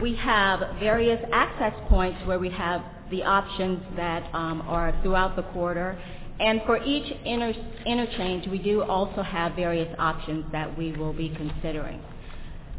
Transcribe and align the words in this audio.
We 0.00 0.14
have 0.16 0.78
various 0.78 1.20
access 1.32 1.72
points 1.88 2.18
where 2.26 2.38
we 2.38 2.50
have 2.50 2.82
the 3.10 3.22
options 3.22 3.80
that 3.96 4.28
um, 4.34 4.62
are 4.62 4.94
throughout 5.02 5.36
the 5.36 5.42
corridor. 5.42 5.98
And 6.38 6.60
for 6.66 6.82
each 6.84 7.10
inter 7.24 7.54
interchange, 7.86 8.46
we 8.48 8.58
do 8.58 8.82
also 8.82 9.22
have 9.22 9.54
various 9.54 9.88
options 9.98 10.44
that 10.52 10.76
we 10.76 10.92
will 10.92 11.14
be 11.14 11.30
considering. 11.30 12.02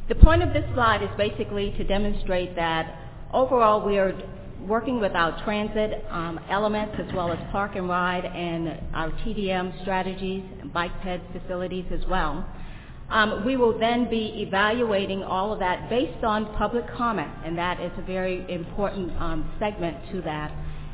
The 0.09 0.16
point 0.16 0.43
of 0.43 0.54
this 0.54 0.64
slide 0.73 1.02
is 1.02 1.09
basically 1.18 1.71
to 1.71 1.84
demonstrate 1.84 2.55
that 2.55 3.00
overall 3.34 3.84
we 3.84 3.97
are 3.97 4.13
working 4.68 4.99
with 4.99 5.13
our 5.13 5.43
transit 5.43 6.05
um, 6.09 6.39
elements 6.49 6.95
as 6.99 7.13
well 7.15 7.31
as 7.31 7.39
park 7.52 7.75
and 7.75 7.89
ride 7.89 8.25
and 8.25 8.79
our 8.93 9.09
TDM 9.09 9.81
strategies, 9.81 10.43
and 10.61 10.71
bike 10.71 10.91
ped 11.02 11.21
facilities 11.34 11.86
as 11.91 12.05
well. 12.07 12.45
Um, 13.10 13.46
we 13.46 13.55
will 13.55 13.78
then 13.80 14.10
be 14.10 14.44
evaluating 14.46 15.24
all 15.24 15.54
of 15.54 15.60
that 15.60 15.89
based 15.89 16.24
on 16.24 16.54
public 16.57 16.86
comment, 16.96 17.32
and 17.46 17.57
that 17.57 17.79
is 17.79 17.92
a 17.98 18.02
very 18.02 18.46
important 18.54 19.11
um, 19.21 19.50
segment 19.60 19.98
to 20.11 20.21
that. 20.24 20.52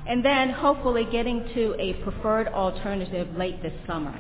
And 0.08 0.24
then 0.24 0.50
hopefully 0.50 1.08
getting 1.12 1.44
to 1.56 1.76
a 1.80 1.94
preferred 2.04 2.50
alternative 2.50 3.36
late 3.36 3.64
this 3.64 3.74
summer. 3.88 4.14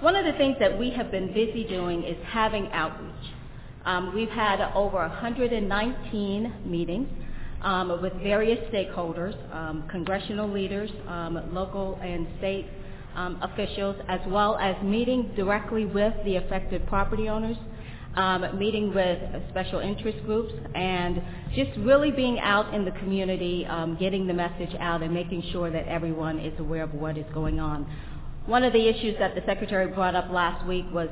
One 0.00 0.16
of 0.16 0.24
the 0.24 0.32
things 0.32 0.56
that 0.60 0.78
we 0.78 0.90
have 0.90 1.10
been 1.10 1.28
busy 1.32 1.64
doing 1.64 2.04
is 2.04 2.16
having 2.26 2.68
outreach. 2.72 3.14
Um, 3.84 4.14
we've 4.14 4.28
had 4.28 4.60
over 4.74 4.98
119 4.98 6.54
meetings 6.66 7.08
um, 7.62 8.00
with 8.02 8.12
various 8.22 8.58
stakeholders, 8.72 9.34
um, 9.54 9.88
congressional 9.90 10.48
leaders, 10.48 10.90
um, 11.08 11.54
local 11.54 11.98
and 12.02 12.26
state 12.38 12.66
um, 13.18 13.36
officials, 13.42 13.96
as 14.08 14.20
well 14.28 14.56
as 14.58 14.80
meeting 14.82 15.32
directly 15.34 15.84
with 15.84 16.14
the 16.24 16.36
affected 16.36 16.86
property 16.86 17.28
owners, 17.28 17.56
um, 18.14 18.56
meeting 18.56 18.94
with 18.94 19.18
special 19.50 19.80
interest 19.80 20.24
groups, 20.24 20.52
and 20.76 21.20
just 21.54 21.70
really 21.78 22.12
being 22.12 22.38
out 22.38 22.72
in 22.72 22.84
the 22.84 22.92
community, 22.92 23.66
getting 23.98 24.28
the 24.28 24.32
message 24.32 24.74
out 24.78 25.02
and 25.02 25.12
making 25.12 25.42
sure 25.50 25.68
that 25.70 25.86
everyone 25.88 26.38
is 26.38 26.58
aware 26.60 26.84
of 26.84 26.94
what 26.94 27.18
is 27.18 27.26
going 27.34 27.58
on. 27.58 27.84
One 28.46 28.62
of 28.62 28.72
the 28.72 28.88
issues 28.88 29.16
that 29.18 29.34
the 29.34 29.42
Secretary 29.44 29.88
brought 29.88 30.14
up 30.14 30.30
last 30.30 30.64
week 30.66 30.86
was 30.92 31.08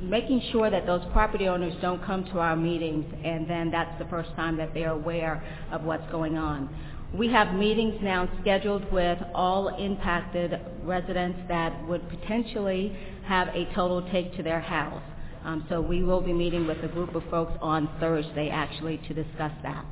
making 0.00 0.42
sure 0.50 0.70
that 0.70 0.86
those 0.86 1.02
property 1.12 1.46
owners 1.46 1.74
don't 1.80 2.02
come 2.04 2.24
to 2.24 2.40
our 2.40 2.56
meetings 2.56 3.04
and 3.24 3.48
then 3.48 3.70
that's 3.70 3.96
the 3.98 4.04
first 4.06 4.28
time 4.34 4.56
that 4.56 4.74
they're 4.74 4.90
aware 4.90 5.42
of 5.70 5.84
what's 5.84 6.10
going 6.10 6.36
on. 6.36 6.68
We 7.16 7.28
have 7.28 7.54
meetings 7.54 7.94
now 8.02 8.28
scheduled 8.40 8.90
with 8.92 9.18
all 9.36 9.68
impacted 9.76 10.52
residents 10.82 11.38
that 11.46 11.86
would 11.86 12.02
potentially 12.08 12.96
have 13.24 13.46
a 13.48 13.66
total 13.72 14.02
take 14.10 14.36
to 14.36 14.42
their 14.42 14.58
house. 14.58 15.02
Um, 15.44 15.64
so 15.68 15.80
we 15.80 16.02
will 16.02 16.20
be 16.20 16.32
meeting 16.32 16.66
with 16.66 16.78
a 16.82 16.88
group 16.88 17.14
of 17.14 17.22
folks 17.30 17.52
on 17.60 17.88
Thursday 18.00 18.50
actually 18.50 18.96
to 19.06 19.14
discuss 19.14 19.52
that. 19.62 19.84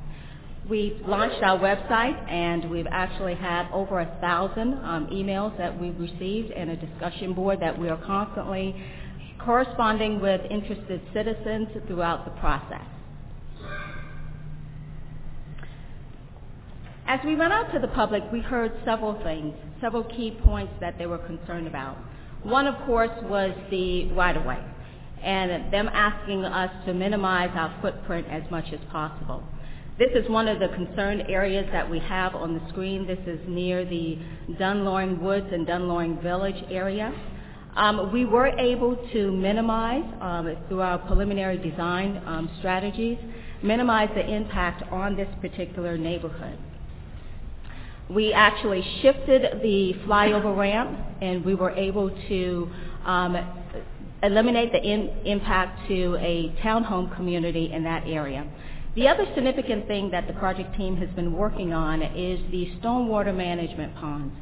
We've 0.69 0.99
launched 1.07 1.41
our 1.43 1.57
website 1.57 2.29
and 2.29 2.69
we've 2.69 2.87
actually 2.91 3.35
had 3.35 3.71
over 3.71 4.01
a 4.01 4.17
thousand 4.19 4.73
um, 4.83 5.07
emails 5.07 5.57
that 5.57 5.79
we've 5.79 5.97
received 5.97 6.51
and 6.51 6.71
a 6.71 6.75
discussion 6.75 7.33
board 7.33 7.61
that 7.61 7.79
we 7.79 7.87
are 7.87 8.03
constantly 8.05 8.75
corresponding 9.39 10.19
with 10.19 10.41
interested 10.51 11.01
citizens 11.13 11.69
throughout 11.87 12.25
the 12.25 12.31
process. 12.41 12.83
As 17.05 17.19
we 17.25 17.35
went 17.35 17.51
out 17.51 17.71
to 17.73 17.79
the 17.79 17.89
public, 17.89 18.23
we 18.31 18.39
heard 18.39 18.71
several 18.85 19.21
things, 19.23 19.53
several 19.81 20.05
key 20.05 20.37
points 20.45 20.71
that 20.79 20.97
they 20.97 21.05
were 21.05 21.17
concerned 21.17 21.67
about. 21.67 21.97
One, 22.43 22.65
of 22.65 22.75
course, 22.85 23.11
was 23.23 23.51
the 23.69 24.09
right-of-way, 24.13 24.59
and 25.21 25.71
them 25.71 25.89
asking 25.93 26.45
us 26.45 26.71
to 26.85 26.93
minimize 26.93 27.49
our 27.55 27.77
footprint 27.81 28.27
as 28.29 28.43
much 28.49 28.65
as 28.71 28.79
possible. 28.89 29.43
This 29.99 30.11
is 30.15 30.29
one 30.29 30.47
of 30.47 30.59
the 30.59 30.69
concerned 30.69 31.25
areas 31.27 31.67
that 31.73 31.89
we 31.89 31.99
have 31.99 32.35
on 32.35 32.53
the 32.53 32.69
screen. 32.69 33.05
This 33.05 33.19
is 33.27 33.39
near 33.49 33.83
the 33.83 34.17
Dunn 34.57 34.85
Loring 34.85 35.21
Woods 35.21 35.47
and 35.51 35.67
Dunn 35.67 35.89
Loring 35.89 36.21
Village 36.21 36.63
area. 36.71 37.13
Um, 37.75 38.13
we 38.13 38.23
were 38.23 38.47
able 38.47 38.95
to 39.11 39.31
minimize, 39.31 40.03
um, 40.21 40.55
through 40.69 40.81
our 40.81 40.99
preliminary 40.99 41.57
design 41.57 42.23
um, 42.25 42.49
strategies, 42.59 43.17
minimize 43.61 44.09
the 44.15 44.25
impact 44.25 44.83
on 44.91 45.17
this 45.17 45.27
particular 45.41 45.97
neighborhood. 45.97 46.57
We 48.09 48.33
actually 48.33 48.83
shifted 49.01 49.61
the 49.61 49.93
flyover 50.05 50.55
ramp 50.55 50.99
and 51.21 51.43
we 51.45 51.55
were 51.55 51.71
able 51.71 52.09
to 52.09 52.69
um, 53.05 53.37
eliminate 54.21 54.71
the 54.71 54.81
in 54.81 55.09
impact 55.25 55.87
to 55.87 56.17
a 56.19 56.53
townhome 56.63 57.15
community 57.15 57.71
in 57.71 57.83
that 57.83 58.03
area. 58.05 58.45
The 58.95 59.07
other 59.07 59.25
significant 59.33 59.87
thing 59.87 60.11
that 60.11 60.27
the 60.27 60.33
project 60.33 60.77
team 60.77 60.97
has 60.97 61.09
been 61.11 61.33
working 61.33 61.73
on 61.73 62.01
is 62.01 62.39
the 62.51 62.69
stormwater 62.79 63.35
management 63.35 63.95
ponds. 63.95 64.33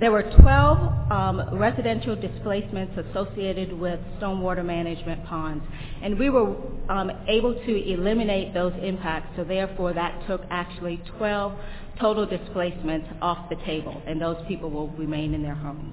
There 0.00 0.10
were 0.10 0.22
12 0.22 1.12
um, 1.12 1.58
residential 1.58 2.16
displacements 2.16 2.96
associated 2.96 3.78
with 3.78 4.00
stormwater 4.18 4.64
management 4.64 5.26
ponds, 5.26 5.62
and 6.02 6.18
we 6.18 6.30
were 6.30 6.56
um, 6.88 7.10
able 7.28 7.52
to 7.52 7.92
eliminate 7.92 8.54
those 8.54 8.72
impacts, 8.82 9.36
so 9.36 9.44
therefore 9.44 9.92
that 9.92 10.26
took 10.26 10.40
actually 10.48 11.02
12 11.18 11.52
total 12.00 12.26
displacement 12.26 13.04
off 13.20 13.48
the 13.50 13.56
table, 13.66 14.00
and 14.06 14.20
those 14.20 14.36
people 14.48 14.70
will 14.70 14.88
remain 14.88 15.34
in 15.34 15.42
their 15.42 15.54
homes. 15.54 15.92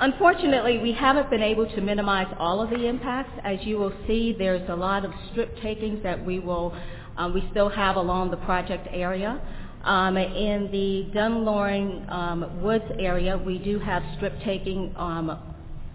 Unfortunately, 0.00 0.78
we 0.78 0.92
haven't 0.92 1.28
been 1.28 1.42
able 1.42 1.66
to 1.66 1.80
minimize 1.82 2.32
all 2.38 2.62
of 2.62 2.70
the 2.70 2.86
impacts. 2.86 3.38
As 3.44 3.58
you 3.62 3.76
will 3.76 3.92
see, 4.06 4.34
there's 4.36 4.66
a 4.70 4.74
lot 4.74 5.04
of 5.04 5.12
strip 5.30 5.54
takings 5.60 6.02
that 6.02 6.24
we 6.24 6.38
will, 6.38 6.74
um, 7.18 7.34
we 7.34 7.46
still 7.50 7.68
have 7.68 7.96
along 7.96 8.30
the 8.30 8.38
project 8.38 8.88
area. 8.90 9.40
Um, 9.84 10.16
in 10.16 10.70
the 10.72 11.10
Dunn 11.12 11.44
Loring 11.44 12.06
um, 12.08 12.62
Woods 12.62 12.84
area, 12.98 13.36
we 13.36 13.58
do 13.58 13.78
have 13.78 14.02
strip 14.16 14.32
taking 14.42 14.94
um, 14.96 15.38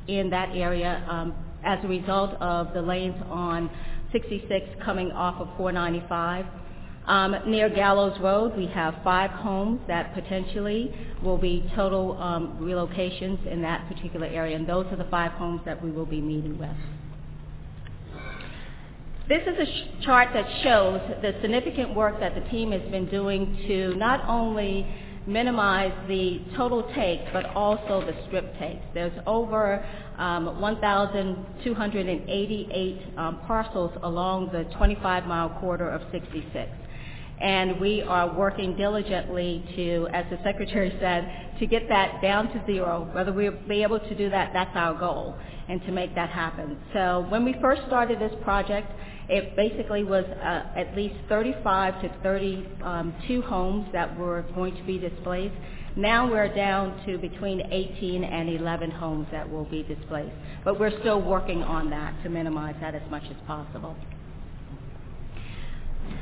in 0.07 0.29
that 0.29 0.49
area 0.55 1.03
um, 1.09 1.33
as 1.63 1.83
a 1.83 1.87
result 1.87 2.35
of 2.41 2.73
the 2.73 2.81
lanes 2.81 3.15
on 3.27 3.71
66 4.11 4.67
coming 4.83 5.11
off 5.11 5.41
of 5.41 5.47
495. 5.57 6.45
Um, 7.07 7.35
near 7.45 7.69
Gallows 7.69 8.19
Road, 8.19 8.57
we 8.57 8.65
have 8.67 8.95
five 9.03 9.29
homes 9.29 9.79
that 9.87 10.15
potentially 10.15 10.91
will 11.21 11.37
be 11.37 11.69
total 11.75 12.19
um, 12.19 12.57
relocations 12.59 13.45
in 13.45 13.61
that 13.61 13.87
particular 13.87 14.25
area, 14.25 14.55
and 14.55 14.67
those 14.67 14.87
are 14.87 14.95
the 14.95 15.07
five 15.11 15.33
homes 15.33 15.61
that 15.65 15.83
we 15.83 15.91
will 15.91 16.07
be 16.07 16.19
meeting 16.19 16.57
with. 16.57 16.75
This 19.27 19.41
is 19.43 19.59
a 19.59 19.65
sh- 19.65 20.03
chart 20.03 20.29
that 20.33 20.47
shows 20.63 20.99
the 21.21 21.35
significant 21.41 21.93
work 21.95 22.19
that 22.19 22.33
the 22.33 22.41
team 22.49 22.71
has 22.71 22.81
been 22.91 23.07
doing 23.09 23.55
to 23.67 23.93
not 23.95 24.27
only 24.27 24.87
minimize 25.27 25.93
the 26.07 26.41
total 26.55 26.83
takes, 26.93 27.23
but 27.33 27.45
also 27.55 28.05
the 28.05 28.13
strip 28.27 28.55
takes. 28.59 28.85
There's 28.93 29.17
over 29.25 29.83
um, 30.17 30.61
1,288 30.61 33.01
um, 33.17 33.39
parcels 33.47 33.91
along 34.03 34.51
the 34.51 34.65
25-mile 34.75 35.57
corridor 35.59 35.89
of 35.89 36.03
66. 36.11 36.69
And 37.41 37.81
we 37.81 38.01
are 38.01 38.33
working 38.33 38.77
diligently 38.77 39.63
to, 39.75 40.07
as 40.13 40.25
the 40.29 40.39
Secretary 40.43 40.95
said, 41.01 41.57
to 41.59 41.67
get 41.67 41.89
that 41.89 42.21
down 42.21 42.47
to 42.53 42.65
zero. 42.65 43.09
Whether 43.13 43.33
we'll 43.33 43.57
be 43.67 43.83
able 43.83 43.99
to 43.99 44.15
do 44.15 44.29
that, 44.29 44.51
that's 44.53 44.75
our 44.75 44.97
goal, 44.97 45.35
and 45.67 45.81
to 45.83 45.91
make 45.91 46.15
that 46.15 46.29
happen. 46.29 46.77
So 46.93 47.25
when 47.29 47.43
we 47.43 47.55
first 47.61 47.81
started 47.87 48.19
this 48.19 48.33
project, 48.43 48.89
it 49.27 49.55
basically 49.55 50.03
was 50.03 50.23
uh, 50.25 50.79
at 50.79 50.95
least 50.95 51.15
35 51.27 52.01
to 52.01 52.09
32 52.21 52.85
um, 52.85 53.13
homes 53.43 53.87
that 53.91 54.17
were 54.17 54.45
going 54.53 54.75
to 54.75 54.83
be 54.83 54.97
displaced. 54.97 55.55
Now 55.95 56.29
we're 56.29 56.53
down 56.53 57.05
to 57.05 57.17
between 57.17 57.61
18 57.71 58.23
and 58.23 58.49
11 58.49 58.91
homes 58.91 59.27
that 59.31 59.49
will 59.49 59.65
be 59.65 59.81
displaced. 59.83 60.35
But 60.63 60.79
we're 60.79 60.97
still 60.99 61.21
working 61.21 61.63
on 61.63 61.89
that 61.89 62.21
to 62.23 62.29
minimize 62.29 62.75
that 62.81 62.95
as 62.95 63.09
much 63.09 63.23
as 63.29 63.37
possible. 63.47 63.95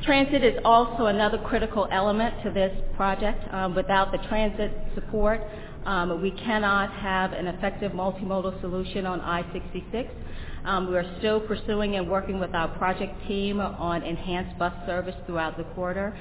Transit 0.03 0.43
is 0.43 0.55
also 0.65 1.05
another 1.05 1.37
critical 1.37 1.87
element 1.89 2.35
to 2.43 2.51
this 2.51 2.77
project. 2.97 3.41
Um, 3.53 3.73
without 3.73 4.11
the 4.11 4.17
transit 4.27 4.73
support, 4.95 5.39
um, 5.85 6.21
we 6.21 6.31
cannot 6.31 6.91
have 6.91 7.31
an 7.31 7.47
effective 7.47 7.93
multimodal 7.93 8.59
solution 8.59 9.05
on 9.05 9.21
I-66. 9.21 10.09
Um, 10.65 10.89
we 10.89 10.97
are 10.97 11.15
still 11.19 11.39
pursuing 11.39 11.95
and 11.95 12.09
working 12.09 12.37
with 12.37 12.53
our 12.53 12.67
project 12.77 13.15
team 13.29 13.61
on 13.61 14.03
enhanced 14.03 14.59
bus 14.59 14.73
service 14.85 15.15
throughout 15.25 15.55
the 15.55 15.63
corridor, 15.73 16.13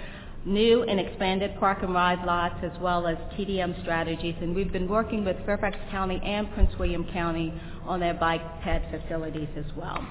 new 0.45 0.85
and 0.85 1.01
expanded 1.01 1.59
park 1.59 1.79
and 1.83 1.93
ride 1.93 2.25
lots, 2.25 2.63
as 2.63 2.81
well 2.81 3.09
as 3.09 3.17
TDM 3.37 3.83
strategies. 3.83 4.37
And 4.41 4.55
we've 4.55 4.73
been 4.73 4.89
working 4.89 5.25
with 5.25 5.37
Fairfax 5.45 5.77
County 5.91 6.21
and 6.25 6.53
Prince 6.55 6.71
William 6.79 7.05
County 7.13 7.53
on 7.85 7.99
their 7.99 8.15
bike 8.15 8.43
ped 8.63 8.93
facilities 8.93 9.49
as 9.57 9.67
well. 9.77 10.07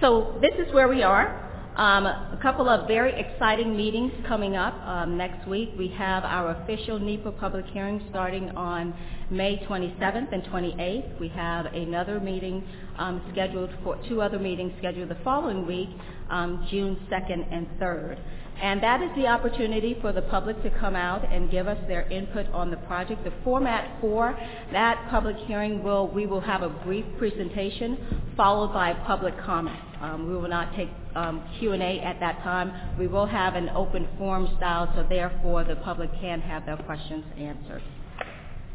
So 0.00 0.38
this 0.40 0.64
is 0.64 0.72
where 0.72 0.86
we 0.86 1.02
are. 1.02 1.51
Um, 1.76 2.04
a 2.04 2.38
couple 2.42 2.68
of 2.68 2.86
very 2.86 3.18
exciting 3.18 3.74
meetings 3.74 4.12
coming 4.28 4.56
up 4.56 4.74
um, 4.86 5.16
next 5.16 5.48
week. 5.48 5.70
We 5.78 5.88
have 5.96 6.22
our 6.22 6.50
official 6.62 6.98
NEPA 6.98 7.32
public 7.32 7.64
hearing 7.72 8.02
starting 8.10 8.50
on 8.50 8.92
May 9.30 9.56
27th 9.66 10.34
and 10.34 10.42
28th. 10.44 11.18
We 11.18 11.28
have 11.28 11.64
another 11.64 12.20
meeting 12.20 12.62
um, 12.98 13.22
scheduled 13.32 13.70
for 13.82 13.98
two 14.06 14.20
other 14.20 14.38
meetings 14.38 14.74
scheduled 14.80 15.08
the 15.08 15.16
following 15.24 15.66
week, 15.66 15.88
um, 16.28 16.66
June 16.70 16.98
2nd 17.10 17.50
and 17.50 17.66
3rd. 17.80 18.18
And 18.60 18.82
that 18.82 19.02
is 19.02 19.10
the 19.16 19.26
opportunity 19.26 19.96
for 20.00 20.12
the 20.12 20.22
public 20.22 20.62
to 20.62 20.70
come 20.70 20.94
out 20.94 21.24
and 21.32 21.50
give 21.50 21.66
us 21.66 21.78
their 21.88 22.02
input 22.10 22.46
on 22.52 22.70
the 22.70 22.76
project. 22.78 23.24
The 23.24 23.32
format 23.42 24.00
for 24.00 24.38
that 24.72 25.08
public 25.10 25.36
hearing 25.46 25.82
will, 25.82 26.08
we 26.08 26.26
will 26.26 26.40
have 26.40 26.62
a 26.62 26.68
brief 26.68 27.04
presentation 27.18 28.22
followed 28.36 28.72
by 28.72 28.92
public 29.06 29.36
comment. 29.38 29.78
Um, 30.00 30.28
we 30.28 30.36
will 30.36 30.48
not 30.48 30.74
take 30.76 30.88
um, 31.14 31.42
Q&A 31.58 32.00
at 32.00 32.20
that 32.20 32.42
time. 32.42 32.98
We 32.98 33.06
will 33.06 33.26
have 33.26 33.54
an 33.54 33.68
open 33.70 34.08
forum 34.18 34.48
style, 34.56 34.92
so 34.94 35.06
therefore 35.08 35.64
the 35.64 35.76
public 35.76 36.10
can 36.20 36.40
have 36.40 36.66
their 36.66 36.76
questions 36.76 37.24
answered. 37.38 37.82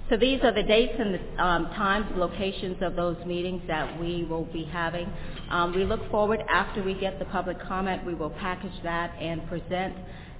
So 0.09 0.15
these 0.15 0.41
are 0.43 0.53
the 0.53 0.63
dates 0.63 0.93
and 0.97 1.15
the 1.15 1.43
um, 1.43 1.65
times, 1.71 2.05
locations 2.15 2.77
of 2.81 2.95
those 2.95 3.17
meetings 3.25 3.61
that 3.67 3.99
we 3.99 4.23
will 4.23 4.45
be 4.45 4.63
having. 4.63 5.11
Um, 5.49 5.75
we 5.75 5.83
look 5.83 6.09
forward 6.09 6.41
after 6.49 6.81
we 6.81 6.93
get 6.93 7.19
the 7.19 7.25
public 7.25 7.59
comment, 7.61 8.05
we 8.05 8.13
will 8.13 8.29
package 8.29 8.71
that 8.83 9.13
and 9.19 9.45
present 9.49 9.95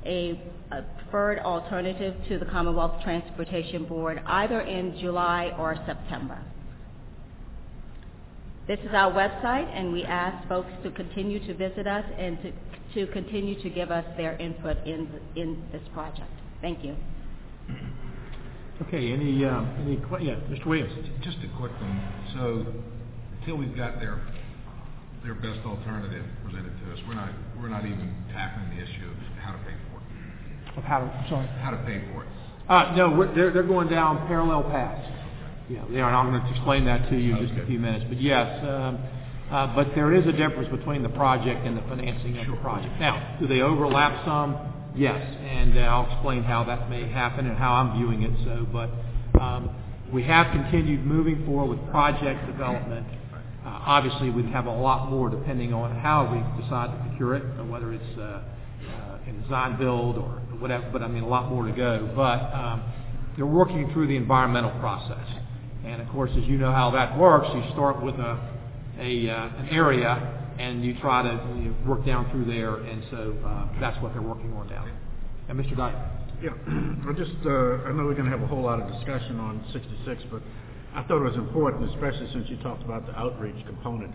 a, 0.05 0.41
a 0.71 0.83
preferred 1.01 1.39
alternative 1.39 2.15
to 2.29 2.39
the 2.39 2.45
Commonwealth 2.45 3.03
Transportation 3.03 3.83
Board 3.83 4.21
either 4.25 4.61
in 4.61 4.97
July 4.99 5.53
or 5.59 5.75
September. 5.85 6.41
This 8.67 8.79
is 8.79 8.93
our 8.93 9.11
website, 9.11 9.69
and 9.73 9.91
we 9.91 10.03
ask 10.03 10.47
folks 10.47 10.71
to 10.83 10.91
continue 10.91 11.45
to 11.45 11.53
visit 11.53 11.87
us 11.87 12.05
and 12.17 12.37
to, 12.41 13.05
to 13.05 13.11
continue 13.11 13.61
to 13.61 13.69
give 13.69 13.91
us 13.91 14.05
their 14.15 14.37
input 14.37 14.77
in, 14.85 15.09
in 15.35 15.61
this 15.73 15.81
project. 15.93 16.31
Thank 16.61 16.85
you. 16.85 16.95
Okay, 18.83 19.11
any, 19.11 19.43
uh, 19.43 19.63
any, 19.81 19.97
que- 19.97 20.21
yeah, 20.21 20.35
Mr. 20.53 20.65
Williams? 20.67 20.93
Just 21.23 21.37
a 21.43 21.49
quick 21.57 21.71
one. 21.81 22.01
So 22.35 22.65
until 23.39 23.57
we've 23.57 23.75
got 23.75 23.99
their, 23.99 24.21
their 25.23 25.33
best 25.33 25.65
alternative 25.65 26.23
presented 26.45 26.73
to 26.85 26.93
us, 26.93 26.99
we're 27.07 27.15
not, 27.15 27.29
we're 27.59 27.69
not 27.69 27.85
even 27.85 28.13
tackling 28.33 28.69
the 28.77 28.83
issue 28.83 29.09
of 29.09 29.17
how 29.41 29.53
to 29.53 29.57
pay 29.59 29.73
for 29.89 29.97
it. 29.97 30.77
Of 30.77 30.83
how 30.83 30.99
to, 30.99 31.25
sorry? 31.29 31.47
How 31.59 31.71
to 31.71 31.77
pay 31.77 32.03
for 32.13 32.23
it. 32.23 32.29
Uh, 32.69 32.93
no, 32.95 33.11
we're, 33.17 33.33
they're, 33.33 33.51
they're 33.51 33.63
going 33.63 33.87
down 33.89 34.27
parallel 34.27 34.63
paths. 34.63 35.07
Yeah, 35.69 35.83
they 35.89 35.99
are, 35.99 36.07
and 36.09 36.15
I'm 36.15 36.29
going 36.31 36.41
to 36.43 36.51
explain 36.51 36.85
that 36.85 37.09
to 37.09 37.17
you 37.17 37.35
in 37.35 37.41
just 37.47 37.53
a 37.53 37.61
Okay. 37.61 37.67
few 37.71 37.79
minutes. 37.79 38.05
But 38.07 38.21
yes, 38.21 38.63
um, 38.63 38.99
uh, 39.49 39.73
but 39.75 39.95
there 39.95 40.13
is 40.13 40.25
a 40.27 40.31
difference 40.31 40.69
between 40.69 41.01
the 41.01 41.09
project 41.09 41.65
and 41.65 41.75
the 41.75 41.81
financing 41.81 42.37
of 42.37 42.45
the 42.47 42.57
project. 42.57 42.93
Now, 42.99 43.37
do 43.39 43.47
they 43.47 43.61
overlap 43.61 44.23
some? 44.23 44.55
Yes, 44.97 45.21
and 45.43 45.77
uh, 45.77 45.81
I'll 45.81 46.11
explain 46.11 46.41
how 46.41 46.63
that 46.63 46.89
may 46.89 47.07
happen 47.07 47.45
and 47.45 47.55
how 47.55 47.73
I'm 47.73 47.99
viewing 47.99 48.23
it. 48.23 48.31
So, 48.43 48.65
but 48.73 48.89
um, 49.39 49.69
we 50.11 50.23
have 50.23 50.51
continued 50.51 51.05
moving 51.05 51.45
forward 51.45 51.77
with 51.77 51.89
project 51.91 52.47
development. 52.47 53.05
Uh, 53.63 53.79
obviously, 53.85 54.31
we'd 54.31 54.47
have 54.47 54.65
a 54.65 54.71
lot 54.71 55.11
more 55.11 55.29
depending 55.29 55.71
on 55.71 55.95
how 55.99 56.25
we 56.33 56.63
decide 56.63 56.87
to 56.91 57.09
procure 57.09 57.35
it, 57.35 57.43
or 57.59 57.65
whether 57.65 57.93
it's 57.93 58.17
uh, 58.17 58.41
uh, 58.89 59.19
in 59.27 59.39
design 59.43 59.77
build 59.77 60.17
or 60.17 60.29
whatever. 60.57 60.89
But 60.91 61.03
I 61.03 61.07
mean, 61.07 61.21
a 61.23 61.27
lot 61.27 61.47
more 61.51 61.67
to 61.67 61.71
go. 61.71 62.11
But 62.15 62.51
um, 62.55 62.83
they're 63.35 63.45
working 63.45 63.93
through 63.93 64.07
the 64.07 64.15
environmental 64.15 64.71
process. 64.79 65.27
And 65.85 66.01
of 66.01 66.09
course, 66.09 66.31
as 66.35 66.45
you 66.45 66.57
know 66.57 66.71
how 66.71 66.89
that 66.91 67.15
works, 67.19 67.47
you 67.53 67.63
start 67.73 68.01
with 68.03 68.15
a, 68.15 68.39
a 68.99 69.29
uh, 69.29 69.59
an 69.59 69.69
area 69.69 70.36
and 70.59 70.83
you 70.83 70.97
try 70.99 71.23
to 71.23 71.33
you 71.59 71.69
know, 71.69 71.75
work 71.85 72.05
down 72.05 72.29
through 72.31 72.45
there, 72.45 72.75
and 72.75 73.03
so 73.11 73.35
uh, 73.45 73.79
that's 73.79 74.01
what 74.01 74.13
they're 74.13 74.21
working 74.21 74.53
on 74.53 74.67
now. 74.69 74.85
And 75.49 75.59
Mr. 75.59 75.77
Dyke. 75.77 75.95
Yeah, 76.41 76.51
I 77.09 77.13
just, 77.17 77.33
uh, 77.45 77.89
I 77.89 77.91
know 77.93 78.05
we're 78.05 78.13
gonna 78.13 78.29
have 78.29 78.43
a 78.43 78.47
whole 78.47 78.61
lot 78.61 78.79
of 78.79 78.91
discussion 78.93 79.39
on 79.39 79.63
sixty-six, 79.73 80.21
but 80.31 80.41
I 80.93 81.03
thought 81.03 81.21
it 81.21 81.29
was 81.29 81.37
important, 81.37 81.89
especially 81.89 82.29
since 82.33 82.49
you 82.49 82.57
talked 82.57 82.83
about 82.83 83.05
the 83.07 83.17
outreach 83.17 83.57
component, 83.65 84.11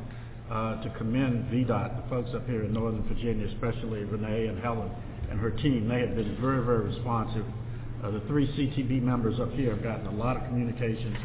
uh, 0.50 0.82
to 0.82 0.90
commend 0.98 1.46
VDOT, 1.50 2.04
the 2.04 2.08
folks 2.10 2.30
up 2.34 2.46
here 2.46 2.64
in 2.64 2.72
Northern 2.72 3.02
Virginia, 3.08 3.46
especially 3.48 4.04
Renee 4.04 4.46
and 4.46 4.58
Helen 4.60 4.90
and 5.30 5.40
her 5.40 5.50
team. 5.50 5.88
They 5.88 6.00
have 6.00 6.14
been 6.14 6.36
very, 6.40 6.64
very 6.64 6.84
responsive. 6.92 7.44
Uh, 8.04 8.10
the 8.10 8.20
three 8.28 8.46
CTB 8.46 9.00
members 9.00 9.40
up 9.40 9.50
here 9.52 9.74
have 9.74 9.82
gotten 9.82 10.06
a 10.06 10.14
lot 10.14 10.36
of 10.36 10.44
communications, 10.44 11.16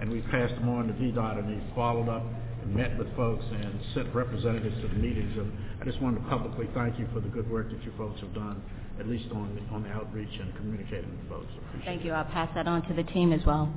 and 0.00 0.10
we've 0.10 0.24
passed 0.30 0.54
them 0.54 0.68
on 0.68 0.86
to 0.86 0.92
VDOT, 0.94 1.38
and 1.38 1.48
they've 1.48 1.74
followed 1.74 2.08
up 2.08 2.22
met 2.68 2.96
with 2.98 3.14
folks 3.16 3.44
and 3.50 3.80
sent 3.94 4.14
representatives 4.14 4.74
to 4.82 4.88
the 4.88 4.94
meetings. 4.94 5.32
And 5.36 5.52
I 5.80 5.84
just 5.84 6.00
wanted 6.00 6.22
to 6.22 6.28
publicly 6.28 6.68
thank 6.74 6.98
you 6.98 7.06
for 7.12 7.20
the 7.20 7.28
good 7.28 7.50
work 7.50 7.70
that 7.70 7.82
you 7.84 7.92
folks 7.96 8.20
have 8.20 8.34
done, 8.34 8.62
at 8.98 9.08
least 9.08 9.26
on 9.32 9.54
the, 9.54 9.74
on 9.74 9.82
the 9.82 9.90
outreach 9.90 10.38
and 10.40 10.54
communicating 10.56 11.10
with 11.10 11.28
folks. 11.28 11.52
Appreciate 11.68 11.84
Thank 11.84 12.04
you. 12.04 12.12
I'll 12.12 12.24
pass 12.24 12.50
that 12.54 12.66
on 12.66 12.82
to 12.88 12.94
the 12.94 13.04
team 13.04 13.32
as 13.32 13.44
well. 13.46 13.72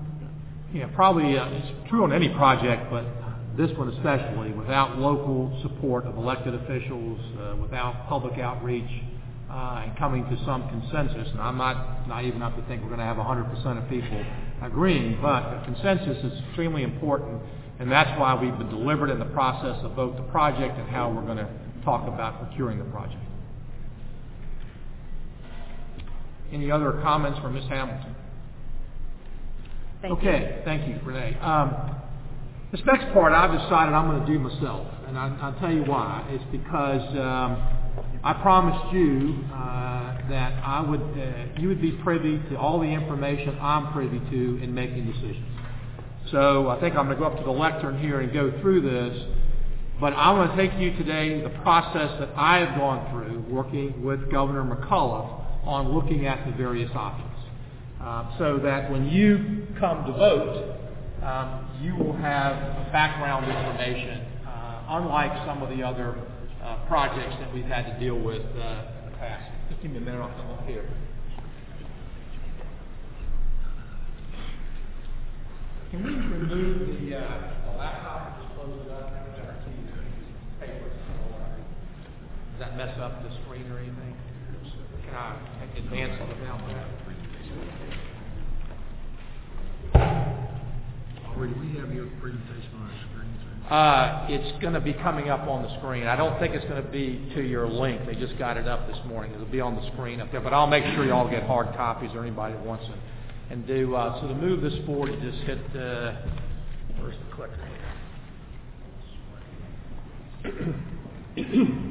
Yeah, 0.73 0.87
probably 0.93 1.37
uh, 1.37 1.49
it's 1.49 1.89
true 1.89 2.03
on 2.03 2.13
any 2.13 2.29
project, 2.29 2.91
but 2.91 3.05
this 3.57 3.75
one 3.77 3.89
especially, 3.89 4.51
without 4.53 4.99
local 4.99 5.57
support 5.63 6.05
of 6.05 6.15
elected 6.15 6.53
officials, 6.53 7.19
uh, 7.39 7.55
without 7.55 8.07
public 8.07 8.39
outreach, 8.39 8.89
uh, 9.49 9.83
and 9.83 9.97
coming 9.97 10.23
to 10.29 10.45
some 10.45 10.69
consensus, 10.69 11.27
and 11.31 11.41
I'm 11.41 11.57
not 11.57 12.07
naive 12.07 12.35
enough 12.35 12.55
to 12.55 12.61
think 12.67 12.83
we're 12.83 12.89
going 12.89 12.99
to 12.99 13.05
have 13.05 13.17
100% 13.17 13.83
of 13.83 13.89
people 13.89 14.23
agreeing, 14.61 15.19
but 15.21 15.41
a 15.41 15.61
consensus 15.65 16.23
is 16.23 16.39
extremely 16.47 16.83
important, 16.83 17.41
and 17.79 17.91
that's 17.91 18.19
why 18.19 18.35
we've 18.35 18.57
been 18.57 18.69
deliberate 18.69 19.09
in 19.09 19.19
the 19.19 19.25
process 19.25 19.77
of 19.83 19.95
both 19.95 20.15
the 20.17 20.23
project 20.23 20.77
and 20.77 20.89
how 20.89 21.09
we're 21.11 21.25
going 21.25 21.37
to 21.37 21.49
talk 21.83 22.07
about 22.07 22.39
procuring 22.45 22.77
the 22.77 22.85
project. 22.85 23.21
Any 26.51 26.69
other 26.71 26.99
comments 27.03 27.39
from 27.39 27.53
Ms. 27.53 27.63
Hamilton? 27.69 28.15
Thank 30.01 30.23
you. 30.23 30.29
Okay, 30.29 30.61
thank 30.65 30.87
you, 30.87 30.99
Renee. 31.05 31.37
Um, 31.39 31.95
this 32.71 32.81
next 32.85 33.13
part 33.13 33.33
I've 33.33 33.51
decided 33.51 33.93
I'm 33.93 34.09
going 34.09 34.25
to 34.25 34.31
do 34.31 34.39
myself, 34.39 34.87
and 35.07 35.17
I, 35.17 35.37
I'll 35.41 35.59
tell 35.59 35.71
you 35.71 35.83
why. 35.83 36.27
It's 36.29 36.43
because 36.51 37.01
um, 37.17 37.79
I 38.23 38.33
promised 38.41 38.93
you 38.93 39.43
uh, 39.53 40.29
that 40.29 40.63
I 40.63 40.81
would, 40.81 41.01
uh, 41.01 41.59
you 41.59 41.69
would 41.69 41.81
be 41.81 41.93
privy 42.03 42.39
to 42.49 42.57
all 42.57 42.79
the 42.79 42.87
information 42.87 43.57
I'm 43.61 43.91
privy 43.93 44.19
to 44.19 44.63
in 44.63 44.73
making 44.73 45.05
decisions. 45.05 45.58
So 46.31 46.69
I 46.69 46.79
think 46.79 46.95
I'm 46.95 47.05
going 47.05 47.17
to 47.17 47.21
go 47.23 47.27
up 47.27 47.37
to 47.37 47.43
the 47.43 47.51
lectern 47.51 47.99
here 47.99 48.19
and 48.19 48.31
go 48.31 48.51
through 48.61 48.81
this, 48.81 49.25
but 49.99 50.13
I 50.13 50.31
want 50.31 50.55
to 50.55 50.57
take 50.57 50.79
you 50.79 50.95
today 50.95 51.41
the 51.41 51.49
process 51.61 52.19
that 52.19 52.29
I 52.35 52.59
have 52.59 52.77
gone 52.77 53.11
through 53.11 53.53
working 53.53 54.03
with 54.03 54.31
Governor 54.31 54.63
McAuliffe 54.63 55.65
on 55.65 55.91
looking 55.91 56.25
at 56.25 56.45
the 56.45 56.55
various 56.55 56.91
options 56.93 57.29
uh, 58.01 58.37
so 58.37 58.59
that 58.59 58.91
when 58.91 59.07
you 59.09 59.67
come 59.79 60.05
to 60.05 60.11
vote, 60.13 60.75
um, 61.23 61.79
you 61.81 61.95
will 61.95 62.15
have 62.15 62.91
background 62.91 63.45
information, 63.45 64.25
uh, 64.47 64.83
unlike 64.89 65.31
some 65.45 65.61
of 65.61 65.69
the 65.75 65.83
other 65.83 66.15
uh, 66.63 66.77
projects 66.87 67.35
that 67.39 67.53
we've 67.53 67.65
had 67.65 67.85
to 67.91 67.99
deal 67.99 68.17
with 68.17 68.41
uh, 68.41 68.85
in 69.03 69.11
the 69.11 69.17
past. 69.17 69.51
Just 69.69 69.81
give 69.81 69.91
me 69.91 69.97
a 69.97 70.01
minute, 70.01 70.21
I'll 70.21 70.29
come 70.29 70.51
up 70.51 70.65
here. 70.65 70.87
Can 75.91 76.03
we 76.03 76.13
remove 76.13 76.85
the, 76.85 77.17
uh, 77.17 77.21
the 77.65 77.77
laptop 77.77 78.37
and 78.37 78.45
just 78.45 78.53
close 78.53 78.77
it 78.85 78.91
up? 78.93 79.09
I've 79.09 79.25
got 79.33 79.41
our 79.41 79.57
keys 79.65 79.89
and 79.89 80.05
papers 80.61 80.93
and. 80.93 81.17
Does 82.53 82.59
that 82.59 82.77
mess 82.77 82.93
up 82.99 83.23
the 83.23 83.31
screen 83.41 83.65
or 83.71 83.79
anything? 83.79 84.13
Can 85.05 85.15
I 85.17 85.33
advance 85.75 86.13
it 86.21 86.27
without 86.29 86.61
that? 86.67 86.85
Already, 91.25 91.53
we 91.53 91.79
have 91.79 91.91
your 91.91 92.05
presentation 92.21 92.69
on 92.75 92.83
our 92.85 92.93
screen, 93.09 93.33
Uh, 93.71 94.27
it's 94.29 94.61
going 94.61 94.73
to 94.73 94.81
be 94.81 94.93
coming 94.93 95.29
up 95.29 95.47
on 95.47 95.63
the 95.63 95.75
screen. 95.79 96.05
I 96.05 96.15
don't 96.15 96.37
think 96.39 96.53
it's 96.53 96.65
going 96.65 96.83
to 96.83 96.91
be 96.91 97.31
to 97.33 97.41
your 97.41 97.67
link. 97.67 98.05
They 98.05 98.13
just 98.13 98.37
got 98.37 98.57
it 98.57 98.67
up 98.67 98.87
this 98.87 98.97
morning. 99.07 99.33
It'll 99.33 99.47
be 99.47 99.61
on 99.61 99.75
the 99.75 99.89
screen 99.93 100.21
up 100.21 100.31
there. 100.31 100.41
But 100.41 100.53
I'll 100.53 100.67
make 100.67 100.83
sure 100.93 101.03
you 101.03 101.13
all 101.13 101.29
get 101.29 101.43
hard 101.43 101.75
copies 101.75 102.11
or 102.13 102.21
anybody 102.21 102.53
that 102.53 102.63
wants 102.63 102.85
it. 102.85 102.99
And 103.49 103.65
do, 103.65 103.95
uh, 103.95 104.21
so 104.21 104.27
to 104.27 104.35
move 104.35 104.61
this 104.61 104.73
forward, 104.85 105.11
just 105.21 105.37
hit, 105.39 105.57
uh, 105.75 106.13
where's 106.99 107.15
the 107.15 107.35
clicker 107.35 107.57
here? 110.43 110.55
Here. 111.35 111.89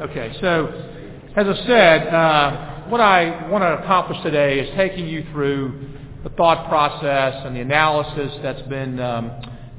Okay, 0.00 0.36
so 0.40 0.66
as 1.36 1.46
I 1.46 1.66
said, 1.66 2.08
uh, 2.08 2.84
what 2.88 3.00
I 3.00 3.48
want 3.48 3.62
to 3.62 3.84
accomplish 3.84 4.20
today 4.24 4.58
is 4.58 4.76
taking 4.76 5.06
you 5.06 5.24
through 5.30 5.88
the 6.24 6.30
thought 6.30 6.68
process 6.68 7.46
and 7.46 7.54
the 7.54 7.60
analysis 7.60 8.36
that's 8.42 8.62
been 8.68 8.98
um, 8.98 9.30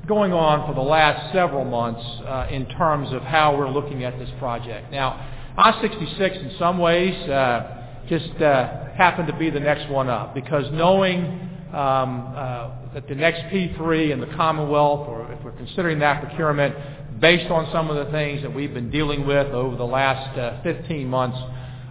going 0.07 0.33
on 0.33 0.67
for 0.67 0.75
the 0.75 0.87
last 0.87 1.33
several 1.33 1.65
months 1.65 2.03
uh, 2.25 2.47
in 2.51 2.67
terms 2.69 3.11
of 3.11 3.23
how 3.23 3.57
we're 3.57 3.69
looking 3.69 4.03
at 4.03 4.17
this 4.19 4.29
project. 4.37 4.91
Now, 4.91 5.13
I-66 5.57 6.51
in 6.51 6.57
some 6.59 6.77
ways 6.77 7.15
uh, 7.29 8.03
just 8.07 8.29
uh, 8.41 8.93
happened 8.93 9.27
to 9.27 9.37
be 9.37 9.49
the 9.49 9.59
next 9.59 9.89
one 9.89 10.07
up 10.09 10.35
because 10.35 10.71
knowing 10.71 11.25
um, 11.73 12.33
uh, 12.35 12.93
that 12.93 13.07
the 13.07 13.15
next 13.15 13.39
P3 13.53 14.11
in 14.11 14.19
the 14.19 14.27
Commonwealth, 14.35 15.07
or 15.07 15.31
if 15.31 15.43
we're 15.43 15.51
considering 15.53 15.99
that 15.99 16.21
procurement, 16.21 16.75
based 17.19 17.49
on 17.49 17.67
some 17.71 17.89
of 17.89 18.05
the 18.05 18.11
things 18.11 18.43
that 18.43 18.53
we've 18.53 18.73
been 18.73 18.91
dealing 18.91 19.25
with 19.25 19.47
over 19.47 19.75
the 19.75 19.83
last 19.83 20.37
uh, 20.37 20.61
15 20.61 21.07
months, 21.07 21.37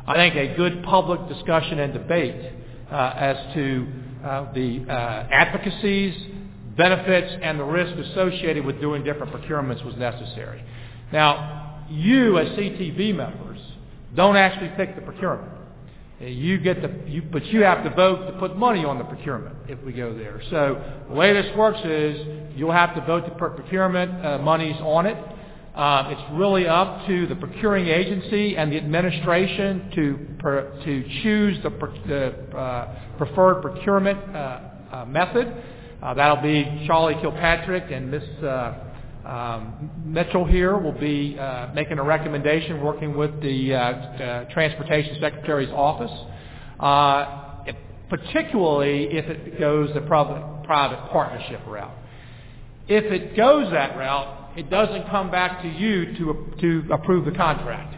I 0.06 0.14
think 0.14 0.36
a 0.36 0.54
good 0.56 0.84
public 0.84 1.26
discussion 1.28 1.80
and 1.80 1.92
debate 1.92 2.52
uh, 2.92 3.14
as 3.16 3.54
to 3.54 3.86
the 4.54 4.84
advocacies, 4.88 6.14
benefits, 6.76 7.34
and 7.42 7.58
the 7.58 7.64
risk 7.64 7.96
associated 8.10 8.64
with 8.64 8.80
doing 8.80 9.04
different 9.04 9.32
procurements 9.32 9.84
was 9.84 9.96
necessary. 9.96 10.62
Now, 11.12 11.84
you 11.90 12.38
as 12.38 12.48
CTB 12.56 13.14
members 13.14 13.60
don't 14.14 14.36
actually 14.36 14.70
pick 14.76 14.94
the 14.94 15.02
procurement. 15.02 15.52
Uh, 16.20 16.26
You 16.26 16.58
get 16.58 16.80
the, 16.80 17.10
you, 17.10 17.22
but 17.22 17.44
you 17.46 17.62
have 17.62 17.82
to 17.84 17.90
vote 17.90 18.26
to 18.26 18.38
put 18.38 18.56
money 18.56 18.84
on 18.84 18.98
the 18.98 19.04
procurement 19.04 19.56
if 19.68 19.82
we 19.84 19.92
go 19.92 20.16
there. 20.16 20.40
So 20.50 21.04
the 21.08 21.14
way 21.14 21.32
this 21.32 21.54
works 21.56 21.80
is 21.84 22.26
you'll 22.56 22.72
have 22.72 22.94
to 22.94 23.00
vote 23.04 23.24
to 23.26 23.30
put 23.32 23.56
procurement 23.56 24.24
uh, 24.24 24.38
monies 24.38 24.76
on 24.80 25.06
it. 25.06 25.16
Um, 25.74 26.06
it's 26.12 26.22
really 26.34 26.68
up 26.68 27.04
to 27.08 27.26
the 27.26 27.34
procuring 27.34 27.88
agency 27.88 28.56
and 28.56 28.70
the 28.70 28.76
administration 28.76 29.90
to 29.96 30.18
per, 30.38 30.70
to 30.84 31.04
choose 31.24 31.60
the, 31.64 31.70
the 32.06 32.56
uh, 32.56 32.94
preferred 33.18 33.60
procurement 33.60 34.20
uh, 34.36 34.60
uh, 34.92 35.04
method. 35.06 35.52
Uh, 36.04 36.12
that'll 36.12 36.42
be 36.42 36.84
Charlie 36.86 37.14
Kilpatrick 37.22 37.90
and 37.90 38.10
Miss 38.10 38.22
uh, 38.42 38.74
um, 39.24 39.90
Mitchell 40.04 40.44
here 40.44 40.76
will 40.76 40.92
be 40.92 41.34
uh, 41.38 41.68
making 41.74 41.98
a 41.98 42.02
recommendation, 42.02 42.82
working 42.82 43.16
with 43.16 43.40
the 43.40 43.74
uh, 43.74 43.78
uh, 43.78 44.44
Transportation 44.52 45.16
Secretary's 45.18 45.70
office, 45.70 46.10
uh, 46.78 47.64
if- 47.66 47.76
particularly 48.10 49.04
if 49.16 49.24
it 49.24 49.58
goes 49.58 49.94
the 49.94 50.02
public-private 50.02 51.10
partnership 51.10 51.62
route. 51.66 51.96
If 52.86 53.04
it 53.04 53.34
goes 53.34 53.72
that 53.72 53.96
route, 53.96 54.58
it 54.58 54.68
doesn't 54.68 55.08
come 55.08 55.30
back 55.30 55.62
to 55.62 55.68
you 55.68 56.18
to, 56.18 56.54
to 56.60 56.92
approve 56.92 57.24
the 57.24 57.32
contract. 57.32 57.96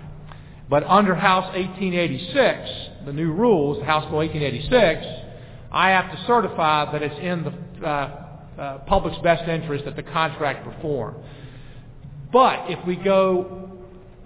But 0.71 0.85
under 0.85 1.17
House 1.17 1.53
1886, 1.57 3.05
the 3.05 3.13
new 3.13 3.33
rules, 3.33 3.83
House 3.85 4.05
Bill 4.05 4.19
1886, 4.19 5.07
I 5.73 5.91
have 5.91 6.13
to 6.13 6.25
certify 6.29 6.93
that 6.93 7.03
it's 7.03 7.19
in 7.21 7.43
the 7.43 7.66
uh, 7.83 7.87
uh, 8.59 8.79
public's 8.87 9.19
best 9.23 9.49
interest 9.49 9.85
that 9.85 9.97
the 9.97 10.03
contract 10.03 10.65
perform. 10.65 11.17
But 12.33 12.71
if 12.71 12.85
we 12.87 12.97
go 12.97 13.71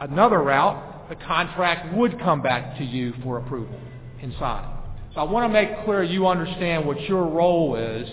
another 0.01 0.39
route, 0.39 1.09
the 1.09 1.17
contract 1.17 1.95
would 1.95 2.19
come 2.21 2.43
back 2.43 2.79
to 2.79 2.85
you 2.85 3.13
for 3.23 3.39
approval 3.39 3.79
and. 4.23 4.33
So 5.15 5.21
I 5.21 5.25
want 5.25 5.49
to 5.49 5.53
make 5.53 5.85
clear 5.85 6.03
you 6.03 6.27
understand 6.27 6.87
what 6.87 7.01
your 7.03 7.27
role 7.27 7.75
is 7.77 8.09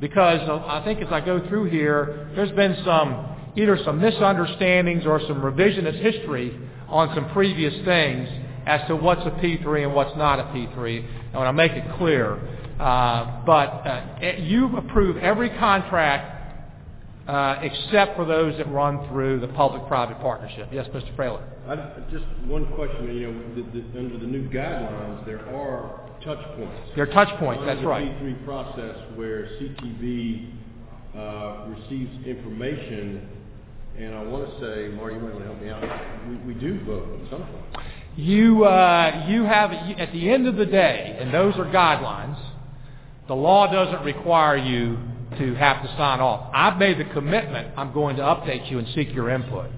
because 0.00 0.40
I 0.48 0.82
think 0.84 1.00
as 1.00 1.08
I 1.10 1.20
go 1.20 1.46
through 1.48 1.70
here, 1.70 2.30
there's 2.36 2.52
been 2.52 2.76
some, 2.84 3.36
either 3.56 3.78
some 3.84 4.00
misunderstandings 4.00 5.06
or 5.06 5.20
some 5.26 5.40
revisionist 5.40 6.00
history 6.00 6.56
on 6.88 7.14
some 7.14 7.30
previous 7.30 7.74
things 7.84 8.28
as 8.66 8.86
to 8.88 8.96
what's 8.96 9.22
a 9.22 9.30
P3 9.30 9.84
and 9.84 9.94
what's 9.94 10.16
not 10.16 10.38
a 10.38 10.44
P3. 10.44 10.98
And 10.98 11.34
I 11.34 11.38
want 11.38 11.48
to 11.48 11.52
make 11.52 11.72
it 11.72 11.84
clear. 11.98 12.38
Uh, 12.78 13.44
but 13.46 13.52
uh, 13.86 14.32
you 14.38 14.76
approve 14.76 15.16
every 15.16 15.50
contract 15.50 16.36
uh, 17.28 17.58
except 17.62 18.16
for 18.16 18.24
those 18.24 18.56
that 18.56 18.70
run 18.70 19.08
through 19.08 19.40
the 19.40 19.48
public-private 19.48 20.20
partnership. 20.20 20.68
Yes, 20.70 20.86
Mr. 20.88 21.14
Fralin. 21.16 21.42
I, 21.66 21.74
just 22.10 22.24
one 22.46 22.66
question, 22.74 23.16
you 23.16 23.32
know, 23.32 23.54
the, 23.56 23.80
the, 23.80 23.98
under 23.98 24.18
the 24.18 24.26
new 24.26 24.48
guidelines, 24.48 25.26
there 25.26 25.44
are 25.54 26.08
touch 26.24 26.38
points. 26.56 26.92
There 26.94 27.04
are 27.08 27.12
touch 27.12 27.28
points, 27.40 27.62
that's 27.66 27.78
Under 27.78 27.88
right. 27.88 28.20
the 28.20 28.26
P3 28.26 28.44
process 28.44 28.96
where 29.16 29.46
CTB 29.60 30.52
uh, 31.16 31.66
receives 31.68 32.26
information, 32.26 33.28
and 33.98 34.14
I 34.14 34.22
want 34.22 34.48
to 34.48 34.60
say, 34.60 34.94
Marty, 34.94 35.16
you 35.16 35.22
might 35.22 35.34
want 35.34 35.40
to 35.40 35.46
help 35.46 35.60
me 35.60 35.70
out, 35.70 36.28
we, 36.28 36.54
we 36.54 36.60
do 36.60 36.84
vote 36.84 37.08
at 37.24 37.30
some 37.30 37.42
point. 37.42 37.86
You, 38.16 38.64
uh, 38.64 39.26
you 39.28 39.42
have, 39.42 39.72
at 39.72 40.12
the 40.12 40.30
end 40.30 40.46
of 40.46 40.56
the 40.56 40.66
day, 40.66 41.16
and 41.18 41.34
those 41.34 41.54
are 41.56 41.64
guidelines, 41.64 42.38
the 43.28 43.34
law 43.34 43.70
doesn't 43.70 44.04
require 44.04 44.56
you 44.56 44.98
to 45.38 45.54
have 45.54 45.82
to 45.82 45.88
sign 45.96 46.20
off. 46.20 46.50
I've 46.54 46.78
made 46.78 46.98
the 46.98 47.12
commitment, 47.12 47.74
I'm 47.76 47.92
going 47.92 48.16
to 48.16 48.22
update 48.22 48.70
you 48.70 48.78
and 48.78 48.88
seek 48.94 49.12
your 49.12 49.30
input. 49.30 49.70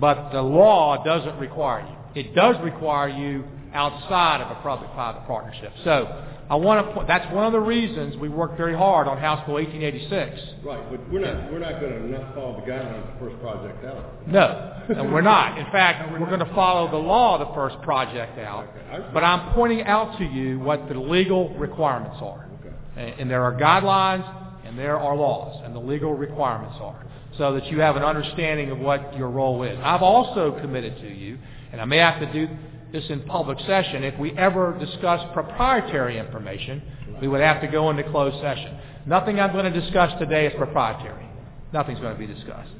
But 0.00 0.30
the 0.30 0.42
law 0.42 1.04
doesn't 1.04 1.38
require 1.38 1.86
you. 1.86 2.22
It 2.22 2.34
does 2.34 2.56
require 2.62 3.08
you 3.08 3.44
outside 3.74 4.40
of 4.40 4.56
a 4.56 4.60
public-private 4.62 5.26
partnership. 5.26 5.72
So 5.84 6.24
I 6.50 6.56
want 6.56 6.86
to, 6.86 6.94
point- 6.94 7.06
that's 7.08 7.30
one 7.34 7.44
of 7.44 7.52
the 7.52 7.60
reasons 7.60 8.16
we 8.16 8.28
worked 8.28 8.56
very 8.56 8.74
hard 8.74 9.06
on 9.06 9.18
House 9.18 9.44
Bill 9.46 9.56
1886. 9.56 10.64
Right, 10.64 10.90
but 10.90 11.12
we're 11.12 11.20
not, 11.20 11.52
we're 11.52 11.58
not 11.58 11.80
going 11.80 11.92
to 11.92 12.08
not 12.08 12.34
follow 12.34 12.60
the 12.64 12.70
guidelines 12.70 13.06
of 13.06 13.14
the 13.14 13.26
first 13.26 13.40
project 13.42 13.84
out. 13.84 14.26
No, 14.26 14.82
and 14.88 15.12
we're 15.12 15.20
not. 15.20 15.58
In 15.58 15.66
fact, 15.66 16.10
we're 16.12 16.26
going 16.26 16.38
to 16.40 16.54
follow 16.54 16.90
the 16.90 16.96
law 16.96 17.38
of 17.38 17.46
the 17.46 17.54
first 17.54 17.80
project 17.82 18.38
out. 18.38 18.66
But 19.12 19.22
I'm 19.24 19.52
pointing 19.54 19.82
out 19.82 20.18
to 20.18 20.24
you 20.24 20.58
what 20.58 20.88
the 20.88 20.98
legal 20.98 21.50
requirements 21.58 22.16
are. 22.22 22.48
Okay. 22.60 22.74
And 22.96 23.20
and 23.20 23.30
there 23.30 23.42
are 23.42 23.52
guidelines 23.52 24.24
and 24.68 24.78
there 24.78 24.98
are 24.98 25.16
laws, 25.16 25.60
and 25.64 25.74
the 25.74 25.80
legal 25.80 26.14
requirements 26.14 26.76
are, 26.80 27.02
so 27.38 27.54
that 27.54 27.66
you 27.66 27.80
have 27.80 27.96
an 27.96 28.02
understanding 28.02 28.70
of 28.70 28.78
what 28.78 29.16
your 29.16 29.30
role 29.30 29.62
is. 29.62 29.78
I've 29.82 30.02
also 30.02 30.58
committed 30.60 30.96
to 30.98 31.08
you, 31.08 31.38
and 31.72 31.80
I 31.80 31.86
may 31.86 31.96
have 31.96 32.20
to 32.20 32.30
do 32.32 32.48
this 32.92 33.04
in 33.10 33.20
public 33.22 33.58
session, 33.60 34.02
if 34.04 34.18
we 34.18 34.32
ever 34.32 34.76
discuss 34.78 35.20
proprietary 35.32 36.18
information, 36.18 36.82
we 37.20 37.28
would 37.28 37.40
have 37.40 37.60
to 37.60 37.68
go 37.68 37.90
into 37.90 38.02
closed 38.10 38.40
session. 38.40 38.78
Nothing 39.06 39.40
I'm 39.40 39.52
going 39.52 39.72
to 39.72 39.80
discuss 39.80 40.18
today 40.18 40.46
is 40.46 40.52
proprietary. 40.56 41.26
Nothing's 41.72 42.00
going 42.00 42.18
to 42.18 42.18
be 42.18 42.32
discussed. 42.32 42.70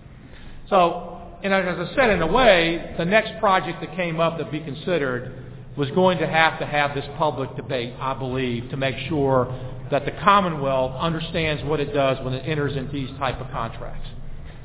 So, 0.69 1.39
and 1.43 1.53
as 1.53 1.89
I 1.91 1.95
said, 1.95 2.11
in 2.11 2.23
a 2.23 2.27
way, 2.27 2.95
the 2.99 3.05
next 3.05 3.39
project 3.41 3.81
that 3.81 3.95
came 3.97 4.21
up 4.21 4.39
that 4.39 4.51
be 4.51 4.61
considered 4.61 5.45
was 5.77 5.91
going 5.93 6.19
to 6.19 6.27
have 6.27 6.59
to 6.59 6.67
have 6.67 6.95
this 6.95 7.05
public 7.17 7.55
debate, 7.57 7.95
I 8.01 8.15
believe, 8.15 8.69
to 8.71 8.77
make 8.77 8.97
sure 9.09 9.47
that 9.91 10.05
the 10.05 10.11
Commonwealth 10.23 10.97
understands 10.99 11.63
what 11.65 11.81
it 11.81 11.95
does 11.95 12.23
when 12.25 12.35
it 12.35 12.43
enters 12.47 12.77
into 12.77 12.93
these 12.93 13.11
type 13.19 13.41
of 13.41 13.51
contracts. 13.51 14.09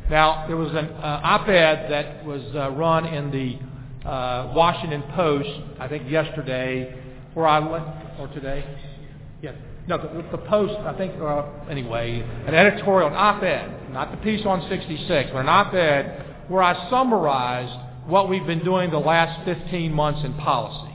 Now, 0.10 0.48
there 0.48 0.58
was 0.58 0.72
an 0.72 0.90
uh, 0.90 1.22
op-ed 1.24 1.90
that 1.90 2.26
was 2.26 2.42
uh, 2.56 2.72
run 2.72 3.06
in 3.06 3.32
the 3.32 3.58
uh, 4.06 4.52
Washington 4.56 5.04
Post, 5.16 5.50
I 5.80 5.88
think 5.88 6.10
yesterday, 6.10 6.94
where 7.34 7.48
I 7.48 7.60
or 8.20 8.28
today, 8.28 8.66
yeah, 9.42 9.54
no, 9.88 9.98
the, 9.98 10.38
the 10.38 10.44
Post, 10.44 10.74
I 10.80 10.98
think, 10.98 11.14
uh, 11.22 11.46
anyway, 11.70 12.22
an 12.48 12.54
editorial, 12.54 13.10
an 13.10 13.16
op-ed, 13.16 13.92
not 13.92 14.12
the 14.12 14.18
piece 14.18 14.46
on 14.46 14.68
66, 14.70 15.30
but 15.32 15.40
an 15.40 15.50
op-ed 15.50 16.46
where 16.48 16.62
I 16.62 16.90
summarized 16.90 18.10
what 18.10 18.30
we've 18.30 18.46
been 18.46 18.64
doing 18.64 18.92
the 18.92 19.00
last 19.00 19.46
15 19.46 19.94
months 19.94 20.22
in 20.24 20.34
policy. 20.36 20.94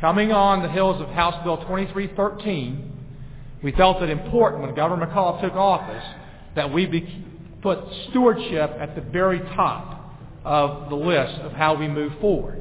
Coming 0.00 0.32
on 0.32 0.62
the 0.62 0.70
heels 0.70 1.00
of 1.00 1.08
House 1.08 1.42
Bill 1.44 1.56
2313, 1.58 2.92
we 3.62 3.72
felt 3.72 4.02
it 4.02 4.10
important 4.10 4.62
when 4.62 4.74
Governor 4.74 5.06
McAuliffe 5.06 5.40
took 5.40 5.54
office 5.54 6.04
that 6.56 6.72
we 6.72 6.86
be, 6.86 7.24
put 7.62 7.78
stewardship 8.10 8.70
at 8.78 8.94
the 8.94 9.00
very 9.00 9.38
top 9.56 10.03
of 10.44 10.90
the 10.90 10.96
list 10.96 11.40
of 11.40 11.52
how 11.52 11.74
we 11.74 11.88
move 11.88 12.12
forward. 12.20 12.60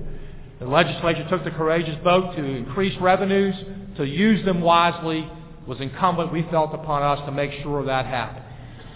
The 0.59 0.65
legislature 0.65 1.27
took 1.29 1.43
the 1.43 1.51
courageous 1.51 1.97
vote 2.03 2.35
to 2.35 2.43
increase 2.43 2.99
revenues, 3.01 3.55
to 3.97 4.05
use 4.05 4.43
them 4.45 4.61
wisely, 4.61 5.19
It 5.19 5.67
was 5.67 5.81
incumbent, 5.81 6.31
we 6.31 6.43
felt, 6.49 6.73
upon 6.73 7.03
us 7.03 7.25
to 7.25 7.31
make 7.31 7.51
sure 7.61 7.85
that 7.85 8.05
happened. 8.05 8.45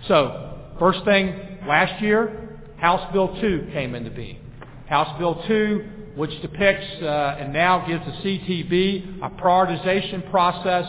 So, 0.07 0.59
first 0.79 1.03
thing, 1.03 1.59
last 1.67 2.01
year, 2.01 2.59
House 2.77 3.11
Bill 3.11 3.39
2 3.41 3.69
came 3.73 3.95
into 3.95 4.11
being. 4.11 4.39
House 4.87 5.17
Bill 5.19 5.43
2, 5.47 6.13
which 6.15 6.41
depicts 6.41 6.87
uh, 7.01 7.37
and 7.39 7.51
now 7.51 7.85
gives 7.85 8.05
the 8.05 8.11
CTB 8.11 9.21
a 9.21 9.29
prioritization 9.41 10.29
process 10.31 10.85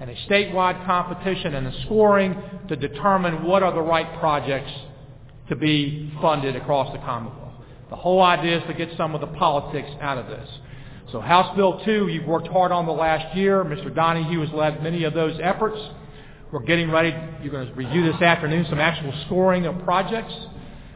and 0.00 0.08
a 0.08 0.14
statewide 0.28 0.86
competition 0.86 1.54
and 1.54 1.66
a 1.66 1.82
scoring 1.82 2.34
to 2.68 2.76
determine 2.76 3.44
what 3.44 3.62
are 3.62 3.72
the 3.72 3.82
right 3.82 4.18
projects 4.20 4.70
to 5.50 5.56
be 5.56 6.10
funded 6.22 6.56
across 6.56 6.90
the 6.92 6.98
Commonwealth. 7.00 7.52
The 7.90 7.96
whole 7.96 8.22
idea 8.22 8.58
is 8.58 8.64
to 8.68 8.74
get 8.74 8.88
some 8.96 9.14
of 9.14 9.20
the 9.20 9.26
politics 9.26 9.90
out 10.00 10.16
of 10.16 10.28
this. 10.28 10.48
So 11.12 11.20
House 11.20 11.54
Bill 11.56 11.84
2, 11.84 12.06
you've 12.06 12.26
worked 12.26 12.46
hard 12.46 12.70
on 12.70 12.86
the 12.86 12.92
last 12.92 13.36
year. 13.36 13.64
Mr. 13.64 13.92
Donohue 13.92 14.40
has 14.40 14.50
led 14.52 14.82
many 14.82 15.02
of 15.02 15.12
those 15.12 15.38
efforts. 15.42 15.76
We're 16.52 16.62
getting 16.62 16.90
ready, 16.90 17.14
you're 17.42 17.52
going 17.52 17.66
to 17.66 17.74
review 17.74 18.10
this 18.10 18.22
afternoon 18.22 18.64
some 18.70 18.78
actual 18.78 19.12
scoring 19.26 19.66
of 19.66 19.82
projects. 19.82 20.32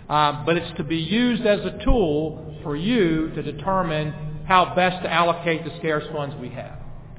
Um, 0.08 0.44
but 0.46 0.56
it's 0.56 0.76
to 0.76 0.84
be 0.84 0.98
used 0.98 1.44
as 1.44 1.60
a 1.60 1.80
tool 1.84 2.58
for 2.62 2.76
you 2.76 3.30
to 3.30 3.42
determine 3.42 4.44
how 4.46 4.74
best 4.76 5.02
to 5.02 5.12
allocate 5.12 5.64
the 5.64 5.76
scarce 5.78 6.04
funds 6.12 6.36
we 6.40 6.50
have. 6.50 6.78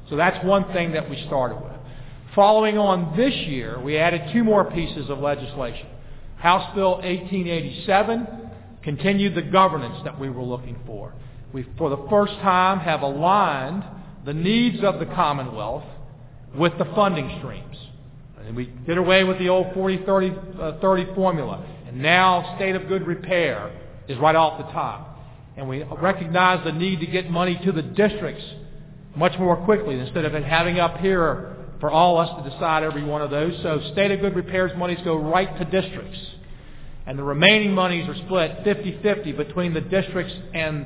So 0.10 0.16
that's 0.16 0.44
one 0.46 0.72
thing 0.72 0.94
that 0.94 1.10
we 1.10 1.22
started 1.28 1.56
with. 1.56 1.74
Following 2.34 2.78
on 2.78 3.18
this 3.18 3.34
year, 3.34 3.82
we 3.82 3.98
added 3.98 4.22
two 4.32 4.44
more 4.44 4.70
pieces 4.72 5.10
of 5.10 5.20
legislation. 5.20 5.88
House 6.38 6.76
Bill 6.76 6.96
1887 6.96 8.28
continued 8.84 9.36
the 9.36 9.42
governance 9.42 10.02
that 10.04 10.20
we 10.20 10.30
were 10.30 10.44
looking 10.44 10.78
for. 10.86 11.14
We, 11.54 11.66
for 11.78 11.90
the 11.90 12.06
first 12.10 12.34
time, 12.36 12.80
have 12.80 13.02
aligned 13.02 13.84
the 14.26 14.34
needs 14.34 14.84
of 14.84 15.00
the 15.00 15.06
Commonwealth 15.06 15.86
with 16.56 16.78
the 16.78 16.86
funding 16.96 17.38
streams. 17.40 17.78
And 18.46 18.56
we 18.56 18.66
did 18.86 18.98
away 18.98 19.24
with 19.24 19.40
the 19.40 19.50
old 19.50 19.68
40-30 19.74 20.60
uh, 20.60 20.80
30 20.80 21.16
formula. 21.16 21.66
And 21.88 22.02
now 22.02 22.56
state 22.58 22.76
of 22.76 22.88
good 22.88 23.08
repair 23.08 23.72
is 24.08 24.18
right 24.20 24.36
off 24.36 24.66
the 24.66 24.72
top. 24.72 25.20
And 25.58 25.68
we 25.68 25.84
recognize 25.84 26.64
the 26.64 26.72
need 26.72 27.00
to 27.00 27.08
get 27.08 27.30
money 27.30 27.60
to 27.66 27.72
the 27.72 27.82
districts 27.82 28.44
much 29.16 29.38
more 29.40 29.56
quickly 29.66 29.98
instead 29.98 30.26
of 30.26 30.36
it 30.36 30.44
having 30.44 30.80
up 30.80 30.98
here 30.98 31.55
for 31.86 31.92
all 31.92 32.18
us 32.18 32.44
to 32.44 32.50
decide 32.50 32.82
every 32.82 33.04
one 33.04 33.22
of 33.22 33.30
those. 33.30 33.54
So 33.62 33.80
state 33.92 34.10
of 34.10 34.20
good 34.20 34.36
repairs 34.36 34.72
monies 34.76 34.98
go 35.04 35.18
right 35.18 35.56
to 35.60 35.66
districts. 35.66 36.18
And 37.06 37.20
the 37.20 37.22
remaining 37.22 37.74
monies 37.74 38.10
are 38.10 38.16
split 38.26 38.64
50-50 38.64 39.38
between 39.38 39.76
the 39.76 39.82
districts 39.82 40.34
and 40.56 40.84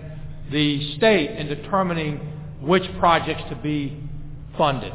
the 0.51 0.97
state 0.97 1.37
in 1.37 1.47
determining 1.47 2.17
which 2.59 2.83
projects 2.99 3.43
to 3.49 3.55
be 3.55 3.97
funded. 4.57 4.91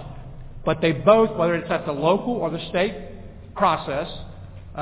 But 0.67 0.83
they 0.83 0.93
both, 0.93 1.35
whether 1.39 1.55
it's 1.55 1.71
at 1.71 1.87
the 1.87 1.93
local 1.93 2.35
or 2.35 2.51
the 2.51 2.69
state 2.69 3.55
process, 3.57 4.07
uh, 4.75 4.79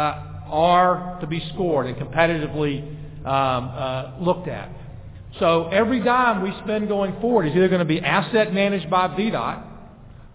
are 0.49 1.21
to 1.21 1.29
be 1.29 1.41
scored 1.55 1.87
and 1.87 1.97
competitively 1.97 2.83
um, 3.25 3.25
uh, 3.25 4.17
looked 4.19 4.49
at. 4.49 4.73
So 5.38 5.69
every 5.69 6.02
dime 6.02 6.43
we 6.43 6.52
spend 6.64 6.88
going 6.88 7.21
forward 7.21 7.47
is 7.47 7.55
either 7.55 7.69
going 7.69 7.79
to 7.79 7.85
be 7.85 8.00
asset 8.00 8.52
managed 8.52 8.91
by 8.91 9.07
VDOT 9.07 9.69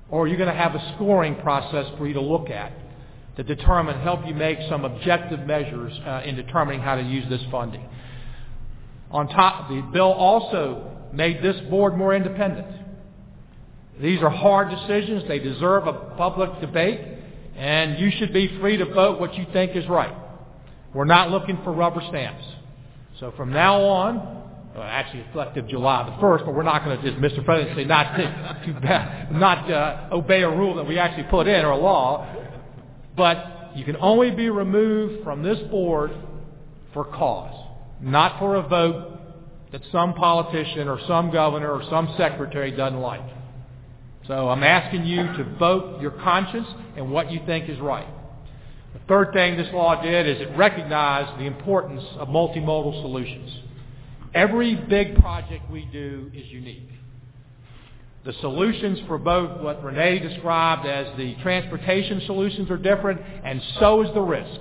or 0.10 0.28
you're 0.28 0.38
going 0.38 0.54
to 0.54 0.56
have 0.56 0.76
a 0.76 0.94
scoring 0.96 1.36
process 1.36 1.86
for 1.98 2.08
you 2.08 2.14
to 2.14 2.22
look 2.22 2.50
at 2.50 2.72
to 3.38 3.44
determine, 3.44 4.00
help 4.02 4.26
you 4.26 4.34
make 4.34 4.58
some 4.68 4.84
objective 4.84 5.42
measures 5.42 5.94
uh, 6.06 6.22
in 6.26 6.36
determining 6.36 6.82
how 6.82 6.96
to 6.96 7.04
use 7.04 7.28
this 7.30 7.42
funding. 7.52 7.88
On 9.12 9.28
top, 9.28 9.70
the 9.70 9.82
bill 9.94 10.12
also 10.12 10.92
made 11.14 11.44
this 11.44 11.56
board 11.70 11.96
more 11.96 12.16
independent. 12.16 12.68
These 14.02 14.22
are 14.22 14.30
hard 14.30 14.70
decisions. 14.70 15.24
They 15.28 15.40
deserve 15.40 15.88
a 15.88 15.94
public 16.18 16.60
debate, 16.62 17.00
and 17.56 18.00
you 18.00 18.12
should 18.18 18.34
be 18.34 18.60
free 18.60 18.78
to 18.78 18.86
vote 18.86 19.20
what 19.20 19.36
you 19.36 19.46
think 19.54 19.76
is 19.76 19.88
right. 19.88 20.16
We're 20.94 21.06
not 21.06 21.30
looking 21.30 21.60
for 21.64 21.72
rubber 21.72 22.02
stamps. 22.10 22.44
So 23.20 23.34
from 23.38 23.52
now 23.52 23.82
on, 23.82 24.37
well, 24.78 24.86
actually 24.86 25.22
effective 25.22 25.68
July 25.68 26.04
the 26.04 26.24
1st, 26.24 26.46
but 26.46 26.54
we're 26.54 26.62
not 26.62 26.86
going 26.86 27.02
to 27.02 27.12
just, 27.12 27.20
Mr. 27.20 27.44
President, 27.44 27.76
say 27.76 27.84
not 27.84 28.16
to, 28.16 28.24
to 28.24 29.34
not 29.36 29.72
uh, 29.72 30.10
obey 30.12 30.44
a 30.44 30.50
rule 30.50 30.76
that 30.76 30.86
we 30.86 31.00
actually 31.00 31.24
put 31.24 31.48
in 31.48 31.66
or 31.66 31.72
a 31.72 31.78
law. 31.78 32.32
But 33.16 33.72
you 33.76 33.84
can 33.84 33.98
only 33.98 34.30
be 34.30 34.52
removed 34.52 35.24
from 35.24 35.42
this 35.42 35.58
board 35.72 36.12
for 36.94 37.06
cause, 37.06 37.56
not 38.02 38.38
for 38.38 38.56
a 38.58 38.62
vote 38.62 39.20
that 39.72 39.82
some 39.92 40.14
politician 40.14 40.88
or 40.88 41.00
some 41.08 41.32
governor 41.32 41.72
or 41.72 41.82
some 41.90 42.14
secretary 42.16 42.70
doesn't 42.70 43.00
like. 43.00 43.28
So 44.28 44.48
I'm 44.50 44.64
asking 44.64 45.06
you 45.06 45.24
to 45.24 45.56
vote 45.58 46.02
your 46.02 46.12
conscience 46.12 46.68
and 46.96 47.12
what 47.12 47.32
you 47.32 47.42
think 47.48 47.68
is 47.68 47.80
right. 47.80 48.08
The 48.94 49.00
third 49.08 49.34
thing 49.34 49.58
this 49.58 49.74
law 49.74 50.00
did 50.04 50.28
is 50.28 50.40
it 50.40 50.56
recognized 50.56 51.40
the 51.40 51.46
importance 51.46 52.04
of 52.20 52.28
multimodal 52.28 53.02
solutions. 53.02 53.62
Every 54.34 54.76
big 54.76 55.20
project 55.20 55.70
we 55.72 55.86
do 55.92 56.32
is 56.34 56.46
unique. 56.48 56.90
The 58.26 58.34
solutions 58.42 59.00
for 59.08 59.18
both 59.18 59.62
what 59.62 59.82
Renee 59.84 60.20
described 60.20 60.86
as 60.86 61.16
the 61.18 61.36
transportation 61.42 62.22
solutions 62.26 62.70
are 62.70 62.78
different, 62.78 63.22
and 63.44 63.62
so 63.80 64.02
is 64.02 64.14
the 64.14 64.22
risk. 64.22 64.60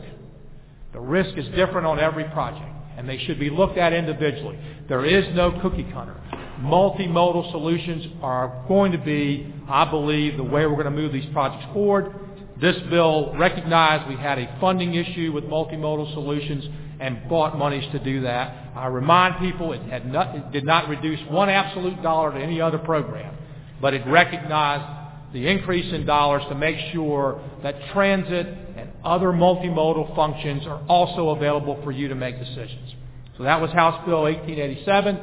The 0.92 1.00
risk 1.00 1.36
is 1.36 1.46
different 1.56 1.86
on 1.86 1.98
every 1.98 2.24
project, 2.24 2.70
and 2.96 3.08
they 3.08 3.18
should 3.18 3.40
be 3.40 3.50
looked 3.50 3.76
at 3.76 3.92
individually. 3.92 4.58
There 4.88 5.04
is 5.04 5.24
no 5.34 5.60
cookie 5.60 5.86
cutter. 5.92 6.16
Multimodal 6.60 7.50
solutions 7.50 8.06
are 8.22 8.64
going 8.68 8.92
to 8.92 8.98
be, 8.98 9.52
I 9.68 9.84
believe, 9.90 10.36
the 10.36 10.44
way 10.44 10.64
we're 10.66 10.80
going 10.80 10.84
to 10.84 10.90
move 10.90 11.12
these 11.12 11.30
projects 11.32 11.66
forward. 11.72 12.14
This 12.60 12.76
bill 12.88 13.34
recognized 13.36 14.08
we 14.08 14.16
had 14.16 14.38
a 14.38 14.58
funding 14.60 14.94
issue 14.94 15.32
with 15.32 15.44
multimodal 15.44 16.14
solutions 16.14 16.64
and 17.00 17.28
bought 17.28 17.58
monies 17.58 17.84
to 17.92 17.98
do 17.98 18.22
that. 18.22 18.70
I 18.74 18.86
remind 18.86 19.38
people 19.38 19.72
it, 19.72 19.82
had 19.82 20.10
not, 20.10 20.34
it 20.34 20.52
did 20.52 20.64
not 20.64 20.88
reduce 20.88 21.20
one 21.30 21.48
absolute 21.48 22.02
dollar 22.02 22.32
to 22.32 22.38
any 22.38 22.60
other 22.60 22.78
program, 22.78 23.36
but 23.80 23.94
it 23.94 24.06
recognized 24.06 25.32
the 25.32 25.46
increase 25.46 25.92
in 25.92 26.06
dollars 26.06 26.42
to 26.48 26.54
make 26.54 26.76
sure 26.92 27.40
that 27.62 27.74
transit 27.92 28.46
and 28.76 28.90
other 29.04 29.28
multimodal 29.28 30.14
functions 30.14 30.66
are 30.66 30.80
also 30.88 31.30
available 31.30 31.80
for 31.84 31.92
you 31.92 32.08
to 32.08 32.14
make 32.14 32.38
decisions. 32.38 32.94
So 33.36 33.42
that 33.42 33.60
was 33.60 33.70
House 33.72 34.04
Bill 34.06 34.22
1887. 34.22 35.18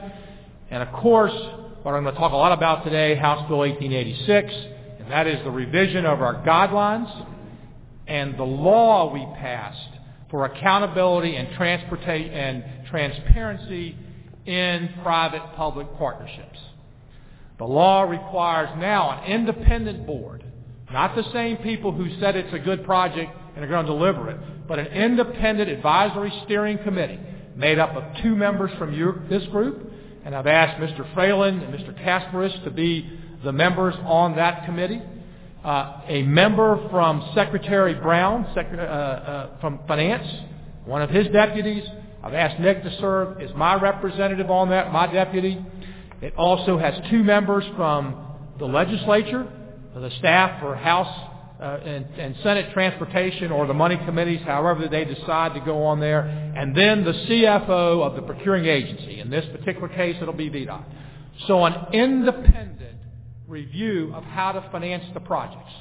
And 0.70 0.84
of 0.84 0.94
course, 0.94 1.34
what 1.84 1.94
I'm 1.94 2.04
going 2.04 2.14
to 2.14 2.20
talk 2.20 2.32
a 2.32 2.36
lot 2.36 2.52
about 2.52 2.84
today, 2.84 3.16
House 3.16 3.48
Bill 3.48 3.60
1886, 3.60 4.54
and 5.00 5.12
that 5.12 5.28
is 5.28 5.44
the 5.44 5.52
revision 5.52 6.06
of 6.06 6.22
our 6.22 6.36
guidelines 6.46 7.28
and 8.08 8.38
the 8.38 8.44
law 8.44 9.12
we 9.12 9.26
passed 9.38 9.90
for 10.34 10.46
accountability 10.46 11.36
and, 11.36 11.48
and 11.48 12.64
transparency 12.90 13.96
in 14.48 14.90
private-public 15.04 15.96
partnerships. 15.96 16.58
The 17.60 17.66
law 17.66 18.02
requires 18.02 18.70
now 18.80 19.12
an 19.12 19.32
independent 19.32 20.08
board, 20.08 20.44
not 20.92 21.16
the 21.16 21.24
same 21.32 21.58
people 21.58 21.92
who 21.92 22.20
said 22.20 22.36
it's 22.36 22.52
a 22.52 22.58
good 22.58 22.84
project 22.84 23.32
and 23.56 23.64
are 23.64 23.68
going 23.68 23.86
to 23.86 23.92
deliver 23.92 24.32
it, 24.32 24.68
but 24.68 24.80
an 24.80 24.88
independent 24.88 25.70
advisory 25.70 26.34
steering 26.46 26.80
committee 26.80 27.20
made 27.56 27.78
up 27.78 27.96
of 27.96 28.04
two 28.24 28.36
members 28.36 28.72
from 28.80 28.92
your, 28.92 29.24
this 29.30 29.46
group, 29.52 29.88
and 30.26 30.34
I've 30.34 30.48
asked 30.48 30.82
Mr. 30.82 31.14
Fralin 31.14 31.64
and 31.64 31.72
Mr. 31.72 31.94
Kasparis 32.04 32.64
to 32.64 32.72
be 32.72 33.20
the 33.44 33.52
members 33.52 33.94
on 34.04 34.36
that 34.38 34.66
committee 34.66 35.00
uh, 35.64 36.02
a 36.08 36.24
member 36.24 36.88
from 36.90 37.32
Secretary 37.34 37.94
Brown 37.94 38.46
uh, 38.46 38.60
uh, 38.60 39.60
from 39.62 39.80
Finance, 39.88 40.28
one 40.86 41.02
of 41.02 41.10
his 41.10 41.28
deputies. 41.30 41.84
I've 42.22 42.34
asked 42.34 42.60
Nick 42.60 42.84
to 42.84 42.98
serve 43.00 43.42
as 43.42 43.54
my 43.56 43.76
representative 43.76 44.50
on 44.50 44.70
that, 44.70 44.92
my 44.92 45.12
deputy. 45.12 45.64
It 46.22 46.34
also 46.36 46.78
has 46.78 46.94
two 47.10 47.24
members 47.24 47.64
from 47.76 48.36
the 48.60 48.66
legislature, 48.66 49.48
the 49.96 50.12
staff 50.20 50.62
for 50.62 50.76
House 50.76 51.30
uh, 51.62 51.80
and, 51.86 52.06
and, 52.18 52.36
Senate 52.44 52.74
Transportation 52.74 53.52
or 53.52 53.68
the 53.68 53.74
money 53.74 53.98
committees, 54.06 54.42
however 54.46 54.88
they 54.90 55.06
decide 55.06 55.54
to 55.54 55.62
go 55.62 55.84
on 55.84 56.00
there, 56.00 56.22
and 56.22 56.76
then 56.76 57.06
the 57.06 57.14
CFO 57.14 58.06
of 58.06 58.16
the 58.16 58.22
procuring 58.22 58.66
agency. 58.66 59.20
In 59.20 59.30
this 59.30 59.46
particular 59.46 59.88
case, 59.88 60.18
it'll 60.22 60.34
be 60.34 60.50
VDOT. 60.50 60.84
So 61.48 61.64
an 61.66 61.94
independent 61.94 62.93
review 63.54 64.12
of 64.14 64.24
how 64.24 64.52
to 64.52 64.70
finance 64.72 65.06
the 65.14 65.20
projects. 65.22 65.72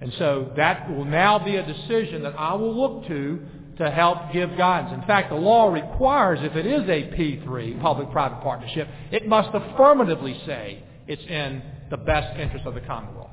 And 0.00 0.12
so 0.18 0.52
that 0.56 0.88
will 0.90 1.04
now 1.04 1.40
be 1.40 1.56
a 1.56 1.66
decision 1.66 2.22
that 2.22 2.34
I 2.38 2.54
will 2.54 2.74
look 2.74 3.08
to 3.08 3.40
to 3.78 3.90
help 3.90 4.32
give 4.32 4.56
guidance. 4.56 4.92
In 4.92 5.06
fact, 5.06 5.30
the 5.30 5.36
law 5.36 5.72
requires 5.72 6.38
if 6.42 6.54
it 6.56 6.66
is 6.66 6.82
a 6.82 7.16
P3, 7.16 7.80
public-private 7.80 8.42
partnership, 8.42 8.88
it 9.10 9.26
must 9.26 9.50
affirmatively 9.54 10.40
say 10.46 10.82
it's 11.06 11.22
in 11.22 11.62
the 11.90 11.96
best 11.96 12.38
interest 12.38 12.66
of 12.66 12.74
the 12.74 12.80
Commonwealth. 12.80 13.30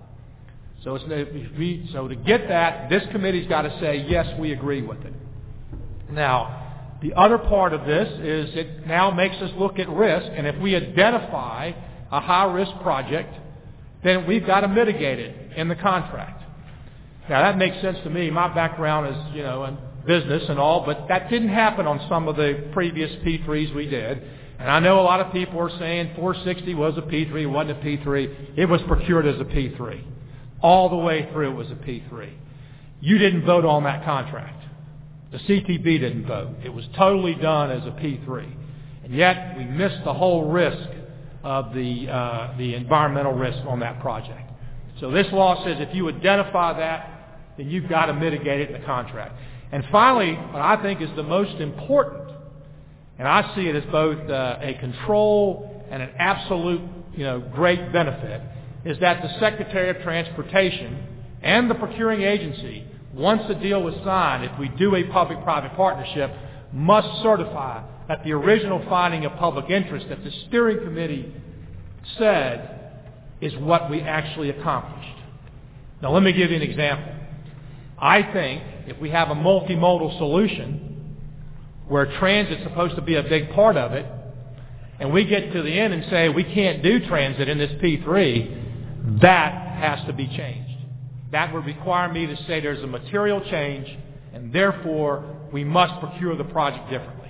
So, 0.83 0.97
so 0.99 2.07
to 2.07 2.15
get 2.15 2.47
that, 2.47 2.89
this 2.89 3.03
committee's 3.11 3.47
got 3.47 3.63
to 3.63 3.79
say, 3.79 4.05
yes, 4.07 4.27
we 4.39 4.51
agree 4.51 4.83
with 4.83 5.03
it. 5.03 5.13
Now, 6.11 6.97
the 7.01 7.13
other 7.15 7.39
part 7.39 7.73
of 7.73 7.85
this 7.87 8.07
is 8.19 8.55
it 8.55 8.85
now 8.85 9.09
makes 9.09 9.35
us 9.37 9.51
look 9.57 9.79
at 9.79 9.89
risk, 9.89 10.31
and 10.31 10.45
if 10.45 10.55
we 10.61 10.75
identify 10.75 11.71
a 12.15 12.21
high-risk 12.21 12.71
project, 12.81 13.35
then 14.03 14.25
we've 14.25 14.45
got 14.45 14.61
to 14.61 14.69
mitigate 14.69 15.19
it 15.19 15.57
in 15.57 15.67
the 15.67 15.75
contract. 15.75 16.43
Now 17.29 17.41
that 17.41 17.57
makes 17.57 17.81
sense 17.81 17.97
to 18.03 18.09
me. 18.09 18.29
My 18.29 18.53
background 18.53 19.13
is, 19.13 19.35
you 19.35 19.43
know, 19.43 19.65
in 19.65 19.77
business 20.07 20.43
and 20.47 20.57
all, 20.57 20.85
but 20.85 21.07
that 21.09 21.29
didn't 21.29 21.49
happen 21.49 21.85
on 21.85 22.05
some 22.07 22.29
of 22.29 22.37
the 22.37 22.69
previous 22.71 23.11
P3s 23.25 23.75
we 23.75 23.87
did. 23.87 24.21
And 24.59 24.71
I 24.71 24.79
know 24.79 25.01
a 25.01 25.01
lot 25.01 25.19
of 25.19 25.33
people 25.33 25.59
are 25.59 25.77
saying 25.77 26.13
460 26.15 26.73
was 26.75 26.97
a 26.97 27.01
P3, 27.01 27.41
it 27.41 27.45
wasn't 27.47 27.79
a 27.79 27.81
P3. 27.81 28.57
It 28.57 28.65
was 28.67 28.81
procured 28.87 29.25
as 29.25 29.41
a 29.41 29.43
P3. 29.43 30.01
All 30.61 30.87
the 30.87 30.95
way 30.95 31.27
through 31.33 31.51
it 31.51 31.55
was 31.55 31.69
a 31.71 31.75
P3. 31.75 32.31
You 33.01 33.17
didn't 33.17 33.45
vote 33.45 33.65
on 33.65 33.83
that 33.83 34.05
contract. 34.05 34.63
The 35.33 35.39
CTB 35.39 35.83
didn't 35.83 36.27
vote. 36.27 36.55
It 36.63 36.73
was 36.73 36.85
totally 36.95 37.35
done 37.35 37.71
as 37.71 37.85
a 37.85 37.91
P3. 37.91 38.55
And 39.03 39.13
yet 39.13 39.57
we 39.57 39.65
missed 39.65 40.03
the 40.05 40.13
whole 40.13 40.49
risk 40.49 40.89
of 41.45 41.75
the, 41.75 42.09
uh, 42.09 42.57
the 42.57 42.73
environmental 42.73 43.33
risk 43.33 43.59
on 43.67 43.79
that 43.79 44.01
project. 44.01 44.49
So 44.99 45.11
this 45.11 45.27
law 45.31 45.63
says 45.63 45.77
if 45.79 45.93
you 45.95 46.09
identify 46.09 46.77
that, 46.79 47.39
then 47.55 47.69
you've 47.69 47.87
got 47.87 48.07
to 48.07 48.13
mitigate 48.13 48.61
it 48.61 48.71
in 48.71 48.81
the 48.81 48.85
contract. 48.85 49.39
And 49.71 49.85
finally, 49.91 50.33
what 50.33 50.61
I 50.61 50.81
think 50.81 51.01
is 51.01 51.09
the 51.15 51.23
most 51.23 51.61
important, 51.61 52.31
and 53.19 53.27
I 53.27 53.53
see 53.55 53.67
it 53.67 53.75
as 53.75 53.83
both 53.91 54.27
uh, 54.27 54.57
a 54.59 54.73
control 54.79 55.85
and 55.91 56.01
an 56.01 56.09
absolute, 56.17 56.81
you 57.13 57.23
know, 57.23 57.39
great 57.53 57.93
benefit, 57.93 58.41
is 58.83 58.99
that 59.01 59.21
the 59.21 59.39
Secretary 59.39 59.89
of 59.91 60.01
Transportation 60.01 61.05
and 61.43 61.69
the 61.69 61.75
procuring 61.75 62.23
agency, 62.23 62.85
once 63.13 63.43
the 63.47 63.55
deal 63.55 63.83
was 63.83 63.93
signed, 64.03 64.45
if 64.45 64.59
we 64.59 64.69
do 64.69 64.95
a 64.95 65.03
public-private 65.05 65.75
partnership, 65.75 66.31
must 66.73 67.21
certify 67.21 67.83
that 68.07 68.23
the 68.23 68.31
original 68.31 68.83
finding 68.87 69.25
of 69.25 69.35
public 69.37 69.69
interest 69.69 70.07
that 70.09 70.23
the 70.23 70.31
steering 70.47 70.79
committee 70.79 71.33
said 72.17 72.75
is 73.41 73.55
what 73.57 73.89
we 73.89 74.01
actually 74.01 74.49
accomplished. 74.49 75.17
Now 76.01 76.11
let 76.11 76.23
me 76.23 76.33
give 76.33 76.51
you 76.51 76.57
an 76.57 76.61
example. 76.61 77.13
I 77.97 78.21
think 78.21 78.63
if 78.87 78.99
we 78.99 79.09
have 79.09 79.29
a 79.29 79.35
multimodal 79.35 80.17
solution 80.17 81.17
where 81.87 82.05
transit's 82.19 82.63
supposed 82.63 82.95
to 82.95 83.01
be 83.01 83.15
a 83.15 83.23
big 83.23 83.51
part 83.51 83.77
of 83.77 83.93
it, 83.93 84.05
and 84.99 85.11
we 85.11 85.25
get 85.25 85.51
to 85.51 85.61
the 85.61 85.71
end 85.71 85.93
and 85.93 86.05
say 86.09 86.29
we 86.29 86.43
can't 86.43 86.81
do 86.81 87.05
transit 87.07 87.49
in 87.49 87.57
this 87.57 87.71
P3, 87.81 89.21
that 89.21 89.53
has 89.77 90.05
to 90.07 90.13
be 90.13 90.27
changed. 90.27 90.71
That 91.31 91.53
would 91.53 91.65
require 91.65 92.11
me 92.11 92.25
to 92.27 92.35
say 92.45 92.61
there's 92.61 92.83
a 92.83 92.87
material 92.87 93.41
change, 93.49 93.87
and 94.33 94.53
therefore 94.53 95.25
we 95.51 95.63
must 95.63 95.99
procure 95.99 96.35
the 96.37 96.45
project 96.45 96.89
differently. 96.89 97.24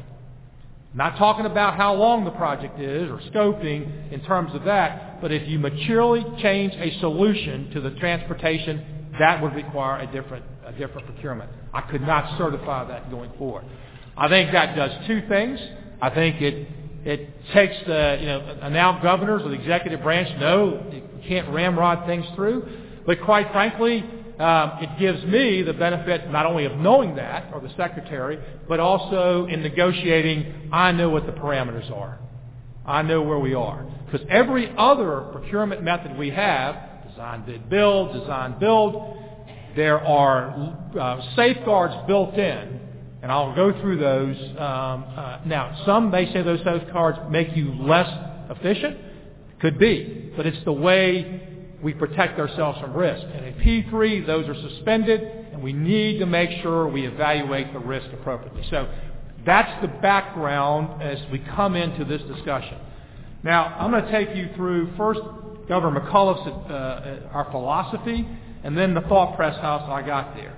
Not 0.96 1.18
talking 1.18 1.46
about 1.46 1.76
how 1.76 1.94
long 1.94 2.24
the 2.24 2.32
project 2.32 2.80
is 2.80 3.10
or 3.10 3.20
scoping 3.32 4.14
in 4.14 4.22
terms 4.22 4.56
of 4.56 4.64
that, 4.64 5.20
but 5.22 5.30
if 5.30 5.46
you 5.46 5.60
materially 5.60 6.24
change 6.42 6.74
a 6.74 6.98
solution 7.02 7.70
to 7.72 7.82
the 7.82 7.92
transportation, 7.92 9.12
that 9.20 9.44
would 9.44 9.54
require 9.54 10.00
a 10.00 10.12
different, 10.12 10.46
a 10.66 10.72
different 10.72 11.06
procurement. 11.06 11.52
I 11.74 11.82
could 11.82 12.02
not 12.02 12.38
certify 12.38 12.88
that 12.88 13.12
going 13.12 13.30
forward. 13.38 13.66
I 14.18 14.30
think 14.30 14.54
that 14.54 14.78
does 14.78 14.92
two 15.06 15.22
things. 15.28 15.60
I 16.02 16.10
think 16.12 16.42
it 16.42 16.68
it 17.06 17.30
takes 17.54 17.76
the 17.86 18.18
you 18.20 18.26
know 18.26 18.70
now 18.70 19.00
governors 19.02 19.42
or 19.44 19.50
the 19.50 19.60
executive 19.60 20.02
branch 20.02 20.40
know 20.40 20.82
you 20.92 21.04
can't 21.28 21.54
ramrod 21.54 22.08
things 22.08 22.26
through, 22.36 22.68
but 23.06 23.22
quite 23.22 23.52
frankly, 23.52 24.04
um, 24.40 24.80
it 24.82 25.00
gives 25.00 25.24
me 25.26 25.62
the 25.62 25.74
benefit 25.74 26.30
not 26.30 26.46
only 26.46 26.66
of 26.66 26.78
knowing 26.78 27.16
that 27.16 27.54
or 27.54 27.62
the 27.62 27.74
secretary, 27.76 28.40
but 28.68 28.80
also 28.80 29.46
in 29.46 29.62
negotiating. 29.62 30.70
I 30.72 30.92
know 30.92 31.10
what 31.10 31.26
the 31.26 31.32
parameters 31.32 31.90
are. 31.92 32.20
I 32.86 33.02
know 33.02 33.22
where 33.22 33.40
we 33.40 33.54
are 33.54 33.86
because 34.06 34.26
every 34.30 34.74
other 34.78 35.22
procurement 35.32 35.84
method 35.84 36.18
we 36.18 36.30
have 36.32 36.76
design 37.10 37.46
bid 37.46 37.70
build, 37.70 38.14
design 38.20 38.60
build. 38.60 39.18
There 39.76 40.00
are 40.00 40.78
uh, 41.00 41.36
safeguards 41.36 41.96
built 42.08 42.36
in 42.36 42.82
and 43.26 43.32
I'll 43.32 43.56
go 43.56 43.72
through 43.82 43.98
those. 43.98 44.38
Um, 44.52 45.04
uh, 45.18 45.40
now, 45.48 45.82
some 45.84 46.12
may 46.12 46.32
say 46.32 46.44
those 46.44 46.60
safeguards 46.64 47.18
make 47.32 47.58
you 47.58 47.74
less 47.74 48.08
efficient. 48.52 48.98
Could 49.60 49.80
be. 49.80 50.32
But 50.38 50.46
it's 50.46 50.64
the 50.64 50.72
way 50.72 51.55
we 51.86 51.94
protect 51.94 52.40
ourselves 52.40 52.80
from 52.82 52.96
risk. 52.96 53.24
And 53.32 53.46
in 53.46 53.54
P3, 53.54 54.26
those 54.26 54.48
are 54.48 54.56
suspended, 54.70 55.22
and 55.54 55.62
we 55.62 55.72
need 55.72 56.18
to 56.18 56.26
make 56.26 56.50
sure 56.64 56.88
we 56.88 57.06
evaluate 57.06 57.72
the 57.74 57.80
risk 57.80 58.08
appropriately. 58.12 58.64
So 58.72 58.92
that's 59.46 59.80
the 59.84 59.88
background 59.88 61.04
as 61.04 61.20
we 61.32 61.38
come 61.56 61.76
into 61.76 62.04
this 62.04 62.24
discussion. 62.24 62.80
Now, 63.44 63.66
I'm 63.66 63.92
going 63.92 64.04
to 64.04 64.12
take 64.12 64.36
you 64.36 64.50
through 64.56 64.98
first 64.98 65.20
Governor 65.70 66.02
McAuliffe's, 66.02 66.72
uh, 66.72 67.30
our 67.32 67.52
philosophy, 67.52 68.28
and 68.64 68.76
then 68.76 68.96
the 68.96 69.02
thought 69.02 69.36
press 69.36 69.56
house 69.62 69.88
I 69.88 70.02
got 70.02 70.36
there. 70.36 70.58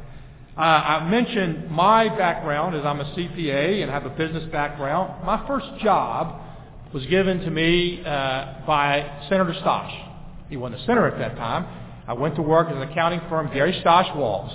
Uh, 0.58 0.62
I 0.62 1.10
mentioned 1.10 1.70
my 1.70 2.08
background 2.08 2.74
is 2.74 2.86
I'm 2.86 3.02
a 3.02 3.16
CPA 3.16 3.82
and 3.82 3.92
have 3.92 4.06
a 4.06 4.12
business 4.12 4.50
background. 4.50 5.26
My 5.26 5.46
first 5.46 5.68
job 5.84 6.42
was 6.94 7.06
given 7.08 7.42
to 7.42 7.52
me 7.52 8.02
uh, 8.06 8.66
by 8.66 9.26
Senator 9.28 9.54
Stosch. 9.62 10.07
He 10.50 10.58
wasn't 10.58 10.82
a 10.82 10.86
senator 10.86 11.08
at 11.08 11.20
that 11.20 11.38
time. 11.38 11.66
I 12.08 12.14
went 12.14 12.36
to 12.36 12.42
work 12.42 12.70
at 12.70 12.76
an 12.76 12.82
accounting 12.84 13.22
firm, 13.30 13.50
Gary 13.54 13.82
Stosch 13.84 14.16
Walls. 14.16 14.52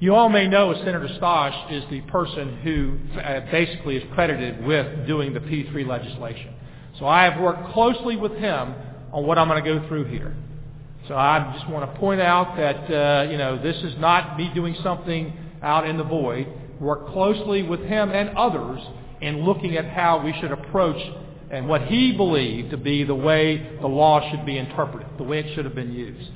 You 0.00 0.14
all 0.14 0.28
may 0.28 0.46
know 0.46 0.74
Senator 0.74 1.08
Stosch 1.18 1.72
is 1.72 1.82
the 1.88 2.02
person 2.02 2.58
who 2.58 2.98
uh, 3.18 3.40
basically 3.50 3.96
is 3.96 4.02
credited 4.12 4.64
with 4.66 5.06
doing 5.06 5.32
the 5.32 5.40
P3 5.40 5.86
legislation. 5.86 6.52
So 6.98 7.06
I 7.06 7.24
have 7.24 7.40
worked 7.40 7.72
closely 7.72 8.16
with 8.16 8.32
him 8.32 8.74
on 9.12 9.26
what 9.26 9.38
I'm 9.38 9.48
going 9.48 9.64
to 9.64 9.80
go 9.80 9.88
through 9.88 10.04
here. 10.06 10.36
So 11.08 11.16
I 11.16 11.54
just 11.56 11.70
want 11.70 11.90
to 11.90 11.98
point 11.98 12.20
out 12.20 12.56
that, 12.56 12.90
uh, 12.90 13.30
you 13.30 13.38
know, 13.38 13.62
this 13.62 13.76
is 13.76 13.94
not 13.98 14.36
me 14.36 14.50
doing 14.54 14.76
something 14.82 15.32
out 15.62 15.88
in 15.88 15.96
the 15.96 16.04
void. 16.04 16.48
Work 16.80 17.08
closely 17.08 17.62
with 17.62 17.80
him 17.80 18.10
and 18.10 18.30
others 18.36 18.80
in 19.20 19.44
looking 19.44 19.76
at 19.76 19.86
how 19.86 20.22
we 20.22 20.34
should 20.40 20.52
approach 20.52 21.00
and 21.50 21.68
what 21.68 21.82
he 21.82 22.12
believed 22.12 22.70
to 22.70 22.76
be 22.76 23.04
the 23.04 23.14
way 23.14 23.76
the 23.80 23.86
law 23.86 24.30
should 24.30 24.44
be 24.46 24.58
interpreted, 24.58 25.06
the 25.18 25.24
way 25.24 25.40
it 25.40 25.54
should 25.54 25.64
have 25.64 25.74
been 25.74 25.92
used. 25.92 26.30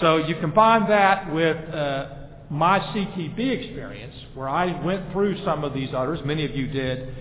So 0.00 0.18
you 0.18 0.36
combine 0.40 0.88
that 0.88 1.32
with 1.32 1.56
uh, 1.56 2.08
my 2.50 2.78
CTB 2.78 3.38
experience, 3.38 4.14
where 4.34 4.48
I 4.48 4.82
went 4.84 5.12
through 5.12 5.42
some 5.44 5.64
of 5.64 5.74
these 5.74 5.90
others, 5.94 6.20
many 6.24 6.44
of 6.44 6.56
you 6.56 6.66
did, 6.66 7.14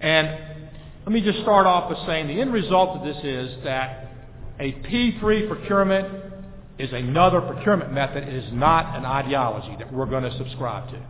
and 0.00 0.28
let 1.04 1.12
me 1.12 1.20
just 1.20 1.40
start 1.42 1.66
off 1.66 1.90
by 1.90 2.06
saying 2.06 2.26
the 2.26 2.40
end 2.40 2.52
result 2.52 2.98
of 2.98 3.04
this 3.04 3.16
is 3.24 3.64
that 3.64 4.10
a 4.58 4.72
P3 4.72 5.48
procurement 5.48 6.24
is 6.78 6.92
another 6.92 7.40
procurement 7.40 7.92
method. 7.92 8.24
It 8.24 8.34
is 8.34 8.52
not 8.52 8.96
an 8.96 9.04
ideology 9.04 9.76
that 9.78 9.92
we're 9.92 10.06
going 10.06 10.24
to 10.24 10.36
subscribe 10.36 10.90
to. 10.90 11.00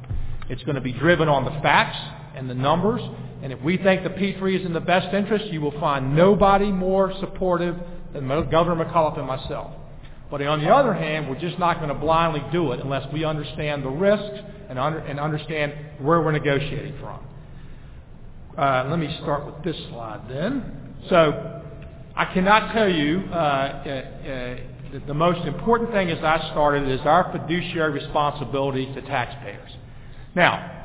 It's 0.49 0.63
going 0.65 0.77
to 0.77 0.81
be 0.81 0.93
driven 0.93 1.29
on 1.29 1.45
the 1.45 1.51
facts 1.63 1.99
and 2.37 2.49
the 2.49 2.55
numbers. 2.55 3.01
And 3.47 3.53
if 3.53 3.63
we 3.63 3.77
think 3.77 4.03
the 4.03 4.11
P3 4.11 4.59
is 4.59 4.67
in 4.67 4.73
the 4.73 4.81
best 4.81 5.15
interest, 5.15 5.45
you 5.53 5.61
will 5.61 5.79
find 5.79 6.17
nobody 6.17 6.73
more 6.73 7.13
supportive 7.21 7.77
than 8.13 8.27
Governor 8.27 8.85
McAuliffe 8.85 9.19
and 9.19 9.27
myself. 9.29 9.71
But 10.33 10.43
on 10.43 10.61
the 10.65 10.69
other 10.69 10.93
hand, 10.93 11.29
we're 11.29 11.39
just 11.39 11.57
not 11.57 11.77
going 11.77 11.91
to 11.91 11.95
blindly 11.95 12.43
do 12.51 12.73
it 12.73 12.81
unless 12.81 13.07
we 13.13 13.25
understand 13.25 13.85
the 13.85 13.89
risks 13.89 14.41
and, 14.69 14.81
under, 14.81 14.99
and 14.99 15.21
understand 15.21 15.75
where 16.01 16.23
we're 16.23 16.33
negotiating 16.33 16.99
from. 16.99 17.25
Uh, 18.59 18.89
let 18.91 18.99
me 18.99 19.17
start 19.23 19.47
with 19.47 19.63
this 19.63 19.77
slide 19.91 20.23
then. 20.29 20.97
So 21.09 21.63
I 22.17 22.25
cannot 22.35 22.73
tell 22.73 22.89
you 22.89 23.29
uh, 23.31 23.35
uh, 23.37 24.99
uh, 24.99 24.99
the 25.07 25.15
most 25.15 25.47
important 25.47 25.93
thing 25.93 26.11
as 26.11 26.19
I 26.19 26.51
started 26.51 26.89
is 26.89 26.99
our 27.05 27.31
fiduciary 27.31 27.93
responsibility 27.93 28.93
to 28.93 29.03
taxpayers. 29.03 29.71
Now, 30.35 30.76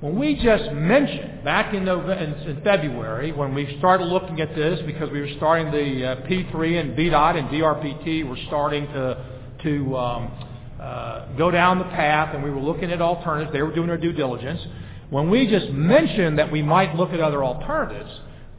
when 0.00 0.18
we 0.18 0.34
just 0.34 0.70
mentioned 0.72 1.42
back 1.42 1.72
in, 1.72 1.84
November, 1.84 2.12
in 2.12 2.60
February, 2.62 3.32
when 3.32 3.54
we 3.54 3.76
started 3.78 4.04
looking 4.04 4.42
at 4.42 4.54
this, 4.54 4.78
because 4.84 5.10
we 5.10 5.20
were 5.20 5.30
starting 5.38 5.70
the 5.70 6.06
uh, 6.06 6.16
P3 6.26 6.80
and 6.80 6.98
VDOT 6.98 7.38
and 7.38 7.48
DRPT 7.48 8.28
were 8.28 8.36
starting 8.46 8.86
to 8.88 9.36
to 9.62 9.96
um, 9.96 10.30
uh, 10.78 11.32
go 11.38 11.50
down 11.50 11.78
the 11.78 11.84
path, 11.84 12.34
and 12.34 12.44
we 12.44 12.50
were 12.50 12.60
looking 12.60 12.92
at 12.92 13.00
alternatives. 13.00 13.52
They 13.54 13.62
were 13.62 13.74
doing 13.74 13.88
their 13.88 13.96
due 13.96 14.12
diligence. 14.12 14.60
When 15.08 15.30
we 15.30 15.46
just 15.46 15.70
mentioned 15.70 16.38
that 16.38 16.52
we 16.52 16.60
might 16.60 16.94
look 16.94 17.10
at 17.10 17.20
other 17.20 17.42
alternatives, 17.42 18.10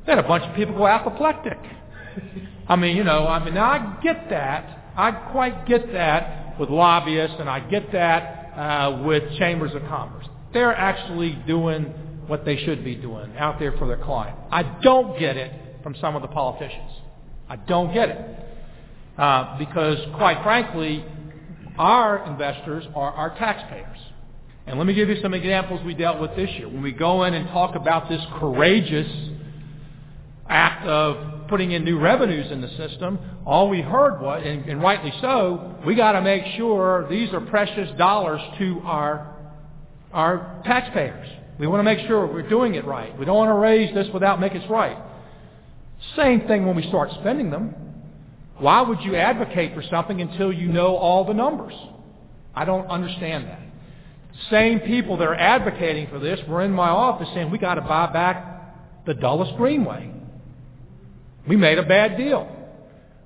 then 0.08 0.18
a 0.18 0.24
bunch 0.24 0.44
of 0.44 0.56
people 0.56 0.76
go 0.76 0.88
apoplectic. 0.88 1.60
I 2.68 2.76
mean, 2.76 2.98
you 2.98 3.04
know, 3.04 3.28
I 3.28 3.44
mean, 3.46 3.54
now 3.54 3.70
I 3.70 4.00
get 4.02 4.30
that. 4.32 4.94
I 4.98 5.12
quite 5.12 5.68
get 5.68 5.94
that 5.94 6.60
with 6.60 6.70
lobbyists, 6.70 7.38
and 7.40 7.48
I 7.48 7.60
get 7.60 7.92
that 7.92 8.54
uh, 8.58 9.04
with 9.06 9.38
chambers 9.38 9.76
of 9.76 9.84
commerce. 9.84 10.26
They're 10.58 10.76
actually 10.76 11.34
doing 11.46 11.84
what 12.26 12.44
they 12.44 12.58
should 12.58 12.84
be 12.84 12.96
doing 12.96 13.38
out 13.38 13.60
there 13.60 13.74
for 13.74 13.86
their 13.86 14.04
client. 14.04 14.36
I 14.50 14.64
don't 14.82 15.20
get 15.20 15.38
it 15.38 15.52
from 15.84 15.94
some 16.02 16.16
of 16.16 16.24
the 16.24 16.30
politicians. 16.30 16.94
I 17.48 17.58
don't 17.58 17.94
get 17.94 18.10
it. 18.10 18.46
Uh, 19.20 19.56
because, 19.60 20.00
quite 20.16 20.42
frankly, 20.42 21.06
our 21.78 22.26
investors 22.26 22.86
are 22.96 23.12
our 23.12 23.38
taxpayers. 23.38 24.00
And 24.66 24.80
let 24.80 24.88
me 24.88 24.96
give 24.96 25.10
you 25.10 25.22
some 25.22 25.36
examples 25.36 25.86
we 25.86 25.94
dealt 25.94 26.20
with 26.20 26.36
this 26.36 26.50
year. 26.58 26.68
When 26.68 26.82
we 26.82 26.92
go 26.92 27.26
in 27.26 27.36
and 27.36 27.48
talk 27.50 27.76
about 27.76 28.10
this 28.10 28.26
courageous 28.40 29.30
act 30.50 30.88
of 30.88 31.50
putting 31.50 31.70
in 31.70 31.84
new 31.84 32.00
revenues 32.00 32.52
in 32.52 32.62
the 32.62 32.70
system, 32.78 33.20
all 33.46 33.70
we 33.70 33.82
heard 33.82 34.20
was, 34.22 34.42
and, 34.44 34.66
and 34.68 34.82
rightly 34.82 35.14
so, 35.22 35.76
we 35.86 35.94
got 35.94 36.14
to 36.14 36.22
make 36.24 36.44
sure 36.58 37.08
these 37.12 37.32
are 37.32 37.42
precious 37.42 37.96
dollars 38.00 38.42
to 38.58 38.82
our 38.86 39.37
our 40.18 40.64
taxpayers. 40.66 41.30
We 41.60 41.68
want 41.68 41.80
to 41.80 41.84
make 41.84 42.08
sure 42.08 42.26
we're 42.26 42.50
doing 42.50 42.74
it 42.74 42.86
right. 42.86 43.18
We 43.20 43.24
don't 43.24 43.38
want 43.38 43.50
to 43.50 43.54
raise 43.54 43.94
this 43.94 44.08
without 44.12 44.40
making 44.40 44.64
it 44.64 44.70
right. 44.70 44.98
Same 46.16 46.48
thing 46.48 46.66
when 46.66 46.76
we 46.76 46.88
start 46.88 47.12
spending 47.20 47.52
them. 47.52 47.76
Why 48.58 48.82
would 48.82 49.02
you 49.02 49.16
advocate 49.16 49.76
for 49.76 49.84
something 49.84 50.20
until 50.20 50.52
you 50.52 50.70
know 50.70 50.96
all 50.96 51.24
the 51.24 51.36
numbers? 51.36 51.76
I 52.56 52.66
don't 52.66 52.88
understand 52.88 53.46
that. 53.46 53.62
Same 54.50 54.80
people 54.80 55.18
that 55.18 55.28
are 55.28 55.36
advocating 55.36 56.08
for 56.08 56.18
this 56.18 56.40
were 56.48 56.64
in 56.64 56.72
my 56.72 56.90
office 56.90 57.28
saying 57.36 57.52
we 57.52 57.60
got 57.60 57.76
to 57.76 57.82
buy 57.82 58.12
back 58.12 59.06
the 59.06 59.14
Dulles 59.14 59.56
Greenway. 59.56 60.12
We 61.48 61.58
made 61.58 61.78
a 61.78 61.84
bad 61.84 62.18
deal. 62.18 62.52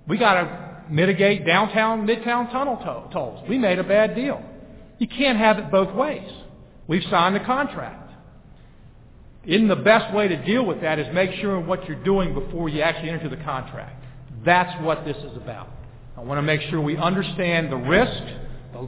We 0.10 0.18
got 0.18 0.34
to 0.34 0.84
mitigate 0.90 1.46
downtown, 1.46 2.06
midtown 2.06 2.52
tunnel 2.52 2.76
to- 2.78 3.14
tolls. 3.14 3.48
We 3.48 3.58
made 3.58 3.80
a 3.80 3.84
bad 3.84 4.14
deal. 4.14 4.44
You 5.00 5.08
can't 5.08 5.38
have 5.38 5.58
it 5.58 5.72
both 5.72 5.96
ways. 5.96 6.30
We've 6.88 7.04
signed 7.10 7.36
a 7.36 7.46
contract. 7.46 8.12
In 9.46 9.68
the 9.68 9.76
best 9.76 10.14
way 10.14 10.28
to 10.28 10.46
deal 10.46 10.66
with 10.66 10.82
that 10.82 11.00
is 11.00 11.14
make 11.14 11.32
sure 11.42 11.60
what 11.60 11.88
you're 11.88 12.04
doing 12.04 12.34
before 12.34 12.70
you 12.70 12.82
actually 12.82 13.10
enter 13.10 13.30
the 13.30 13.44
contract. 13.44 14.04
That's 14.46 14.84
what 14.84 15.04
this 15.06 15.18
is 15.18 15.36
about. 15.36 15.70
I 16.16 16.22
want 16.22 16.38
to 16.38 16.44
make 16.44 16.62
sure 16.70 16.80
we 16.80 16.98
understand 16.98 17.72
the 17.72 17.78
risk, 17.78 18.24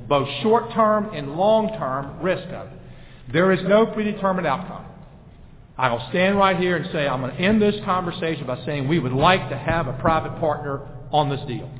both 0.08 0.28
short-term 0.42 1.14
and 1.14 1.36
long-term 1.36 2.22
risk 2.22 2.48
of 2.50 2.68
it. 2.68 2.80
There 3.32 3.52
is 3.52 3.60
no 3.68 3.88
predetermined 3.88 4.46
outcome. 4.46 4.86
I'll 5.78 6.08
stand 6.10 6.38
right 6.38 6.58
here 6.58 6.76
and 6.76 6.92
say 6.92 7.08
I'm 7.08 7.22
going 7.22 7.36
to 7.36 7.42
end 7.42 7.62
this 7.62 7.76
conversation 7.84 8.46
by 8.46 8.64
saying 8.66 8.88
we 8.88 9.00
would 9.00 9.14
like 9.14 9.50
to 9.50 9.58
have 9.58 9.88
a 9.88 9.94
private 9.94 10.40
partner 10.40 10.82
on 11.12 11.30
this 11.30 11.42
deal. 11.48 11.72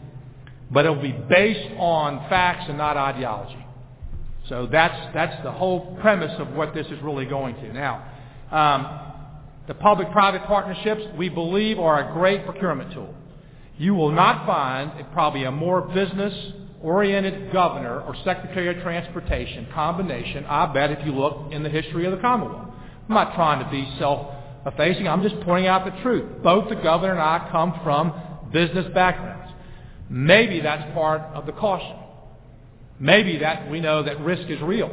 But 0.72 0.86
it 0.86 0.90
will 0.90 1.02
be 1.02 1.12
based 1.12 1.76
on 1.78 2.28
facts 2.30 2.66
and 2.68 2.78
not 2.78 2.98
ideology. 2.98 3.64
So 4.50 4.68
that's, 4.72 5.14
that's 5.14 5.44
the 5.44 5.52
whole 5.52 5.98
premise 6.02 6.34
of 6.40 6.52
what 6.54 6.74
this 6.74 6.88
is 6.88 7.02
really 7.02 7.26
going 7.26 7.56
to. 7.56 7.74
Now, 7.74 8.06
Um, 8.52 9.00
the 9.66 9.74
public-private 9.74 10.44
partnerships, 10.44 11.02
we 11.18 11.30
believe, 11.30 11.80
are 11.80 12.10
a 12.10 12.14
great 12.14 12.46
procurement 12.46 12.92
tool. 12.94 13.16
You 13.78 13.96
will 13.96 14.12
not 14.12 14.46
find 14.46 14.92
probably 15.14 15.46
a 15.46 15.52
more 15.52 15.82
business-oriented 15.82 17.52
governor 17.52 18.02
or 18.02 18.14
secretary 18.24 18.68
of 18.76 18.84
transportation 18.84 19.68
combination, 19.74 20.46
I 20.46 20.72
bet, 20.72 20.92
if 20.92 21.06
you 21.06 21.14
look 21.14 21.52
in 21.52 21.64
the 21.64 21.70
history 21.70 22.06
of 22.06 22.12
the 22.12 22.20
Commonwealth. 22.20 22.70
I'm 23.08 23.16
not 23.16 23.34
trying 23.36 23.64
to 23.64 23.72
be 23.72 23.90
self-effacing. 23.98 25.08
I'm 25.08 25.24
just 25.24 25.40
pointing 25.42 25.68
out 25.68 25.86
the 25.86 26.02
truth. 26.04 26.44
Both 26.44 26.70
the 26.70 26.76
governor 26.76 27.14
and 27.14 27.22
I 27.22 27.48
come 27.52 27.80
from 27.84 28.14
business 28.52 28.86
backgrounds. 28.94 29.52
Maybe 30.10 30.60
that's 30.60 30.94
part 30.94 31.22
of 31.34 31.46
the 31.46 31.54
caution. 31.54 32.03
Maybe 33.00 33.38
that 33.40 33.70
we 33.70 33.80
know 33.80 34.04
that 34.04 34.20
risk 34.22 34.50
is 34.50 34.62
real. 34.62 34.92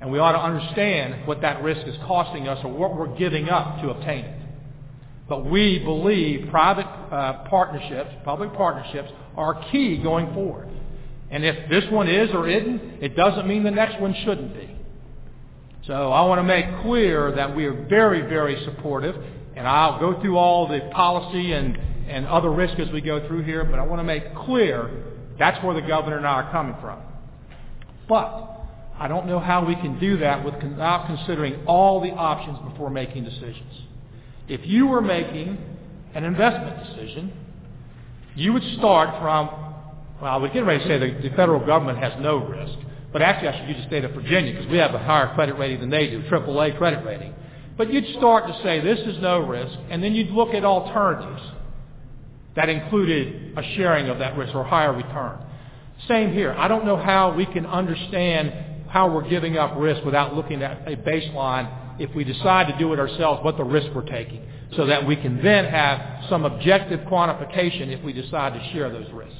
And 0.00 0.10
we 0.10 0.18
ought 0.18 0.32
to 0.32 0.38
understand 0.38 1.26
what 1.26 1.42
that 1.42 1.62
risk 1.62 1.86
is 1.86 1.94
costing 2.06 2.48
us 2.48 2.58
or 2.64 2.72
what 2.72 2.96
we're 2.96 3.16
giving 3.18 3.48
up 3.48 3.82
to 3.82 3.90
obtain 3.90 4.24
it. 4.24 4.40
But 5.28 5.44
we 5.44 5.78
believe 5.78 6.48
private 6.50 6.86
uh, 6.86 7.44
partnerships, 7.48 8.10
public 8.24 8.52
partnerships, 8.54 9.10
are 9.36 9.64
key 9.70 9.98
going 9.98 10.32
forward. 10.34 10.68
And 11.30 11.44
if 11.44 11.68
this 11.70 11.84
one 11.90 12.08
is 12.08 12.30
or 12.32 12.48
isn't, 12.48 13.02
it 13.02 13.14
doesn't 13.14 13.46
mean 13.46 13.62
the 13.62 13.70
next 13.70 14.00
one 14.00 14.14
shouldn't 14.24 14.54
be. 14.54 14.76
So 15.86 16.12
I 16.12 16.26
want 16.26 16.40
to 16.40 16.42
make 16.42 16.82
clear 16.82 17.32
that 17.36 17.54
we 17.54 17.64
are 17.66 17.86
very, 17.86 18.22
very 18.22 18.64
supportive, 18.64 19.14
and 19.56 19.66
I'll 19.66 20.00
go 20.00 20.20
through 20.20 20.36
all 20.36 20.66
the 20.66 20.90
policy 20.92 21.52
and, 21.52 21.76
and 22.08 22.26
other 22.26 22.50
risks 22.50 22.80
as 22.80 22.90
we 22.92 23.00
go 23.00 23.26
through 23.28 23.44
here, 23.44 23.64
but 23.64 23.78
I 23.78 23.82
want 23.82 24.00
to 24.00 24.04
make 24.04 24.34
clear 24.34 24.90
that's 25.40 25.64
where 25.64 25.74
the 25.74 25.86
governor 25.86 26.18
and 26.18 26.26
I 26.26 26.42
are 26.42 26.52
coming 26.52 26.76
from. 26.82 27.00
But 28.06 28.50
I 28.98 29.08
don't 29.08 29.26
know 29.26 29.40
how 29.40 29.64
we 29.64 29.74
can 29.74 29.98
do 29.98 30.18
that 30.18 30.44
without 30.44 31.06
considering 31.06 31.64
all 31.66 32.02
the 32.02 32.10
options 32.10 32.58
before 32.70 32.90
making 32.90 33.24
decisions. 33.24 33.72
If 34.46 34.60
you 34.66 34.86
were 34.86 35.00
making 35.00 35.56
an 36.14 36.24
investment 36.24 36.84
decision, 36.84 37.32
you 38.36 38.52
would 38.52 38.64
start 38.78 39.18
from, 39.22 39.48
well, 40.20 40.34
I 40.34 40.36
would 40.36 40.52
get 40.52 40.66
ready 40.66 40.84
to 40.84 40.88
say 40.88 40.98
the, 40.98 41.28
the 41.28 41.34
federal 41.34 41.64
government 41.64 41.98
has 41.98 42.12
no 42.20 42.36
risk, 42.36 42.78
but 43.10 43.22
actually 43.22 43.48
I 43.48 43.60
should 43.60 43.68
use 43.68 43.78
the 43.78 43.86
state 43.86 44.04
of 44.04 44.12
Virginia 44.12 44.52
because 44.52 44.68
we 44.70 44.76
have 44.76 44.94
a 44.94 44.98
higher 44.98 45.34
credit 45.34 45.54
rating 45.54 45.80
than 45.80 45.88
they 45.88 46.08
do, 46.08 46.20
AAA 46.24 46.76
credit 46.76 47.02
rating. 47.02 47.32
But 47.78 47.90
you'd 47.90 48.16
start 48.18 48.46
to 48.46 48.62
say 48.62 48.80
this 48.80 48.98
is 49.06 49.22
no 49.22 49.38
risk, 49.38 49.72
and 49.88 50.02
then 50.02 50.14
you'd 50.14 50.32
look 50.32 50.52
at 50.52 50.66
alternatives 50.66 51.40
that 52.56 52.68
included 52.68 53.56
a 53.56 53.62
sharing 53.76 54.08
of 54.08 54.18
that 54.18 54.36
risk 54.36 54.54
or 54.54 54.64
higher 54.64 54.92
return. 54.92 55.38
Same 56.08 56.32
here. 56.32 56.52
I 56.52 56.68
don't 56.68 56.84
know 56.84 56.96
how 56.96 57.34
we 57.34 57.46
can 57.46 57.66
understand 57.66 58.52
how 58.88 59.12
we're 59.12 59.28
giving 59.28 59.56
up 59.56 59.74
risk 59.76 60.04
without 60.04 60.34
looking 60.34 60.62
at 60.62 60.86
a 60.88 60.96
baseline 60.96 62.00
if 62.00 62.14
we 62.14 62.24
decide 62.24 62.66
to 62.72 62.78
do 62.78 62.92
it 62.92 62.98
ourselves, 62.98 63.44
what 63.44 63.56
the 63.56 63.64
risk 63.64 63.88
we're 63.94 64.02
taking, 64.02 64.42
so 64.74 64.86
that 64.86 65.06
we 65.06 65.14
can 65.16 65.42
then 65.42 65.66
have 65.66 66.24
some 66.28 66.44
objective 66.44 67.00
quantification 67.00 67.88
if 67.88 68.02
we 68.02 68.12
decide 68.12 68.54
to 68.54 68.72
share 68.72 68.90
those 68.90 69.10
risks. 69.12 69.36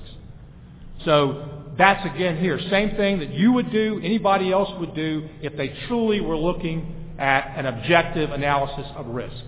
So 1.04 1.48
that's 1.78 2.04
again 2.14 2.38
here, 2.38 2.60
same 2.70 2.96
thing 2.96 3.20
that 3.20 3.30
you 3.30 3.52
would 3.52 3.72
do, 3.72 4.00
anybody 4.04 4.52
else 4.52 4.70
would 4.78 4.94
do 4.94 5.28
if 5.40 5.56
they 5.56 5.74
truly 5.88 6.20
were 6.20 6.36
looking 6.36 7.14
at 7.18 7.54
an 7.56 7.66
objective 7.66 8.30
analysis 8.30 8.86
of 8.96 9.06
risk. 9.06 9.44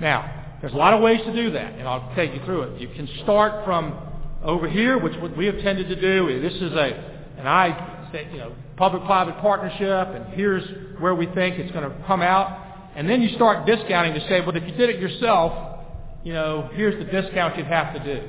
Now, 0.00 0.39
there's 0.60 0.72
a 0.72 0.76
lot 0.76 0.92
of 0.92 1.00
ways 1.00 1.20
to 1.24 1.32
do 1.32 1.52
that, 1.52 1.74
and 1.74 1.88
I'll 1.88 2.12
take 2.14 2.34
you 2.34 2.40
through 2.44 2.62
it. 2.62 2.80
You 2.80 2.88
can 2.88 3.08
start 3.22 3.64
from 3.64 3.98
over 4.42 4.68
here, 4.68 4.98
which 4.98 5.16
what 5.20 5.36
we 5.36 5.46
have 5.46 5.58
tended 5.60 5.88
to 5.88 6.00
do. 6.00 6.40
This 6.40 6.54
is 6.54 6.72
a, 6.72 7.30
and 7.38 7.48
I 7.48 8.10
you 8.32 8.38
know, 8.38 8.52
public-private 8.76 9.38
partnership, 9.40 10.08
and 10.14 10.34
here's 10.34 10.64
where 11.00 11.14
we 11.14 11.26
think 11.26 11.58
it's 11.58 11.70
going 11.72 11.88
to 11.88 12.04
come 12.06 12.22
out. 12.22 12.90
And 12.96 13.08
then 13.08 13.22
you 13.22 13.34
start 13.36 13.66
discounting 13.66 14.14
to 14.14 14.20
say, 14.28 14.40
well, 14.40 14.56
if 14.56 14.64
you 14.64 14.72
did 14.72 14.90
it 14.90 15.00
yourself, 15.00 15.80
you 16.24 16.32
know, 16.32 16.68
here's 16.74 16.98
the 16.98 17.10
discount 17.10 17.56
you'd 17.56 17.66
have 17.66 17.94
to 17.94 18.04
do. 18.04 18.28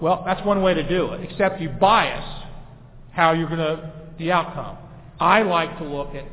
Well, 0.00 0.22
that's 0.24 0.44
one 0.46 0.62
way 0.62 0.74
to 0.74 0.88
do 0.88 1.12
it, 1.12 1.30
except 1.30 1.60
you 1.60 1.68
bias 1.68 2.24
how 3.12 3.32
you're 3.32 3.48
going 3.48 3.58
to, 3.58 3.92
the 4.18 4.32
outcome. 4.32 4.78
I 5.20 5.42
like 5.42 5.78
to 5.78 5.84
look 5.84 6.14
at 6.14 6.24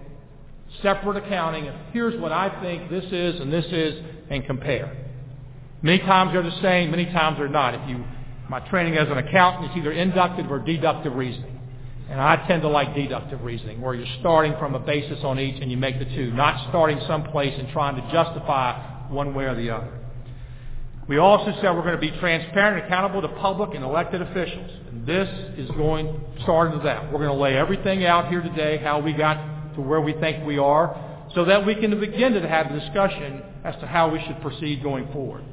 separate 0.81 1.17
accounting 1.17 1.67
and 1.67 1.77
here's 1.91 2.19
what 2.21 2.31
I 2.31 2.61
think 2.61 2.89
this 2.89 3.05
is 3.11 3.39
and 3.41 3.51
this 3.51 3.65
is 3.65 4.03
and 4.29 4.45
compare. 4.45 5.08
Many 5.81 5.99
times 5.99 6.33
they're 6.33 6.43
the 6.43 6.61
same, 6.61 6.91
many 6.91 7.05
times 7.05 7.37
they're 7.37 7.47
not. 7.47 7.73
If 7.73 7.89
you, 7.89 8.03
my 8.49 8.59
training 8.69 8.97
as 8.97 9.07
an 9.09 9.17
accountant 9.17 9.71
is 9.71 9.77
either 9.77 9.91
inductive 9.91 10.51
or 10.51 10.59
deductive 10.59 11.15
reasoning. 11.15 11.59
And 12.09 12.19
I 12.19 12.47
tend 12.47 12.63
to 12.63 12.67
like 12.67 12.95
deductive 12.95 13.43
reasoning, 13.43 13.79
where 13.81 13.93
you're 13.93 14.17
starting 14.19 14.55
from 14.57 14.73
a 14.73 14.79
basis 14.79 15.19
on 15.23 15.39
each 15.39 15.61
and 15.61 15.69
you 15.69 15.77
make 15.77 15.99
the 15.99 16.05
two, 16.05 16.31
not 16.33 16.69
starting 16.69 16.99
someplace 17.07 17.53
and 17.57 17.69
trying 17.69 17.95
to 17.95 18.11
justify 18.11 19.07
one 19.09 19.35
way 19.35 19.45
or 19.45 19.55
the 19.55 19.69
other. 19.69 19.93
We 21.07 21.17
also 21.17 21.51
said 21.61 21.71
we're 21.71 21.83
going 21.83 21.95
to 21.95 22.01
be 22.01 22.11
transparent 22.19 22.83
and 22.83 22.85
accountable 22.85 23.21
to 23.21 23.29
public 23.39 23.73
and 23.73 23.83
elected 23.83 24.21
officials. 24.21 24.71
And 24.89 25.05
this 25.05 25.29
is 25.57 25.69
going, 25.71 26.19
starting 26.43 26.77
to 26.77 26.83
that. 26.83 27.05
We're 27.11 27.19
going 27.19 27.35
to 27.35 27.41
lay 27.41 27.55
everything 27.55 28.05
out 28.05 28.29
here 28.29 28.41
today, 28.41 28.77
how 28.77 28.99
we 28.99 29.13
got 29.13 29.73
to 29.75 29.81
where 29.81 30.01
we 30.01 30.13
think 30.13 30.45
we 30.45 30.57
are, 30.57 31.27
so 31.35 31.45
that 31.45 31.65
we 31.65 31.75
can 31.75 31.99
begin 31.99 32.33
to 32.33 32.47
have 32.47 32.67
a 32.67 32.79
discussion 32.79 33.43
as 33.63 33.75
to 33.81 33.87
how 33.87 34.09
we 34.09 34.19
should 34.25 34.41
proceed 34.41 34.83
going 34.83 35.11
forward. 35.11 35.43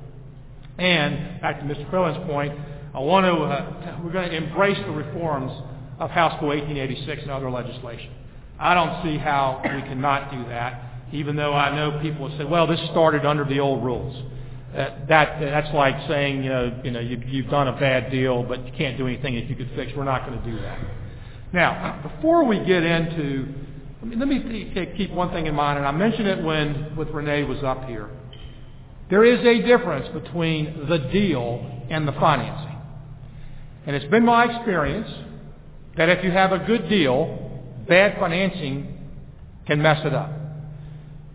And, 0.79 1.41
back 1.41 1.61
to 1.61 1.65
Mr. 1.65 1.89
Fralin's 1.91 2.25
point, 2.29 2.53
I 2.95 3.01
want 3.01 3.25
to, 3.25 3.33
uh, 3.33 4.01
we're 4.03 4.13
going 4.13 4.31
to 4.31 4.37
embrace 4.37 4.79
the 4.79 4.93
reforms 4.93 5.53
of 5.99 6.11
House 6.11 6.39
Bill 6.41 6.49
1886 6.49 7.23
and 7.23 7.31
other 7.31 7.51
legislation. 7.51 8.11
I 8.59 8.75
don't 8.75 9.03
see 9.05 9.19
how 9.19 9.61
we 9.63 9.83
cannot 9.83 10.31
do 10.31 10.45
that, 10.49 10.83
even 11.13 11.37
though 11.37 11.53
I 11.53 11.75
know 11.75 12.01
people 12.01 12.29
will 12.29 12.39
say, 12.39 12.45
well, 12.45 12.67
this 12.67 12.81
started 12.91 13.25
under 13.25 13.45
the 13.45 13.61
old 13.61 13.85
rules. 13.85 14.17
Uh, 14.75 15.07
that, 15.09 15.41
that's 15.41 15.73
like 15.75 15.95
saying, 16.09 16.43
you 16.43 16.51
know, 16.51 16.81
you 16.85 16.91
know 16.91 17.01
you, 17.01 17.23
you've 17.27 17.49
done 17.49 17.69
a 17.69 17.79
bad 17.79 18.11
deal, 18.11 18.43
but 18.43 18.65
you 18.67 18.73
can't 18.77 18.99
do 18.99 19.07
anything 19.07 19.35
if 19.35 19.49
you 19.49 19.57
could 19.57 19.71
fix. 19.75 19.93
We're 19.97 20.05
not 20.05 20.27
going 20.27 20.39
to 20.39 20.51
do 20.51 20.61
that. 20.61 20.79
Now, 21.53 22.03
before 22.03 22.45
we 22.45 22.59
get 22.59 22.83
into, 22.83 23.55
I 24.03 24.05
mean, 24.05 24.19
let 24.19 24.29
me 24.29 24.95
keep 24.97 25.11
one 25.13 25.31
thing 25.31 25.47
in 25.47 25.55
mind, 25.55 25.79
and 25.79 25.87
I 25.87 25.93
mentioned 25.93 26.29
it 26.29 26.45
when 26.45 26.95
with 26.97 27.09
Renee 27.09 27.45
was 27.45 27.63
up 27.63 27.85
here. 27.87 28.11
There 29.09 29.25
is 29.25 29.45
a 29.45 29.67
difference 29.67 30.09
between 30.09 30.89
the 30.89 30.99
deal 30.99 31.85
and 31.91 32.07
the 32.09 32.13
financing. 32.13 32.77
And 33.87 33.95
it's 33.95 34.11
been 34.11 34.25
my 34.25 34.45
experience 34.45 35.09
that 35.97 36.09
if 36.09 36.25
you 36.25 36.31
have 36.31 36.53
a 36.53 36.59
good 36.59 36.89
deal, 36.89 37.63
bad 37.89 38.19
financing 38.19 38.99
can 39.67 39.81
mess 39.81 40.05
it 40.05 40.13
up. 40.13 40.33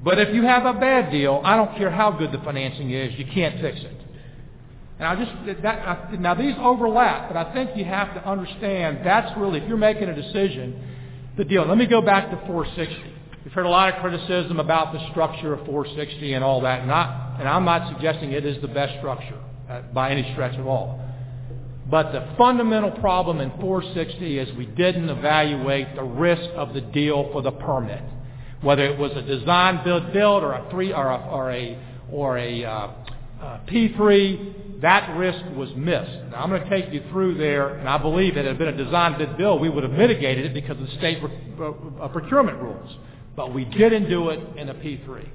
But 0.04 0.20
if 0.20 0.34
you 0.34 0.44
have 0.44 0.66
a 0.66 0.74
bad 0.80 1.12
deal, 1.12 1.42
I 1.44 1.56
don't 1.56 1.78
care 1.78 1.92
how 1.92 2.12
good 2.12 2.32
the 2.32 2.40
financing 2.40 2.92
is, 2.92 3.18
you 3.18 3.26
can't 3.34 3.62
fix 3.62 3.80
it. 3.80 4.02
And 5.00 5.08
I 5.08 5.16
just 5.16 5.64
that, 5.64 6.20
now 6.20 6.36
these 6.36 6.56
overlap, 6.60 7.28
but 7.28 7.38
I 7.38 7.54
think 7.54 7.72
you 7.76 7.86
have 7.86 8.14
to 8.14 8.28
understand 8.28 9.00
that's 9.04 9.36
really 9.38 9.60
if 9.60 9.68
you're 9.68 9.78
making 9.78 10.10
a 10.10 10.16
decision, 10.16 10.80
the 11.38 11.44
deal. 11.44 11.66
Let 11.66 11.78
me 11.78 11.88
go 11.88 12.02
back 12.02 12.30
to 12.30 12.38
460. 12.48 13.12
We've 13.44 13.54
heard 13.54 13.66
a 13.66 13.70
lot 13.70 13.92
of 13.92 14.02
criticism 14.02 14.60
about 14.60 14.94
the 14.94 15.00
structure 15.10 15.54
of 15.54 15.66
460 15.66 16.34
and 16.34 16.44
all 16.44 16.62
that, 16.62 16.82
and, 16.82 16.92
I, 16.92 17.38
and 17.40 17.50
I'm 17.50 17.66
not 17.66 17.92
suggesting 17.92 18.34
it 18.34 18.46
is 18.46 18.62
the 18.62 18.68
best 18.68 19.00
structure 19.00 19.40
uh, 19.68 19.82
by 19.94 20.12
any 20.12 20.32
stretch 20.34 20.54
at 20.54 20.66
all. 20.66 21.04
But 21.90 22.12
the 22.12 22.36
fundamental 22.38 22.92
problem 22.92 23.42
in 23.42 23.50
460 23.60 24.38
is 24.38 24.56
we 24.56 24.68
didn't 24.68 25.10
evaluate 25.10 25.96
the 25.96 26.04
risk 26.04 26.48
of 26.56 26.76
the 26.76 26.82
deal 26.82 27.32
for 27.32 27.42
the 27.42 27.52
permit, 27.52 28.04
whether 28.62 28.86
it 28.86 29.00
was 29.00 29.12
a 29.14 29.24
design 29.24 29.84
build 29.84 30.14
build 30.14 30.44
or 30.44 30.54
a 30.54 30.70
three 30.70 30.94
or 30.94 31.10
a 31.10 31.18
or 31.18 31.52
a, 31.52 31.80
or 32.12 32.38
a 32.38 32.64
uh, 32.64 32.70
uh, 33.42 33.60
P3. 33.68 34.82
That 34.82 35.18
risk 35.18 35.44
was 35.56 35.70
missed. 35.76 36.30
Now 36.30 36.44
I'm 36.44 36.50
going 36.50 36.62
to 36.64 36.70
take 36.70 36.94
you 36.94 37.04
through 37.12 37.40
there, 37.40 37.76
and 37.76 37.90
I 37.90 37.98
believe 37.98 38.38
it 38.38 38.46
had 38.46 38.60
been 38.60 38.68
a 38.68 38.78
design 38.78 39.18
bid 39.18 39.36
build, 39.36 39.62
we 39.62 39.70
would 39.70 39.84
have 39.84 39.94
mitigated 39.94 40.46
it 40.46 40.54
because 40.54 40.80
of 40.80 40.88
the 40.88 40.96
state 40.98 41.18
uh, 41.24 42.08
procurement 42.10 42.62
rules. 42.62 42.98
But 43.36 43.54
we 43.54 43.66
didn't 43.66 44.10
do 44.10 44.30
it 44.30 44.40
in 44.58 44.70
a 44.70 44.74
P3. 44.74 45.28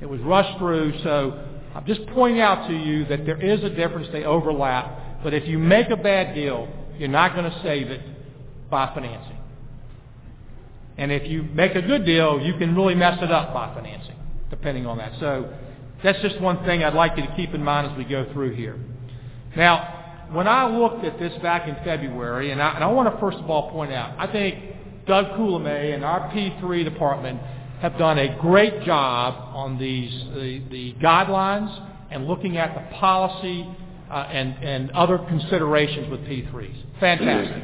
It 0.00 0.08
was 0.08 0.20
rushed 0.20 0.58
through, 0.58 0.98
so 1.02 1.44
I'm 1.74 1.86
just 1.86 2.06
pointing 2.08 2.40
out 2.40 2.68
to 2.68 2.74
you 2.74 3.04
that 3.06 3.24
there 3.24 3.40
is 3.40 3.62
a 3.64 3.70
difference. 3.70 4.08
They 4.12 4.24
overlap. 4.24 5.22
But 5.22 5.34
if 5.34 5.46
you 5.46 5.58
make 5.58 5.90
a 5.90 5.96
bad 5.96 6.34
deal, 6.34 6.68
you're 6.98 7.08
not 7.08 7.34
going 7.34 7.50
to 7.50 7.60
save 7.62 7.88
it 7.88 8.00
by 8.70 8.92
financing. 8.94 9.38
And 10.98 11.10
if 11.10 11.28
you 11.30 11.42
make 11.42 11.74
a 11.74 11.82
good 11.82 12.04
deal, 12.04 12.40
you 12.40 12.54
can 12.58 12.74
really 12.74 12.94
mess 12.94 13.18
it 13.22 13.30
up 13.30 13.54
by 13.54 13.72
financing, 13.74 14.16
depending 14.50 14.86
on 14.86 14.98
that. 14.98 15.12
So 15.20 15.52
that's 16.02 16.20
just 16.20 16.40
one 16.40 16.64
thing 16.64 16.84
I'd 16.84 16.94
like 16.94 17.16
you 17.16 17.26
to 17.26 17.34
keep 17.36 17.54
in 17.54 17.62
mind 17.62 17.92
as 17.92 17.96
we 17.96 18.04
go 18.04 18.30
through 18.32 18.54
here. 18.54 18.78
Now, 19.56 20.26
when 20.32 20.48
I 20.48 20.66
looked 20.66 21.04
at 21.04 21.18
this 21.18 21.32
back 21.42 21.68
in 21.68 21.76
February, 21.84 22.50
and 22.50 22.62
I, 22.62 22.74
and 22.74 22.84
I 22.84 22.88
want 22.88 23.12
to 23.12 23.20
first 23.20 23.38
of 23.38 23.48
all 23.48 23.70
point 23.70 23.92
out, 23.92 24.14
I 24.18 24.30
think 24.30 24.71
Doug 25.06 25.26
Koelemay 25.38 25.94
and 25.94 26.04
our 26.04 26.30
P3 26.30 26.84
department 26.84 27.40
have 27.80 27.98
done 27.98 28.18
a 28.18 28.38
great 28.40 28.82
job 28.84 29.54
on 29.54 29.78
these 29.78 30.12
the, 30.34 30.62
the 30.70 30.94
guidelines 31.02 31.70
and 32.10 32.26
looking 32.26 32.56
at 32.56 32.74
the 32.74 32.96
policy 32.96 33.66
uh, 34.10 34.14
and, 34.30 34.54
and 34.62 34.90
other 34.92 35.18
considerations 35.18 36.10
with 36.10 36.20
P3s. 36.20 36.76
Fantastic. 37.00 37.62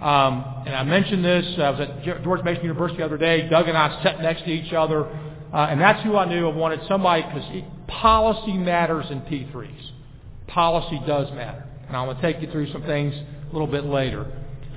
Um, 0.00 0.44
and 0.66 0.74
I 0.74 0.82
mentioned 0.84 1.24
this, 1.24 1.44
I 1.58 1.70
was 1.70 1.80
at 1.80 2.24
George 2.24 2.42
Mason 2.44 2.62
University 2.64 2.98
the 2.98 3.04
other 3.04 3.18
day. 3.18 3.48
Doug 3.48 3.68
and 3.68 3.76
I 3.76 4.02
sat 4.02 4.20
next 4.20 4.44
to 4.44 4.50
each 4.50 4.72
other 4.72 5.06
Uh, 5.52 5.68
and 5.70 5.78
that's 5.80 6.02
who 6.02 6.16
I 6.16 6.24
knew. 6.24 6.48
I 6.48 6.54
wanted 6.54 6.80
somebody 6.88 7.22
because 7.22 7.44
policy 7.88 8.54
matters 8.54 9.04
in 9.10 9.20
P3s. 9.22 9.90
Policy 10.46 11.00
does 11.06 11.30
matter. 11.32 11.64
And 11.86 11.96
I'm 11.96 12.06
going 12.06 12.16
to 12.16 12.22
take 12.22 12.40
you 12.40 12.50
through 12.50 12.72
some 12.72 12.82
things 12.84 13.14
a 13.14 13.52
little 13.52 13.66
bit 13.66 13.84
later. 13.84 14.26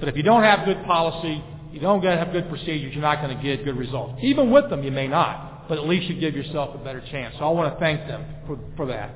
But 0.01 0.09
if 0.09 0.17
you 0.17 0.23
don't 0.23 0.43
have 0.43 0.65
good 0.65 0.83
policy, 0.85 1.41
you 1.75 1.81
don't 1.81 2.01
have 2.01 2.31
good 2.31 2.47
procedures, 2.47 2.93
you're 2.93 3.01
not 3.01 3.21
going 3.21 3.35
to 3.35 3.43
get 3.43 3.65
good 3.65 3.75
results. 3.75 4.17
Even 4.23 4.49
with 4.49 4.69
them, 4.69 4.81
you 4.81 4.91
may 4.91 5.09
not, 5.09 5.67
but 5.67 5.77
at 5.77 5.85
least 5.85 6.07
you 6.07 6.17
give 6.17 6.33
yourself 6.33 6.73
a 6.73 6.77
better 6.77 7.03
chance. 7.11 7.35
So 7.37 7.43
I 7.43 7.49
want 7.49 7.73
to 7.73 7.79
thank 7.81 8.07
them 8.07 8.25
for, 8.47 8.57
for 8.77 8.85
that. 8.85 9.13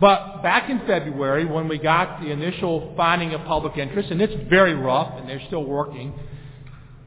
But 0.00 0.40
back 0.44 0.70
in 0.70 0.86
February, 0.86 1.44
when 1.44 1.66
we 1.66 1.78
got 1.78 2.20
the 2.20 2.30
initial 2.30 2.94
finding 2.96 3.34
of 3.34 3.44
public 3.44 3.76
interest, 3.76 4.12
and 4.12 4.22
it's 4.22 4.48
very 4.48 4.74
rough, 4.74 5.18
and 5.18 5.28
they're 5.28 5.42
still 5.48 5.64
working, 5.64 6.14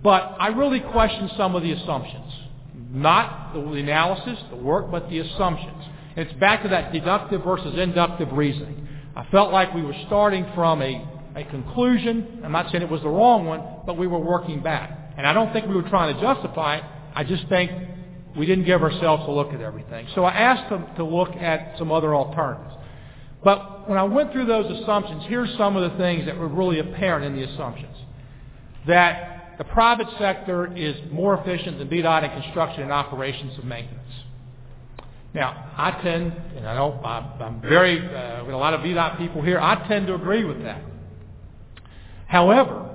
but 0.03 0.35
I 0.37 0.47
really 0.47 0.81
questioned 0.81 1.31
some 1.37 1.55
of 1.55 1.63
the 1.63 1.71
assumptions. 1.71 2.33
Not 2.91 3.53
the 3.53 3.61
analysis, 3.61 4.37
the 4.49 4.57
work, 4.57 4.91
but 4.91 5.09
the 5.09 5.19
assumptions. 5.19 5.83
And 6.17 6.27
it's 6.27 6.37
back 6.39 6.63
to 6.63 6.69
that 6.69 6.91
deductive 6.91 7.41
versus 7.45 7.79
inductive 7.79 8.33
reasoning. 8.33 8.85
I 9.15 9.25
felt 9.31 9.53
like 9.53 9.73
we 9.73 9.81
were 9.81 9.95
starting 10.07 10.45
from 10.55 10.81
a, 10.81 11.07
a 11.37 11.45
conclusion. 11.45 12.41
I'm 12.43 12.51
not 12.51 12.71
saying 12.71 12.83
it 12.83 12.89
was 12.89 13.01
the 13.01 13.09
wrong 13.09 13.45
one, 13.45 13.61
but 13.85 13.97
we 13.97 14.07
were 14.07 14.19
working 14.19 14.61
back. 14.61 15.13
And 15.17 15.25
I 15.25 15.33
don't 15.33 15.53
think 15.53 15.67
we 15.67 15.75
were 15.75 15.87
trying 15.89 16.15
to 16.15 16.21
justify 16.21 16.77
it. 16.77 16.83
I 17.15 17.23
just 17.23 17.47
think 17.47 17.71
we 18.35 18.45
didn't 18.45 18.65
give 18.65 18.83
ourselves 18.83 19.23
a 19.27 19.31
look 19.31 19.53
at 19.53 19.61
everything. 19.61 20.07
So 20.15 20.23
I 20.23 20.33
asked 20.33 20.69
them 20.69 20.85
to 20.97 21.03
look 21.03 21.29
at 21.35 21.77
some 21.77 21.91
other 21.91 22.15
alternatives. 22.15 22.75
But 23.43 23.87
when 23.89 23.97
I 23.97 24.03
went 24.03 24.31
through 24.31 24.45
those 24.45 24.81
assumptions, 24.81 25.23
here's 25.27 25.55
some 25.57 25.75
of 25.75 25.91
the 25.91 25.97
things 25.97 26.25
that 26.25 26.37
were 26.37 26.47
really 26.47 26.79
apparent 26.79 27.25
in 27.25 27.35
the 27.35 27.51
assumptions. 27.51 27.95
That 28.87 29.55
the 29.57 29.63
private 29.63 30.07
sector 30.19 30.75
is 30.75 30.95
more 31.11 31.39
efficient 31.39 31.79
than 31.79 31.87
VDOT 31.87 32.23
in 32.23 32.41
construction 32.41 32.83
and 32.83 32.91
operations 32.91 33.57
of 33.57 33.65
maintenance. 33.65 34.03
Now, 35.33 35.71
I 35.77 35.91
tend, 36.01 36.33
and 36.55 36.67
I 36.67 36.75
know 36.75 36.99
I'm, 37.03 37.41
I'm 37.41 37.61
very, 37.61 37.99
uh, 37.99 38.43
with 38.45 38.53
a 38.53 38.57
lot 38.57 38.73
of 38.73 38.81
VDOT 38.81 39.17
people 39.17 39.41
here, 39.41 39.59
I 39.59 39.87
tend 39.87 40.07
to 40.07 40.15
agree 40.15 40.43
with 40.43 40.63
that. 40.63 40.81
However, 42.27 42.89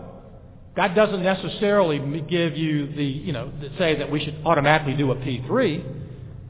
that 0.76 0.94
doesn't 0.94 1.22
necessarily 1.22 1.98
give 2.22 2.56
you 2.56 2.94
the, 2.94 3.04
you 3.04 3.32
know, 3.32 3.50
say 3.78 3.96
that 3.96 4.10
we 4.10 4.24
should 4.24 4.36
automatically 4.44 4.94
do 4.94 5.10
a 5.10 5.16
P3 5.16 5.84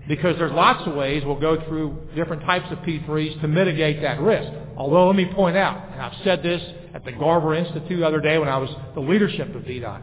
because 0.09 0.37
there's 0.38 0.53
lots 0.53 0.87
of 0.87 0.95
ways 0.95 1.23
we'll 1.25 1.40
go 1.40 1.64
through 1.66 2.09
different 2.14 2.42
types 2.42 2.66
of 2.71 2.79
P3s 2.79 3.40
to 3.40 3.49
mitigate 3.49 4.03
that 4.03 4.21
risk. 4.21 4.53
Although 4.77 5.07
let 5.07 5.16
me 5.16 5.27
point 5.27 5.57
out, 5.57 5.92
and 5.92 6.01
I've 6.01 6.25
said 6.25 6.42
this 6.42 6.62
at 6.95 7.05
the 7.05 7.12
Garver 7.12 7.55
Institute 7.55 8.01
the 8.01 8.07
other 8.07 8.21
day 8.21 8.38
when 8.38 8.49
I 8.49 8.59
was 8.59 8.71
the 8.95 9.01
leadership 9.01 9.55
of 9.55 9.62
VDOT, 9.62 10.03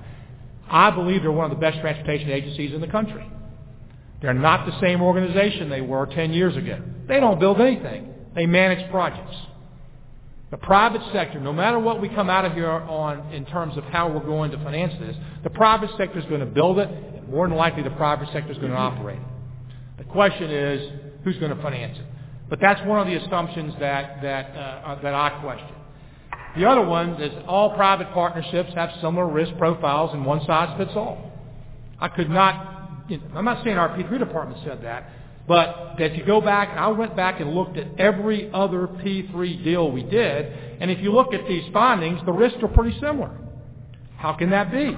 I 0.69 0.91
believe 0.91 1.21
they're 1.21 1.31
one 1.31 1.51
of 1.51 1.57
the 1.57 1.61
best 1.61 1.79
transportation 1.79 2.29
agencies 2.29 2.73
in 2.73 2.81
the 2.81 2.87
country. 2.87 3.25
They're 4.21 4.33
not 4.33 4.65
the 4.65 4.79
same 4.79 5.01
organization 5.01 5.69
they 5.69 5.81
were 5.81 6.05
10 6.05 6.33
years 6.33 6.55
ago. 6.55 6.81
They 7.07 7.19
don't 7.19 7.39
build 7.39 7.59
anything. 7.61 8.13
They 8.35 8.45
manage 8.45 8.89
projects. 8.91 9.35
The 10.51 10.57
private 10.57 11.01
sector, 11.13 11.39
no 11.39 11.53
matter 11.53 11.77
what 11.77 12.01
we 12.01 12.09
come 12.09 12.29
out 12.29 12.43
of 12.43 12.53
here 12.53 12.69
on 12.69 13.31
in 13.31 13.45
terms 13.45 13.77
of 13.77 13.83
how 13.85 14.09
we're 14.09 14.25
going 14.25 14.49
to 14.51 14.57
finance 14.57 14.93
this, 14.99 15.15
the 15.43 15.51
private 15.51 15.91
sector 15.95 16.17
is 16.17 16.25
going 16.25 16.39
to 16.39 16.47
build 16.47 16.79
it, 16.79 16.89
and 16.89 17.29
more 17.29 17.47
than 17.47 17.55
likely 17.55 17.83
the 17.83 17.91
private 17.91 18.29
sector 18.33 18.51
is 18.51 18.57
going 18.57 18.71
to 18.71 18.77
operate 18.77 19.19
it. 19.19 19.23
The 19.99 20.05
question 20.05 20.49
is, 20.49 20.91
who's 21.23 21.37
going 21.37 21.55
to 21.55 21.61
finance 21.61 21.99
it? 21.99 22.05
But 22.49 22.59
that's 22.59 22.83
one 22.87 22.99
of 22.99 23.05
the 23.05 23.13
assumptions 23.23 23.75
that, 23.79 24.23
that, 24.23 24.45
uh, 24.55 25.01
that 25.03 25.13
I 25.13 25.39
question. 25.41 25.75
The 26.57 26.65
other 26.65 26.81
one 26.81 27.21
is 27.21 27.31
all 27.47 27.75
private 27.75 28.11
partnerships 28.11 28.73
have 28.73 28.89
similar 29.01 29.27
risk 29.27 29.55
profiles 29.59 30.13
and 30.13 30.25
one 30.25 30.43
size 30.47 30.75
fits 30.79 30.91
all. 30.95 31.31
I 31.99 32.07
could 32.07 32.29
not, 32.29 33.05
you 33.07 33.17
know, 33.17 33.23
I'm 33.35 33.45
not 33.45 33.63
saying 33.63 33.77
our 33.77 33.89
P3 33.89 34.17
department 34.17 34.59
said 34.65 34.83
that, 34.83 35.09
but 35.49 35.95
that 35.97 36.15
you 36.15 36.23
go 36.23 36.39
back, 36.41 36.77
I 36.77 36.89
went 36.89 37.15
back 37.15 37.41
and 37.41 37.55
looked 37.55 37.75
at 37.75 37.87
every 37.99 38.51
other 38.53 38.87
P3 38.87 39.63
deal 39.63 39.91
we 39.91 40.03
did, 40.03 40.45
and 40.79 40.91
if 40.91 40.99
you 40.99 41.11
look 41.11 41.33
at 41.33 41.47
these 41.47 41.63
findings, 41.73 42.21
the 42.27 42.31
risks 42.31 42.59
are 42.61 42.67
pretty 42.67 42.97
similar. 42.99 43.35
How 44.15 44.33
can 44.33 44.51
that 44.51 44.71
be? 44.71 44.95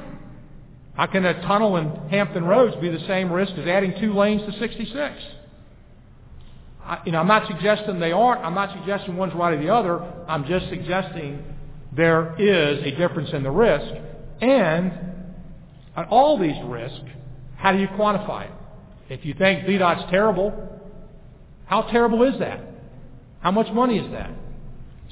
How 0.94 1.06
can 1.06 1.24
a 1.24 1.42
tunnel 1.44 1.78
in 1.78 2.10
Hampton 2.10 2.44
Roads 2.44 2.76
be 2.82 2.90
the 2.90 3.00
same 3.08 3.32
risk 3.32 3.54
as 3.54 3.66
adding 3.66 3.94
two 4.02 4.14
lanes 4.14 4.42
to 4.42 4.60
66? 4.60 5.24
I, 6.84 7.00
you 7.06 7.14
know, 7.14 7.20
I'm 7.20 7.28
not 7.28 7.48
suggesting 7.48 8.02
they 8.02 8.12
aren't. 8.12 8.44
I'm 8.44 8.54
not 8.54 8.78
suggesting 8.78 9.16
one's 9.16 9.34
right 9.34 9.54
or 9.54 9.64
the 9.64 9.70
other. 9.74 10.04
I'm 10.28 10.46
just 10.48 10.68
suggesting 10.68 11.46
there 11.96 12.36
is 12.38 12.84
a 12.84 12.92
difference 12.98 13.30
in 13.32 13.44
the 13.44 13.52
risk. 13.52 13.90
And 14.42 14.92
on 15.96 16.06
all 16.10 16.38
these 16.38 16.62
risks, 16.66 17.00
how 17.56 17.72
do 17.72 17.80
you 17.80 17.88
quantify 17.88 18.48
it? 18.48 18.61
If 19.12 19.26
you 19.26 19.34
think 19.34 19.66
VDOT's 19.66 20.10
terrible, 20.10 20.54
how 21.66 21.82
terrible 21.82 22.24
is 22.24 22.40
that? 22.40 22.62
How 23.42 23.52
much 23.52 23.70
money 23.74 23.98
is 23.98 24.10
that? 24.14 24.32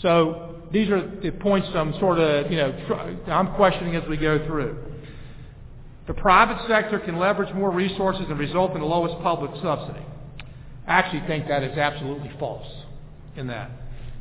So 0.01 0.55
these 0.71 0.89
are 0.89 1.19
the 1.19 1.31
points 1.31 1.67
I'm 1.75 1.91
sort 1.99 2.17
of, 2.17 2.49
you 2.49 2.59
know, 2.59 2.71
I'm 3.27 3.53
questioning 3.55 3.97
as 3.97 4.07
we 4.07 4.15
go 4.15 4.47
through. 4.47 4.77
The 6.07 6.13
private 6.13 6.65
sector 6.69 6.99
can 6.99 7.19
leverage 7.19 7.53
more 7.53 7.71
resources 7.71 8.25
and 8.29 8.39
result 8.39 8.71
in 8.71 8.79
the 8.79 8.85
lowest 8.85 9.21
public 9.21 9.51
subsidy. 9.61 10.05
I 10.87 10.93
actually 10.93 11.27
think 11.27 11.49
that 11.49 11.63
is 11.63 11.77
absolutely 11.77 12.31
false 12.39 12.67
in 13.35 13.47
that. 13.47 13.69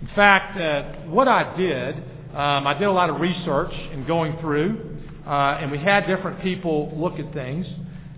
In 0.01 0.09
fact, 0.17 0.61
uh, 0.61 1.09
what 1.09 1.29
I 1.29 1.57
did, 1.57 1.95
um, 2.35 2.67
I 2.67 2.75
did 2.75 2.89
a 2.89 2.93
lot 2.93 3.11
of 3.11 3.21
research 3.21 3.73
and 3.93 4.09
going 4.09 4.39
through, 4.41 4.99
uh, 5.25 5.59
and 5.61 5.71
we 5.71 5.79
had 5.79 6.09
different 6.09 6.43
people 6.43 6.93
look 6.97 7.21
at 7.21 7.33
things. 7.33 7.65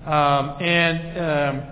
Um, 0.07 0.57
and 0.63 1.19
um, 1.19 1.63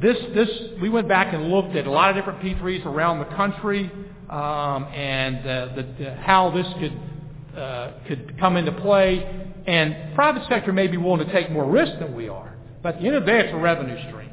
this, 0.00 0.16
this, 0.34 0.48
we 0.80 0.88
went 0.88 1.08
back 1.08 1.34
and 1.34 1.50
looked 1.50 1.76
at 1.76 1.86
a 1.86 1.90
lot 1.90 2.10
of 2.10 2.16
different 2.16 2.40
P3s 2.40 2.84
around 2.86 3.18
the 3.18 3.36
country, 3.36 3.90
um, 4.28 4.84
and 4.94 5.38
uh, 5.38 5.68
the, 5.74 6.16
how 6.20 6.50
this 6.50 6.66
could 6.78 7.58
uh, 7.58 7.92
could 8.06 8.38
come 8.38 8.56
into 8.56 8.72
play. 8.72 9.44
And 9.66 10.14
private 10.14 10.46
sector 10.48 10.72
may 10.72 10.86
be 10.86 10.96
willing 10.96 11.26
to 11.26 11.32
take 11.32 11.50
more 11.50 11.68
risk 11.68 11.98
than 11.98 12.14
we 12.14 12.28
are, 12.28 12.56
but 12.82 12.94
at 12.94 13.00
the 13.00 13.06
end 13.06 13.16
of 13.16 13.24
the 13.24 13.30
day, 13.30 13.40
it's 13.40 13.52
a 13.52 13.58
revenue 13.58 13.98
stream. 14.08 14.30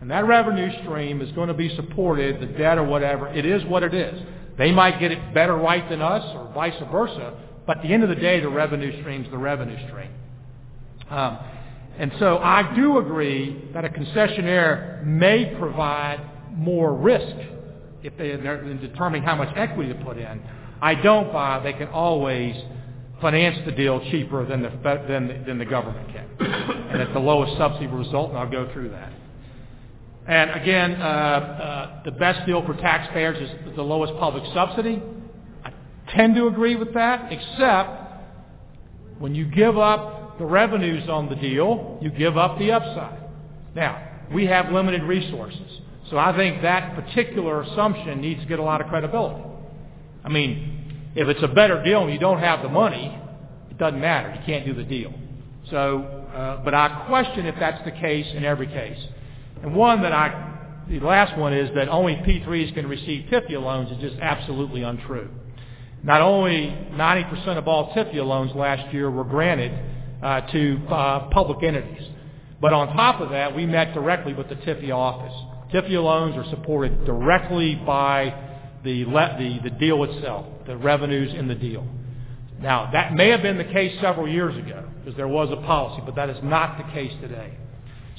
And 0.00 0.10
that 0.10 0.26
revenue 0.26 0.70
stream 0.82 1.20
is 1.20 1.30
going 1.32 1.48
to 1.48 1.54
be 1.54 1.74
supported, 1.76 2.40
the 2.40 2.46
debt 2.58 2.78
or 2.78 2.84
whatever. 2.84 3.28
It 3.28 3.46
is 3.46 3.64
what 3.66 3.82
it 3.82 3.94
is. 3.94 4.20
They 4.58 4.72
might 4.72 4.98
get 4.98 5.12
it 5.12 5.34
better 5.34 5.54
right 5.54 5.88
than 5.88 6.02
us 6.02 6.24
or 6.34 6.52
vice 6.52 6.74
versa, 6.90 7.34
but 7.66 7.78
at 7.78 7.82
the 7.82 7.92
end 7.92 8.02
of 8.02 8.08
the 8.08 8.16
day, 8.16 8.40
the 8.40 8.48
revenue 8.48 9.00
stream 9.00 9.24
is 9.24 9.30
the 9.30 9.38
revenue 9.38 9.78
stream. 9.88 10.10
Um, 11.08 11.38
and 11.98 12.12
so 12.18 12.38
I 12.38 12.74
do 12.74 12.98
agree 12.98 13.70
that 13.74 13.84
a 13.84 13.88
concessionaire 13.88 15.04
may 15.04 15.54
provide 15.58 16.20
more 16.52 16.94
risk 16.94 17.36
if 18.02 18.16
they, 18.16 18.32
in 18.32 18.78
determining 18.80 19.22
how 19.22 19.36
much 19.36 19.54
equity 19.56 19.92
to 19.92 20.04
put 20.04 20.18
in. 20.18 20.42
I 20.80 20.94
don't 20.96 21.32
buy 21.32 21.60
they 21.62 21.72
can 21.74 21.88
always 21.88 22.56
finance 23.20 23.58
the 23.64 23.72
deal 23.72 24.00
cheaper 24.10 24.44
than 24.44 24.62
the, 24.62 24.70
than, 25.08 25.44
than 25.46 25.58
the 25.58 25.64
government 25.64 26.08
can. 26.08 26.26
and 26.40 27.00
at 27.00 27.12
the 27.12 27.20
lowest 27.20 27.56
subsidy 27.56 27.86
result, 27.86 28.30
and 28.30 28.38
I'll 28.38 28.50
go 28.50 28.70
through 28.72 28.90
that. 28.90 29.12
And 30.26 30.50
again, 30.50 31.00
uh, 31.00 31.04
uh, 31.04 32.02
the 32.04 32.10
best 32.12 32.46
deal 32.46 32.64
for 32.66 32.74
taxpayers 32.74 33.50
is 33.50 33.76
the 33.76 33.82
lowest 33.82 34.14
public 34.18 34.44
subsidy. 34.52 35.02
I 35.64 35.72
tend 36.14 36.34
to 36.36 36.46
agree 36.46 36.76
with 36.76 36.94
that, 36.94 37.32
except 37.32 38.22
when 39.18 39.34
you 39.34 39.46
give 39.46 39.78
up 39.78 40.21
the 40.38 40.44
revenues 40.44 41.08
on 41.08 41.28
the 41.28 41.36
deal, 41.36 41.98
you 42.00 42.10
give 42.10 42.36
up 42.36 42.58
the 42.58 42.72
upside. 42.72 43.18
Now, 43.74 44.08
we 44.32 44.46
have 44.46 44.72
limited 44.72 45.02
resources. 45.02 45.80
So 46.10 46.18
I 46.18 46.36
think 46.36 46.62
that 46.62 46.94
particular 46.94 47.62
assumption 47.62 48.20
needs 48.20 48.40
to 48.40 48.46
get 48.46 48.58
a 48.58 48.62
lot 48.62 48.80
of 48.80 48.88
credibility. 48.88 49.42
I 50.24 50.28
mean, 50.28 51.10
if 51.14 51.28
it's 51.28 51.42
a 51.42 51.48
better 51.48 51.82
deal 51.82 52.02
and 52.04 52.12
you 52.12 52.18
don't 52.18 52.40
have 52.40 52.62
the 52.62 52.68
money, 52.68 53.18
it 53.70 53.78
doesn't 53.78 54.00
matter. 54.00 54.34
You 54.34 54.40
can't 54.44 54.66
do 54.66 54.74
the 54.74 54.84
deal. 54.84 55.12
So, 55.70 56.02
uh, 56.34 56.64
but 56.64 56.74
I 56.74 57.04
question 57.08 57.46
if 57.46 57.54
that's 57.58 57.82
the 57.84 57.92
case 57.92 58.26
in 58.34 58.44
every 58.44 58.66
case. 58.66 58.98
And 59.62 59.74
one 59.74 60.02
that 60.02 60.12
I, 60.12 60.84
the 60.88 61.00
last 61.00 61.38
one 61.38 61.52
is 61.52 61.74
that 61.74 61.88
only 61.88 62.14
P3s 62.16 62.74
can 62.74 62.86
receive 62.88 63.30
TIFIA 63.30 63.60
loans 63.60 63.90
is 63.90 63.98
just 63.98 64.20
absolutely 64.20 64.82
untrue. 64.82 65.30
Not 66.02 66.20
only 66.20 66.76
90% 66.92 67.58
of 67.58 67.68
all 67.68 67.94
TIFIA 67.94 68.26
loans 68.26 68.54
last 68.54 68.92
year 68.92 69.10
were 69.10 69.24
granted 69.24 69.72
to 70.22 70.86
uh, 70.88 71.28
public 71.30 71.62
entities, 71.62 72.08
but 72.60 72.72
on 72.72 72.94
top 72.94 73.20
of 73.20 73.30
that, 73.30 73.54
we 73.56 73.66
met 73.66 73.92
directly 73.92 74.34
with 74.34 74.48
the 74.48 74.54
TIFIA 74.54 74.94
office. 74.94 75.34
TIFIA 75.72 76.02
loans 76.02 76.36
are 76.36 76.48
supported 76.50 77.04
directly 77.04 77.74
by 77.74 78.32
the, 78.84 79.04
the, 79.04 79.60
the 79.64 79.70
deal 79.70 80.04
itself, 80.04 80.46
the 80.66 80.76
revenues 80.76 81.32
in 81.34 81.48
the 81.48 81.54
deal. 81.54 81.86
Now, 82.60 82.90
that 82.92 83.14
may 83.14 83.30
have 83.30 83.42
been 83.42 83.58
the 83.58 83.64
case 83.64 83.98
several 84.00 84.28
years 84.28 84.56
ago 84.56 84.88
because 84.98 85.16
there 85.16 85.28
was 85.28 85.50
a 85.50 85.56
policy, 85.66 86.02
but 86.06 86.14
that 86.14 86.30
is 86.30 86.36
not 86.44 86.78
the 86.78 86.92
case 86.92 87.12
today. 87.20 87.56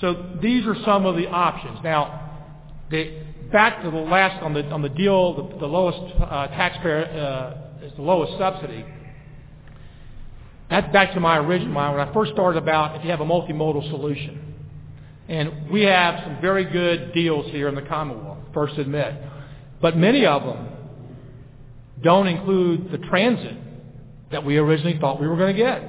So 0.01 0.37
these 0.41 0.65
are 0.65 0.75
some 0.83 1.05
of 1.05 1.15
the 1.15 1.27
options. 1.27 1.79
Now, 1.81 2.19
the, 2.91 3.23
back 3.53 3.81
to 3.83 3.89
the 3.89 3.97
last 3.97 4.43
on 4.43 4.53
the 4.53 4.65
on 4.65 4.81
the 4.81 4.89
deal, 4.89 5.35
the, 5.35 5.59
the 5.59 5.65
lowest 5.65 5.99
uh, 6.19 6.47
taxpayer 6.47 7.05
uh, 7.05 7.85
is 7.85 7.93
the 7.95 8.01
lowest 8.01 8.37
subsidy. 8.37 8.83
That's 10.73 10.91
back 10.91 11.13
to 11.13 11.19
my 11.19 11.37
original 11.37 11.71
mind 11.71 11.95
when 11.95 12.07
I 12.07 12.11
first 12.15 12.31
started 12.31 12.57
about 12.57 12.95
if 12.95 13.03
you 13.03 13.11
have 13.11 13.21
a 13.21 13.25
multimodal 13.25 13.87
solution. 13.91 14.55
And 15.29 15.69
we 15.69 15.81
have 15.81 16.23
some 16.23 16.41
very 16.41 16.65
good 16.65 17.13
deals 17.13 17.45
here 17.51 17.67
in 17.67 17.75
the 17.75 17.83
Commonwealth, 17.83 18.39
first 18.55 18.79
admit. 18.79 19.13
But 19.83 19.95
many 19.95 20.25
of 20.25 20.41
them 20.41 20.67
don't 22.01 22.25
include 22.25 22.91
the 22.91 22.97
transit 22.97 23.55
that 24.31 24.43
we 24.43 24.57
originally 24.57 24.97
thought 24.97 25.21
we 25.21 25.27
were 25.27 25.37
going 25.37 25.55
to 25.55 25.61
get. 25.61 25.83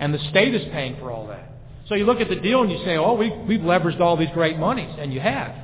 And 0.00 0.12
the 0.12 0.18
state 0.30 0.52
is 0.52 0.64
paying 0.72 0.96
for 0.96 1.12
all 1.12 1.28
that. 1.28 1.52
So 1.88 1.94
you 1.94 2.04
look 2.04 2.20
at 2.20 2.28
the 2.28 2.34
deal 2.34 2.62
and 2.62 2.72
you 2.72 2.78
say, 2.84 2.96
oh, 2.96 3.14
we, 3.14 3.30
we've 3.30 3.60
leveraged 3.60 4.00
all 4.00 4.16
these 4.16 4.30
great 4.34 4.58
monies, 4.58 4.92
and 4.98 5.14
you 5.14 5.20
have. 5.20 5.54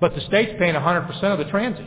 But 0.00 0.16
the 0.16 0.20
state's 0.22 0.58
paying 0.58 0.74
100% 0.74 1.22
of 1.22 1.38
the 1.38 1.44
transit. 1.44 1.86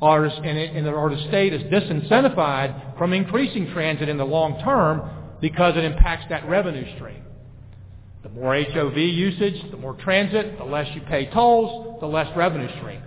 Or, 0.00 0.24
and, 0.24 0.56
it, 0.56 0.74
and 0.74 0.86
or 0.86 1.10
the 1.10 1.20
state 1.28 1.52
is 1.52 1.60
disincentivized 1.64 2.96
from 2.96 3.12
increasing 3.12 3.70
transit 3.72 4.08
in 4.08 4.16
the 4.16 4.24
long 4.24 4.58
term 4.62 5.17
because 5.40 5.76
it 5.76 5.84
impacts 5.84 6.26
that 6.30 6.48
revenue 6.48 6.84
stream. 6.96 7.22
The 8.22 8.28
more 8.30 8.60
HOV 8.60 8.96
usage, 8.96 9.70
the 9.70 9.76
more 9.76 9.94
transit, 9.94 10.58
the 10.58 10.64
less 10.64 10.88
you 10.94 11.00
pay 11.02 11.26
tolls, 11.30 12.00
the 12.00 12.06
less 12.06 12.34
revenue 12.36 12.68
stream. 12.78 13.00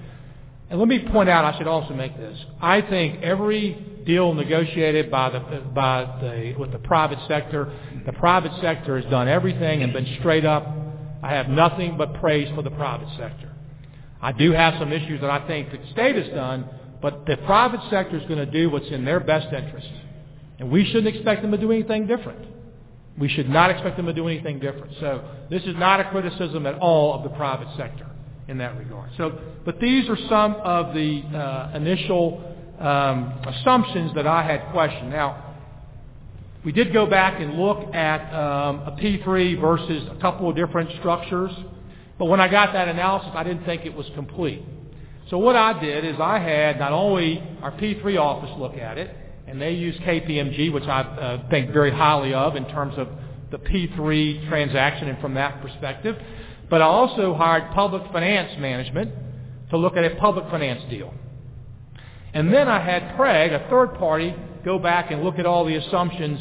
And 0.69 0.79
let 0.79 0.87
me 0.87 1.05
point 1.11 1.27
out, 1.27 1.43
I 1.43 1.57
should 1.57 1.67
also 1.67 1.93
make 1.93 2.15
this. 2.15 2.37
I 2.61 2.81
think 2.81 3.21
every 3.21 3.73
deal 4.05 4.33
negotiated 4.33 5.11
by 5.11 5.29
the, 5.29 5.39
by 5.75 6.05
the, 6.21 6.55
with 6.57 6.71
the 6.71 6.79
private 6.79 7.19
sector, 7.27 7.73
the 8.05 8.13
private 8.13 8.53
sector 8.61 8.99
has 8.99 9.09
done 9.11 9.27
everything 9.27 9.83
and 9.83 9.91
been 9.91 10.07
straight 10.19 10.45
up. 10.45 10.65
I 11.21 11.33
have 11.33 11.49
nothing 11.49 11.97
but 11.97 12.13
praise 12.21 12.49
for 12.55 12.61
the 12.61 12.71
private 12.71 13.09
sector. 13.17 13.51
I 14.21 14.31
do 14.31 14.51
have 14.53 14.75
some 14.79 14.93
issues 14.93 15.19
that 15.21 15.29
I 15.29 15.45
think 15.45 15.71
the 15.71 15.79
state 15.91 16.15
has 16.15 16.29
done, 16.29 16.65
but 17.01 17.25
the 17.25 17.37
private 17.45 17.81
sector 17.89 18.17
is 18.17 18.23
going 18.27 18.37
to 18.37 18.45
do 18.45 18.69
what's 18.69 18.89
in 18.89 19.03
their 19.03 19.19
best 19.19 19.53
interest. 19.53 19.89
And 20.61 20.69
we 20.69 20.85
shouldn't 20.85 21.07
expect 21.07 21.41
them 21.41 21.49
to 21.51 21.57
do 21.57 21.71
anything 21.71 22.05
different. 22.05 22.45
We 23.17 23.27
should 23.29 23.49
not 23.49 23.71
expect 23.71 23.97
them 23.97 24.05
to 24.05 24.13
do 24.13 24.27
anything 24.27 24.59
different. 24.59 24.93
So 24.99 25.27
this 25.49 25.63
is 25.63 25.75
not 25.75 25.99
a 25.99 26.09
criticism 26.11 26.67
at 26.67 26.75
all 26.75 27.15
of 27.15 27.23
the 27.23 27.29
private 27.35 27.67
sector 27.75 28.07
in 28.47 28.59
that 28.59 28.77
regard. 28.77 29.09
So, 29.17 29.39
but 29.65 29.79
these 29.79 30.07
are 30.07 30.17
some 30.29 30.53
of 30.57 30.93
the 30.93 31.23
uh, 31.35 31.71
initial 31.75 32.55
um, 32.79 33.33
assumptions 33.47 34.13
that 34.13 34.27
I 34.27 34.43
had 34.43 34.71
questioned. 34.71 35.09
Now, 35.09 35.55
we 36.63 36.71
did 36.71 36.93
go 36.93 37.07
back 37.07 37.41
and 37.41 37.55
look 37.57 37.95
at 37.95 38.31
um, 38.31 38.81
a 38.81 38.91
P3 38.91 39.59
versus 39.59 40.07
a 40.15 40.21
couple 40.21 40.47
of 40.47 40.55
different 40.55 40.91
structures, 40.99 41.51
but 42.19 42.25
when 42.25 42.39
I 42.39 42.47
got 42.47 42.71
that 42.73 42.87
analysis, 42.87 43.31
I 43.33 43.43
didn't 43.43 43.65
think 43.65 43.87
it 43.87 43.95
was 43.95 44.05
complete. 44.13 44.63
So 45.31 45.39
what 45.39 45.55
I 45.55 45.81
did 45.81 46.05
is 46.05 46.17
I 46.19 46.37
had 46.37 46.77
not 46.77 46.91
only 46.91 47.41
our 47.63 47.71
P3 47.71 48.19
office 48.19 48.51
look 48.59 48.77
at 48.77 48.99
it, 48.99 49.15
and 49.47 49.61
they 49.61 49.71
use 49.71 49.95
KPMG, 49.97 50.71
which 50.71 50.85
I 50.85 51.01
uh, 51.01 51.49
think 51.49 51.71
very 51.71 51.91
highly 51.91 52.33
of 52.33 52.55
in 52.55 52.65
terms 52.69 52.93
of 52.97 53.07
the 53.51 53.57
P3 53.57 54.47
transaction 54.47 55.09
and 55.09 55.19
from 55.19 55.33
that 55.33 55.61
perspective, 55.61 56.15
but 56.69 56.81
I 56.81 56.85
also 56.85 57.33
hired 57.33 57.73
public 57.73 58.03
finance 58.11 58.57
management 58.59 59.11
to 59.71 59.77
look 59.77 59.97
at 59.97 60.05
a 60.05 60.15
public 60.15 60.45
finance 60.49 60.81
deal. 60.89 61.13
And 62.33 62.53
then 62.53 62.67
I 62.67 62.79
had 62.79 63.15
Craig, 63.17 63.51
a 63.51 63.67
third 63.69 63.95
party, 63.95 64.33
go 64.63 64.79
back 64.79 65.11
and 65.11 65.23
look 65.23 65.37
at 65.37 65.45
all 65.45 65.65
the 65.65 65.75
assumptions 65.75 66.39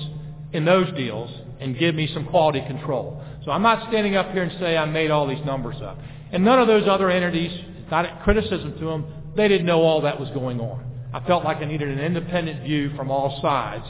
in 0.53 0.65
those 0.65 0.93
deals 0.95 1.31
and 1.61 1.77
give 1.79 1.95
me 1.95 2.09
some 2.15 2.27
quality 2.27 2.61
control. 2.61 3.23
So 3.45 3.51
I'm 3.51 3.63
not 3.63 3.89
standing 3.89 4.17
up 4.17 4.31
here 4.33 4.43
and 4.43 4.53
say 4.61 4.77
I 4.77 4.85
made 4.85 5.11
all 5.11 5.27
these 5.27 5.45
numbers 5.45 5.77
up. 5.83 5.99
And 6.33 6.45
none 6.45 6.61
of 6.61 6.69
those 6.69 6.87
other 6.89 7.11
entities, 7.11 7.51
not 7.91 8.05
a 8.05 8.21
criticism 8.23 8.79
to 8.79 8.85
them, 8.85 9.07
they 9.37 9.49
didn't 9.49 9.67
know 9.67 9.83
all 9.83 10.03
that 10.03 10.21
was 10.21 10.29
going 10.31 10.61
on. 10.61 10.90
I 11.13 11.21
felt 11.27 11.45
like 11.45 11.59
I 11.59 11.65
needed 11.65 11.89
an 11.89 11.99
independent 11.99 12.63
view 12.63 12.95
from 12.97 13.11
all 13.11 13.41
sides. 13.43 13.85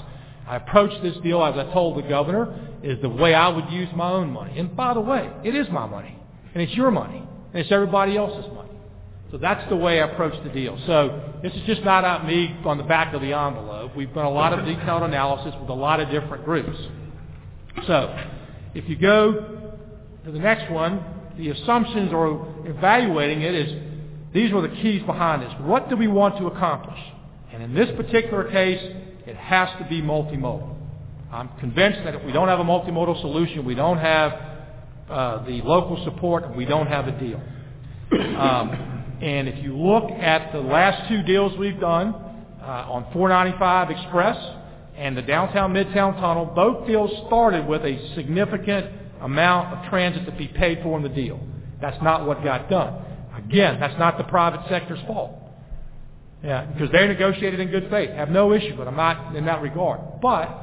I 0.46 0.56
approached 0.56 1.02
this 1.02 1.16
deal, 1.22 1.44
as 1.44 1.54
I 1.54 1.72
told 1.72 2.02
the 2.02 2.08
governor, 2.08 2.54
is 2.82 3.00
the 3.02 3.08
way 3.08 3.34
I 3.34 3.48
would 3.48 3.70
use 3.70 3.88
my 3.94 4.10
own 4.10 4.30
money. 4.30 4.58
And 4.58 4.74
by 4.74 4.94
the 4.94 5.00
way, 5.00 5.30
it 5.44 5.54
is 5.54 5.68
my 5.70 5.86
money. 5.86 6.16
And 6.54 6.62
it's 6.62 6.72
your 6.74 6.90
money. 6.90 7.22
And 7.52 7.60
it's 7.62 7.70
everybody 7.70 8.16
else's 8.16 8.50
money. 8.52 8.70
So 9.30 9.38
that's 9.38 9.68
the 9.68 9.76
way 9.76 10.00
I 10.00 10.06
approached 10.06 10.42
the 10.42 10.50
deal. 10.50 10.76
So 10.86 11.34
this 11.42 11.52
is 11.52 11.62
just 11.66 11.82
not 11.84 12.04
out 12.04 12.26
me 12.26 12.56
on 12.64 12.78
the 12.78 12.84
back 12.84 13.14
of 13.14 13.20
the 13.20 13.32
envelope. 13.32 13.94
We've 13.94 14.12
done 14.12 14.26
a 14.26 14.30
lot 14.30 14.52
of 14.52 14.64
detailed 14.64 15.04
analysis 15.04 15.54
with 15.60 15.68
a 15.68 15.74
lot 15.74 16.00
of 16.00 16.10
different 16.10 16.44
groups. 16.44 16.76
So 17.86 18.18
if 18.74 18.88
you 18.88 18.96
go 18.96 19.70
to 20.24 20.32
the 20.32 20.38
next 20.38 20.70
one, 20.72 21.04
the 21.38 21.50
assumptions 21.50 22.12
or 22.12 22.54
evaluating 22.66 23.42
it 23.42 23.54
is 23.54 23.89
these 24.32 24.52
were 24.52 24.62
the 24.62 24.74
keys 24.76 25.02
behind 25.02 25.42
this. 25.42 25.52
What 25.60 25.88
do 25.88 25.96
we 25.96 26.06
want 26.06 26.38
to 26.38 26.46
accomplish? 26.46 26.98
And 27.52 27.62
in 27.62 27.74
this 27.74 27.88
particular 27.96 28.50
case, 28.50 28.80
it 29.26 29.36
has 29.36 29.68
to 29.80 29.88
be 29.88 30.00
multimodal. 30.00 30.76
I'm 31.32 31.48
convinced 31.58 32.00
that 32.04 32.14
if 32.14 32.24
we 32.24 32.32
don't 32.32 32.48
have 32.48 32.60
a 32.60 32.64
multimodal 32.64 33.20
solution, 33.20 33.64
we 33.64 33.74
don't 33.74 33.98
have 33.98 34.32
uh, 35.08 35.44
the 35.44 35.60
local 35.62 36.02
support, 36.04 36.44
and 36.44 36.56
we 36.56 36.64
don't 36.64 36.86
have 36.86 37.08
a 37.08 37.18
deal. 37.18 37.40
Um, 38.12 39.18
and 39.20 39.48
if 39.48 39.62
you 39.62 39.76
look 39.76 40.10
at 40.10 40.52
the 40.52 40.60
last 40.60 41.08
two 41.08 41.22
deals 41.22 41.56
we've 41.58 41.78
done 41.78 42.14
uh, 42.62 42.86
on 42.90 43.06
495 43.12 43.90
Express 43.90 44.36
and 44.96 45.16
the 45.16 45.22
downtown 45.22 45.72
Midtown 45.72 46.18
Tunnel, 46.20 46.46
both 46.46 46.86
deals 46.86 47.10
started 47.26 47.66
with 47.66 47.82
a 47.82 48.14
significant 48.14 48.86
amount 49.20 49.76
of 49.76 49.90
transit 49.90 50.24
to 50.26 50.32
be 50.32 50.48
paid 50.48 50.80
for 50.82 50.96
in 50.96 51.02
the 51.02 51.08
deal. 51.08 51.40
That's 51.80 52.00
not 52.02 52.26
what 52.26 52.42
got 52.42 52.70
done. 52.70 53.04
Again, 53.50 53.80
that's 53.80 53.98
not 53.98 54.16
the 54.16 54.22
private 54.22 54.60
sector's 54.68 55.00
fault. 55.08 55.32
Yeah, 56.44 56.66
because 56.66 56.92
they 56.92 57.04
negotiated 57.08 57.58
in 57.58 57.68
good 57.68 57.90
faith. 57.90 58.10
Have 58.10 58.30
no 58.30 58.52
issue, 58.52 58.76
but 58.76 58.86
I'm 58.86 58.96
not 58.96 59.34
in 59.34 59.44
that 59.46 59.60
regard. 59.60 60.00
But 60.22 60.56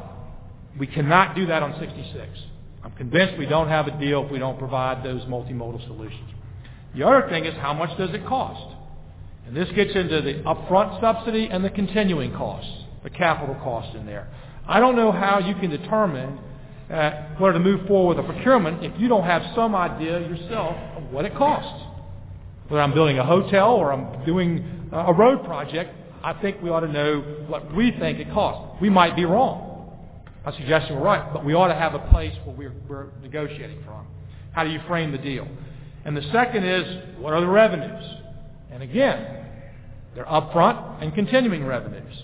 we 0.79 0.87
cannot 0.87 1.35
do 1.35 1.45
that 1.47 1.61
on 1.61 1.77
66. 1.79 2.25
I'm 2.85 2.91
convinced 2.91 3.37
we 3.37 3.45
don't 3.45 3.67
have 3.67 3.87
a 3.87 3.99
deal 3.99 4.23
if 4.23 4.31
we 4.31 4.39
don't 4.39 4.57
provide 4.57 5.03
those 5.03 5.21
multimodal 5.23 5.85
solutions. 5.85 6.31
The 6.95 7.05
other 7.05 7.27
thing 7.29 7.43
is 7.43 7.53
how 7.57 7.73
much 7.73 7.95
does 7.97 8.11
it 8.11 8.25
cost? 8.25 8.75
And 9.45 9.55
this 9.55 9.67
gets 9.75 9.93
into 9.93 10.21
the 10.21 10.35
upfront 10.43 11.01
subsidy 11.01 11.47
and 11.51 11.65
the 11.65 11.69
continuing 11.69 12.33
costs, 12.33 12.71
the 13.03 13.09
capital 13.09 13.55
costs 13.55 13.95
in 13.95 14.05
there. 14.05 14.29
I 14.65 14.79
don't 14.79 14.95
know 14.95 15.11
how 15.11 15.39
you 15.39 15.55
can 15.55 15.69
determine 15.69 16.39
uh, 16.89 17.35
whether 17.37 17.53
to 17.53 17.59
move 17.59 17.85
forward 17.85 18.15
with 18.15 18.25
a 18.25 18.33
procurement 18.33 18.85
if 18.85 18.97
you 18.97 19.09
don't 19.09 19.25
have 19.25 19.43
some 19.55 19.75
idea 19.75 20.21
yourself 20.21 20.77
of 20.95 21.03
what 21.11 21.25
it 21.25 21.35
costs. 21.35 21.83
Whether 22.67 22.81
I'm 22.81 22.93
building 22.93 23.17
a 23.17 23.25
hotel 23.25 23.75
or 23.75 23.93
I'm 23.93 24.25
doing 24.25 24.89
a 24.91 25.13
road 25.13 25.45
project, 25.45 25.93
I 26.23 26.33
think 26.33 26.61
we 26.61 26.69
ought 26.69 26.81
to 26.81 26.91
know 26.91 27.21
what 27.47 27.73
we 27.73 27.91
think 27.91 28.19
it 28.19 28.31
costs. 28.33 28.81
We 28.81 28.89
might 28.89 29.15
be 29.15 29.25
wrong. 29.25 29.95
I'm 30.45 30.53
suggesting 30.53 30.95
we're 30.95 31.03
right, 31.03 31.33
but 31.33 31.45
we 31.45 31.53
ought 31.53 31.67
to 31.67 31.75
have 31.75 31.93
a 31.93 31.99
place 32.09 32.33
where 32.45 32.55
we're, 32.55 32.73
we're 32.87 33.07
negotiating 33.21 33.83
from. 33.85 34.07
How 34.51 34.63
do 34.63 34.69
you 34.69 34.79
frame 34.87 35.11
the 35.11 35.17
deal? 35.17 35.47
And 36.05 36.15
the 36.15 36.29
second 36.31 36.65
is, 36.65 37.19
what 37.19 37.33
are 37.33 37.41
the 37.41 37.47
revenues? 37.47 38.03
And 38.71 38.81
again, 38.81 39.45
they're 40.15 40.25
upfront 40.25 41.01
and 41.01 41.13
continuing 41.13 41.65
revenues. 41.65 42.23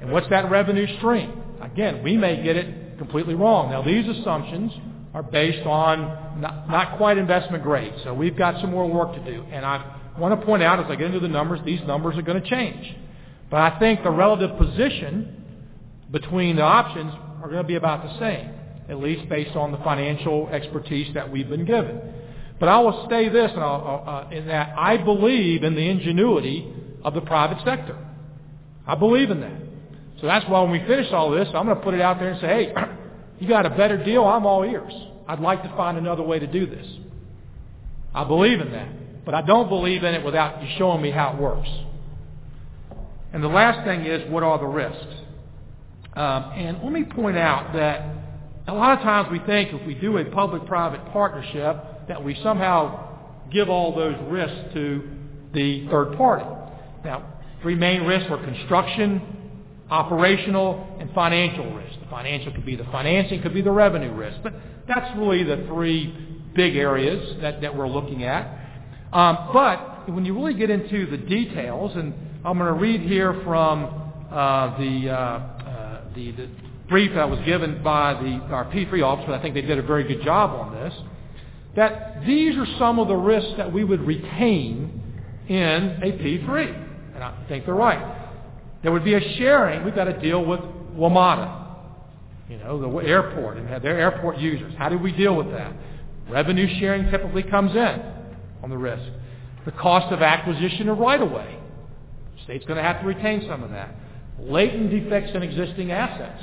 And 0.00 0.12
what's 0.12 0.28
that 0.30 0.50
revenue 0.50 0.86
stream? 0.98 1.42
Again, 1.60 2.02
we 2.02 2.16
may 2.16 2.42
get 2.42 2.56
it 2.56 2.98
completely 2.98 3.34
wrong. 3.34 3.70
Now, 3.70 3.82
these 3.82 4.06
assumptions 4.08 4.72
are 5.16 5.22
based 5.22 5.66
on 5.66 6.42
not, 6.42 6.68
not 6.68 6.98
quite 6.98 7.16
investment 7.16 7.62
grade, 7.62 7.94
so 8.04 8.12
we've 8.12 8.36
got 8.36 8.60
some 8.60 8.70
more 8.70 8.86
work 8.86 9.14
to 9.14 9.24
do. 9.24 9.42
And 9.50 9.64
I 9.64 9.96
want 10.18 10.38
to 10.38 10.44
point 10.44 10.62
out, 10.62 10.78
as 10.78 10.84
I 10.90 10.94
get 10.94 11.06
into 11.06 11.20
the 11.20 11.28
numbers, 11.28 11.58
these 11.64 11.80
numbers 11.86 12.18
are 12.18 12.22
going 12.22 12.42
to 12.42 12.46
change. 12.46 12.94
But 13.50 13.60
I 13.60 13.78
think 13.78 14.02
the 14.02 14.10
relative 14.10 14.58
position 14.58 15.42
between 16.10 16.56
the 16.56 16.62
options 16.62 17.14
are 17.42 17.48
going 17.48 17.62
to 17.62 17.66
be 17.66 17.76
about 17.76 18.02
the 18.02 18.18
same, 18.18 18.50
at 18.90 18.98
least 18.98 19.26
based 19.30 19.56
on 19.56 19.72
the 19.72 19.78
financial 19.78 20.48
expertise 20.48 21.14
that 21.14 21.32
we've 21.32 21.48
been 21.48 21.64
given. 21.64 21.98
But 22.60 22.68
I 22.68 22.78
will 22.80 23.06
say 23.08 23.30
this 23.30 23.50
and 23.52 23.62
uh, 23.62 24.28
in 24.30 24.46
that 24.48 24.78
I 24.78 24.98
believe 24.98 25.62
in 25.62 25.74
the 25.74 25.88
ingenuity 25.88 26.70
of 27.02 27.14
the 27.14 27.22
private 27.22 27.64
sector. 27.64 27.96
I 28.86 28.96
believe 28.96 29.30
in 29.30 29.40
that. 29.40 29.62
So 30.20 30.26
that's 30.26 30.46
why 30.46 30.60
when 30.60 30.72
we 30.72 30.80
finish 30.80 31.10
all 31.10 31.30
this, 31.30 31.48
I'm 31.54 31.64
going 31.64 31.78
to 31.78 31.82
put 31.82 31.94
it 31.94 32.02
out 32.02 32.18
there 32.18 32.32
and 32.32 32.40
say, 32.42 32.46
hey, 32.46 32.74
you 33.38 33.48
got 33.48 33.64
a 33.64 33.70
better 33.70 34.02
deal, 34.04 34.22
I'm 34.24 34.44
all 34.44 34.62
ears. 34.62 34.92
I'd 35.28 35.40
like 35.40 35.62
to 35.62 35.68
find 35.70 35.98
another 35.98 36.22
way 36.22 36.38
to 36.38 36.46
do 36.46 36.66
this. 36.66 36.86
I 38.14 38.24
believe 38.24 38.60
in 38.60 38.70
that. 38.72 39.24
But 39.24 39.34
I 39.34 39.42
don't 39.42 39.68
believe 39.68 40.04
in 40.04 40.14
it 40.14 40.24
without 40.24 40.62
you 40.62 40.68
showing 40.78 41.02
me 41.02 41.10
how 41.10 41.32
it 41.32 41.40
works. 41.40 41.68
And 43.32 43.42
the 43.42 43.48
last 43.48 43.84
thing 43.84 44.06
is, 44.06 44.30
what 44.30 44.44
are 44.44 44.58
the 44.58 44.66
risks? 44.66 45.14
Um, 46.14 46.44
and 46.54 46.82
let 46.82 46.92
me 46.92 47.04
point 47.04 47.36
out 47.36 47.74
that 47.74 48.08
a 48.68 48.72
lot 48.72 48.96
of 48.96 49.02
times 49.02 49.28
we 49.30 49.40
think 49.40 49.72
if 49.72 49.86
we 49.86 49.94
do 49.94 50.16
a 50.18 50.24
public-private 50.24 51.12
partnership, 51.12 51.76
that 52.08 52.22
we 52.22 52.38
somehow 52.42 53.50
give 53.52 53.68
all 53.68 53.94
those 53.94 54.16
risks 54.28 54.72
to 54.74 55.08
the 55.52 55.88
third 55.88 56.16
party. 56.16 56.44
Now, 57.04 57.34
three 57.62 57.74
main 57.74 58.02
risks 58.02 58.30
are 58.30 58.42
construction, 58.42 59.20
operational, 59.90 60.96
and 61.00 61.12
financial 61.12 61.74
risk. 61.74 61.98
The 62.00 62.10
financial 62.10 62.52
could 62.52 62.66
be 62.66 62.76
the 62.76 62.84
financing, 62.84 63.42
could 63.42 63.54
be 63.54 63.62
the 63.62 63.70
revenue 63.70 64.12
risk. 64.12 64.38
But 64.42 64.54
that's 64.88 65.16
really 65.18 65.42
the 65.44 65.64
three 65.68 66.14
big 66.54 66.76
areas 66.76 67.36
that, 67.42 67.60
that 67.60 67.76
we're 67.76 67.88
looking 67.88 68.24
at. 68.24 68.46
Um, 69.12 69.50
but 69.52 70.10
when 70.10 70.24
you 70.24 70.34
really 70.34 70.54
get 70.54 70.70
into 70.70 71.06
the 71.10 71.16
details, 71.16 71.92
and 71.96 72.14
I'm 72.44 72.58
going 72.58 72.72
to 72.72 72.80
read 72.80 73.00
here 73.02 73.40
from 73.44 73.84
uh, 74.30 74.78
the, 74.78 75.10
uh, 75.10 75.14
uh, 75.14 76.00
the, 76.14 76.32
the 76.32 76.48
brief 76.88 77.12
that 77.14 77.28
was 77.28 77.40
given 77.44 77.82
by 77.82 78.14
the, 78.14 78.54
our 78.54 78.64
P3 78.66 79.02
officer, 79.02 79.32
I 79.32 79.42
think 79.42 79.54
they 79.54 79.62
did 79.62 79.78
a 79.78 79.82
very 79.82 80.04
good 80.04 80.24
job 80.24 80.50
on 80.50 80.74
this. 80.74 80.94
that 81.76 82.24
these 82.26 82.56
are 82.56 82.66
some 82.78 82.98
of 82.98 83.08
the 83.08 83.16
risks 83.16 83.52
that 83.56 83.72
we 83.72 83.84
would 83.84 84.00
retain 84.00 85.02
in 85.48 85.54
a 85.54 86.12
P3. 86.12 87.14
And 87.14 87.24
I 87.24 87.44
think 87.48 87.64
they're 87.64 87.74
right. 87.74 88.24
There 88.82 88.92
would 88.92 89.04
be 89.04 89.14
a 89.14 89.36
sharing. 89.38 89.84
We've 89.84 89.94
got 89.94 90.04
to 90.04 90.20
deal 90.20 90.44
with 90.44 90.60
WMATA, 90.96 91.65
you 92.48 92.58
know, 92.58 92.80
the 92.80 93.06
airport 93.06 93.56
and 93.56 93.68
their 93.82 93.98
airport 93.98 94.38
users. 94.38 94.72
How 94.78 94.88
do 94.88 94.98
we 94.98 95.12
deal 95.12 95.34
with 95.34 95.50
that? 95.50 95.72
Revenue 96.28 96.68
sharing 96.78 97.10
typically 97.10 97.42
comes 97.42 97.72
in 97.72 98.02
on 98.62 98.70
the 98.70 98.78
risk. 98.78 99.02
The 99.64 99.72
cost 99.72 100.12
of 100.12 100.22
acquisition 100.22 100.88
of 100.88 100.98
right-of-way. 100.98 101.58
State's 102.44 102.64
going 102.66 102.76
to 102.76 102.82
have 102.82 103.00
to 103.00 103.06
retain 103.06 103.44
some 103.48 103.62
of 103.62 103.70
that. 103.70 103.94
Latent 104.38 104.90
defects 104.90 105.32
in 105.34 105.42
existing 105.42 105.90
assets. 105.90 106.42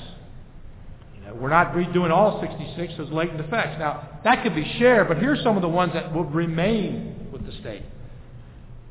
You 1.15 1.21
know, 1.25 1.35
we're 1.35 1.49
not 1.49 1.73
redoing 1.73 2.11
all 2.11 2.41
66 2.41 2.93
as 2.99 3.09
latent 3.09 3.37
defects. 3.37 3.79
Now, 3.79 4.19
that 4.25 4.43
could 4.43 4.55
be 4.55 4.65
shared, 4.79 5.07
but 5.07 5.17
here's 5.17 5.41
some 5.43 5.55
of 5.55 5.61
the 5.61 5.69
ones 5.69 5.93
that 5.93 6.13
will 6.13 6.25
remain 6.25 7.29
with 7.31 7.45
the 7.45 7.53
state. 7.59 7.83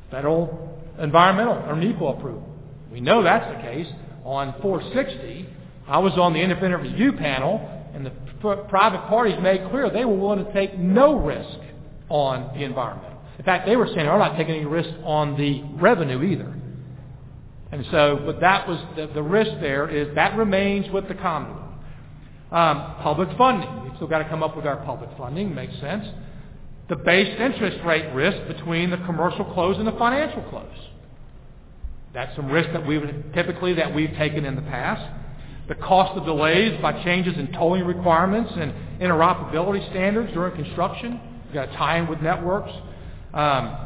Federal 0.09 0.81
environmental 0.99 1.55
or 1.69 1.75
NEPA 1.75 2.03
approval. 2.03 2.47
We 2.91 3.01
know 3.01 3.23
that's 3.23 3.55
the 3.55 3.61
case. 3.61 3.87
On 4.23 4.55
460, 4.61 5.49
I 5.87 5.99
was 5.99 6.13
on 6.13 6.33
the 6.33 6.39
independent 6.39 6.83
review 6.83 7.13
panel, 7.13 7.59
and 7.93 8.05
the 8.05 8.11
private 8.69 9.07
parties 9.07 9.35
made 9.41 9.69
clear 9.69 9.89
they 9.89 10.05
were 10.05 10.15
willing 10.15 10.45
to 10.45 10.53
take 10.53 10.77
no 10.77 11.15
risk 11.15 11.59
on 12.09 12.57
the 12.57 12.63
environment. 12.63 13.13
In 13.37 13.45
fact, 13.45 13.65
they 13.65 13.75
were 13.75 13.87
saying 13.87 13.97
they're 13.97 14.17
not 14.17 14.37
taking 14.37 14.55
any 14.55 14.65
risk 14.65 14.89
on 15.03 15.37
the 15.37 15.63
revenue 15.81 16.23
either. 16.23 16.53
And 17.71 17.85
so, 17.89 18.21
but 18.25 18.39
that 18.39 18.67
was 18.67 18.79
the, 18.95 19.07
the 19.07 19.23
risk 19.23 19.51
there 19.59 19.89
is 19.89 20.13
that 20.15 20.37
remains 20.37 20.91
with 20.91 21.07
the 21.07 21.15
Commonwealth. 21.15 21.61
Um, 22.51 22.95
public 23.01 23.35
funding. 23.35 23.83
We've 23.83 23.95
still 23.95 24.07
got 24.07 24.19
to 24.19 24.29
come 24.29 24.43
up 24.43 24.55
with 24.55 24.67
our 24.67 24.77
public 24.85 25.09
funding. 25.17 25.55
Makes 25.55 25.79
sense. 25.79 26.05
The 26.89 26.97
base 26.97 27.35
interest 27.39 27.79
rate 27.83 28.13
risk 28.13 28.47
between 28.47 28.91
the 28.91 28.97
commercial 28.97 29.45
close 29.45 29.77
and 29.77 29.87
the 29.87 29.93
financial 29.93 30.43
close. 30.51 30.67
That's 32.13 32.35
some 32.35 32.51
risk 32.51 32.71
that 32.73 32.85
we 32.85 32.99
would 32.99 33.33
typically 33.33 33.73
that 33.73 33.95
we've 33.95 34.13
taken 34.17 34.45
in 34.45 34.55
the 34.55 34.61
past. 34.61 35.22
The 35.67 35.75
cost 35.75 36.17
of 36.17 36.25
delays 36.25 36.79
by 36.81 37.03
changes 37.03 37.37
in 37.37 37.51
tolling 37.53 37.85
requirements 37.85 38.51
and 38.55 38.73
interoperability 38.99 39.89
standards 39.91 40.33
during 40.33 40.55
construction. 40.55 41.19
You've 41.45 41.53
got 41.53 41.65
to 41.67 41.73
tie 41.77 41.99
in 41.99 42.07
with 42.07 42.21
networks. 42.21 42.71
Um, 43.33 43.77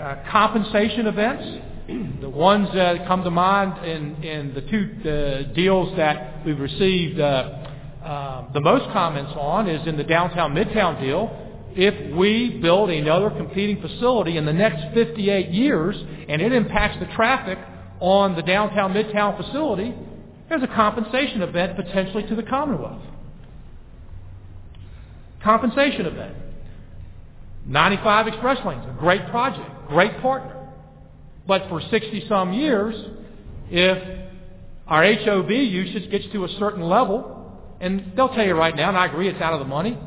uh, 0.00 0.16
compensation 0.30 1.06
events. 1.06 1.62
The 2.20 2.28
ones 2.28 2.68
that 2.74 3.06
come 3.06 3.22
to 3.22 3.30
mind 3.30 3.86
in, 3.86 4.20
in 4.24 4.54
the 4.54 4.60
two 4.62 5.08
uh, 5.08 5.54
deals 5.54 5.96
that 5.96 6.44
we've 6.44 6.58
received 6.58 7.20
uh, 7.20 7.66
uh, 8.02 8.52
the 8.52 8.60
most 8.60 8.90
comments 8.92 9.32
on 9.36 9.68
is 9.68 9.86
in 9.86 9.96
the 9.96 10.04
downtown 10.04 10.52
midtown 10.54 11.00
deal. 11.00 11.30
If 11.76 12.16
we 12.16 12.58
build 12.60 12.90
another 12.90 13.30
competing 13.30 13.80
facility 13.80 14.36
in 14.36 14.44
the 14.46 14.52
next 14.52 14.94
58 14.94 15.50
years 15.50 15.96
and 16.28 16.40
it 16.40 16.52
impacts 16.52 16.98
the 16.98 17.06
traffic 17.14 17.58
on 18.00 18.34
the 18.34 18.42
downtown 18.42 18.92
midtown 18.92 19.36
facility, 19.36 19.94
there's 20.48 20.62
a 20.62 20.68
compensation 20.68 21.42
event 21.42 21.76
potentially 21.76 22.22
to 22.24 22.36
the 22.36 22.42
Commonwealth. 22.42 23.02
Compensation 25.42 26.06
event. 26.06 26.36
95 27.66 28.28
express 28.28 28.64
lanes, 28.64 28.84
a 28.88 28.96
great 28.98 29.26
project, 29.28 29.68
great 29.88 30.20
partner. 30.20 30.68
But 31.46 31.68
for 31.68 31.80
60 31.80 32.26
some 32.28 32.52
years, 32.52 32.94
if 33.70 34.28
our 34.86 35.04
HOV 35.04 35.50
usage 35.50 36.10
gets 36.10 36.26
to 36.32 36.44
a 36.44 36.48
certain 36.60 36.82
level, 36.82 37.60
and 37.80 38.12
they'll 38.16 38.28
tell 38.28 38.46
you 38.46 38.54
right 38.54 38.74
now, 38.74 38.88
and 38.88 38.96
I 38.96 39.06
agree 39.06 39.28
it's 39.28 39.40
out 39.40 39.52
of 39.52 39.58
the 39.58 39.66
money. 39.66 39.98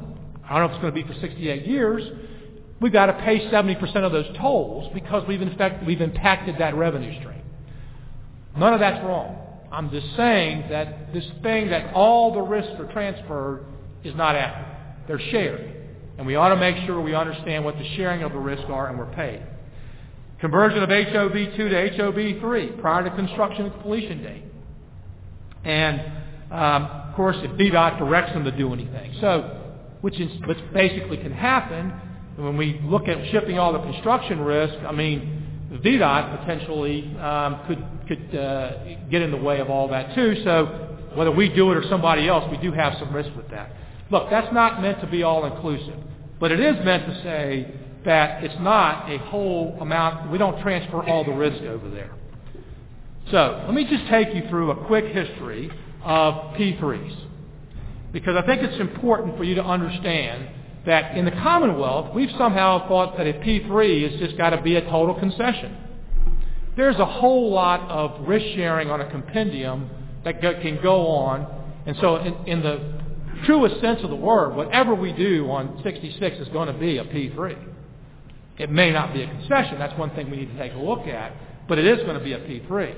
I 0.43 0.57
don't 0.57 0.59
know 0.59 0.65
if 0.65 0.71
it's 0.71 0.81
going 0.81 0.93
to 0.93 1.01
be 1.01 1.13
for 1.13 1.19
68 1.19 1.67
years. 1.67 2.03
We've 2.81 2.93
got 2.93 3.07
to 3.07 3.13
pay 3.13 3.49
70% 3.49 3.95
of 3.97 4.11
those 4.11 4.25
tolls 4.37 4.89
because 4.93 5.27
we've, 5.27 5.41
in 5.41 5.55
fact, 5.57 5.85
we've 5.85 6.01
impacted 6.01 6.55
that 6.59 6.75
revenue 6.75 7.17
stream. 7.19 7.41
None 8.57 8.73
of 8.73 8.79
that's 8.79 9.03
wrong. 9.05 9.48
I'm 9.71 9.91
just 9.91 10.07
saying 10.15 10.65
that 10.69 11.13
this 11.13 11.25
thing 11.43 11.69
that 11.69 11.93
all 11.93 12.33
the 12.33 12.41
risks 12.41 12.73
are 12.79 12.91
transferred 12.91 13.65
is 14.03 14.15
not 14.15 14.35
accurate. 14.35 15.07
They're 15.07 15.31
shared. 15.31 15.75
And 16.17 16.25
we 16.25 16.35
ought 16.35 16.49
to 16.49 16.57
make 16.57 16.75
sure 16.85 16.99
we 17.01 17.15
understand 17.15 17.63
what 17.63 17.77
the 17.77 17.95
sharing 17.95 18.23
of 18.23 18.31
the 18.31 18.39
risks 18.39 18.65
are 18.67 18.87
and 18.87 18.97
we're 18.97 19.13
paid. 19.13 19.41
Conversion 20.39 20.81
of 20.81 20.89
HOV2 20.89 21.55
to 21.57 21.97
HOV3 21.97 22.81
prior 22.81 23.03
to 23.03 23.15
construction 23.15 23.65
and 23.65 23.73
completion 23.73 24.23
date. 24.23 24.43
And, 25.63 26.01
um, 26.51 26.83
of 26.85 27.15
course, 27.15 27.35
if 27.39 27.51
VDOT 27.51 27.99
directs 27.99 28.33
them 28.33 28.45
to 28.45 28.51
do 28.51 28.73
anything. 28.73 29.15
So, 29.19 29.75
which, 30.01 30.19
is, 30.19 30.31
which 30.45 30.57
basically 30.73 31.17
can 31.17 31.33
happen 31.33 31.91
when 32.37 32.55
we 32.55 32.79
look 32.83 33.07
at 33.07 33.31
shifting 33.31 33.59
all 33.59 33.73
the 33.73 33.81
construction 33.81 34.39
risk, 34.39 34.73
I 34.85 34.93
mean, 34.93 35.38
VDOT 35.77 36.39
potentially 36.39 37.15
um, 37.17 37.61
could 37.67 37.85
could 38.07 38.35
uh, 38.35 38.71
get 39.11 39.21
in 39.21 39.31
the 39.31 39.37
way 39.37 39.59
of 39.59 39.69
all 39.69 39.87
that 39.89 40.15
too. 40.15 40.41
So 40.43 40.97
whether 41.15 41.31
we 41.31 41.49
do 41.49 41.71
it 41.71 41.77
or 41.77 41.83
somebody 41.89 42.27
else, 42.27 42.49
we 42.49 42.57
do 42.57 42.71
have 42.71 42.93
some 42.99 43.13
risk 43.13 43.29
with 43.35 43.49
that. 43.51 43.71
Look, 44.11 44.29
that's 44.31 44.51
not 44.53 44.81
meant 44.81 44.99
to 45.01 45.07
be 45.07 45.21
all 45.21 45.45
inclusive, 45.45 45.97
but 46.39 46.51
it 46.51 46.59
is 46.59 46.83
meant 46.83 47.05
to 47.05 47.23
say 47.23 47.73
that 48.05 48.43
it's 48.43 48.59
not 48.59 49.11
a 49.11 49.19
whole 49.19 49.77
amount. 49.79 50.31
We 50.31 50.39
don't 50.39 50.59
transfer 50.61 51.03
all 51.07 51.23
the 51.23 51.33
risk 51.33 51.61
over 51.63 51.89
there. 51.89 52.15
So 53.29 53.63
let 53.65 53.73
me 53.75 53.85
just 53.85 54.09
take 54.09 54.33
you 54.33 54.49
through 54.49 54.71
a 54.71 54.85
quick 54.87 55.05
history 55.05 55.69
of 56.03 56.55
P3s 56.55 57.25
because 58.11 58.35
I 58.35 58.45
think 58.45 58.63
it's 58.63 58.79
important 58.79 59.37
for 59.37 59.43
you 59.43 59.53
to 59.55 59.63
understand 59.63 60.47
that 60.85 61.17
in 61.17 61.25
the 61.25 61.31
Commonwealth, 61.31 62.13
we've 62.15 62.31
somehow 62.37 62.87
thought 62.87 63.17
that 63.17 63.27
a 63.27 63.33
P3 63.33 64.09
has 64.11 64.19
just 64.19 64.37
got 64.37 64.51
to 64.51 64.61
be 64.61 64.75
a 64.75 64.81
total 64.81 65.13
concession. 65.15 65.75
There's 66.75 66.97
a 66.97 67.05
whole 67.05 67.51
lot 67.51 67.81
of 67.89 68.27
risk 68.27 68.45
sharing 68.55 68.89
on 68.89 69.01
a 69.01 69.09
compendium 69.09 69.89
that 70.23 70.41
can 70.41 70.79
go 70.81 71.07
on. 71.07 71.45
And 71.85 71.97
so 71.99 72.17
in, 72.17 72.33
in 72.47 72.63
the 72.63 73.01
truest 73.45 73.81
sense 73.81 73.99
of 74.03 74.09
the 74.09 74.15
word, 74.15 74.55
whatever 74.55 74.95
we 74.95 75.11
do 75.13 75.49
on 75.49 75.81
66 75.83 76.37
is 76.37 76.47
going 76.49 76.71
to 76.71 76.79
be 76.79 76.97
a 76.97 77.03
P3. 77.03 77.57
It 78.57 78.71
may 78.71 78.91
not 78.91 79.13
be 79.13 79.23
a 79.23 79.27
concession. 79.27 79.79
That's 79.79 79.97
one 79.97 80.11
thing 80.11 80.29
we 80.29 80.37
need 80.37 80.51
to 80.51 80.57
take 80.57 80.73
a 80.73 80.79
look 80.79 81.07
at. 81.07 81.33
But 81.67 81.77
it 81.77 81.85
is 81.85 82.03
going 82.05 82.17
to 82.17 82.23
be 82.23 82.33
a 82.33 82.39
P3. 82.39 82.95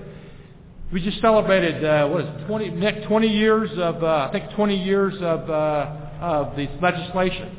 We 0.91 1.01
just 1.01 1.21
celebrated, 1.21 1.85
uh, 1.85 2.07
what 2.09 2.21
is 2.21 2.27
it, 2.27 2.47
20, 2.47 2.69
Nick, 2.71 3.07
20 3.07 3.27
years 3.27 3.69
of, 3.77 4.03
uh, 4.03 4.27
I 4.27 4.31
think 4.31 4.51
20 4.55 4.83
years 4.83 5.13
of, 5.21 5.49
uh, 5.49 5.95
of 6.19 6.55
the 6.55 6.67
legislation. 6.81 7.57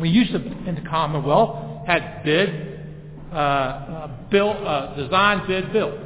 We 0.00 0.08
used 0.08 0.32
to, 0.32 0.38
in 0.38 0.74
the 0.74 0.88
Commonwealth, 0.88 1.86
had 1.86 2.22
bid, 2.24 2.72
uh, 3.32 3.36
uh, 3.36 4.10
build, 4.30 4.56
uh, 4.56 4.94
design, 4.96 5.46
bid, 5.46 5.72
build, 5.72 5.98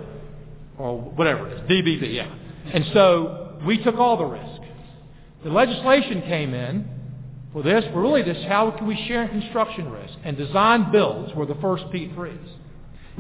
or 0.78 0.98
whatever 1.00 1.48
it 1.48 1.54
is, 1.54 1.70
DBB, 1.70 2.14
yeah. 2.14 2.32
And 2.72 2.84
so 2.92 3.60
we 3.66 3.82
took 3.82 3.96
all 3.96 4.16
the 4.16 4.24
risk. 4.24 4.62
The 5.44 5.50
legislation 5.50 6.22
came 6.22 6.54
in 6.54 6.88
for 7.52 7.62
this. 7.62 7.84
We're 7.94 8.02
really 8.02 8.22
this, 8.22 8.44
how 8.48 8.70
can 8.72 8.86
we 8.86 8.96
share 9.06 9.22
in 9.24 9.40
construction 9.40 9.90
risk? 9.90 10.14
And 10.24 10.36
design 10.36 10.90
builds 10.90 11.34
were 11.34 11.46
the 11.46 11.54
first 11.56 11.84
P3s. 11.86 12.48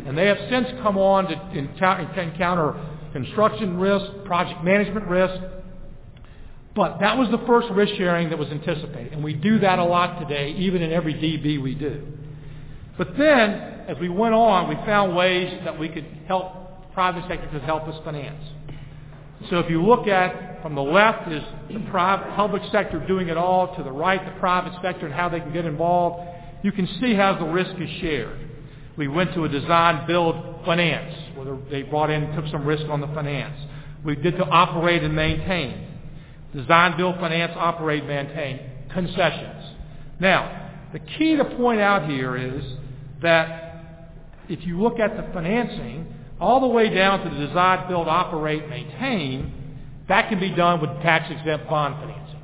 And 0.04 0.18
they 0.18 0.26
have 0.26 0.38
since 0.50 0.66
come 0.82 0.98
on 0.98 1.26
to 1.28 1.58
encounter 1.58 2.76
construction 3.12 3.78
risk, 3.78 4.04
project 4.24 4.62
management 4.62 5.06
risk, 5.06 5.34
but 6.76 7.00
that 7.00 7.16
was 7.16 7.30
the 7.30 7.44
first 7.46 7.68
risk 7.70 7.94
sharing 7.94 8.28
that 8.28 8.38
was 8.38 8.48
anticipated. 8.48 9.14
And 9.14 9.24
we 9.24 9.32
do 9.32 9.58
that 9.60 9.78
a 9.78 9.84
lot 9.84 10.20
today, 10.20 10.54
even 10.58 10.82
in 10.82 10.92
every 10.92 11.14
DB 11.14 11.60
we 11.60 11.74
do. 11.74 12.06
But 12.98 13.16
then, 13.16 13.50
as 13.88 13.96
we 13.98 14.10
went 14.10 14.34
on, 14.34 14.68
we 14.68 14.74
found 14.86 15.16
ways 15.16 15.58
that 15.64 15.78
we 15.78 15.88
could 15.88 16.06
help, 16.28 16.92
private 16.92 17.24
sector 17.28 17.48
could 17.50 17.62
help 17.62 17.84
us 17.84 17.98
finance. 18.04 18.42
So 19.48 19.58
if 19.58 19.70
you 19.70 19.82
look 19.82 20.06
at, 20.06 20.60
from 20.62 20.74
the 20.74 20.82
left 20.82 21.32
is 21.32 21.42
the 21.72 21.80
private, 21.90 22.34
public 22.36 22.62
sector 22.70 23.04
doing 23.06 23.28
it 23.28 23.38
all, 23.38 23.74
to 23.76 23.82
the 23.82 23.92
right 23.92 24.22
the 24.22 24.38
private 24.38 24.74
sector 24.82 25.06
and 25.06 25.14
how 25.14 25.30
they 25.30 25.40
can 25.40 25.54
get 25.54 25.64
involved, 25.64 26.28
you 26.62 26.72
can 26.72 26.86
see 27.00 27.14
how 27.14 27.38
the 27.38 27.44
risk 27.46 27.74
is 27.80 27.88
shared. 28.00 28.38
We 28.98 29.08
went 29.08 29.32
to 29.34 29.44
a 29.44 29.48
design 29.48 30.06
build 30.06 30.64
finance, 30.66 31.14
where 31.36 31.56
they 31.70 31.82
brought 31.82 32.10
in, 32.10 32.34
took 32.34 32.46
some 32.50 32.66
risk 32.66 32.84
on 32.90 33.00
the 33.00 33.08
finance. 33.08 33.58
We 34.04 34.16
did 34.16 34.36
to 34.36 34.44
operate 34.44 35.02
and 35.02 35.14
maintain. 35.14 35.85
Design, 36.56 36.96
build, 36.96 37.16
finance, 37.16 37.52
operate, 37.54 38.06
maintain. 38.06 38.60
Concessions. 38.90 39.74
Now, 40.18 40.70
the 40.94 41.00
key 41.00 41.36
to 41.36 41.44
point 41.44 41.80
out 41.80 42.08
here 42.08 42.34
is 42.34 42.64
that 43.20 43.92
if 44.48 44.66
you 44.66 44.80
look 44.80 44.98
at 44.98 45.18
the 45.18 45.32
financing, 45.34 46.06
all 46.40 46.60
the 46.60 46.66
way 46.66 46.88
down 46.88 47.22
to 47.24 47.30
the 47.30 47.46
design, 47.46 47.86
build, 47.88 48.08
operate, 48.08 48.70
maintain, 48.70 49.52
that 50.08 50.30
can 50.30 50.40
be 50.40 50.50
done 50.50 50.80
with 50.80 50.88
tax-exempt 51.02 51.68
bond 51.68 51.96
financing. 51.96 52.40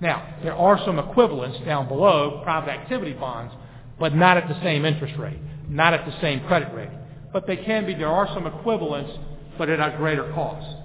Now, 0.00 0.36
there 0.42 0.54
are 0.54 0.80
some 0.86 0.98
equivalents 0.98 1.58
down 1.66 1.86
below, 1.86 2.40
private 2.42 2.70
activity 2.70 3.12
bonds, 3.12 3.52
but 3.98 4.14
not 4.14 4.38
at 4.38 4.48
the 4.48 4.58
same 4.62 4.86
interest 4.86 5.18
rate, 5.18 5.38
not 5.68 5.92
at 5.92 6.06
the 6.06 6.18
same 6.22 6.40
credit 6.46 6.72
rating. 6.74 6.96
But 7.30 7.46
they 7.46 7.58
can 7.58 7.84
be, 7.84 7.92
there 7.92 8.08
are 8.08 8.26
some 8.32 8.46
equivalents, 8.46 9.12
but 9.58 9.68
at 9.68 9.80
a 9.80 9.98
greater 9.98 10.32
cost. 10.32 10.79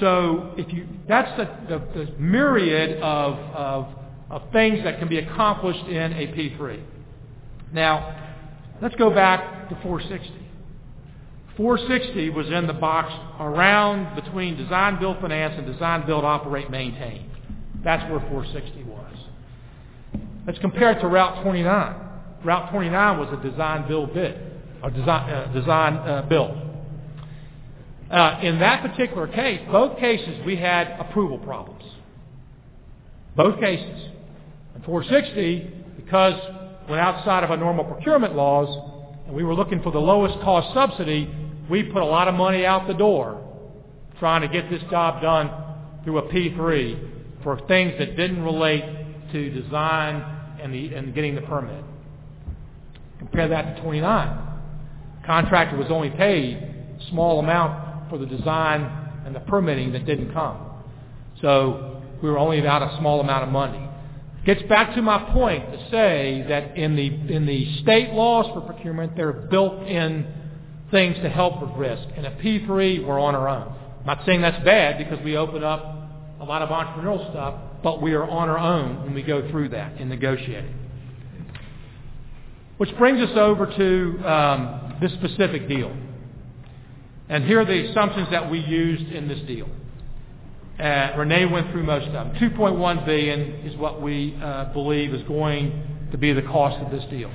So 0.00 0.54
if 0.56 0.72
you, 0.72 0.86
that's 1.06 1.36
the, 1.36 1.44
the, 1.68 2.04
the 2.04 2.12
myriad 2.18 3.00
of, 3.02 3.38
of, 3.54 3.88
of 4.30 4.52
things 4.52 4.82
that 4.84 4.98
can 4.98 5.08
be 5.08 5.18
accomplished 5.18 5.84
in 5.86 6.12
a 6.12 6.26
P3. 6.28 6.82
Now, 7.72 8.16
let's 8.80 8.94
go 8.96 9.10
back 9.10 9.68
to 9.68 9.74
460. 9.82 10.42
460 11.56 12.30
was 12.30 12.46
in 12.48 12.66
the 12.66 12.72
box 12.72 13.12
around 13.38 14.14
between 14.16 14.56
design, 14.56 14.98
build, 14.98 15.20
finance 15.20 15.54
and 15.58 15.66
design, 15.66 16.06
build, 16.06 16.24
operate, 16.24 16.70
maintain. 16.70 17.28
That's 17.84 18.02
where 18.10 18.20
460 18.20 18.84
was. 18.84 19.16
Let's 20.46 20.58
compare 20.60 20.92
it 20.92 21.00
to 21.00 21.08
Route 21.08 21.42
29. 21.42 21.96
Route 22.44 22.70
29 22.70 23.18
was 23.18 23.38
a 23.38 23.48
design, 23.48 23.86
build, 23.86 24.14
bid, 24.14 24.38
or 24.82 24.90
design, 24.90 25.30
uh, 25.30 25.52
design 25.52 25.94
uh, 25.96 26.22
build. 26.28 26.71
Uh, 28.12 28.40
in 28.42 28.58
that 28.58 28.82
particular 28.82 29.26
case, 29.26 29.60
both 29.70 29.98
cases 29.98 30.38
we 30.44 30.54
had 30.54 30.88
approval 31.00 31.38
problems. 31.38 31.82
Both 33.34 33.58
cases. 33.58 34.10
In 34.76 34.82
460, 34.82 35.72
because 35.96 36.34
went 36.90 37.00
outside 37.00 37.42
of 37.42 37.50
our 37.50 37.56
normal 37.56 37.84
procurement 37.84 38.34
laws, 38.36 38.68
and 39.26 39.34
we 39.34 39.42
were 39.42 39.54
looking 39.54 39.82
for 39.82 39.90
the 39.90 39.98
lowest 39.98 40.38
cost 40.42 40.74
subsidy, 40.74 41.34
we 41.70 41.84
put 41.84 42.02
a 42.02 42.06
lot 42.06 42.28
of 42.28 42.34
money 42.34 42.66
out 42.66 42.86
the 42.86 42.92
door 42.92 43.48
trying 44.18 44.42
to 44.42 44.48
get 44.48 44.68
this 44.68 44.82
job 44.90 45.22
done 45.22 45.50
through 46.04 46.18
a 46.18 46.22
P3 46.30 47.42
for 47.42 47.58
things 47.66 47.94
that 47.98 48.14
didn't 48.14 48.42
relate 48.42 48.84
to 49.32 49.50
design 49.50 50.22
and, 50.60 50.74
the, 50.74 50.94
and 50.94 51.14
getting 51.14 51.34
the 51.34 51.40
permit. 51.40 51.82
Compare 53.18 53.48
that 53.48 53.76
to 53.76 53.82
29. 53.82 54.48
Contractor 55.24 55.78
was 55.78 55.86
only 55.90 56.10
paid 56.10 56.56
a 56.56 57.10
small 57.10 57.38
amount 57.38 57.91
for 58.12 58.18
the 58.18 58.26
design 58.26 58.82
and 59.24 59.34
the 59.34 59.40
permitting 59.40 59.92
that 59.92 60.04
didn't 60.04 60.34
come. 60.34 60.58
So 61.40 62.02
we 62.22 62.28
were 62.30 62.38
only 62.38 62.64
out 62.66 62.82
a 62.82 62.98
small 62.98 63.20
amount 63.20 63.44
of 63.44 63.48
money. 63.48 63.88
Gets 64.44 64.62
back 64.64 64.94
to 64.96 65.02
my 65.02 65.32
point 65.32 65.72
to 65.72 65.90
say 65.90 66.44
that 66.46 66.76
in 66.76 66.94
the, 66.94 67.06
in 67.06 67.46
the 67.46 67.80
state 67.80 68.12
laws 68.12 68.46
for 68.52 68.60
procurement, 68.60 69.16
there 69.16 69.28
are 69.28 69.48
built-in 69.50 70.26
things 70.90 71.16
to 71.22 71.30
help 71.30 71.62
with 71.62 71.70
risk. 71.70 72.06
And 72.14 72.26
at 72.26 72.38
P3, 72.38 73.06
we're 73.06 73.18
on 73.18 73.34
our 73.34 73.48
own. 73.48 73.74
I'm 74.00 74.06
not 74.06 74.26
saying 74.26 74.42
that's 74.42 74.62
bad 74.62 74.98
because 74.98 75.24
we 75.24 75.38
open 75.38 75.64
up 75.64 75.82
a 76.38 76.44
lot 76.44 76.60
of 76.60 76.68
entrepreneurial 76.68 77.30
stuff, 77.30 77.54
but 77.82 78.02
we 78.02 78.12
are 78.12 78.28
on 78.28 78.50
our 78.50 78.58
own 78.58 79.04
when 79.04 79.14
we 79.14 79.22
go 79.22 79.50
through 79.50 79.70
that 79.70 79.98
in 79.98 80.10
negotiating. 80.10 80.74
Which 82.76 82.94
brings 82.98 83.26
us 83.26 83.34
over 83.38 83.66
to 83.66 84.28
um, 84.28 84.98
this 85.00 85.12
specific 85.12 85.66
deal. 85.66 85.96
And 87.32 87.44
here 87.46 87.60
are 87.60 87.64
the 87.64 87.88
assumptions 87.88 88.28
that 88.30 88.50
we 88.50 88.58
used 88.58 89.10
in 89.10 89.26
this 89.26 89.40
deal. 89.46 89.66
Uh, 90.78 91.16
Renee 91.16 91.46
went 91.46 91.70
through 91.70 91.84
most 91.84 92.06
of 92.06 92.12
them. 92.12 92.34
2.1 92.34 93.06
billion 93.06 93.40
is 93.64 93.74
what 93.78 94.02
we 94.02 94.38
uh, 94.42 94.66
believe 94.74 95.14
is 95.14 95.22
going 95.26 96.08
to 96.12 96.18
be 96.18 96.34
the 96.34 96.42
cost 96.42 96.76
of 96.84 96.92
this 96.92 97.08
deal. 97.08 97.30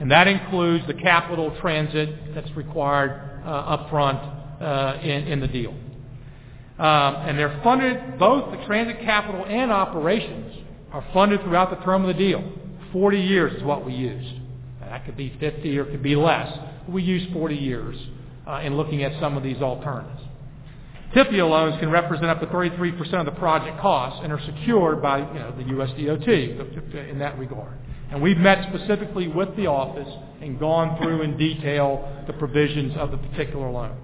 And 0.00 0.10
that 0.10 0.28
includes 0.28 0.86
the 0.86 0.92
capital 0.92 1.56
transit 1.62 2.34
that's 2.34 2.54
required 2.54 3.40
uh, 3.42 3.48
up 3.48 3.88
front 3.88 4.18
uh, 4.60 4.98
in, 5.00 5.28
in 5.28 5.40
the 5.40 5.48
deal. 5.48 5.70
Um, 6.78 7.14
and 7.24 7.38
they're 7.38 7.58
funded, 7.64 8.18
both 8.18 8.50
the 8.50 8.66
transit 8.66 9.00
capital 9.00 9.46
and 9.46 9.72
operations 9.72 10.62
are 10.92 11.06
funded 11.14 11.40
throughout 11.40 11.70
the 11.70 11.82
term 11.86 12.04
of 12.04 12.14
the 12.14 12.22
deal. 12.22 12.52
40 12.92 13.18
years 13.18 13.56
is 13.56 13.62
what 13.62 13.86
we 13.86 13.94
used. 13.94 14.42
That 14.80 15.06
could 15.06 15.16
be 15.16 15.34
50 15.40 15.78
or 15.78 15.84
it 15.84 15.90
could 15.90 16.02
be 16.02 16.16
less. 16.16 16.52
We 16.86 17.02
use 17.02 17.26
40 17.32 17.56
years 17.56 17.96
uh, 18.46 18.60
in 18.60 18.76
looking 18.76 19.02
at 19.02 19.18
some 19.20 19.36
of 19.36 19.42
these 19.42 19.60
alternatives. 19.60 20.22
TIFIA 21.14 21.48
loans 21.48 21.78
can 21.80 21.90
represent 21.90 22.26
up 22.26 22.40
to 22.40 22.46
33% 22.46 23.14
of 23.14 23.26
the 23.26 23.32
project 23.32 23.80
costs 23.80 24.20
and 24.22 24.32
are 24.32 24.40
secured 24.40 25.00
by 25.00 25.18
you 25.18 25.38
know, 25.38 25.54
the 25.56 25.64
USDOT 25.64 27.10
in 27.10 27.18
that 27.18 27.38
regard. 27.38 27.78
And 28.10 28.22
we've 28.22 28.36
met 28.36 28.68
specifically 28.74 29.26
with 29.28 29.54
the 29.56 29.66
office 29.66 30.12
and 30.40 30.58
gone 30.58 31.00
through 31.02 31.22
in 31.22 31.36
detail 31.36 32.24
the 32.26 32.32
provisions 32.34 32.96
of 32.96 33.10
the 33.10 33.16
particular 33.16 33.70
loan. 33.70 33.96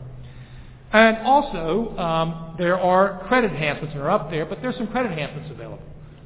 And 0.93 1.19
also, 1.19 1.97
um, 1.97 2.55
there 2.59 2.79
are 2.79 3.27
credit 3.27 3.51
enhancements 3.51 3.95
that 3.95 4.01
are 4.01 4.11
up 4.11 4.31
there, 4.31 4.45
but 4.45 4.61
there's 4.61 4.77
some 4.77 4.89
credit 4.89 5.13
enhancements 5.13 5.51
available. 5.51 5.83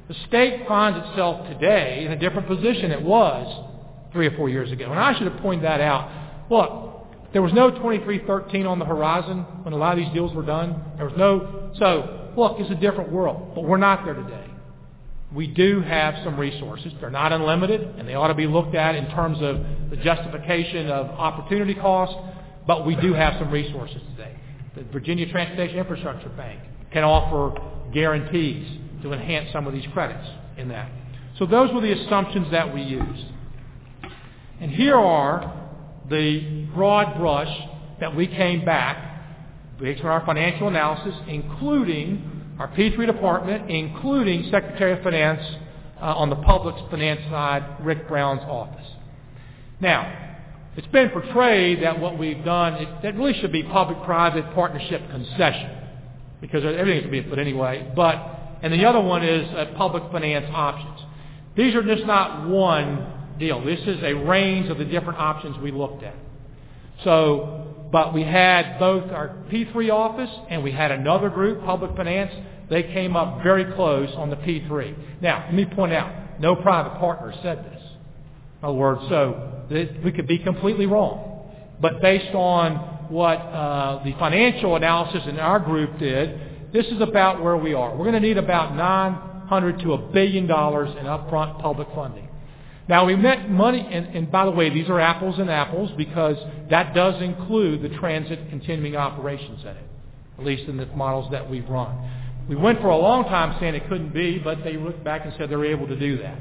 The 0.07 0.15
state 0.27 0.67
finds 0.67 1.05
itself 1.07 1.47
today 1.49 2.05
in 2.05 2.11
a 2.11 2.17
different 2.17 2.47
position 2.47 2.91
it 2.91 3.01
was 3.01 3.65
three 4.11 4.27
or 4.27 4.35
four 4.37 4.49
years 4.49 4.71
ago. 4.71 4.91
And 4.91 4.99
I 4.99 5.17
should 5.17 5.31
have 5.31 5.41
pointed 5.41 5.65
that 5.65 5.81
out. 5.81 6.11
Look, 6.49 6.86
there 7.33 7.41
was 7.41 7.53
no 7.53 7.69
2313 7.69 8.65
on 8.65 8.79
the 8.79 8.85
horizon 8.85 9.39
when 9.63 9.73
a 9.73 9.77
lot 9.77 9.97
of 9.97 10.03
these 10.03 10.13
deals 10.13 10.33
were 10.33 10.45
done. 10.45 10.81
There 10.95 11.05
was 11.05 11.17
no, 11.17 11.71
so 11.77 12.31
look, 12.37 12.57
it's 12.59 12.71
a 12.71 12.75
different 12.75 13.11
world, 13.11 13.51
but 13.53 13.63
we're 13.63 13.77
not 13.77 14.05
there 14.05 14.13
today. 14.13 14.45
We 15.33 15.47
do 15.47 15.81
have 15.81 16.15
some 16.23 16.39
resources. 16.39 16.93
They're 17.01 17.09
not 17.09 17.33
unlimited, 17.33 17.81
and 17.97 18.07
they 18.07 18.15
ought 18.15 18.29
to 18.29 18.33
be 18.33 18.47
looked 18.47 18.75
at 18.75 18.95
in 18.95 19.09
terms 19.09 19.39
of 19.41 19.89
the 19.89 19.97
justification 19.97 20.89
of 20.89 21.07
opportunity 21.07 21.75
cost, 21.75 22.15
but 22.65 22.85
we 22.85 22.95
do 22.95 23.13
have 23.13 23.33
some 23.37 23.51
resources 23.51 24.01
today. 24.15 24.37
The 24.75 24.83
Virginia 24.83 25.29
Transportation 25.29 25.77
Infrastructure 25.77 26.29
Bank 26.29 26.61
can 26.91 27.03
offer 27.03 27.59
guarantees 27.93 28.79
to 29.01 29.11
enhance 29.11 29.51
some 29.51 29.67
of 29.67 29.73
these 29.73 29.85
credits 29.91 30.27
in 30.57 30.69
that. 30.69 30.89
So 31.37 31.45
those 31.45 31.73
were 31.73 31.81
the 31.81 31.91
assumptions 31.91 32.49
that 32.51 32.73
we 32.73 32.81
used. 32.81 33.25
And 34.61 34.71
here 34.71 34.95
are 34.95 35.66
the 36.09 36.65
broad 36.73 37.17
brush 37.17 37.53
that 37.99 38.15
we 38.15 38.27
came 38.27 38.63
back 38.63 39.07
based 39.79 40.01
on 40.01 40.07
our 40.07 40.25
financial 40.25 40.67
analysis, 40.67 41.13
including 41.27 42.55
our 42.59 42.67
P3 42.69 43.05
department, 43.05 43.69
including 43.69 44.49
Secretary 44.49 44.93
of 44.93 45.03
Finance 45.03 45.43
uh, 46.01 46.15
on 46.15 46.29
the 46.29 46.35
public 46.37 46.75
finance 46.89 47.21
side, 47.29 47.63
Ric 47.81 48.07
Brown's 48.07 48.41
office. 48.41 48.85
Now, 49.79 50.25
it's 50.75 50.87
been 50.87 51.09
portrayed 51.09 51.83
that 51.83 51.99
what 51.99 52.17
we've 52.17 52.43
done, 52.43 52.73
it, 52.75 53.01
that 53.03 53.15
really 53.15 53.39
should 53.39 53.51
be 53.51 53.63
public-private 53.63 54.53
partnership 54.53 55.01
concession, 55.09 55.71
because 56.41 56.63
everything 56.63 57.03
should 57.03 57.11
be 57.11 57.21
put 57.21 57.39
anyway. 57.39 57.91
But 57.95 58.37
and 58.61 58.73
the 58.73 58.85
other 58.85 59.01
one 59.01 59.23
is 59.23 59.47
uh, 59.51 59.73
public 59.75 60.03
finance 60.11 60.47
options. 60.51 60.99
These 61.55 61.75
are 61.75 61.83
just 61.83 62.05
not 62.05 62.47
one 62.47 63.16
deal. 63.39 63.63
This 63.63 63.79
is 63.81 64.03
a 64.03 64.13
range 64.13 64.69
of 64.69 64.77
the 64.77 64.85
different 64.85 65.19
options 65.19 65.57
we 65.59 65.71
looked 65.71 66.03
at. 66.03 66.15
So, 67.03 67.87
but 67.91 68.13
we 68.13 68.23
had 68.23 68.79
both 68.79 69.11
our 69.11 69.29
P3 69.51 69.91
office 69.91 70.29
and 70.49 70.63
we 70.63 70.71
had 70.71 70.91
another 70.91 71.29
group, 71.29 71.63
public 71.63 71.95
finance. 71.95 72.33
They 72.69 72.83
came 72.83 73.15
up 73.15 73.43
very 73.43 73.73
close 73.75 74.09
on 74.15 74.29
the 74.29 74.35
P3. 74.35 75.21
Now, 75.21 75.45
let 75.45 75.53
me 75.53 75.65
point 75.65 75.93
out, 75.93 76.39
no 76.41 76.55
private 76.55 76.99
partner 76.99 77.33
said 77.41 77.59
this. 77.59 77.81
In 78.59 78.65
other 78.65 78.77
words, 78.77 79.01
so 79.09 79.65
we 79.69 80.11
could 80.11 80.27
be 80.27 80.39
completely 80.39 80.85
wrong. 80.85 81.49
But 81.79 82.01
based 82.01 82.33
on 82.33 82.75
what 83.09 83.35
uh, 83.37 84.03
the 84.03 84.13
financial 84.19 84.75
analysis 84.75 85.23
in 85.27 85.39
our 85.39 85.59
group 85.59 85.97
did, 85.99 86.73
this 86.73 86.85
is 86.87 86.99
about 86.99 87.41
where 87.41 87.55
we 87.55 87.73
are. 87.73 87.91
We're 87.95 88.05
going 88.05 88.21
to 88.21 88.27
need 88.27 88.37
about 88.37 88.75
900 88.75 89.79
to 89.81 89.93
a 89.93 89.97
billion 89.97 90.47
dollars 90.47 90.89
in 90.99 91.05
upfront 91.05 91.61
public 91.61 91.87
funding. 91.95 92.26
Now 92.89 93.05
we 93.05 93.15
met 93.15 93.49
money, 93.49 93.85
and, 93.91 94.15
and 94.15 94.31
by 94.31 94.45
the 94.45 94.51
way, 94.51 94.69
these 94.69 94.87
are 94.87 94.99
apples 94.99 95.39
and 95.39 95.49
apples 95.49 95.91
because 95.97 96.37
that 96.69 96.95
does 96.95 97.21
include 97.21 97.81
the 97.81 97.89
transit 97.97 98.49
continuing 98.49 98.95
operations 98.95 99.61
in 99.61 99.69
it, 99.69 99.85
at 100.39 100.45
least 100.45 100.69
in 100.69 100.77
the 100.77 100.85
models 100.87 101.29
that 101.31 101.49
we've 101.49 101.67
run. 101.67 101.95
We 102.47 102.55
went 102.55 102.79
for 102.79 102.87
a 102.87 102.97
long 102.97 103.25
time 103.25 103.57
saying 103.59 103.75
it 103.75 103.89
couldn't 103.89 104.13
be, 104.13 104.39
but 104.39 104.63
they 104.63 104.77
looked 104.77 105.03
back 105.03 105.25
and 105.25 105.33
said 105.37 105.49
they 105.49 105.57
were 105.57 105.65
able 105.65 105.87
to 105.87 105.99
do 105.99 106.17
that. 106.19 106.39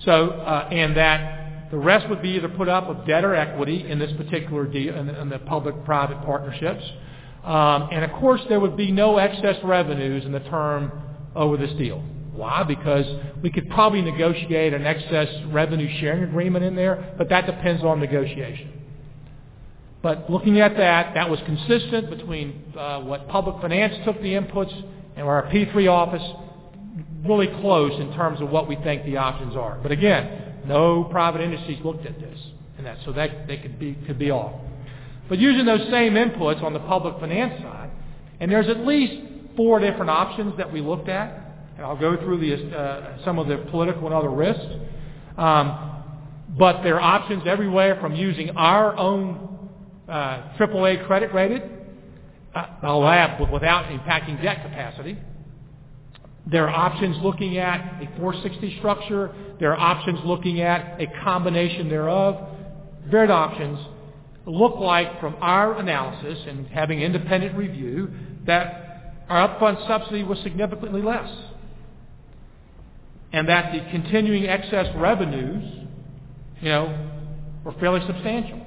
So, 0.00 0.30
uh, 0.30 0.68
and 0.70 0.96
that 0.96 1.70
the 1.70 1.76
rest 1.76 2.08
would 2.08 2.22
be 2.22 2.30
either 2.30 2.48
put 2.48 2.68
up 2.68 2.84
of 2.84 3.06
debt 3.06 3.24
or 3.24 3.34
equity 3.34 3.86
in 3.86 3.98
this 3.98 4.12
particular 4.12 4.64
deal, 4.64 4.94
in 4.96 5.08
the, 5.08 5.20
in 5.20 5.28
the 5.28 5.40
public-private 5.40 6.24
partnerships. 6.24 6.84
Um, 7.44 7.88
and 7.92 8.04
of 8.04 8.12
course, 8.12 8.40
there 8.48 8.60
would 8.60 8.76
be 8.78 8.90
no 8.90 9.18
excess 9.18 9.56
revenues 9.62 10.24
in 10.24 10.32
the 10.32 10.40
term 10.40 10.90
over 11.36 11.58
this 11.58 11.72
deal. 11.76 12.02
Why? 12.34 12.64
Because 12.64 13.06
we 13.42 13.50
could 13.50 13.70
probably 13.70 14.02
negotiate 14.02 14.74
an 14.74 14.84
excess 14.84 15.28
revenue 15.46 15.88
sharing 16.00 16.24
agreement 16.24 16.64
in 16.64 16.74
there, 16.74 17.14
but 17.16 17.28
that 17.28 17.46
depends 17.46 17.82
on 17.84 18.00
negotiation. 18.00 18.72
But 20.02 20.28
looking 20.28 20.60
at 20.60 20.76
that, 20.76 21.14
that 21.14 21.30
was 21.30 21.40
consistent 21.46 22.10
between 22.10 22.74
uh, 22.76 23.00
what 23.00 23.28
public 23.28 23.60
finance 23.62 23.94
took 24.04 24.20
the 24.20 24.34
inputs 24.34 24.74
and 25.16 25.26
our 25.26 25.44
P3 25.44 25.90
office, 25.90 26.22
really 27.24 27.46
close 27.60 27.98
in 28.00 28.12
terms 28.14 28.40
of 28.40 28.50
what 28.50 28.68
we 28.68 28.76
think 28.76 29.04
the 29.04 29.16
options 29.16 29.56
are. 29.56 29.78
But 29.82 29.92
again, 29.92 30.56
no 30.66 31.04
private 31.04 31.40
industries 31.40 31.82
looked 31.84 32.04
at 32.04 32.20
this 32.20 32.38
and 32.76 32.86
that, 32.86 32.98
so 33.04 33.12
that 33.12 33.46
they 33.46 33.56
could 33.58 33.78
be 33.78 33.94
could 34.06 34.18
be 34.18 34.30
off. 34.30 34.60
But 35.28 35.38
using 35.38 35.64
those 35.64 35.88
same 35.90 36.14
inputs 36.14 36.62
on 36.62 36.72
the 36.72 36.80
public 36.80 37.18
finance 37.20 37.62
side, 37.62 37.90
and 38.40 38.50
there's 38.50 38.68
at 38.68 38.86
least 38.86 39.22
four 39.56 39.78
different 39.78 40.10
options 40.10 40.56
that 40.58 40.70
we 40.70 40.80
looked 40.80 41.08
at, 41.08 41.43
I'll 41.78 41.96
go 41.96 42.16
through 42.16 42.38
the, 42.38 42.76
uh, 42.76 43.24
some 43.24 43.38
of 43.38 43.48
the 43.48 43.58
political 43.70 44.06
and 44.06 44.14
other 44.14 44.30
risks. 44.30 44.64
Um, 45.36 46.02
but 46.58 46.82
there 46.82 47.00
are 47.00 47.20
options 47.20 47.42
everywhere 47.46 47.98
from 48.00 48.14
using 48.14 48.50
our 48.50 48.96
own 48.96 49.70
uh, 50.08 50.56
AAA 50.58 51.06
credit 51.06 51.32
rated, 51.32 51.62
uh, 52.54 52.66
without 53.52 53.86
impacting 53.86 54.40
debt 54.42 54.62
capacity, 54.62 55.18
There 56.46 56.68
are 56.68 56.90
options 56.90 57.16
looking 57.22 57.58
at 57.58 58.02
a 58.02 58.06
460 58.18 58.78
structure. 58.78 59.34
There 59.58 59.72
are 59.72 59.78
options 59.78 60.20
looking 60.24 60.60
at 60.60 61.00
a 61.00 61.06
combination 61.24 61.88
thereof. 61.88 62.36
Varied 63.10 63.30
options 63.30 63.78
look 64.46 64.76
like, 64.76 65.20
from 65.20 65.36
our 65.40 65.78
analysis 65.78 66.38
and 66.46 66.66
having 66.68 67.00
independent 67.00 67.56
review, 67.56 68.10
that 68.46 69.24
our 69.28 69.48
upfront 69.48 69.86
subsidy 69.88 70.22
was 70.22 70.38
significantly 70.40 71.00
less. 71.00 71.30
And 73.34 73.48
that 73.48 73.72
the 73.72 73.80
continuing 73.90 74.46
excess 74.46 74.86
revenues, 74.94 75.88
you 76.60 76.68
know, 76.68 77.10
were 77.64 77.72
fairly 77.80 78.00
substantial. 78.06 78.64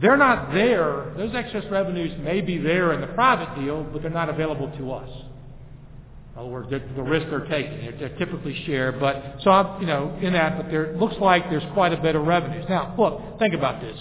They're 0.00 0.16
not 0.16 0.52
there. 0.54 1.12
Those 1.16 1.34
excess 1.34 1.64
revenues 1.68 2.16
may 2.22 2.40
be 2.40 2.58
there 2.58 2.92
in 2.92 3.00
the 3.00 3.08
private 3.08 3.60
deal, 3.60 3.82
but 3.82 4.02
they're 4.02 4.10
not 4.12 4.28
available 4.28 4.70
to 4.78 4.92
us. 4.92 5.10
In 6.32 6.40
other 6.40 6.48
words, 6.48 6.70
the 6.70 7.02
risk 7.02 7.26
they're 7.28 7.46
taking. 7.46 7.80
They're, 7.80 7.96
they're 7.98 8.18
typically 8.18 8.62
shared, 8.66 9.00
but 9.00 9.38
so 9.42 9.50
I'm, 9.50 9.80
you 9.80 9.88
know, 9.88 10.16
in 10.22 10.32
that, 10.34 10.56
but 10.56 10.70
there 10.70 10.96
looks 10.96 11.16
like 11.20 11.50
there's 11.50 11.64
quite 11.74 11.92
a 11.92 12.00
bit 12.00 12.14
of 12.14 12.24
revenues. 12.24 12.66
Now, 12.68 12.94
look, 12.96 13.40
think 13.40 13.52
about 13.52 13.80
this. 13.80 13.98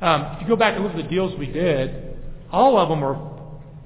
Um, 0.00 0.36
if 0.36 0.42
you 0.42 0.46
go 0.46 0.54
back 0.54 0.76
and 0.76 0.84
look 0.84 0.94
at 0.94 1.02
the 1.02 1.10
deals 1.10 1.36
we 1.36 1.46
did, 1.46 2.16
all 2.52 2.78
of 2.78 2.88
them 2.88 3.02
are, 3.02 3.18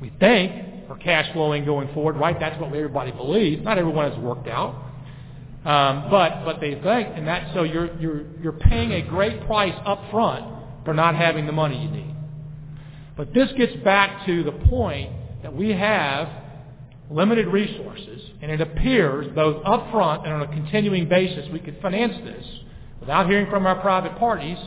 we 0.02 0.12
think, 0.20 0.90
are 0.90 0.98
cash 0.98 1.32
flowing 1.32 1.64
going 1.64 1.94
forward, 1.94 2.16
right? 2.16 2.38
That's 2.38 2.60
what 2.60 2.66
everybody 2.74 3.10
believes. 3.10 3.64
Not 3.64 3.78
everyone 3.78 4.12
has 4.12 4.20
worked 4.20 4.48
out. 4.48 4.90
Um, 5.64 6.10
but 6.10 6.44
but 6.44 6.60
they 6.60 6.74
think, 6.74 7.08
and 7.16 7.26
that 7.26 7.54
so 7.54 7.62
you're 7.62 7.98
you're 7.98 8.24
you're 8.42 8.52
paying 8.52 8.92
a 8.92 9.02
great 9.02 9.46
price 9.46 9.74
up 9.86 10.10
front 10.10 10.44
for 10.84 10.92
not 10.92 11.14
having 11.14 11.46
the 11.46 11.52
money 11.52 11.82
you 11.82 11.88
need. 11.88 12.14
But 13.16 13.32
this 13.32 13.50
gets 13.56 13.74
back 13.82 14.26
to 14.26 14.42
the 14.42 14.52
point 14.52 15.10
that 15.42 15.54
we 15.54 15.70
have 15.70 16.28
limited 17.10 17.46
resources, 17.46 18.20
and 18.42 18.50
it 18.50 18.60
appears 18.60 19.32
both 19.34 19.64
up 19.64 19.90
front 19.90 20.26
and 20.26 20.34
on 20.34 20.42
a 20.42 20.48
continuing 20.48 21.08
basis 21.08 21.48
we 21.50 21.60
could 21.60 21.80
finance 21.80 22.14
this 22.24 22.44
without 23.00 23.26
hearing 23.28 23.48
from 23.48 23.66
our 23.66 23.80
private 23.80 24.18
parties. 24.18 24.58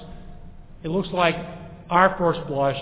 It 0.84 0.90
looks 0.90 1.10
like 1.10 1.36
our 1.90 2.16
first 2.18 2.40
blush 2.48 2.78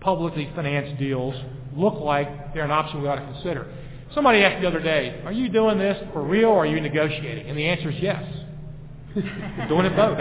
publicly 0.00 0.50
financed 0.56 0.98
deals 0.98 1.34
look 1.76 1.94
like 1.94 2.52
they're 2.52 2.64
an 2.64 2.70
option 2.70 3.00
we 3.02 3.08
ought 3.08 3.16
to 3.16 3.32
consider. 3.32 3.72
Somebody 4.14 4.44
asked 4.44 4.62
the 4.62 4.68
other 4.68 4.80
day, 4.80 5.20
are 5.24 5.32
you 5.32 5.48
doing 5.48 5.78
this 5.78 6.00
for 6.12 6.22
real 6.22 6.50
or 6.50 6.58
are 6.58 6.66
you 6.66 6.80
negotiating? 6.80 7.48
And 7.48 7.58
the 7.58 7.66
answer 7.66 7.90
is 7.90 7.96
yes. 8.00 8.24
We're 9.16 9.68
doing 9.68 9.86
it 9.86 9.96
both. 9.96 10.18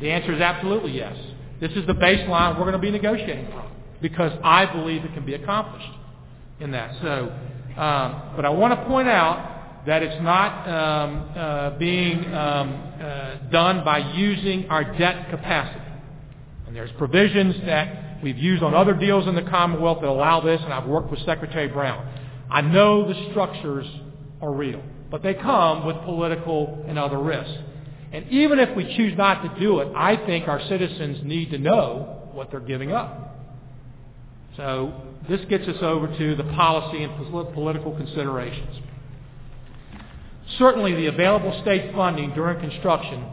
The 0.00 0.10
answer 0.10 0.34
is 0.34 0.40
absolutely 0.40 0.92
yes. 0.92 1.16
This 1.58 1.72
is 1.72 1.86
the 1.86 1.94
baseline 1.94 2.58
we're 2.58 2.64
going 2.64 2.72
to 2.72 2.78
be 2.78 2.90
negotiating 2.90 3.46
from 3.46 3.70
because 4.02 4.32
I 4.44 4.66
believe 4.66 5.04
it 5.04 5.14
can 5.14 5.24
be 5.24 5.34
accomplished 5.34 5.88
in 6.60 6.70
that. 6.72 6.94
So, 7.00 7.32
um, 7.80 8.32
but 8.36 8.44
I 8.44 8.50
want 8.50 8.78
to 8.78 8.86
point 8.86 9.08
out 9.08 9.86
that 9.86 10.02
it's 10.02 10.22
not 10.22 10.68
um, 10.68 11.30
uh, 11.34 11.70
being 11.78 12.26
um, 12.34 12.92
uh, 13.00 13.36
done 13.50 13.84
by 13.84 13.98
using 14.14 14.68
our 14.68 14.96
debt 14.98 15.30
capacity. 15.30 15.80
And 16.66 16.76
there's 16.76 16.90
provisions 16.98 17.54
that 17.64 18.22
we've 18.22 18.36
used 18.36 18.62
on 18.62 18.74
other 18.74 18.92
deals 18.92 19.26
in 19.28 19.34
the 19.34 19.42
Commonwealth 19.42 20.00
that 20.02 20.08
allow 20.08 20.40
this, 20.40 20.60
and 20.62 20.74
I've 20.74 20.86
worked 20.86 21.10
with 21.10 21.20
Secretary 21.24 21.68
Brown. 21.68 22.06
I 22.50 22.60
know 22.60 23.08
the 23.08 23.30
structures 23.30 23.86
are 24.40 24.52
real, 24.52 24.82
but 25.10 25.22
they 25.22 25.34
come 25.34 25.86
with 25.86 25.96
political 26.04 26.84
and 26.86 26.98
other 26.98 27.18
risks. 27.18 27.52
And 28.12 28.28
even 28.28 28.58
if 28.58 28.74
we 28.76 28.84
choose 28.96 29.16
not 29.16 29.42
to 29.42 29.60
do 29.60 29.80
it, 29.80 29.92
I 29.94 30.16
think 30.26 30.48
our 30.48 30.60
citizens 30.68 31.18
need 31.24 31.50
to 31.50 31.58
know 31.58 32.30
what 32.32 32.50
they're 32.50 32.60
giving 32.60 32.92
up. 32.92 33.36
So 34.56 35.02
this 35.28 35.40
gets 35.48 35.66
us 35.68 35.76
over 35.82 36.06
to 36.06 36.36
the 36.36 36.44
policy 36.44 37.02
and 37.02 37.14
political 37.52 37.94
considerations. 37.96 38.78
Certainly 40.58 40.94
the 40.94 41.06
available 41.06 41.60
state 41.62 41.92
funding 41.94 42.32
during 42.34 42.60
construction. 42.60 43.26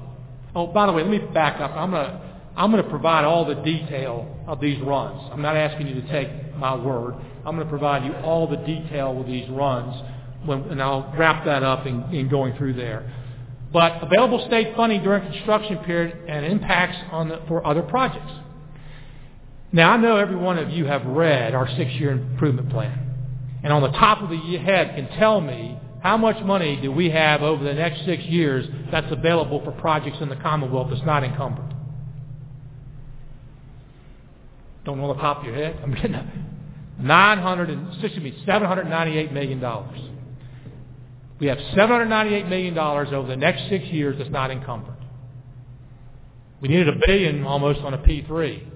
Oh, 0.55 0.67
by 0.67 0.87
the 0.87 0.91
way, 0.91 1.03
let 1.03 1.11
me 1.11 1.19
back 1.33 1.61
up. 1.61 1.71
I'm 1.71 1.91
going 1.91 2.05
to, 2.05 2.21
I'm 2.55 2.71
going 2.71 2.83
to 2.83 2.89
provide 2.89 3.23
all 3.23 3.45
the 3.45 3.55
detail 3.55 4.43
of 4.47 4.59
these 4.59 4.81
runs. 4.81 5.29
I'm 5.31 5.41
not 5.41 5.55
asking 5.55 5.87
you 5.87 6.01
to 6.01 6.07
take 6.11 6.55
my 6.57 6.75
word. 6.75 7.15
I'm 7.45 7.55
going 7.55 7.67
to 7.67 7.69
provide 7.69 8.05
you 8.05 8.13
all 8.23 8.47
the 8.47 8.57
detail 8.57 9.13
with 9.13 9.27
these 9.27 9.49
runs, 9.49 9.95
when, 10.45 10.61
and 10.63 10.81
I'll 10.81 11.13
wrap 11.17 11.45
that 11.45 11.63
up 11.63 11.85
in, 11.85 12.03
in 12.13 12.29
going 12.29 12.55
through 12.57 12.73
there. 12.73 13.11
But 13.71 14.03
available 14.03 14.45
state 14.47 14.75
funding 14.75 15.03
during 15.03 15.31
construction 15.31 15.77
period 15.79 16.17
and 16.27 16.45
impacts 16.45 16.97
on 17.11 17.29
the, 17.29 17.41
for 17.47 17.65
other 17.65 17.81
projects. 17.81 18.31
Now, 19.71 19.93
I 19.93 19.97
know 19.97 20.17
every 20.17 20.35
one 20.35 20.59
of 20.59 20.69
you 20.69 20.85
have 20.85 21.03
read 21.05 21.55
our 21.55 21.67
six-year 21.67 22.11
improvement 22.11 22.69
plan. 22.69 22.99
And 23.63 23.73
on 23.73 23.81
the 23.81 23.91
top 23.91 24.21
of 24.21 24.29
the 24.29 24.57
head 24.57 24.95
can 24.95 25.07
tell 25.17 25.41
me 25.41 25.79
how 26.03 26.17
much 26.17 26.43
money 26.43 26.79
do 26.81 26.91
we 26.91 27.09
have 27.09 27.41
over 27.41 27.63
the 27.63 27.73
next 27.73 28.05
six 28.05 28.23
years 28.25 28.67
that's 28.91 29.11
available 29.11 29.63
for 29.63 29.71
projects 29.71 30.17
in 30.21 30.29
the 30.29 30.35
Commonwealth 30.35 30.89
that's 30.91 31.05
not 31.05 31.23
encumbered. 31.23 31.73
Don't 34.85 34.99
know 34.99 35.13
the 35.13 35.19
top 35.19 35.39
of 35.39 35.45
your 35.45 35.55
head? 35.55 35.79
Getting 35.95 36.13
900 36.99 37.69
and, 37.69 37.87
excuse 38.03 38.23
me, 38.23 38.43
$798 38.45 39.31
million. 39.31 39.59
We 41.39 41.47
have 41.47 41.57
$798 41.57 42.47
million 42.47 42.77
over 42.77 43.27
the 43.27 43.35
next 43.35 43.67
six 43.69 43.85
years 43.85 44.17
that's 44.17 44.29
not 44.29 44.51
encumbered. 44.51 44.95
We 46.61 46.69
needed 46.69 46.87
a 46.89 46.99
billion 47.05 47.43
almost 47.43 47.81
on 47.81 47.93
a 47.93 47.97
P3. 47.97 48.67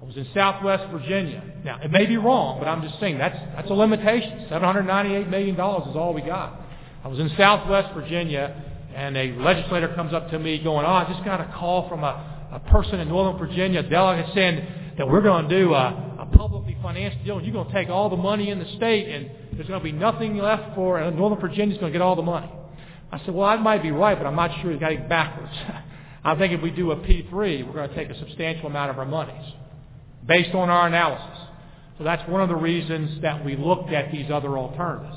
I 0.00 0.04
was 0.04 0.16
in 0.16 0.26
Southwest 0.34 0.90
Virginia. 0.90 1.42
Now, 1.64 1.78
it 1.80 1.92
may 1.92 2.06
be 2.06 2.16
wrong, 2.16 2.58
but 2.58 2.66
I'm 2.66 2.82
just 2.82 2.98
saying 2.98 3.18
that's, 3.18 3.38
that's 3.54 3.70
a 3.70 3.74
limitation. 3.74 4.48
$798 4.50 5.28
million 5.28 5.54
is 5.54 5.96
all 5.96 6.12
we 6.14 6.22
got. 6.22 6.60
I 7.04 7.08
was 7.08 7.20
in 7.20 7.30
Southwest 7.36 7.94
Virginia, 7.94 8.60
and 8.94 9.16
a 9.16 9.32
legislator 9.34 9.94
comes 9.94 10.12
up 10.12 10.30
to 10.30 10.38
me 10.38 10.58
going, 10.58 10.84
oh, 10.84 10.90
I 10.90 11.10
just 11.12 11.24
got 11.24 11.40
a 11.40 11.52
call 11.56 11.88
from 11.88 12.02
a, 12.02 12.50
a 12.52 12.60
person 12.70 12.98
in 12.98 13.08
Northern 13.08 13.38
Virginia, 13.38 13.80
a 13.80 13.82
delegate 13.84 14.34
saying 14.34 14.66
that 14.98 15.06
we're 15.06 15.22
going 15.22 15.48
to 15.48 15.60
do 15.62 15.74
a 15.74 16.09
publicly 16.32 16.76
financed 16.82 17.24
deal, 17.24 17.38
and 17.38 17.46
you're 17.46 17.52
going 17.52 17.66
to 17.66 17.72
take 17.72 17.88
all 17.88 18.08
the 18.08 18.16
money 18.16 18.50
in 18.50 18.58
the 18.58 18.76
state, 18.76 19.08
and 19.08 19.30
there's 19.52 19.68
going 19.68 19.80
to 19.80 19.84
be 19.84 19.92
nothing 19.92 20.36
left 20.36 20.74
for, 20.74 20.98
and 20.98 21.16
Northern 21.16 21.40
Virginia's 21.40 21.78
going 21.78 21.92
to 21.92 21.98
get 21.98 22.02
all 22.02 22.16
the 22.16 22.22
money. 22.22 22.50
I 23.12 23.18
said, 23.24 23.34
well, 23.34 23.48
that 23.48 23.62
might 23.62 23.82
be 23.82 23.90
right, 23.90 24.16
but 24.16 24.26
I'm 24.26 24.36
not 24.36 24.50
sure. 24.62 24.72
You 24.72 24.78
got 24.78 24.92
it 24.92 25.08
backwards. 25.08 25.52
I 26.24 26.36
think 26.36 26.52
if 26.52 26.60
we 26.60 26.70
do 26.70 26.92
a 26.92 26.96
P3, 26.96 27.32
we're 27.66 27.72
going 27.72 27.88
to 27.88 27.94
take 27.94 28.10
a 28.10 28.18
substantial 28.18 28.66
amount 28.66 28.90
of 28.90 28.98
our 28.98 29.06
monies 29.06 29.52
based 30.26 30.54
on 30.54 30.68
our 30.68 30.86
analysis. 30.86 31.38
So 31.98 32.04
that's 32.04 32.26
one 32.28 32.42
of 32.42 32.48
the 32.48 32.56
reasons 32.56 33.20
that 33.22 33.44
we 33.44 33.56
looked 33.56 33.90
at 33.90 34.12
these 34.12 34.30
other 34.30 34.56
alternatives. 34.56 35.16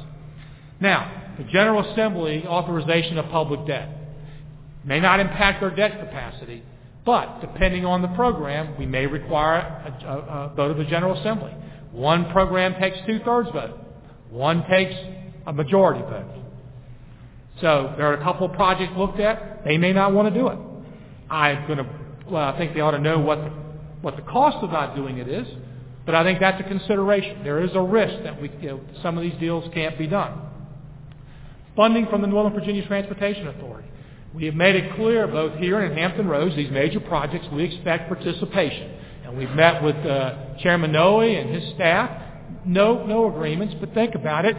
Now, 0.80 1.36
the 1.38 1.44
General 1.46 1.92
Assembly 1.92 2.46
authorization 2.46 3.18
of 3.18 3.30
public 3.30 3.66
debt 3.68 3.90
may 4.84 5.00
not 5.00 5.20
impact 5.20 5.64
our 5.64 5.72
debt 5.72 6.00
capacity, 6.00 6.64
but 7.06 7.42
depending 7.42 7.86
on 7.86 8.02
the 8.02 8.08
program, 8.10 8.78
we 8.78 8.86
may 8.86 9.06
require 9.06 9.60
a, 9.60 10.06
a, 10.06 10.18
a 10.18 10.56
vote 10.56 10.72
of 10.72 10.78
the 10.78 10.86
General 10.86 11.20
Assembly. 11.20 11.54
One 11.92 12.32
program 12.32 12.80
takes 12.80 12.98
two-thirds 13.06 13.50
vote. 13.52 13.78
One 14.30 14.66
takes 14.70 14.96
a 15.46 15.54
majority 15.54 16.02
vote. 16.02 16.44
So 17.62 17.94
there 17.98 18.08
are 18.08 18.14
a 18.14 18.24
couple 18.24 18.48
of 18.48 18.54
projects 18.54 18.94
looked 18.98 19.20
at. 19.20 19.64
They 19.64 19.78
may 19.78 19.94
not 19.94 20.14
want 20.14 20.34
to 20.34 20.40
do 20.40 20.48
it. 20.48 20.58
I'm 21.30 21.68
going 21.68 21.80
to, 21.80 21.90
well, 22.30 22.44
I 22.44 22.58
think 22.58 22.74
they 22.74 22.80
ought 22.80 22.92
to 22.92 23.00
know 23.00 23.20
what 23.20 23.38
the 23.38 23.64
what 24.04 24.18
the 24.18 24.22
cost 24.22 24.58
of 24.62 24.70
not 24.70 24.98
doing 24.98 25.18
it 25.18 25.30
is, 25.30 25.48
but 26.06 26.14
I 26.14 26.24
think 26.26 26.42
that's 26.42 26.60
a 26.60 26.68
consideration. 26.68 27.42
There 27.44 27.64
is 27.64 27.72
a 27.74 27.82
risk 27.82 28.24
that 28.24 28.40
we, 28.40 28.52
you 28.60 28.68
know, 28.68 28.82
some 29.02 29.18
of 29.18 29.24
these 29.24 29.40
deals 29.40 29.64
can't 29.74 29.98
be 29.98 30.08
done. 30.08 30.42
Funding 31.76 32.08
from 32.08 32.22
the 32.22 32.28
Northern 32.28 32.54
Virginia 32.54 32.86
Transportation 32.86 33.48
Authority. 33.48 33.88
We 34.36 34.46
have 34.46 34.56
made 34.56 34.76
it 34.76 34.96
clear 34.96 35.28
both 35.28 35.60
here 35.60 35.80
and 35.80 35.92
in 35.92 35.98
Hampton 35.98 36.28
Roads, 36.28 36.56
these 36.56 36.72
major 36.72 37.00
projects, 37.00 37.46
we 37.54 37.64
expect 37.66 38.08
participation. 38.08 38.92
And 39.26 39.38
we've 39.38 39.52
met 39.52 39.84
with 39.84 39.96
uh, 39.98 40.56
Chairman 40.60 40.92
Nohe 40.92 41.40
and 41.40 41.54
his 41.54 41.74
staff. 41.76 42.10
No, 42.66 43.06
no 43.06 43.30
agreements, 43.32 43.76
but 43.80 43.94
think 43.94 44.16
about 44.16 44.46
it. 44.46 44.56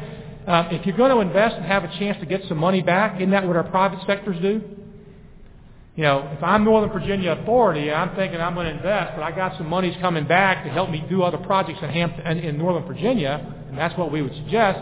Uh, 0.46 0.68
if 0.70 0.86
you're 0.86 0.96
going 0.96 1.10
to 1.10 1.20
invest 1.20 1.56
and 1.56 1.64
have 1.64 1.82
a 1.82 1.88
chance 1.98 2.18
to 2.20 2.26
get 2.26 2.42
some 2.48 2.58
money 2.58 2.82
back, 2.82 3.16
isn't 3.16 3.30
that 3.30 3.46
what 3.46 3.56
our 3.56 3.64
private 3.64 3.98
sectors 4.06 4.40
do? 4.40 4.62
You 5.96 6.02
know, 6.02 6.30
if 6.36 6.42
I'm 6.42 6.64
Northern 6.64 6.90
Virginia 6.90 7.32
Authority, 7.32 7.90
I'm 7.90 8.14
thinking 8.14 8.40
I'm 8.40 8.54
going 8.54 8.66
to 8.66 8.76
invest, 8.76 9.14
but 9.16 9.22
I 9.22 9.30
got 9.32 9.56
some 9.58 9.68
monies 9.68 9.96
coming 10.00 10.26
back 10.26 10.64
to 10.64 10.70
help 10.70 10.90
me 10.90 11.04
do 11.08 11.22
other 11.22 11.38
projects 11.38 11.78
in, 11.82 11.88
Hampton, 11.88 12.38
in 12.38 12.58
Northern 12.58 12.84
Virginia, 12.86 13.54
and 13.68 13.78
that's 13.78 13.96
what 13.98 14.12
we 14.12 14.22
would 14.22 14.34
suggest. 14.34 14.78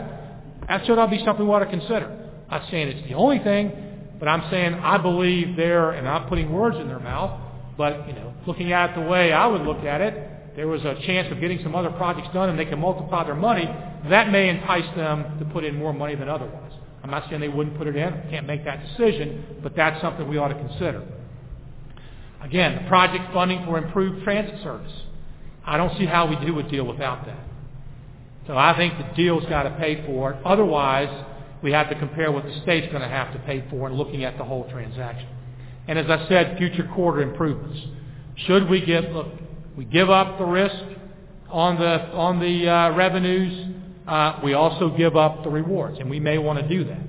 That 0.67 0.85
should 0.85 0.99
all 0.99 1.07
be 1.07 1.23
something 1.23 1.45
we 1.45 1.49
want 1.49 1.69
to 1.69 1.77
consider. 1.77 2.29
I'm 2.49 2.61
not 2.61 2.69
saying 2.69 2.89
it's 2.89 3.07
the 3.07 3.15
only 3.15 3.39
thing, 3.39 3.92
but 4.23 4.29
I'm 4.29 4.49
saying 4.49 4.75
I 4.75 4.97
believe 4.99 5.57
they're, 5.57 5.91
and 5.91 6.07
I'm 6.07 6.29
putting 6.29 6.49
words 6.49 6.77
in 6.77 6.87
their 6.87 7.01
mouth, 7.01 7.41
but, 7.77 8.07
you 8.07 8.13
know, 8.13 8.33
looking 8.47 8.71
at 8.71 8.91
it 8.91 8.95
the 8.95 9.05
way 9.05 9.33
I 9.33 9.45
would 9.45 9.63
look 9.63 9.83
at 9.83 9.99
it, 9.99 10.55
there 10.55 10.65
was 10.69 10.81
a 10.85 10.95
chance 11.05 11.29
of 11.29 11.41
getting 11.41 11.61
some 11.61 11.75
other 11.75 11.89
projects 11.89 12.29
done 12.33 12.47
and 12.47 12.57
they 12.57 12.63
can 12.63 12.79
multiply 12.79 13.25
their 13.25 13.35
money. 13.35 13.65
That 14.09 14.31
may 14.31 14.47
entice 14.47 14.95
them 14.95 15.39
to 15.39 15.45
put 15.51 15.65
in 15.65 15.75
more 15.75 15.91
money 15.91 16.15
than 16.15 16.29
otherwise. 16.29 16.71
I'm 17.03 17.11
not 17.11 17.27
saying 17.27 17.41
they 17.41 17.49
wouldn't 17.49 17.77
put 17.77 17.85
it 17.85 17.97
in. 17.97 18.13
Can't 18.29 18.47
make 18.47 18.63
that 18.63 18.79
decision, 18.87 19.57
but 19.61 19.75
that's 19.75 20.01
something 20.01 20.25
we 20.29 20.37
ought 20.37 20.47
to 20.47 20.55
consider. 20.55 21.03
Again, 22.41 22.87
project 22.87 23.25
funding 23.33 23.65
for 23.65 23.77
improved 23.77 24.23
transit 24.23 24.63
service. 24.63 24.93
I 25.65 25.75
don't 25.75 25.97
see 25.97 26.05
how 26.05 26.27
we 26.27 26.37
do 26.45 26.57
a 26.59 26.63
deal 26.63 26.85
without 26.85 27.25
that. 27.25 27.43
So 28.47 28.57
I 28.57 28.73
think 28.77 28.93
the 28.97 29.15
deal's 29.21 29.43
got 29.47 29.63
to 29.63 29.71
pay 29.71 30.05
for 30.05 30.31
it. 30.31 30.39
Otherwise, 30.45 31.09
we 31.63 31.71
have 31.71 31.89
to 31.89 31.95
compare 31.95 32.31
what 32.31 32.43
the 32.43 32.53
state's 32.61 32.91
going 32.91 33.01
to 33.01 33.07
have 33.07 33.31
to 33.33 33.39
pay 33.39 33.63
for 33.69 33.87
and 33.87 33.97
looking 33.97 34.25
at 34.25 34.37
the 34.37 34.43
whole 34.43 34.69
transaction. 34.69 35.27
And 35.87 35.97
as 35.97 36.05
I 36.09 36.27
said, 36.27 36.57
future 36.57 36.87
quarter 36.93 37.21
improvements. 37.21 37.79
Should 38.45 38.69
we 38.69 38.85
give, 38.85 39.05
look, 39.05 39.27
we 39.77 39.85
give 39.85 40.09
up 40.09 40.37
the 40.37 40.45
risk 40.45 40.75
on 41.49 41.79
the, 41.79 42.01
on 42.11 42.39
the 42.39 42.69
uh, 42.69 42.95
revenues, 42.95 43.75
uh, 44.07 44.39
we 44.43 44.53
also 44.53 44.95
give 44.97 45.15
up 45.15 45.43
the 45.43 45.49
rewards, 45.49 45.99
and 45.99 46.09
we 46.09 46.19
may 46.19 46.37
want 46.37 46.59
to 46.59 46.67
do 46.67 46.83
that. 46.83 46.99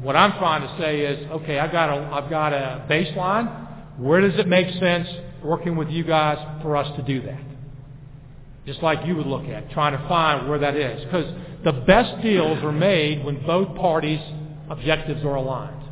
What 0.00 0.14
I'm 0.14 0.38
trying 0.38 0.62
to 0.62 0.80
say 0.80 1.00
is, 1.00 1.28
okay, 1.30 1.58
I've 1.58 1.72
got 1.72 1.90
a, 1.90 2.02
I've 2.14 2.30
got 2.30 2.52
a 2.52 2.86
baseline. 2.88 3.98
Where 3.98 4.20
does 4.20 4.38
it 4.38 4.46
make 4.46 4.72
sense 4.78 5.08
working 5.42 5.74
with 5.76 5.88
you 5.88 6.04
guys 6.04 6.38
for 6.62 6.76
us 6.76 6.94
to 6.96 7.02
do 7.02 7.20
that? 7.22 7.47
Just 8.68 8.82
like 8.82 9.06
you 9.06 9.16
would 9.16 9.26
look 9.26 9.46
at, 9.46 9.70
trying 9.70 9.98
to 9.98 10.08
find 10.08 10.46
where 10.46 10.58
that 10.58 10.76
is. 10.76 11.02
Because 11.06 11.24
the 11.64 11.72
best 11.72 12.20
deals 12.20 12.62
are 12.62 12.70
made 12.70 13.24
when 13.24 13.42
both 13.46 13.74
parties' 13.78 14.20
objectives 14.68 15.24
are 15.24 15.36
aligned. 15.36 15.82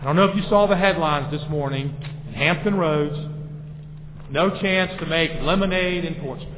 I 0.00 0.04
don't 0.04 0.14
know 0.14 0.26
if 0.26 0.36
you 0.36 0.44
saw 0.48 0.68
the 0.68 0.76
headlines 0.76 1.32
this 1.32 1.42
morning 1.50 1.92
in 2.28 2.34
Hampton 2.34 2.76
Roads, 2.76 3.16
no 4.30 4.56
chance 4.60 4.92
to 5.00 5.06
make 5.06 5.32
lemonade 5.42 6.04
in 6.04 6.14
Portsmouth. 6.22 6.52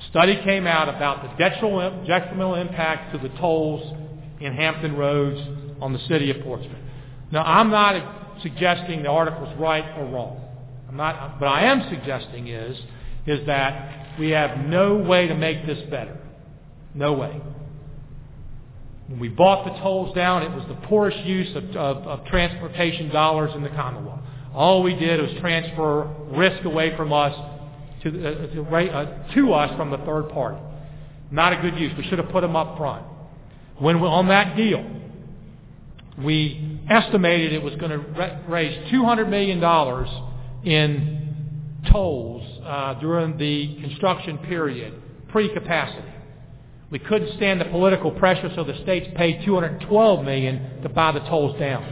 A 0.00 0.08
study 0.08 0.40
came 0.42 0.66
out 0.66 0.88
about 0.88 1.22
the 1.24 1.36
detrimental 1.36 2.54
impact 2.54 3.12
to 3.12 3.18
the 3.18 3.34
tolls 3.36 3.82
in 4.40 4.54
Hampton 4.54 4.96
Roads 4.96 5.46
on 5.82 5.92
the 5.92 5.98
city 6.08 6.30
of 6.30 6.42
Portsmouth. 6.42 6.72
Now, 7.30 7.42
I'm 7.42 7.70
not 7.70 8.40
suggesting 8.40 9.02
the 9.02 9.10
article's 9.10 9.54
right 9.58 9.84
or 9.98 10.06
wrong. 10.06 10.40
I'm 10.88 10.96
not, 10.96 11.38
but 11.38 11.48
I 11.48 11.64
am 11.64 11.86
suggesting 11.90 12.48
is, 12.48 12.78
is 13.26 13.46
that 13.46 14.01
we 14.18 14.30
have 14.30 14.58
no 14.66 14.96
way 14.96 15.26
to 15.26 15.34
make 15.34 15.66
this 15.66 15.78
better. 15.90 16.18
No 16.94 17.14
way. 17.14 17.40
When 19.08 19.18
we 19.18 19.28
bought 19.28 19.64
the 19.64 19.78
tolls 19.80 20.14
down, 20.14 20.42
it 20.42 20.50
was 20.50 20.64
the 20.68 20.86
poorest 20.86 21.18
use 21.24 21.54
of, 21.56 21.64
of, 21.76 21.96
of 22.06 22.26
transportation 22.26 23.08
dollars 23.08 23.50
in 23.54 23.62
the 23.62 23.68
Commonwealth. 23.70 24.20
All 24.54 24.82
we 24.82 24.94
did 24.94 25.20
was 25.20 25.30
transfer 25.40 26.04
risk 26.30 26.64
away 26.64 26.96
from 26.96 27.12
us 27.12 27.34
to, 28.02 28.08
uh, 28.08 28.54
to, 28.54 28.62
uh, 28.64 29.34
to 29.34 29.52
us 29.54 29.76
from 29.76 29.90
the 29.90 29.98
third 29.98 30.28
party. 30.30 30.58
Not 31.30 31.54
a 31.54 31.62
good 31.62 31.78
use. 31.78 31.92
We 31.96 32.04
should 32.04 32.18
have 32.18 32.28
put 32.30 32.42
them 32.42 32.56
up 32.56 32.76
front. 32.76 33.06
When 33.78 34.00
we, 34.00 34.06
on 34.06 34.28
that 34.28 34.56
deal, 34.56 34.84
we 36.18 36.80
estimated 36.90 37.52
it 37.52 37.62
was 37.62 37.74
going 37.76 37.90
to 37.90 38.42
raise 38.48 38.92
$200 38.92 39.28
million 39.28 39.62
in 40.64 41.84
tolls 41.90 42.41
uh, 42.72 42.94
during 43.00 43.36
the 43.36 43.76
construction 43.82 44.38
period, 44.38 44.94
pre-capacity. 45.28 46.08
We 46.90 46.98
couldn't 47.00 47.36
stand 47.36 47.60
the 47.60 47.66
political 47.66 48.10
pressure, 48.12 48.50
so 48.56 48.64
the 48.64 48.80
states 48.82 49.08
paid 49.14 49.44
212 49.44 50.24
million 50.24 50.80
to 50.82 50.88
buy 50.88 51.12
the 51.12 51.20
tolls 51.20 51.58
down. 51.60 51.84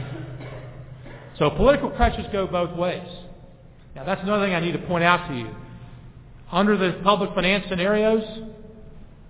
So 1.37 1.51
political 1.51 1.91
pressures 1.91 2.25
go 2.31 2.47
both 2.47 2.75
ways. 2.75 3.07
Now 3.95 4.05
that's 4.05 4.23
another 4.23 4.43
thing 4.43 4.55
I 4.55 4.59
need 4.59 4.71
to 4.71 4.79
point 4.79 5.03
out 5.03 5.27
to 5.29 5.35
you. 5.35 5.55
Under 6.51 6.75
the 6.75 6.99
public 7.03 7.35
finance 7.35 7.65
scenarios, 7.69 8.23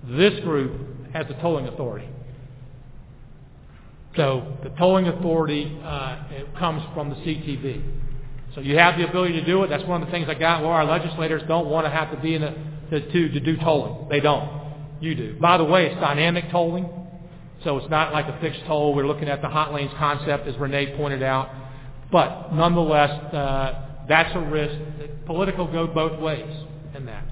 this 0.06 0.40
group 0.46 1.12
has 1.12 1.28
the 1.28 1.34
tolling 1.36 1.68
authority. 1.68 2.08
So 4.16 4.58
the 4.64 4.70
tolling 4.70 5.10
authority 5.10 5.78
uh, 5.84 6.24
comes 6.58 6.82
from 6.94 7.10
the 7.10 7.16
CTB. 7.18 8.11
So 8.56 8.62
you 8.62 8.78
have 8.78 8.98
the 8.98 9.08
ability 9.08 9.34
to 9.34 9.46
do 9.46 9.64
it. 9.64 9.70
That's 9.70 9.84
one 9.86 10.02
of 10.02 10.08
the 10.08 10.12
things 10.12 10.28
I 10.30 10.34
got. 10.34 10.62
Well, 10.62 10.72
our 10.72 10.86
legislators 10.86 11.42
don't 11.48 11.68
want 11.68 11.86
to 11.86 11.90
have 11.90 12.12
to 12.12 12.18
be 12.18 12.36
in 12.36 12.44
a, 12.44 12.52
to, 12.90 13.12
to, 13.12 13.30
to 13.30 13.40
do 13.40 13.58
tolling. 13.58 14.10
They 14.10 14.20
don't. 14.20 14.62
You 15.00 15.16
do. 15.16 15.38
By 15.40 15.58
the 15.58 15.64
way, 15.64 15.88
it's 15.88 16.00
dynamic 16.00 16.52
tolling. 16.52 16.90
So 17.64 17.78
it's 17.78 17.90
not 17.90 18.12
like 18.12 18.26
a 18.26 18.40
fixed 18.42 18.62
toll. 18.68 18.94
We're 18.94 19.08
looking 19.08 19.30
at 19.30 19.42
the 19.42 19.48
hot 19.48 19.74
lanes 19.74 19.92
concept, 19.98 20.48
as 20.48 20.58
Renee 20.58 20.96
pointed 20.98 21.24
out. 21.24 21.50
But 22.12 22.54
nonetheless, 22.54 23.12
uh, 23.34 24.06
that's 24.08 24.36
a 24.36 24.40
risk. 24.40 24.78
Political 25.26 25.72
go 25.72 25.88
both 25.88 26.20
ways 26.20 26.50
in 26.96 27.06
that. 27.06 27.24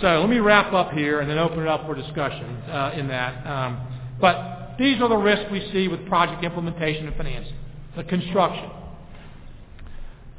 So 0.00 0.20
let 0.20 0.28
me 0.28 0.38
wrap 0.38 0.72
up 0.72 0.92
here 0.92 1.20
and 1.20 1.30
then 1.30 1.38
open 1.38 1.60
it 1.60 1.68
up 1.68 1.86
for 1.86 1.94
discussion 1.94 2.56
uh, 2.62 2.92
in 2.96 3.06
that. 3.08 3.46
Um, 3.46 4.16
but 4.20 4.74
these 4.78 5.00
are 5.00 5.08
the 5.08 5.16
risks 5.16 5.44
we 5.52 5.70
see 5.72 5.86
with 5.86 6.06
project 6.08 6.42
implementation 6.42 7.06
and 7.06 7.16
financing. 7.16 7.54
The 7.96 8.04
construction. 8.04 8.70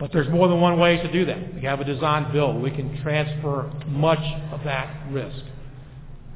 But 0.04 0.12
there's 0.12 0.28
more 0.28 0.50
than 0.50 0.60
one 0.60 0.78
way 0.80 0.98
to 0.98 1.10
do 1.14 1.24
that. 1.28 1.56
We 1.56 1.62
have 1.62 1.80
a 1.80 1.86
design 1.86 2.30
build. 2.34 2.62
We 2.62 2.72
can 2.72 3.02
transfer 3.02 3.72
much 3.88 4.20
of 4.52 4.62
that 4.66 5.10
risk 5.10 5.46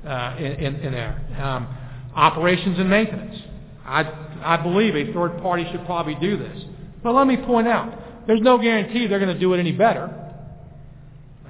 uh, 0.07 0.35
in, 0.39 0.45
in, 0.53 0.75
in, 0.77 0.93
there. 0.93 1.21
Um, 1.37 1.67
operations 2.15 2.79
and 2.79 2.89
maintenance. 2.89 3.37
I, 3.83 4.03
I 4.41 4.55
believe 4.55 4.95
a 4.95 5.11
third 5.11 5.41
party 5.41 5.67
should 5.69 5.85
probably 5.85 6.15
do 6.15 6.37
this. 6.37 6.63
But 7.03 7.13
let 7.13 7.27
me 7.27 7.35
point 7.35 7.67
out, 7.67 8.25
there's 8.25 8.39
no 8.39 8.57
guarantee 8.57 9.05
they're 9.05 9.19
going 9.19 9.33
to 9.33 9.39
do 9.39 9.53
it 9.53 9.59
any 9.59 9.73
better. 9.73 10.15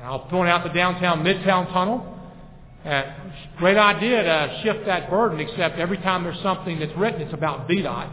I'll 0.01 0.21
point 0.21 0.49
out 0.49 0.63
the 0.63 0.73
downtown 0.73 1.23
Midtown 1.23 1.71
Tunnel. 1.71 2.19
Uh, 2.83 3.13
great 3.59 3.77
idea 3.77 4.23
to 4.23 4.61
shift 4.63 4.87
that 4.87 5.11
burden, 5.11 5.39
except 5.39 5.77
every 5.77 5.99
time 5.99 6.23
there's 6.23 6.41
something 6.41 6.79
that's 6.79 6.97
written, 6.97 7.21
it's 7.21 7.33
about 7.35 7.69
VDOT, 7.69 8.09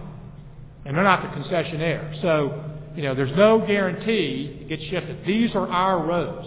and 0.85 0.95
they're 0.95 1.05
not 1.05 1.23
the 1.23 1.41
concessionaire. 1.41 2.21
So, 2.21 2.74
you 2.95 3.03
know, 3.03 3.15
there's 3.15 3.37
no 3.37 3.59
guarantee 3.67 4.59
it 4.61 4.69
gets 4.69 4.83
shifted. 4.85 5.27
These 5.27 5.55
are 5.55 5.67
our 5.67 6.05
roads. 6.05 6.47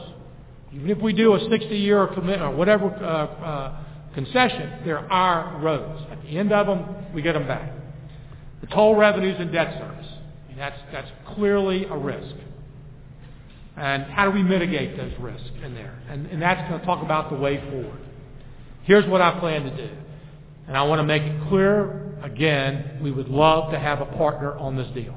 Even 0.74 0.89
if 0.89 1.00
we 1.00 1.14
do 1.14 1.34
a 1.34 1.39
60-year 1.39 2.08
commitment 2.08 2.41
or 2.41 2.52
whatever 2.52 2.86
uh, 2.88 3.26
uh, 3.26 3.84
concession, 4.14 4.80
they're 4.86 5.12
our 5.12 5.60
roads. 5.62 6.06
At 6.12 6.22
the 6.24 6.38
end 6.38 6.52
of 6.52 6.68
them, 6.68 7.14
we 7.14 7.22
get 7.22 7.34
them 7.34 7.48
back. 7.48 7.72
The 8.62 8.68
toll 8.68 8.95
revenues 8.95 9.36
and 9.39 9.52
debt 9.52 9.78
service. 9.80 10.08
I 10.08 10.48
mean, 10.48 10.58
that's, 10.58 10.80
that's 10.91 11.10
clearly 11.36 11.86
a 11.86 11.98
risk. 11.98 12.36
And 13.76 14.04
how 14.06 14.26
do 14.26 14.32
we 14.32 14.41
mitigate 14.41 14.98
those 14.98 15.14
risks 15.20 15.52
in 15.64 15.76
there? 15.76 16.00
And, 16.10 16.26
and 16.28 16.41
that's 16.41 16.68
going 16.70 16.80
to 16.80 16.86
talk 16.86 17.04
about 17.04 17.30
the 17.30 17.38
way 17.38 17.60
forward. 17.70 18.00
Here's 18.84 19.08
what 19.08 19.22
I 19.22 19.39
plan 19.39 19.64
to 19.64 19.76
do. 19.76 19.93
And 20.68 20.76
I 20.76 20.84
want 20.84 21.00
to 21.00 21.04
make 21.04 21.22
it 21.22 21.50
clear, 21.50 22.18
again, 22.24 23.00
we 23.02 23.12
would 23.12 23.28
love 23.28 23.72
to 23.72 23.80
have 23.80 24.02
a 24.02 24.06
partner 24.06 24.56
on 24.58 24.76
this 24.76 24.88
deal. 24.95 25.16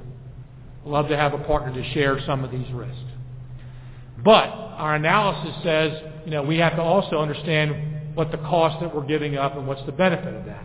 Love 0.91 1.09
to 1.09 1.17
have 1.17 1.33
a 1.33 1.39
partner 1.39 1.73
to 1.73 1.93
share 1.93 2.21
some 2.27 2.43
of 2.43 2.51
these 2.51 2.69
risks. 2.73 2.99
But 4.25 4.49
our 4.49 4.97
analysis 4.97 5.55
says, 5.63 5.93
you 6.25 6.33
know, 6.33 6.43
we 6.43 6.59
have 6.59 6.75
to 6.77 6.83
also 6.83 7.19
understand 7.19 8.17
what 8.17 8.31
the 8.33 8.39
cost 8.39 8.81
that 8.81 8.95
we're 8.95 9.07
giving 9.07 9.37
up 9.37 9.57
and 9.57 9.67
what's 9.67 9.85
the 9.87 9.93
benefit 9.93 10.35
of 10.35 10.45
that. 10.47 10.65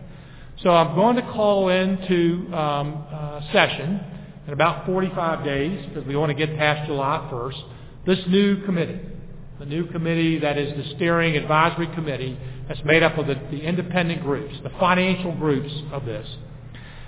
So 0.64 0.72
I'm 0.72 0.96
going 0.96 1.16
to 1.18 1.22
call 1.22 1.70
into 1.70 2.52
um, 2.54 3.06
uh, 3.12 3.42
session 3.54 4.02
in 4.48 4.54
about 4.54 4.86
45 4.88 5.46
days 5.46 5.86
because 5.90 6.08
we 6.08 6.16
want 6.16 6.32
to 6.32 6.36
get 6.36 6.58
past 6.58 6.88
July 6.88 7.30
1st 7.32 7.64
this 8.06 8.20
new 8.28 8.64
committee, 8.66 9.00
the 9.60 9.66
new 9.66 9.88
committee 9.88 10.40
that 10.40 10.58
is 10.58 10.76
the 10.76 10.96
steering 10.96 11.36
advisory 11.36 11.88
committee 11.96 12.38
that's 12.68 12.84
made 12.84 13.02
up 13.02 13.18
of 13.18 13.28
the, 13.28 13.36
the 13.52 13.62
independent 13.62 14.22
groups, 14.22 14.54
the 14.64 14.72
financial 14.80 15.36
groups 15.36 15.72
of 15.92 16.06
this. 16.06 16.28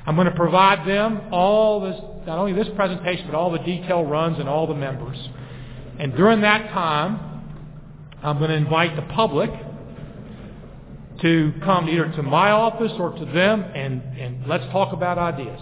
I'm 0.07 0.15
going 0.15 0.25
to 0.25 0.35
provide 0.35 0.87
them 0.87 1.21
all 1.31 1.81
this, 1.81 1.99
not 2.27 2.37
only 2.37 2.53
this 2.53 2.67
presentation, 2.75 3.25
but 3.25 3.35
all 3.35 3.51
the 3.51 3.59
detail 3.59 4.05
runs 4.05 4.37
and 4.37 4.47
all 4.47 4.67
the 4.67 4.75
members. 4.75 5.17
And 5.97 6.15
during 6.15 6.41
that 6.41 6.69
time, 6.71 7.19
I'm 8.21 8.37
going 8.37 8.49
to 8.49 8.57
invite 8.57 8.95
the 8.95 9.13
public 9.13 9.49
to 11.21 11.53
come 11.63 11.89
either 11.89 12.11
to 12.11 12.21
my 12.21 12.51
office 12.51 12.91
or 12.99 13.17
to 13.17 13.25
them 13.25 13.61
and, 13.63 14.01
and 14.19 14.45
let's 14.45 14.65
talk 14.71 14.93
about 14.93 15.17
ideas 15.17 15.59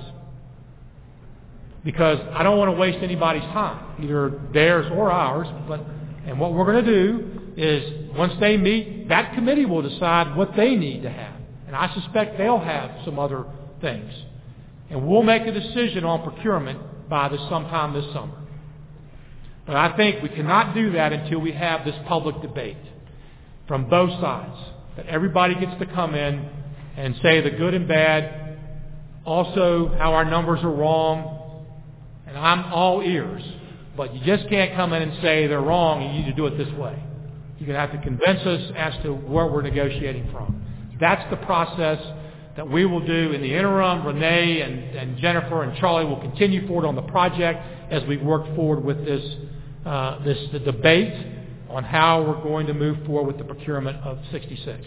because 1.85 2.17
I 2.33 2.41
don't 2.41 2.57
want 2.57 2.69
to 2.73 2.77
waste 2.77 2.97
anybody's 3.01 3.43
time, 3.43 4.03
either 4.03 4.41
theirs 4.51 4.91
or 4.91 5.11
ours. 5.11 5.47
But 5.67 5.81
and 6.25 6.39
what 6.39 6.53
we're 6.53 6.65
going 6.65 6.83
to 6.83 6.91
do 6.91 7.53
is 7.55 8.17
once 8.17 8.33
they 8.39 8.57
meet, 8.57 9.07
that 9.09 9.35
committee 9.35 9.65
will 9.65 9.83
decide 9.83 10.35
what 10.35 10.55
they 10.57 10.75
need 10.75 11.03
to 11.03 11.11
have, 11.11 11.35
and 11.67 11.75
I 11.75 11.93
suspect 11.93 12.39
they'll 12.39 12.59
have 12.59 13.05
some 13.05 13.19
other 13.19 13.45
things, 13.79 14.11
and 14.89 15.07
we'll 15.07 15.23
make 15.23 15.43
a 15.43 15.51
decision 15.51 16.03
on 16.03 16.23
procurement 16.23 17.09
by 17.09 17.29
this 17.29 17.41
sometime 17.49 17.93
this 17.93 18.05
summer. 18.13 18.37
But 19.65 19.75
I 19.75 19.95
think 19.97 20.21
we 20.21 20.29
cannot 20.29 20.75
do 20.75 20.91
that 20.91 21.11
until 21.11 21.39
we 21.39 21.51
have 21.53 21.85
this 21.85 21.95
public 22.07 22.41
debate 22.41 22.77
from 23.67 23.89
both 23.89 24.11
sides, 24.21 24.57
that 24.95 25.07
everybody 25.07 25.55
gets 25.55 25.77
to 25.79 25.85
come 25.87 26.13
in 26.13 26.47
and 26.97 27.15
say 27.21 27.41
the 27.41 27.49
good 27.49 27.73
and 27.73 27.87
bad, 27.87 28.57
also 29.25 29.93
how 29.97 30.13
our 30.13 30.23
numbers 30.23 30.59
are 30.63 30.71
wrong, 30.71 31.65
and 32.27 32.37
I'm 32.37 32.71
all 32.71 33.01
ears. 33.01 33.41
But 33.97 34.13
you 34.13 34.21
just 34.23 34.47
can't 34.49 34.75
come 34.75 34.93
in 34.93 35.01
and 35.01 35.21
say 35.21 35.47
they're 35.47 35.61
wrong 35.61 36.03
and 36.03 36.15
you 36.15 36.23
need 36.23 36.29
to 36.29 36.35
do 36.35 36.45
it 36.45 36.57
this 36.57 36.71
way. 36.75 37.01
You're 37.57 37.67
going 37.67 37.75
to 37.75 37.79
have 37.79 37.91
to 37.93 38.01
convince 38.01 38.41
us 38.41 38.71
as 38.75 38.93
to 39.03 39.13
where 39.13 39.47
we're 39.47 39.61
negotiating 39.61 40.29
from. 40.31 40.61
That's 40.99 41.27
the 41.31 41.37
process 41.37 41.99
that 42.55 42.69
we 42.69 42.85
will 42.85 43.05
do 43.05 43.31
in 43.33 43.41
the 43.41 43.53
interim. 43.53 44.05
Renee 44.05 44.61
and, 44.61 44.95
and 44.95 45.17
Jennifer 45.17 45.63
and 45.63 45.77
Charlie 45.77 46.05
will 46.05 46.21
continue 46.21 46.65
forward 46.67 46.87
on 46.87 46.95
the 46.95 47.01
project 47.03 47.59
as 47.91 48.03
we 48.07 48.17
work 48.17 48.55
forward 48.55 48.83
with 48.83 49.05
this, 49.05 49.23
uh, 49.85 50.23
this 50.23 50.37
the 50.51 50.59
debate 50.59 51.13
on 51.69 51.83
how 51.83 52.21
we're 52.23 52.41
going 52.41 52.67
to 52.67 52.73
move 52.73 53.05
forward 53.05 53.27
with 53.27 53.37
the 53.37 53.43
procurement 53.43 53.97
of 54.03 54.17
66. 54.31 54.81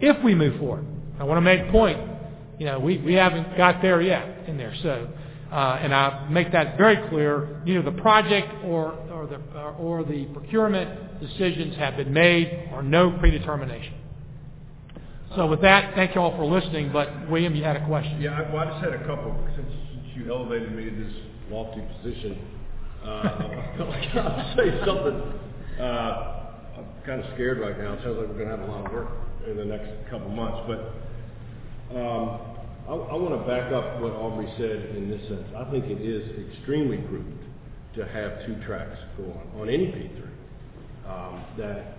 If 0.00 0.22
we 0.22 0.34
move 0.34 0.58
forward, 0.60 0.84
I 1.18 1.24
want 1.24 1.38
to 1.38 1.42
make 1.42 1.70
point 1.72 1.98
You 2.58 2.66
know, 2.66 2.78
we, 2.78 2.98
we 2.98 3.14
haven't 3.14 3.56
got 3.56 3.82
there 3.82 4.00
yet 4.00 4.48
in 4.48 4.56
there, 4.56 4.74
so, 4.82 5.08
uh, 5.52 5.78
and 5.80 5.94
I 5.94 6.28
make 6.28 6.52
that 6.52 6.76
very 6.76 7.08
clear, 7.08 7.62
know, 7.74 7.82
the 7.82 8.00
project 8.00 8.48
or, 8.64 8.92
or 9.10 9.26
the, 9.26 9.60
or 9.78 10.04
the 10.04 10.26
procurement 10.26 11.20
decisions 11.20 11.76
have 11.76 11.96
been 11.96 12.12
made 12.12 12.68
or 12.72 12.82
no 12.82 13.12
predetermination. 13.18 13.94
So 15.36 15.46
with 15.46 15.60
that, 15.60 15.94
thank 15.94 16.14
you 16.14 16.22
all 16.22 16.34
for 16.36 16.44
listening, 16.44 16.90
but 16.92 17.28
William, 17.28 17.54
you 17.54 17.62
had 17.62 17.76
a 17.76 17.86
question. 17.86 18.20
Yeah, 18.20 18.32
I, 18.40 18.52
well, 18.52 18.66
I 18.66 18.70
just 18.70 18.84
had 18.84 18.94
a 18.94 19.06
couple, 19.06 19.36
since, 19.56 19.68
since 19.92 20.16
you 20.16 20.32
elevated 20.32 20.74
me 20.74 20.84
to 20.84 20.90
this 20.90 21.12
lofty 21.50 21.82
position, 22.02 22.38
uh, 23.04 23.08
I 23.08 23.74
felt 23.76 23.88
like 23.90 24.08
I'd 24.16 24.54
say 24.56 24.86
something. 24.86 25.22
Uh, 25.78 26.72
I'm 26.78 26.86
kind 27.04 27.20
of 27.20 27.26
scared 27.34 27.60
right 27.60 27.78
now. 27.78 27.92
It 27.92 28.00
sounds 28.02 28.16
like 28.18 28.28
we're 28.28 28.38
gonna 28.42 28.56
have 28.56 28.66
a 28.66 28.72
lot 28.72 28.86
of 28.86 28.92
work 28.92 29.08
in 29.46 29.56
the 29.58 29.64
next 29.66 29.90
couple 30.10 30.30
months, 30.30 30.66
but, 30.66 31.96
um, 31.96 32.40
I, 32.88 32.92
I 32.94 33.14
wanna 33.16 33.46
back 33.46 33.70
up 33.70 34.00
what 34.00 34.12
Aubrey 34.12 34.48
said 34.56 34.96
in 34.96 35.10
this 35.10 35.20
sense. 35.28 35.46
I 35.56 35.70
think 35.70 35.84
it 35.86 36.00
is 36.00 36.24
extremely 36.56 36.96
prudent 37.06 37.36
to 37.96 38.06
have 38.06 38.46
two 38.46 38.56
tracks 38.66 38.96
go 39.18 39.24
on, 39.24 39.60
on 39.60 39.68
any 39.68 39.86
P 39.88 40.08
three. 40.16 40.24
Um, 41.06 41.44
that 41.58 41.96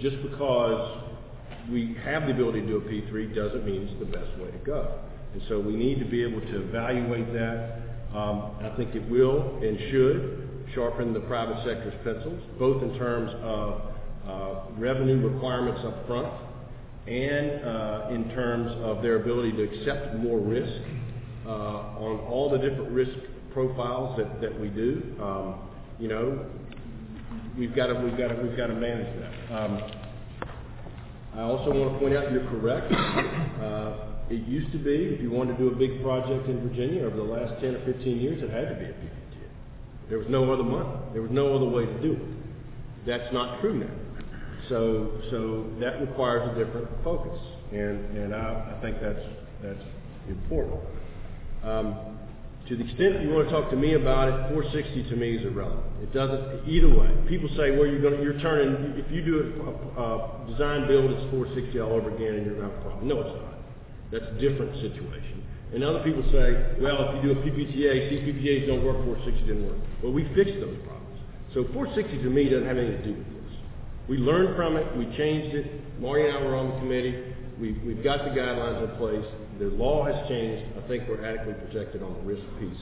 just 0.00 0.20
because 0.22 1.03
we 1.70 1.96
have 2.04 2.26
the 2.26 2.32
ability 2.32 2.60
to 2.60 2.66
do 2.66 2.76
a 2.76 2.80
P3 2.80 3.34
doesn't 3.34 3.64
mean 3.64 3.82
it's 3.82 3.98
the 3.98 4.06
best 4.06 4.38
way 4.38 4.50
to 4.50 4.58
go. 4.58 4.98
And 5.32 5.42
so 5.48 5.58
we 5.58 5.74
need 5.74 5.98
to 5.98 6.04
be 6.04 6.22
able 6.22 6.40
to 6.40 6.68
evaluate 6.68 7.32
that. 7.32 7.80
Um, 8.14 8.56
I 8.62 8.72
think 8.76 8.94
it 8.94 9.08
will 9.10 9.58
and 9.62 9.78
should 9.90 10.66
sharpen 10.74 11.12
the 11.12 11.20
private 11.20 11.56
sector's 11.64 11.94
pencils, 12.04 12.40
both 12.58 12.82
in 12.82 12.96
terms 12.98 13.32
of 13.42 13.82
uh, 14.26 14.60
revenue 14.78 15.26
requirements 15.26 15.80
up 15.84 16.06
front 16.06 16.32
and 17.06 17.64
uh, 17.64 18.08
in 18.10 18.30
terms 18.34 18.72
of 18.82 19.02
their 19.02 19.16
ability 19.20 19.52
to 19.52 19.62
accept 19.62 20.16
more 20.16 20.38
risk 20.38 20.82
uh, 21.46 21.50
on 21.50 22.20
all 22.30 22.50
the 22.50 22.58
different 22.58 22.90
risk 22.90 23.12
profiles 23.52 24.16
that, 24.16 24.40
that 24.40 24.58
we 24.58 24.68
do. 24.68 25.02
Um, 25.20 25.68
you 25.98 26.08
know, 26.08 26.46
we've 27.58 27.74
got 27.74 27.88
to 27.88 27.94
we've 27.94 28.16
got 28.16 28.28
to 28.28 28.34
we've 28.42 28.56
got 28.56 28.68
to 28.68 28.74
manage 28.74 29.20
that. 29.20 29.54
Um, 29.54 30.03
I 31.36 31.42
also 31.42 31.72
want 31.72 31.92
to 31.92 31.98
point 31.98 32.16
out 32.16 32.30
you're 32.30 32.48
correct. 32.48 32.92
Uh, 32.94 33.96
it 34.30 34.46
used 34.46 34.70
to 34.72 34.78
be 34.78 35.14
if 35.14 35.20
you 35.20 35.30
wanted 35.30 35.56
to 35.56 35.58
do 35.58 35.68
a 35.68 35.74
big 35.74 36.02
project 36.02 36.48
in 36.48 36.68
Virginia 36.68 37.04
over 37.04 37.16
the 37.16 37.22
last 37.22 37.60
10 37.60 37.74
or 37.74 37.84
15 37.84 38.20
years, 38.20 38.42
it 38.42 38.50
had 38.50 38.68
to 38.68 38.74
be 38.76 38.84
a 38.84 38.94
PPTA. 38.94 39.48
There 40.08 40.18
was 40.18 40.28
no 40.28 40.52
other 40.52 40.62
money. 40.62 40.88
There 41.12 41.22
was 41.22 41.30
no 41.30 41.54
other 41.54 41.66
way 41.66 41.86
to 41.86 42.02
do 42.02 42.12
it. 42.12 43.06
That's 43.06 43.32
not 43.32 43.60
true 43.60 43.80
now. 43.80 43.94
So 44.68 45.20
so 45.30 45.66
that 45.80 46.00
requires 46.00 46.56
a 46.56 46.64
different 46.64 46.88
focus, 47.02 47.38
and 47.70 48.16
and 48.16 48.34
I, 48.34 48.76
I 48.76 48.80
think 48.80 48.96
that's 49.00 49.20
that's 49.62 49.84
important. 50.28 50.80
Um, 51.62 52.13
to 52.68 52.76
the 52.76 52.84
extent 52.84 53.20
you 53.20 53.28
want 53.28 53.48
to 53.48 53.52
talk 53.52 53.68
to 53.70 53.76
me 53.76 53.92
about 53.92 54.28
it, 54.28 54.48
460 54.48 55.10
to 55.10 55.16
me 55.16 55.36
is 55.36 55.44
irrelevant. 55.44 55.84
It 56.00 56.14
doesn't, 56.14 56.64
either 56.64 56.88
way. 56.88 57.12
People 57.28 57.48
say, 57.60 57.76
well, 57.76 57.84
you're 57.84 58.00
going 58.00 58.16
to, 58.16 58.22
you're 58.22 58.40
turning, 58.40 58.96
if 58.96 59.04
you 59.12 59.20
do 59.20 59.36
a, 59.36 60.00
uh, 60.00 60.46
design 60.48 60.88
build, 60.88 61.12
it's 61.12 61.28
460 61.28 61.76
all 61.80 61.92
over 61.92 62.08
again 62.08 62.40
and 62.40 62.46
you're 62.46 62.56
going 62.56 62.68
to 62.68 62.72
have 62.72 62.80
a 62.80 62.88
problem. 62.88 63.08
No, 63.08 63.20
it's 63.20 63.36
not. 63.36 63.60
That's 64.08 64.24
a 64.32 64.36
different 64.40 64.80
situation. 64.80 65.44
And 65.76 65.84
other 65.84 66.00
people 66.00 66.24
say, 66.32 66.80
well, 66.80 67.12
if 67.12 67.20
you 67.20 67.34
do 67.34 67.36
a 67.36 67.42
PPTA, 67.44 67.92
CPPAs 68.16 68.66
don't 68.66 68.84
work, 68.84 68.96
460 69.04 69.44
didn't 69.44 69.68
work. 69.68 69.80
Well, 70.02 70.12
we 70.12 70.24
fixed 70.32 70.56
those 70.56 70.78
problems. 70.88 71.20
So 71.52 71.68
460 71.76 72.22
to 72.24 72.30
me 72.30 72.48
doesn't 72.48 72.66
have 72.66 72.78
anything 72.78 72.96
to 72.96 73.04
do 73.04 73.12
with 73.12 73.28
this. 73.28 73.52
We 74.08 74.16
learned 74.16 74.56
from 74.56 74.76
it, 74.76 74.88
we 74.96 75.04
changed 75.16 75.54
it. 75.54 76.00
Marty 76.00 76.28
and 76.28 76.36
I 76.36 76.40
were 76.40 76.56
on 76.56 76.72
the 76.72 76.78
committee. 76.80 77.34
We, 77.60 77.72
we've 77.84 78.02
got 78.02 78.24
the 78.24 78.32
guidelines 78.32 78.88
in 78.88 78.96
place. 78.96 79.26
The 79.58 79.66
law 79.66 80.04
has 80.04 80.28
changed. 80.28 80.76
I 80.76 80.88
think 80.88 81.08
we're 81.08 81.24
adequately 81.24 81.54
protected 81.66 82.02
on 82.02 82.14
the 82.14 82.20
risk 82.20 82.42
piece. 82.58 82.80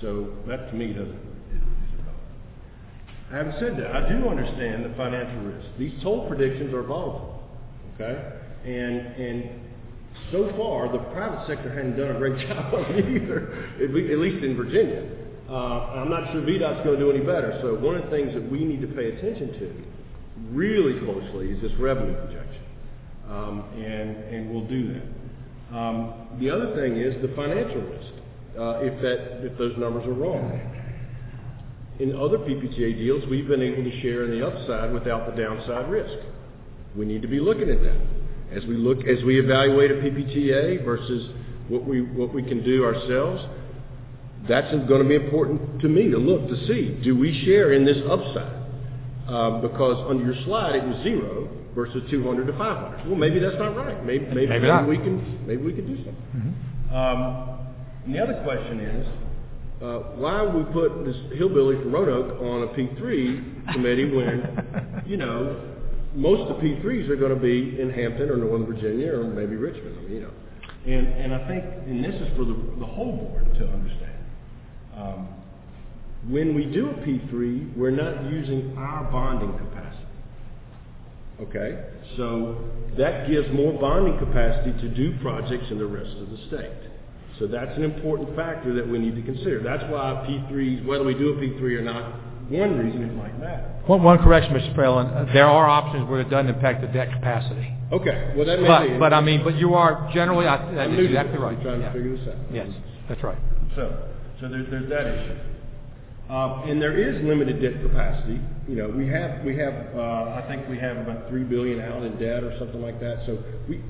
So 0.00 0.32
that 0.46 0.70
to 0.70 0.74
me 0.74 0.92
doesn't. 0.92 1.30
Having 3.30 3.52
said 3.60 3.76
that, 3.78 3.94
I 3.94 4.08
do 4.08 4.28
understand 4.28 4.84
the 4.84 4.94
financial 4.96 5.40
risk. 5.42 5.66
These 5.78 6.02
toll 6.02 6.26
predictions 6.26 6.74
are 6.74 6.82
volatile, 6.82 7.48
okay? 7.94 8.18
And 8.64 8.98
and 9.14 9.60
so 10.32 10.50
far 10.56 10.90
the 10.90 10.98
private 11.14 11.46
sector 11.46 11.72
hasn't 11.72 11.96
done 11.96 12.16
a 12.16 12.18
great 12.18 12.46
job 12.48 12.74
of 12.74 12.90
it 12.90 13.06
either, 13.06 13.70
at 13.82 14.18
least 14.18 14.44
in 14.44 14.56
Virginia. 14.56 15.06
Uh, 15.48 16.02
I'm 16.02 16.10
not 16.10 16.32
sure 16.32 16.42
VDOT's 16.42 16.84
going 16.84 16.98
to 16.98 17.04
do 17.04 17.10
any 17.10 17.24
better. 17.24 17.58
So 17.62 17.74
one 17.74 17.96
of 17.96 18.04
the 18.04 18.10
things 18.10 18.34
that 18.34 18.50
we 18.50 18.64
need 18.64 18.80
to 18.82 18.88
pay 18.88 19.16
attention 19.16 19.52
to 19.58 19.82
really 20.50 20.98
closely 21.00 21.50
is 21.50 21.62
this 21.62 21.72
revenue 21.78 22.14
projection, 22.14 22.64
um, 23.28 23.64
and 23.76 24.16
and 24.34 24.50
we'll 24.50 24.66
do 24.66 24.94
that. 24.94 25.19
Um, 25.72 26.14
the 26.40 26.50
other 26.50 26.74
thing 26.74 26.96
is 26.96 27.20
the 27.22 27.34
financial 27.36 27.80
risk, 27.80 28.12
uh, 28.58 28.80
if 28.82 29.00
that, 29.02 29.46
if 29.46 29.56
those 29.56 29.76
numbers 29.78 30.04
are 30.06 30.12
wrong. 30.12 30.60
In 32.00 32.16
other 32.16 32.38
PPTA 32.38 32.96
deals, 32.96 33.22
we've 33.30 33.46
been 33.46 33.62
able 33.62 33.84
to 33.84 34.00
share 34.00 34.24
in 34.24 34.30
the 34.32 34.44
upside 34.44 34.92
without 34.92 35.30
the 35.30 35.40
downside 35.40 35.90
risk. 35.90 36.18
We 36.96 37.04
need 37.04 37.22
to 37.22 37.28
be 37.28 37.38
looking 37.38 37.70
at 37.70 37.82
that. 37.82 38.00
As 38.56 38.64
we 38.66 38.76
look, 38.76 39.06
as 39.06 39.22
we 39.22 39.38
evaluate 39.38 39.92
a 39.92 39.94
PPTA 39.94 40.84
versus 40.84 41.30
what 41.68 41.84
we, 41.84 42.00
what 42.00 42.34
we 42.34 42.42
can 42.42 42.64
do 42.64 42.84
ourselves, 42.84 43.42
that's 44.48 44.72
going 44.88 45.02
to 45.02 45.08
be 45.08 45.14
important 45.14 45.80
to 45.82 45.88
me 45.88 46.10
to 46.10 46.18
look 46.18 46.48
to 46.48 46.66
see, 46.66 46.98
do 47.04 47.16
we 47.16 47.44
share 47.44 47.74
in 47.74 47.84
this 47.84 47.98
upside? 48.10 48.58
Uh, 49.28 49.60
because 49.60 49.96
on 50.08 50.18
your 50.18 50.34
slide 50.44 50.74
it 50.74 50.84
was 50.84 51.00
zero, 51.04 51.48
versus 51.74 52.02
200 52.10 52.46
to 52.46 52.52
500. 52.58 53.06
Well, 53.06 53.16
maybe 53.16 53.38
that's 53.38 53.56
not 53.58 53.76
right. 53.76 54.04
Maybe, 54.04 54.26
maybe, 54.26 54.46
Maybe 54.46 54.66
not. 54.66 54.88
we 54.88 54.96
can 54.98 55.46
maybe 55.46 55.62
we 55.62 55.72
can 55.72 55.86
do 55.86 55.96
something. 56.04 56.54
Um, 56.92 57.58
and 58.04 58.14
the 58.14 58.18
other 58.20 58.42
question 58.42 58.80
is, 58.80 59.06
uh, 59.82 59.98
why 60.18 60.42
would 60.42 60.54
we 60.66 60.72
put 60.72 61.04
this 61.04 61.16
hillbilly 61.38 61.76
from 61.76 61.92
Roanoke 61.92 62.40
on 62.42 62.62
a 62.64 62.66
P3 62.68 63.72
committee 63.72 64.10
when, 64.10 65.02
you 65.06 65.16
know, 65.16 65.60
most 66.14 66.50
of 66.50 66.56
the 66.56 66.62
P3s 66.62 67.08
are 67.08 67.16
going 67.16 67.34
to 67.34 67.40
be 67.40 67.80
in 67.80 67.88
Hampton 67.90 68.28
or 68.30 68.36
Northern 68.36 68.66
Virginia 68.66 69.12
or 69.14 69.24
maybe 69.24 69.54
Richmond, 69.56 69.96
I 69.98 70.02
mean, 70.02 70.12
you 70.12 70.20
know. 70.22 70.30
And, 70.86 71.06
and 71.06 71.34
I 71.34 71.46
think, 71.46 71.64
and 71.86 72.04
this 72.04 72.14
is 72.14 72.28
for 72.36 72.44
the, 72.44 72.54
the 72.80 72.86
whole 72.86 73.16
board 73.16 73.44
to 73.54 73.68
understand. 73.68 74.24
Um, 74.96 75.28
when 76.28 76.54
we 76.54 76.64
do 76.66 76.90
a 76.90 76.94
P3, 76.94 77.76
we're 77.76 77.90
not 77.90 78.24
using 78.30 78.76
our 78.76 79.04
bonding 79.10 79.52
capacity. 79.56 79.99
Okay? 81.42 81.84
So 82.16 82.58
that 82.98 83.28
gives 83.28 83.50
more 83.52 83.72
bonding 83.80 84.18
capacity 84.18 84.72
to 84.80 84.88
do 84.94 85.16
projects 85.22 85.66
in 85.70 85.78
the 85.78 85.86
rest 85.86 86.16
of 86.18 86.30
the 86.30 86.36
state. 86.48 86.90
So 87.38 87.46
that's 87.46 87.74
an 87.76 87.84
important 87.84 88.36
factor 88.36 88.74
that 88.74 88.86
we 88.86 88.98
need 88.98 89.14
to 89.16 89.22
consider. 89.22 89.62
That's 89.62 89.84
why 89.90 90.26
P3s, 90.28 90.84
whether 90.84 91.04
we 91.04 91.14
do 91.14 91.30
a 91.32 91.36
P3 91.36 91.78
or 91.78 91.82
not, 91.82 92.12
one 92.50 92.76
reason 92.78 93.02
it 93.02 93.14
might 93.14 93.38
matter. 93.38 93.64
One, 93.86 94.02
one 94.02 94.18
correction, 94.18 94.52
Mr. 94.52 94.74
Fralin, 94.74 95.32
there 95.32 95.46
are 95.46 95.66
options 95.68 96.08
where 96.10 96.20
it 96.20 96.28
doesn't 96.28 96.52
impact 96.52 96.82
the 96.82 96.88
debt 96.88 97.10
capacity. 97.12 97.72
Okay, 97.92 98.34
well 98.36 98.44
that 98.44 98.60
may 98.60 98.66
But, 98.68 98.88
be. 98.88 98.98
but 98.98 99.12
I 99.14 99.20
mean, 99.20 99.42
but 99.42 99.56
you 99.56 99.74
are 99.74 100.10
generally, 100.12 100.46
I- 100.46 100.72
that 100.74 100.88
I'm 100.88 100.98
is 100.98 101.06
exactly 101.06 101.38
right. 101.38 101.56
I'm 101.56 101.62
trying 101.62 101.80
Yeah. 101.80 101.86
to 101.88 101.92
figure 101.94 102.16
this 102.16 102.28
out. 102.28 102.34
Yes, 102.52 102.68
that's 103.08 103.22
right. 103.22 103.38
So, 103.76 103.90
so 104.40 104.48
there's, 104.48 104.68
there's 104.70 104.88
that 104.90 105.06
issue. 105.06 105.34
Uh, 106.30 106.62
and 106.70 106.80
there 106.80 106.96
is 106.96 107.20
limited 107.24 107.60
debt 107.60 107.82
capacity. 107.82 108.38
You 108.68 108.76
know, 108.76 108.88
we 108.88 109.08
have, 109.08 109.42
we 109.44 109.56
have, 109.56 109.74
uh, 109.96 110.38
I 110.38 110.44
think 110.46 110.68
we 110.68 110.78
have 110.78 110.96
about 110.98 111.28
three 111.28 111.42
billion 111.42 111.80
out 111.80 112.04
in 112.04 112.12
debt 112.20 112.44
or 112.44 112.56
something 112.56 112.80
like 112.80 113.00
that. 113.00 113.26
So 113.26 113.42
we, 113.68 113.82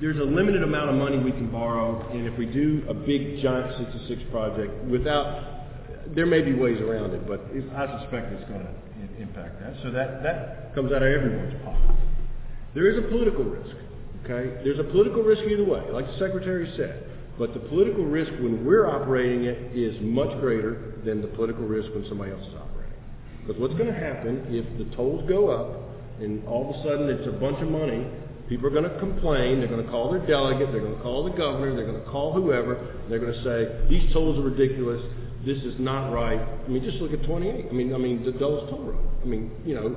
there's 0.00 0.16
a 0.16 0.24
limited 0.24 0.62
amount 0.62 0.88
of 0.88 0.96
money 0.96 1.18
we 1.18 1.32
can 1.32 1.52
borrow, 1.52 2.08
and 2.10 2.26
if 2.26 2.38
we 2.38 2.46
do 2.46 2.84
a 2.88 2.94
big 2.94 3.42
giant 3.42 3.76
sixty-six 3.76 4.22
project 4.30 4.72
without, 4.84 5.44
there 6.16 6.24
may 6.24 6.40
be 6.40 6.54
ways 6.54 6.80
around 6.80 7.12
it, 7.12 7.28
but 7.28 7.44
if, 7.52 7.64
I 7.76 8.00
suspect 8.00 8.32
it's 8.32 8.48
gonna 8.50 8.72
impact 9.20 9.60
that. 9.60 9.74
So 9.82 9.90
that, 9.92 10.22
that 10.22 10.74
comes 10.74 10.90
out 10.90 11.02
of 11.02 11.12
everyone's 11.12 11.62
pocket. 11.62 11.96
There 12.74 12.90
is 12.90 12.98
a 12.98 13.06
political 13.08 13.44
risk, 13.44 13.76
okay? 14.24 14.56
There's 14.64 14.80
a 14.80 14.84
political 14.84 15.22
risk 15.22 15.42
either 15.44 15.64
way, 15.64 15.84
like 15.92 16.06
the 16.06 16.18
secretary 16.18 16.72
said. 16.78 17.10
But 17.38 17.52
the 17.52 17.60
political 17.60 18.04
risk 18.04 18.30
when 18.32 18.64
we're 18.64 18.86
operating 18.86 19.44
it 19.44 19.76
is 19.76 20.00
much 20.00 20.30
greater 20.40 20.94
than 21.04 21.20
the 21.20 21.28
political 21.28 21.64
risk 21.64 21.92
when 21.94 22.06
somebody 22.08 22.30
else 22.30 22.46
is 22.46 22.54
operating. 22.54 22.94
Because 23.46 23.60
what's 23.60 23.74
going 23.74 23.92
to 23.92 23.98
happen 23.98 24.46
if 24.50 24.64
the 24.78 24.94
tolls 24.96 25.28
go 25.28 25.50
up 25.50 26.22
and 26.22 26.46
all 26.46 26.70
of 26.70 26.76
a 26.76 26.82
sudden 26.84 27.08
it's 27.10 27.26
a 27.26 27.32
bunch 27.32 27.60
of 27.60 27.68
money, 27.68 28.06
people 28.48 28.66
are 28.66 28.70
going 28.70 28.88
to 28.88 28.98
complain, 29.00 29.58
they're 29.58 29.68
going 29.68 29.84
to 29.84 29.90
call 29.90 30.12
their 30.12 30.24
delegate, 30.26 30.70
they're 30.70 30.80
going 30.80 30.96
to 30.96 31.02
call 31.02 31.24
the 31.24 31.36
governor, 31.36 31.74
they're 31.74 31.86
going 31.86 32.02
to 32.02 32.10
call 32.10 32.32
whoever, 32.32 32.94
they're 33.08 33.18
going 33.18 33.32
to 33.32 33.42
say, 33.42 33.88
these 33.90 34.12
tolls 34.12 34.38
are 34.38 34.42
ridiculous, 34.42 35.02
this 35.44 35.58
is 35.58 35.74
not 35.78 36.10
right. 36.10 36.40
I 36.40 36.68
mean, 36.68 36.82
just 36.82 36.98
look 36.98 37.12
at 37.12 37.22
28. 37.26 37.66
I 37.68 37.72
mean, 37.72 37.94
I 37.94 37.98
mean, 37.98 38.24
the 38.24 38.32
Dulles 38.32 38.70
Toll 38.70 38.84
Road. 38.84 39.08
I 39.22 39.26
mean, 39.26 39.50
you 39.66 39.74
know, 39.74 39.96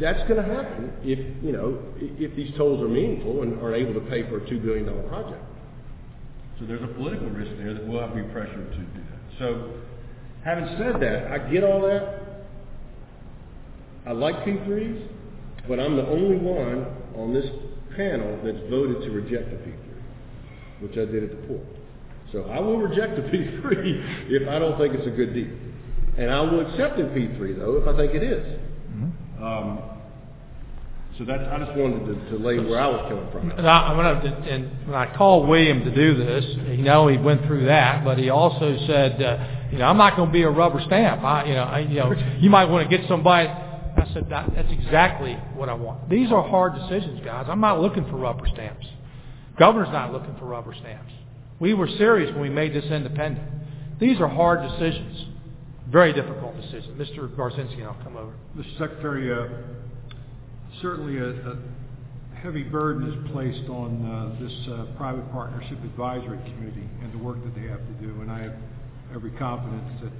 that's 0.00 0.26
going 0.28 0.42
to 0.42 0.54
happen 0.54 0.92
if, 1.02 1.18
you 1.44 1.52
know, 1.52 1.78
if 1.98 2.34
these 2.36 2.56
tolls 2.56 2.82
are 2.82 2.88
meaningful 2.88 3.42
and 3.42 3.60
are 3.60 3.74
able 3.74 3.92
to 3.94 4.00
pay 4.08 4.22
for 4.30 4.38
a 4.38 4.40
$2 4.40 4.62
billion 4.62 4.86
project. 5.08 5.42
So 6.58 6.66
there's 6.66 6.82
a 6.82 6.92
political 6.94 7.28
risk 7.28 7.50
there 7.58 7.74
that 7.74 7.86
we'll 7.86 8.00
have 8.00 8.14
to 8.14 8.22
be 8.22 8.28
pressured 8.32 8.70
to 8.72 8.78
do 8.78 9.00
that. 9.10 9.38
So, 9.38 9.70
having 10.44 10.66
said 10.78 11.00
that, 11.00 11.32
I 11.32 11.38
get 11.50 11.64
all 11.64 11.80
that. 11.82 12.20
I 14.06 14.12
like 14.12 14.36
P3s, 14.44 15.08
but 15.68 15.78
I'm 15.80 15.96
the 15.96 16.06
only 16.06 16.36
one 16.36 16.86
on 17.16 17.32
this 17.32 17.46
panel 17.96 18.38
that's 18.44 18.58
voted 18.70 19.02
to 19.02 19.10
reject 19.10 19.52
a 19.52 19.56
P3. 19.56 19.74
which 20.80 20.92
I 20.92 21.04
did 21.10 21.24
at 21.24 21.30
the 21.30 21.46
pool. 21.46 21.64
So 22.32 22.44
I 22.44 22.58
will 22.60 22.78
reject 22.78 23.14
the 23.16 23.22
P 23.22 23.60
three 23.60 24.02
if 24.28 24.48
I 24.48 24.58
don't 24.58 24.78
think 24.78 24.94
it's 24.94 25.06
a 25.06 25.10
good 25.10 25.34
deal. 25.34 25.50
And 26.18 26.30
I 26.30 26.40
will 26.40 26.60
accept 26.68 26.96
the 26.98 27.04
P 27.14 27.28
three 27.36 27.52
though 27.54 27.76
if 27.76 27.86
I 27.86 27.96
think 27.96 28.14
it 28.14 28.22
is. 28.22 28.58
Um, 29.40 29.78
so 31.18 31.24
that's, 31.26 31.42
I 31.52 31.58
just 31.58 31.76
wanted 31.76 32.06
to, 32.06 32.30
to 32.30 32.36
lay 32.42 32.58
where 32.58 32.80
I 32.80 32.86
was 32.86 33.04
coming 33.08 33.30
from. 33.30 33.50
And 33.50 33.68
I, 33.68 33.88
I'm 33.88 33.96
gonna, 33.96 34.46
and 34.48 34.86
when 34.86 34.96
I 34.96 35.14
called 35.14 35.46
William 35.46 35.84
to 35.84 35.94
do 35.94 36.16
this, 36.16 36.44
you 36.68 36.82
know, 36.82 37.08
he 37.08 37.18
went 37.18 37.44
through 37.46 37.66
that, 37.66 38.02
but 38.02 38.16
he 38.16 38.30
also 38.30 38.76
said, 38.86 39.22
uh, 39.22 39.68
you 39.70 39.78
know, 39.78 39.84
I'm 39.84 39.98
not 39.98 40.16
gonna 40.16 40.32
be 40.32 40.42
a 40.42 40.50
rubber 40.50 40.80
stamp. 40.86 41.22
I, 41.22 41.44
you 41.44 41.54
know, 41.54 41.64
I, 41.64 41.78
you 41.80 41.96
know, 41.96 42.14
you 42.40 42.48
might 42.48 42.64
wanna 42.64 42.88
get 42.88 43.06
somebody, 43.08 43.48
I 43.48 44.08
said, 44.14 44.30
that, 44.30 44.54
that's 44.54 44.72
exactly 44.72 45.34
what 45.54 45.68
I 45.68 45.74
want. 45.74 46.08
These 46.08 46.32
are 46.32 46.42
hard 46.48 46.74
decisions, 46.76 47.20
guys. 47.22 47.46
I'm 47.48 47.60
not 47.60 47.80
looking 47.80 48.04
for 48.04 48.16
rubber 48.16 48.46
stamps. 48.46 48.86
Governor's 49.58 49.92
not 49.92 50.12
looking 50.12 50.34
for 50.38 50.46
rubber 50.46 50.74
stamps. 50.74 51.12
We 51.60 51.74
were 51.74 51.88
serious 51.98 52.32
when 52.32 52.40
we 52.40 52.48
made 52.48 52.74
this 52.74 52.86
independent. 52.86 53.46
These 54.00 54.18
are 54.18 54.28
hard 54.28 54.68
decisions. 54.68 55.26
Very 55.90 56.14
difficult 56.14 56.56
decisions. 56.56 56.98
Mr. 56.98 57.28
Garczynski, 57.36 57.84
I'll 57.84 58.02
come 58.02 58.16
over. 58.16 58.32
Mr. 58.56 58.78
Secretary, 58.78 59.30
uh, 59.30 59.48
certainly 60.80 61.18
a, 61.18 61.56
heavy 62.42 62.64
burden 62.64 63.08
is 63.08 63.32
placed 63.32 63.70
on 63.70 64.04
uh, 64.04 64.42
this 64.42 64.52
uh, 64.68 64.84
private 64.96 65.30
partnership 65.30 65.78
advisory 65.84 66.38
committee 66.38 66.88
and 67.02 67.12
the 67.12 67.18
work 67.18 67.36
that 67.44 67.54
they 67.54 67.68
have 67.68 67.78
to 67.78 67.92
do, 68.04 68.20
and 68.20 68.28
I 68.28 68.42
have 68.42 68.54
every 69.14 69.30
confidence 69.32 70.02
that 70.02 70.12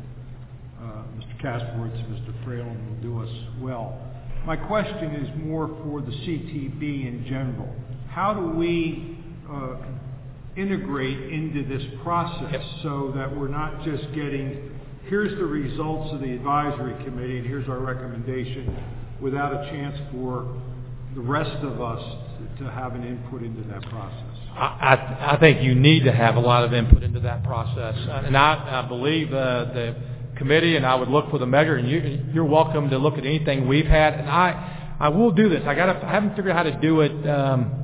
uh, 0.81 1.03
Mr. 1.19 1.43
Kasperwitz 1.43 1.99
and 1.99 2.17
Mr. 2.17 2.45
Fralin 2.45 2.79
will 2.89 3.03
do 3.03 3.23
us 3.23 3.61
well. 3.61 3.99
My 4.47 4.57
question 4.57 5.17
is 5.17 5.29
more 5.45 5.67
for 5.67 6.01
the 6.01 6.13
CTB 6.13 7.09
in 7.09 7.27
general. 7.29 7.75
How 8.09 8.35
do 8.35 8.57
we 8.57 9.19
uh, 9.51 9.77
integrate 10.57 11.33
into 11.33 11.67
this 11.67 11.83
process 12.05 12.65
so 12.83 13.13
that 13.17 13.37
we're 13.37 13.49
not 13.49 13.85
just 13.85 14.05
getting, 14.15 14.71
here's 15.07 15.37
the 15.39 15.45
results 15.45 16.15
of 16.15 16.21
the 16.21 16.33
advisory 16.33 17.03
committee 17.05 17.39
and 17.39 17.47
here's 17.47 17.69
our 17.69 17.81
recommendation, 17.81 18.77
without 19.23 19.55
a 19.55 19.71
chance 19.71 19.97
for 20.13 20.61
the 21.15 21.21
rest 21.21 21.63
of 21.63 21.81
us 21.81 22.03
to 22.59 22.65
to 22.65 22.71
have 22.71 22.95
an 22.95 23.05
input 23.05 23.43
into 23.43 23.63
that 23.69 23.83
process? 23.83 24.33
I, 24.55 25.37
think 25.41 25.63
you 25.63 25.75
need 25.75 26.05
to 26.05 26.13
have 26.13 26.37
a 26.37 26.41
lot 26.41 26.65
of 26.65 26.75
input 26.75 27.03
into 27.03 27.21
that 27.21 27.43
process. 27.43 27.95
And 27.97 28.37
I, 28.37 28.87
believe 28.87 29.33
uh, 29.33 29.65
the 29.73 29.97
committee, 30.37 30.77
and 30.77 30.85
I 30.85 30.95
would 30.95 31.09
look 31.09 31.31
for 31.31 31.39
the 31.39 31.47
measure, 31.47 31.77
and 31.77 31.89
you, 31.89 32.23
you're 32.35 32.45
welcome 32.45 32.91
to 32.91 32.99
look 32.99 33.15
at 33.15 33.25
anything 33.25 33.67
we've 33.67 33.87
had. 33.87 34.15
And 34.15 34.29
I, 34.29 34.97
I 35.01 35.09
will 35.09 35.33
do 35.33 35.49
this. 35.49 35.63
I 35.67 35.75
haven't 35.75 36.37
figured 36.37 36.51
out 36.51 36.67
how 36.67 36.71
to 36.71 36.81
do 36.81 37.01
it 37.01 37.29
um, 37.29 37.83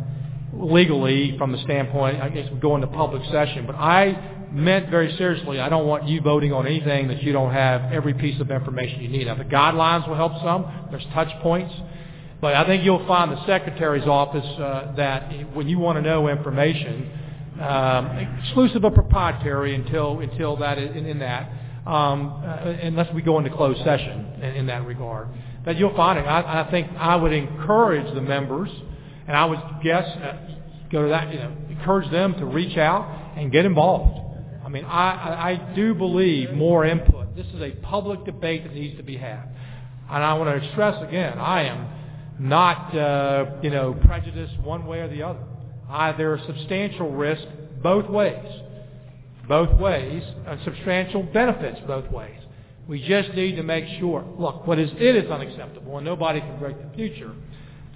legally 0.52 1.36
from 1.38 1.52
the 1.52 1.58
standpoint, 1.62 2.20
I 2.20 2.28
guess 2.28 2.50
we 2.52 2.58
go 2.58 2.74
into 2.74 2.86
public 2.88 3.22
session, 3.30 3.64
but 3.66 3.76
I 3.76 4.37
meant 4.52 4.90
very 4.90 5.16
seriously, 5.16 5.60
I 5.60 5.68
don't 5.68 5.86
want 5.86 6.08
you 6.08 6.20
voting 6.20 6.52
on 6.52 6.66
anything 6.66 7.08
that 7.08 7.22
you 7.22 7.32
don't 7.32 7.52
have 7.52 7.92
every 7.92 8.14
piece 8.14 8.40
of 8.40 8.50
information 8.50 9.00
you 9.00 9.08
need. 9.08 9.26
Now, 9.26 9.34
the 9.34 9.44
guidelines 9.44 10.08
will 10.08 10.16
help 10.16 10.32
some. 10.42 10.88
There's 10.90 11.06
touch 11.14 11.28
points. 11.42 11.74
But 12.40 12.54
I 12.54 12.64
think 12.66 12.84
you'll 12.84 13.06
find 13.06 13.32
the 13.32 13.44
secretary's 13.46 14.06
office 14.06 14.46
uh, 14.58 14.94
that 14.96 15.54
when 15.54 15.68
you 15.68 15.78
want 15.78 15.96
to 15.96 16.02
know 16.02 16.28
information, 16.28 17.10
um, 17.60 18.06
exclusive 18.44 18.84
of 18.84 18.94
proprietary 18.94 19.74
until 19.74 20.20
until 20.20 20.56
that 20.58 20.78
in, 20.78 21.04
in 21.04 21.18
that, 21.18 21.50
um, 21.84 22.40
uh, 22.44 22.68
unless 22.82 23.12
we 23.12 23.22
go 23.22 23.38
into 23.38 23.50
closed 23.50 23.82
session 23.82 24.34
in, 24.36 24.54
in 24.54 24.66
that 24.66 24.86
regard, 24.86 25.28
that 25.64 25.76
you'll 25.76 25.96
find 25.96 26.18
it. 26.20 26.22
I, 26.22 26.62
I 26.62 26.70
think 26.70 26.88
I 26.96 27.16
would 27.16 27.32
encourage 27.32 28.14
the 28.14 28.20
members, 28.20 28.70
and 29.26 29.36
I 29.36 29.44
would 29.44 29.60
guess 29.82 30.06
uh, 30.06 30.36
go 30.92 31.02
to 31.02 31.08
that, 31.08 31.32
you 31.32 31.40
know, 31.40 31.52
encourage 31.70 32.08
them 32.12 32.34
to 32.34 32.46
reach 32.46 32.78
out 32.78 33.34
and 33.36 33.50
get 33.50 33.64
involved. 33.64 34.27
I 34.68 34.70
mean, 34.70 34.84
I, 34.84 35.52
I, 35.52 35.74
do 35.74 35.94
believe 35.94 36.52
more 36.52 36.84
input. 36.84 37.34
This 37.34 37.46
is 37.54 37.62
a 37.62 37.70
public 37.80 38.26
debate 38.26 38.64
that 38.64 38.74
needs 38.74 38.98
to 38.98 39.02
be 39.02 39.16
had, 39.16 39.44
and 40.10 40.22
I 40.22 40.34
want 40.34 40.62
to 40.62 40.70
stress 40.72 41.02
again, 41.02 41.38
I 41.38 41.62
am 41.62 41.88
not, 42.38 42.94
uh, 42.94 43.46
you 43.62 43.70
know, 43.70 43.94
prejudiced 44.04 44.58
one 44.60 44.84
way 44.84 44.98
or 44.98 45.08
the 45.08 45.22
other. 45.22 45.38
I, 45.88 46.12
there 46.12 46.34
are 46.34 46.40
substantial 46.46 47.10
risks 47.12 47.46
both 47.82 48.10
ways, 48.10 48.44
both 49.48 49.72
ways, 49.80 50.22
and 50.46 50.60
substantial 50.66 51.22
benefits 51.22 51.80
both 51.86 52.10
ways. 52.10 52.38
We 52.86 53.00
just 53.08 53.32
need 53.32 53.56
to 53.56 53.62
make 53.62 53.86
sure. 53.98 54.22
Look, 54.38 54.66
what 54.66 54.78
is 54.78 54.90
it 54.98 55.16
is 55.16 55.30
unacceptable, 55.30 55.96
and 55.96 56.04
nobody 56.04 56.40
can 56.40 56.58
break 56.58 56.76
the 56.76 56.94
future. 56.94 57.32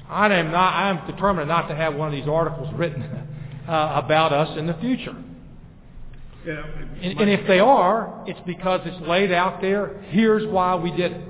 I 0.09 0.33
am 0.33 0.51
not. 0.51 0.73
I 0.73 0.89
am 0.89 1.07
determined 1.07 1.49
not 1.49 1.69
to 1.69 1.75
have 1.75 1.95
one 1.95 2.09
of 2.09 2.15
these 2.15 2.31
articles 2.31 2.73
written 2.77 3.03
uh, 3.69 4.01
about 4.03 4.33
us 4.33 4.57
in 4.57 4.67
the 4.67 4.75
future. 4.81 5.15
And, 6.47 7.21
and 7.21 7.31
if 7.31 7.47
they 7.47 7.61
are, 7.61 8.25
it's 8.27 8.41
because 8.47 8.81
it's 8.85 9.07
laid 9.07 9.33
out 9.33 9.61
there. 9.61 10.03
Here's 10.09 10.47
why 10.51 10.75
we 10.75 10.91
did 10.91 11.13
it. 11.13 11.29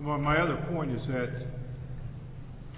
Well, 0.00 0.18
my 0.18 0.38
other 0.38 0.56
point 0.70 0.90
is 0.92 1.06
that 1.08 1.30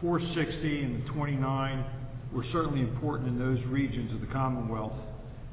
460 0.01 0.83
and 0.83 1.05
the 1.05 1.09
29 1.11 1.85
were 2.33 2.45
certainly 2.53 2.81
important 2.81 3.29
in 3.29 3.39
those 3.39 3.65
regions 3.67 4.13
of 4.13 4.21
the 4.21 4.33
Commonwealth 4.33 4.93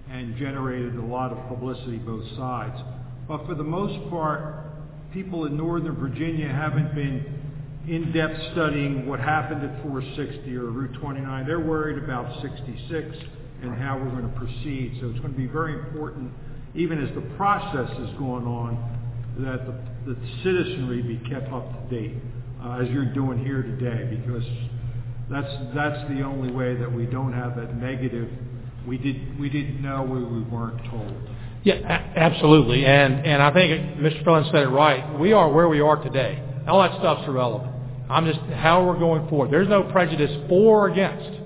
and 0.10 0.36
generated 0.38 0.96
a 0.96 1.02
lot 1.02 1.32
of 1.32 1.48
publicity 1.48 1.98
both 1.98 2.26
sides. 2.36 2.80
But 3.28 3.46
for 3.46 3.56
the 3.56 3.64
most 3.64 4.10
part, 4.10 4.66
people 5.14 5.46
in 5.46 5.56
Northern 5.56 5.96
Virginia 5.96 6.50
haven't 6.50 6.94
been 6.94 7.40
in-depth 7.88 8.52
studying 8.54 9.08
what 9.08 9.20
happened 9.20 9.64
at 9.64 9.82
460 9.84 10.56
or 10.56 10.66
Route 10.66 10.94
29. 11.00 11.46
They're 11.46 11.60
worried 11.60 12.04
about 12.04 12.42
66 12.42 13.16
and 13.64 13.76
how 13.76 13.98
we're 13.98 14.12
going 14.12 14.30
to 14.30 14.38
proceed. 14.38 14.98
So 15.02 15.10
it's 15.10 15.20
going 15.20 15.34
to 15.34 15.38
be 15.38 15.48
very 15.48 15.74
important, 15.74 16.32
even 16.76 17.04
as 17.04 17.14
the 17.16 17.22
process 17.38 17.90
is 18.00 18.10
going 18.18 18.46
on, 18.46 18.78
that 19.40 19.66
the, 19.66 20.14
the 20.14 20.20
citizenry 20.44 21.02
be 21.02 21.18
kept 21.30 21.52
up 21.52 21.90
to 21.90 21.96
date, 21.96 22.16
uh, 22.64 22.82
as 22.82 22.90
you're 22.90 23.14
doing 23.14 23.44
here 23.44 23.64
today, 23.64 24.16
because 24.16 24.44
that's 25.30 25.52
that's 25.74 26.08
the 26.10 26.22
only 26.22 26.52
way 26.52 26.76
that 26.76 26.92
we 26.92 27.06
don't 27.06 27.34
have 27.34 27.56
that 27.56 27.76
negative. 27.78 28.30
We 28.88 28.98
did 28.98 29.40
we 29.40 29.50
didn't 29.50 29.82
know 29.82 30.04
we, 30.04 30.24
we 30.24 30.44
weren't 30.44 30.84
told. 30.92 31.14
Yeah, 31.64 31.76
a- 31.76 32.20
absolutely. 32.20 32.86
And 32.86 33.26
and 33.26 33.42
I 33.42 33.52
think 33.54 33.98
Mr. 33.98 34.24
Fralin 34.24 34.46
said 34.52 34.64
it 34.64 34.68
right. 34.68 35.18
We 35.20 35.34
are 35.34 35.50
where 35.50 35.70
we 35.70 35.80
are 35.80 36.02
today. 36.04 36.44
All 36.68 36.82
that 36.82 37.00
stuff's 37.00 37.28
irrelevant. 37.28 37.72
I'm 38.10 38.26
just 38.26 38.40
how 38.40 38.86
we're 38.86 39.00
going 39.00 39.28
forward. 39.30 39.52
There's 39.52 39.70
no 39.70 39.84
prejudice 39.84 40.32
for 40.50 40.88
or 40.88 40.90
against. 40.90 41.43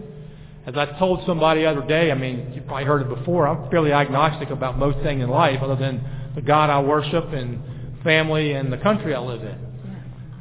As 0.67 0.75
I 0.75 0.85
told 0.99 1.25
somebody 1.25 1.61
the 1.61 1.67
other 1.67 1.87
day, 1.87 2.11
I 2.11 2.13
mean, 2.13 2.51
you 2.53 2.59
probably 2.59 2.83
heard 2.83 3.01
it 3.01 3.07
before. 3.07 3.47
I'm 3.47 3.71
fairly 3.71 3.93
agnostic 3.93 4.49
about 4.49 4.77
most 4.77 5.01
things 5.01 5.23
in 5.23 5.29
life, 5.29 5.61
other 5.61 5.77
than 5.77 6.03
the 6.35 6.41
God 6.41 6.69
I 6.69 6.81
worship 6.81 7.31
and 7.31 8.03
family 8.03 8.51
and 8.51 8.71
the 8.71 8.77
country 8.77 9.15
I 9.15 9.19
live 9.19 9.43
in. 9.43 9.57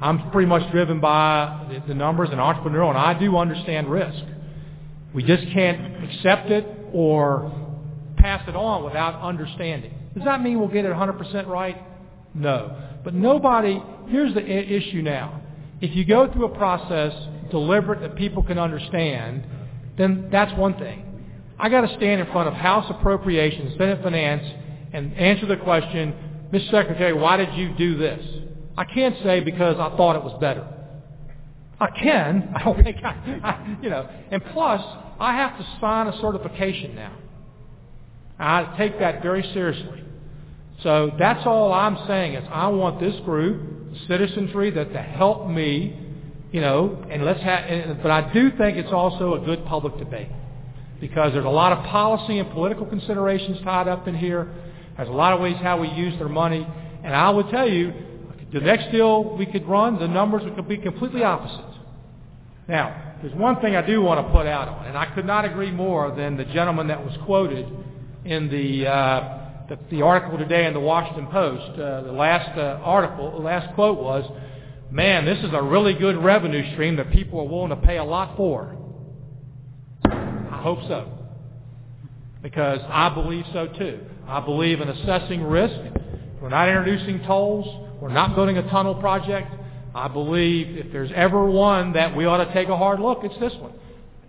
I'm 0.01 0.33
pretty 0.33 0.49
much 0.49 0.69
driven 0.73 0.99
by 0.99 1.69
the, 1.71 1.81
the 1.87 1.95
numbers 1.95 2.31
and 2.33 2.41
entrepreneurial, 2.41 2.89
and 2.89 2.99
I 2.99 3.17
do 3.17 3.37
understand 3.37 3.89
risk. 3.89 4.19
We 5.15 5.23
just 5.23 5.45
can't 5.53 6.03
accept 6.03 6.51
it 6.51 6.67
or 6.93 7.53
pass 8.17 8.47
it 8.49 8.57
on 8.57 8.83
without 8.83 9.23
understanding. 9.23 9.95
Does 10.17 10.25
that 10.25 10.43
mean 10.43 10.59
we'll 10.59 10.67
get 10.67 10.85
it 10.85 10.91
100% 10.91 11.47
right? 11.47 11.81
No. 12.35 12.77
But 13.05 13.15
nobody, 13.15 13.81
here's 14.09 14.35
the 14.35 14.45
issue 14.45 15.03
now. 15.03 15.41
If 15.81 15.95
you 15.95 16.05
go 16.05 16.33
through 16.33 16.47
a 16.47 16.59
process 16.59 17.13
deliberate 17.53 18.01
that 18.01 18.17
people 18.17 18.43
can 18.43 18.59
understand, 18.59 19.45
then 19.99 20.29
that's 20.31 20.57
one 20.59 20.75
thing. 20.79 21.05
I 21.59 21.69
got 21.69 21.83
to 21.83 21.97
stand 21.97 22.21
in 22.21 22.27
front 22.33 22.49
of 22.49 22.55
House 22.55 22.87
Appropriations, 22.91 23.73
Senate 23.79 24.03
Finance, 24.03 24.43
and 24.93 25.15
answer 25.15 25.47
the 25.47 25.57
question, 25.57 26.15
Mr. 26.53 26.71
Secretary, 26.71 27.13
why 27.13 27.37
did 27.37 27.55
you 27.55 27.75
do 27.77 27.97
this? 27.97 28.25
I 28.77 28.85
can't 28.85 29.17
say 29.23 29.41
because 29.41 29.77
I 29.79 29.97
thought 29.97 30.17
it 30.17 30.23
was 30.23 30.39
better. 30.41 30.67
I 31.81 31.89
can. 31.91 32.53
I 32.55 32.65
don't 32.65 32.83
think 32.83 32.97
I, 33.05 33.11
I 33.43 33.77
you 33.83 33.91
know. 33.91 34.09
And 34.31 34.43
plus, 34.53 34.81
I 35.19 35.35
have 35.37 35.59
to 35.59 35.67
sign 35.81 36.09
a 36.09 36.21
certification 36.21 36.95
now. 36.95 37.13
I 38.39 38.75
take 38.77 38.99
that 38.99 39.23
very 39.23 39.43
seriously. 39.55 40.05
So 40.83 41.11
that's 41.19 41.47
all 41.47 41.73
I'm 41.73 42.07
saying 42.07 42.35
is 42.35 42.47
I 42.51 42.69
want 42.69 43.01
this 43.01 43.15
group, 43.25 43.97
citizenry, 44.09 44.71
that 44.73 44.93
to 44.93 45.01
help 45.01 45.49
me, 45.49 46.06
you 46.53 46.61
know, 46.61 47.05
and 47.11 47.25
let's 47.25 47.41
have. 47.43 48.03
But 48.03 48.11
I 48.11 48.33
do 48.33 48.51
think 48.57 48.77
it's 48.77 48.93
also 48.93 49.35
a 49.35 49.45
good 49.45 49.65
public 49.67 49.99
debate 49.99 50.29
because 51.01 51.33
there's 51.33 51.45
a 51.45 51.49
lot 51.49 51.73
of 51.73 51.85
policy 51.87 52.39
and 52.39 52.51
political 52.51 52.87
considerations 52.87 53.59
tied 53.63 53.89
up 53.89 54.09
in 54.09 54.17
here. 54.17 54.53
There's 54.97 55.09
a 55.09 55.13
lot 55.13 55.35
of 55.35 55.41
ways 55.41 55.57
how 55.61 55.81
we 55.81 55.89
use 55.89 56.19
their 56.19 56.29
money, 56.29 56.67
and 57.05 57.15
I 57.15 57.29
would 57.31 57.51
tell 57.51 57.69
you, 57.69 57.93
the 58.53 58.61
next 58.61 58.91
deal 58.91 59.37
we 59.37 59.47
could 59.47 59.67
run, 59.67 59.99
the 59.99 60.09
numbers 60.09 60.43
would 60.45 60.69
be 60.69 60.79
completely 60.79 61.23
opposite. 61.23 61.65
Now, 62.69 63.15
there's 63.23 63.35
one 63.35 63.61
thing 63.61 63.77
I 63.77 63.87
do 63.87 64.01
want 64.01 64.27
to 64.27 64.33
put 64.33 64.47
out 64.47 64.69
on, 64.69 64.87
and 64.87 64.97
I 64.97 65.07
could 65.15 65.27
not 65.27 65.45
agree 65.45 65.71
more 65.71 66.15
than 66.15 66.37
the 66.37 66.45
gentleman 66.47 66.89
that 66.89 67.05
was 67.05 67.15
quoted 67.25 67.67
in 68.25 68.49
the 68.49 68.87
uh, 68.87 69.47
the, 69.69 69.79
the 69.91 70.03
article 70.03 70.39
today 70.39 70.67
in 70.67 70.75
the 70.75 70.81
Washington 70.81 71.27
Post. 71.27 71.79
Uh, 71.79 72.03
the 72.03 72.13
last 72.13 72.57
uh, 72.57 72.81
article, 72.83 73.33
the 73.33 73.45
last 73.45 73.75
quote 73.75 73.99
was, 73.99 74.25
"Man, 74.97 75.27
this 75.27 75.39
is 75.45 75.53
a 75.53 75.63
really 75.63 75.93
good 75.93 76.17
revenue 76.17 76.73
stream 76.73 76.97
that 76.97 77.11
people 77.11 77.39
are 77.41 77.45
willing 77.45 77.69
to 77.69 77.77
pay 77.77 77.99
a 77.99 78.05
lot 78.05 78.35
for." 78.37 78.75
I 80.05 80.61
hope 80.63 80.81
so. 80.89 81.13
because 82.43 82.81
I 82.89 83.09
believe 83.09 83.45
so 83.53 83.67
too. 83.67 83.99
I 84.29 84.41
believe 84.41 84.81
in 84.81 84.89
assessing 84.89 85.43
risk. 85.43 85.75
We're 86.41 86.49
not 86.49 86.69
introducing 86.69 87.21
tolls. 87.25 87.67
We're 88.01 88.13
not 88.13 88.35
building 88.37 88.57
a 88.57 88.71
tunnel 88.71 88.95
project. 88.95 89.53
I 89.95 90.09
believe 90.09 90.77
if 90.77 90.93
there's 90.93 91.11
ever 91.15 91.45
one 91.45 91.95
that 91.95 92.17
we 92.17 92.25
ought 92.25 92.45
to 92.45 92.53
take 92.53 92.69
a 92.69 92.77
hard 92.77 93.01
look, 93.01 93.21
it's 93.25 93.39
this 93.41 93.53
one. 93.61 93.73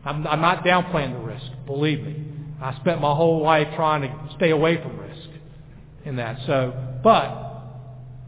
I'm, 0.04 0.26
I'm 0.26 0.42
not 0.42 0.64
downplaying 0.64 1.14
the 1.14 1.20
risk, 1.20 1.46
believe 1.66 2.02
me. 2.04 2.24
I 2.62 2.76
spent 2.80 3.02
my 3.02 3.14
whole 3.14 3.44
life 3.44 3.68
trying 3.76 4.02
to 4.02 4.36
stay 4.36 4.50
away 4.50 4.82
from 4.82 4.98
risk 5.00 5.30
in 6.06 6.16
that. 6.16 6.40
So, 6.48 6.74
but 7.04 7.47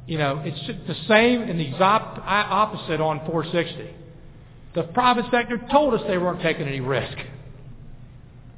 you 0.09 0.17
know, 0.17 0.41
it's 0.43 0.87
the 0.87 0.95
same 1.07 1.43
and 1.43 1.59
the 1.59 1.71
opposite 1.77 2.99
on 2.99 3.19
460. 3.27 3.95
The 4.73 4.83
private 4.91 5.25
sector 5.29 5.61
told 5.71 5.93
us 5.93 6.01
they 6.07 6.17
weren't 6.17 6.41
taking 6.41 6.67
any 6.67 6.79
risk. 6.79 7.15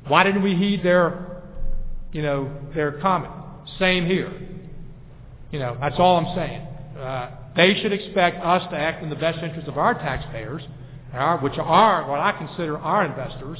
Why 0.08 0.24
didn't 0.24 0.44
we 0.44 0.56
heed 0.56 0.82
their, 0.82 1.44
you 2.14 2.22
know, 2.22 2.50
their 2.74 2.94
comment? 3.02 3.34
Same 3.80 4.06
here. 4.06 4.32
You 5.52 5.60
know, 5.60 5.76
that's 5.78 5.96
all 6.00 6.26
I'm 6.26 6.36
saying. 6.38 6.62
Uh, 6.98 7.32
they 7.58 7.78
should 7.82 7.92
expect 7.92 8.38
us 8.42 8.64
to 8.72 8.78
act 8.78 9.04
in 9.04 9.10
the 9.10 9.18
best 9.18 9.44
interest 9.44 9.68
of 9.68 9.78
our 9.78 9.94
taxpayers, 9.94 10.62
our, 11.12 11.38
which 11.40 11.58
are 11.58 12.10
what 12.10 12.22
I 12.22 12.32
consider 12.32 12.78
our 12.78 13.04
investors, 13.04 13.60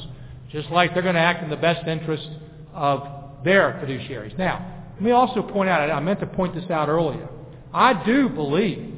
just 0.50 0.70
like 0.70 0.94
they're 0.94 1.02
going 1.02 1.14
to 1.14 1.20
act 1.20 1.44
in 1.44 1.50
the 1.50 1.56
best 1.56 1.86
interest 1.86 2.26
of 2.72 3.06
their 3.44 3.72
fiduciaries. 3.84 4.38
Now, 4.38 4.84
let 4.94 5.02
me 5.02 5.10
also 5.10 5.42
point 5.42 5.68
out, 5.68 5.90
I 5.90 6.00
meant 6.00 6.20
to 6.20 6.26
point 6.26 6.54
this 6.54 6.70
out 6.70 6.88
earlier. 6.88 7.28
I 7.72 8.04
do 8.04 8.28
believe 8.28 8.94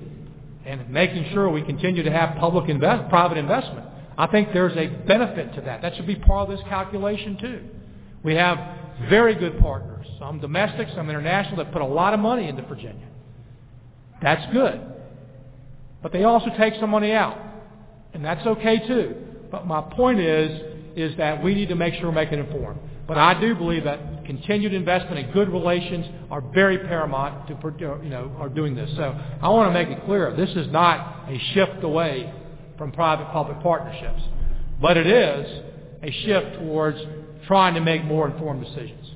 in 0.66 0.86
making 0.90 1.30
sure 1.32 1.48
we 1.48 1.62
continue 1.62 2.02
to 2.02 2.10
have 2.10 2.36
public 2.36 2.68
invest, 2.68 3.08
private 3.08 3.38
investment. 3.38 3.86
I 4.16 4.26
think 4.28 4.52
there's 4.52 4.76
a 4.76 4.86
benefit 5.06 5.54
to 5.54 5.60
that. 5.62 5.82
That 5.82 5.96
should 5.96 6.06
be 6.06 6.16
part 6.16 6.48
of 6.48 6.56
this 6.56 6.64
calculation 6.68 7.36
too. 7.40 7.60
We 8.22 8.34
have 8.34 8.58
very 9.08 9.34
good 9.34 9.58
partners, 9.58 10.06
some 10.18 10.40
domestic, 10.40 10.88
some 10.94 11.10
international, 11.10 11.56
that 11.56 11.72
put 11.72 11.82
a 11.82 11.86
lot 11.86 12.14
of 12.14 12.20
money 12.20 12.48
into 12.48 12.62
Virginia. 12.62 13.08
That's 14.22 14.52
good. 14.52 14.80
But 16.02 16.12
they 16.12 16.24
also 16.24 16.50
take 16.56 16.74
some 16.80 16.90
money 16.90 17.12
out. 17.12 17.38
And 18.12 18.24
that's 18.24 18.46
okay 18.46 18.86
too. 18.86 19.16
But 19.50 19.66
my 19.66 19.80
point 19.80 20.20
is, 20.20 20.74
is 20.96 21.16
that 21.16 21.42
we 21.42 21.54
need 21.54 21.68
to 21.68 21.74
make 21.74 21.94
sure 21.94 22.04
we're 22.04 22.12
making 22.12 22.38
informed. 22.38 22.78
But 23.06 23.18
I 23.18 23.38
do 23.40 23.54
believe 23.54 23.84
that 23.84 23.98
continued 24.24 24.72
investment 24.74 25.18
and 25.18 25.32
good 25.32 25.48
relations 25.48 26.06
are 26.30 26.40
very 26.40 26.78
paramount 26.78 27.48
to, 27.48 28.00
you 28.02 28.10
know, 28.10 28.34
are 28.38 28.48
doing 28.48 28.74
this. 28.74 28.90
So 28.96 29.18
I 29.42 29.48
want 29.48 29.68
to 29.68 29.72
make 29.72 29.96
it 29.96 30.04
clear, 30.04 30.34
this 30.36 30.50
is 30.50 30.70
not 30.70 31.28
a 31.28 31.38
shift 31.54 31.82
away 31.82 32.32
from 32.78 32.92
private-public 32.92 33.60
partnerships. 33.60 34.22
But 34.80 34.96
it 34.96 35.06
is 35.06 35.62
a 36.02 36.10
shift 36.26 36.58
towards 36.58 36.98
trying 37.46 37.74
to 37.74 37.80
make 37.80 38.04
more 38.04 38.28
informed 38.28 38.64
decisions. 38.64 39.10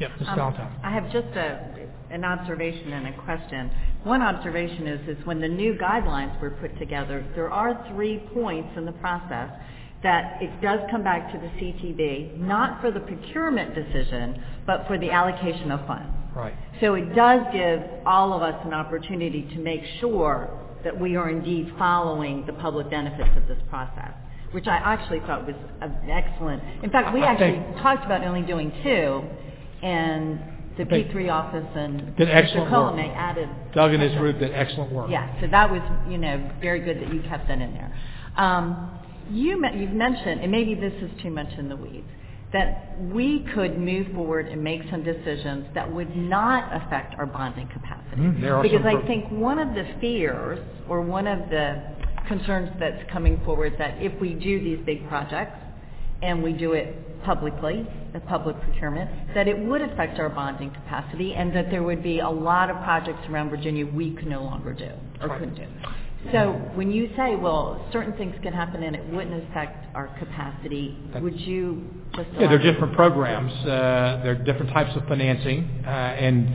Yep, 0.00 0.10
Ms. 0.20 0.28
Um, 0.28 0.36
Valentine. 0.36 0.80
I 0.82 0.92
have 0.92 1.04
just 1.12 1.28
a, 1.36 1.88
an 2.10 2.24
observation 2.24 2.92
and 2.92 3.08
a 3.08 3.22
question. 3.22 3.70
One 4.04 4.22
observation 4.22 4.86
is, 4.86 5.18
is 5.18 5.26
when 5.26 5.40
the 5.40 5.48
new 5.48 5.74
guidelines 5.74 6.40
were 6.40 6.50
put 6.50 6.78
together, 6.78 7.26
there 7.34 7.50
are 7.50 7.84
three 7.92 8.18
points 8.32 8.70
in 8.76 8.84
the 8.84 8.92
process 8.92 9.50
that 10.02 10.40
it 10.40 10.60
does 10.60 10.80
come 10.90 11.02
back 11.02 11.32
to 11.32 11.38
the 11.38 11.48
CTB, 11.48 12.38
not 12.38 12.80
for 12.80 12.90
the 12.90 13.00
procurement 13.00 13.74
decision, 13.74 14.42
but 14.66 14.86
for 14.86 14.98
the 14.98 15.10
allocation 15.10 15.72
of 15.72 15.84
funds. 15.86 16.14
Right. 16.34 16.54
So 16.80 16.94
it 16.94 17.14
does 17.14 17.42
give 17.52 17.82
all 18.06 18.32
of 18.32 18.42
us 18.42 18.60
an 18.64 18.72
opportunity 18.72 19.42
to 19.54 19.58
make 19.58 19.82
sure 20.00 20.50
that 20.84 20.98
we 20.98 21.16
are 21.16 21.28
indeed 21.28 21.72
following 21.76 22.46
the 22.46 22.52
public 22.52 22.90
benefits 22.90 23.36
of 23.36 23.48
this 23.48 23.58
process, 23.68 24.12
which 24.52 24.68
I 24.68 24.76
actually 24.76 25.18
thought 25.20 25.44
was 25.44 25.56
excellent. 26.08 26.62
In 26.84 26.90
fact, 26.90 27.12
we 27.12 27.22
I 27.22 27.32
actually 27.32 27.82
talked 27.82 28.04
about 28.04 28.22
only 28.22 28.42
doing 28.42 28.70
two, 28.84 29.24
and 29.82 30.38
the 30.76 30.84
P3 30.84 31.30
office 31.30 31.66
and 31.74 32.16
Did 32.16 32.30
excellent 32.30 32.70
Mr. 32.70 32.72
work. 32.72 32.94
Koelemay 32.94 33.14
added. 33.16 33.48
Doug 33.74 33.92
and 33.92 34.02
his 34.02 34.14
group 34.14 34.38
did 34.38 34.52
excellent 34.52 34.92
work. 34.92 35.10
Yeah, 35.10 35.40
so 35.40 35.48
that 35.48 35.68
was, 35.70 35.82
you 36.08 36.18
know, 36.18 36.50
very 36.60 36.80
good 36.80 37.00
that 37.00 37.12
you 37.12 37.20
kept 37.22 37.48
that 37.48 37.60
in 37.60 37.74
there. 37.74 37.92
Um, 38.36 38.97
you, 39.30 39.60
me- 39.60 39.80
you've 39.80 39.92
mentioned, 39.92 40.40
and 40.40 40.50
maybe 40.50 40.74
this 40.74 40.92
is 41.02 41.10
too 41.22 41.30
much 41.30 41.48
in 41.58 41.68
the 41.68 41.76
weeds, 41.76 42.08
that 42.52 42.96
we 43.12 43.46
could 43.54 43.78
move 43.78 44.06
forward 44.14 44.46
and 44.48 44.62
make 44.62 44.80
some 44.90 45.02
decisions 45.04 45.66
that 45.74 45.92
would 45.92 46.16
not 46.16 46.70
affect 46.74 47.14
our 47.18 47.26
bonding 47.26 47.68
capacity. 47.68 48.22
Are 48.48 48.62
Because 48.62 48.86
I 48.86 49.06
think 49.06 49.30
one 49.30 49.58
of 49.58 49.68
the 49.74 49.84
fears, 50.00 50.58
or 50.88 51.02
one 51.02 51.26
of 51.26 51.50
the 51.50 51.82
concerns 52.26 52.70
that's 52.80 53.02
coming 53.12 53.40
forward, 53.44 53.74
that 53.78 54.02
if 54.02 54.18
we 54.20 54.32
do 54.34 54.60
these 54.64 54.84
big 54.86 55.06
projects, 55.08 55.58
and 56.22 56.42
we 56.42 56.52
do 56.52 56.72
it 56.72 57.22
publicly, 57.22 57.86
a 58.14 58.20
public 58.20 58.58
procurement, 58.62 59.10
that 59.34 59.46
it 59.46 59.58
would 59.58 59.82
affect 59.82 60.18
our 60.18 60.28
bonding 60.30 60.70
capacity, 60.70 61.34
and 61.34 61.54
that 61.54 61.70
there 61.70 61.82
would 61.82 62.02
be 62.02 62.20
a 62.20 62.28
lot 62.28 62.70
of 62.70 62.76
projects 62.78 63.20
around 63.28 63.50
Virginia 63.50 63.84
we 63.86 64.12
could 64.12 64.26
no 64.26 64.42
longer 64.42 64.72
do, 64.72 64.90
or 65.20 65.28
Right. 65.28 65.38
couldn't 65.38 65.54
do. 65.56 65.66
So 66.32 66.52
when 66.74 66.90
you 66.90 67.10
say, 67.16 67.36
well, 67.36 67.86
certain 67.92 68.12
things 68.14 68.34
can 68.42 68.52
happen 68.52 68.82
and 68.82 68.94
it 68.96 69.06
wouldn't 69.12 69.42
affect 69.50 69.94
our 69.94 70.08
capacity, 70.18 70.96
would 71.14 71.38
you 71.40 71.84
just... 72.16 72.28
Yeah, 72.38 72.48
they're 72.48 72.58
different 72.58 72.94
programs. 72.94 73.52
Uh, 73.64 74.20
There 74.24 74.32
are 74.32 74.44
different 74.44 74.72
types 74.72 74.94
of 74.96 75.06
financing. 75.06 75.82
uh, 75.86 75.88
And 75.88 76.48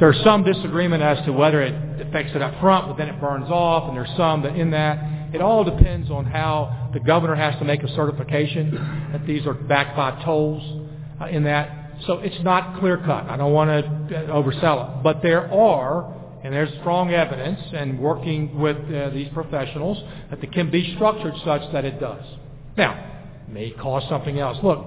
there's 0.00 0.18
some 0.24 0.42
disagreement 0.42 1.02
as 1.02 1.24
to 1.26 1.32
whether 1.32 1.60
it 1.60 1.74
affects 2.06 2.32
it 2.34 2.40
up 2.42 2.58
front, 2.60 2.88
but 2.88 2.96
then 2.96 3.08
it 3.08 3.20
burns 3.20 3.50
off, 3.50 3.88
and 3.88 3.96
there's 3.96 4.16
some 4.16 4.42
that 4.42 4.56
in 4.56 4.70
that. 4.70 5.34
It 5.34 5.42
all 5.42 5.62
depends 5.64 6.10
on 6.10 6.24
how 6.24 6.90
the 6.94 7.00
governor 7.00 7.34
has 7.36 7.56
to 7.60 7.64
make 7.64 7.82
a 7.82 7.88
certification 7.94 8.74
that 9.12 9.26
these 9.26 9.46
are 9.46 9.54
backed 9.54 9.96
by 9.96 10.24
tolls 10.24 10.62
uh, 11.20 11.26
in 11.26 11.44
that. 11.44 11.76
So 12.06 12.14
it's 12.20 12.42
not 12.42 12.80
clear 12.80 12.96
cut. 12.96 13.28
I 13.28 13.36
don't 13.36 13.52
want 13.52 13.68
to 13.68 14.14
oversell 14.32 14.98
it. 14.98 15.02
But 15.04 15.20
there 15.22 15.52
are, 15.52 16.12
and 16.42 16.54
there's 16.54 16.70
strong 16.80 17.12
evidence, 17.12 17.60
and 17.74 17.98
working 17.98 18.58
with 18.58 18.76
uh, 18.92 19.10
these 19.10 19.28
professionals, 19.34 20.02
that 20.30 20.42
it 20.42 20.52
can 20.52 20.70
be 20.70 20.94
structured 20.94 21.34
such 21.44 21.70
that 21.72 21.84
it 21.84 22.00
does. 22.00 22.24
Now, 22.76 22.92
it 23.46 23.52
may 23.52 23.70
cause 23.70 24.02
something 24.08 24.38
else. 24.38 24.58
Look, 24.62 24.86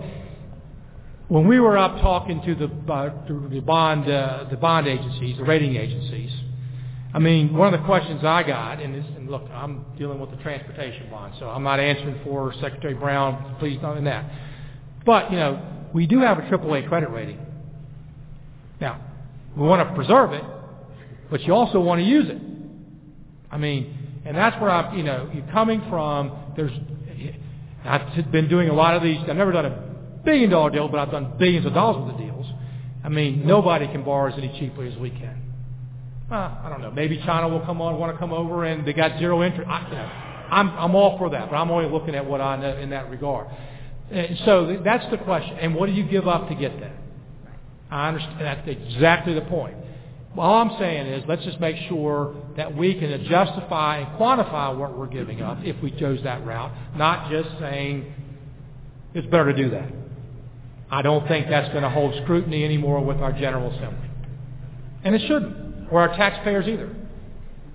when 1.28 1.48
we 1.48 1.60
were 1.60 1.78
up 1.78 2.02
talking 2.02 2.42
to 2.44 2.56
the, 2.56 2.94
uh, 2.94 3.50
the 3.50 3.62
bond, 3.62 4.10
uh, 4.10 4.46
the 4.50 4.58
bond 4.58 4.88
agencies, 4.88 5.38
the 5.38 5.44
rating 5.44 5.76
agencies, 5.76 6.32
I 7.14 7.20
mean, 7.20 7.56
one 7.56 7.72
of 7.74 7.80
the 7.80 7.86
questions 7.86 8.24
I 8.24 8.42
got, 8.42 8.82
and, 8.82 8.96
this, 8.96 9.06
and 9.16 9.30
look, 9.30 9.44
I'm 9.52 9.86
dealing 9.98 10.20
with 10.20 10.32
the 10.32 10.38
transportation 10.38 11.10
bond, 11.12 11.36
so 11.40 11.48
I'm 11.48 11.64
not 11.64 11.80
answering 11.80 12.20
for 12.24 12.54
Secretary 12.60 12.96
Brown, 12.96 13.56
please 13.60 13.80
don't 13.82 13.98
in 13.98 14.04
that. 14.06 14.30
But, 15.06 15.32
you 15.32 15.38
know, 15.38 15.62
we 15.94 16.08
do 16.08 16.20
have 16.22 16.40
a 16.40 16.42
AAA 16.42 16.88
credit 16.88 17.12
rating. 17.12 17.40
Now, 18.82 19.00
we 19.56 19.64
want 19.64 19.88
to 19.88 19.96
preserve 19.96 20.34
it, 20.34 20.44
but 21.34 21.42
you 21.42 21.54
also 21.56 21.80
want 21.80 21.98
to 21.98 22.06
use 22.06 22.30
it. 22.30 22.38
I 23.50 23.58
mean, 23.58 24.22
and 24.24 24.38
that's 24.38 24.56
where 24.62 24.70
I'm, 24.70 24.96
you 24.96 25.04
know, 25.04 25.32
you're 25.34 25.48
coming 25.48 25.82
from, 25.90 26.54
there's, 26.56 26.72
I've 27.84 28.32
been 28.32 28.48
doing 28.48 28.70
a 28.70 28.74
lot 28.74 28.96
of 28.96 29.02
these, 29.02 29.18
I've 29.28 29.36
never 29.36 29.52
done 29.52 29.66
a 29.66 30.22
billion 30.24 30.52
dollar 30.52 30.70
deal, 30.70 30.88
but 30.90 31.00
I've 31.00 31.10
done 31.10 31.34
billions 31.40 31.66
of 31.66 31.74
dollars 31.74 31.98
worth 32.04 32.14
of 32.14 32.20
deals. 32.20 32.46
I 33.04 33.10
mean, 33.10 33.48
nobody 33.48 33.88
can 33.88 34.04
borrow 34.04 34.32
as 34.32 34.38
any 34.38 34.56
cheaply 34.60 34.94
as 34.94 34.96
we 35.00 35.10
can. 35.10 35.42
Uh, 36.30 36.36
I 36.36 36.70
don't 36.70 36.82
know. 36.82 36.92
Maybe 36.92 37.18
China 37.26 37.50
will 37.50 37.62
come 37.62 37.82
on, 37.82 37.98
want 37.98 38.14
to 38.14 38.20
come 38.20 38.32
over, 38.32 38.66
and 38.66 38.88
they 38.88 38.94
got 38.94 39.18
zero 39.18 39.42
interest. 39.42 39.68
I, 39.68 39.88
you 39.88 39.96
know, 39.96 40.12
I'm 40.52 40.70
I'm 40.70 40.96
all 40.96 41.18
for 41.18 41.32
that, 41.32 41.50
but 41.50 41.56
I'm 41.56 41.72
only 41.72 41.90
looking 41.90 42.14
at 42.14 42.24
what 42.24 42.42
I 42.42 42.58
know 42.58 42.78
in 42.78 42.92
that 42.92 43.10
regard. 43.10 43.48
And 44.12 44.38
so 44.46 44.80
that's 44.86 45.10
the 45.10 45.18
question. 45.18 45.58
And 45.58 45.74
what 45.74 45.88
do 45.88 45.94
you 45.94 46.04
give 46.04 46.28
up 46.28 46.48
to 46.50 46.54
get 46.56 46.80
that? 46.80 46.96
I 47.90 48.10
understand. 48.10 48.40
That's 48.40 48.68
exactly 48.68 49.34
the 49.34 49.42
point. 49.42 49.78
All 50.38 50.56
I'm 50.56 50.80
saying 50.80 51.08
is 51.08 51.24
let's 51.28 51.44
just 51.44 51.60
make 51.60 51.76
sure 51.88 52.36
that 52.58 52.76
we 52.76 52.96
can 52.96 53.24
justify 53.26 54.00
and 54.00 54.20
quantify 54.20 54.76
what 54.76 54.98
we're 54.98 55.08
giving 55.08 55.42
up 55.42 55.60
if 55.64 55.82
we 55.84 55.92
chose 55.92 56.20
that 56.24 56.46
route, 56.46 56.72
not 56.98 57.30
just 57.30 57.50
saying 57.60 58.12
it's 59.14 59.28
better 59.28 59.54
to 59.54 59.64
do 59.64 59.70
that. 59.72 59.90
I 60.90 61.02
don't 61.02 61.28
think 61.28 61.48
that's 61.50 61.70
going 61.70 61.84
to 61.84 61.90
hold 61.90 62.14
scrutiny 62.24 62.64
anymore 62.64 63.04
with 63.04 63.18
our 63.18 63.32
General 63.32 63.72
Assembly. 63.76 64.10
And 65.04 65.16
it 65.16 65.22
shouldn't, 65.28 65.92
or 65.92 66.02
our 66.02 66.16
taxpayers 66.16 66.68
either. 66.68 66.96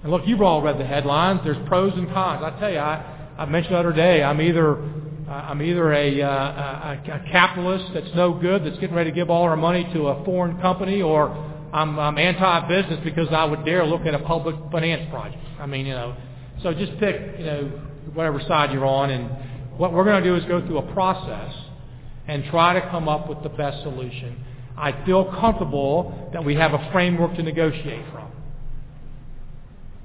And 0.02 0.10
look, 0.12 0.22
you've 0.26 0.42
all 0.42 0.62
read 0.62 0.78
the 0.78 0.86
headlines. 0.86 1.40
There's 1.44 1.68
pros 1.68 1.92
and 1.94 2.08
cons. 2.08 2.42
I 2.44 2.58
tell 2.58 2.70
you, 2.70 2.78
I, 2.78 3.34
I 3.38 3.44
mentioned 3.46 3.74
the 3.74 3.78
other 3.78 3.92
day, 3.92 4.22
I'm 4.22 4.40
either, 4.40 4.82
uh, 5.28 5.32
I'm 5.32 5.62
either 5.62 5.92
a, 5.92 6.22
uh, 6.22 6.28
a, 6.28 7.02
a 7.12 7.30
capitalist 7.30 7.92
that's 7.94 8.14
no 8.14 8.32
good, 8.32 8.64
that's 8.64 8.78
getting 8.78 8.96
ready 8.96 9.10
to 9.10 9.14
give 9.14 9.30
all 9.30 9.42
our 9.42 9.56
money 9.56 9.88
to 9.94 10.08
a 10.08 10.24
foreign 10.24 10.60
company, 10.60 11.02
or 11.02 11.28
I'm, 11.72 11.98
I'm 11.98 12.18
anti-business 12.18 13.00
because 13.04 13.28
I 13.30 13.44
would 13.44 13.64
dare 13.64 13.84
look 13.84 14.06
at 14.06 14.14
a 14.14 14.20
public 14.20 14.56
finance 14.72 15.10
project. 15.10 15.42
I 15.60 15.66
mean, 15.66 15.86
you 15.86 15.92
know, 15.92 16.16
so 16.62 16.72
just 16.72 16.98
pick, 16.98 17.38
you 17.38 17.44
know, 17.44 17.64
whatever 18.14 18.40
side 18.40 18.72
you're 18.72 18.86
on, 18.86 19.10
and 19.10 19.30
what 19.78 19.92
we're 19.92 20.04
going 20.04 20.22
to 20.22 20.28
do 20.28 20.34
is 20.34 20.44
go 20.46 20.64
through 20.66 20.78
a 20.78 20.92
process 20.92 21.54
and 22.26 22.44
try 22.46 22.74
to 22.74 22.80
come 22.90 23.08
up 23.08 23.28
with 23.28 23.42
the 23.42 23.48
best 23.48 23.82
solution. 23.82 24.44
I 24.76 25.04
feel 25.04 25.24
comfortable 25.40 26.30
that 26.32 26.44
we 26.44 26.54
have 26.54 26.72
a 26.72 26.90
framework 26.92 27.36
to 27.36 27.42
negotiate 27.42 28.04
from. 28.12 28.30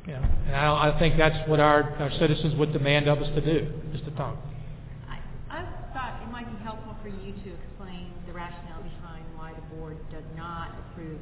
You 0.08 0.14
know, 0.14 0.26
and 0.48 0.56
I, 0.56 0.92
I 0.92 1.00
think 1.00 1.18
that's 1.18 1.48
what 1.48 1.60
our, 1.60 1.84
our 2.00 2.12
citizens 2.20 2.56
would 2.56 2.74
demand 2.74 3.08
of 3.08 3.20
us 3.22 3.30
to 3.36 3.42
do, 3.42 3.72
Mr. 3.92 4.12
I, 4.20 5.20
I 5.50 5.66
thought 5.94 6.22
it 6.22 6.32
might 6.32 6.46
be 6.58 6.64
helpful 6.64 6.96
for 7.02 7.08
you 7.08 7.32
to 7.32 7.54
explain 7.54 8.12
the 8.28 8.34
rationale 8.34 8.84
behind 8.84 9.24
why 9.36 9.54
the 9.54 9.76
board 9.76 9.98
does 10.12 10.26
not 10.36 10.72
approve 10.92 11.20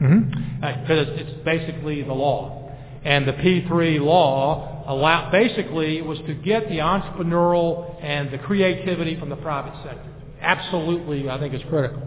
Mm-hmm. 0.00 0.62
Uh, 0.62 0.66
contract? 0.66 0.88
Because 0.88 1.06
it's 1.10 1.44
basically 1.44 2.02
the 2.02 2.12
law. 2.12 2.72
And 3.04 3.26
the 3.26 3.32
P3 3.32 4.00
law 4.00 4.84
allow, 4.86 5.30
basically, 5.30 6.02
was 6.02 6.18
to 6.26 6.34
get 6.34 6.68
the 6.68 6.78
entrepreneurial 6.78 8.02
and 8.02 8.30
the 8.32 8.38
creativity 8.38 9.18
from 9.18 9.28
the 9.28 9.36
private 9.36 9.74
sector. 9.84 10.12
Absolutely, 10.40 11.28
I 11.30 11.38
think 11.38 11.54
it's 11.54 11.64
critical. 11.68 12.02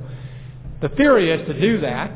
The 0.81 0.89
theory 0.89 1.31
is 1.31 1.47
to 1.47 1.59
do 1.59 1.81
that, 1.81 2.11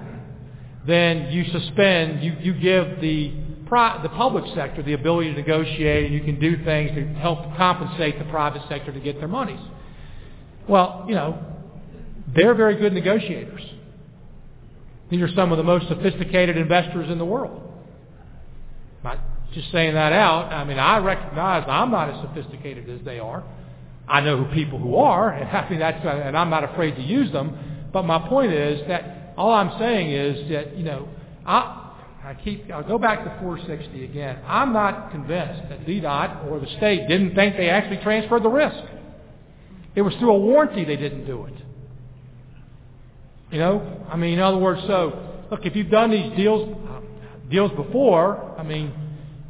then 0.86 1.32
you 1.32 1.46
suspend, 1.52 2.24
you, 2.24 2.36
you 2.42 2.54
give 2.54 3.02
the, 3.02 3.34
the 3.70 4.10
public 4.10 4.44
sector 4.54 4.84
the 4.84 4.94
ability 4.94 5.32
to 5.32 5.36
negotiate 5.36 6.06
and 6.06 6.14
you 6.14 6.22
can 6.22 6.40
do 6.40 6.64
things 6.64 6.92
to 6.96 7.06
help 7.20 7.40
compensate 7.58 8.20
the 8.20 8.26
private 8.26 8.62
sector 8.70 8.92
to 8.92 9.00
get 9.00 9.18
their 9.20 9.28
monies. 9.28 9.60
Well, 10.68 11.06
you 11.08 11.16
know, 11.16 11.42
they're 12.36 12.54
very 12.54 12.76
good 12.76 12.94
negotiators. 12.94 13.62
These 15.14 15.22
are 15.22 15.36
some 15.36 15.52
of 15.52 15.60
the 15.60 15.64
most 15.64 15.88
sophisticated 15.90 16.58
investors 16.58 17.12
in 17.12 17.20
the 17.20 17.26
world. 17.26 17.62
Not 19.04 19.20
just 19.54 19.72
saying 19.72 19.94
that 19.94 20.12
out. 20.12 20.52
I 20.52 20.64
mean, 20.64 20.80
I 20.80 20.98
recognize 20.98 21.66
I'm 21.68 21.92
not 21.92 22.10
as 22.10 22.20
sophisticated 22.28 22.90
as 22.90 23.06
they 23.06 23.20
are. 23.20 23.44
I 24.08 24.22
know 24.22 24.44
who 24.44 24.52
people 24.56 24.80
who 24.80 24.96
are, 24.96 25.30
and 25.30 25.48
I 25.56 25.70
mean 25.70 25.78
that's, 25.78 26.04
and 26.04 26.36
I'm 26.36 26.50
not 26.50 26.64
afraid 26.64 26.96
to 26.96 27.04
use 27.04 27.32
them. 27.32 27.90
But 27.94 28.06
my 28.06 28.28
point 28.28 28.54
is 28.54 28.88
that 28.88 29.36
all 29.38 29.54
I'm 29.54 29.78
saying 29.78 30.10
is 30.10 30.50
that 30.50 30.76
you 30.76 30.84
know, 30.84 31.08
I, 31.46 31.94
I 32.24 32.34
keep, 32.44 32.72
I'll 32.72 32.82
go 32.82 32.98
back 32.98 33.24
to 33.24 33.40
460 33.40 34.06
again. 34.06 34.40
I'm 34.48 34.74
not 34.74 35.12
convinced 35.12 35.70
that 35.70 35.86
VDOT 35.86 36.50
or 36.50 36.60
the 36.60 36.76
state 36.78 37.08
didn't 37.08 37.36
think 37.36 37.56
they 37.56 37.70
actually 37.70 38.02
transferred 38.02 38.42
the 38.42 38.50
risk. 38.50 38.84
It 39.94 40.02
was 40.02 40.16
through 40.16 40.32
a 40.32 40.40
warranty 40.40 40.86
they 40.86 40.98
didn't 40.98 41.28
do 41.28 41.46
it. 41.46 41.63
You 43.54 43.60
know, 43.60 44.04
I 44.10 44.18
mean, 44.18 44.34
in 44.34 44.40
other 44.40 44.58
words, 44.58 44.82
so 44.88 45.46
look, 45.52 45.64
if 45.64 45.76
you've 45.76 45.92
done 45.92 46.10
these 46.10 46.36
deals 46.36 46.76
deals 47.52 47.72
before, 47.74 48.56
I 48.58 48.64
mean, 48.64 48.92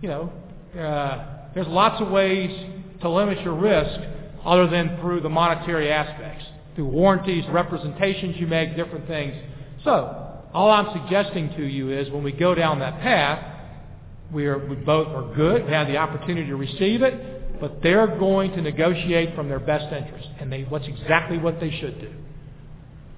you 0.01 0.09
know, 0.09 0.29
uh, 0.77 1.51
there's 1.55 1.67
lots 1.67 2.01
of 2.01 2.09
ways 2.09 2.51
to 2.99 3.09
limit 3.09 3.39
your 3.43 3.53
risk 3.53 3.97
other 4.43 4.67
than 4.67 4.99
through 4.99 5.21
the 5.21 5.29
monetary 5.29 5.89
aspects, 5.89 6.43
through 6.75 6.87
warranties, 6.87 7.45
representations 7.47 8.35
you 8.35 8.45
make, 8.45 8.75
different 8.75 9.07
things. 9.07 9.35
So, 9.85 10.41
all 10.53 10.69
I'm 10.69 11.01
suggesting 11.01 11.53
to 11.55 11.63
you 11.63 11.97
is 11.97 12.11
when 12.11 12.23
we 12.23 12.33
go 12.33 12.53
down 12.53 12.79
that 12.79 12.99
path, 12.99 13.51
we, 14.33 14.47
are, 14.47 14.67
we 14.67 14.75
both 14.75 15.07
are 15.07 15.33
good, 15.33 15.65
we 15.65 15.71
have 15.71 15.87
the 15.87 15.95
opportunity 15.95 16.47
to 16.47 16.57
receive 16.57 17.03
it, 17.03 17.61
but 17.61 17.81
they're 17.81 18.19
going 18.19 18.51
to 18.51 18.61
negotiate 18.61 19.33
from 19.33 19.47
their 19.47 19.61
best 19.61 19.93
interest, 19.93 20.27
and 20.41 20.51
they, 20.51 20.63
what's 20.63 20.87
exactly 20.89 21.37
what 21.37 21.61
they 21.61 21.71
should 21.79 22.01
do 22.01 22.13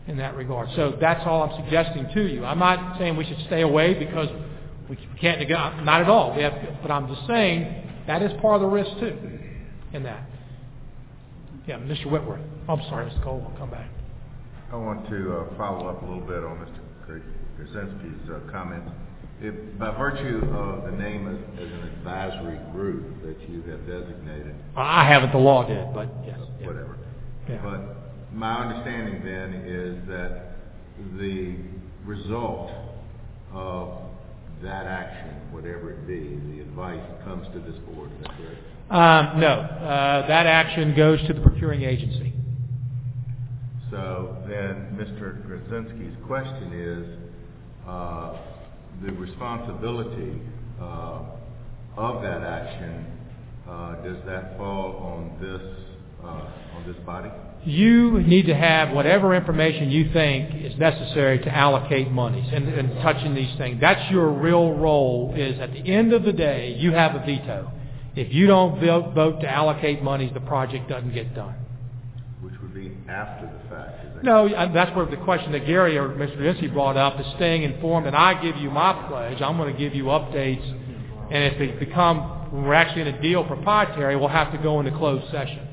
in 0.07 0.17
that 0.17 0.35
regard. 0.35 0.69
So 0.75 0.97
that's 0.99 1.21
all 1.25 1.43
I'm 1.43 1.63
suggesting 1.63 2.07
to 2.13 2.21
you. 2.27 2.45
I'm 2.45 2.59
not 2.59 2.97
saying 2.99 3.17
we 3.17 3.25
should 3.25 3.39
stay 3.47 3.61
away 3.61 3.93
because 3.93 4.29
we 4.89 4.97
can't 5.19 5.39
negotiate. 5.39 5.83
Not 5.83 6.01
at 6.01 6.09
all. 6.09 6.35
We 6.35 6.43
have, 6.43 6.53
but 6.81 6.91
I'm 6.91 7.07
just 7.07 7.25
saying 7.27 8.03
that 8.07 8.21
is 8.21 8.31
part 8.41 8.55
of 8.55 8.61
the 8.61 8.67
risk 8.67 8.91
too 8.99 9.17
in 9.93 10.03
that. 10.03 10.29
Yeah, 11.67 11.77
Mr. 11.79 12.11
Whitworth. 12.11 12.41
I'm 12.69 12.81
sorry, 12.89 13.09
Mr. 13.09 13.23
Cole. 13.23 13.39
We'll 13.39 13.57
come 13.57 13.71
back. 13.71 13.89
I 14.71 14.75
want 14.75 15.09
to 15.09 15.37
uh, 15.37 15.57
follow 15.57 15.87
up 15.87 16.01
a 16.03 16.05
little 16.05 16.21
bit 16.21 16.43
on 16.43 16.57
Mr. 16.57 17.21
Krasinski's 17.57 18.29
uh, 18.29 18.51
comments. 18.51 18.91
If, 19.41 19.53
by 19.79 19.91
virtue 19.97 20.41
of 20.53 20.85
the 20.85 20.97
name 20.97 21.27
as, 21.27 21.59
as 21.59 21.71
an 21.71 21.81
advisory 21.97 22.57
group 22.71 23.21
that 23.23 23.49
you 23.49 23.63
have 23.63 23.85
designated, 23.87 24.55
I 24.75 25.07
haven't. 25.07 25.31
The 25.31 25.37
law 25.39 25.67
did, 25.67 25.93
but 25.93 26.09
yes. 26.25 26.39
yeah. 26.59 26.67
whatever. 26.67 26.97
Yeah. 27.49 27.61
But 27.63 28.04
my 28.35 28.57
understanding 28.57 29.23
then 29.23 29.53
is 29.65 30.07
that 30.09 30.57
the 31.17 31.55
result 32.05 32.69
of 33.53 33.97
that 34.61 34.85
action, 34.85 35.39
whatever 35.51 35.91
it 35.91 36.05
be, 36.05 36.39
the 36.53 36.61
advice 36.61 37.01
comes 37.23 37.47
to 37.53 37.59
this 37.59 37.79
board. 37.89 38.11
Is 38.11 38.23
that 38.23 38.37
correct? 38.37 38.61
Um, 38.89 39.39
no, 39.39 39.47
uh, 39.47 40.27
that 40.27 40.45
action 40.45 40.93
goes 40.95 41.25
to 41.27 41.33
the 41.33 41.39
procuring 41.39 41.83
agency. 41.83 42.33
So 43.89 44.37
then, 44.47 44.97
Mr. 44.99 45.41
Krasinski's 45.47 46.15
question 46.27 46.73
is 46.73 47.87
uh, 47.87 48.37
the 49.03 49.13
responsibility 49.13 50.41
uh, 50.81 51.21
of 51.95 52.21
that 52.21 52.43
action. 52.43 53.05
Uh, 53.67 53.95
does 54.03 54.17
that 54.25 54.57
fall 54.57 54.97
on 54.97 55.37
this 55.41 55.61
uh, 56.23 56.75
on 56.75 56.83
this 56.85 56.97
body? 57.05 57.29
You 57.65 58.21
need 58.21 58.45
to 58.45 58.55
have 58.55 58.91
whatever 58.93 59.33
information 59.33 59.89
you 59.89 60.11
think 60.13 60.63
is 60.63 60.77
necessary 60.77 61.39
to 61.39 61.49
allocate 61.49 62.11
monies 62.11 62.47
and, 62.53 62.67
and 62.69 63.01
touching 63.01 63.33
these 63.33 63.55
things. 63.57 63.81
That's 63.81 64.11
your 64.11 64.29
real 64.29 64.73
role. 64.73 65.33
Is 65.35 65.59
at 65.59 65.73
the 65.73 65.79
end 65.79 66.13
of 66.13 66.23
the 66.23 66.33
day, 66.33 66.75
you 66.77 66.91
have 66.91 67.15
a 67.15 67.25
veto. 67.25 67.71
If 68.15 68.33
you 68.33 68.47
don't 68.47 68.79
vote, 68.79 69.13
vote 69.13 69.41
to 69.41 69.49
allocate 69.49 70.03
monies, 70.03 70.31
the 70.33 70.41
project 70.41 70.87
doesn't 70.87 71.13
get 71.13 71.35
done. 71.35 71.55
Which 72.41 72.53
would 72.61 72.73
be 72.73 72.95
after 73.09 73.47
the 73.47 73.69
fact. 73.69 74.23
No, 74.23 74.47
that's 74.73 74.95
where 74.95 75.05
the 75.05 75.17
question 75.17 75.51
that 75.51 75.65
Gary 75.65 75.97
or 75.97 76.09
Mr. 76.09 76.37
Vinci 76.37 76.67
brought 76.67 76.97
up 76.97 77.19
is 77.19 77.25
staying 77.35 77.63
informed. 77.63 78.07
And 78.07 78.15
I 78.15 78.41
give 78.41 78.57
you 78.57 78.69
my 78.69 79.07
pledge. 79.07 79.41
I'm 79.41 79.57
going 79.57 79.73
to 79.73 79.79
give 79.79 79.93
you 79.95 80.05
updates. 80.05 80.65
And 81.31 81.53
if 81.53 81.59
it 81.59 81.79
become, 81.79 82.63
we're 82.63 82.73
actually 82.73 83.01
in 83.01 83.07
a 83.07 83.21
deal 83.21 83.43
proprietary, 83.43 84.15
we'll 84.15 84.27
have 84.27 84.51
to 84.51 84.59
go 84.59 84.79
into 84.79 84.95
closed 84.97 85.29
session. 85.31 85.64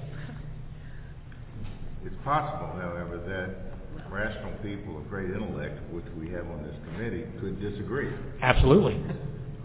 It's 2.04 2.14
possible, 2.24 2.72
however, 2.80 3.18
that 3.28 4.10
rational 4.10 4.52
people 4.62 4.98
of 4.98 5.08
great 5.08 5.30
intellect, 5.30 5.78
which 5.92 6.04
we 6.18 6.28
have 6.30 6.46
on 6.50 6.62
this 6.64 6.74
committee, 6.86 7.24
could 7.40 7.60
disagree. 7.60 8.12
Absolutely. 8.42 9.00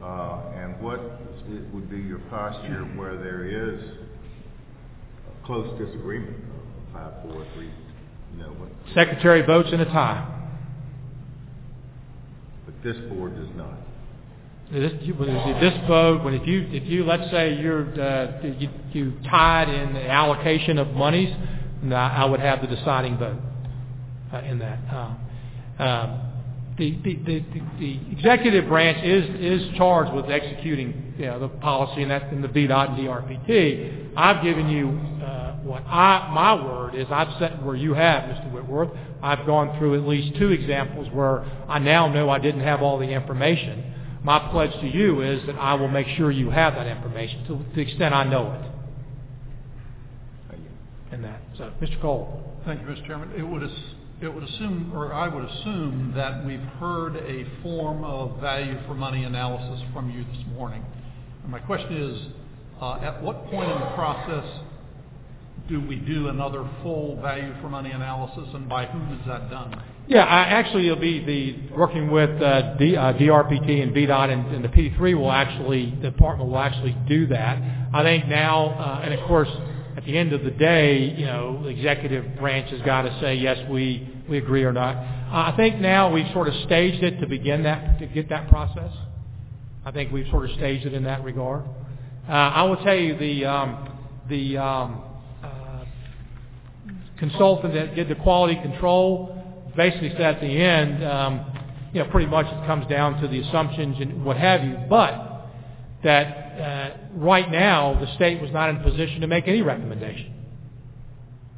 Uh, 0.01 0.41
and 0.55 0.79
what 0.79 0.99
it 0.99 1.73
would 1.73 1.89
be 1.89 1.97
your 1.97 2.19
posture 2.29 2.83
where 2.95 3.17
there 3.17 3.45
is 3.45 3.81
a 3.83 5.45
close 5.45 5.67
disagreement, 5.79 6.35
five, 6.93 7.13
four, 7.23 7.45
three, 7.55 7.71
you 8.33 8.39
know, 8.39 8.49
what, 8.49 8.69
Secretary 8.93 9.41
votes 9.41 9.69
in 9.71 9.81
a 9.81 9.85
tie. 9.85 10.33
but 12.65 12.75
this 12.83 12.97
board 13.09 13.35
does 13.35 13.49
not. 13.55 13.73
This, 14.71 14.93
you- 15.01 15.15
if 15.17 15.61
this 15.61 15.87
vote, 15.87 16.23
when 16.23 16.33
if 16.33 16.45
you, 16.45 16.67
if 16.71 16.83
you, 16.83 17.05
let's 17.05 17.31
say 17.31 17.55
you're, 17.59 17.87
uh, 17.99 18.41
tied 19.29 19.69
in 19.69 19.93
the 19.93 20.09
allocation 20.09 20.77
of 20.77 20.89
monies, 20.93 21.33
I 21.93 22.25
would 22.25 22.39
have 22.39 22.61
the 22.61 22.67
deciding 22.67 23.17
vote 23.17 23.39
uh, 24.33 24.37
in 24.39 24.59
that. 24.59 24.79
Uh, 24.91 25.83
um, 25.83 26.21
the, 26.77 27.43
executive 28.11 28.67
branch 28.67 29.03
is, 29.03 29.75
charged 29.77 30.13
with 30.13 30.25
executing, 30.25 31.15
the 31.17 31.49
policy 31.59 32.03
in 32.03 32.09
the 32.09 32.47
VDOT 32.47 32.89
and 32.89 32.97
DRPT. 32.97 34.13
I've 34.15 34.43
given 34.43 34.69
you, 34.69 34.89
uh, 35.25 35.55
what 35.63 35.83
my 35.85 36.53
word 36.63 36.95
is 36.95 37.07
I've 37.09 37.39
set 37.39 37.63
where 37.63 37.75
you 37.75 37.93
have, 37.93 38.23
Mr. 38.23 38.51
Whitworth. 38.51 38.89
I've 39.23 39.45
gone 39.47 39.77
through 39.79 39.95
at 39.95 40.07
least 40.07 40.37
two 40.37 40.51
examples 40.51 41.07
where 41.11 41.45
I 41.67 41.79
now 41.79 42.07
know 42.07 42.29
I 42.29 42.37
didn't 42.37 42.61
have 42.61 42.81
all 42.81 42.99
the 42.99 43.09
information. 43.09 43.93
My 44.23 44.39
pledge 44.51 44.71
to 44.81 44.87
you 44.87 45.21
is 45.21 45.45
that 45.47 45.55
I 45.55 45.73
will 45.73 45.87
make 45.87 46.07
sure 46.15 46.29
you 46.29 46.49
have 46.51 46.75
that 46.75 46.87
information 46.87 47.45
to 47.47 47.65
the 47.75 47.81
extent 47.81 48.13
I 48.13 48.23
know 48.23 48.51
it. 48.51 48.76
In 51.11 51.21
that. 51.21 51.39
So, 51.57 51.71
Mr. 51.81 52.01
Cole. 52.01 52.43
Thank 52.65 52.81
you, 52.81 52.87
Mr. 52.87 53.05
Chairman. 53.07 53.31
It 53.37 53.43
would, 53.43 53.63
as- 53.63 53.93
it 54.21 54.33
would 54.33 54.43
assume, 54.43 54.91
or 54.93 55.13
I 55.13 55.27
would 55.27 55.45
assume, 55.45 56.13
that 56.15 56.45
we've 56.45 56.59
heard 56.79 57.15
a 57.17 57.45
form 57.63 58.03
of 58.03 58.41
value 58.41 58.77
for 58.87 58.93
money 58.93 59.23
analysis 59.23 59.85
from 59.93 60.09
you 60.09 60.23
this 60.23 60.43
morning. 60.55 60.83
And 61.43 61.51
my 61.51 61.59
question 61.59 61.95
is, 61.95 62.27
uh, 62.81 62.99
at 63.01 63.21
what 63.21 63.45
point 63.47 63.71
in 63.71 63.79
the 63.79 63.91
process 63.95 64.45
do 65.69 65.79
we 65.81 65.97
do 65.97 66.29
another 66.29 66.67
full 66.81 67.19
value 67.21 67.53
for 67.61 67.69
money 67.69 67.91
analysis, 67.91 68.47
and 68.53 68.67
by 68.67 68.85
whom 68.85 69.19
is 69.19 69.25
that 69.27 69.49
done? 69.49 69.81
Yeah, 70.07 70.23
I, 70.23 70.43
actually, 70.43 70.87
it'll 70.87 70.99
be 70.99 71.23
the 71.23 71.75
working 71.75 72.09
with 72.09 72.41
uh, 72.41 72.75
D, 72.75 72.95
uh, 72.95 73.13
DRPT 73.13 73.83
and 73.83 73.93
VDOT, 73.93 74.29
and, 74.31 74.55
and 74.55 74.63
the 74.63 74.69
P3 74.69 75.17
will 75.17 75.31
actually, 75.31 75.91
the 76.01 76.11
department 76.11 76.49
will 76.49 76.59
actually 76.59 76.95
do 77.07 77.27
that. 77.27 77.61
I 77.93 78.03
think 78.03 78.27
now, 78.27 78.67
uh, 78.67 79.01
and 79.03 79.13
of 79.13 79.27
course, 79.27 79.49
the 80.07 80.17
end 80.17 80.31
of 80.31 80.41
the 80.45 80.51
day, 80.51 81.13
you 81.17 81.25
know, 81.25 81.61
the 81.63 81.67
executive 81.67 82.37
branch 82.37 82.71
has 82.71 82.81
got 82.83 83.01
to 83.01 83.19
say 83.19 83.35
yes, 83.35 83.57
we 83.69 84.07
we 84.29 84.37
agree 84.37 84.63
or 84.63 84.71
not. 84.71 84.95
Uh, 84.95 85.51
I 85.51 85.53
think 85.57 85.81
now 85.81 86.09
we've 86.11 86.31
sort 86.31 86.47
of 86.47 86.53
staged 86.63 87.03
it 87.03 87.19
to 87.19 87.27
begin 87.27 87.63
that 87.63 87.99
to 87.99 88.07
get 88.07 88.29
that 88.29 88.47
process. 88.47 88.91
I 89.83 89.91
think 89.91 90.13
we've 90.13 90.27
sort 90.29 90.49
of 90.49 90.55
staged 90.55 90.85
it 90.85 90.93
in 90.93 91.03
that 91.03 91.25
regard. 91.25 91.63
Uh, 92.27 92.31
I 92.31 92.63
will 92.63 92.77
tell 92.77 92.95
you 92.95 93.17
the 93.17 93.45
um, 93.45 93.89
the 94.29 94.57
um, 94.57 95.01
uh, 95.43 95.83
consultant 97.19 97.73
that 97.73 97.93
did 97.93 98.07
the 98.07 98.15
quality 98.15 98.55
control 98.61 99.33
basically 99.75 100.11
said 100.11 100.21
at 100.35 100.41
the 100.41 100.47
end, 100.47 101.03
um, 101.03 101.45
you 101.91 102.01
know, 102.01 102.09
pretty 102.09 102.27
much 102.27 102.45
it 102.45 102.65
comes 102.65 102.87
down 102.87 103.21
to 103.21 103.27
the 103.27 103.41
assumptions 103.41 103.97
and 103.99 104.23
what 104.23 104.37
have 104.37 104.63
you, 104.63 104.77
but 104.89 105.49
that 106.05 106.46
uh, 106.59 106.97
right 107.15 107.49
now 107.51 107.99
the 107.99 108.13
state 108.15 108.41
was 108.41 108.51
not 108.51 108.69
in 108.69 108.77
a 108.77 108.83
position 108.83 109.21
to 109.21 109.27
make 109.27 109.47
any 109.47 109.61
recommendation. 109.61 110.33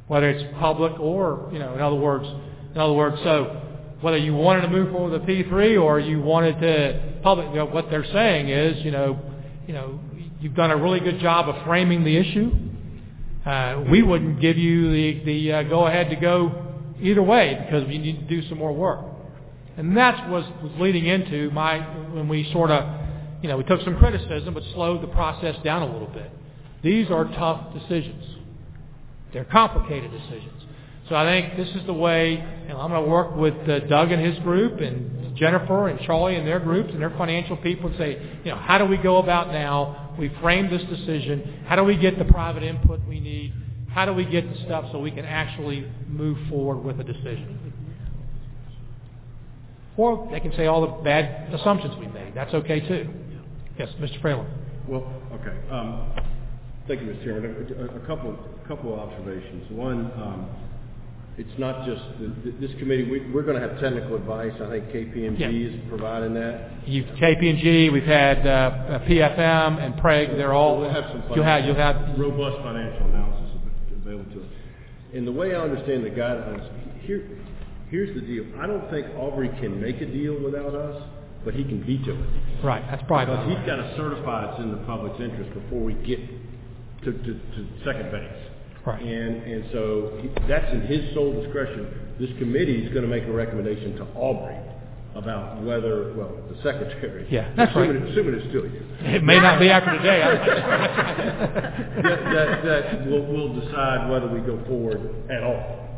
whether 0.08 0.28
it's 0.28 0.44
public 0.58 0.98
or, 0.98 1.48
you 1.52 1.60
know, 1.60 1.72
in 1.74 1.80
other 1.80 1.94
words, 1.94 2.26
in 2.74 2.80
other 2.80 2.92
words, 2.92 3.16
so 3.22 3.62
whether 4.00 4.16
you 4.16 4.34
wanted 4.34 4.62
to 4.62 4.68
move 4.68 4.90
forward 4.90 5.12
with 5.12 5.22
a 5.22 5.24
P3 5.24 5.80
or 5.80 6.00
you 6.00 6.20
wanted 6.20 6.60
to 6.60 7.20
public, 7.22 7.48
you 7.50 7.56
know, 7.56 7.66
what 7.66 7.88
they're 7.90 8.10
saying 8.12 8.48
is, 8.48 8.84
you 8.84 8.90
know, 8.90 9.20
you 9.68 9.72
know, 9.72 10.00
you've 10.40 10.56
done 10.56 10.72
a 10.72 10.76
really 10.76 10.98
good 10.98 11.20
job 11.20 11.48
of 11.48 11.64
framing 11.64 12.02
the 12.02 12.16
issue. 12.16 12.50
Uh, 13.46 13.84
we 13.88 14.02
wouldn't 14.02 14.40
give 14.40 14.58
you 14.58 14.90
the, 14.90 15.24
the 15.24 15.52
uh, 15.52 15.62
go 15.64 15.86
ahead 15.86 16.10
to 16.10 16.16
go 16.16 16.66
either 17.00 17.22
way 17.22 17.56
because 17.64 17.86
we 17.86 17.98
need 17.98 18.18
to 18.18 18.26
do 18.40 18.48
some 18.48 18.58
more 18.58 18.72
work. 18.72 19.04
And 19.76 19.96
that's 19.96 20.28
was, 20.28 20.44
was 20.60 20.72
leading 20.80 21.06
into 21.06 21.52
my, 21.52 21.78
when 22.12 22.28
we 22.28 22.50
sort 22.52 22.72
of, 22.72 22.99
you 23.42 23.48
know, 23.48 23.56
we 23.56 23.64
took 23.64 23.80
some 23.82 23.96
criticism 23.96 24.54
but 24.54 24.62
slowed 24.74 25.02
the 25.02 25.08
process 25.08 25.56
down 25.64 25.82
a 25.82 25.92
little 25.92 26.08
bit. 26.08 26.30
These 26.82 27.10
are 27.10 27.24
tough 27.24 27.74
decisions. 27.74 28.24
They're 29.32 29.44
complicated 29.44 30.10
decisions. 30.10 30.62
So 31.08 31.16
I 31.16 31.24
think 31.24 31.56
this 31.56 31.68
is 31.74 31.86
the 31.86 31.92
way, 31.92 32.36
and 32.36 32.72
I'm 32.72 32.90
going 32.90 33.02
to 33.02 33.10
work 33.10 33.34
with 33.34 33.68
uh, 33.68 33.80
Doug 33.80 34.12
and 34.12 34.24
his 34.24 34.38
group 34.40 34.80
and 34.80 35.36
Jennifer 35.36 35.88
and 35.88 35.98
Charlie 36.00 36.36
and 36.36 36.46
their 36.46 36.60
groups 36.60 36.90
and 36.92 37.00
their 37.00 37.10
financial 37.10 37.56
people 37.56 37.88
and 37.88 37.98
say, 37.98 38.40
you 38.44 38.50
know, 38.50 38.56
how 38.56 38.78
do 38.78 38.84
we 38.84 38.96
go 38.96 39.18
about 39.18 39.48
now? 39.48 40.14
We 40.18 40.30
framed 40.40 40.70
this 40.70 40.82
decision. 40.88 41.64
How 41.66 41.76
do 41.76 41.84
we 41.84 41.96
get 41.96 42.18
the 42.18 42.24
private 42.26 42.62
input 42.62 43.00
we 43.08 43.20
need? 43.20 43.54
How 43.90 44.04
do 44.04 44.12
we 44.12 44.24
get 44.24 44.48
the 44.52 44.60
stuff 44.64 44.86
so 44.92 45.00
we 45.00 45.10
can 45.10 45.24
actually 45.24 45.90
move 46.06 46.38
forward 46.48 46.84
with 46.84 47.00
a 47.00 47.04
decision? 47.04 47.58
Or 49.96 50.28
they 50.30 50.40
can 50.40 50.54
say 50.56 50.66
all 50.66 50.82
the 50.82 51.02
bad 51.02 51.52
assumptions 51.52 51.96
we 51.98 52.06
made. 52.06 52.34
That's 52.34 52.54
okay 52.54 52.80
too. 52.86 53.08
Yes, 53.80 53.88
Mr. 53.98 54.20
Fralin. 54.20 54.46
Well, 54.86 55.10
okay. 55.32 55.56
Um, 55.70 56.12
thank 56.86 57.00
you, 57.00 57.06
Mr. 57.06 57.24
Chairman. 57.24 57.74
A, 57.80 57.96
a 57.96 58.06
couple, 58.06 58.36
couple 58.68 58.92
of 58.92 59.00
observations. 59.00 59.70
One, 59.70 60.12
um, 60.20 60.50
it's 61.38 61.58
not 61.58 61.86
just 61.86 62.02
the, 62.20 62.52
this 62.60 62.70
committee. 62.78 63.10
We, 63.10 63.30
we're 63.32 63.40
going 63.42 63.58
to 63.58 63.66
have 63.66 63.80
technical 63.80 64.16
advice. 64.16 64.52
I 64.60 64.68
think 64.68 64.84
KPMG 64.88 65.38
Yeah. 65.40 65.48
is 65.48 65.80
providing 65.88 66.34
that. 66.34 66.72
You've 66.86 67.06
KPMG, 67.16 67.90
we've 67.90 68.02
had 68.04 68.46
uh, 68.46 68.98
PFM 69.08 69.82
and 69.82 69.94
Preg. 69.94 70.36
They're 70.36 70.52
all. 70.52 70.78
We'll 70.78 70.90
have 70.92 71.04
some 71.10 71.22
You'll 71.34 71.44
have. 71.44 71.64
You'll 71.64 71.74
have. 71.76 72.18
robust 72.18 72.58
financial 72.62 73.06
analysis 73.06 73.56
available 73.96 74.30
to 74.34 74.40
us. 74.42 74.46
And 75.14 75.26
the 75.26 75.32
way 75.32 75.54
I 75.54 75.58
understand 75.60 76.04
the 76.04 76.10
guidelines, 76.10 76.68
here, 77.00 77.26
here's 77.88 78.14
the 78.14 78.20
deal. 78.20 78.44
I 78.60 78.66
don't 78.66 78.90
think 78.90 79.06
Aubrey 79.16 79.48
can 79.58 79.80
make 79.80 80.02
a 80.02 80.06
deal 80.06 80.38
without 80.44 80.74
us, 80.74 81.02
but 81.44 81.54
he 81.54 81.64
can 81.64 81.82
veto 81.84 82.12
it. 82.12 82.64
Right. 82.64 82.84
That's 82.90 83.02
probably. 83.06 83.34
Because 83.36 83.48
he's 83.48 83.66
got 83.66 83.76
to 83.76 83.94
certify 83.96 84.52
it's 84.52 84.60
in 84.62 84.70
the 84.70 84.78
public's 84.84 85.20
interest 85.20 85.52
before 85.54 85.80
we 85.80 85.94
get 85.94 86.18
to, 87.04 87.12
to, 87.12 87.32
to 87.34 87.68
second 87.84 88.10
base. 88.12 88.50
Right. 88.86 89.02
And, 89.02 89.42
and 89.42 89.64
so 89.72 90.18
he- 90.22 90.48
that's 90.48 90.72
in 90.72 90.82
his 90.82 91.14
sole 91.14 91.32
discretion. 91.42 92.14
This 92.18 92.30
committee 92.38 92.84
is 92.84 92.92
going 92.92 93.02
to 93.02 93.08
make 93.10 93.24
a 93.24 93.32
recommendation 93.32 93.96
to 93.96 94.04
Aubrey 94.14 94.56
about 95.14 95.62
whether, 95.62 96.12
well, 96.14 96.32
the 96.48 96.56
secretary. 96.62 97.26
Yeah, 97.30 97.52
that's 97.56 97.74
right. 97.74 97.90
assuming, 97.90 98.12
Assuming 98.12 98.34
it's 98.34 98.48
still 98.48 98.64
you. 98.66 98.82
It 99.00 99.24
may 99.24 99.40
not 99.40 99.58
be 99.58 99.68
after 99.68 99.96
today. 99.96 100.20
that, 102.02 102.02
that, 102.02 102.64
that 102.64 103.06
we'll, 103.06 103.24
we'll 103.26 103.60
decide 103.60 104.08
whether 104.10 104.28
we 104.28 104.40
go 104.40 104.62
forward 104.66 105.00
at 105.30 105.42
all. 105.42 105.88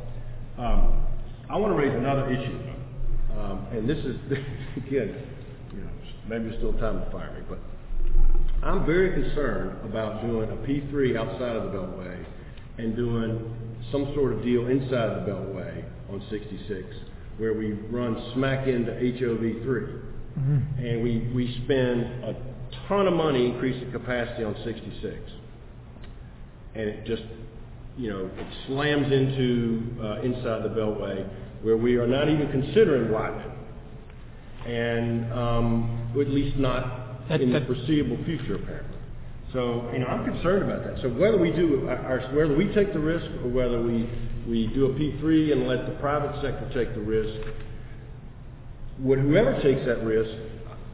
Um, 0.59 1.06
I 1.51 1.56
want 1.56 1.73
to 1.74 1.78
raise 1.78 1.93
another 1.94 2.31
issue, 2.32 2.59
um, 3.39 3.66
and 3.73 3.89
this 3.89 3.98
is, 3.98 4.16
again, 4.77 5.14
maybe 6.28 6.47
it's 6.47 6.57
still 6.59 6.73
time 6.74 7.01
to 7.05 7.11
fire 7.11 7.32
me, 7.35 7.40
but 7.49 7.59
I'm 8.62 8.86
very 8.86 9.12
concerned 9.12 9.85
about 9.85 10.23
doing 10.23 10.51
a 10.51 10.57
P3 10.57 11.16
outside 11.16 11.57
of 11.57 11.65
the 11.73 11.78
Beltway 11.78 12.24
and 12.78 12.94
doing 12.97 13.55
some 13.90 14.12
sort 14.15 14.32
of 14.32 14.43
deal 14.43 14.69
inside 14.69 15.11
of 15.11 15.27
the 15.27 15.32
Beltway 15.32 15.85
on 16.11 16.23
66 16.31 16.86
where 17.39 17.55
we 17.55 17.73
run 17.90 18.32
smack 18.35 18.69
into 18.69 18.93
HOV3 18.93 20.01
and 20.78 21.03
we, 21.03 21.31
we 21.35 21.61
spend 21.65 22.01
a 22.24 22.36
ton 22.89 23.07
of 23.07 23.15
money 23.15 23.47
increasing 23.47 23.90
capacity 23.93 24.44
on 24.44 24.57
66. 24.65 25.15
And 26.74 26.89
it 26.89 27.07
just, 27.07 27.23
you 27.99 28.09
know, 28.11 28.31
it 28.35 28.47
slams 28.66 29.12
into 29.12 29.82
uh, 30.01 30.23
inside 30.23 30.62
the 30.62 30.70
Beltway 30.70 31.28
where 31.62 31.77
we 31.77 31.97
are 31.97 32.07
not 32.07 32.28
even 32.28 32.51
considering 32.51 33.12
widening. 33.12 33.51
And 34.66 35.32
um, 35.32 36.12
at 36.20 36.28
least 36.28 36.56
not 36.56 37.28
That- 37.28 37.40
in 37.40 37.52
the 37.52 37.60
foreseeable 37.62 38.18
future, 38.24 38.56
apparently. 38.56 38.89
So, 39.52 39.90
you 39.93 39.98
know, 39.98 40.06
I'm 40.06 40.24
concerned 40.24 40.62
about 40.70 40.84
that. 40.86 41.02
So 41.02 41.09
whether 41.10 41.36
we 41.36 41.51
do, 41.51 41.86
our, 41.89 41.97
our- 41.97 42.34
whether 42.34 42.56
we 42.56 42.72
take 42.72 42.93
the 42.93 42.98
risk 43.01 43.26
or 43.44 43.51
whether 43.51 43.82
we, 43.82 44.09
we 44.48 44.68
do 44.68 44.86
a 44.86 44.94
P3 44.94 45.52
and 45.52 45.68
let 45.68 45.84
the 45.86 45.93
private 46.01 46.40
sector 46.40 46.70
take 46.72 46.94
the 46.94 47.01
risk, 47.02 47.39
what 48.98 49.18
whoever 49.18 49.60
takes 49.60 49.84
that 49.86 50.02
risk, 50.05 50.30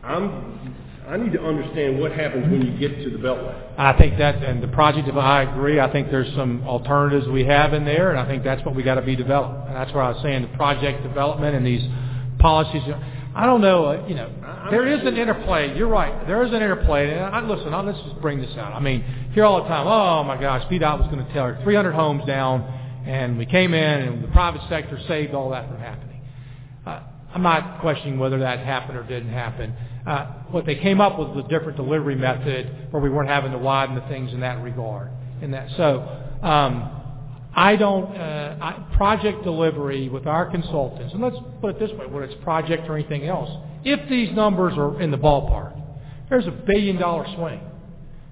I'm, 0.02 0.74
I 1.06 1.16
need 1.16 1.32
to 1.32 1.42
understand 1.42 1.98
what 2.00 2.12
happens 2.12 2.50
when 2.50 2.62
you 2.62 2.76
get 2.78 3.02
to 3.04 3.10
the 3.10 3.18
Beltway. 3.18 3.54
I 3.78 3.96
think 3.96 4.18
that, 4.18 4.42
and 4.42 4.62
the 4.62 4.68
project, 4.68 5.08
if 5.08 5.14
I 5.16 5.42
agree, 5.42 5.78
I 5.80 5.90
think 5.92 6.10
there's 6.10 6.32
some 6.34 6.62
alternatives 6.66 7.28
we 7.28 7.44
have 7.44 7.74
in 7.74 7.84
there, 7.84 8.10
and 8.10 8.18
I 8.18 8.26
think 8.26 8.44
that's 8.44 8.64
what 8.64 8.74
we 8.74 8.82
got 8.82 8.96
to 8.96 9.02
be 9.02 9.16
developed. 9.16 9.68
And 9.68 9.76
that's 9.76 9.92
where 9.94 10.02
I 10.02 10.10
was 10.10 10.22
saying, 10.22 10.42
the 10.42 10.56
project 10.56 11.02
development 11.02 11.54
and 11.56 11.64
these 11.64 11.82
policies, 12.38 12.82
I 13.38 13.46
don't 13.46 13.60
know, 13.60 13.84
uh, 13.84 14.06
you 14.08 14.16
know, 14.16 14.28
there 14.68 14.84
is 14.88 15.06
an 15.06 15.16
interplay, 15.16 15.78
you're 15.78 15.86
right, 15.86 16.26
there 16.26 16.42
is 16.42 16.48
an 16.48 16.56
interplay, 16.56 17.12
and 17.12 17.20
I, 17.20 17.40
listen, 17.40 17.72
I, 17.72 17.80
let's 17.82 18.00
just 18.00 18.20
bring 18.20 18.40
this 18.40 18.50
out. 18.56 18.72
I 18.72 18.80
mean, 18.80 19.00
hear 19.32 19.44
all 19.44 19.62
the 19.62 19.68
time, 19.68 19.86
oh 19.86 20.24
my 20.24 20.40
gosh, 20.40 20.64
VDOT 20.68 20.98
was 20.98 21.08
going 21.08 21.24
to 21.24 21.32
tell 21.32 21.46
tear 21.46 21.60
300 21.62 21.92
homes 21.92 22.26
down, 22.26 22.62
and 23.06 23.38
we 23.38 23.46
came 23.46 23.74
in, 23.74 24.00
and 24.00 24.24
the 24.24 24.28
private 24.28 24.60
sector 24.68 24.98
saved 25.06 25.34
all 25.34 25.50
that 25.50 25.68
from 25.68 25.78
happening. 25.78 26.20
Uh, 26.84 27.00
I'm 27.32 27.42
not 27.42 27.80
questioning 27.80 28.18
whether 28.18 28.40
that 28.40 28.58
happened 28.58 28.98
or 28.98 29.04
didn't 29.04 29.32
happen. 29.32 29.72
Uh, 30.04 30.26
what 30.50 30.66
they 30.66 30.74
came 30.74 31.00
up 31.00 31.16
with 31.16 31.28
was 31.28 31.44
a 31.44 31.48
different 31.48 31.76
delivery 31.76 32.16
method 32.16 32.88
where 32.90 33.00
we 33.00 33.08
weren't 33.08 33.28
having 33.28 33.52
to 33.52 33.58
widen 33.58 33.94
the 33.94 34.08
things 34.08 34.32
in 34.32 34.40
that 34.40 34.60
regard. 34.64 35.12
In 35.42 35.52
that, 35.52 35.68
so 35.76 36.00
um, 36.42 36.97
I 37.58 37.74
don't 37.74 38.16
uh, 38.16 38.56
I, 38.60 38.96
project 38.96 39.42
delivery 39.42 40.08
with 40.08 40.28
our 40.28 40.48
consultants, 40.48 41.12
and 41.12 41.20
let's 41.20 41.36
put 41.60 41.74
it 41.74 41.80
this 41.80 41.90
way: 41.98 42.06
whether 42.06 42.22
it's 42.22 42.40
project 42.44 42.88
or 42.88 42.96
anything 42.96 43.24
else, 43.24 43.50
if 43.84 44.08
these 44.08 44.30
numbers 44.32 44.74
are 44.76 45.02
in 45.02 45.10
the 45.10 45.18
ballpark, 45.18 45.76
there's 46.30 46.46
a 46.46 46.52
billion 46.52 46.98
dollar 46.98 47.26
swing. 47.34 47.60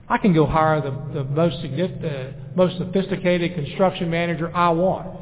I 0.08 0.18
can 0.18 0.32
go 0.32 0.46
hire 0.46 0.80
the, 0.80 0.92
the 1.12 1.24
most 1.24 1.56
uh, 1.56 2.32
most 2.54 2.78
sophisticated 2.78 3.56
construction 3.56 4.10
manager 4.10 4.56
I 4.56 4.68
want, 4.70 5.18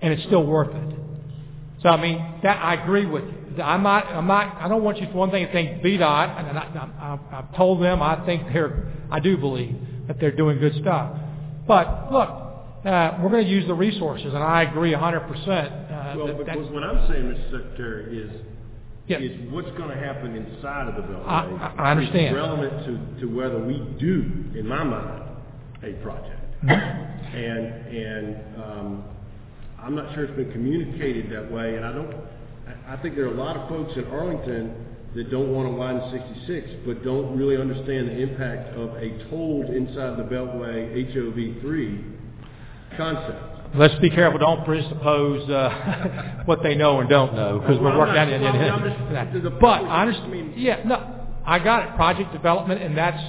and 0.00 0.12
it's 0.12 0.22
still 0.26 0.46
worth 0.46 0.72
it. 0.72 0.96
So 1.82 1.88
I 1.88 2.00
mean, 2.00 2.24
that 2.44 2.62
I 2.62 2.74
agree 2.74 3.06
with 3.06 3.24
you. 3.24 3.60
I'm 3.60 3.82
not, 3.82 4.06
I'm 4.06 4.28
not, 4.28 4.54
I 4.60 4.68
don't 4.68 4.84
want 4.84 5.00
you 5.00 5.08
for 5.08 5.14
one 5.14 5.32
thing 5.32 5.44
to 5.44 5.52
think 5.52 5.82
VDOT, 5.82 6.48
and 6.48 6.56
I, 6.56 7.18
I, 7.32 7.38
I've 7.38 7.56
told 7.56 7.82
them 7.82 8.00
I 8.02 8.24
think 8.24 8.52
they're, 8.52 8.92
I 9.10 9.18
do 9.18 9.36
believe 9.36 9.76
that 10.06 10.20
they're 10.20 10.36
doing 10.36 10.60
good 10.60 10.76
stuff. 10.76 11.16
But 11.66 12.12
look, 12.12 12.49
uh, 12.84 13.18
we're 13.22 13.28
going 13.30 13.44
to 13.44 13.50
use 13.50 13.66
the 13.66 13.74
resources, 13.74 14.32
and 14.32 14.42
I 14.42 14.62
agree 14.62 14.92
100%. 14.92 14.98
Uh, 14.98 16.14
Well, 16.16 16.26
that- 16.28 16.46
that's- 16.46 16.66
what 16.70 16.82
I'm 16.82 17.06
saying, 17.08 17.24
Mr. 17.24 17.50
Secretary, 17.50 18.18
is, 18.18 18.30
Yeah. 19.06 19.18
is 19.18 19.38
what's 19.50 19.70
going 19.72 19.90
to 19.90 19.96
happen 19.96 20.34
inside 20.34 20.88
of 20.88 20.96
the 20.96 21.02
Beltway. 21.02 21.26
I- 21.28 21.72
I 21.76 21.90
understand. 21.90 22.34
Is 22.36 22.42
relevant 22.42 22.84
to, 22.86 23.20
to 23.20 23.26
whether 23.34 23.58
we 23.58 23.80
do, 23.98 24.24
in 24.54 24.66
my 24.66 24.82
mind, 24.84 25.22
a 25.82 25.92
project. 26.02 26.36
And, 26.62 27.66
and, 27.94 28.36
um, 28.62 29.04
I'm 29.82 29.94
not 29.94 30.12
sure 30.14 30.24
it's 30.24 30.36
been 30.36 30.52
communicated 30.52 31.30
that 31.30 31.50
way, 31.50 31.76
and 31.76 31.84
I 31.84 31.92
don't, 31.92 32.12
I, 32.88 32.96
think 32.96 33.14
there 33.16 33.24
are 33.24 33.34
a 33.34 33.34
lot 33.34 33.56
of 33.56 33.68
folks 33.68 33.96
in 33.96 34.04
Arlington 34.06 34.74
that 35.14 35.30
don't 35.30 35.52
want 35.54 35.68
to 35.68 35.74
widen 35.74 36.02
sixty-six, 36.10 36.68
but 36.84 37.02
don't 37.02 37.36
really 37.36 37.56
understand 37.56 38.08
the 38.08 38.18
impact 38.18 38.76
of 38.76 38.94
a 38.96 39.10
tolled 39.30 39.66
inside 39.70 40.18
the 40.18 40.24
Beltway 40.24 40.92
HOV 41.12 41.60
three 41.62 42.00
concept. 43.00 43.76
Let's 43.76 43.94
be 44.00 44.10
careful. 44.10 44.38
Don't 44.40 44.64
presuppose 44.64 45.48
uh, 45.48 46.42
what 46.44 46.62
they 46.62 46.74
know 46.74 47.00
and 47.00 47.08
don't 47.08 47.34
know, 47.34 47.60
because 47.60 47.78
we're 47.78 47.96
working 47.96 48.16
on 48.16 48.28
it. 48.28 48.40
well, 48.40 48.52
I'm 48.54 48.82
just- 48.84 49.32
the- 49.34 49.40
the 49.40 49.50
But 49.50 49.82
public- 49.84 49.90
I 49.90 50.28
mean- 50.28 50.54
Yeah, 50.56 50.82
no, 50.84 50.96
I 51.46 51.58
got 51.60 51.88
it. 51.88 51.94
Project 51.96 52.32
development, 52.32 52.82
and 52.82 52.96
that's 52.96 53.22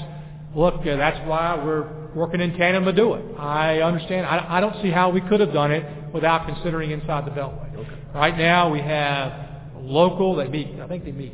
look. 0.56 0.76
Uh, 0.82 0.96
that's 0.98 1.20
why 1.28 1.56
we're 1.64 1.88
working 2.16 2.42
in 2.42 2.58
tandem 2.58 2.86
to 2.86 2.92
do 2.94 3.14
it. 3.14 3.24
I 3.40 3.82
understand. 3.82 4.26
I, 4.26 4.58
I 4.58 4.60
don't 4.60 4.82
see 4.82 4.90
how 4.90 5.10
we 5.12 5.22
could 5.22 5.40
have 5.40 5.54
done 5.54 5.72
it 5.72 5.86
without 6.14 6.46
considering 6.48 6.92
inside 6.92 7.26
the 7.26 7.32
beltway. 7.32 7.74
Okay. 7.76 7.90
Right 8.14 8.38
now, 8.38 8.70
we 8.72 8.80
have 8.80 9.32
local. 9.78 10.36
They 10.36 10.48
meet. 10.48 10.80
I 10.80 10.88
think 10.88 11.06
they 11.06 11.12
meet 11.14 11.34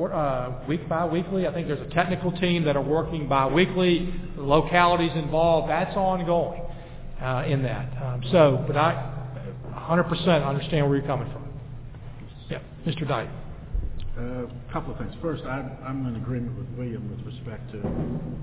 uh, 0.00 0.52
week 0.68 0.88
by 0.88 1.04
weekly. 1.06 1.46
I 1.46 1.52
think 1.52 1.66
there's 1.68 1.80
a 1.80 1.92
technical 1.94 2.32
team 2.32 2.64
that 2.64 2.76
are 2.76 2.82
working 2.82 3.28
bi-weekly. 3.28 4.12
The 4.36 4.42
localities 4.42 5.12
involved. 5.14 5.68
That's 5.70 5.94
ongoing 5.96 6.62
uh, 7.24 7.44
in 7.46 7.62
that. 7.62 7.88
Um, 8.02 8.22
so, 8.30 8.62
but 8.66 8.76
I 8.76 9.10
100% 9.72 10.46
understand 10.46 10.86
where 10.86 10.98
you're 10.98 11.06
coming 11.06 11.30
from. 11.32 11.48
Yeah, 12.50 12.60
Mr. 12.86 13.08
Dyke. 13.08 13.30
A 14.16 14.46
couple 14.72 14.92
of 14.92 14.98
things. 14.98 15.14
First, 15.20 15.42
I, 15.44 15.66
I'm 15.84 16.06
in 16.06 16.16
agreement 16.16 16.56
with 16.56 16.68
William 16.78 17.10
with 17.10 17.24
respect 17.26 17.72
to, 17.72 17.78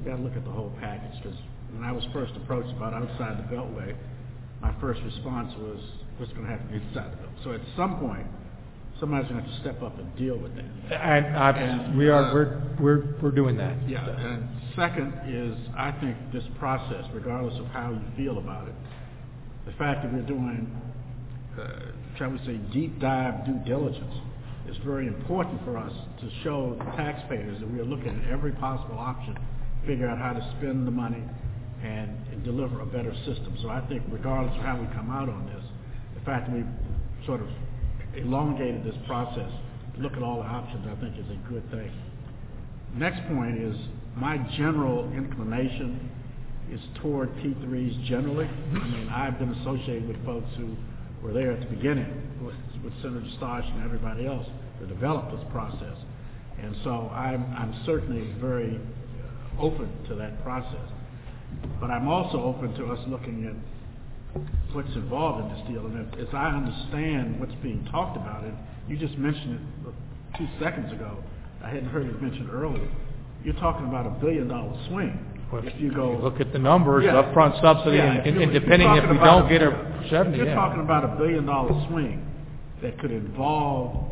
got 0.04 0.18
to 0.18 0.24
look 0.24 0.36
at 0.36 0.44
the 0.44 0.52
whole 0.52 0.74
package, 0.82 1.22
because 1.24 1.38
when 1.72 1.84
I 1.84 1.92
was 1.92 2.04
first 2.12 2.34
approached 2.36 2.76
about 2.76 2.94
outside 2.94 3.38
the 3.38 3.56
Beltway, 3.56 3.96
my 4.62 4.74
first 4.82 5.02
response 5.04 5.54
was, 5.58 5.80
what's 6.18 6.34
going 6.34 6.46
to 6.46 6.52
happen 6.52 6.74
inside 6.74 7.12
the 7.14 7.18
building? 7.18 7.40
So 7.44 7.54
at 7.54 7.62
some 7.78 8.00
point, 8.00 8.28
somebody's 9.02 9.30
going 9.30 9.44
to 9.44 9.50
have 9.50 9.58
to 9.58 9.62
step 9.62 9.82
up 9.82 9.98
and 10.00 10.16
deal 10.16 10.38
with 10.38 10.56
that. 10.56 10.64
And 10.94 11.36
I, 11.36 11.50
And, 11.50 11.98
we 11.98 12.08
are, 12.08 12.26
uh, 12.26 12.34
we're, 12.34 12.62
we're, 12.80 13.16
we're 13.22 13.32
doing 13.32 13.58
that. 13.58 13.76
Yeah, 13.90 14.08
and 14.08 14.48
second 14.76 15.12
is, 15.28 15.58
I 15.76 15.92
think 16.00 16.16
this 16.32 16.44
process, 16.60 17.04
regardless 17.14 17.60
of 17.60 17.66
how 17.68 17.92
you 17.92 18.02
feel 18.16 18.38
about 18.38 18.68
it, 18.70 18.76
the 19.66 19.74
fact 19.74 20.04
that 20.04 20.14
we're 20.14 20.22
doing, 20.22 20.72
uh, 21.60 21.92
shall 22.18 22.30
we 22.30 22.38
say, 22.46 22.58
deep 22.72 23.00
dive 23.02 23.46
due 23.46 23.60
diligence 23.66 24.14
is 24.70 24.78
very 24.86 25.08
important 25.08 25.60
for 25.66 25.78
us 25.78 25.92
to 26.22 26.30
show 26.44 26.76
the 26.78 26.86
taxpayers 26.96 27.60
that 27.60 27.70
we 27.70 27.80
are 27.80 27.86
looking 27.86 28.10
at 28.24 28.32
every 28.32 28.52
possible 28.54 28.98
option, 28.98 29.36
figure 29.86 30.08
out 30.08 30.20
how 30.20 30.32
to 30.32 30.56
spend 30.58 30.86
the 30.86 30.92
money 30.92 31.24
and, 31.84 32.16
and 32.32 32.44
deliver 32.44 32.82
a 32.82 32.86
better 32.86 33.14
system. 33.26 33.58
So 33.64 33.70
I 33.70 33.82
think 33.90 34.04
regardless 34.10 34.56
of 34.58 34.64
how 34.64 34.80
we 34.80 34.86
come 34.94 35.10
out 35.10 35.28
on 35.28 35.48
this, 35.48 35.64
the 36.14 36.22
fact 36.24 36.48
that 36.48 36.56
we've 36.56 37.26
sort 37.26 37.42
of 37.42 37.48
elongated 38.16 38.84
this 38.84 38.96
process, 39.08 39.52
look 39.98 40.14
at 40.14 40.24
all 40.24 40.38
the 40.38 40.48
options, 40.48 40.86
I 40.88 41.00
think 41.02 41.18
is 41.18 41.30
a 41.30 41.50
good 41.50 41.70
thing. 41.72 41.92
Next 42.96 43.22
point 43.28 43.58
is, 43.58 43.76
my 44.16 44.38
general 44.58 45.12
inclination 45.14 46.10
is 46.72 46.80
toward 47.02 47.34
P3s 47.36 48.06
generally. 48.06 48.46
I 48.46 48.88
mean, 48.88 49.10
I've 49.10 49.40
been 49.40 49.54
associated 49.56 50.08
with 50.08 50.24
folks 50.26 50.48
who 50.58 50.76
were 51.22 51.34
there 51.34 51.52
at 51.52 51.60
the 51.60 51.76
beginning 51.76 52.08
with, 52.44 52.56
with 52.84 52.94
Senator 53.02 53.26
Stosch 53.40 53.66
and 53.74 53.84
everybody 53.84 54.26
else 54.26 54.48
to 54.80 54.88
develop 54.88 55.32
this 55.32 55.46
process. 55.52 55.96
And 56.62 56.76
so 56.84 57.10
I'm, 57.14 57.44
I'm 57.58 57.82
certainly 57.86 58.34
very 58.40 58.80
open 59.60 59.90
to 60.10 60.16
that 60.16 60.44
process. 60.44 60.90
But 61.80 61.92
I'm 61.92 62.08
also 62.08 62.42
open 62.44 62.74
to 62.76 62.92
us 62.92 63.00
looking 63.08 63.46
at 63.46 63.56
what's 64.74 64.94
involved 64.96 65.44
in 65.44 65.58
this 65.58 65.68
deal. 65.68 65.86
And 65.86 66.14
as 66.16 66.28
I 66.34 66.48
understand 66.48 67.40
what's 67.40 67.56
being 67.62 67.88
talked 67.92 68.18
about, 68.18 68.44
and 68.44 68.56
you 68.88 68.98
just 68.98 69.18
mentioned 69.18 69.60
it 69.88 70.38
two 70.38 70.48
seconds 70.62 70.92
ago, 70.92 71.18
I 71.64 71.70
hadn't 71.70 71.90
heard 71.90 72.08
it 72.08 72.22
mentioned 72.22 72.50
earlier, 72.52 72.88
you're 73.44 73.56
talking 73.56 73.88
about 73.88 74.06
a 74.06 74.12
billion 74.22 74.48
dollar 74.48 74.74
swing. 74.88 75.20
Well, 75.52 75.68
If 75.68 75.80
you 75.82 75.92
go. 75.94 76.12
Look 76.22 76.40
at 76.40 76.54
the 76.54 76.60
numbers, 76.60 77.04
Yeah. 77.04 77.22
upfront 77.22 77.60
subsidy, 77.62 77.98
Yeah, 77.98 78.14
and 78.14 78.28
and 78.28 78.36
you're 78.52 78.60
depending 78.60 78.88
if 78.96 79.10
we 79.10 79.18
don't 79.18 79.50
get 79.50 79.62
a 79.62 79.72
If 80.02 80.10
seventy, 80.10 80.38
you're 80.38 80.48
yeah. 80.48 80.56
talking 80.56 80.82
about 80.82 81.04
a 81.04 81.16
billion 81.18 81.46
dollar 81.46 81.74
swing 81.90 82.26
that 82.82 82.98
could 83.00 83.12
involve 83.12 84.06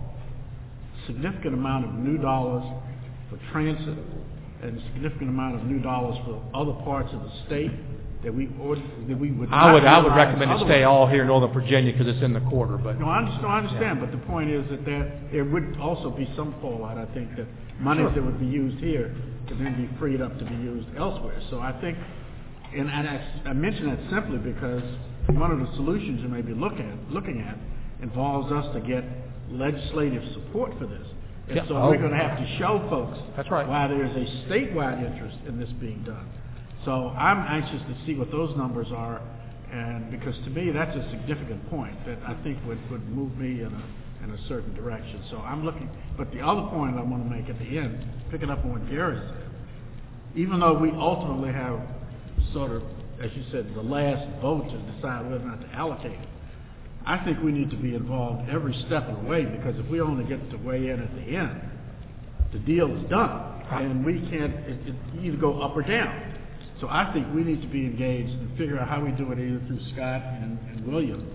significant 1.08 1.54
amount 1.54 1.86
of 1.86 1.94
new 1.94 2.18
dollars 2.18 2.64
for 3.30 3.38
transit 3.52 3.98
and 4.62 4.78
a 4.78 4.82
significant 4.94 5.30
amount 5.30 5.56
of 5.56 5.64
new 5.64 5.80
dollars 5.80 6.18
for 6.26 6.42
other 6.54 6.74
parts 6.84 7.12
of 7.14 7.24
the 7.24 7.32
state 7.48 7.72
that 8.24 8.34
we, 8.34 8.50
or, 8.60 8.76
that 8.76 9.18
we 9.18 9.32
would 9.32 9.50
I 9.50 9.72
would, 9.72 9.86
I 9.86 10.00
would 10.00 10.14
recommend 10.14 10.52
it 10.52 10.66
stay 10.66 10.84
all 10.84 11.08
here 11.08 11.22
in 11.22 11.28
Northern 11.28 11.54
Virginia 11.54 11.94
because 11.94 12.08
it's 12.08 12.24
in 12.24 12.34
the 12.34 12.42
quarter, 12.42 12.78
but. 12.78 13.00
No, 13.00 13.08
I 13.08 13.20
understand, 13.20 13.48
I 13.48 13.58
understand, 13.60 14.00
but 14.02 14.12
the 14.12 14.26
point 14.28 14.50
is 14.50 14.70
that 14.70 14.84
there, 14.86 15.22
there 15.32 15.46
would 15.46 15.78
also 15.80 16.10
be 16.10 16.30
some 16.36 16.54
fallout, 16.60 16.98
I 16.98 17.06
think, 17.14 17.36
that 17.38 17.48
monies 17.80 18.14
that 18.16 18.24
would 18.24 18.40
be 18.40 18.46
used 18.46 18.78
here 18.84 19.16
could 19.48 19.60
then 19.60 19.88
be 19.88 19.98
freed 19.98 20.22
up 20.22 20.38
to 20.38 20.46
be 20.46 20.56
used 20.56 20.88
elsewhere. 20.98 21.42
So 21.50 21.60
I 21.60 21.72
think, 21.80 21.98
and, 22.76 22.90
and 22.90 23.08
I, 23.08 23.42
I 23.46 23.54
mention 23.54 23.88
that 23.88 24.00
simply 24.12 24.38
because 24.38 24.84
one 25.28 25.52
of 25.52 25.60
the 25.60 25.74
solutions 25.76 26.22
you 26.22 26.28
may 26.28 26.42
be 26.42 26.54
looking 26.54 26.90
at, 26.90 27.14
looking 27.14 27.42
at 27.42 27.58
involves 28.04 28.52
us 28.52 28.74
to 28.74 28.82
get 28.82 29.04
legislative 29.50 30.24
support 30.34 30.78
for 30.78 30.86
this. 30.86 31.08
And 31.48 31.58
Yeah, 31.58 31.68
so 31.68 31.78
oh. 31.78 31.90
we're 31.90 31.98
gonna 31.98 32.18
have 32.18 32.38
to 32.38 32.58
show 32.60 32.86
folks 32.90 33.18
That's 33.36 33.50
right. 33.50 33.68
why 33.68 33.88
there's 33.88 34.16
a 34.16 34.48
statewide 34.48 35.04
interest 35.04 35.38
in 35.48 35.60
this 35.60 35.70
being 35.80 36.04
done. 36.04 36.30
So 36.90 37.10
I'm 37.10 37.46
anxious 37.62 37.84
to 37.86 37.96
see 38.08 38.16
what 38.16 38.32
those 38.32 38.58
numbers 38.58 38.88
are, 38.90 39.22
and 39.72 40.10
because 40.10 40.34
to 40.44 40.50
me, 40.50 40.72
that's 40.72 40.98
a 40.98 41.08
significant 41.12 41.70
point 41.70 41.94
that 42.08 42.18
I 42.26 42.34
think 42.42 42.58
would, 42.66 42.80
would 42.90 43.08
move 43.10 43.38
me 43.38 43.62
in 43.62 43.68
a, 43.68 44.24
in 44.24 44.32
a 44.32 44.48
certain 44.48 44.74
direction. 44.74 45.22
So 45.30 45.38
I'm 45.38 45.64
looking, 45.64 45.88
but 46.18 46.32
the 46.32 46.42
other 46.42 46.64
point 46.72 46.98
I 46.98 47.04
want 47.04 47.30
to 47.30 47.30
make 47.30 47.48
at 47.48 47.60
the 47.60 47.78
end, 47.78 48.04
picking 48.32 48.50
up 48.50 48.66
on 48.66 48.72
what 48.72 48.90
Gary 48.90 49.22
said, 49.22 49.52
even 50.36 50.60
though 50.60 50.80
we 50.80 50.90
ultimately 50.90 51.54
have 51.54 51.80
sort 52.54 52.72
of, 52.72 52.82
as 53.22 53.30
you 53.36 53.44
said, 53.52 53.72
the 53.76 53.84
last 53.84 54.28
vote 54.42 54.68
to 54.72 54.78
decide 54.94 55.30
whether 55.30 55.44
or 55.44 55.48
not 55.48 55.62
to 55.62 55.70
allocate 55.76 56.20
it, 56.20 56.30
I 57.06 57.24
think 57.24 57.38
we 57.44 57.52
need 57.52 57.70
to 57.70 57.78
be 57.78 57.94
involved 57.94 58.50
every 58.50 58.74
step 58.88 59.08
of 59.08 59.22
the 59.22 59.30
way, 59.30 59.46
because 59.46 59.76
if 59.78 59.86
we 59.92 60.02
only 60.02 60.24
get 60.24 60.50
to 60.50 60.58
weigh 60.58 60.90
in 60.90 61.00
at 61.00 61.14
the 61.14 61.38
end, 61.38 61.62
the 62.52 62.58
deal 62.58 62.90
is 62.98 63.08
done, 63.12 63.62
and 63.70 64.04
we 64.04 64.22
can't, 64.32 64.56
it, 64.66 64.88
it 64.88 64.96
either 65.22 65.38
go 65.38 65.62
up 65.62 65.78
or 65.78 65.84
down. 65.84 66.38
So 66.82 66.88
I 66.90 67.12
think 67.14 67.28
we 67.36 67.44
need 67.44 67.62
to 67.62 67.68
be 67.68 67.86
engaged 67.86 68.32
and 68.32 68.58
figure 68.58 68.80
out 68.80 68.88
how 68.88 69.04
we 69.04 69.12
do 69.12 69.32
it 69.32 69.40
either 69.40 69.60
through 69.68 69.82
Scott 69.94 70.22
and, 70.24 70.58
and 70.70 70.88
William, 70.88 71.28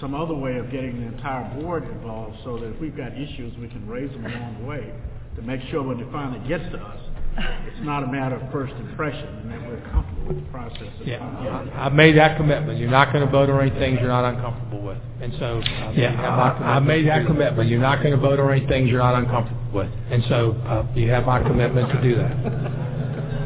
some 0.00 0.14
other 0.14 0.34
way 0.34 0.56
of 0.58 0.70
getting 0.70 1.00
the 1.00 1.06
entire 1.06 1.44
board 1.60 1.84
involved, 1.84 2.36
so 2.44 2.58
that 2.58 2.66
if 2.66 2.80
we've 2.80 2.96
got 2.96 3.12
issues, 3.12 3.56
we 3.58 3.68
can 3.68 3.86
raise 3.88 4.10
them 4.10 4.26
along 4.26 4.58
the 4.60 4.66
way, 4.66 4.92
to 5.36 5.42
make 5.42 5.60
sure 5.70 5.82
when 5.82 5.98
it 6.00 6.06
finally 6.12 6.46
gets 6.48 6.64
to 6.72 6.78
us, 6.78 7.00
it's 7.66 7.80
not 7.84 8.04
a 8.04 8.06
matter 8.06 8.36
of 8.36 8.52
first 8.52 8.74
impression, 8.74 9.26
and 9.26 9.50
that 9.50 9.66
we're 9.66 9.80
comfortable 9.90 10.28
with 10.28 10.36
the 10.44 10.50
process. 10.52 10.82
of 11.00 11.06
Yeah. 11.06 11.18
I- 11.76 11.86
I've 11.86 11.94
made 11.94 12.16
that 12.16 12.36
commitment. 12.36 12.78
You're 12.78 12.90
not 12.90 13.12
going 13.12 13.24
to 13.24 13.30
vote 13.30 13.48
on 13.50 13.60
any 13.60 13.70
things 13.70 13.98
you're 14.00 14.08
not 14.08 14.24
uncomfortable 14.24 14.80
with. 14.82 14.98
And 15.20 15.32
so, 15.34 15.58
uh, 15.82 15.92
Yeah, 15.94 16.12
I- 16.20 16.76
I've 16.76 16.84
made 16.84 17.06
that 17.08 17.26
commitment. 17.26 17.68
You're 17.70 17.80
not 17.80 18.02
going 18.02 18.12
to 18.14 18.20
vote 18.20 18.38
on 18.38 18.50
any 18.52 18.66
things 18.66 18.88
you're 18.90 19.00
not 19.00 19.14
uncomfortable 19.14 19.70
with. 19.72 19.88
And 20.10 20.22
so, 20.24 20.54
uh, 20.68 20.84
you 20.94 21.10
have 21.10 21.26
my 21.26 21.42
commitment 21.42 21.90
to 21.90 22.00
do 22.02 22.14
that. 22.16 22.36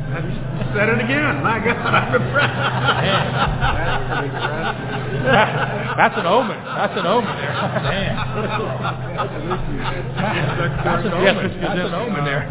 I 0.09 0.21
just 0.25 0.41
said 0.75 0.89
it 0.89 1.01
again, 1.05 1.43
my 1.45 1.59
God, 1.61 1.77
I'm 1.77 2.15
impressed. 2.17 3.59
That's 5.99 6.17
an 6.17 6.27
omen. 6.27 6.57
That's 6.65 6.97
an 6.99 7.07
omen 7.07 7.37
there. 7.37 7.55
That's 10.85 11.05
an 11.05 11.13
omen. 11.13 11.35
Mr. 11.37 11.61
That's 11.61 11.85
an 11.85 11.93
Kaczynski. 11.93 11.93
omen 11.93 12.25
there. 12.25 12.45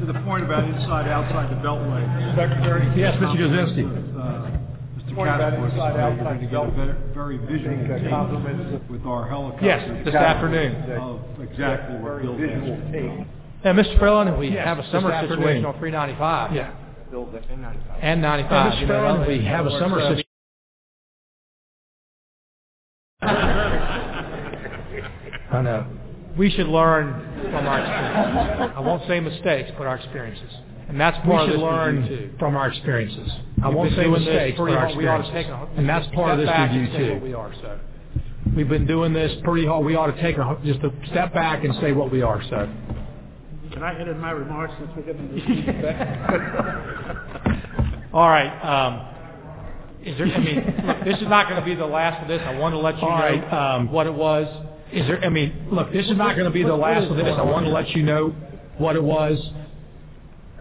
To 0.00 0.06
the 0.06 0.18
point 0.24 0.44
about 0.44 0.64
inside, 0.64 1.08
outside 1.08 1.50
the 1.50 1.56
beltway. 1.62 2.02
Secretary? 2.36 2.88
Yes, 2.98 3.14
Mr. 3.20 3.36
Kaczynski. 3.36 3.84
Uh, 3.84 4.50
Mr. 4.98 5.14
Point 5.14 5.30
about 5.34 5.52
Katz 5.54 5.72
inside, 5.72 5.96
outside 6.00 6.40
you're 6.42 6.50
going 6.50 6.72
to 6.72 6.78
the 6.78 6.82
get 6.82 6.90
a 6.90 6.90
beltway. 7.06 7.14
very, 7.14 7.36
very 7.38 7.58
visual 7.58 7.76
Make, 7.76 8.10
compliments. 8.10 8.90
with 8.90 9.04
our 9.06 9.28
helicopter. 9.28 9.64
Yes, 9.66 10.04
this 10.04 10.14
afternoon. 10.14 10.74
Of 10.98 11.20
exactly 11.40 11.96
what 12.00 12.22
Bill 12.22 12.36
Visual 12.36 12.74
asked. 12.74 12.92
take. 12.92 13.26
And 13.64 13.76
Mr. 13.78 13.98
Fralin, 13.98 14.38
we 14.38 14.48
Yes, 14.50 14.64
have 14.66 14.78
a 14.78 14.84
summer 14.90 15.10
situation 15.28 15.64
on 15.64 15.74
395. 15.78 16.52
Yeah. 16.54 16.70
Build 17.10 17.32
that 17.34 17.48
in 17.50 17.62
95. 17.62 17.98
And 18.02 18.20
95. 18.22 18.72
Mr. 18.72 18.80
You 18.80 18.86
know, 18.86 19.24
we 19.26 19.44
have 19.44 19.66
a 19.66 19.70
summer 19.78 20.00
situation. 20.00 20.24
I 25.50 25.62
know. 25.62 25.86
We 26.36 26.50
should 26.50 26.68
learn 26.68 27.12
from 27.50 27.66
our 27.66 27.80
experiences. 27.80 28.72
I 28.76 28.80
won't 28.80 29.08
say 29.08 29.20
mistakes, 29.20 29.70
but 29.78 29.86
our 29.86 29.96
experiences. 29.96 30.52
And 30.88 31.00
that's 31.00 31.16
We 31.26 31.30
part 31.32 31.48
of 31.48 31.54
should 31.54 31.60
this 31.60 31.64
review 31.64 31.66
learn 31.66 32.08
too. 32.08 32.30
from 32.38 32.56
our 32.56 32.68
experiences. 32.68 33.30
I 33.62 33.68
We've 33.68 33.76
won't 33.76 33.90
say 33.96 34.04
doing 34.04 34.12
this 34.20 34.24
mistakes, 34.28 34.58
but 34.58 34.70
our. 34.72 34.94
We 34.96 35.06
ought 35.06 35.18
to 35.18 35.32
take 35.32 35.46
experiences. 35.46 35.74
a, 35.74 35.78
And 35.80 35.88
that's 35.88 36.06
part 36.14 36.38
of 36.38 36.44
step 36.44 36.46
this 36.46 36.48
back 36.48 36.70
and 36.70 36.80
review 36.82 36.98
say 36.98 37.06
too. 37.08 37.14
what 37.14 37.22
we 37.22 37.34
are, 37.34 37.52
so. 37.60 37.78
We've 38.56 38.68
been 38.68 38.86
doing 38.86 39.12
this 39.12 39.32
pretty 39.44 39.66
hard. 39.66 39.84
We 39.84 39.96
ought 39.96 40.06
to 40.14 40.20
take 40.22 40.36
a, 40.38 40.58
just 40.64 40.80
a 40.80 40.90
step 41.10 41.34
back 41.34 41.64
and 41.64 41.74
say 41.80 41.92
what 41.92 42.10
we 42.12 42.22
are, 42.22 42.42
so. 42.48 42.68
Can 43.72 43.82
I 43.82 43.98
edit 44.00 44.18
my 44.18 44.30
remarks 44.32 44.74
since 44.78 44.90
we're 44.96 45.02
getting? 45.02 45.30
All 48.12 48.28
right, 48.28 48.50
um, 48.64 49.06
is 50.04 50.16
there, 50.18 50.28
I 50.32 50.38
mean, 50.38 50.80
look, 50.86 51.04
this 51.04 51.16
is 51.20 51.28
not 51.28 51.48
gonna 51.48 51.64
be 51.64 51.74
the 51.74 51.86
last 51.86 52.22
of 52.22 52.28
this. 52.28 52.40
I 52.44 52.56
want 52.58 52.72
to 52.74 52.78
let 52.78 52.96
you 52.98 53.02
All 53.06 53.10
right, 53.18 53.50
know, 53.52 53.58
um, 53.58 53.92
what 53.92 54.06
it 54.06 54.14
was. 54.14 54.46
Is 54.92 55.06
there, 55.06 55.22
I 55.22 55.28
mean, 55.28 55.66
look, 55.70 55.92
this 55.92 56.06
is 56.06 56.16
not 56.16 56.34
going 56.34 56.46
to 56.46 56.50
be 56.50 56.62
the 56.62 56.74
last 56.74 57.10
of 57.10 57.16
this. 57.18 57.26
I 57.36 57.42
want 57.42 57.66
to 57.66 57.70
let 57.72 57.90
you 57.90 58.02
know 58.02 58.28
what 58.78 58.96
it 58.96 59.04
was. 59.04 59.38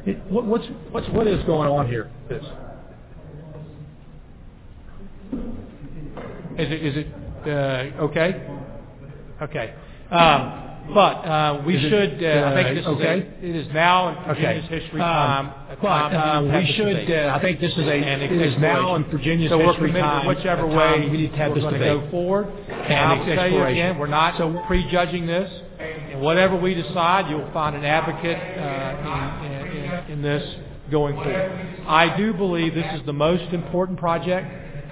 It- 0.05 0.19
What, 0.29 0.43
what's, 0.45 0.65
what's, 0.91 1.07
what 1.09 1.27
is 1.27 1.41
going 1.45 1.69
on 1.69 1.87
here? 1.87 2.11
This. 2.27 2.43
Is 6.57 6.71
it, 6.71 6.85
is 6.85 6.97
it, 6.97 7.07
uh, 7.47 8.01
okay? 8.03 8.41
Okay. 9.41 9.73
Um, 10.11 10.66
but, 10.93 11.25
uh, 11.25 11.61
we 11.65 11.75
it, 11.75 11.89
should, 11.89 12.23
uh, 12.23 12.47
I 12.49 12.63
think 12.63 12.75
this 12.77 12.85
is, 12.85 13.01
a- 13.01 13.45
it 13.47 13.55
is 13.55 13.67
now 13.73 14.09
in 14.09 14.15
Okay. 14.31 14.41
Virginia's 14.41 14.69
history 14.69 14.99
time. 14.99 15.51
But, 15.81 16.13
um, 16.15 16.51
we 16.51 16.65
should, 16.73 17.11
uh, 17.11 17.33
I 17.35 17.39
think 17.41 17.59
this 17.59 17.71
is 17.73 17.85
a, 17.87 17.93
And 17.93 18.21
it 18.21 18.31
is 18.31 18.57
now 18.57 18.95
in. 18.95 19.03
Virginia's 19.05 19.49
So 19.51 19.57
we're 19.57 19.67
history 19.73 19.89
committed 19.91 20.27
whichever 20.27 20.65
way 20.65 21.07
we 21.09 21.17
need 21.17 21.31
to 21.31 21.37
have 21.37 21.49
we're 21.51 21.55
this 21.61 21.63
debate. 21.65 22.01
go 22.01 22.09
forward. 22.09 22.47
And 22.69 22.93
I'll 23.11 23.25
tell 23.35 23.49
you 23.49 23.63
again, 23.63 23.97
we're 23.97 24.07
not 24.07 24.37
prejudging 24.67 25.25
this. 25.27 25.51
And 25.79 26.21
whatever 26.21 26.55
we 26.55 26.73
decide, 26.73 27.29
you'll 27.29 27.51
find 27.51 27.75
an 27.75 27.85
advocate, 27.85 28.37
uh, 28.37 29.43
in, 29.45 29.51
in, 29.51 29.83
in- 29.83 30.11
in 30.13 30.21
this 30.21 30.55
going 30.89 31.15
forward. 31.15 31.67
I 31.87 32.15
do 32.17 32.33
believe 32.33 32.73
this 32.73 32.91
is 32.99 33.05
the 33.05 33.13
most 33.13 33.51
important 33.53 33.99
project. 33.99 34.47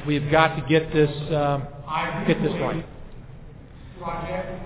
We've 0.05 0.29
got 0.29 0.55
to 0.55 0.61
get 0.67 0.91
this, 0.93 1.09
um, 1.33 1.63
get 2.27 2.41
this 2.43 2.53
right. 2.61 2.85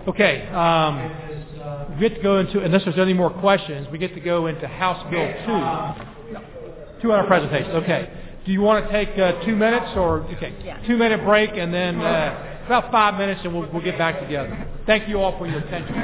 Okay, 0.07 0.47
um, 0.49 1.95
we 1.95 1.99
get 2.09 2.15
to 2.15 2.21
go 2.23 2.39
into, 2.39 2.61
unless 2.61 2.83
there's 2.83 2.99
any 2.99 3.13
more 3.13 3.29
questions, 3.29 3.87
we 3.91 3.97
get 3.97 4.13
to 4.15 4.19
go 4.19 4.47
into 4.47 4.67
House 4.67 5.01
Bill 5.09 5.27
2. 5.45 7.01
Two 7.01 7.13
on 7.13 7.19
our 7.19 7.27
presentations, 7.27 7.73
okay. 7.75 8.11
do 8.45 8.51
you 8.51 8.59
want 8.61 8.85
to 8.85 8.91
take 8.91 9.17
uh, 9.17 9.41
two 9.45 9.55
minutes 9.55 9.85
or, 9.95 10.21
okay, 10.35 10.53
Yeah. 10.65 10.85
two 10.85 10.97
minute 10.97 11.23
break 11.23 11.51
and 11.53 11.73
then 11.73 12.01
uh, 12.01 12.63
about 12.65 12.91
five 12.91 13.17
minutes 13.17 13.39
and 13.45 13.53
we'll, 13.53 13.71
we'll 13.71 13.81
get 13.83 13.97
back 13.97 14.19
together. 14.19 14.67
Thank 14.85 15.07
you 15.07 15.21
all 15.21 15.37
for 15.37 15.47
your 15.47 15.59
attention. 15.59 15.95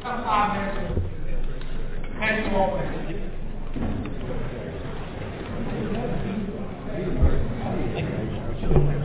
About 0.00 0.24
five 0.24 0.76
minutes. 0.76 1.06
Thank 2.18 2.50
you 2.50 2.56
all 2.58 2.70
for 2.76 2.84
your 8.82 8.99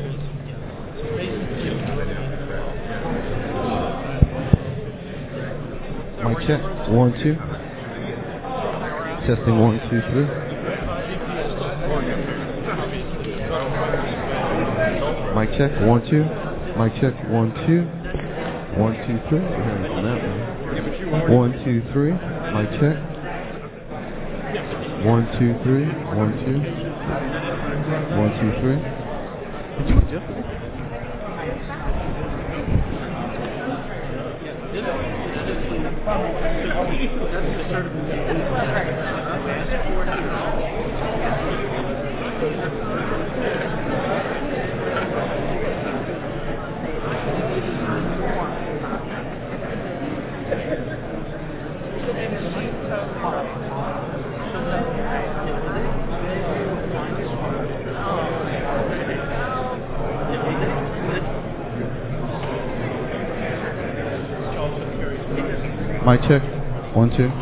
Mic 6.26 6.40
check. 6.48 6.62
One, 6.90 7.14
two. 7.22 7.36
Testing 9.28 9.60
one, 9.60 9.78
two, 9.90 10.02
three. 10.10 10.26
Mic 15.36 15.50
check. 15.56 15.72
One, 15.86 16.02
two. 16.10 16.26
Mic 16.82 16.94
check. 17.00 17.14
One, 17.30 17.54
two. 17.68 17.86
One, 18.82 18.96
two, 19.06 19.20
three. 19.30 19.46
One. 20.02 21.30
One, 21.30 21.52
two, 21.64 21.82
three. 21.94 22.14
Mic 22.14 22.70
check. 22.82 22.98
One, 25.06 25.30
two, 25.38 25.54
three. 25.62 25.86
One, 26.18 26.34
two. 26.42 26.60
One, 28.18 28.32
two, 28.42 28.52
three. 28.62 28.80
Did 34.74 34.84
you 34.84 35.15
adjust 42.56 42.76
it? 42.80 42.85
Mic 66.06 66.22
check. 66.30 66.44
One, 66.94 67.10
two. 67.18 67.26
It 67.26 67.34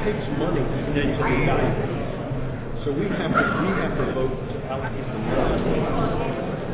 takes 0.00 0.24
money 0.40 0.64
to 0.64 0.96
evaluate. 0.96 1.76
So 2.82 2.96
we 2.96 3.12
have 3.12 3.28
to, 3.28 3.44
we 3.60 3.68
have 3.76 3.92
to 3.92 4.04
vote 4.16 4.32
to 4.32 4.56
allocate 4.72 5.04
the 5.04 5.18
money. 5.20 5.60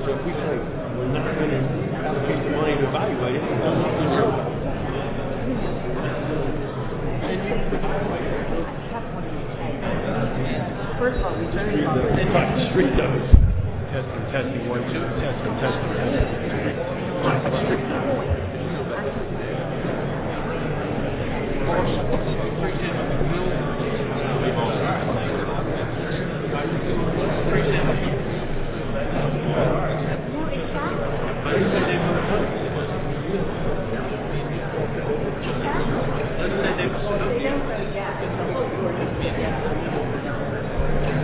So 0.07 0.15
if 0.15 0.23
we 0.23 0.31
say 0.39 0.55
we're 0.95 1.11
not 1.11 1.35
going 1.35 1.51
to 1.51 1.67
allocate 2.07 2.47
the 2.47 2.51
money 2.55 2.79
to 2.79 2.87
evaluate 2.87 3.35
it, 3.35 3.43
it 3.43 3.59
doesn't 3.59 3.83
have 3.83 3.99
to 3.99 4.07
zero. 4.15 4.31
First 11.01 11.19
of 11.19 11.27
all, 11.27 11.35
we 11.39 11.47
very 11.51 11.83
Right, 11.83 12.71
street 12.71 12.95
does. 12.97 13.48
Testing, 13.89 14.25
testing, 14.31 14.69
one, 14.69 14.83
two, 14.93 15.01
testing, 15.01 15.55
testing, 15.65 15.89
testing. 15.97 16.79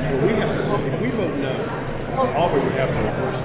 Well, 0.05 0.25
we 0.25 0.33
have 0.41 0.53
to, 0.55 0.63
if 0.87 1.01
we 1.01 1.11
vote 1.11 1.37
no, 1.37 1.75
Auburn 2.55 2.67
would 2.67 2.77
have 2.77 2.95
to 2.97 3.03
reverse 3.03 3.44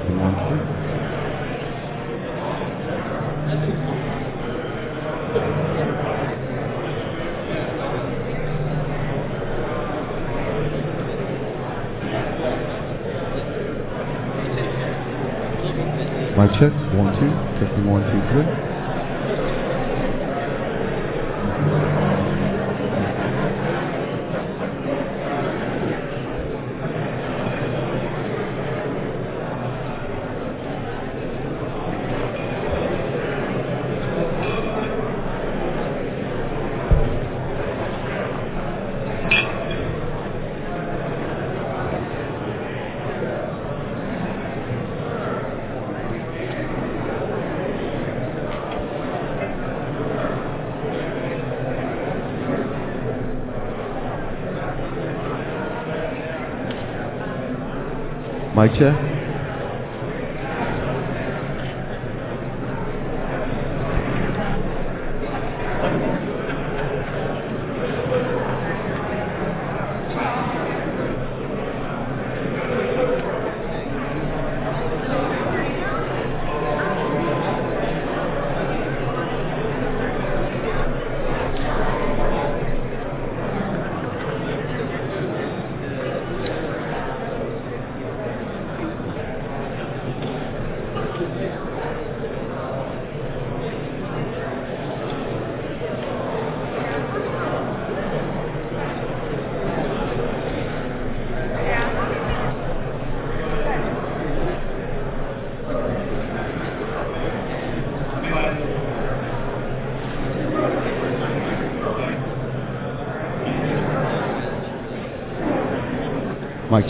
one, 0.00 0.34
two. 0.34 0.82
Mic 16.38 16.50
check. 16.58 16.72
One, 16.96 17.12
two. 17.20 17.30
Testing 17.60 17.86
one, 17.86 18.02
two, 18.10 18.20
three. 18.32 18.61
Mic 58.80 59.11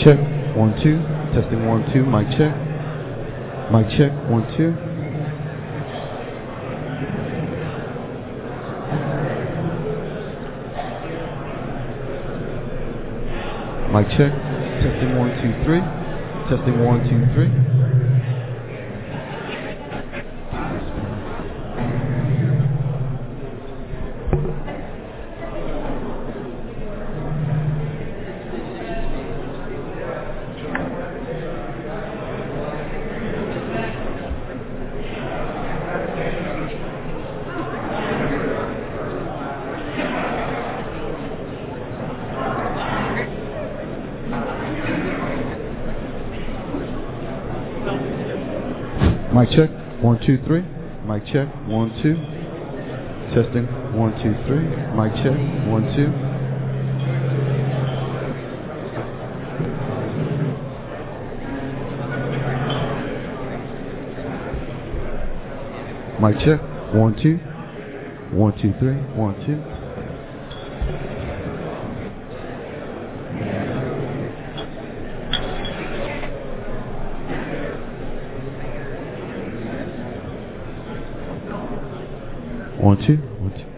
check. 0.03 0.19
One, 0.55 0.75
two. 0.83 0.99
Testing 1.33 1.65
one, 1.65 1.81
two. 1.93 2.03
Mic 2.05 2.27
check. 2.37 2.53
Mic 3.71 3.87
check. 3.97 4.11
One, 4.29 4.43
two. 4.57 4.75
Mic 13.93 14.09
check. 14.17 14.33
Testing 14.83 15.15
one, 15.17 15.29
two, 15.41 15.53
three. 15.63 15.81
Testing 16.49 16.83
one, 16.83 16.99
two, 17.07 17.23
three. 17.33 17.82
Two, 50.25 50.37
three. 50.45 50.61
Mic 51.05 51.25
check. 51.25 51.47
One, 51.67 51.91
two. 52.01 52.15
Testing. 53.35 53.65
One, 53.93 54.13
two, 54.23 54.33
three. 54.47 54.63
Mic 54.95 55.13
check. 55.21 55.37
One, 55.67 55.83
two. 55.95 56.09
Mic 66.21 66.39
check. 66.45 66.61
One, 66.93 67.15
two. 67.21 67.37
One, 68.35 68.53
two, 68.61 68.73
three. 68.79 68.95
One, 69.15 69.35
two. 69.45 69.73
One, 82.83 82.97
two. 83.07 83.15
One, 83.39 83.51
two. 83.53 83.73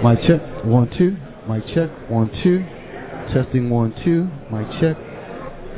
Mic 0.00 0.22
check. 0.22 0.57
One, 0.68 0.90
two. 0.98 1.16
Mic 1.48 1.64
check. 1.74 1.88
One, 2.10 2.30
two. 2.42 2.62
Testing 3.32 3.70
one, 3.70 3.94
two. 4.04 4.28
Mic 4.54 4.68
check. 4.80 4.98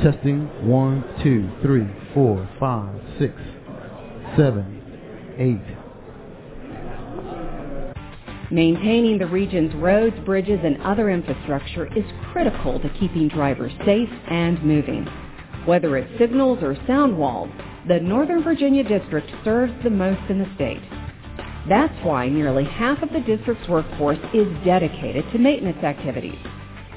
Testing 0.02 0.48
one, 0.66 1.04
two, 1.22 1.48
three, 1.62 1.86
four, 2.12 2.48
five, 2.58 3.00
six, 3.16 3.32
seven, 4.36 4.82
eight. 5.38 5.62
Maintaining 8.50 9.18
the 9.18 9.28
region's 9.28 9.72
roads, 9.76 10.16
bridges, 10.24 10.58
and 10.64 10.82
other 10.82 11.08
infrastructure 11.08 11.86
is 11.96 12.04
critical 12.32 12.80
to 12.80 12.88
keeping 12.98 13.28
drivers 13.28 13.70
safe 13.86 14.10
and 14.28 14.60
moving. 14.64 15.06
Whether 15.66 15.98
it's 15.98 16.18
signals 16.18 16.58
or 16.62 16.76
sound 16.88 17.16
walls, 17.16 17.50
the 17.86 18.00
Northern 18.00 18.42
Virginia 18.42 18.82
District 18.82 19.30
serves 19.44 19.72
the 19.84 19.90
most 19.90 20.28
in 20.28 20.40
the 20.40 20.52
state. 20.56 20.82
That's 21.70 21.94
why 22.04 22.28
nearly 22.28 22.64
half 22.64 23.00
of 23.00 23.10
the 23.12 23.20
district's 23.20 23.68
workforce 23.68 24.18
is 24.34 24.48
dedicated 24.64 25.24
to 25.32 25.38
maintenance 25.38 25.82
activities. 25.84 26.38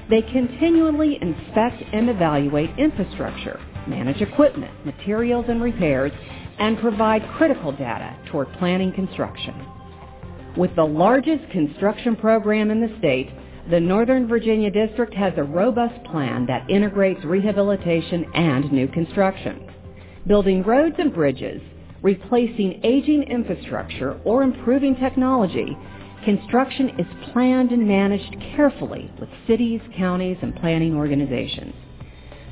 They 0.09 0.23
continually 0.23 1.19
inspect 1.21 1.83
and 1.93 2.09
evaluate 2.09 2.71
infrastructure, 2.79 3.61
manage 3.87 4.21
equipment, 4.21 4.73
materials, 4.83 5.45
and 5.47 5.61
repairs, 5.61 6.11
and 6.57 6.79
provide 6.79 7.21
critical 7.37 7.71
data 7.71 8.17
toward 8.31 8.51
planning 8.53 8.91
construction. 8.93 9.53
With 10.57 10.75
the 10.75 10.83
largest 10.85 11.49
construction 11.51 12.15
program 12.15 12.71
in 12.71 12.81
the 12.81 12.95
state, 12.97 13.29
the 13.69 13.79
Northern 13.79 14.27
Virginia 14.27 14.71
District 14.71 15.13
has 15.13 15.33
a 15.37 15.43
robust 15.43 16.03
plan 16.05 16.47
that 16.47 16.69
integrates 16.69 17.23
rehabilitation 17.23 18.25
and 18.33 18.71
new 18.71 18.87
construction. 18.87 19.69
Building 20.27 20.63
roads 20.63 20.95
and 20.97 21.13
bridges, 21.13 21.61
replacing 22.03 22.81
aging 22.83 23.23
infrastructure, 23.23 24.19
or 24.25 24.43
improving 24.43 24.95
technology, 24.97 25.75
construction 26.25 26.89
is 26.99 27.31
planned 27.31 27.71
and 27.71 27.87
managed 27.87 28.35
carefully 28.55 29.11
with 29.19 29.29
cities, 29.47 29.81
counties, 29.97 30.37
and 30.41 30.55
planning 30.57 30.95
organizations. 30.95 31.73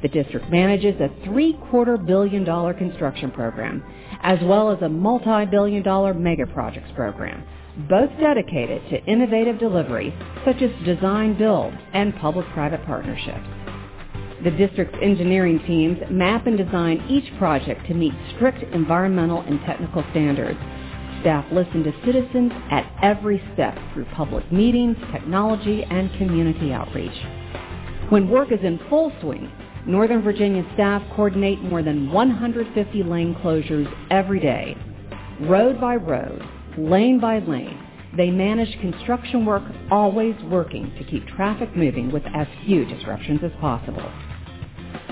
The 0.01 0.07
district 0.07 0.49
manages 0.49 0.99
a 0.99 1.11
three-quarter 1.25 1.97
billion 1.97 2.43
dollar 2.43 2.73
construction 2.73 3.29
program, 3.29 3.83
as 4.23 4.39
well 4.41 4.71
as 4.71 4.81
a 4.81 4.89
multi-billion 4.89 5.83
dollar 5.83 6.13
mega 6.13 6.47
projects 6.47 6.89
program, 6.95 7.43
both 7.87 8.09
dedicated 8.19 8.81
to 8.89 9.05
innovative 9.05 9.59
delivery 9.59 10.13
such 10.43 10.61
as 10.61 10.71
design 10.85 11.37
build 11.37 11.73
and 11.93 12.15
public-private 12.15 12.83
partnerships. 12.85 13.60
The 14.43 14.49
district's 14.49 14.97
engineering 15.03 15.59
teams 15.67 15.99
map 16.09 16.47
and 16.47 16.57
design 16.57 17.05
each 17.07 17.31
project 17.37 17.85
to 17.87 17.93
meet 17.93 18.11
strict 18.35 18.63
environmental 18.73 19.41
and 19.41 19.59
technical 19.67 20.03
standards. 20.09 20.57
Staff 21.21 21.45
listen 21.51 21.83
to 21.83 21.93
citizens 22.03 22.51
at 22.71 22.91
every 23.03 23.39
step 23.53 23.77
through 23.93 24.05
public 24.15 24.51
meetings, 24.51 24.97
technology, 25.11 25.83
and 25.83 26.11
community 26.17 26.73
outreach. 26.73 27.13
When 28.09 28.31
work 28.31 28.51
is 28.51 28.59
in 28.63 28.79
full 28.89 29.13
swing, 29.21 29.51
Northern 29.85 30.23
Virginia 30.23 30.65
staff 30.73 31.03
coordinate 31.15 31.61
more 31.61 31.83
than 31.83 32.11
150 32.11 33.03
lane 33.03 33.35
closures 33.43 33.93
every 34.09 34.39
day. 34.39 34.75
Road 35.41 35.79
by 35.79 35.97
road, 35.97 36.43
lane 36.79 37.19
by 37.19 37.37
lane, 37.39 37.79
they 38.17 38.31
manage 38.31 38.79
construction 38.81 39.45
work 39.45 39.63
always 39.91 40.35
working 40.45 40.91
to 40.97 41.03
keep 41.03 41.27
traffic 41.27 41.75
moving 41.77 42.11
with 42.11 42.23
as 42.33 42.47
few 42.65 42.85
disruptions 42.85 43.41
as 43.43 43.51
possible. 43.61 44.11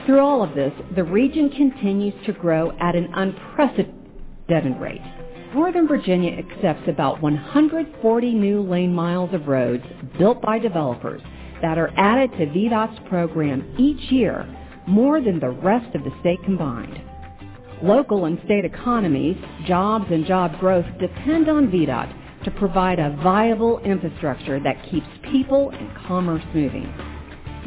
Through 0.10 0.22
all 0.22 0.42
of 0.42 0.56
this, 0.56 0.74
the 0.96 1.04
region 1.04 1.52
continues 1.52 2.16
to 2.26 2.34
grow 2.34 2.72
at 2.80 2.96
an 2.96 3.14
unprecedented 3.14 4.82
rate. 4.82 5.04
Northern 5.54 5.88
Virginia 5.88 6.32
accepts 6.32 6.88
about 6.88 7.22
140 7.22 8.34
new 8.34 8.64
lane 8.64 8.92
miles 8.92 9.32
of 9.36 9.48
roads 9.48 9.84
built 10.18 10.42
by 10.42 10.58
developers 10.58 11.22
that 11.62 11.78
are 11.78 11.92
added 11.96 12.32
to 12.32 12.48
VDOT's 12.48 13.08
program 13.08 13.76
each 13.78 14.12
year, 14.12 14.48
more 14.88 15.22
than 15.22 15.40
the 15.40 15.52
rest 15.52 15.94
of 15.94 16.04
the 16.04 16.12
state 16.22 16.42
combined. 16.44 17.00
Local 17.84 18.26
and 18.26 18.42
state 18.46 18.66
economies, 18.66 19.38
jobs 19.68 20.06
and 20.10 20.26
job 20.26 20.60
growth 20.60 20.88
depend 21.00 21.48
on 21.50 21.68
VDOT 21.68 22.46
to 22.46 22.52
provide 22.58 22.98
a 22.98 23.16
viable 23.22 23.78
infrastructure 23.82 24.60
that 24.60 24.90
keeps 24.90 25.06
people 25.32 25.70
and 25.70 25.96
commerce 26.08 26.44
moving. 26.56 26.92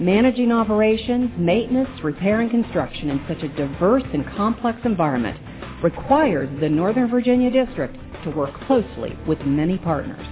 Managing 0.00 0.52
operations, 0.52 1.30
maintenance, 1.38 1.90
repair, 2.02 2.40
and 2.40 2.50
construction 2.50 3.10
in 3.10 3.24
such 3.28 3.42
a 3.42 3.48
diverse 3.56 4.02
and 4.14 4.26
complex 4.36 4.78
environment 4.84 5.38
requires 5.82 6.48
the 6.60 6.68
Northern 6.68 7.10
Virginia 7.10 7.50
District 7.50 7.94
to 8.24 8.30
work 8.30 8.54
closely 8.66 9.16
with 9.28 9.38
many 9.42 9.78
partners. 9.78 10.26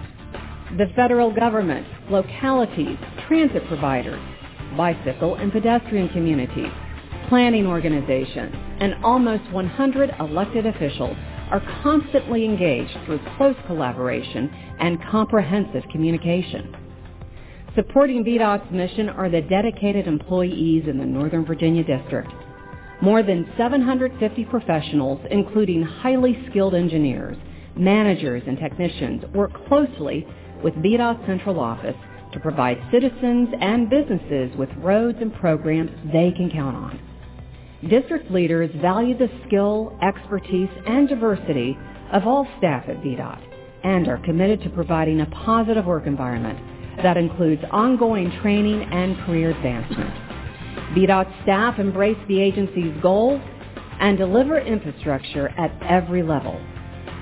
The 0.78 0.86
federal 0.96 1.32
government, 1.34 1.86
localities, 2.10 2.96
transit 3.28 3.66
providers, 3.68 4.20
bicycle 4.76 5.34
and 5.36 5.52
pedestrian 5.52 6.08
communities, 6.10 6.72
planning 7.28 7.66
organizations, 7.66 8.54
and 8.80 8.94
almost 9.04 9.50
100 9.52 10.14
elected 10.20 10.66
officials 10.66 11.16
are 11.50 11.62
constantly 11.82 12.44
engaged 12.46 12.96
through 13.06 13.20
close 13.36 13.56
collaboration 13.66 14.50
and 14.80 14.98
comprehensive 15.10 15.84
communication. 15.92 16.74
Supporting 17.76 18.24
VDOT's 18.24 18.72
mission 18.72 19.08
are 19.08 19.28
the 19.30 19.42
dedicated 19.42 20.08
employees 20.08 20.88
in 20.88 20.98
the 20.98 21.06
Northern 21.06 21.44
Virginia 21.44 21.84
District. 21.84 22.28
More 23.00 23.22
than 23.22 23.48
750 23.56 24.44
professionals, 24.46 25.20
including 25.30 25.82
highly 25.82 26.36
skilled 26.50 26.74
engineers, 26.74 27.36
managers, 27.76 28.42
and 28.48 28.58
technicians, 28.58 29.22
work 29.34 29.52
closely 29.68 30.26
with 30.64 30.74
VDOT's 30.74 31.24
central 31.26 31.60
office 31.60 31.94
to 32.32 32.40
provide 32.40 32.76
citizens 32.90 33.48
and 33.60 33.88
businesses 33.88 34.50
with 34.58 34.68
roads 34.78 35.18
and 35.20 35.32
programs 35.34 35.92
they 36.12 36.32
can 36.32 36.50
count 36.50 36.76
on. 36.76 37.00
District 37.88 38.28
leaders 38.32 38.70
value 38.82 39.16
the 39.16 39.30
skill, 39.46 39.96
expertise, 40.02 40.68
and 40.88 41.08
diversity 41.08 41.78
of 42.12 42.26
all 42.26 42.48
staff 42.58 42.88
at 42.88 43.00
VDOT 43.00 43.40
and 43.84 44.08
are 44.08 44.18
committed 44.18 44.60
to 44.62 44.70
providing 44.70 45.20
a 45.20 45.26
positive 45.26 45.86
work 45.86 46.08
environment 46.08 46.58
that 47.02 47.16
includes 47.16 47.62
ongoing 47.70 48.30
training 48.42 48.82
and 48.92 49.16
career 49.26 49.50
advancement. 49.50 50.10
VDOT 50.94 51.42
staff 51.42 51.78
embrace 51.78 52.18
the 52.28 52.40
agency's 52.40 52.92
goals 53.02 53.40
and 54.00 54.18
deliver 54.18 54.58
infrastructure 54.58 55.48
at 55.58 55.70
every 55.82 56.22
level. 56.22 56.60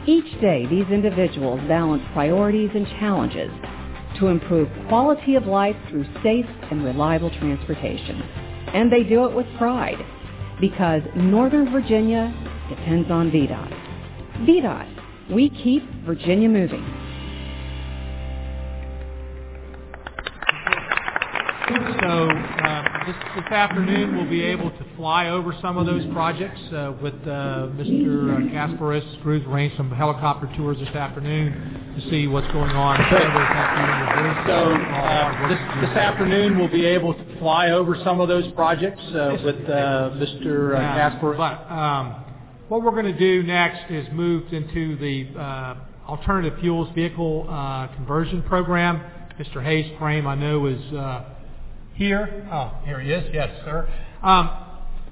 Each 0.07 0.41
day, 0.41 0.65
these 0.67 0.87
individuals 0.91 1.61
balance 1.69 2.03
priorities 2.15 2.71
and 2.75 2.87
challenges 2.99 3.51
to 4.19 4.29
improve 4.29 4.69
quality 4.89 5.35
of 5.35 5.47
life 5.47 5.77
through 5.91 6.05
safe 6.23 6.47
and 6.71 6.85
reliable 6.85 7.31
transportation. 7.39 8.23
And 8.73 8.91
they 8.91 9.03
do 9.03 9.27
it 9.27 9.35
with 9.35 9.47
pride 9.59 9.99
because 10.61 11.03
Northern 11.15 11.71
Virginia 11.71 12.33
depends 12.69 13.11
on 13.11 13.31
VDOT. 13.31 14.47
VDOT, 14.47 15.31
we 15.35 15.51
keep 15.51 15.83
Virginia 16.05 16.49
moving. 16.49 17.08
So 21.69 22.31
uh, 22.31 23.07
this, 23.07 23.17
this 23.37 23.53
afternoon 23.53 24.17
we'll 24.17 24.31
be 24.31 24.43
able 24.43 24.71
to 24.71 24.87
fly 24.97 25.29
over 25.29 25.55
some 25.61 25.77
of 25.77 25.85
those 25.85 26.03
projects 26.15 26.59
uh, 26.73 26.95
with 27.03 27.13
uh, 27.25 27.69
Mr. 27.77 28.51
Kasparis. 28.51 29.23
Cruz 29.23 29.43
arranged 29.47 29.77
some 29.77 29.91
helicopter 29.91 30.51
tours 30.57 30.79
this 30.79 30.89
afternoon 30.89 31.95
to 32.01 32.11
see 32.11 32.27
what's 32.27 32.51
going 32.53 32.71
on. 32.71 32.97
So 34.47 34.73
uh, 34.73 35.49
this, 35.49 35.59
this 35.89 35.97
afternoon 35.99 36.59
we'll 36.59 36.73
be 36.73 36.87
able 36.87 37.13
to 37.13 37.39
fly 37.39 37.71
over 37.71 37.97
some 38.03 38.21
of 38.21 38.29
those 38.29 38.51
projects 38.53 39.03
uh, 39.09 39.37
with 39.45 39.57
uh, 39.69 40.11
Mr. 40.17 40.75
Uh, 40.75 40.81
Kasparis. 40.81 41.37
But 41.37 41.71
um, 41.71 42.25
what 42.69 42.83
we're 42.83 42.93
going 42.93 43.13
to 43.13 43.19
do 43.19 43.43
next 43.43 43.91
is 43.91 44.07
move 44.13 44.51
into 44.55 44.97
the 44.97 45.39
uh, 45.39 45.75
alternative 46.09 46.59
fuels 46.61 46.89
vehicle 46.95 47.47
uh, 47.47 47.89
conversion 47.95 48.43
program. 48.45 49.03
Mr. 49.39 49.63
Hayes 49.63 49.87
Framme, 50.01 50.27
I 50.27 50.35
know, 50.35 50.67
is 50.67 50.81
uh, 50.95 51.35
here. 51.99 52.49
Oh, 52.51 52.73
here 52.85 53.01
he 53.01 53.11
is. 53.11 53.29
Yes, 53.35 53.51
sir. 53.65 53.89
Um, 54.23 54.51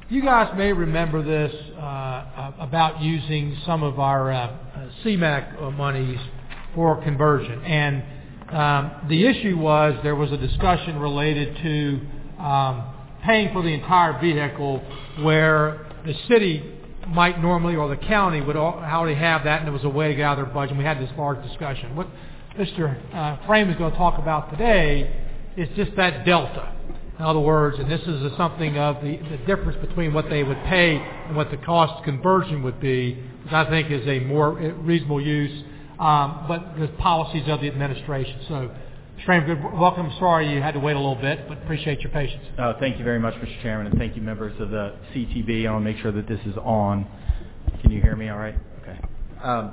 you 0.08 0.22
guys 0.22 0.56
may 0.56 0.72
remember 0.72 1.20
this 1.20 1.52
uh, 1.76 2.52
about 2.60 3.02
using 3.02 3.58
some 3.66 3.82
of 3.82 3.98
our 3.98 4.30
uh, 4.30 4.56
CMAQ 5.04 5.76
monies 5.76 6.20
for 6.76 7.02
conversion. 7.02 7.60
And 7.64 8.04
um, 8.50 9.08
the 9.08 9.26
issue 9.26 9.58
was 9.58 9.98
there 10.04 10.14
was 10.14 10.30
a 10.30 10.36
discussion 10.36 11.00
related 11.00 11.56
to 11.56 12.40
um, 12.40 12.94
paying 13.24 13.52
for 13.52 13.62
the 13.62 13.70
entire 13.70 14.20
vehicle 14.20 14.78
where 15.22 15.90
the 16.06 16.14
city 16.28 16.72
might 17.08 17.42
normally 17.42 17.74
or 17.74 17.88
the 17.88 17.96
county 17.96 18.40
would 18.40 18.56
already 18.56 19.18
have 19.18 19.42
that 19.42 19.58
and 19.58 19.66
there 19.66 19.72
was 19.72 19.84
a 19.84 19.88
way 19.88 20.08
to 20.08 20.14
get 20.14 20.22
out 20.22 20.38
of 20.38 20.46
their 20.46 20.54
budget. 20.54 20.70
And 20.70 20.78
we 20.78 20.84
had 20.84 21.00
this 21.00 21.10
large 21.18 21.42
discussion. 21.42 21.96
What 21.96 22.06
Mr. 22.56 22.96
Uh, 23.12 23.44
Framme 23.48 23.72
is 23.72 23.76
going 23.76 23.90
to 23.90 23.98
talk 23.98 24.20
about 24.20 24.52
today 24.52 25.25
is 25.56 25.68
just 25.76 25.96
that 25.96 26.24
delta. 26.24 26.72
In 27.18 27.24
other 27.24 27.40
words, 27.40 27.78
and 27.78 27.90
this 27.90 28.02
is 28.02 28.36
something 28.36 28.76
of 28.76 28.96
the, 29.02 29.16
the 29.30 29.38
difference 29.46 29.78
between 29.86 30.12
what 30.12 30.28
they 30.28 30.42
would 30.42 30.62
pay 30.64 30.96
and 30.96 31.34
what 31.34 31.50
the 31.50 31.56
cost 31.56 32.04
conversion 32.04 32.62
would 32.62 32.78
be, 32.78 33.14
which 33.42 33.52
I 33.52 33.68
think 33.70 33.90
is 33.90 34.06
a 34.06 34.20
more 34.20 34.52
reasonable 34.52 35.20
use, 35.20 35.64
um, 35.98 36.44
but 36.46 36.78
the 36.78 36.88
policies 36.98 37.44
of 37.48 37.62
the 37.62 37.68
administration. 37.68 38.38
So, 38.48 38.70
good 39.26 39.62
welcome. 39.72 40.12
Sorry 40.18 40.52
you 40.52 40.60
had 40.60 40.74
to 40.74 40.80
wait 40.80 40.94
a 40.94 40.98
little 40.98 41.14
bit, 41.14 41.48
but 41.48 41.56
appreciate 41.62 42.00
your 42.00 42.12
patience. 42.12 42.44
Uh, 42.58 42.74
thank 42.78 42.98
you 42.98 43.04
very 43.04 43.18
much, 43.18 43.32
Mr. 43.34 43.62
Chairman, 43.62 43.86
and 43.86 43.98
thank 43.98 44.14
you, 44.14 44.20
members 44.20 44.52
of 44.60 44.68
the 44.68 44.94
CTB. 45.14 45.66
I 45.66 45.72
want 45.72 45.86
to 45.86 45.90
make 45.90 46.02
sure 46.02 46.12
that 46.12 46.28
this 46.28 46.40
is 46.44 46.56
on. 46.58 47.06
Can 47.80 47.92
you 47.92 48.02
hear 48.02 48.14
me 48.14 48.28
all 48.28 48.36
right? 48.36 48.56
Okay. 48.82 49.00
Um, 49.42 49.72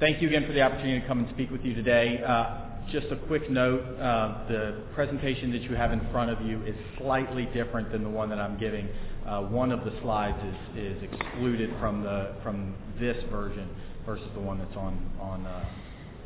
thank 0.00 0.20
you 0.20 0.28
again 0.28 0.46
for 0.46 0.52
the 0.52 0.60
opportunity 0.60 1.00
to 1.00 1.06
come 1.06 1.20
and 1.20 1.28
speak 1.30 1.50
with 1.50 1.62
you 1.62 1.72
today. 1.72 2.22
Uh, 2.22 2.67
just 2.90 3.08
a 3.12 3.16
quick 3.26 3.50
note, 3.50 3.82
uh, 4.00 4.48
the 4.48 4.82
presentation 4.94 5.52
that 5.52 5.62
you 5.62 5.74
have 5.74 5.92
in 5.92 6.00
front 6.10 6.30
of 6.30 6.40
you 6.46 6.62
is 6.64 6.74
slightly 6.96 7.46
different 7.52 7.92
than 7.92 8.02
the 8.02 8.08
one 8.08 8.30
that 8.30 8.38
I'm 8.38 8.58
giving. 8.58 8.88
Uh, 9.26 9.42
one 9.42 9.72
of 9.72 9.84
the 9.84 9.92
slides 10.00 10.38
is, 10.74 10.96
excluded 11.02 11.70
from, 11.80 12.74
this 12.98 13.22
version 13.30 13.68
versus 14.06 14.26
the 14.34 14.40
one 14.40 14.58
that's 14.58 14.76
uh, 14.76 15.64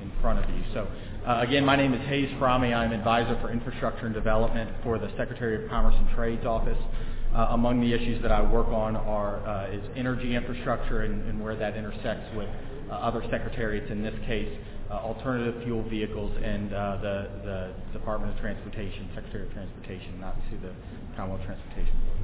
in 0.01 0.11
front 0.21 0.43
of 0.43 0.49
you. 0.51 0.63
So 0.73 0.89
uh, 1.27 1.41
again, 1.47 1.65
my 1.65 1.77
name 1.77 1.95
is 1.95 2.01
Hayes 2.09 2.31
Framme. 2.41 2.75
I'm 2.75 2.93
advisor 2.93 3.39
for 3.41 3.51
infrastructure 3.51 4.07
and 4.07 4.15
development 4.15 4.71
for 4.83 4.99
the 4.99 5.11
Secretary 5.17 5.63
of 5.63 5.69
Commerce 5.69 5.95
and 5.99 6.09
Trade's 6.15 6.47
office. 6.47 6.79
Among 7.35 7.81
the 7.81 7.93
issues 7.93 8.21
that 8.23 8.31
I 8.31 8.43
work 8.43 8.69
on 8.69 8.95
are 8.95 9.69
is 9.73 9.83
energy 9.97 10.37
infrastructure 10.37 11.03
and, 11.03 11.43
where 11.43 11.57
that 11.57 11.77
intersects 11.77 12.35
with 12.37 12.49
other 12.91 13.23
secretariats. 13.31 13.91
In 13.91 14.03
this 14.03 14.15
case, 14.27 14.49
alternative 14.95 15.63
fuel 15.65 15.83
vehicles 15.89 16.33
and 16.43 16.73
uh, 16.73 16.99
the, 17.01 17.29
the 17.45 17.99
Department 17.99 18.35
of 18.35 18.41
Transportation, 18.41 19.09
Secretary 19.15 19.47
of 19.47 19.53
Transportation, 19.53 20.21
not 20.21 20.37
to 20.51 20.57
the 20.59 20.73
Commonwealth 21.17 21.45
Transportation 21.47 21.97
Board. 22.07 22.19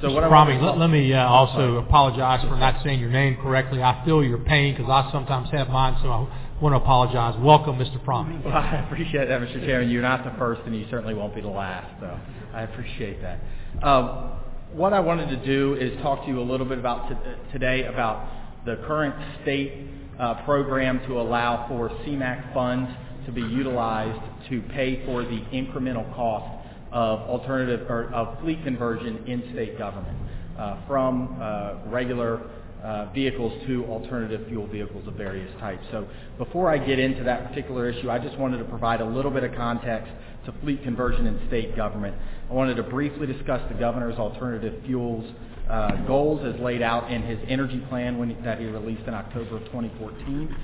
So 0.00 0.08
Mr. 0.08 0.28
Framme, 0.28 0.60
let, 0.60 0.78
let, 0.78 0.90
me 0.90 1.12
uh, 1.12 1.24
also 1.24 1.76
apologize 1.76 2.42
for 2.42 2.56
not 2.56 2.82
saying 2.82 3.00
your 3.00 3.10
name 3.10 3.36
correctly. 3.40 3.82
I 3.82 4.04
feel 4.04 4.24
your 4.24 4.38
pain 4.38 4.74
because 4.74 4.90
I 4.90 5.10
sometimes 5.12 5.50
have 5.52 5.68
mine, 5.68 5.96
so 6.02 6.10
I 6.10 6.60
want 6.60 6.72
to 6.72 6.76
apologize. 6.76 7.36
Welcome, 7.40 7.78
Mr. 7.78 8.04
Framme. 8.04 8.44
Well, 8.44 8.54
I 8.54 8.84
appreciate 8.86 9.28
that, 9.28 9.40
Mr. 9.40 9.64
Chairman. 9.64 9.90
You're 9.90 10.02
not 10.02 10.24
the 10.24 10.36
first, 10.38 10.62
and 10.66 10.74
you 10.74 10.86
certainly 10.90 11.14
won't 11.14 11.34
be 11.34 11.40
the 11.40 11.48
last, 11.48 12.00
so 12.00 12.18
I 12.52 12.62
appreciate 12.62 13.22
that. 13.22 13.40
Um, 13.82 14.32
what 14.72 14.92
I 14.92 15.00
wanted 15.00 15.28
to 15.28 15.46
do 15.46 15.74
is 15.74 15.96
talk 16.02 16.24
to 16.24 16.28
you 16.28 16.40
a 16.40 16.42
little 16.42 16.66
bit 16.66 16.78
about 16.78 17.08
t- 17.08 17.14
today 17.52 17.84
about 17.84 18.28
the 18.66 18.76
current 18.86 19.14
state 19.42 19.72
uh, 20.18 20.44
program 20.44 21.00
to 21.06 21.20
allow 21.20 21.66
for 21.68 21.88
CMAQ 22.04 22.54
funds 22.54 22.90
to 23.26 23.32
be 23.32 23.42
utilized 23.42 24.20
to 24.50 24.62
pay 24.74 25.04
for 25.06 25.22
the 25.22 25.40
incremental 25.52 26.14
cost 26.14 26.66
of 26.92 27.20
alternative 27.20 27.90
or 27.90 28.12
of 28.12 28.40
fleet 28.40 28.62
conversion 28.62 29.24
in 29.26 29.42
state 29.52 29.76
government 29.78 30.16
uh, 30.58 30.86
from 30.86 31.36
uh, 31.40 31.90
regular 31.90 32.40
uh, 32.82 33.10
vehicles 33.12 33.52
to 33.66 33.84
alternative 33.86 34.46
fuel 34.48 34.66
vehicles 34.66 35.08
of 35.08 35.14
various 35.14 35.50
types. 35.58 35.82
So 35.90 36.06
before 36.38 36.70
I 36.70 36.78
get 36.78 36.98
into 36.98 37.24
that 37.24 37.48
particular 37.48 37.88
issue, 37.88 38.10
I 38.10 38.18
just 38.18 38.38
wanted 38.38 38.58
to 38.58 38.64
provide 38.64 39.00
a 39.00 39.06
little 39.06 39.30
bit 39.30 39.42
of 39.42 39.54
context 39.54 40.12
to 40.44 40.52
fleet 40.60 40.82
conversion 40.82 41.26
in 41.26 41.48
state 41.48 41.74
government. 41.74 42.14
I 42.50 42.52
wanted 42.52 42.74
to 42.74 42.82
briefly 42.82 43.26
discuss 43.26 43.66
the 43.72 43.78
governor's 43.78 44.18
alternative 44.18 44.82
fuels 44.84 45.24
uh, 45.68 46.06
goals 46.06 46.44
as 46.44 46.60
laid 46.60 46.82
out 46.82 47.10
in 47.10 47.22
his 47.22 47.38
energy 47.48 47.82
plan 47.88 48.18
when 48.18 48.42
that 48.44 48.58
he 48.58 48.66
released 48.66 49.06
in 49.06 49.14
October 49.14 49.56
of 49.56 49.64
2014. 49.66 50.56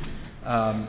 Um, 0.45 0.89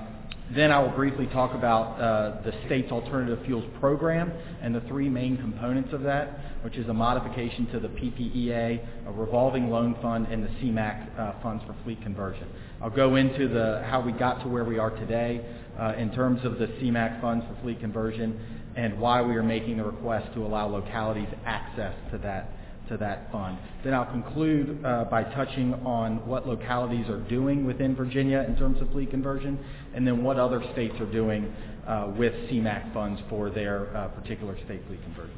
then 0.55 0.69
I 0.69 0.79
will 0.79 0.89
briefly 0.89 1.27
talk 1.27 1.53
about 1.53 1.99
uh, 1.99 2.41
the 2.43 2.51
state's 2.65 2.91
alternative 2.91 3.39
fuels 3.45 3.63
program 3.79 4.33
and 4.61 4.75
the 4.75 4.81
three 4.81 5.07
main 5.07 5.37
components 5.37 5.93
of 5.93 6.01
that, 6.03 6.39
which 6.61 6.75
is 6.75 6.89
a 6.89 6.93
modification 6.93 7.67
to 7.67 7.79
the 7.79 7.87
PPEA, 7.87 9.07
a 9.07 9.11
revolving 9.13 9.69
loan 9.69 9.95
fund, 10.01 10.27
and 10.27 10.43
the 10.43 10.49
CMAQ 10.49 11.17
uh, 11.17 11.41
funds 11.41 11.63
for 11.65 11.73
fleet 11.83 12.01
conversion. 12.01 12.47
I'll 12.81 12.89
go 12.89 13.15
into 13.15 13.47
the 13.47 13.81
how 13.85 14.01
we 14.01 14.11
got 14.11 14.41
to 14.43 14.49
where 14.49 14.65
we 14.65 14.77
are 14.77 14.89
today 14.89 15.45
uh, 15.79 15.93
in 15.97 16.11
terms 16.11 16.43
of 16.43 16.59
the 16.59 16.67
CMAQ 16.67 17.21
funds 17.21 17.45
for 17.47 17.61
fleet 17.61 17.79
conversion 17.79 18.39
and 18.75 18.99
why 18.99 19.21
we 19.21 19.35
are 19.35 19.43
making 19.43 19.77
the 19.77 19.83
request 19.83 20.33
to 20.33 20.45
allow 20.45 20.67
localities 20.67 21.27
access 21.45 21.93
to 22.11 22.17
that 22.17 22.51
to 22.91 22.97
that 22.97 23.31
fund. 23.31 23.57
Then 23.83 23.93
I'll 23.93 24.11
conclude 24.11 24.83
uh, 24.85 25.05
by 25.05 25.23
touching 25.23 25.73
on 25.85 26.25
what 26.27 26.47
localities 26.47 27.09
are 27.09 27.21
doing 27.21 27.65
within 27.65 27.95
Virginia 27.95 28.45
in 28.47 28.55
terms 28.57 28.81
of 28.81 28.91
fleet 28.91 29.09
conversion, 29.09 29.57
and 29.95 30.05
then 30.05 30.23
what 30.23 30.37
other 30.37 30.61
states 30.73 30.95
are 30.99 31.11
doing 31.11 31.51
uh, 31.87 32.11
with 32.17 32.33
CMAQ 32.49 32.93
funds 32.93 33.21
for 33.29 33.49
their 33.49 33.95
uh, 33.95 34.09
particular 34.09 34.55
state 34.65 34.81
fleet 34.87 35.01
conversion. 35.03 35.37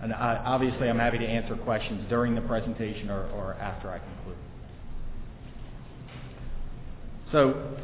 And 0.00 0.12
I, 0.12 0.42
obviously, 0.44 0.88
I'm 0.88 0.98
happy 0.98 1.18
to 1.18 1.26
answer 1.26 1.56
questions 1.56 2.08
during 2.08 2.34
the 2.34 2.40
presentation 2.42 3.10
or, 3.10 3.28
or 3.30 3.54
after 3.54 3.90
I 3.90 3.98
conclude. 3.98 4.36
So 7.30 7.76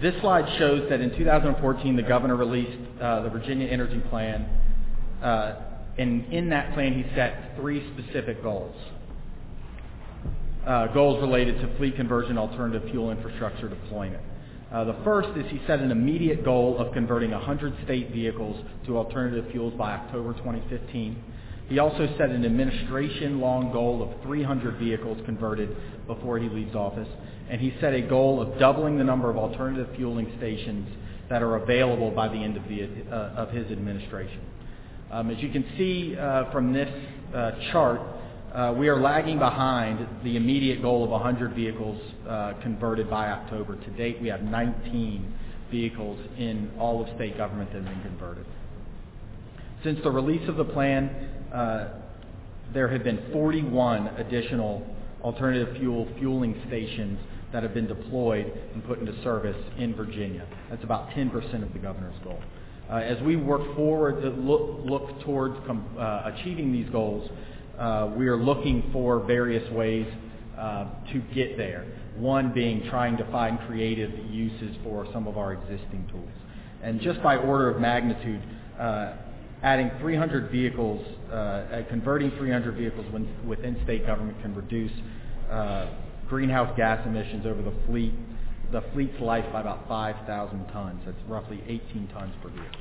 this 0.00 0.14
slide 0.20 0.58
shows 0.58 0.88
that 0.88 1.00
in 1.00 1.10
2014, 1.16 1.96
the 1.96 2.02
governor 2.02 2.36
released 2.36 2.78
uh, 3.00 3.22
the 3.22 3.30
Virginia 3.30 3.66
Energy 3.68 4.00
Plan 4.08 4.48
uh, 5.22 5.71
and 5.98 6.32
in 6.32 6.48
that 6.50 6.74
plan, 6.74 6.94
he 6.94 7.04
set 7.14 7.56
three 7.56 7.86
specific 7.92 8.42
goals. 8.42 8.74
Uh, 10.66 10.86
goals 10.88 11.20
related 11.20 11.60
to 11.60 11.76
fleet 11.76 11.96
conversion, 11.96 12.38
alternative 12.38 12.88
fuel 12.90 13.10
infrastructure 13.10 13.68
deployment. 13.68 14.22
Uh, 14.72 14.84
the 14.84 14.96
first 15.04 15.28
is 15.36 15.44
he 15.50 15.60
set 15.66 15.80
an 15.80 15.90
immediate 15.90 16.44
goal 16.44 16.78
of 16.78 16.94
converting 16.94 17.30
100 17.30 17.74
state 17.84 18.10
vehicles 18.10 18.56
to 18.86 18.96
alternative 18.96 19.44
fuels 19.50 19.74
by 19.74 19.92
October 19.92 20.32
2015. 20.34 21.22
He 21.68 21.78
also 21.78 22.06
set 22.18 22.30
an 22.30 22.44
administration 22.44 23.40
long 23.40 23.70
goal 23.72 24.02
of 24.02 24.22
300 24.22 24.78
vehicles 24.78 25.18
converted 25.26 25.76
before 26.06 26.38
he 26.38 26.48
leaves 26.48 26.74
office. 26.74 27.08
And 27.50 27.60
he 27.60 27.74
set 27.80 27.92
a 27.92 28.00
goal 28.00 28.40
of 28.40 28.58
doubling 28.58 28.96
the 28.96 29.04
number 29.04 29.28
of 29.28 29.36
alternative 29.36 29.88
fueling 29.96 30.32
stations 30.38 30.88
that 31.28 31.42
are 31.42 31.56
available 31.56 32.10
by 32.10 32.28
the 32.28 32.36
end 32.36 32.56
of, 32.56 32.62
the, 32.68 32.88
uh, 33.10 33.42
of 33.42 33.50
his 33.50 33.70
administration. 33.70 34.40
Um, 35.12 35.30
as 35.30 35.38
you 35.42 35.50
can 35.50 35.64
see 35.76 36.16
uh, 36.18 36.50
from 36.50 36.72
this 36.72 36.88
uh, 37.34 37.52
chart, 37.70 38.00
Uh, 38.52 38.74
we 38.76 38.86
are 38.86 39.00
lagging 39.00 39.38
behind 39.38 40.06
the 40.24 40.36
immediate 40.36 40.82
goal 40.82 41.02
of 41.02 41.08
100 41.08 41.54
vehicles 41.54 41.98
uh, 42.28 42.52
converted 42.62 43.08
by 43.08 43.30
October. 43.30 43.76
To 43.76 43.90
date, 43.92 44.20
we 44.20 44.28
have 44.28 44.42
19 44.42 45.34
vehicles 45.70 46.20
in 46.36 46.70
all 46.78 47.02
of 47.02 47.08
state 47.16 47.38
government 47.38 47.72
that 47.72 47.82
have 47.82 47.86
been 47.86 48.02
converted. 48.02 48.44
Since 49.82 50.00
the 50.04 50.10
release 50.10 50.46
of 50.50 50.56
the 50.56 50.66
plan, 50.66 51.08
uh, 51.50 51.94
there 52.74 52.88
have 52.88 53.02
been 53.04 53.24
41 53.32 54.08
additional 54.18 54.86
alternative 55.22 55.74
fuel 55.78 56.06
fueling 56.18 56.60
stations 56.66 57.18
that 57.54 57.62
have 57.62 57.72
been 57.72 57.86
deployed 57.86 58.52
and 58.74 58.84
put 58.84 58.98
into 58.98 59.14
service 59.22 59.56
in 59.78 59.94
Virginia. 59.94 60.46
That's 60.68 60.84
about 60.84 61.08
10% 61.10 61.62
of 61.62 61.72
the 61.72 61.78
governor's 61.78 62.18
goal. 62.22 62.40
Uh, 62.92 62.96
as 62.96 63.18
we 63.22 63.36
work 63.36 63.74
forward 63.74 64.20
to 64.20 64.28
look, 64.28 64.80
look 64.84 65.18
towards 65.22 65.56
com- 65.66 65.96
uh, 65.98 66.30
achieving 66.34 66.70
these 66.70 66.90
goals, 66.90 67.30
uh, 67.78 68.12
we 68.14 68.28
are 68.28 68.36
looking 68.36 68.90
for 68.92 69.20
various 69.20 69.66
ways 69.72 70.06
uh, 70.58 70.84
to 71.10 71.20
get 71.34 71.56
there. 71.56 71.86
One 72.18 72.52
being 72.52 72.82
trying 72.90 73.16
to 73.16 73.24
find 73.32 73.58
creative 73.60 74.10
uses 74.30 74.76
for 74.84 75.06
some 75.10 75.26
of 75.26 75.38
our 75.38 75.54
existing 75.54 76.06
tools. 76.10 76.28
And 76.82 77.00
just 77.00 77.22
by 77.22 77.36
order 77.36 77.70
of 77.70 77.80
magnitude, 77.80 78.42
uh, 78.78 79.14
adding 79.62 79.90
300 79.98 80.50
vehicles, 80.50 81.02
uh, 81.32 81.80
converting 81.88 82.30
300 82.32 82.76
vehicles 82.76 83.06
within 83.46 83.80
state 83.84 84.04
government 84.04 84.38
can 84.42 84.54
reduce 84.54 84.92
greenhouse 86.28 86.70
gas 86.76 87.06
emissions 87.06 87.46
over 87.46 87.62
the 87.62 87.72
fleet, 87.86 88.12
the 88.72 88.82
fleet's 88.92 89.20
life 89.20 89.44
by 89.52 89.60
about 89.60 89.86
5,000 89.86 90.66
tons. 90.68 91.00
That's 91.04 91.16
roughly 91.28 91.62
18 91.68 92.08
tons 92.12 92.34
per 92.42 92.48
vehicle. 92.48 92.80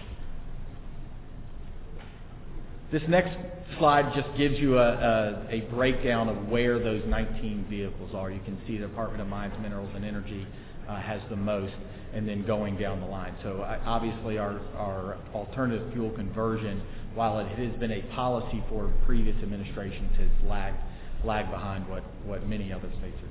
This 2.92 3.04
next 3.08 3.38
slide 3.78 4.14
just 4.16 4.28
gives 4.38 4.58
you 4.58 4.78
a, 4.78 4.92
a, 4.92 5.48
a, 5.50 5.60
breakdown 5.74 6.28
of 6.28 6.50
where 6.50 6.78
those 6.78 7.04
19 7.08 7.68
vehicles 7.70 8.12
are. 8.14 8.30
You 8.30 8.42
can 8.44 8.60
see 8.68 8.78
the 8.78 8.88
Department 8.88 9.22
of 9.22 9.28
Mines, 9.30 9.54
Minerals, 9.62 9.92
and 9.96 10.04
Energy 10.04 10.46
uh, 10.90 11.00
has 11.00 11.22
the 11.30 11.38
most, 11.38 11.74
and 12.14 12.28
then 12.28 12.46
going 12.46 12.78
down 12.78 13.00
the 13.00 13.06
line. 13.06 13.34
So 13.44 13.62
uh, 13.62 13.80
obviously 13.86 14.38
our, 14.38 14.60
our 14.76 15.18
alternative 15.34 15.94
fuel 15.94 16.12
conversion, 16.12 16.82
while 17.16 17.40
it 17.40 17.48
has 17.48 17.80
been 17.80 17.92
a 17.92 18.02
policy 18.14 18.62
for 18.68 18.92
previous 19.06 19.42
administrations, 19.42 20.12
has 20.18 20.50
lagged, 20.50 20.78
lagged 21.24 21.50
behind 21.50 21.88
what, 21.88 22.04
what 22.26 22.46
many 22.46 22.74
other 22.74 22.90
states 23.00 23.18
are. 23.24 23.31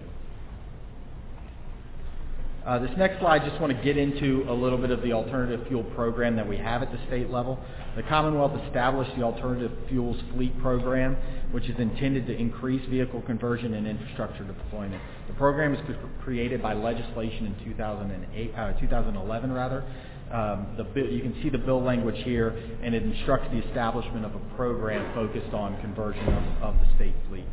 Uh, 2.67 2.79
this 2.79 2.91
next 2.99 3.19
slide, 3.21 3.43
just 3.43 3.59
want 3.59 3.75
to 3.75 3.83
get 3.83 3.97
into 3.97 4.45
a 4.49 4.53
little 4.53 4.77
bit 4.77 4.91
of 4.91 5.01
the 5.01 5.15
alternative 5.15 5.67
fuel 5.69 5.83
program 5.95 6.37
that 6.37 6.47
we 6.47 6.59
have 6.59 6.83
at 6.83 6.93
the 6.93 6.99
state 7.07 7.31
level. 7.31 7.59
The 7.97 8.03
Commonwealth 8.03 8.53
established 8.67 9.17
the 9.17 9.23
Alternative 9.23 9.73
Fuels 9.89 10.19
Fleet 10.35 10.61
Program, 10.61 11.17
which 11.53 11.71
is 11.71 11.79
intended 11.79 12.27
to 12.27 12.37
increase 12.37 12.87
vehicle 12.91 13.23
conversion 13.23 13.73
and 13.73 13.87
infrastructure 13.87 14.45
deployment. 14.45 15.03
The 15.29 15.35
program 15.35 15.73
was 15.73 15.81
created 16.23 16.61
by 16.61 16.75
legislation 16.75 17.47
in 17.47 17.65
2008, 17.65 18.55
uh, 18.55 18.73
2011, 18.75 19.53
rather. 19.53 19.83
Um, 20.31 20.77
the 20.77 20.85
you 21.11 21.23
can 21.23 21.35
see 21.43 21.49
the 21.49 21.59
bill 21.59 21.83
language 21.83 22.23
here, 22.25 22.51
and 22.83 22.95
it 22.95 23.03
instructs 23.03 23.49
the 23.51 23.67
establishment 23.67 24.25
of 24.27 24.35
a 24.35 24.55
program 24.55 25.13
focused 25.15 25.53
on 25.55 25.81
conversion 25.81 26.29
of, 26.29 26.63
of 26.63 26.75
the 26.79 26.95
state 26.95 27.15
fleet. 27.29 27.47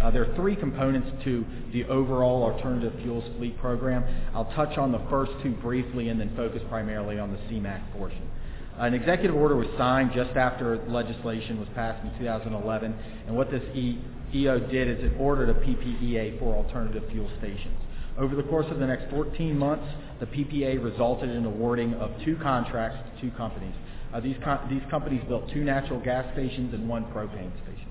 Uh, 0.00 0.10
there 0.10 0.22
are 0.22 0.34
three 0.34 0.56
components 0.56 1.08
to 1.24 1.44
the 1.72 1.84
overall 1.84 2.42
alternative 2.42 2.92
fuels 3.02 3.24
fleet 3.36 3.58
program. 3.58 4.02
I'll 4.34 4.50
touch 4.52 4.78
on 4.78 4.92
the 4.92 5.00
first 5.10 5.32
two 5.42 5.52
briefly 5.52 6.08
and 6.08 6.18
then 6.18 6.34
focus 6.34 6.62
primarily 6.68 7.18
on 7.18 7.32
the 7.32 7.38
CMAQ 7.38 7.92
portion. 7.92 8.30
An 8.78 8.94
executive 8.94 9.36
order 9.36 9.56
was 9.56 9.66
signed 9.76 10.12
just 10.14 10.36
after 10.36 10.82
legislation 10.88 11.60
was 11.60 11.68
passed 11.74 12.02
in 12.02 12.18
2011, 12.18 12.94
and 13.26 13.36
what 13.36 13.50
this 13.50 13.62
EO 13.76 14.58
did 14.58 14.88
is 14.88 15.04
it 15.04 15.12
ordered 15.18 15.50
a 15.50 15.54
PPEA 15.54 16.38
for 16.38 16.54
alternative 16.54 17.04
fuel 17.10 17.30
stations. 17.38 17.76
Over 18.16 18.34
the 18.36 18.42
course 18.44 18.66
of 18.70 18.78
the 18.78 18.86
next 18.86 19.10
14 19.10 19.58
months, 19.58 19.84
the 20.18 20.26
PPA 20.26 20.82
resulted 20.82 21.28
in 21.28 21.44
awarding 21.44 21.92
of 21.94 22.10
two 22.24 22.36
contracts 22.42 22.98
to 23.16 23.20
two 23.20 23.36
companies. 23.36 23.74
Uh, 24.14 24.20
these, 24.20 24.36
com- 24.42 24.66
these 24.70 24.82
companies 24.90 25.22
built 25.28 25.50
two 25.52 25.62
natural 25.62 26.00
gas 26.00 26.24
stations 26.32 26.72
and 26.72 26.88
one 26.88 27.04
propane 27.12 27.52
station. 27.62 27.89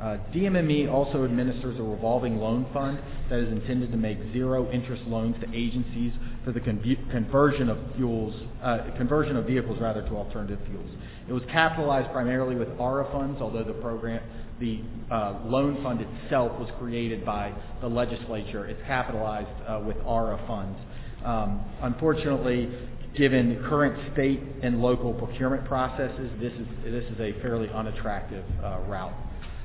Uh, 0.00 0.16
DMME 0.32 0.90
also 0.90 1.24
administers 1.24 1.78
a 1.78 1.82
revolving 1.82 2.38
loan 2.38 2.66
fund 2.72 2.98
that 3.28 3.38
is 3.38 3.52
intended 3.52 3.90
to 3.90 3.98
make 3.98 4.16
zero 4.32 4.70
interest 4.72 5.02
loans 5.06 5.36
to 5.42 5.46
agencies 5.54 6.12
for 6.42 6.52
the 6.52 6.60
con- 6.60 6.80
conversion 7.10 7.68
of 7.68 7.76
fuels, 7.96 8.34
uh, 8.62 8.78
conversion 8.96 9.36
of 9.36 9.44
vehicles 9.44 9.78
rather 9.78 10.00
to 10.00 10.16
alternative 10.16 10.58
fuels. 10.66 10.88
It 11.28 11.34
was 11.34 11.42
capitalized 11.52 12.10
primarily 12.12 12.56
with 12.56 12.68
ARRA 12.80 13.12
funds, 13.12 13.42
although 13.42 13.62
the 13.62 13.74
program, 13.74 14.22
the 14.58 14.80
uh, 15.10 15.40
loan 15.44 15.82
fund 15.82 16.00
itself 16.00 16.58
was 16.58 16.70
created 16.78 17.22
by 17.26 17.52
the 17.82 17.88
legislature. 17.88 18.66
It's 18.66 18.80
capitalized 18.86 19.48
uh, 19.68 19.82
with 19.84 19.98
ARRA 20.06 20.40
funds. 20.46 20.78
Um, 21.26 21.62
unfortunately, 21.82 22.70
given 23.14 23.62
current 23.68 24.14
state 24.14 24.40
and 24.62 24.80
local 24.80 25.12
procurement 25.12 25.66
processes, 25.66 26.30
this 26.40 26.54
is 26.54 26.66
this 26.84 27.04
is 27.04 27.20
a 27.20 27.38
fairly 27.42 27.68
unattractive 27.68 28.44
uh, 28.64 28.78
route 28.88 29.12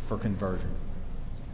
for 0.07 0.17
conversion. 0.17 0.69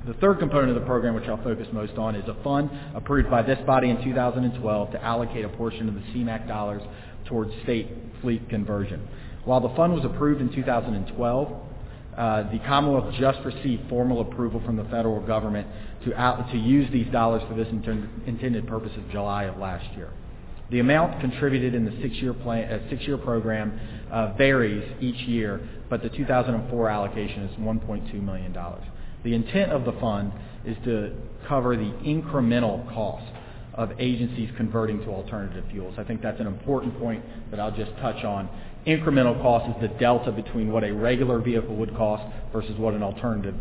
The 0.05 0.13
third 0.15 0.39
component 0.39 0.69
of 0.69 0.81
the 0.81 0.87
program, 0.87 1.13
which 1.13 1.25
I'll 1.25 1.43
focus 1.43 1.67
most 1.71 1.93
on, 1.93 2.15
is 2.15 2.27
a 2.27 2.35
fund 2.43 2.71
approved 2.95 3.29
by 3.29 3.43
this 3.43 3.59
body 3.67 3.89
in 3.89 4.03
2012 4.03 4.91
to 4.91 5.03
allocate 5.03 5.45
a 5.45 5.49
portion 5.49 5.87
of 5.87 5.93
the 5.93 6.01
CMAQ 6.01 6.47
dollars 6.47 6.81
towards 7.25 7.51
state 7.63 7.87
fleet 8.21 8.49
conversion. 8.49 9.07
While 9.45 9.61
the 9.61 9.75
fund 9.75 9.93
was 9.93 10.03
approved 10.03 10.41
in 10.41 10.51
2012, 10.53 11.53
uh, 12.17 12.51
the 12.51 12.59
Commonwealth 12.59 13.13
just 13.19 13.39
received 13.45 13.87
formal 13.89 14.21
approval 14.21 14.61
from 14.65 14.75
the 14.75 14.83
federal 14.85 15.19
government 15.21 15.67
to, 16.05 16.13
out, 16.15 16.51
to 16.51 16.57
use 16.57 16.91
these 16.91 17.11
dollars 17.11 17.41
for 17.47 17.55
this 17.55 17.67
inter- 17.69 18.09
intended 18.25 18.67
purpose 18.67 18.91
of 18.97 19.09
July 19.11 19.45
of 19.45 19.57
last 19.57 19.85
year. 19.95 20.09
The 20.71 20.79
amount 20.79 21.21
contributed 21.21 21.73
in 21.75 21.85
the 21.85 21.91
six-year, 22.01 22.33
plan, 22.33 22.71
uh, 22.71 22.89
six-year 22.89 23.17
program 23.17 23.79
uh, 24.11 24.33
varies 24.33 24.83
each 24.99 25.27
year, 25.27 25.67
but 25.91 26.01
the 26.01 26.09
2004 26.09 26.89
allocation 26.89 27.43
is 27.43 27.55
$1.2 27.59 28.23
million. 28.23 28.57
The 29.25 29.35
intent 29.35 29.73
of 29.73 29.83
the 29.83 29.91
fund 29.99 30.31
is 30.65 30.77
to 30.85 31.13
cover 31.49 31.75
the 31.75 31.91
incremental 32.03 32.91
cost 32.93 33.29
of 33.73 33.91
agencies 33.99 34.49
converting 34.55 34.99
to 35.01 35.07
alternative 35.07 35.65
fuels. 35.69 35.95
I 35.97 36.05
think 36.05 36.21
that's 36.21 36.39
an 36.39 36.47
important 36.47 36.97
point 36.97 37.23
that 37.51 37.59
I'll 37.59 37.75
just 37.75 37.91
touch 37.97 38.23
on. 38.23 38.49
Incremental 38.87 39.39
cost 39.41 39.69
is 39.75 39.81
the 39.81 39.99
delta 39.99 40.31
between 40.31 40.71
what 40.71 40.85
a 40.85 40.93
regular 40.93 41.39
vehicle 41.39 41.75
would 41.75 41.93
cost 41.97 42.23
versus 42.53 42.77
what 42.77 42.93
an 42.93 43.03
alternative 43.03 43.55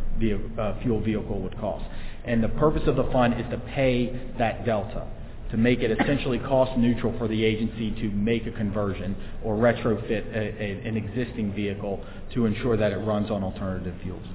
uh, 0.56 0.80
fuel 0.82 1.00
vehicle 1.00 1.40
would 1.40 1.58
cost. 1.58 1.84
And 2.24 2.44
the 2.44 2.48
purpose 2.48 2.82
of 2.86 2.94
the 2.94 3.10
fund 3.10 3.40
is 3.40 3.46
to 3.50 3.58
pay 3.74 4.32
that 4.38 4.64
delta 4.64 5.08
to 5.50 5.56
make 5.56 5.80
it 5.80 5.90
essentially 6.00 6.38
cost 6.38 6.76
neutral 6.78 7.16
for 7.18 7.26
the 7.28 7.44
agency 7.44 7.90
to 8.00 8.10
make 8.10 8.46
a 8.46 8.52
conversion 8.52 9.16
or 9.42 9.56
retrofit 9.56 10.26
a, 10.34 10.62
a, 10.62 10.88
an 10.88 10.96
existing 10.96 11.52
vehicle 11.54 12.04
to 12.34 12.46
ensure 12.46 12.76
that 12.76 12.92
it 12.92 12.98
runs 12.98 13.30
on 13.30 13.42
alternative 13.42 13.94
fuels. 14.02 14.26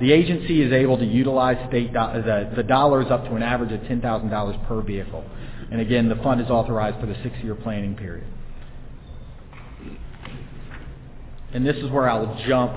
The 0.00 0.12
agency 0.12 0.62
is 0.62 0.72
able 0.72 0.98
to 0.98 1.04
utilize 1.04 1.56
state 1.68 1.88
do- 1.88 2.22
the, 2.22 2.52
the 2.56 2.62
dollars 2.62 3.06
up 3.10 3.24
to 3.24 3.34
an 3.34 3.42
average 3.42 3.72
of 3.72 3.80
$10,000 3.80 4.68
per 4.68 4.82
vehicle. 4.82 5.24
And 5.70 5.80
again, 5.80 6.08
the 6.08 6.16
fund 6.16 6.40
is 6.40 6.48
authorized 6.48 7.00
for 7.00 7.06
the 7.06 7.16
six-year 7.22 7.54
planning 7.56 7.96
period. 7.96 8.26
And 11.52 11.66
this 11.66 11.76
is 11.76 11.90
where 11.90 12.08
I'll 12.08 12.38
jump 12.46 12.72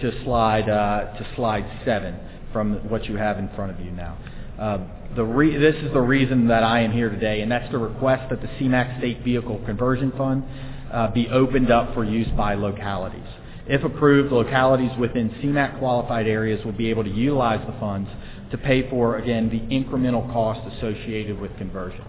to 0.00 0.24
slide 0.24 0.68
uh, 0.68 1.18
to 1.18 1.26
slide 1.34 1.66
seven 1.84 2.18
from 2.52 2.88
what 2.88 3.04
you 3.06 3.16
have 3.16 3.38
in 3.38 3.48
front 3.54 3.72
of 3.72 3.80
you 3.80 3.90
now. 3.90 4.16
Uh, 4.58 4.78
re- 5.18 5.56
this 5.56 5.76
is 5.76 5.92
the 5.92 6.00
reason 6.00 6.48
that 6.48 6.62
I 6.62 6.80
am 6.80 6.92
here 6.92 7.10
today, 7.10 7.40
and 7.40 7.50
that's 7.50 7.70
to 7.72 7.78
request 7.78 8.30
that 8.30 8.40
the 8.40 8.48
CMAQ 8.48 8.98
State 8.98 9.24
Vehicle 9.24 9.60
Conversion 9.66 10.12
Fund 10.16 10.44
uh, 10.92 11.10
be 11.12 11.28
opened 11.28 11.70
up 11.70 11.94
for 11.94 12.04
use 12.04 12.28
by 12.36 12.54
localities. 12.54 13.28
If 13.66 13.84
approved, 13.84 14.32
localities 14.32 14.90
within 14.98 15.30
CMAQ 15.30 15.78
qualified 15.78 16.26
areas 16.26 16.64
will 16.64 16.72
be 16.72 16.90
able 16.90 17.04
to 17.04 17.10
utilize 17.10 17.64
the 17.66 17.78
funds 17.78 18.08
to 18.50 18.58
pay 18.58 18.88
for, 18.90 19.18
again, 19.18 19.48
the 19.48 19.60
incremental 19.74 20.32
cost 20.32 20.60
associated 20.74 21.38
with 21.38 21.56
conversion. 21.56 22.04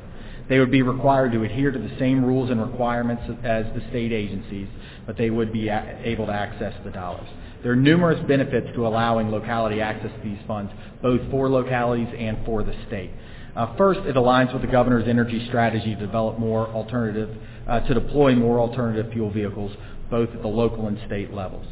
They 0.49 0.59
would 0.59 0.71
be 0.71 0.81
required 0.81 1.31
to 1.33 1.43
adhere 1.43 1.71
to 1.71 1.79
the 1.79 1.95
same 1.99 2.25
rules 2.25 2.49
and 2.49 2.61
requirements 2.61 3.23
as 3.43 3.65
the 3.73 3.81
state 3.89 4.11
agencies, 4.11 4.67
but 5.05 5.17
they 5.17 5.29
would 5.29 5.53
be 5.53 5.69
able 5.69 6.25
to 6.25 6.33
access 6.33 6.73
the 6.83 6.91
dollars. 6.91 7.27
There 7.63 7.71
are 7.71 7.75
numerous 7.75 8.19
benefits 8.27 8.67
to 8.73 8.87
allowing 8.87 9.29
locality 9.29 9.81
access 9.81 10.11
to 10.11 10.27
these 10.27 10.39
funds, 10.47 10.71
both 11.01 11.21
for 11.29 11.47
localities 11.47 12.07
and 12.17 12.43
for 12.45 12.63
the 12.63 12.73
state. 12.87 13.11
Uh, 13.55 13.75
first, 13.75 13.99
it 14.01 14.15
aligns 14.15 14.51
with 14.53 14.61
the 14.61 14.67
governor's 14.67 15.07
energy 15.07 15.45
strategy 15.47 15.93
to 15.93 15.99
develop 15.99 16.39
more 16.39 16.67
alternative, 16.69 17.29
uh, 17.67 17.81
to 17.81 17.93
deploy 17.93 18.33
more 18.33 18.59
alternative 18.59 19.11
fuel 19.11 19.29
vehicles, 19.29 19.71
both 20.09 20.29
at 20.29 20.41
the 20.41 20.47
local 20.47 20.87
and 20.87 20.97
state 21.05 21.33
levels. 21.33 21.65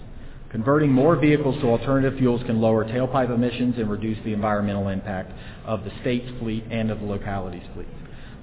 Converting 0.52 0.92
more 0.92 1.16
vehicles 1.16 1.60
to 1.62 1.68
alternative 1.68 2.18
fuels 2.20 2.42
can 2.44 2.60
lower 2.60 2.84
tailpipe 2.84 3.34
emissions 3.34 3.76
and 3.78 3.90
reduce 3.90 4.18
the 4.26 4.34
environmental 4.34 4.90
impact 4.90 5.32
of 5.66 5.84
the 5.84 5.92
state's 6.02 6.30
fleet 6.40 6.64
and 6.70 6.92
of 6.92 7.00
the 7.00 7.06
locality's 7.06 7.64
fleet. 7.74 7.88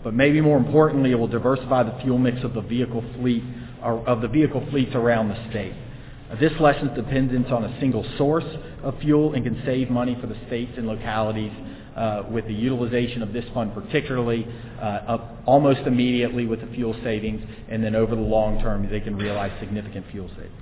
But 0.02 0.14
maybe 0.14 0.40
more 0.40 0.56
importantly, 0.56 1.10
it 1.10 1.16
will 1.16 1.26
diversify 1.28 1.82
the 1.82 1.98
fuel 2.02 2.18
mix 2.18 2.42
of 2.44 2.54
the 2.54 2.60
vehicle 2.60 3.04
fleet, 3.18 3.42
of 3.82 4.20
the 4.20 4.28
vehicle 4.28 4.64
fleets 4.70 4.94
around 4.94 5.28
the 5.28 5.50
state. 5.50 5.74
This 6.40 6.52
lessens 6.58 6.90
dependence 6.96 7.46
on 7.50 7.64
a 7.64 7.80
single 7.80 8.04
source 8.18 8.44
of 8.82 8.98
fuel 9.00 9.34
and 9.34 9.44
can 9.44 9.62
save 9.64 9.90
money 9.90 10.18
for 10.20 10.26
the 10.26 10.36
states 10.46 10.72
and 10.76 10.86
localities 10.86 11.52
uh, 11.96 12.24
with 12.30 12.46
the 12.46 12.52
utilization 12.52 13.22
of 13.22 13.32
this 13.32 13.44
fund 13.54 13.72
particularly 13.72 14.46
uh, 14.80 14.84
up 15.08 15.36
almost 15.46 15.80
immediately 15.86 16.44
with 16.44 16.60
the 16.60 16.66
fuel 16.74 16.94
savings, 17.02 17.40
and 17.68 17.82
then 17.82 17.94
over 17.94 18.14
the 18.14 18.20
long 18.20 18.60
term, 18.60 18.88
they 18.90 19.00
can 19.00 19.16
realize 19.16 19.52
significant 19.60 20.04
fuel 20.10 20.28
savings. 20.36 20.52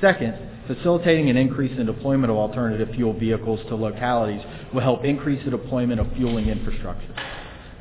Second, 0.00 0.36
facilitating 0.66 1.30
an 1.30 1.38
increase 1.38 1.78
in 1.78 1.86
deployment 1.86 2.30
of 2.30 2.36
alternative 2.36 2.88
fuel 2.94 3.18
vehicles 3.18 3.60
to 3.68 3.74
localities 3.74 4.42
will 4.74 4.82
help 4.82 5.04
increase 5.04 5.42
the 5.44 5.50
deployment 5.50 6.00
of 6.00 6.06
fueling 6.16 6.48
infrastructure. 6.48 7.14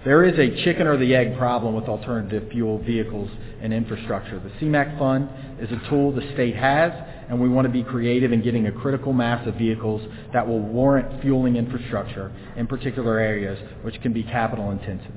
There 0.06 0.24
is 0.24 0.38
a 0.40 0.64
chicken 0.64 0.88
or 0.88 0.98
the 0.98 1.14
egg 1.16 1.38
problem 1.38 1.74
with 1.74 1.86
alternative 1.86 2.50
fuel 2.52 2.78
vehicles 2.78 3.30
and 3.62 3.74
infrastructure. 3.74 4.40
The 4.40 4.66
CMAQ 4.66 5.00
fund 5.00 5.30
is 5.60 5.70
a 5.72 5.90
tool 5.90 6.14
the 6.14 6.32
state 6.34 6.56
has, 6.56 6.94
and 7.30 7.40
we 7.40 7.50
want 7.50 7.66
to 7.66 7.72
be 7.72 7.84
creative 7.84 8.32
in 8.32 8.42
getting 8.42 8.68
a 8.68 8.72
critical 8.72 9.14
mass 9.14 9.48
of 9.48 9.56
vehicles 9.56 10.02
that 10.34 10.48
will 10.48 10.60
warrant 10.60 11.22
fueling 11.22 11.56
infrastructure 11.56 12.32
in 12.56 12.68
particular 12.68 13.20
areas, 13.20 13.60
which 13.84 14.00
can 14.02 14.14
be 14.14 14.24
capital 14.24 14.72
intensive. 14.72 15.12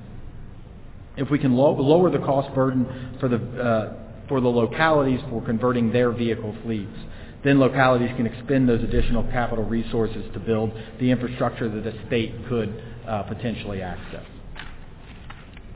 If 1.16 1.30
we 1.30 1.38
can 1.38 1.54
lo- 1.54 1.72
lower 1.72 2.10
the 2.10 2.18
cost 2.18 2.54
burden 2.54 3.16
for 3.20 3.28
the, 3.28 3.36
uh, 3.36 3.94
for 4.28 4.40
the 4.40 4.48
localities 4.48 5.20
for 5.28 5.44
converting 5.44 5.92
their 5.92 6.12
vehicle 6.12 6.54
fleets, 6.62 6.96
then 7.44 7.58
localities 7.58 8.10
can 8.16 8.26
expend 8.26 8.68
those 8.68 8.82
additional 8.82 9.22
capital 9.24 9.64
resources 9.64 10.24
to 10.32 10.40
build 10.40 10.72
the 11.00 11.10
infrastructure 11.10 11.68
that 11.68 11.84
the 11.84 11.94
state 12.06 12.34
could 12.48 12.82
uh, 13.06 13.22
potentially 13.24 13.82
access. 13.82 14.24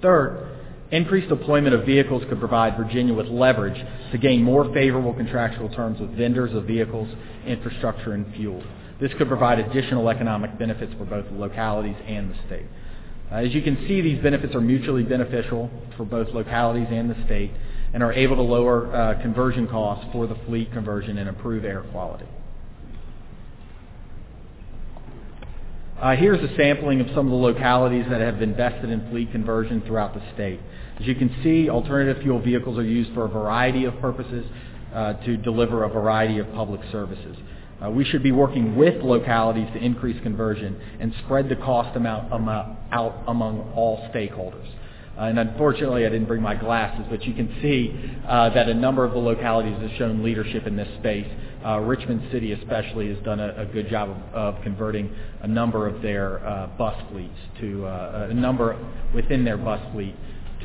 Third, 0.00 0.51
increased 0.92 1.28
deployment 1.28 1.74
of 1.74 1.84
vehicles 1.84 2.22
could 2.28 2.38
provide 2.38 2.76
Virginia 2.76 3.14
with 3.14 3.26
leverage 3.26 3.82
to 4.12 4.18
gain 4.18 4.42
more 4.42 4.72
favorable 4.72 5.14
contractual 5.14 5.70
terms 5.70 5.98
with 5.98 6.14
vendors 6.16 6.54
of 6.54 6.64
vehicles, 6.64 7.08
infrastructure, 7.46 8.12
and 8.12 8.32
fuel. 8.34 8.62
This 9.00 9.10
could 9.18 9.26
provide 9.26 9.58
additional 9.58 10.08
economic 10.10 10.56
benefits 10.58 10.92
for 10.98 11.06
both 11.06 11.24
the 11.24 11.36
localities 11.36 11.96
and 12.06 12.30
the 12.30 12.36
state. 12.46 12.66
Uh, 13.32 13.36
As 13.36 13.54
you 13.54 13.62
can 13.62 13.76
see, 13.88 14.02
these 14.02 14.22
benefits 14.22 14.54
are 14.54 14.60
mutually 14.60 15.02
beneficial 15.02 15.70
for 15.96 16.04
both 16.04 16.28
localities 16.28 16.88
and 16.90 17.10
the 17.10 17.24
state 17.24 17.50
and 17.94 18.02
are 18.02 18.12
able 18.12 18.36
to 18.36 18.42
lower 18.42 18.94
uh, 18.94 19.20
conversion 19.22 19.66
costs 19.66 20.06
for 20.12 20.26
the 20.26 20.36
fleet 20.46 20.70
conversion 20.72 21.18
and 21.18 21.28
improve 21.28 21.64
air 21.64 21.82
quality. 21.90 22.26
Uh, 26.00 26.16
here's 26.16 26.42
a 26.42 26.56
sampling 26.56 27.00
of 27.00 27.06
some 27.14 27.26
of 27.26 27.30
the 27.30 27.36
localities 27.36 28.04
that 28.10 28.20
have 28.20 28.42
invested 28.42 28.90
in 28.90 29.08
fleet 29.10 29.30
conversion 29.30 29.80
throughout 29.86 30.12
the 30.14 30.22
state. 30.34 30.60
As 31.00 31.06
you 31.06 31.14
can 31.14 31.34
see, 31.42 31.68
alternative 31.70 32.22
fuel 32.22 32.40
vehicles 32.40 32.78
are 32.78 32.84
used 32.84 33.12
for 33.14 33.24
a 33.24 33.28
variety 33.28 33.84
of 33.84 33.98
purposes 34.00 34.44
uh, 34.94 35.14
to 35.24 35.36
deliver 35.36 35.84
a 35.84 35.88
variety 35.88 36.38
of 36.38 36.52
public 36.52 36.80
services. 36.92 37.36
Uh, 37.82 37.90
we 37.90 38.04
should 38.04 38.22
be 38.22 38.30
working 38.30 38.76
with 38.76 39.02
localities 39.02 39.66
to 39.72 39.78
increase 39.78 40.20
conversion 40.22 40.80
and 41.00 41.12
spread 41.24 41.48
the 41.48 41.56
cost 41.56 41.96
amount, 41.96 42.32
amount 42.32 42.78
out 42.92 43.24
among 43.26 43.72
all 43.74 44.08
stakeholders. 44.14 44.68
Uh, 45.18 45.22
and 45.24 45.38
unfortunately, 45.38 46.06
I 46.06 46.08
didn't 46.08 46.28
bring 46.28 46.40
my 46.40 46.54
glasses, 46.54 47.04
but 47.10 47.22
you 47.24 47.34
can 47.34 47.48
see 47.60 47.92
uh, 48.26 48.50
that 48.50 48.68
a 48.68 48.74
number 48.74 49.04
of 49.04 49.12
the 49.12 49.18
localities 49.18 49.78
have 49.80 49.90
shown 49.98 50.22
leadership 50.22 50.66
in 50.66 50.76
this 50.76 50.88
space. 51.00 51.26
Uh, 51.64 51.80
Richmond 51.80 52.22
City 52.32 52.52
especially 52.52 53.14
has 53.14 53.22
done 53.24 53.40
a, 53.40 53.62
a 53.62 53.66
good 53.66 53.88
job 53.88 54.10
of, 54.10 54.56
of 54.56 54.62
converting 54.62 55.14
a 55.42 55.48
number 55.48 55.86
of 55.86 56.02
their 56.02 56.44
uh, 56.46 56.68
bus 56.78 56.96
fleets 57.10 57.38
to 57.60 57.84
uh, 57.86 58.28
a 58.30 58.34
number 58.34 58.76
within 59.14 59.44
their 59.44 59.58
bus 59.58 59.80
fleet 59.92 60.14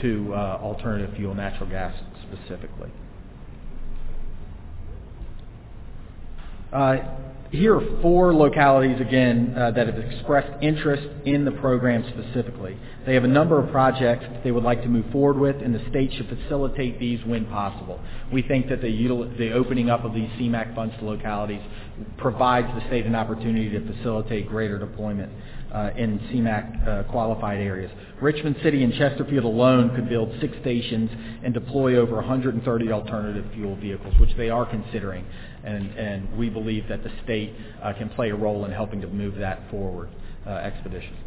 to 0.01 0.33
uh, 0.33 0.59
alternative 0.61 1.15
fuel, 1.15 1.33
natural 1.33 1.69
gas 1.69 1.95
specifically. 2.29 2.89
Uh, 6.71 6.97
here 7.51 7.77
are 7.77 8.01
four 8.01 8.33
localities, 8.33 8.99
again, 8.99 9.53
uh, 9.57 9.71
that 9.71 9.87
have 9.87 9.97
expressed 9.97 10.51
interest 10.61 11.07
in 11.25 11.45
the 11.45 11.51
program 11.51 12.03
specifically. 12.09 12.77
They 13.05 13.13
have 13.13 13.23
a 13.23 13.29
number 13.29 13.57
of 13.57 13.71
projects 13.71 14.25
they 14.43 14.51
would 14.51 14.65
like 14.65 14.81
to 14.81 14.89
move 14.89 15.05
forward 15.13 15.37
with, 15.37 15.55
and 15.63 15.73
the 15.73 15.89
state 15.89 16.11
should 16.17 16.27
facilitate 16.27 16.99
these 16.99 17.23
when 17.25 17.45
possible. 17.45 18.01
We 18.33 18.41
think 18.41 18.67
that 18.67 18.81
the, 18.81 19.53
opening 19.53 19.89
up 19.89 20.03
of 20.03 20.13
these 20.13 20.29
CMAQ 20.31 20.75
funds 20.75 20.95
to 20.99 21.05
localities 21.05 21.61
provides 22.17 22.67
the 22.75 22.85
state 22.87 23.05
an 23.05 23.15
opportunity 23.15 23.69
to 23.69 23.93
facilitate 23.95 24.49
greater 24.49 24.77
deployment 24.77 25.31
uh, 25.73 25.89
in 25.97 26.19
CMAQ 26.19 26.87
uh, 26.87 27.03
qualified 27.11 27.59
areas. 27.59 27.91
Richmond 28.21 28.55
City 28.63 28.83
and 28.83 28.93
Chesterfield 28.93 29.45
alone 29.45 29.95
could 29.95 30.09
build 30.09 30.33
six 30.41 30.55
stations 30.61 31.09
and 31.43 31.53
deploy 31.53 31.97
over 31.97 32.15
130 32.15 32.91
alternative 32.91 33.45
fuel 33.53 33.75
vehicles, 33.75 34.13
which 34.19 34.35
they 34.37 34.49
are 34.49 34.65
considering, 34.65 35.25
and, 35.63 35.91
and 35.91 36.37
we 36.37 36.49
believe 36.49 36.87
that 36.87 37.03
the 37.03 37.11
state 37.23 37.53
uh, 37.83 37.93
can 37.93 38.09
play 38.09 38.29
a 38.29 38.35
role 38.35 38.65
in 38.65 38.71
helping 38.71 39.01
to 39.01 39.07
move 39.07 39.35
that 39.35 39.69
forward 39.69 40.09
uh, 40.45 40.51
expeditiously. 40.51 41.17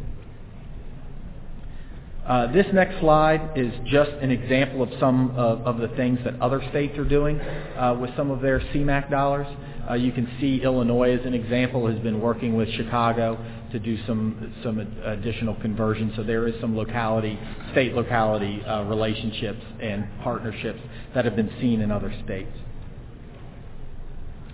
Uh, 2.25 2.51
this 2.51 2.67
next 2.71 2.99
slide 2.99 3.51
is 3.55 3.73
just 3.85 4.11
an 4.21 4.29
example 4.29 4.83
of 4.83 4.89
some 4.99 5.31
of, 5.31 5.61
of 5.61 5.77
the 5.79 5.87
things 5.95 6.19
that 6.23 6.39
other 6.39 6.61
states 6.69 6.95
are 6.97 7.05
doing 7.05 7.39
uh, 7.39 7.97
with 7.99 8.15
some 8.15 8.29
of 8.29 8.41
their 8.41 8.59
CMAQ 8.59 9.09
dollars. 9.09 9.47
Uh, 9.89 9.95
you 9.95 10.11
can 10.11 10.29
see 10.39 10.61
Illinois 10.61 11.17
as 11.17 11.25
an 11.25 11.33
example 11.33 11.87
has 11.87 11.97
been 11.99 12.21
working 12.21 12.55
with 12.55 12.69
Chicago 12.73 13.43
to 13.71 13.79
do 13.79 13.97
some 14.05 14.53
some 14.63 14.79
additional 14.79 15.55
conversion. 15.55 16.13
So 16.15 16.23
there 16.23 16.47
is 16.47 16.59
some 16.61 16.75
locality, 16.75 17.39
state 17.71 17.93
locality 17.93 18.63
uh, 18.63 18.83
relationships 18.83 19.61
and 19.81 20.07
partnerships 20.23 20.79
that 21.13 21.25
have 21.25 21.35
been 21.35 21.51
seen 21.59 21.81
in 21.81 21.91
other 21.91 22.13
states. 22.23 22.51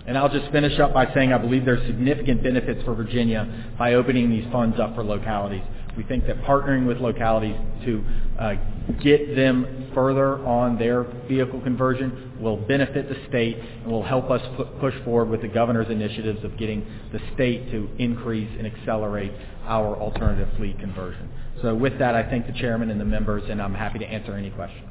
And 0.06 0.16
I'll 0.16 0.30
just 0.30 0.50
finish 0.52 0.78
up 0.80 0.94
by 0.94 1.12
saying 1.12 1.34
I 1.34 1.38
believe 1.38 1.66
there's 1.66 1.86
significant 1.86 2.42
benefits 2.42 2.82
for 2.84 2.94
Virginia 2.94 3.74
by 3.78 3.94
opening 3.94 4.30
these 4.30 4.50
funds 4.50 4.80
up 4.80 4.94
for 4.94 5.04
localities. 5.04 5.62
We 5.96 6.04
think 6.04 6.26
that 6.26 6.42
partnering 6.42 6.86
with 6.86 6.98
localities 6.98 7.56
to 7.84 8.04
uh, 8.38 8.54
get 9.02 9.34
them 9.34 9.90
further 9.94 10.38
on 10.46 10.78
their 10.78 11.04
vehicle 11.28 11.60
conversion 11.60 12.32
will 12.40 12.56
benefit 12.56 13.08
the 13.08 13.16
state 13.28 13.58
and 13.58 13.90
will 13.90 14.04
help 14.04 14.30
us 14.30 14.40
pu- 14.56 14.64
push 14.80 14.94
forward 15.04 15.28
with 15.28 15.42
the 15.42 15.48
governor's 15.48 15.90
initiatives 15.90 16.44
of 16.44 16.56
getting 16.56 16.86
the 17.12 17.20
state 17.34 17.70
to 17.72 17.88
increase 17.98 18.50
and 18.58 18.66
accelerate 18.66 19.32
our 19.64 19.96
alternative 19.96 20.48
fleet 20.56 20.78
conversion. 20.78 21.28
So 21.62 21.74
with 21.74 21.98
that, 21.98 22.14
I 22.14 22.22
thank 22.30 22.46
the 22.46 22.52
chairman 22.52 22.90
and 22.90 23.00
the 23.00 23.04
members, 23.04 23.42
and 23.48 23.60
I'm 23.60 23.74
happy 23.74 23.98
to 23.98 24.06
answer 24.06 24.34
any 24.34 24.50
questions. 24.50 24.84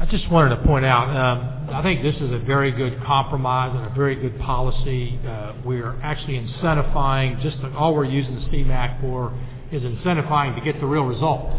I 0.00 0.06
just 0.06 0.28
wanted 0.30 0.56
to 0.56 0.62
point 0.66 0.84
out, 0.84 1.08
um, 1.14 1.74
I 1.74 1.82
think 1.82 2.02
this 2.02 2.16
is 2.16 2.32
a 2.32 2.38
very 2.38 2.72
good 2.72 3.00
compromise 3.04 3.76
and 3.76 3.86
a 3.86 3.94
very 3.94 4.16
good 4.16 4.38
policy. 4.40 5.18
Uh, 5.26 5.52
we're 5.64 6.00
actually 6.02 6.40
incentivizing, 6.40 7.40
just 7.42 7.56
all 7.76 7.94
we're 7.94 8.04
using 8.04 8.34
the 8.34 8.40
CMAQ 8.42 9.00
for 9.00 9.38
is 9.72 9.82
incentivizing 9.82 10.54
to 10.56 10.60
get 10.60 10.78
the 10.80 10.86
real 10.86 11.04
result. 11.04 11.50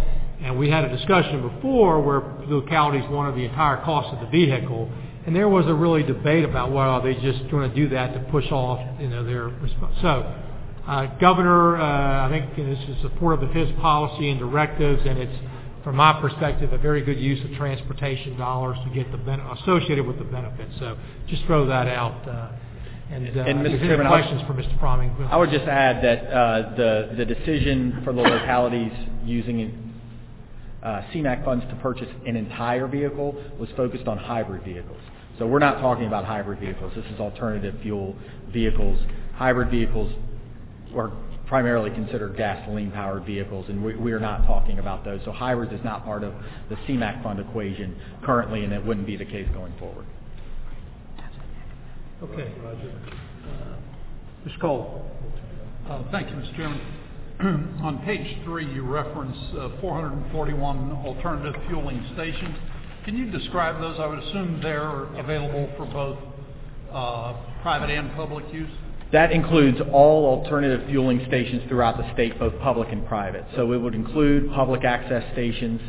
And 0.41 0.57
we 0.60 0.69
had 0.69 0.84
a 0.84 0.95
discussion 0.95 1.41
before 1.41 2.02
where 2.02 2.22
localities 2.48 3.10
wanted 3.10 3.35
the 3.35 3.45
entire 3.45 3.84
cost 3.84 4.14
of 4.14 4.19
the 4.19 4.27
vehicle, 4.27 4.91
and 5.26 5.35
there 5.35 5.48
was 5.48 5.65
a 5.68 5.73
really 5.73 6.03
debate 6.03 6.44
about, 6.44 6.72
well, 6.72 6.90
are 6.90 7.02
they 7.02 7.14
just 7.15 7.49
going 7.49 7.69
to 7.69 7.76
do 7.76 7.90
that 7.90 8.14
to 8.14 8.19
push 8.30 8.52
off, 8.52 8.80
you 8.99 9.07
know, 9.07 9.23
their 9.23 9.45
response. 9.45 9.95
So, 10.02 10.35
uh, 10.85 11.06
Governor, 11.18 11.77
uh, 11.77 12.27
I 12.27 12.30
think 12.30 12.57
you 12.57 12.65
know, 12.65 12.76
this 12.76 12.90
is 12.90 13.02
supportive 13.02 13.49
of 13.49 13.56
his 13.56 13.72
policy 13.80 14.30
and 14.30 14.40
directives, 14.40 15.02
and 15.06 15.18
it's, 15.18 15.35
from 15.85 15.95
my 15.95 16.19
perspective, 16.19 16.73
a 16.73 16.77
very 16.77 17.02
good 17.02 17.19
use 17.19 17.44
of 17.45 17.56
transportation 17.57 18.38
dollars 18.38 18.77
to 18.84 18.94
get 18.94 19.10
the 19.11 19.18
ben- 19.18 19.40
associated 19.40 20.06
with 20.06 20.18
the 20.18 20.26
benefits. 20.26 20.73
So, 20.80 20.98
just 21.30 21.45
throw 21.45 21.65
that 21.68 21.88
out. 21.88 22.27
Uh, 22.27 22.52
and, 23.14 23.27
uh, 23.30 23.44
Mr. 23.69 23.73
if 23.76 23.81
Chairman, 23.81 24.07
I- 24.07 24.10
questions 24.10 24.41
for 24.48 24.53
Mr. 24.53 24.77
Framme? 24.80 25.30
I 25.30 25.38
would 25.38 25.52
just 25.52 25.65
add 25.65 26.03
that 26.03 26.34
uh, 26.34 26.76
the 26.76 27.14
the 27.18 27.26
decision 27.26 28.02
for 28.03 28.14
the 28.14 28.22
localities 28.22 28.91
using 29.23 29.94
uh, 30.81 31.02
CMAQ 31.14 31.45
funds 31.45 31.65
to 31.69 31.76
purchase 31.76 32.10
an 32.26 32.35
entire 32.35 32.88
vehicle 32.88 33.35
was 33.60 33.69
focused 33.77 34.07
on 34.07 34.18
hybrid 34.18 34.64
vehicles. 34.64 34.99
So 35.40 35.48
we're 35.48 35.60
not 35.60 35.80
talking 35.80 36.06
about 36.06 36.26
hybrid 36.26 36.60
vehicles. 36.60 36.94
This 36.95 37.06
is 37.06 37.19
alternative 37.19 37.76
fuel 37.81 38.15
vehicles. 38.52 38.99
Hybrid 39.35 39.72
vehicles 39.72 40.14
are 40.95 41.11
primarily 41.48 41.90
considered 41.91 42.38
gasoline-powered 42.38 43.26
vehicles, 43.26 43.65
and 43.69 43.84
we, 43.84 43.95
we 43.95 44.11
are 44.11 44.19
not 44.19 44.45
talking 44.45 44.80
about 44.80 45.03
those. 45.03 45.22
So 45.26 45.31
hybrids 45.31 45.72
is 45.73 45.84
not 45.84 46.03
part 46.03 46.23
of 46.23 46.34
the 46.69 46.76
CMAQ 46.76 47.23
fund 47.23 47.40
equation 47.40 47.95
currently, 48.23 48.64
and 48.64 48.73
it 48.73 48.84
wouldn't 48.85 49.07
be 49.07 49.15
the 49.15 49.26
case 49.26 49.48
going 49.53 49.73
forward. 49.80 50.06
Okay, 52.23 52.49
Uh, 52.65 54.47
Mr. 54.47 54.59
Cole. 54.61 55.11
Uh, 55.89 56.03
Thank 56.09 56.29
you, 56.29 56.37
Mr. 56.37 56.55
Chairman. 56.55 56.79
On 57.83 58.01
page 58.05 58.37
three, 58.45 58.65
you 58.73 58.83
reference 58.83 59.35
uh, 59.59 59.69
441 59.81 60.93
alternative 61.05 61.61
fueling 61.67 62.01
stations. 62.13 62.55
Can 63.03 63.17
you 63.17 63.29
describe 63.29 63.81
those? 63.81 63.99
I 63.99 64.07
would 64.07 64.19
assume 64.19 64.61
they're 64.61 65.03
available 65.19 65.69
for 65.75 65.85
both 65.87 66.17
uh, 66.93 67.33
private 67.61 67.89
and 67.89 68.13
public 68.15 68.45
use? 68.53 68.71
That 69.11 69.33
includes 69.33 69.79
all 69.91 70.25
alternative 70.39 70.87
fueling 70.87 71.25
stations 71.27 71.63
throughout 71.67 71.97
the 71.97 72.09
state, 72.13 72.39
both 72.39 72.57
public 72.61 72.87
and 72.93 73.05
private. 73.05 73.43
So 73.57 73.73
it 73.73 73.77
would 73.77 73.95
include 73.95 74.49
public 74.53 74.85
access 74.85 75.29
stations, 75.33 75.81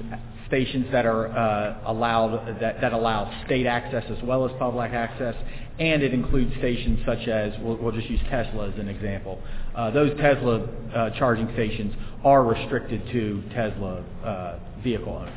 stations 0.49 0.87
that 0.91 1.07
are 1.07 1.29
uh, 1.29 1.79
allowed 1.87 2.59
that, 2.61 2.81
that 2.81 2.93
allow 2.93 3.45
state 3.47 3.67
access 3.67 4.05
as 4.11 4.23
well 4.25 4.45
as 4.45 4.53
public 4.59 4.93
access, 4.93 5.35
and 5.79 6.03
it 6.03 6.15
includes 6.15 6.55
stations 6.59 7.01
such 7.05 7.27
as 7.27 7.53
we'll, 7.61 7.77
we'll 7.77 7.93
just 7.93 8.09
use 8.09 8.21
Tesla 8.31 8.71
as 8.71 8.79
an 8.79 8.89
example. 8.89 9.41
Uh, 9.75 9.91
those 9.91 10.17
Tesla 10.21 10.61
uh, 10.95 11.11
charging 11.19 11.49
stations 11.55 11.95
are 12.25 12.45
restricted 12.45 13.05
to 13.11 13.43
Tesla 13.53 14.05
uh, 14.25 14.59
vehicle 14.83 15.13
owners. 15.13 15.33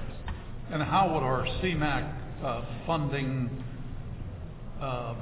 And 0.72 0.84
how 0.84 1.14
would 1.14 1.24
our 1.24 1.46
CMAQ 1.62 2.44
uh, 2.44 2.66
funding 2.86 3.64
uh, 4.80 5.16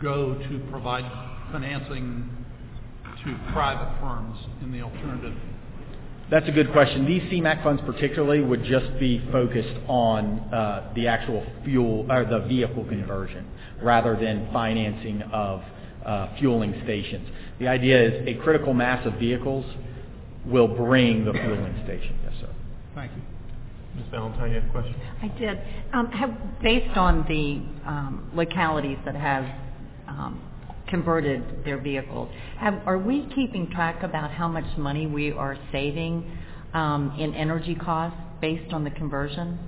go 0.00 0.34
to 0.34 0.66
provide 0.70 1.04
financing 1.52 2.30
to 3.24 3.38
private 3.52 4.00
firms 4.00 4.38
in 4.62 4.72
the 4.72 4.80
alternative? 4.80 5.34
That's 6.30 6.46
a 6.46 6.52
good 6.52 6.72
question. 6.72 7.06
These 7.06 7.22
CMAQ 7.22 7.62
funds 7.62 7.82
particularly 7.86 8.42
would 8.42 8.62
just 8.64 8.98
be 9.00 9.26
focused 9.32 9.74
on 9.88 10.40
uh, 10.52 10.92
the 10.94 11.08
actual 11.08 11.44
fuel 11.64 12.06
or 12.10 12.26
the 12.26 12.40
vehicle 12.46 12.84
conversion 12.84 13.46
rather 13.82 14.16
than 14.16 14.48
financing 14.52 15.22
of 15.32 15.62
uh, 16.04 16.36
fueling 16.38 16.80
stations. 16.84 17.28
The 17.58 17.68
idea 17.68 18.08
is 18.08 18.28
a 18.28 18.34
critical 18.42 18.74
mass 18.74 19.06
of 19.06 19.14
vehicles 19.14 19.64
will 20.46 20.68
bring 20.68 21.24
the 21.24 21.32
fueling 21.32 21.80
station. 21.84 22.18
Yes, 22.24 22.32
sir. 22.40 22.48
Thank 22.94 23.12
you. 23.12 23.22
Ms. 23.96 24.06
Valentine, 24.10 24.50
you 24.50 24.60
have 24.60 24.68
a 24.68 24.72
question? 24.72 24.94
I 25.22 25.28
did. 25.38 25.58
Um, 25.92 26.06
have, 26.12 26.30
based 26.62 26.96
on 26.96 27.24
the 27.28 27.88
um, 27.88 28.30
localities 28.34 28.98
that 29.04 29.16
have 29.16 29.44
um, 30.06 30.40
converted 30.88 31.64
their 31.64 31.78
vehicles, 31.78 32.28
have, 32.58 32.80
are 32.86 32.98
we 32.98 33.28
keeping 33.34 33.70
track 33.70 34.02
about 34.02 34.30
how 34.30 34.48
much 34.48 34.78
money 34.78 35.06
we 35.06 35.32
are 35.32 35.58
saving 35.72 36.38
um, 36.74 37.14
in 37.18 37.34
energy 37.34 37.74
costs 37.74 38.18
based 38.40 38.72
on 38.72 38.84
the 38.84 38.90
conversion? 38.90 39.58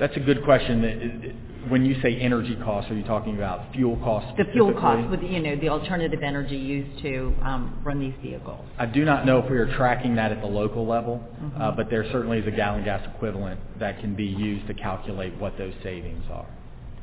That's 0.00 0.16
a 0.16 0.20
good 0.20 0.44
question. 0.44 1.38
When 1.68 1.84
you 1.84 2.00
say 2.02 2.16
energy 2.16 2.56
costs, 2.64 2.90
are 2.90 2.94
you 2.94 3.04
talking 3.04 3.36
about 3.36 3.72
fuel 3.72 3.96
costs? 3.98 4.32
The 4.36 4.44
fuel 4.52 4.72
costs 4.72 5.08
with 5.10 5.22
you 5.22 5.40
know 5.40 5.56
the 5.56 5.68
alternative 5.68 6.20
energy 6.22 6.56
used 6.56 7.02
to 7.02 7.34
um, 7.42 7.80
run 7.84 8.00
these 8.00 8.14
vehicles. 8.22 8.64
I 8.78 8.86
do 8.86 9.04
not 9.04 9.24
know 9.26 9.38
if 9.38 9.50
we 9.50 9.56
are 9.58 9.72
tracking 9.76 10.16
that 10.16 10.32
at 10.32 10.40
the 10.40 10.46
local 10.48 10.86
level, 10.86 11.20
Mm-hmm. 11.42 11.60
uh, 11.60 11.70
but 11.72 11.90
there 11.90 12.04
certainly 12.12 12.38
is 12.38 12.46
a 12.46 12.50
gallon 12.50 12.84
gas 12.84 13.06
equivalent 13.14 13.58
that 13.78 14.00
can 14.00 14.14
be 14.14 14.24
used 14.24 14.66
to 14.68 14.74
calculate 14.74 15.36
what 15.38 15.56
those 15.58 15.74
savings 15.82 16.24
are. 16.30 16.46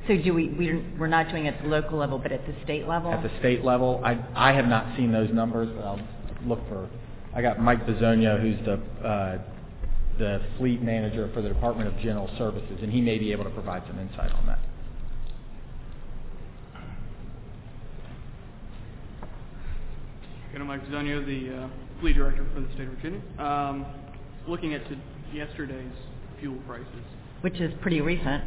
So 0.08 0.16
do 0.18 0.34
we 0.34 0.50
we're, 0.50 0.84
we're 0.98 1.08
not 1.08 1.30
doing 1.30 1.46
it 1.46 1.56
at 1.56 1.62
the 1.62 1.68
local 1.68 1.98
level, 1.98 2.18
but 2.18 2.32
at 2.32 2.46
the 2.48 2.56
state 2.64 2.88
level? 2.88 3.12
At 3.12 3.22
the 3.24 3.32
state 3.40 3.64
level, 3.64 4.02
I 4.04 4.18
I 4.36 4.54
have 4.54 4.66
not 4.66 4.96
seen 4.98 5.12
those 5.12 5.30
numbers, 5.32 5.70
but 5.76 5.84
I'll 5.86 6.02
look 6.46 6.60
for. 6.70 6.90
I 7.36 7.42
got 7.42 7.62
Mike 7.62 7.86
Bisogno, 7.86 8.42
who's 8.42 8.66
the 8.66 9.08
uh, 9.08 9.38
the 10.20 10.42
fleet 10.58 10.82
manager 10.82 11.32
for 11.34 11.42
the 11.42 11.48
Department 11.48 11.88
of 11.88 11.98
General 12.00 12.30
Services, 12.38 12.80
and 12.84 12.92
he 12.92 13.02
may 13.02 13.18
be 13.18 13.32
able 13.32 13.46
to 13.46 13.50
provide 13.50 13.84
some 13.88 13.98
insight 13.98 14.32
on 14.34 14.46
that. 14.46 14.60
Again, 20.50 20.62
I'm 20.62 20.68
Mike 20.68 20.86
Zonio, 20.88 21.26
the 21.26 21.64
uh, 21.64 21.70
fleet 22.02 22.14
director 22.14 22.46
for 22.54 22.60
the 22.60 22.68
state 22.74 22.88
of 22.88 22.94
Virginia. 22.96 23.22
Um, 23.40 23.86
looking 24.48 24.74
at 24.74 24.82
yesterday's 25.34 25.92
fuel 26.40 26.58
prices. 26.68 26.88
Which 27.42 27.62
is 27.62 27.72
pretty 27.82 28.02
recent. 28.02 28.44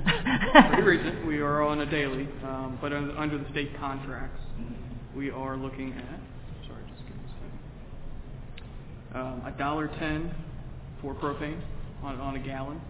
pretty 0.69 0.83
recent. 0.83 1.27
We 1.27 1.39
are 1.39 1.63
on 1.63 1.81
a 1.81 1.87
daily, 1.87 2.29
um, 2.45 2.79
but 2.83 2.93
under, 2.93 3.17
under 3.17 3.39
the 3.39 3.49
state 3.51 3.71
contracts, 3.79 4.41
we 5.17 5.31
are 5.31 5.57
looking 5.57 5.93
at. 5.95 6.21
Sorry, 6.69 6.83
just 6.89 7.01
give 7.07 7.17
me 7.17 7.23
a 7.25 7.33
second. 9.15 9.21
Um, 9.23 9.47
a 9.47 9.57
dollar 9.57 9.89
ten 9.99 10.35
for 11.03 11.15
propane 11.15 11.61
on, 12.03 12.19
on 12.21 12.37
a 12.37 12.39
gallon. 12.39 12.81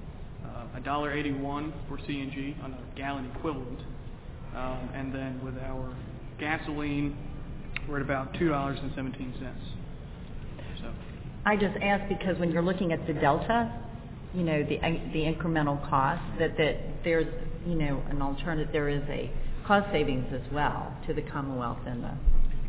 Uh, 0.45 0.79
a 0.79 0.81
dollar 0.81 1.13
eighty-one 1.13 1.73
for 1.89 1.99
CNG 1.99 2.63
on 2.65 2.73
a 2.73 2.97
gallon 2.97 3.31
equivalent, 3.37 3.79
um, 4.57 4.89
and 4.95 5.15
then 5.15 5.41
with 5.45 5.57
our 5.59 5.97
gasoline, 6.39 7.17
we're 7.89 7.97
at 7.97 8.03
about 8.03 8.35
two 8.35 8.49
dollars 8.49 8.79
and 8.83 8.93
seventeen 8.95 9.33
cents. 9.41 9.61
So. 10.81 10.93
I 11.45 11.57
just 11.57 11.77
ask 11.81 12.09
because 12.09 12.39
when 12.39 12.51
you're 12.51 12.63
looking 12.63 12.93
at 12.93 13.07
the 13.07 13.13
delta, 13.13 13.73
you 14.35 14.43
know, 14.43 14.63
the 14.65 14.79
the 15.13 15.21
incremental 15.21 15.89
cost, 15.89 16.23
that 16.39 16.57
that 16.57 16.77
there's, 17.05 17.27
you 17.67 17.77
know, 17.77 18.03
an 18.11 18.21
alternative, 18.21 18.73
there 18.73 18.89
is 18.89 19.03
a 19.09 19.31
cost 19.67 19.91
savings 19.93 20.27
as 20.33 20.53
well 20.53 20.93
to 21.07 21.15
the 21.15 21.23
Commonwealth 21.23 21.79
and 21.87 22.03
the 22.03 22.13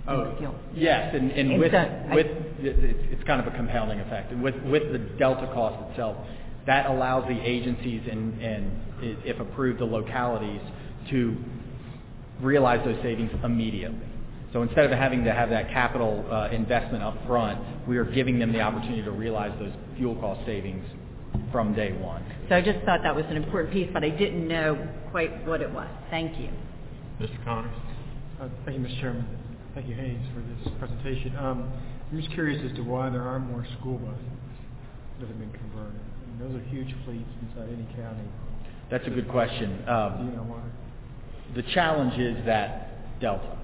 and 0.07 0.37
the. 0.37 0.53
Yes, 0.73 1.13
and, 1.15 1.31
and 1.31 1.51
And 1.51 1.59
with, 1.59 1.71
so 1.71 1.77
I- 1.77 2.15
with 2.15 2.27
it's, 2.59 2.99
it's 3.13 3.23
kind 3.23 3.45
of 3.45 3.51
a 3.51 3.55
compounding 3.55 3.99
effect. 3.99 4.31
And 4.31 4.41
with, 4.43 4.55
with 4.63 4.91
the 4.91 4.99
delta 5.17 5.47
cost 5.53 5.91
itself, 5.91 6.17
that 6.65 6.87
allows 6.89 7.27
the 7.27 7.39
agencies 7.41 8.01
and, 8.09 8.41
and 8.41 8.71
if 9.01 9.39
approved, 9.39 9.79
the 9.79 9.85
localities 9.85 10.61
to 11.09 11.35
realize 12.41 12.83
those 12.85 13.01
savings 13.03 13.31
immediately. 13.43 13.99
So 14.53 14.61
instead 14.61 14.85
of 14.85 14.91
having 14.91 15.23
to 15.25 15.33
have 15.33 15.49
that 15.49 15.69
capital 15.69 16.25
uh, 16.31 16.49
investment 16.51 17.03
up 17.03 17.17
front, 17.25 17.59
we 17.87 17.97
are 17.97 18.05
giving 18.05 18.39
them 18.39 18.53
the 18.53 18.61
opportunity 18.61 19.01
to 19.01 19.11
realize 19.11 19.51
those 19.59 19.73
fuel 19.97 20.15
cost 20.15 20.45
savings 20.45 20.85
from 21.51 21.73
day 21.73 21.91
one. 21.91 22.23
So 22.49 22.55
I 22.55 22.61
just 22.61 22.79
thought 22.85 23.01
that 23.03 23.15
was 23.15 23.25
an 23.29 23.37
important 23.37 23.73
piece, 23.73 23.89
but 23.91 24.03
I 24.03 24.09
didn't 24.09 24.47
know 24.47 24.87
quite 25.11 25.45
what 25.47 25.61
it 25.61 25.71
was. 25.71 25.87
Thank 26.11 26.39
you. 26.39 26.49
Mr. 27.19 27.43
Connors? 27.43 27.73
Uh, 28.39 28.47
Thank 28.65 28.79
you, 28.79 28.85
Mr. 28.85 29.01
Chairman. 29.01 29.25
Thank 29.73 29.87
you, 29.87 29.95
Hayes, 29.95 30.19
for 30.33 30.41
this 30.41 30.73
presentation. 30.77 31.35
Um, 31.35 31.71
I'm 32.11 32.19
just 32.21 32.31
curious 32.33 32.61
as 32.69 32.75
to 32.77 32.83
why 32.83 33.09
there 33.09 33.23
aren't 33.23 33.49
more 33.49 33.65
school 33.79 33.97
buses 33.97 34.21
that 35.19 35.27
have 35.27 35.39
been 35.39 35.51
converted. 35.51 35.99
I 35.99 36.43
mean, 36.43 36.53
Those 36.53 36.61
are 36.61 36.65
huge 36.69 36.93
fleets 37.05 37.29
inside 37.41 37.69
any 37.73 37.87
county. 37.95 38.27
That's 38.91 39.07
a 39.07 39.09
good 39.09 39.27
question. 39.29 39.83
Um, 39.87 40.17
Do 40.17 40.25
you 40.25 40.37
know 40.37 40.43
why? 40.43 40.61
The 41.55 41.63
challenge 41.73 42.19
is 42.19 42.45
that 42.45 43.19
delta. 43.19 43.57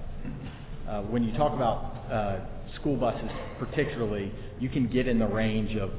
Uh, 0.88 1.02
When 1.02 1.22
you 1.22 1.32
talk 1.36 1.52
about 1.54 2.10
uh, 2.10 2.40
school 2.74 2.96
buses 2.96 3.30
particularly, 3.60 4.32
you 4.58 4.68
can 4.68 4.88
get 4.88 5.06
in 5.06 5.18
the 5.20 5.28
range 5.28 5.76
of 5.76 5.90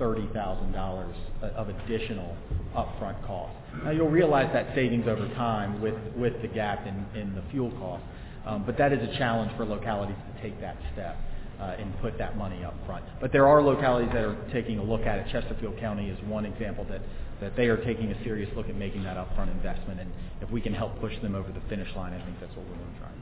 $30,000 0.00 1.12
of 1.42 1.68
additional 1.68 2.36
upfront 2.74 3.24
cost. 3.26 3.52
Now, 3.84 3.90
you'll 3.90 4.08
realize 4.08 4.50
that 4.52 4.74
savings 4.74 5.06
over 5.06 5.28
time 5.34 5.80
with 5.80 5.94
with 6.16 6.40
the 6.42 6.48
gap 6.48 6.86
in 6.86 7.20
in 7.20 7.34
the 7.34 7.42
fuel 7.50 7.70
cost, 7.78 8.02
Um, 8.46 8.64
but 8.64 8.78
that 8.78 8.92
is 8.92 9.00
a 9.02 9.18
challenge 9.18 9.52
for 9.56 9.64
localities 9.64 10.16
to 10.34 10.42
take 10.42 10.60
that 10.60 10.76
step 10.92 11.16
uh, 11.60 11.76
and 11.78 11.98
put 12.00 12.16
that 12.18 12.36
money 12.38 12.64
up 12.64 12.74
front. 12.86 13.04
But 13.20 13.32
there 13.32 13.46
are 13.46 13.60
localities 13.62 14.10
that 14.14 14.24
are 14.24 14.36
taking 14.52 14.78
a 14.78 14.82
look 14.82 15.02
at 15.02 15.18
it. 15.18 15.26
Chesterfield 15.30 15.78
County 15.78 16.08
is 16.08 16.18
one 16.24 16.46
example 16.46 16.86
that 16.88 17.02
that 17.40 17.56
they 17.56 17.66
are 17.72 17.78
taking 17.84 18.12
a 18.12 18.24
serious 18.24 18.50
look 18.54 18.68
at 18.68 18.76
making 18.76 19.02
that 19.02 19.16
upfront 19.16 19.50
investment, 19.50 19.98
and 19.98 20.12
if 20.42 20.50
we 20.50 20.60
can 20.60 20.74
help 20.74 20.98
push 21.00 21.12
them 21.22 21.34
over 21.34 21.50
the 21.50 21.60
finish 21.68 21.88
line, 21.96 22.12
I 22.12 22.22
think 22.24 22.38
that's 22.38 22.54
what 22.54 22.66
we're 22.68 22.76
going 22.76 22.92
to 22.92 23.00
try. 23.00 23.12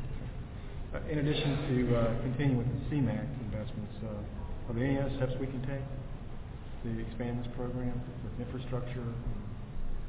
Uh, 0.98 1.12
In 1.12 1.18
addition 1.18 1.54
to 1.70 1.96
uh, 1.96 2.22
continuing 2.22 2.58
with 2.58 2.66
the 2.66 2.96
CMAQ 2.96 3.22
investments, 3.46 3.94
uh, 4.02 4.68
are 4.68 4.74
there 4.74 4.84
any 4.84 4.98
other 4.98 5.14
steps 5.16 5.32
we 5.40 5.46
can 5.46 5.62
take 5.62 5.86
to 6.82 6.88
expand 7.06 7.44
this 7.44 7.50
program 7.54 7.94
with 8.24 8.46
infrastructure? 8.46 9.06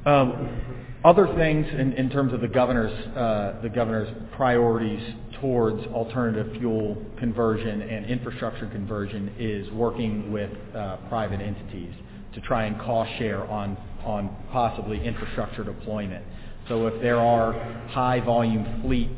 Um, 0.06 0.62
Other 1.04 1.34
things 1.36 1.66
in, 1.72 1.94
in 1.94 2.10
terms 2.10 2.34
of 2.34 2.42
the 2.42 2.48
governor's, 2.50 2.92
uh, 3.16 3.62
the 3.62 3.70
governor's 3.70 4.10
priorities 4.36 5.16
towards 5.40 5.86
alternative 5.88 6.58
fuel 6.58 6.98
conversion 7.18 7.82
and 7.82 8.06
infrastructure 8.06 8.68
conversion 8.68 9.34
is 9.40 9.72
working 9.72 10.30
with 10.30 10.52
uh, 10.76 10.98
private 11.08 11.40
entities 11.40 11.94
to 12.34 12.42
try 12.42 12.66
and 12.66 12.78
cost 12.82 13.10
share 13.18 13.46
on, 13.50 13.78
on 14.04 14.36
possibly 14.52 15.02
infrastructure 15.06 15.64
deployment. 15.64 16.26
So 16.68 16.88
if 16.88 17.02
there 17.02 17.22
are 17.22 17.54
high 17.88 18.20
volume 18.20 18.82
fleet 18.82 19.10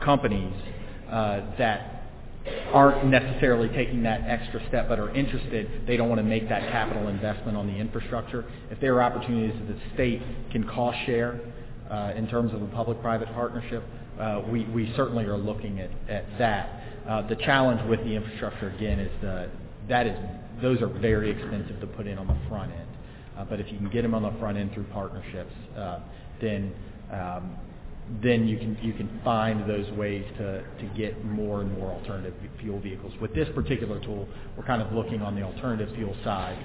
companies 0.00 0.54
uh, 1.10 1.40
that 1.58 1.99
aren't 2.72 3.06
necessarily 3.06 3.68
taking 3.68 4.02
that 4.02 4.22
extra 4.26 4.66
step 4.68 4.88
but 4.88 4.98
are 4.98 5.14
interested, 5.14 5.86
they 5.86 5.96
don't 5.96 6.08
want 6.08 6.20
to 6.20 6.26
make 6.26 6.48
that 6.48 6.70
capital 6.70 7.08
investment 7.08 7.56
on 7.56 7.66
the 7.66 7.74
infrastructure. 7.74 8.44
If 8.70 8.80
there 8.80 8.94
are 8.94 9.02
opportunities 9.02 9.58
that 9.60 9.74
the 9.74 9.80
state 9.94 10.22
can 10.50 10.64
cost 10.68 10.98
share 11.06 11.40
uh, 11.90 12.12
in 12.16 12.28
terms 12.28 12.54
of 12.54 12.62
a 12.62 12.66
public-private 12.66 13.28
partnership, 13.34 13.82
uh, 14.18 14.42
we, 14.48 14.64
we 14.66 14.92
certainly 14.96 15.24
are 15.24 15.38
looking 15.38 15.80
at, 15.80 15.90
at 16.08 16.24
that. 16.38 16.82
Uh, 17.08 17.26
the 17.26 17.36
challenge 17.36 17.80
with 17.88 18.00
the 18.00 18.14
infrastructure, 18.14 18.70
again, 18.70 19.00
is 19.00 19.10
the, 19.20 19.50
that 19.88 20.06
is, 20.06 20.16
those 20.62 20.80
are 20.82 20.88
very 20.88 21.30
expensive 21.30 21.80
to 21.80 21.86
put 21.86 22.06
in 22.06 22.18
on 22.18 22.26
the 22.26 22.36
front 22.48 22.70
end. 22.72 22.88
Uh, 23.36 23.44
but 23.44 23.58
if 23.58 23.72
you 23.72 23.78
can 23.78 23.88
get 23.90 24.02
them 24.02 24.14
on 24.14 24.22
the 24.22 24.38
front 24.38 24.58
end 24.58 24.72
through 24.74 24.84
partnerships, 24.84 25.52
uh, 25.76 26.00
then 26.40 26.72
um, 27.10 27.56
then 28.22 28.46
you 28.48 28.58
can 28.58 28.76
you 28.82 28.92
can 28.92 29.20
find 29.22 29.68
those 29.68 29.90
ways 29.92 30.24
to, 30.38 30.62
to 30.62 30.86
get 30.96 31.24
more 31.24 31.60
and 31.60 31.72
more 31.78 31.90
alternative 31.90 32.34
fuel 32.60 32.80
vehicles. 32.80 33.12
With 33.20 33.34
this 33.34 33.48
particular 33.54 34.00
tool, 34.00 34.28
we're 34.56 34.64
kind 34.64 34.82
of 34.82 34.92
looking 34.92 35.22
on 35.22 35.34
the 35.34 35.42
alternative 35.42 35.94
fuel 35.94 36.16
side, 36.24 36.58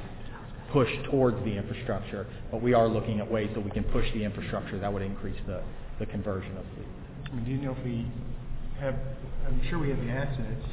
push 0.72 0.90
towards 1.12 1.38
the 1.46 1.56
infrastructure, 1.56 2.28
but 2.52 2.62
we 2.62 2.74
are 2.74 2.88
looking 2.88 3.20
at 3.20 3.32
ways 3.32 3.50
that 3.54 3.62
we 3.62 3.72
can 3.72 3.84
push 3.86 4.06
the 4.14 4.24
infrastructure 4.24 4.80
that 4.80 4.92
would 4.92 5.04
increase 5.04 5.40
the, 5.46 5.62
the 6.00 6.06
conversion 6.08 6.58
of 6.58 6.66
fleet. 6.76 6.88
I 7.32 7.36
mean, 7.36 7.46
do 7.46 7.52
you 7.52 7.58
know 7.58 7.76
if 7.78 7.86
we 7.86 8.08
have, 8.80 8.96
I'm 9.46 9.62
sure 9.70 9.80
we 9.80 9.90
have 9.90 10.00
the 10.00 10.10
assets, 10.10 10.66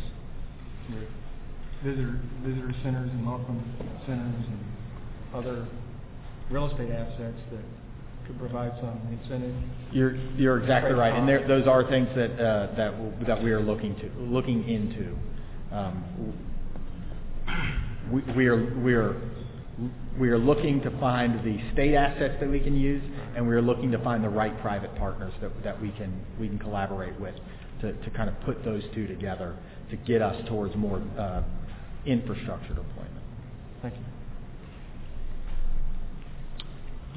visitor, 1.85 2.21
visitor 2.45 2.75
centers 2.83 3.11
and 3.11 3.27
welcome 3.27 3.63
centers 4.07 4.45
and 4.47 4.65
other 5.35 5.69
real 6.51 6.71
estate 6.71 6.91
assets 6.91 7.39
that 7.51 7.65
could 8.27 8.39
provide 8.39 8.73
some 8.81 9.01
incentive. 9.11 9.55
You're, 9.93 10.15
you're 10.37 10.61
exactly 10.61 10.93
right, 10.93 11.13
and 11.13 11.29
there, 11.29 11.47
those 11.47 11.67
are 11.67 11.89
things 11.89 12.09
that, 12.17 12.33
uh, 12.33 12.75
that, 12.77 12.91
w- 12.93 13.13
that 13.27 13.43
we 13.43 13.51
are 13.51 13.61
looking 13.61 13.95
to, 13.97 14.11
looking 14.21 14.69
into. 14.69 15.17
Um, 15.73 16.05
we, 18.11 18.23
we 18.37 18.47
are, 18.47 18.75
we 18.81 18.95
are, 18.95 19.21
we 20.19 20.29
are 20.31 20.39
looking 20.39 20.81
to 20.83 20.91
find 21.01 21.45
the 21.45 21.59
state 21.73 21.95
assets 21.95 22.37
that 22.41 22.49
we 22.49 22.61
can 22.61 22.77
use, 22.77 23.03
and 23.37 23.47
we 23.47 23.55
are 23.55 23.63
looking 23.63 23.91
to 23.93 23.99
find 24.05 24.23
the 24.23 24.29
right 24.29 24.59
private 24.61 24.95
partners 24.97 25.33
that, 25.41 25.51
that 25.65 25.81
we 25.81 25.91
can, 25.93 26.25
we 26.39 26.49
can 26.49 26.59
collaborate 26.59 27.19
with 27.21 27.35
to, 27.81 27.93
to 27.93 28.11
kind 28.11 28.29
of 28.29 28.39
put 28.43 28.65
those 28.65 28.83
two 28.95 29.07
together 29.07 29.57
to 29.91 29.97
get 29.97 30.23
us 30.23 30.37
towards 30.49 30.75
more, 30.77 31.03
uh, 31.19 31.43
infrastructure 32.07 32.75
deployment. 32.75 33.23
Thank 33.81 33.95
you. 33.95 34.05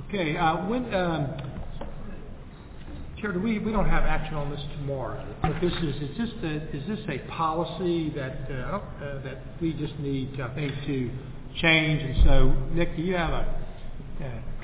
Okay, 0.03 0.35
uh, 0.35 0.67
when, 0.67 0.93
um, 0.93 1.33
Chair, 3.21 3.31
we, 3.39 3.59
don't 3.59 3.89
have 3.89 4.03
action 4.03 4.35
on 4.35 4.51
this 4.51 4.59
tomorrow, 4.77 5.25
but 5.41 5.53
this 5.61 5.71
is, 5.71 5.95
is 6.01 6.17
this, 6.87 6.99
a- 7.07 7.19
policy 7.29 8.09
that, 8.11 8.47
uh, 8.51 8.53
uh, 8.53 9.23
that 9.23 9.41
we 9.61 9.71
just 9.73 9.97
need, 9.99 10.39
I 10.41 10.53
think, 10.53 10.73
to 10.85 11.11
change? 11.61 12.01
And 12.01 12.23
so, 12.25 12.49
Nick, 12.73 12.95
do 12.97 13.03
you 13.03 13.15
have 13.15 13.31
a, 13.31 13.61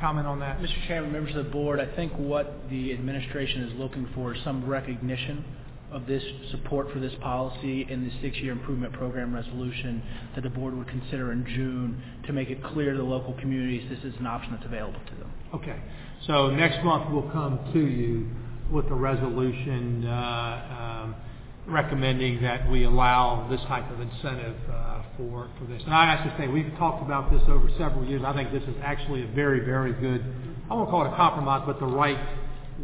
comment 0.01 0.27
on 0.27 0.39
that? 0.39 0.59
Mr. 0.59 0.87
Chairman, 0.87 1.13
members 1.13 1.35
of 1.35 1.45
the 1.45 1.51
board, 1.51 1.79
I 1.79 1.95
think 1.95 2.11
what 2.13 2.69
the 2.69 2.91
administration 2.91 3.63
is 3.63 3.79
looking 3.79 4.09
for 4.13 4.33
is 4.33 4.43
some 4.43 4.67
recognition 4.67 5.45
of 5.91 6.07
this 6.07 6.23
support 6.51 6.91
for 6.91 6.99
this 6.99 7.13
policy 7.21 7.85
in 7.89 8.05
the 8.05 8.11
six-year 8.21 8.51
improvement 8.51 8.93
program 8.93 9.35
resolution 9.35 10.01
that 10.35 10.41
the 10.41 10.49
board 10.49 10.75
would 10.75 10.87
consider 10.87 11.31
in 11.31 11.45
June 11.45 12.01
to 12.25 12.33
make 12.33 12.49
it 12.49 12.63
clear 12.63 12.91
to 12.91 12.97
the 12.97 13.03
local 13.03 13.33
communities 13.33 13.87
this 13.89 13.99
is 14.03 14.17
an 14.19 14.25
option 14.25 14.53
that's 14.53 14.65
available 14.65 14.99
to 15.07 15.15
them. 15.15 15.31
Okay, 15.53 15.79
so 16.27 16.49
next 16.49 16.83
month 16.85 17.11
we'll 17.11 17.29
come 17.31 17.59
to 17.73 17.79
you 17.79 18.29
with 18.71 18.85
a 18.85 18.95
resolution 18.95 20.07
uh, 20.07 21.03
um, 21.03 21.15
recommending 21.67 22.41
that 22.41 22.69
we 22.71 22.85
allow 22.85 23.47
this 23.49 23.59
type 23.67 23.89
of 23.91 23.99
incentive 23.99 24.55
uh, 24.71 25.03
for, 25.17 25.49
for 25.59 25.65
this. 25.65 25.81
And 25.83 25.93
I 25.93 26.15
have 26.15 26.23
to 26.25 26.37
say, 26.41 26.47
we've 26.47 26.71
talked 26.77 27.03
about 27.03 27.29
this 27.31 27.41
over 27.49 27.69
several 27.77 28.05
years. 28.05 28.21
I 28.25 28.33
think 28.33 28.51
this 28.51 28.63
is 28.63 28.75
actually 28.81 29.23
a 29.23 29.27
very, 29.27 29.59
very 29.59 29.93
good, 29.93 30.23
I 30.69 30.73
won't 30.73 30.89
call 30.89 31.05
it 31.05 31.11
a 31.11 31.15
compromise, 31.15 31.63
but 31.65 31.79
the 31.79 31.85
right 31.85 32.17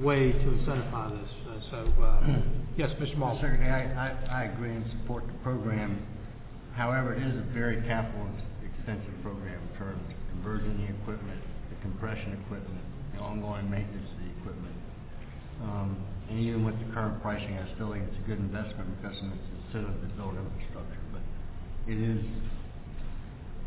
way 0.02 0.34
to 0.34 0.38
incentivize 0.38 1.22
this. 1.22 1.30
Uh, 1.48 1.60
So, 1.72 2.04
uh, 2.04 2.42
yes, 2.78 2.92
Mr. 3.02 3.18
Muller. 3.18 3.36
Mr. 3.36 3.42
Secretary, 3.42 3.94
I, 3.98 4.14
I, 4.30 4.44
agree 4.46 4.72
and 4.72 4.86
support 4.92 5.26
the 5.26 5.34
program. 5.42 6.06
However, 6.76 7.14
it 7.14 7.24
is 7.26 7.34
a 7.36 7.46
very 7.54 7.82
capital 7.90 8.30
extensive 8.62 9.18
program 9.24 9.58
in 9.58 9.78
terms 9.78 10.00
of 10.06 10.16
converting 10.30 10.78
the 10.78 10.94
equipment, 11.02 11.42
the 11.74 11.76
compression 11.82 12.38
equipment, 12.46 12.86
the 13.14 13.20
ongoing 13.20 13.70
maintenance 13.70 14.06
of 14.14 14.20
the 14.22 14.30
equipment. 14.40 14.78
Um, 15.64 15.98
and 16.30 16.40
even 16.40 16.64
with 16.64 16.78
the 16.78 16.94
current 16.94 17.20
pricing, 17.22 17.58
I 17.58 17.66
still 17.74 17.92
think 17.92 18.06
it's 18.06 18.22
a 18.22 18.28
good 18.30 18.38
investment 18.38 18.86
because 19.02 19.18
it's 19.18 19.50
incentive 19.74 19.98
to 19.98 20.08
build 20.14 20.38
infrastructure. 20.38 21.02
But 21.10 21.26
it 21.90 21.98
is, 21.98 22.22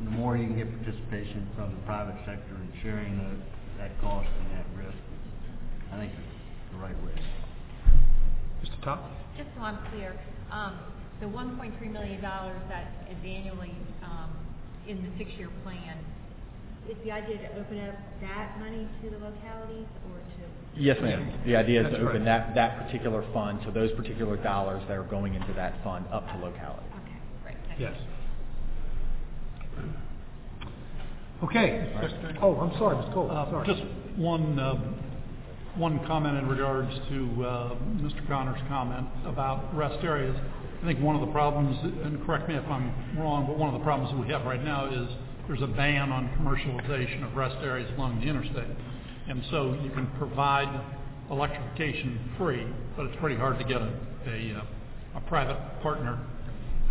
the 0.06 0.10
more 0.14 0.38
you 0.38 0.46
can 0.46 0.56
get 0.56 0.70
participation 0.70 1.50
from 1.58 1.74
the 1.74 1.82
private 1.82 2.16
sector 2.22 2.54
and 2.54 2.70
sharing 2.78 3.18
that 3.76 3.90
cost 4.00 4.30
and 4.30 4.46
that 4.54 4.66
risk, 4.78 5.02
I 5.90 5.98
think 5.98 6.12
it's 6.14 6.70
the 6.70 6.78
right 6.78 6.96
way. 7.02 7.39
Mr. 8.64 8.82
Top? 8.82 9.10
Just 9.36 9.48
so 9.56 9.62
I'm 9.62 9.78
clear, 9.90 10.18
um, 10.50 10.78
the 11.20 11.28
one 11.28 11.56
point 11.56 11.74
three 11.78 11.88
million 11.88 12.20
dollars 12.20 12.60
that 12.68 12.92
is 13.10 13.16
annually, 13.24 13.72
um, 14.02 14.30
in 14.88 15.02
the 15.02 15.10
six-year 15.18 15.48
plan, 15.62 15.96
is 16.88 16.96
the 17.04 17.10
idea 17.12 17.36
to 17.38 17.60
open 17.60 17.78
up 17.88 17.94
that 18.22 18.58
money 18.58 18.88
to 19.02 19.10
the 19.10 19.18
localities 19.18 19.86
or 20.10 20.18
to? 20.18 20.80
Yes, 20.80 20.96
ma'am. 21.00 21.40
The 21.46 21.56
idea 21.56 21.86
is 21.86 21.92
to 21.92 22.00
open 22.00 22.24
that, 22.24 22.54
that 22.54 22.86
particular 22.86 23.24
fund, 23.32 23.60
so 23.64 23.70
those 23.70 23.92
particular 23.92 24.36
dollars 24.36 24.82
that 24.88 24.96
are 24.96 25.04
going 25.04 25.34
into 25.34 25.52
that 25.54 25.82
fund 25.84 26.06
up 26.10 26.26
to 26.32 26.38
localities. 26.38 26.86
Okay, 27.02 27.18
great, 27.44 27.56
thank 27.68 27.80
you. 27.80 27.86
Yes. 27.86 27.96
Okay. 31.44 31.92
Oh, 32.42 32.54
I'm 32.56 32.76
sorry, 32.78 32.96
Mr. 32.96 33.14
Cole, 33.14 33.30
Uh, 33.30 33.50
sorry. 33.50 33.66
Just 33.66 33.82
one, 34.16 34.58
um, 34.58 34.94
one 35.76 36.04
comment 36.06 36.36
in 36.38 36.48
regards 36.48 36.90
to 37.08 37.44
uh, 37.44 37.74
Mr. 38.02 38.26
Connor's 38.28 38.60
comment 38.68 39.06
about 39.24 39.74
rest 39.76 40.02
areas. 40.04 40.36
I 40.82 40.86
think 40.86 41.00
one 41.00 41.14
of 41.14 41.20
the 41.20 41.32
problems, 41.32 41.76
and 42.04 42.24
correct 42.24 42.48
me 42.48 42.54
if 42.56 42.64
I'm 42.64 42.92
wrong, 43.18 43.46
but 43.46 43.58
one 43.58 43.72
of 43.72 43.78
the 43.78 43.84
problems 43.84 44.14
we 44.24 44.32
have 44.32 44.44
right 44.44 44.62
now 44.62 44.86
is 44.86 45.08
there's 45.46 45.62
a 45.62 45.66
ban 45.66 46.10
on 46.10 46.28
commercialization 46.40 47.28
of 47.28 47.36
rest 47.36 47.56
areas 47.62 47.90
along 47.96 48.20
the 48.20 48.26
interstate. 48.26 48.76
And 49.28 49.42
so 49.50 49.78
you 49.82 49.90
can 49.90 50.06
provide 50.18 50.68
electrification 51.30 52.18
free, 52.36 52.66
but 52.96 53.06
it's 53.06 53.16
pretty 53.20 53.36
hard 53.36 53.58
to 53.58 53.64
get 53.64 53.80
a, 53.80 53.92
a, 54.26 54.58
uh, 54.58 55.18
a 55.18 55.20
private 55.22 55.58
partner 55.82 56.18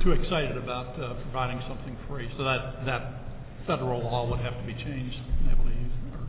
too 0.03 0.11
excited 0.13 0.55
about 0.57 0.99
uh, 0.99 1.15
providing 1.23 1.61
something 1.67 1.97
free. 2.07 2.29
So 2.37 2.43
that, 2.43 2.85
that 2.85 3.23
federal 3.67 4.01
law 4.01 4.29
would 4.29 4.39
have 4.39 4.53
to 4.57 4.65
be 4.65 4.73
changed, 4.73 5.17
able 5.51 5.65
to 5.65 5.69
use 5.71 5.91
it. 5.91 6.15
or- 6.15 6.27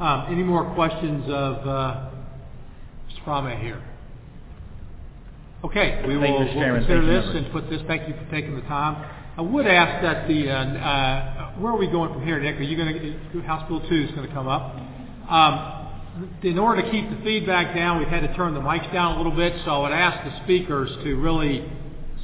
Um, 0.00 0.26
Any 0.30 0.42
more 0.42 0.64
questions 0.74 1.24
of 1.28 1.56
uh, 1.68 2.08
Mr. 3.26 3.60
Here? 3.60 3.82
Okay, 5.62 6.02
we 6.08 6.14
Thank 6.14 6.38
will 6.38 6.38
we'll 6.46 6.54
Chairman. 6.54 6.86
consider 6.86 7.06
Thank 7.06 7.34
this 7.34 7.36
and 7.36 7.52
put 7.52 7.68
this, 7.68 7.82
thank 7.86 8.08
you 8.08 8.14
for 8.14 8.30
taking 8.30 8.54
the 8.56 8.62
time. 8.62 8.96
I 9.36 9.42
would 9.42 9.66
ask 9.66 10.02
that 10.02 10.26
the, 10.26 10.48
uh, 10.48 10.54
uh, 10.56 11.50
where 11.60 11.74
are 11.74 11.76
we 11.76 11.86
going 11.86 12.14
from 12.14 12.24
here, 12.24 12.40
Nick? 12.40 12.56
Are 12.56 12.62
you 12.62 12.78
going 12.78 13.20
to, 13.32 13.42
House 13.42 13.68
Bill 13.68 13.86
2 13.86 13.94
is 13.94 14.10
going 14.12 14.26
to 14.26 14.32
come 14.32 14.48
up. 14.48 14.74
Um, 15.28 16.32
In 16.44 16.58
order 16.58 16.80
to 16.80 16.90
keep 16.90 17.10
the 17.10 17.22
feedback 17.22 17.76
down, 17.76 17.98
we've 17.98 18.08
had 18.08 18.20
to 18.20 18.34
turn 18.34 18.54
the 18.54 18.60
mics 18.60 18.90
down 18.94 19.16
a 19.16 19.16
little 19.18 19.36
bit, 19.36 19.52
so 19.66 19.70
I 19.70 19.78
would 19.82 19.92
ask 19.92 20.24
the 20.24 20.44
speakers 20.44 20.88
to 21.04 21.14
really 21.16 21.70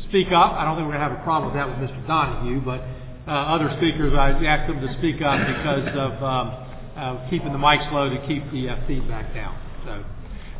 speak 0.09 0.28
up. 0.32 0.53
I 0.53 0.65
don't 0.65 0.77
think 0.77 0.89
we're 0.89 0.97
going 0.97 1.05
to 1.05 1.12
have 1.12 1.20
a 1.20 1.24
problem 1.24 1.53
with 1.53 1.61
that 1.61 1.69
with 1.69 1.90
Mr. 1.90 2.07
Donohue, 2.07 2.62
but 2.65 2.81
uh, 3.28 3.53
other 3.53 3.69
speakers, 3.77 4.15
I 4.16 4.31
ask 4.47 4.66
them 4.66 4.81
to 4.81 4.94
speak 4.97 5.20
up 5.20 5.36
because 5.47 5.89
of 5.93 6.23
um, 6.24 6.65
uh, 6.97 7.28
keeping 7.31 7.52
the 7.52 7.59
mics 7.59 7.90
low 7.93 8.09
to 8.09 8.27
keep 8.27 8.51
the 8.52 8.70
uh, 8.70 8.86
feedback 8.86 9.35
down. 9.35 9.59
So, 9.85 10.05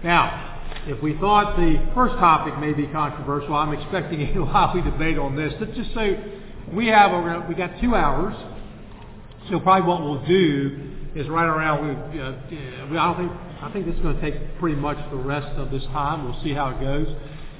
now, 0.05 0.57
if 0.87 1.03
we 1.03 1.19
thought 1.19 1.57
the 1.57 1.91
first 1.95 2.15
topic 2.17 2.59
may 2.59 2.73
be 2.73 2.87
controversial, 2.93 3.55
I'm 3.55 3.73
expecting 3.73 4.21
a 4.37 4.45
lively 4.45 4.83
debate 4.83 5.19
on 5.19 5.37
this. 5.37 5.53
Let's 5.61 5.77
just 5.77 5.95
say 5.95 6.19
we 6.73 6.89
have 6.89 7.13
over, 7.13 7.45
we 7.49 7.55
got 7.55 7.81
two 7.81 7.95
hours, 7.95 8.35
so 9.51 9.61
probably 9.61 9.89
what 9.89 10.03
we'll 10.03 10.27
do 10.27 10.93
is 11.15 11.29
right 11.29 11.47
around. 11.47 12.13
We, 12.13 12.21
uh, 12.21 12.33
I 13.01 13.15
don't 13.15 13.17
think 13.17 13.33
I 13.63 13.73
think 13.73 13.87
this 13.87 13.95
is 13.95 14.01
going 14.03 14.21
to 14.21 14.21
take 14.21 14.59
pretty 14.59 14.77
much 14.77 14.99
the 15.11 15.17
rest 15.17 15.49
of 15.57 15.71
this 15.71 15.83
time. 15.85 16.25
We'll 16.25 16.41
see 16.43 16.53
how 16.53 16.71
it 16.71 16.81
goes. 16.81 17.09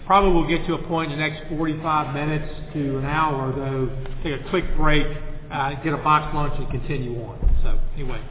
Probably 0.07 0.33
we'll 0.33 0.49
get 0.49 0.67
to 0.67 0.75
a 0.75 0.83
point 0.87 1.11
in 1.11 1.19
the 1.19 1.29
next 1.29 1.49
45 1.49 2.15
minutes 2.15 2.53
to 2.75 2.99
an 2.99 3.07
hour, 3.07 3.53
though. 3.53 3.91
Take 4.23 4.41
a 4.41 4.51
quick 4.51 4.77
break, 4.77 5.07
uh, 5.51 5.75
get 5.83 5.95
a 5.95 5.97
box 5.97 6.35
lunch, 6.35 6.55
and 6.59 6.71
continue 6.71 7.21
on. 7.23 7.59
So 7.63 7.81
anyway, 7.95 8.23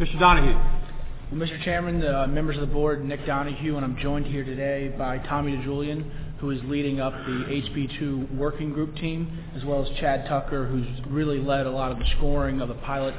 Mr. 0.00 0.18
Donohue. 0.18 0.54
Well, 1.30 1.46
Mr. 1.46 1.62
Chairman, 1.64 2.02
uh, 2.02 2.26
members 2.26 2.56
of 2.56 2.62
the 2.62 2.74
board, 2.74 3.04
Nick 3.04 3.26
Donohue, 3.26 3.76
and 3.76 3.84
I'm 3.84 3.98
joined 3.98 4.26
here 4.26 4.42
today 4.42 4.88
by 4.96 5.18
Tommy 5.18 5.52
DeJulian, 5.52 6.38
who 6.38 6.50
is 6.50 6.60
leading 6.64 6.98
up 6.98 7.12
the 7.12 7.44
HB2 7.44 8.34
working 8.34 8.72
group 8.72 8.96
team, 8.96 9.44
as 9.54 9.62
well 9.64 9.84
as 9.84 9.98
Chad 9.98 10.26
Tucker, 10.26 10.66
who's 10.66 10.86
really 11.08 11.38
led 11.38 11.66
a 11.66 11.70
lot 11.70 11.92
of 11.92 11.98
the 11.98 12.06
scoring 12.16 12.62
of 12.62 12.68
the 12.68 12.74
pilot 12.76 13.14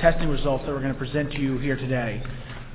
testing 0.00 0.28
results 0.28 0.64
that 0.66 0.72
we're 0.72 0.80
going 0.80 0.92
to 0.92 0.98
present 0.98 1.30
to 1.32 1.40
you 1.40 1.56
here 1.58 1.76
today. 1.76 2.20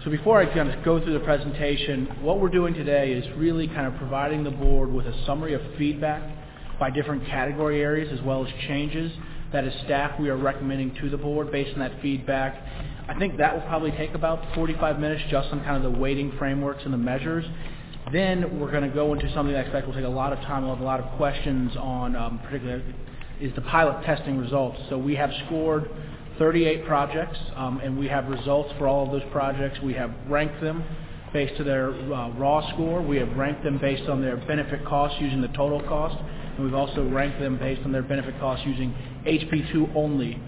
So 0.06 0.10
before 0.10 0.40
I 0.40 0.46
kind 0.46 0.70
of 0.70 0.84
go 0.86 1.04
through 1.04 1.14
the 1.14 1.26
presentation, 1.26 2.06
what 2.22 2.40
we're 2.40 2.48
doing 2.48 2.74
today 2.74 3.12
is 3.12 3.26
really 3.38 3.68
kind 3.68 3.88
of 3.88 3.96
providing 3.98 4.46
the 4.46 4.52
board 4.52 4.90
with 4.90 5.06
a 5.06 5.26
summary 5.26 5.54
of 5.54 5.62
feedback 5.78 6.80
by 6.80 6.90
different 6.90 7.26
category 7.28 7.82
areas 7.82 8.10
as 8.18 8.24
well 8.26 8.48
as 8.48 8.54
changes 8.68 9.12
that 9.54 9.66
as 9.66 9.74
staff 9.86 10.20
we 10.20 10.30
are 10.30 10.36
recommending 10.36 10.96
to 10.96 11.10
the 11.10 11.18
board 11.18 11.52
based 11.52 11.74
on 11.74 11.80
that 11.80 12.02
feedback. 12.02 12.60
I 13.08 13.20
think 13.20 13.38
that 13.38 13.54
will 13.54 13.68
probably 13.68 13.92
take 13.92 14.14
about 14.14 14.56
45 14.56 15.00
minutes 15.00 15.24
just 15.30 15.50
on 15.50 15.62
kind 15.64 15.84
of 15.84 15.92
the 15.92 16.00
weighting 16.00 16.32
frameworks 16.38 16.84
and 16.86 16.94
the 16.94 16.98
measures. 16.98 17.46
Then 18.14 18.60
we're 18.60 18.72
going 18.72 18.88
to 18.88 18.94
go 18.96 19.14
into 19.14 19.32
something 19.34 19.54
I 19.56 19.60
expect 19.60 19.88
will 19.88 19.94
take 19.94 20.06
a 20.06 20.10
lot 20.10 20.32
of 20.32 20.40
time. 20.40 20.64
We'll 20.64 20.76
have 20.76 20.82
a 20.82 20.86
lot 20.86 21.02
of 21.02 21.18
questions 21.18 21.76
on 21.78 22.16
um, 22.16 22.40
particularly 22.40 22.84
is 23.42 23.54
the 23.56 23.62
pilot 23.62 24.06
testing 24.06 24.38
results. 24.38 24.80
So 24.90 24.98
we 24.98 25.16
have 25.16 25.32
scored 25.46 25.90
38 26.38 26.86
projects, 26.86 27.38
um, 27.56 27.80
and 27.80 27.98
we 27.98 28.08
have 28.08 28.28
results 28.28 28.72
for 28.78 28.88
all 28.88 29.06
of 29.06 29.12
those 29.12 29.30
projects. 29.32 29.80
We 29.82 29.94
have 29.96 30.12
ranked 30.30 30.62
them 30.62 30.84
based 31.34 31.58
to 31.58 31.64
their 31.64 31.92
uh, 31.92 32.30
raw 32.32 32.70
score. 32.74 33.02
We 33.02 33.18
have 33.18 33.36
ranked 33.36 33.64
them 33.64 33.80
based 33.80 34.08
on 34.10 34.22
their 34.22 34.38
benefit 34.38 34.86
cost 34.86 35.20
using 35.20 35.42
the 35.42 35.50
total 35.50 35.82
cost, 35.82 36.16
and 36.56 36.64
we've 36.64 36.74
also 36.74 37.08
ranked 37.10 37.40
them 37.40 37.58
based 37.58 37.82
on 37.84 37.92
their 37.92 38.04
benefit 38.04 38.40
cost 38.40 38.66
using 38.66 38.96
HB2 39.26 39.94
only 39.96 40.40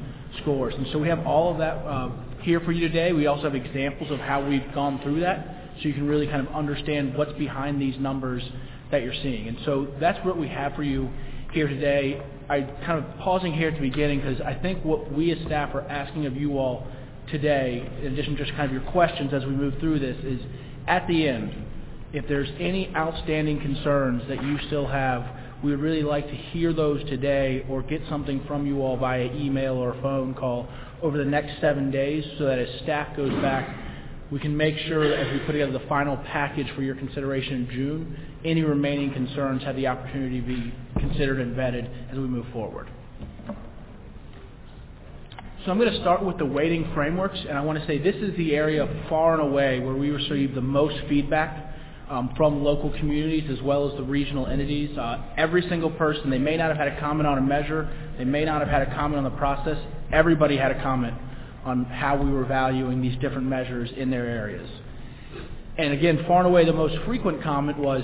scores. 0.41 0.73
And 0.76 0.88
so 0.91 0.99
we 0.99 1.10
have 1.10 1.26
all 1.26 1.52
of 1.52 1.57
that 1.57 1.77
uh, 1.86 2.11
here 2.45 2.59
for 2.59 2.72
you 2.72 2.88
today. 2.88 3.11
We 3.11 3.26
also 3.26 3.43
have 3.43 3.55
examples 3.55 4.11
of 4.11 4.19
how 4.19 4.47
we've 4.47 4.72
gone 4.73 5.01
through 5.01 5.22
that. 5.22 5.72
so 5.77 5.88
you 5.88 5.93
can 5.93 6.07
really 6.07 6.27
kind 6.27 6.47
of 6.47 6.53
understand 6.53 7.17
what's 7.17 7.34
behind 7.34 7.81
these 7.81 7.99
numbers 7.99 8.43
that 8.91 9.01
you're 9.01 9.15
seeing. 9.23 9.47
And 9.47 9.57
so 9.65 9.88
that's 9.99 10.23
what 10.23 10.38
we 10.38 10.47
have 10.47 10.76
for 10.76 10.84
you 10.84 11.09
here 11.51 11.67
today. 11.67 12.22
I 12.47 12.61
kind 12.85 13.03
of 13.03 13.17
pausing 13.17 13.51
here 13.51 13.69
at 13.69 13.73
the 13.73 13.81
beginning 13.81 14.22
because 14.22 14.39
I 14.41 14.53
think 14.53 14.85
what 14.85 15.11
we 15.11 15.31
as 15.31 15.39
staff 15.47 15.73
are 15.73 15.81
asking 15.81 16.27
of 16.27 16.38
you 16.38 16.59
all 16.59 16.85
today, 17.31 17.89
in 18.01 18.13
addition 18.13 18.35
to 18.35 18.45
just 18.45 18.55
kind 18.55 18.65
of 18.65 18.72
your 18.72 18.91
questions 18.91 19.34
as 19.34 19.43
we 19.43 19.51
move 19.51 19.73
through 19.80 19.99
this, 19.99 20.17
is 20.23 20.39
at 20.88 21.07
the 21.07 21.27
end, 21.27 21.51
if 22.13 22.27
there's 22.27 22.49
any 22.59 22.95
outstanding 22.95 23.59
concerns 23.59 24.22
that 24.30 24.43
you 24.43 24.59
still 24.67 24.85
have, 24.85 25.26
we 25.63 25.72
would 25.72 25.80
really 25.80 26.03
like 26.03 26.27
to 26.27 26.35
hear 26.35 26.73
those 26.73 27.03
today 27.09 27.65
or 27.67 27.81
get 27.81 28.01
something 28.07 28.43
from 28.45 28.67
you 28.67 28.81
all 28.81 28.97
via 28.97 29.26
email 29.34 29.73
or 29.73 29.93
phone 30.03 30.35
call 30.35 30.69
over 31.01 31.17
the 31.17 31.26
next 31.26 31.59
seven 31.61 31.91
days 31.91 32.23
so 32.38 32.45
that 32.45 32.59
as 32.59 32.67
staff 32.81 33.15
goes 33.15 33.31
back, 33.41 33.84
we 34.31 34.39
can 34.39 34.55
make 34.55 34.77
sure 34.88 35.07
that 35.07 35.19
as 35.19 35.31
we 35.31 35.39
put 35.45 35.51
together 35.51 35.72
the 35.72 35.88
final 35.88 36.17
package 36.17 36.67
for 36.76 36.81
your 36.81 36.95
consideration 36.95 37.53
in 37.53 37.69
June, 37.69 38.17
any 38.43 38.61
remaining 38.61 39.13
concerns 39.13 39.61
have 39.63 39.76
the 39.76 39.88
opportunity 39.88 40.41
to 40.41 40.47
be 40.47 40.73
considered 40.99 41.39
and 41.39 41.55
vetted 41.55 41.88
as 42.11 42.17
we 42.17 42.26
move 42.26 42.45
forward. 42.51 42.89
So 45.63 45.72
I'm 45.72 45.80
going 45.80 45.91
to 45.91 45.99
start 46.01 46.23
with 46.23 46.38
the 46.38 46.45
weighting 46.45 46.91
frameworks, 46.93 47.39
and 47.47 47.57
I 47.57 47.61
want 47.61 47.80
to 47.80 47.88
say 47.88 47.97
this 47.97 48.15
is 48.15 48.35
the 48.38 48.55
area 48.55 48.88
far 49.09 49.34
and 49.34 49.41
away 49.41 49.80
where 49.80 49.95
we 49.95 50.11
receive 50.11 50.53
the 50.53 50.61
most 50.61 50.95
feedback 51.09 51.74
um, 52.10 52.34
from 52.38 52.64
local 52.64 52.91
communities 52.99 53.49
as 53.49 53.61
well 53.64 53.90
as 53.90 53.98
the 53.98 54.03
regional 54.03 54.48
entities. 54.48 54.95
Uh, 54.98 55.23
every 55.38 55.68
single 55.69 55.90
person, 55.91 56.30
they 56.30 56.38
may 56.38 56.57
not 56.57 56.69
have 56.69 56.77
had 56.77 56.88
a 56.88 56.99
comment 56.99 57.27
on 57.27 57.38
a 57.38 57.41
measure, 57.41 57.90
they 58.18 58.26
may 58.26 58.45
not 58.45 58.61
have 58.61 58.69
had 58.69 58.84
a 58.84 58.95
comment 58.95 59.18
on 59.18 59.23
the 59.23 59.38
process, 59.38 59.77
everybody 60.11 60.57
had 60.57 60.72
a 60.72 60.82
comment 60.82 61.15
on 61.64 61.86
how 61.86 62.15
we 62.15 62.32
were 62.32 62.45
valuing 62.45 63.02
these 63.02 63.18
different 63.19 63.48
measures 63.48 63.90
in 63.98 64.11
their 64.11 64.26
areas. 64.26 64.69
And 65.77 65.94
again, 65.94 66.23
far 66.27 66.40
and 66.40 66.48
away 66.48 66.65
the 66.65 66.73
most 66.73 66.95
frequent 67.06 67.44
comment 67.44 67.77
was, 67.77 68.03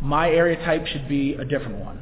my 0.00 0.30
area 0.30 0.56
type 0.64 0.86
should 0.86 1.08
be 1.08 1.34
a 1.34 1.44
different 1.44 1.78
one. 1.78 2.00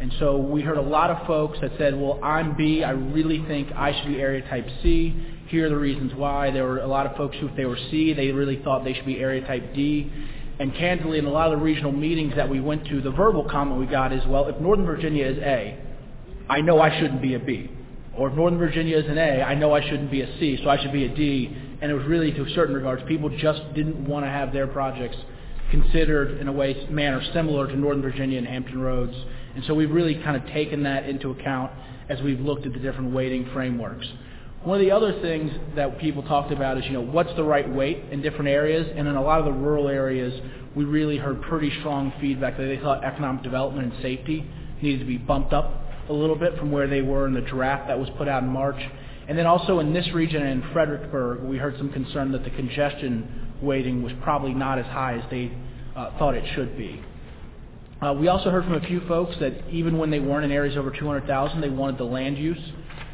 And 0.00 0.12
so 0.18 0.36
we 0.36 0.62
heard 0.62 0.78
a 0.78 0.82
lot 0.82 1.10
of 1.10 1.26
folks 1.26 1.58
that 1.60 1.72
said, 1.78 1.98
well, 1.98 2.20
I'm 2.22 2.56
B, 2.56 2.84
I 2.84 2.90
really 2.90 3.44
think 3.46 3.72
I 3.72 3.98
should 3.98 4.08
be 4.08 4.20
area 4.20 4.46
type 4.48 4.66
C. 4.82 5.14
Here 5.48 5.66
are 5.66 5.68
the 5.68 5.76
reasons 5.76 6.12
why. 6.14 6.50
There 6.50 6.64
were 6.64 6.78
a 6.78 6.86
lot 6.86 7.06
of 7.06 7.16
folks 7.16 7.36
who, 7.40 7.48
if 7.48 7.56
they 7.56 7.66
were 7.66 7.78
C, 7.90 8.12
they 8.12 8.32
really 8.32 8.60
thought 8.62 8.84
they 8.84 8.94
should 8.94 9.06
be 9.06 9.18
area 9.18 9.46
type 9.46 9.74
D. 9.74 10.12
And 10.58 10.74
candidly, 10.74 11.18
in 11.18 11.26
a 11.26 11.30
lot 11.30 11.52
of 11.52 11.58
the 11.58 11.64
regional 11.64 11.92
meetings 11.92 12.34
that 12.36 12.48
we 12.48 12.60
went 12.60 12.86
to, 12.88 13.00
the 13.00 13.10
verbal 13.10 13.44
comment 13.44 13.78
we 13.78 13.86
got 13.86 14.12
is, 14.12 14.26
well, 14.26 14.48
if 14.48 14.58
Northern 14.60 14.86
Virginia 14.86 15.26
is 15.26 15.38
A, 15.38 15.78
I 16.48 16.60
know 16.62 16.80
I 16.80 16.98
shouldn't 16.98 17.22
be 17.22 17.34
a 17.34 17.38
B. 17.38 17.70
Or 18.16 18.30
if 18.30 18.34
Northern 18.34 18.58
Virginia 18.58 18.96
is 18.96 19.04
an 19.06 19.18
A, 19.18 19.42
I 19.42 19.54
know 19.54 19.74
I 19.74 19.82
shouldn't 19.82 20.10
be 20.10 20.22
a 20.22 20.38
C, 20.38 20.58
so 20.62 20.70
I 20.70 20.80
should 20.80 20.92
be 20.92 21.04
a 21.04 21.14
D. 21.14 21.56
And 21.80 21.90
it 21.90 21.94
was 21.94 22.06
really, 22.06 22.32
to 22.32 22.48
certain 22.54 22.74
regards, 22.74 23.02
people 23.06 23.28
just 23.36 23.62
didn't 23.74 24.08
want 24.08 24.24
to 24.24 24.30
have 24.30 24.52
their 24.52 24.66
projects 24.66 25.16
considered 25.70 26.40
in 26.40 26.48
a 26.48 26.52
way, 26.52 26.86
manner 26.90 27.22
similar 27.34 27.66
to 27.66 27.76
Northern 27.76 28.02
Virginia 28.02 28.38
and 28.38 28.46
Hampton 28.46 28.80
Roads. 28.80 29.14
And 29.54 29.64
so 29.66 29.74
we've 29.74 29.90
really 29.90 30.14
kind 30.22 30.36
of 30.36 30.46
taken 30.52 30.82
that 30.84 31.08
into 31.08 31.30
account 31.30 31.72
as 32.08 32.20
we've 32.22 32.40
looked 32.40 32.66
at 32.66 32.72
the 32.72 32.78
different 32.78 33.12
weighting 33.12 33.48
frameworks. 33.52 34.06
One 34.66 34.80
of 34.80 34.84
the 34.84 34.90
other 34.90 35.20
things 35.22 35.52
that 35.76 35.96
people 36.00 36.24
talked 36.24 36.50
about 36.50 36.76
is, 36.76 36.84
you 36.86 36.90
know, 36.90 37.00
what's 37.00 37.32
the 37.36 37.44
right 37.44 37.72
weight 37.72 38.02
in 38.10 38.20
different 38.20 38.48
areas? 38.48 38.84
And 38.96 39.06
in 39.06 39.14
a 39.14 39.22
lot 39.22 39.38
of 39.38 39.44
the 39.44 39.52
rural 39.52 39.86
areas, 39.86 40.34
we 40.74 40.84
really 40.84 41.18
heard 41.18 41.40
pretty 41.42 41.70
strong 41.78 42.12
feedback 42.20 42.56
that 42.56 42.64
they 42.64 42.76
thought 42.78 43.04
economic 43.04 43.44
development 43.44 43.92
and 43.92 44.02
safety 44.02 44.44
needed 44.82 44.98
to 44.98 45.04
be 45.04 45.18
bumped 45.18 45.52
up 45.52 45.82
a 46.08 46.12
little 46.12 46.34
bit 46.34 46.58
from 46.58 46.72
where 46.72 46.88
they 46.88 47.00
were 47.00 47.28
in 47.28 47.32
the 47.32 47.42
draft 47.42 47.86
that 47.86 47.96
was 47.96 48.08
put 48.18 48.26
out 48.26 48.42
in 48.42 48.48
March. 48.48 48.82
And 49.28 49.38
then 49.38 49.46
also 49.46 49.78
in 49.78 49.92
this 49.92 50.12
region 50.12 50.42
in 50.42 50.68
Fredericksburg, 50.72 51.44
we 51.44 51.58
heard 51.58 51.78
some 51.78 51.92
concern 51.92 52.32
that 52.32 52.42
the 52.42 52.50
congestion 52.50 53.52
weighting 53.62 54.02
was 54.02 54.14
probably 54.24 54.52
not 54.52 54.80
as 54.80 54.86
high 54.86 55.16
as 55.16 55.30
they 55.30 55.52
uh, 55.94 56.18
thought 56.18 56.34
it 56.34 56.44
should 56.56 56.76
be. 56.76 57.00
Uh, 58.02 58.14
we 58.14 58.26
also 58.26 58.50
heard 58.50 58.64
from 58.64 58.74
a 58.74 58.86
few 58.88 59.00
folks 59.06 59.36
that 59.38 59.68
even 59.70 59.96
when 59.96 60.10
they 60.10 60.18
weren't 60.18 60.44
in 60.44 60.50
areas 60.50 60.76
over 60.76 60.90
200,000, 60.90 61.60
they 61.60 61.70
wanted 61.70 61.98
the 61.98 62.04
land 62.04 62.36
use 62.36 62.58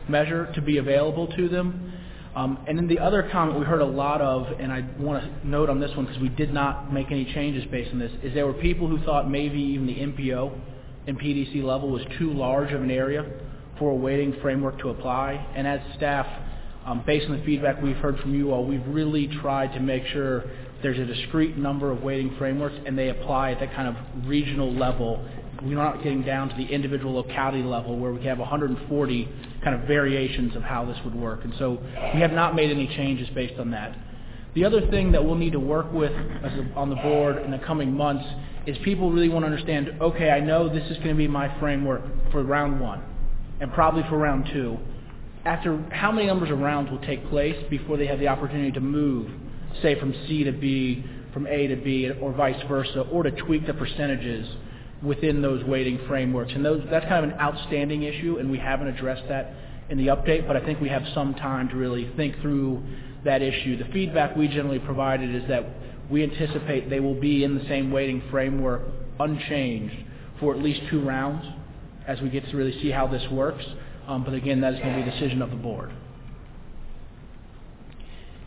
measure 0.09 0.53
to 0.55 0.61
be 0.61 0.79
available 0.79 1.27
to 1.37 1.49
them. 1.49 1.93
Um, 2.35 2.65
and 2.67 2.79
then 2.79 2.89
the 2.89 2.99
other 2.99 3.29
comment 3.31 3.59
we 3.59 3.67
heard 3.67 3.83
a 3.83 3.87
lot 3.87 4.23
of, 4.23 4.47
and 4.59 4.73
I 4.73 4.85
want 4.99 5.23
to 5.23 5.47
note 5.47 5.69
on 5.69 5.81
this 5.81 5.95
one 5.95 6.07
because 6.07 6.21
we 6.21 6.31
did 6.31 6.53
not 6.53 6.93
make 6.93 7.11
any 7.11 7.27
changes 7.35 7.65
based 7.71 7.93
on 7.93 7.99
this, 7.99 8.13
is 8.23 8.33
there 8.33 8.47
were 8.47 8.55
people 8.55 8.89
who 8.89 8.99
thought 9.05 9.31
maybe 9.31 9.61
even 9.61 9.87
the 9.87 9.95
MPO 9.95 10.59
and 11.07 11.19
PDC 11.19 11.63
level 11.63 11.91
was 11.91 12.03
too 12.19 12.33
large 12.33 12.73
of 12.73 12.83
an 12.83 12.91
area 12.91 13.27
for 13.79 13.91
a 13.91 13.95
weighting 13.95 14.35
framework 14.41 14.79
to 14.79 14.89
apply. 14.89 15.33
And 15.55 15.67
as 15.67 15.81
staff, 15.97 16.27
um, 16.87 17.03
based 17.07 17.29
on 17.29 17.39
the 17.39 17.45
feedback 17.45 17.83
we've 17.83 17.97
heard 17.97 18.19
from 18.21 18.35
you 18.35 18.53
all, 18.53 18.65
we've 18.65 18.87
really 18.87 19.29
tried 19.41 19.75
to 19.75 19.81
make 19.81 20.07
sure 20.07 20.45
there's 20.83 20.99
a 20.99 21.05
discrete 21.05 21.57
number 21.57 21.91
of 21.91 22.03
weighting 22.03 22.35
frameworks 22.39 22.75
and 22.87 22.99
they 22.99 23.11
apply 23.11 23.53
at 23.53 23.61
that 23.61 23.75
kind 23.75 23.89
of 23.89 24.27
regional 24.27 24.73
level. 24.73 25.25
We're 25.63 25.77
not 25.77 26.03
getting 26.03 26.23
down 26.23 26.49
to 26.49 26.57
the 26.57 26.65
individual 26.65 27.15
locality 27.15 27.63
level 27.63 27.99
where 27.99 28.13
we 28.13 28.25
have 28.25 28.39
140 28.39 29.29
kind 29.63 29.81
of 29.81 29.87
variations 29.87 30.57
of 30.57 30.63
how 30.63 30.85
this 30.85 30.99
would 31.05 31.15
work. 31.15 31.45
And 31.45 31.55
so 31.59 31.81
we 32.15 32.21
have 32.21 32.33
not 32.33 32.55
made 32.55 32.71
any 32.71 32.89
changes 32.89 33.29
based 33.35 33.59
on 33.59 33.71
that. 33.71 33.97
The 34.55 34.65
other 34.65 34.87
thing 34.91 35.13
that 35.13 35.25
we'll 35.25 35.37
need 35.37 35.53
to 35.53 35.61
work 35.61 35.93
with 35.93 36.13
a, 36.13 36.73
on 36.77 36.91
the 36.91 36.97
board 36.97 37.39
in 37.39 37.51
the 37.51 37.59
coming 37.59 37.93
months 37.93 38.25
is 38.67 38.77
people 38.85 39.11
really 39.11 39.29
want 39.29 39.45
to 39.45 39.47
understand, 39.47 39.91
okay, 40.01 40.31
I 40.31 40.41
know 40.41 40.69
this 40.69 40.89
is 40.91 40.97
going 40.99 41.11
to 41.11 41.15
be 41.15 41.29
my 41.29 41.59
framework 41.59 42.03
for 42.31 42.43
round 42.43 42.81
one 42.81 43.03
and 43.61 43.73
probably 43.73 44.03
for 44.09 44.19
round 44.19 44.49
two. 44.53 44.79
After 45.45 45.83
how 45.91 46.13
many 46.13 46.27
numbers 46.27 46.51
of 46.51 46.59
rounds 46.59 46.91
will 46.91 47.01
take 47.01 47.29
place 47.29 47.57
before 47.71 47.97
they 47.97 48.07
have 48.07 48.19
the 48.19 48.29
opportunity 48.29 48.73
to 48.73 48.81
move, 48.81 49.31
say 49.81 49.99
from 49.99 50.13
C 50.27 50.45
to 50.45 50.53
B, 50.53 51.05
from 51.33 51.47
A 51.47 51.67
to 51.69 51.77
B, 51.77 52.11
or 52.21 52.33
vice 52.33 52.61
versa, 52.69 53.01
or 53.11 53.23
to 53.23 53.31
tweak 53.31 53.67
the 53.67 53.75
percentages 53.75 54.47
within 55.03 55.43
those 55.43 55.65
weighting 55.65 56.01
frameworks. 56.07 56.53
And 56.55 56.65
those, 56.65 56.83
that's 56.91 57.05
kind 57.07 57.25
of 57.25 57.33
an 57.33 57.41
outstanding 57.41 58.03
issue, 58.05 58.39
and 58.39 58.51
we 58.51 58.59
haven't 58.59 58.89
addressed 58.89 59.29
that 59.29 59.53
in 59.89 59.99
the 59.99 60.07
update, 60.07 60.47
but 60.47 60.57
I 60.57 60.65
think 60.65 60.81
we 60.81 60.89
have 60.89 61.03
some 61.15 61.35
time 61.35 61.69
to 61.71 61.77
really 61.77 62.11
think 62.17 62.41
through 62.41 62.83
that 63.25 63.43
issue. 63.43 63.77
The 63.77 63.91
feedback 63.93 64.37
we 64.37 64.49
generally 64.49 64.79
provided 64.79 65.35
is 65.35 65.49
that 65.49 65.67
we 66.11 66.23
anticipate 66.23 66.89
they 66.89 67.01
will 67.01 67.19
be 67.21 67.45
in 67.45 67.57
the 67.57 67.65
same 67.67 67.91
weighting 67.91 68.23
framework 68.31 68.83
unchanged 69.19 69.97
for 70.41 70.55
at 70.55 70.63
least 70.63 70.81
two 70.91 71.03
rounds 71.03 71.45
as 72.07 72.21
we 72.21 72.29
get 72.29 72.45
to 72.49 72.57
really 72.57 72.81
see 72.83 72.91
how 72.91 73.07
this 73.07 73.23
works. 73.31 73.65
Um, 74.07 74.25
but 74.25 74.35
again, 74.35 74.61
that 74.63 74.75
is 74.75 74.81
going 74.81 74.97
to 74.97 75.03
be 75.03 75.09
a 75.09 75.13
decision 75.13 75.43
of 75.43 75.51
the 75.51 75.57
board. 75.57 75.93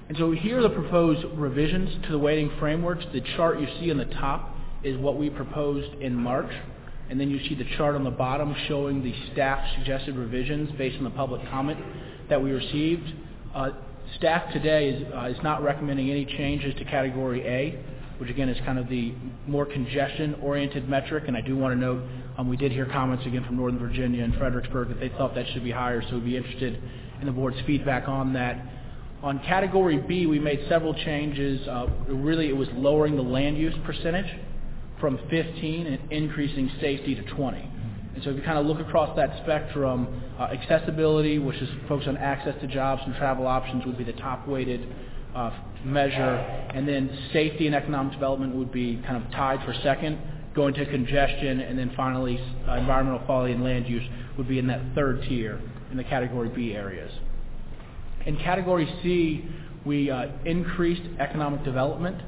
And 0.07 0.18
so 0.18 0.32
here 0.32 0.60
are 0.60 0.61
the 0.61 0.69
proposed 0.69 1.26
revisions 1.38 2.03
to 2.06 2.11
the 2.11 2.19
weighting 2.19 2.52
frameworks. 2.60 3.06
The 3.14 3.22
chart 3.36 3.60
you 3.60 3.68
see 3.80 3.90
on 3.90 3.98
the 3.98 4.06
top 4.06 4.55
is 4.86 4.98
what 4.99 5.18
we 5.18 5.30
proposed 5.30 6.02
in 6.02 6.16
March. 6.16 6.52
And 7.10 7.20
then 7.20 7.30
you 7.30 7.40
see 7.48 7.56
the 7.56 7.68
chart 7.78 7.95
on 7.95 8.03
the 8.03 8.12
bottom 8.12 8.56
showing 8.68 9.03
the 9.03 9.14
staff 9.34 9.60
suggested 9.78 10.16
revisions 10.16 10.72
based 10.78 10.98
on 10.98 11.03
the 11.03 11.12
public 11.12 11.41
comment 11.49 11.80
that 12.30 12.41
we 12.41 12.52
received. 12.52 13.14
Uh, 13.53 13.72
staff 14.18 14.52
today 14.53 14.90
is, 14.90 15.14
uh, 15.14 15.26
is 15.26 15.38
not 15.44 15.64
recommending 15.64 16.10
any 16.10 16.26
changes 16.26 16.74
to 16.76 16.86
category 16.86 17.41
A, 17.45 17.84
which 18.20 18.30
again 18.30 18.49
is 18.49 18.57
kind 18.66 18.80
of 18.80 18.88
the 18.90 19.14
more 19.48 19.66
congestion-oriented 19.66 20.88
metric. 20.88 21.26
And 21.28 21.36
I 21.36 21.41
do 21.41 21.56
want 21.56 21.74
to 21.74 21.80
note 21.80 22.03
um, 22.38 22.49
we 22.49 22.57
did 22.57 22.72
hear 22.72 22.86
comments 22.86 23.26
again 23.26 23.44
from 23.45 23.57
Northern 23.57 23.80
Virginia 23.80 24.24
and 24.24 24.36
Fredericksburg 24.36 24.90
that 24.90 24.99
they 24.99 25.10
thought 25.10 25.36
that 25.36 25.45
should 25.53 25.64
be 25.64 25.72
higher, 25.72 26.02
so 26.10 26.16
we'd 26.16 26.26
be 26.26 26.38
interested 26.38 26.82
in 27.20 27.26
the 27.26 27.32
board's 27.32 27.57
feedback 27.66 28.07
on 28.07 28.34
that. 28.34 28.64
On 29.22 29.40
category 29.40 29.98
B, 29.98 30.26
we 30.26 30.40
made 30.40 30.60
several 30.70 30.94
changes. 30.94 31.68
Uh, 31.68 31.88
really, 32.07 32.49
it 32.49 32.56
was 32.56 32.68
lowering 32.74 33.16
the 33.16 33.24
land 33.24 33.57
use 33.57 33.74
percentage 33.86 34.32
from 34.99 35.19
15 35.30 35.88
and 35.88 36.11
increasing 36.11 36.72
safety 36.80 37.15
to 37.15 37.23
20. 37.23 37.57
And 38.15 38.23
so 38.23 38.30
if 38.30 38.38
you 38.38 38.43
kind 38.43 38.57
of 38.57 38.65
look 38.65 38.80
across 38.80 39.15
that 39.17 39.41
spectrum, 39.43 40.22
uh, 40.39 40.43
accessibility, 40.43 41.38
which 41.38 41.57
is 41.57 41.69
focused 41.88 42.07
on 42.07 42.17
access 42.17 42.55
to 42.61 42.67
jobs 42.67 43.01
and 43.05 43.13
travel 43.15 43.45
options, 43.45 43.85
would 43.85 43.97
be 43.97 44.05
the 44.05 44.13
top 44.13 44.47
weighted 44.47 44.88
uh, 45.35 45.51
measure. 45.84 46.35
And 46.73 46.88
then 46.88 47.09
safety 47.34 47.67
and 47.67 47.76
economic 47.76 48.13
development 48.13 48.55
would 48.55 48.72
be 48.72 49.01
kind 49.05 49.22
of 49.22 49.30
tied 49.31 49.65
for 49.65 49.73
second, 49.84 50.17
going 50.55 50.73
to 50.76 50.85
congestion, 50.85 51.59
and 51.59 51.77
then 51.77 51.91
finally 51.97 52.39
uh, 52.67 52.76
environmental 52.76 53.19
quality 53.19 53.53
and 53.53 53.63
land 53.63 53.85
use 53.88 54.03
would 54.38 54.47
be 54.47 54.59
in 54.59 54.67
that 54.67 54.81
third 54.95 55.22
tier 55.27 55.61
in 55.91 55.97
the 55.97 56.03
category 56.03 56.47
B 56.49 56.73
areas. 56.73 57.11
In 58.26 58.38
category 58.38 58.88
C, 59.03 59.45
we 59.85 60.09
uh, 60.09 60.27
increased 60.45 61.03
economic 61.19 61.63
development 61.63 62.22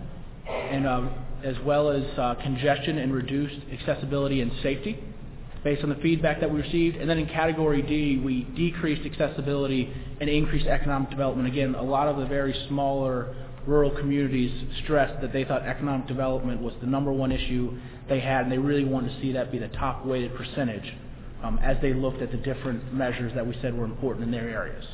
and 0.47 0.85
uh, 0.85 1.09
as 1.43 1.55
well 1.65 1.89
as 1.89 2.03
uh, 2.17 2.35
congestion 2.41 2.97
and 2.97 3.13
reduced 3.13 3.55
accessibility 3.71 4.41
and 4.41 4.51
safety 4.63 4.99
based 5.63 5.83
on 5.83 5.89
the 5.89 5.95
feedback 5.95 6.39
that 6.39 6.51
we 6.51 6.61
received. 6.61 6.95
And 6.97 7.09
then 7.09 7.17
in 7.17 7.27
category 7.27 7.81
D, 7.81 8.21
we 8.23 8.43
decreased 8.55 9.05
accessibility 9.05 9.91
and 10.21 10.29
increased 10.29 10.67
economic 10.67 11.09
development. 11.09 11.47
Again, 11.47 11.75
a 11.75 11.83
lot 11.83 12.07
of 12.07 12.17
the 12.17 12.25
very 12.25 12.55
smaller 12.67 13.35
rural 13.65 13.91
communities 13.91 14.51
stressed 14.83 15.19
that 15.21 15.33
they 15.33 15.43
thought 15.43 15.63
economic 15.63 16.07
development 16.07 16.61
was 16.61 16.73
the 16.79 16.87
number 16.87 17.11
one 17.11 17.31
issue 17.31 17.77
they 18.07 18.19
had, 18.19 18.43
and 18.43 18.51
they 18.51 18.57
really 18.57 18.85
wanted 18.85 19.13
to 19.13 19.21
see 19.21 19.33
that 19.33 19.51
be 19.51 19.59
the 19.59 19.67
top 19.69 20.05
weighted 20.05 20.33
percentage 20.35 20.93
um, 21.43 21.59
as 21.59 21.77
they 21.81 21.93
looked 21.93 22.21
at 22.21 22.31
the 22.31 22.37
different 22.37 22.93
measures 22.93 23.33
that 23.35 23.45
we 23.45 23.55
said 23.61 23.77
were 23.77 23.85
important 23.85 24.23
in 24.23 24.31
their 24.31 24.49
areas. 24.49 24.85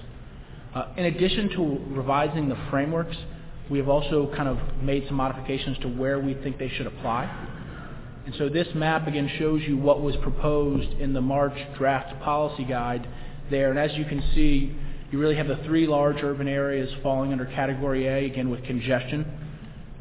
Uh, 0.74 0.92
in 0.98 1.06
addition 1.06 1.50
to 1.50 1.80
revising 1.96 2.50
the 2.50 2.58
frameworks, 2.72 3.16
We 3.70 3.78
have 3.80 3.90
also 3.90 4.32
kind 4.36 4.50
of 4.50 4.58
made 4.82 5.06
some 5.08 5.16
modifications 5.16 5.78
to 5.80 5.88
where 5.88 6.20
we 6.20 6.34
think 6.36 6.58
they 6.58 6.70
should 6.70 6.88
apply. 6.88 7.26
And 8.26 8.36
so 8.38 8.50
this 8.50 8.68
map 8.76 9.08
again 9.08 9.30
shows 9.38 9.62
you 9.68 9.78
what 9.78 10.02
was 10.02 10.16
proposed 10.18 10.90
in 11.00 11.14
the 11.14 11.22
March 11.22 11.58
draft 11.78 12.22
policy 12.24 12.64
guide 12.64 13.08
there. 13.50 13.70
And 13.70 13.80
as 13.80 13.98
you 13.98 14.06
can 14.06 14.24
see, 14.34 14.76
you 15.12 15.20
really 15.20 15.36
have 15.36 15.48
the 15.48 15.60
three 15.66 15.88
large 15.88 16.18
urban 16.24 16.48
areas 16.48 16.90
falling 17.04 17.32
under 17.32 17.46
Category 17.46 18.08
A, 18.08 18.26
again 18.26 18.50
with 18.50 18.64
congestion 18.64 19.26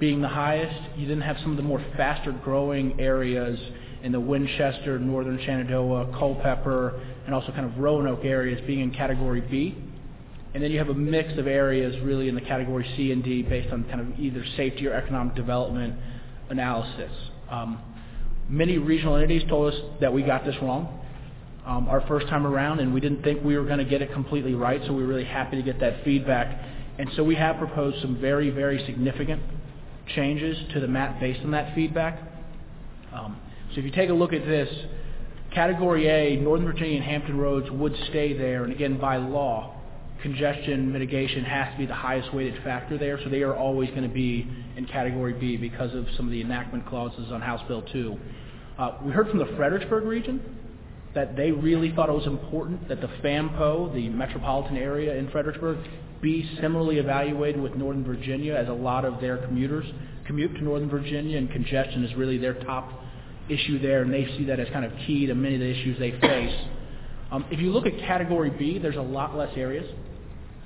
being 0.02 0.20
the 0.20 0.28
highest. 0.28 0.98
You 0.98 1.06
then 1.06 1.20
have 1.20 1.36
some 1.43 1.52
of 1.52 1.56
the 1.56 1.62
more 1.62 1.80
faster 1.97 2.32
growing 2.32 3.01
areas 3.01 3.56
in 4.02 4.10
the 4.10 4.18
Winchester, 4.18 4.98
Northern 4.98 5.39
Shenandoah, 5.39 6.18
Culpeper, 6.18 7.01
and 7.24 7.32
also 7.32 7.52
kind 7.52 7.64
of 7.64 7.78
Roanoke 7.78 8.24
areas 8.24 8.60
being 8.66 8.80
in 8.80 8.90
Category 8.90 9.43
B. 9.43 9.76
And 10.54 10.62
then 10.62 10.70
you 10.70 10.78
have 10.78 10.90
a 10.90 10.94
mix 10.94 11.38
of 11.38 11.46
areas 11.46 11.94
really 12.02 12.28
in 12.28 12.34
the 12.34 12.40
Category 12.40 12.86
C 12.96 13.12
and 13.12 13.24
D 13.24 13.42
based 13.42 13.72
on 13.72 13.84
kind 13.84 14.00
of 14.00 14.18
either 14.18 14.44
safety 14.56 14.86
or 14.86 14.92
economic 14.92 15.34
development 15.34 15.94
analysis. 16.50 17.12
Um, 17.50 17.80
many 18.48 18.78
regional 18.78 19.16
entities 19.16 19.42
told 19.48 19.72
us 19.72 19.80
that 20.00 20.12
we 20.12 20.22
got 20.22 20.44
this 20.44 20.56
wrong 20.60 21.02
um, 21.66 21.88
our 21.88 22.00
first 22.08 22.26
time 22.28 22.46
around, 22.46 22.80
and 22.80 22.92
we 22.92 23.00
didn't 23.00 23.22
think 23.22 23.42
we 23.44 23.56
were 23.56 23.64
going 23.64 23.78
to 23.78 23.84
get 23.84 24.02
it 24.02 24.12
completely 24.12 24.54
right, 24.54 24.80
so 24.86 24.92
we 24.92 25.02
were 25.02 25.08
really 25.08 25.24
happy 25.24 25.56
to 25.56 25.62
get 25.62 25.78
that 25.80 26.04
feedback. 26.04 26.60
And 26.98 27.08
so 27.16 27.22
we 27.22 27.36
have 27.36 27.56
proposed 27.56 28.00
some 28.02 28.20
very, 28.20 28.50
very 28.50 28.84
significant 28.84 29.42
changes 30.14 30.56
to 30.72 30.80
the 30.80 30.88
map 30.88 31.20
based 31.20 31.40
on 31.44 31.52
that 31.52 31.74
feedback. 31.74 32.20
Um, 33.12 33.38
so 33.72 33.78
if 33.78 33.84
you 33.84 33.92
take 33.92 34.10
a 34.10 34.14
look 34.14 34.32
at 34.32 34.44
this, 34.44 34.68
Category 35.54 36.08
A, 36.08 36.36
Northern 36.36 36.66
Virginia 36.66 36.96
and 36.96 37.04
Hampton 37.04 37.38
Roads 37.38 37.70
would 37.70 37.94
stay 38.08 38.36
there, 38.36 38.64
and 38.64 38.72
again, 38.72 38.98
by 38.98 39.16
law, 39.18 39.76
congestion 40.22 40.92
mitigation 40.92 41.44
has 41.44 41.72
to 41.72 41.78
be 41.78 41.86
the 41.86 41.94
highest 41.94 42.32
weighted 42.32 42.62
factor 42.62 42.96
there, 42.96 43.18
so 43.22 43.28
they 43.28 43.42
are 43.42 43.56
always 43.56 43.90
going 43.90 44.02
to 44.02 44.08
be 44.08 44.48
in 44.76 44.86
Category 44.86 45.32
B 45.34 45.56
because 45.56 45.94
of 45.94 46.06
some 46.16 46.26
of 46.26 46.32
the 46.32 46.40
enactment 46.40 46.86
clauses 46.86 47.30
on 47.32 47.40
House 47.40 47.60
Bill 47.68 47.82
2. 47.92 48.18
Uh, 48.78 48.98
we 49.04 49.12
heard 49.12 49.28
from 49.28 49.38
the 49.38 49.52
Fredericksburg 49.56 50.04
region 50.04 50.40
that 51.14 51.36
they 51.36 51.50
really 51.50 51.94
thought 51.94 52.08
it 52.08 52.12
was 52.12 52.26
important 52.26 52.88
that 52.88 53.00
the 53.00 53.08
FAMPO, 53.22 53.92
the 53.94 54.08
metropolitan 54.08 54.76
area 54.76 55.14
in 55.14 55.28
Fredericksburg, 55.30 55.78
be 56.22 56.48
similarly 56.60 56.98
evaluated 56.98 57.60
with 57.60 57.74
Northern 57.74 58.04
Virginia 58.04 58.54
as 58.54 58.68
a 58.68 58.72
lot 58.72 59.04
of 59.04 59.20
their 59.20 59.38
commuters 59.38 59.84
commute 60.26 60.54
to 60.54 60.62
Northern 60.62 60.88
Virginia 60.88 61.36
and 61.36 61.50
congestion 61.50 62.04
is 62.04 62.14
really 62.14 62.38
their 62.38 62.54
top 62.54 62.88
issue 63.48 63.80
there 63.80 64.02
and 64.02 64.12
they 64.12 64.24
see 64.38 64.44
that 64.44 64.60
as 64.60 64.68
kind 64.68 64.84
of 64.84 64.92
key 65.04 65.26
to 65.26 65.34
many 65.34 65.56
of 65.56 65.60
the 65.60 65.68
issues 65.68 65.98
they 65.98 66.12
face. 66.20 66.54
Um, 67.32 67.44
if 67.50 67.58
you 67.60 67.72
look 67.72 67.86
at 67.86 67.98
Category 67.98 68.50
B, 68.50 68.78
there's 68.78 68.96
a 68.96 69.02
lot 69.02 69.36
less 69.36 69.50
areas 69.56 69.86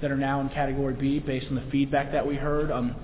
that 0.01 0.11
are 0.11 0.17
now 0.17 0.41
in 0.41 0.49
Category 0.51 0.95
B 0.95 1.19
based 1.19 1.47
on 1.49 1.55
the 1.55 1.65
feedback 1.71 2.13
that 2.13 2.27
we 2.27 2.35
heard. 2.35 2.71
Um, 2.71 2.95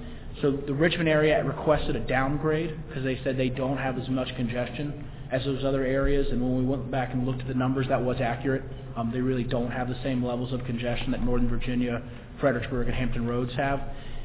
so 0.41 0.51
the 0.51 0.75
Richmond 0.75 1.09
area 1.09 1.43
requested 1.45 1.97
a 1.97 2.01
downgrade 2.01 2.77
because 2.89 3.05
they 3.05 3.21
said 3.23 3.37
they 3.37 3.49
don't 3.49 3.77
have 3.77 3.99
as 3.99 4.09
much 4.09 4.35
congestion 4.37 5.09
as 5.31 5.45
those 5.45 5.65
other 5.65 5.85
areas. 5.85 6.27
And 6.31 6.41
when 6.43 6.59
we 6.59 6.65
went 6.65 6.91
back 6.91 7.13
and 7.13 7.27
looked 7.27 7.41
at 7.41 7.49
the 7.49 7.55
numbers, 7.55 7.87
that 7.89 8.03
was 8.03 8.19
accurate. 8.21 8.63
Um, 8.97 9.11
they 9.13 9.21
really 9.21 9.45
don't 9.45 9.71
have 9.71 9.89
the 9.89 9.99
same 10.03 10.25
levels 10.25 10.53
of 10.53 10.65
congestion 10.65 11.11
that 11.13 11.23
Northern 11.23 11.49
Virginia, 11.49 12.03
Fredericksburg, 12.41 12.89
and 12.89 12.97
Hampton 12.97 13.27
Roads 13.27 13.53
have. 13.55 13.81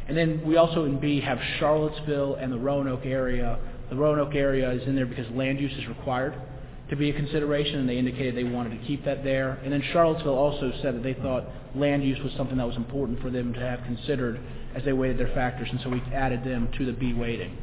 And 0.08 0.18
then 0.18 0.42
we 0.46 0.58
also 0.58 0.86
in 0.86 1.00
B 1.00 1.22
have 1.22 1.38
Charlottesville 1.60 2.36
and 2.36 2.52
the 2.52 2.58
Roanoke 2.58 3.06
area. 3.06 3.60
The 3.90 3.96
Roanoke 3.96 4.36
area 4.36 4.72
is 4.72 4.88
in 4.88 4.96
there 4.96 5.06
because 5.06 5.30
land 5.32 5.60
use 5.60 5.74
is 5.78 5.88
required 5.88 6.34
to 6.90 6.96
be 6.96 7.10
a 7.10 7.14
consideration, 7.14 7.80
and 7.80 7.90
they 7.90 7.98
indicated 7.98 8.36
they 8.36 8.44
wanted 8.44 8.80
to 8.80 8.88
keep 8.88 9.04
that 9.06 9.24
there. 9.24 9.60
And 9.64 9.74
then 9.74 9.84
Charlottesville 9.92 10.38
also 10.38 10.72
said 10.82 10.96
that 10.96 11.04
they 11.04 11.14
thought 11.16 11.46
land 11.76 12.04
use 12.04 12.20
was 12.24 12.32
something 12.38 12.58
that 12.58 12.66
was 12.68 12.78
important 12.78 13.22
for 13.22 13.30
them 13.30 13.54
to 13.54 13.60
have 13.60 13.84
considered 13.84 14.40
as 14.76 14.84
they 14.86 14.94
weighted 14.94 15.18
their 15.18 15.34
factors, 15.34 15.68
and 15.70 15.80
so 15.82 15.90
we 15.90 16.02
added 16.14 16.44
them 16.44 16.70
to 16.78 16.86
the 16.86 16.94
B 16.94 17.14
weighting. 17.14 17.58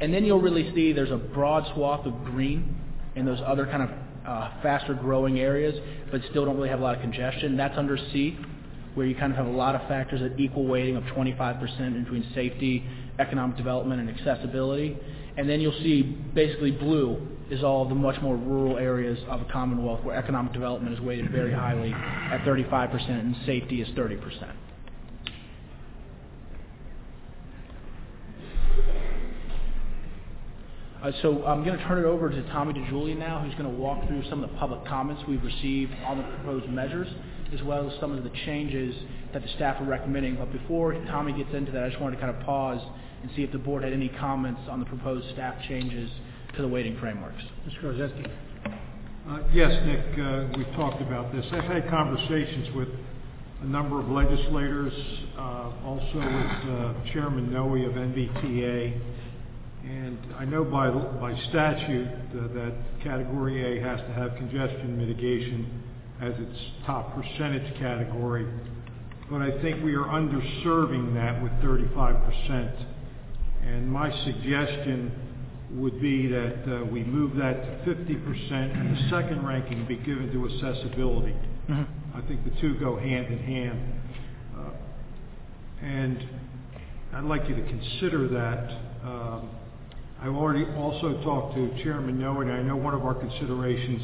And 0.00 0.12
then 0.12 0.24
you'll 0.24 0.40
really 0.40 0.72
see 0.74 0.92
there's 0.92 1.10
a 1.10 1.16
broad 1.16 1.64
swath 1.74 2.06
of 2.06 2.24
green 2.24 2.76
in 3.14 3.24
those 3.24 3.40
other 3.44 3.66
kind 3.66 3.82
of 3.82 3.90
uh, 4.26 4.50
faster 4.62 4.94
growing 4.94 5.40
areas, 5.40 5.74
but 6.10 6.20
still 6.30 6.44
don't 6.44 6.56
really 6.56 6.68
have 6.68 6.80
a 6.80 6.82
lot 6.82 6.94
of 6.94 7.00
congestion. 7.00 7.56
That's 7.56 7.76
under 7.76 7.96
C, 7.96 8.38
where 8.94 9.06
you 9.06 9.14
kind 9.16 9.32
of 9.32 9.38
have 9.38 9.46
a 9.46 9.56
lot 9.56 9.74
of 9.74 9.80
factors 9.88 10.22
at 10.22 10.38
equal 10.38 10.66
weighting 10.66 10.96
of 10.96 11.02
25% 11.04 12.04
between 12.04 12.26
safety, 12.34 12.84
economic 13.18 13.56
development, 13.56 14.00
and 14.00 14.10
accessibility. 14.10 14.96
And 15.36 15.48
then 15.48 15.60
you'll 15.60 15.72
see 15.82 16.02
basically 16.02 16.70
blue 16.70 17.26
is 17.50 17.62
all 17.62 17.88
the 17.88 17.94
much 17.94 18.20
more 18.22 18.36
rural 18.36 18.78
areas 18.78 19.18
of 19.28 19.40
a 19.40 19.44
commonwealth 19.46 20.02
where 20.04 20.16
economic 20.16 20.52
development 20.52 20.94
is 20.94 21.00
weighted 21.00 21.30
very 21.30 21.52
highly 21.52 21.92
at 21.92 22.40
35% 22.44 23.08
and 23.10 23.36
safety 23.46 23.80
is 23.82 23.88
30%. 23.88 24.54
Uh, 31.02 31.10
so 31.20 31.44
I'm 31.44 31.64
going 31.64 31.76
to 31.76 31.84
turn 31.84 31.98
it 31.98 32.04
over 32.04 32.30
to 32.30 32.42
Tommy 32.50 32.74
DeJulia 32.74 33.18
now, 33.18 33.40
who's 33.40 33.54
going 33.54 33.64
to 33.64 33.76
walk 33.76 34.06
through 34.06 34.22
some 34.30 34.44
of 34.44 34.48
the 34.48 34.56
public 34.56 34.84
comments 34.86 35.20
we've 35.26 35.42
received 35.42 35.92
on 36.06 36.18
the 36.18 36.22
proposed 36.22 36.68
measures, 36.68 37.08
as 37.52 37.60
well 37.64 37.90
as 37.90 38.00
some 38.00 38.16
of 38.16 38.22
the 38.22 38.30
changes 38.46 38.94
that 39.32 39.42
the 39.42 39.48
staff 39.56 39.80
are 39.80 39.84
recommending. 39.84 40.36
But 40.36 40.52
before 40.52 40.94
Tommy 41.06 41.32
gets 41.32 41.52
into 41.52 41.72
that, 41.72 41.82
I 41.82 41.88
just 41.88 42.00
wanted 42.00 42.16
to 42.16 42.22
kind 42.22 42.36
of 42.36 42.40
pause 42.46 42.80
and 43.20 43.32
see 43.34 43.42
if 43.42 43.50
the 43.50 43.58
board 43.58 43.82
had 43.82 43.92
any 43.92 44.10
comments 44.10 44.60
on 44.70 44.78
the 44.78 44.86
proposed 44.86 45.28
staff 45.32 45.56
changes 45.68 46.08
to 46.56 46.62
the 46.62 46.68
weighting 46.68 46.98
frameworks. 46.98 47.42
Mr. 47.66 47.84
Garczynski. 47.84 48.30
Uh, 49.28 49.38
yes, 49.52 49.70
Nick, 49.86 50.18
uh, 50.18 50.48
we've 50.56 50.74
talked 50.74 51.00
about 51.00 51.32
this. 51.32 51.46
I've 51.52 51.64
had 51.64 51.88
conversations 51.88 52.74
with 52.74 52.88
a 53.62 53.66
number 53.66 54.00
of 54.00 54.08
legislators, 54.08 54.92
uh, 55.38 55.72
also 55.84 56.16
with 56.16 57.12
Chairman 57.12 57.48
Nohe 57.50 57.86
of 57.86 57.94
NVTA, 57.94 59.00
and 59.84 60.18
I 60.38 60.44
know 60.44 60.64
by, 60.64 60.90
by 60.90 61.38
statute 61.48 62.08
that 62.32 62.74
Category 63.02 63.78
A 63.78 63.82
has 63.82 64.00
to 64.00 64.12
have 64.12 64.34
congestion 64.36 64.98
mitigation 64.98 65.82
as 66.20 66.34
its 66.38 66.58
top 66.84 67.14
percentage 67.14 67.78
category, 67.78 68.46
but 69.30 69.40
I 69.40 69.62
think 69.62 69.82
we 69.84 69.94
are 69.94 70.04
underserving 70.04 71.14
that 71.14 71.42
with 71.42 71.52
35%. 71.62 72.86
And 73.64 73.90
my 73.90 74.10
suggestion 74.24 75.31
would 75.74 76.00
be 76.00 76.26
that 76.26 76.64
uh, 76.66 76.84
we 76.84 77.02
move 77.02 77.36
that 77.36 77.84
to 77.84 77.94
50% 77.94 78.52
and 78.52 78.96
the 78.96 79.10
second 79.10 79.46
ranking 79.46 79.86
be 79.86 79.96
given 79.96 80.30
to 80.32 80.46
accessibility. 80.46 81.34
Mm-hmm. 81.68 82.16
I 82.16 82.20
think 82.28 82.44
the 82.44 82.60
two 82.60 82.78
go 82.78 82.98
hand 82.98 83.26
in 83.32 83.38
hand. 83.38 83.94
Uh, 84.58 84.70
and 85.82 86.28
I'd 87.14 87.24
like 87.24 87.48
you 87.48 87.54
to 87.56 87.62
consider 87.62 88.28
that. 88.28 89.08
Um, 89.08 89.50
I've 90.20 90.34
already 90.34 90.64
also 90.76 91.20
talked 91.24 91.56
to 91.56 91.82
Chairman 91.82 92.18
Nohe, 92.18 92.42
and 92.42 92.52
I 92.52 92.62
know 92.62 92.76
one 92.76 92.94
of 92.94 93.04
our 93.04 93.14
considerations 93.14 94.00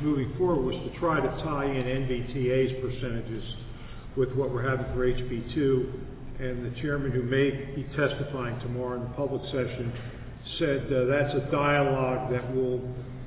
moving 0.00 0.32
forward 0.38 0.64
was 0.64 0.90
to 0.90 0.98
try 0.98 1.20
to 1.20 1.28
tie 1.42 1.66
in 1.66 1.84
NVTA's 1.84 2.80
percentages 2.80 3.44
with 4.16 4.32
what 4.32 4.50
we're 4.52 4.68
having 4.68 4.86
for 4.94 5.06
HB2. 5.06 5.92
And 6.40 6.64
the 6.64 6.80
chairman 6.80 7.10
who 7.10 7.22
may 7.22 7.50
be 7.50 7.84
testifying 7.96 8.58
tomorrow 8.60 8.96
in 8.96 9.02
the 9.02 9.14
public 9.16 9.42
session 9.46 9.92
said 10.58 10.86
uh, 10.92 11.04
that's 11.06 11.34
a 11.34 11.48
dialogue 11.50 12.30
that 12.32 12.54
will 12.54 12.80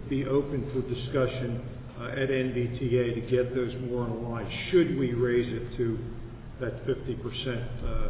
be 0.09 0.25
open 0.25 0.69
for 0.73 0.81
discussion 0.93 1.61
uh, 1.99 2.11
at 2.11 2.29
NVTA 2.29 3.15
to 3.15 3.21
get 3.29 3.55
those 3.55 3.73
more 3.89 4.05
in 4.07 4.29
line. 4.29 4.49
Should 4.71 4.97
we 4.97 5.13
raise 5.13 5.51
it 5.51 5.77
to 5.77 5.99
that 6.59 6.85
50% 6.85 7.67
uh, 7.85 8.09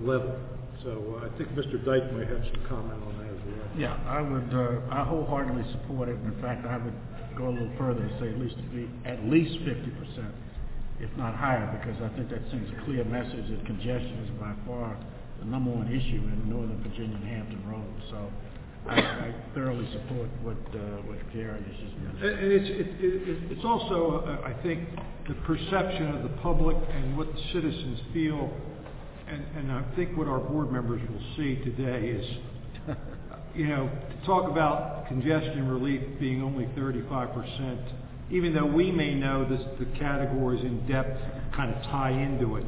level? 0.00 0.36
So 0.82 1.22
I 1.24 1.28
think 1.38 1.50
Mr. 1.50 1.82
Dyke 1.84 2.12
might 2.12 2.28
have 2.28 2.44
some 2.52 2.66
comment 2.68 3.00
on 3.06 3.18
that 3.18 3.30
as 3.32 3.40
well. 3.46 3.68
Yeah, 3.78 3.96
I 4.06 4.20
would, 4.20 4.52
I 4.90 5.04
wholeheartedly 5.04 5.64
support 5.72 6.08
it. 6.08 6.16
In 6.20 6.36
fact, 6.42 6.66
I 6.66 6.76
would 6.76 6.94
go 7.38 7.48
a 7.48 7.54
little 7.54 7.72
further 7.78 8.02
and 8.02 8.12
say 8.20 8.28
at 8.28 8.38
least 8.38 8.56
be 8.74 8.88
at 9.06 9.24
least 9.24 9.54
50%, 9.64 10.30
if 11.00 11.10
not 11.16 11.34
higher, 11.34 11.66
because 11.78 12.00
I 12.02 12.14
think 12.16 12.30
that 12.30 12.42
sends 12.50 12.70
a 12.70 12.84
clear 12.84 13.04
message 13.04 13.48
that 13.48 13.64
congestion 13.66 14.28
is 14.28 14.30
by 14.38 14.52
far 14.66 14.98
the 15.40 15.46
number 15.46 15.70
one 15.70 15.88
issue 15.88 16.22
in 16.22 16.48
Northern 16.48 16.82
Virginia 16.82 17.16
and 17.16 17.26
Hampton 17.26 17.62
Roads. 17.68 18.02
So 18.10 18.30
I, 18.88 19.00
I 19.00 19.34
thoroughly 19.54 19.88
support 19.92 20.28
what 20.42 20.56
uh, 20.74 21.02
what 21.08 21.18
Gary 21.32 21.62
has 21.62 21.76
just 21.80 21.96
mentioned. 21.98 22.24
And 22.24 22.52
it's, 22.52 22.70
it, 22.70 22.88
it, 23.00 23.52
it's 23.52 23.64
also, 23.64 24.24
uh, 24.26 24.46
I 24.46 24.54
think, 24.62 24.88
the 25.28 25.34
perception 25.46 26.14
of 26.14 26.22
the 26.22 26.36
public 26.40 26.76
and 26.92 27.16
what 27.16 27.26
the 27.32 27.40
citizens 27.52 28.00
feel 28.12 28.50
and, 29.26 29.44
and 29.56 29.72
I 29.72 29.82
think 29.96 30.16
what 30.16 30.28
our 30.28 30.38
board 30.38 30.70
members 30.70 31.00
will 31.08 31.36
see 31.36 31.56
today 31.64 32.08
is, 32.08 32.26
you 33.54 33.68
know, 33.68 33.88
to 33.88 34.26
talk 34.26 34.50
about 34.50 35.06
congestion 35.08 35.68
relief 35.68 36.02
being 36.20 36.42
only 36.42 36.66
35%, 36.76 37.78
even 38.30 38.54
though 38.54 38.66
we 38.66 38.90
may 38.90 39.14
know 39.14 39.48
this, 39.48 39.60
the 39.78 39.86
categories 39.98 40.62
in 40.62 40.86
depth 40.86 41.18
kind 41.54 41.74
of 41.74 41.82
tie 41.84 42.10
into 42.10 42.56
it, 42.56 42.64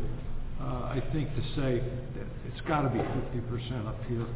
I 0.61 1.03
think 1.13 1.29
to 1.35 1.43
say 1.55 1.83
that 2.17 2.27
it's 2.49 2.61
got 2.67 2.83
to 2.83 2.89
be 2.89 2.99
50% 2.99 3.87
up 3.87 4.01
here 4.09 4.27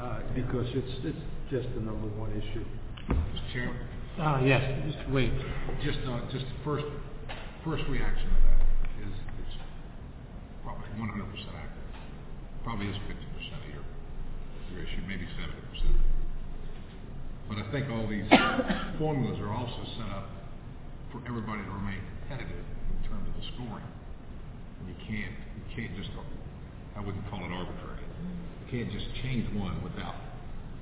uh, 0.00 0.20
because 0.34 0.66
it's, 0.74 0.92
it's 1.04 1.18
just 1.50 1.68
the 1.74 1.80
number 1.80 2.06
one 2.20 2.30
issue. 2.32 2.64
Mr. 3.08 3.52
Chairman? 3.52 3.76
Uh, 4.20 4.40
yes, 4.44 4.60
just 4.84 5.10
wait. 5.10 5.32
Just, 5.82 5.98
uh, 6.06 6.20
just 6.30 6.44
the 6.44 6.58
first, 6.64 6.84
first 7.64 7.84
reaction 7.88 8.28
to 8.28 8.40
that 8.44 8.60
is 9.08 9.14
it's, 9.40 9.56
probably 10.62 10.90
one 10.98 11.08
hundred 11.08 11.30
percent 11.30 11.54
accurate. 11.56 11.96
Probably 12.64 12.86
is 12.90 12.96
fifty 13.08 13.24
percent 13.32 13.62
of 13.64 13.70
your, 13.72 13.84
your 14.74 14.84
issue, 14.84 15.00
maybe 15.08 15.24
seventy 15.38 15.62
percent. 15.72 15.96
But 17.48 17.64
I 17.64 17.66
think 17.72 17.88
all 17.88 18.04
these 18.10 18.28
formulas 18.98 19.38
are 19.40 19.54
also 19.54 19.80
set 19.96 20.10
up 20.12 20.28
for 21.14 21.22
everybody 21.24 21.62
to 21.64 21.70
remain 21.70 22.02
competitive 22.20 22.66
in 22.92 22.98
terms 23.08 23.24
of 23.24 23.34
the 23.40 23.46
scoring. 23.56 23.86
You 24.86 24.94
can't, 25.02 25.34
you 25.56 25.64
can't 25.74 25.94
just, 25.96 26.10
I 26.96 27.00
wouldn't 27.00 27.24
call 27.30 27.40
it 27.42 27.52
arbitrary. 27.52 28.04
You 28.04 28.66
can't 28.70 28.92
just 28.92 29.06
change 29.22 29.48
one 29.56 29.82
without 29.82 30.14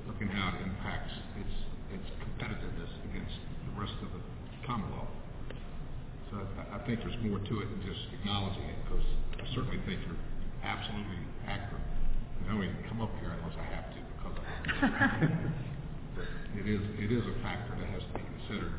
looking 0.07 0.27
how 0.27 0.55
it 0.55 0.63
impacts 0.63 1.13
its, 1.39 1.55
its 1.93 2.07
competitiveness 2.23 2.91
against 3.11 3.35
the 3.67 3.79
rest 3.79 3.95
of 4.03 4.11
the 4.13 4.21
Commonwealth. 4.65 5.07
So 6.31 6.43
I, 6.43 6.75
I 6.75 6.79
think 6.83 6.99
there's 6.99 7.15
more 7.23 7.39
to 7.39 7.55
it 7.63 7.67
than 7.71 7.81
just 7.87 8.03
acknowledging 8.19 8.67
it, 8.67 8.75
because 8.83 9.05
I 9.39 9.45
certainly 9.55 9.79
think 9.87 10.03
you're 10.03 10.19
absolutely 10.63 11.23
accurate. 11.47 11.83
I 12.43 12.51
don't 12.51 12.63
even 12.63 12.83
come 12.87 12.99
up 12.99 13.11
here 13.19 13.31
unless 13.31 13.55
I 13.55 13.67
have 13.71 13.87
to, 13.95 13.99
because 14.03 14.35
I 14.35 15.27
But 16.17 16.25
it 16.57 16.65
is, 16.67 16.81
it 16.97 17.11
is 17.13 17.23
a 17.23 17.35
factor 17.45 17.77
that 17.77 17.87
has 17.93 18.01
to 18.01 18.13
be 18.17 18.25
considered. 18.41 18.73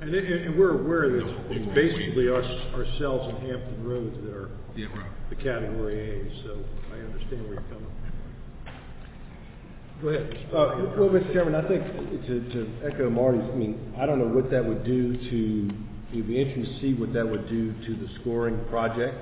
And, 0.00 0.14
and 0.14 0.58
we're 0.58 0.80
aware 0.80 1.10
that 1.10 1.26
it's 1.50 1.74
basically 1.74 2.28
us, 2.30 2.44
ourselves 2.74 3.28
and 3.34 3.38
Hampton 3.50 3.84
Roads 3.86 4.16
that 4.24 4.32
are 4.34 4.50
Yeah, 4.74 4.86
right. 4.96 5.06
the 5.28 5.36
category 5.36 5.98
A, 6.00 6.42
so 6.44 6.58
I 6.92 6.98
understand 7.04 7.42
where 7.44 7.54
you're 7.54 7.62
coming 7.68 7.84
from. 7.84 8.72
Go 10.02 10.08
ahead. 10.08 10.46
Uh, 10.52 10.96
Well, 10.96 11.10
Mr. 11.10 11.32
Chairman, 11.34 11.54
I 11.54 11.68
think 11.68 11.84
to, 12.26 12.40
to 12.54 12.68
echo 12.86 13.10
Marty's, 13.10 13.42
I 13.52 13.54
mean, 13.54 13.94
I 13.98 14.06
don't 14.06 14.18
know 14.18 14.28
what 14.34 14.50
that 14.50 14.64
would 14.64 14.84
do 14.84 15.12
to, 15.16 15.70
it'd 16.12 16.26
be 16.26 16.40
interesting 16.40 16.64
to 16.64 16.80
see 16.80 16.94
what 16.94 17.12
that 17.12 17.28
would 17.28 17.48
do 17.48 17.72
to 17.72 17.94
the 17.96 18.08
scoring 18.20 18.58
project. 18.70 19.14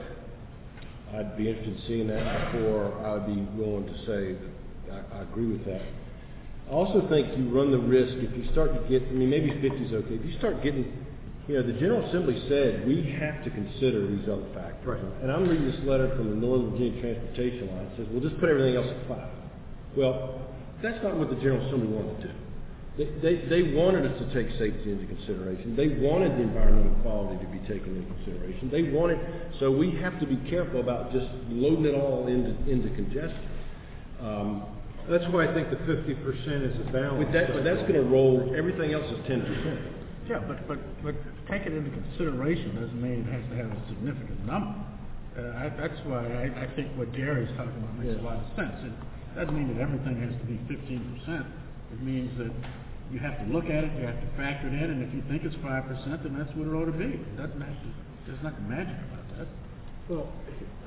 I'd 1.15 1.37
be 1.37 1.49
interested 1.49 1.75
in 1.75 1.83
seeing 1.89 2.07
that 2.09 2.53
before 2.53 2.93
I 3.05 3.15
would 3.15 3.27
be 3.27 3.43
willing 3.61 3.87
to 3.87 3.99
say 4.07 4.37
that 4.87 5.05
I, 5.13 5.19
I 5.19 5.23
agree 5.23 5.47
with 5.47 5.65
that. 5.67 5.83
I 6.69 6.73
also 6.73 7.09
think 7.09 7.33
you 7.33 7.49
run 7.49 7.73
the 7.73 7.81
risk 7.81 8.13
if 8.21 8.37
you 8.37 8.45
start 8.53 8.77
to 8.77 8.81
get, 8.93 9.09
I 9.09 9.13
mean, 9.13 9.31
maybe 9.31 9.49
50 9.57 9.89
is 9.89 9.93
okay. 10.05 10.21
If 10.21 10.25
you 10.25 10.37
start 10.39 10.63
getting, 10.63 10.85
you 11.49 11.57
know, 11.57 11.65
the 11.65 11.73
General 11.81 12.05
Assembly 12.05 12.37
said 12.45 12.87
we 12.87 13.09
have 13.17 13.43
to 13.45 13.51
consider 13.51 14.05
these 14.05 14.29
other 14.29 14.45
factors. 14.53 15.01
Right. 15.01 15.23
And 15.25 15.33
I'm 15.33 15.49
reading 15.49 15.65
this 15.65 15.81
letter 15.89 16.13
from 16.13 16.29
the 16.29 16.37
Northern 16.37 16.77
Virginia 16.77 17.01
Transportation 17.01 17.73
Alliance. 17.73 17.97
It 17.97 18.05
says, 18.05 18.07
well, 18.13 18.21
just 18.21 18.37
put 18.37 18.53
everything 18.53 18.77
else 18.77 18.87
at 18.87 19.01
five. 19.09 19.33
Well, 19.97 20.45
that's 20.85 21.03
not 21.03 21.17
what 21.17 21.33
the 21.33 21.41
General 21.41 21.65
Assembly 21.67 21.89
wanted 21.89 22.21
to 22.21 22.29
do. 22.29 22.35
They, 23.01 23.09
they, 23.25 23.35
they 23.49 23.63
wanted 23.73 24.05
us 24.05 24.19
to 24.21 24.27
take 24.37 24.53
safety 24.59 24.93
into 24.93 25.07
consideration. 25.07 25.73
They 25.73 25.89
wanted 26.05 26.37
the 26.37 26.43
environmental 26.43 26.93
quality 27.01 27.41
to 27.41 27.49
be 27.49 27.65
taken 27.65 27.97
into 27.97 28.13
consideration. 28.13 28.69
They 28.69 28.93
wanted, 28.93 29.17
so 29.59 29.73
we 29.73 29.97
have 30.05 30.21
to 30.21 30.27
be 30.27 30.37
careful 30.51 30.81
about 30.81 31.13
just 31.13 31.33
loading 31.49 31.87
it 31.87 31.95
all 31.95 32.27
into, 32.27 32.53
into 32.69 32.93
congestion. 32.93 33.49
Um, 34.21 34.78
That's 35.09 35.25
why 35.33 35.49
I 35.49 35.55
think 35.55 35.71
the 35.71 35.81
fifty 35.89 36.15
percent 36.15 36.69
is 36.69 36.77
a 36.81 36.93
balance. 36.93 37.25
but 37.25 37.33
that, 37.33 37.53
but 37.53 37.65
that's 37.65 37.81
gonna 37.89 38.05
roll, 38.05 38.53
everything 38.57 38.93
else 38.93 39.09
is 39.09 39.21
ten 39.27 39.41
percent. 39.41 39.81
Yeah, 40.29 40.45
but, 40.45 40.69
but, 40.69 40.77
but 41.03 41.17
take 41.49 41.65
it 41.65 41.73
into 41.73 41.89
consideration 41.89 42.77
doesn't 42.77 43.01
mean 43.01 43.25
it 43.25 43.33
has 43.33 43.41
to 43.49 43.57
have 43.57 43.73
a 43.73 43.81
significant 43.89 44.45
number. 44.45 44.77
Uh, 45.33 45.57
I, 45.57 45.73
that's 45.73 45.97
why 46.05 46.21
I, 46.21 46.53
I 46.53 46.67
think 46.77 46.93
what 47.01 47.17
Gary's 47.17 47.49
talking 47.57 47.73
about 47.81 47.97
makes 47.97 48.21
a 48.21 48.23
lot 48.23 48.37
of 48.37 48.45
sense. 48.53 48.77
It 48.85 48.93
doesn't 49.33 49.57
mean 49.57 49.73
that 49.73 49.81
everything 49.81 50.21
has 50.21 50.37
to 50.37 50.45
be 50.45 50.61
fifteen 50.69 51.01
percent. 51.17 51.49
It 51.97 52.05
means 52.05 52.29
that 52.37 52.53
you 53.09 53.17
have 53.25 53.41
to 53.41 53.47
look 53.49 53.73
at 53.73 53.89
it, 53.89 53.91
you 53.97 54.05
have 54.05 54.21
to 54.21 54.29
factor 54.37 54.69
it 54.69 54.77
in, 54.77 54.85
and 54.93 55.01
if 55.01 55.09
you 55.17 55.25
think 55.33 55.49
it's 55.49 55.57
five 55.65 55.89
percent, 55.89 56.21
then 56.21 56.37
that's 56.37 56.53
what 56.53 56.69
it 56.69 56.77
ought 56.77 56.93
to 56.93 56.99
be. 57.01 57.17
It 57.17 57.37
doesn't 57.41 57.57
have 57.65 57.79
to, 57.81 57.89
there's 58.29 58.43
nothing 58.45 58.69
magic 58.69 59.01
about 59.09 59.25
that. 59.41 59.49
Well, 60.13 60.29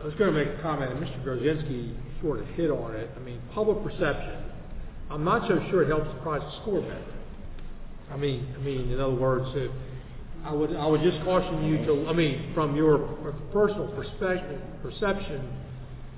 I 0.02 0.06
was 0.06 0.16
going 0.16 0.34
to 0.34 0.46
make 0.46 0.58
a 0.58 0.62
comment, 0.64 0.92
and 0.92 1.00
Mr. 1.00 1.24
Garczynski 1.24 1.94
sort 2.22 2.40
of 2.40 2.48
hit 2.50 2.72
on 2.72 2.96
it. 2.96 3.10
I 3.16 3.20
mean, 3.20 3.40
public 3.54 3.84
perception, 3.84 4.46
I'm 5.12 5.24
not 5.24 5.48
so 5.48 5.64
sure 5.70 5.84
it 5.84 5.90
helps 5.90 6.08
the 6.08 6.20
project 6.22 6.52
score 6.64 6.82
better. 6.82 7.06
I 8.10 8.18
mean, 8.18 8.48
I 8.58 8.62
mean, 8.62 8.92
in 8.92 9.00
other 9.00 9.14
words, 9.14 9.46
I 10.44 10.54
would, 10.54 10.76
I 10.76 10.88
would 10.88 11.02
just 11.02 11.24
caution 11.24 11.66
you 11.66 11.86
to, 11.86 12.08
I 12.10 12.14
mean, 12.14 12.52
from 12.56 12.76
your 12.76 12.98
personal 13.54 13.90
perspective, 13.90 14.60
perception, 14.82 15.48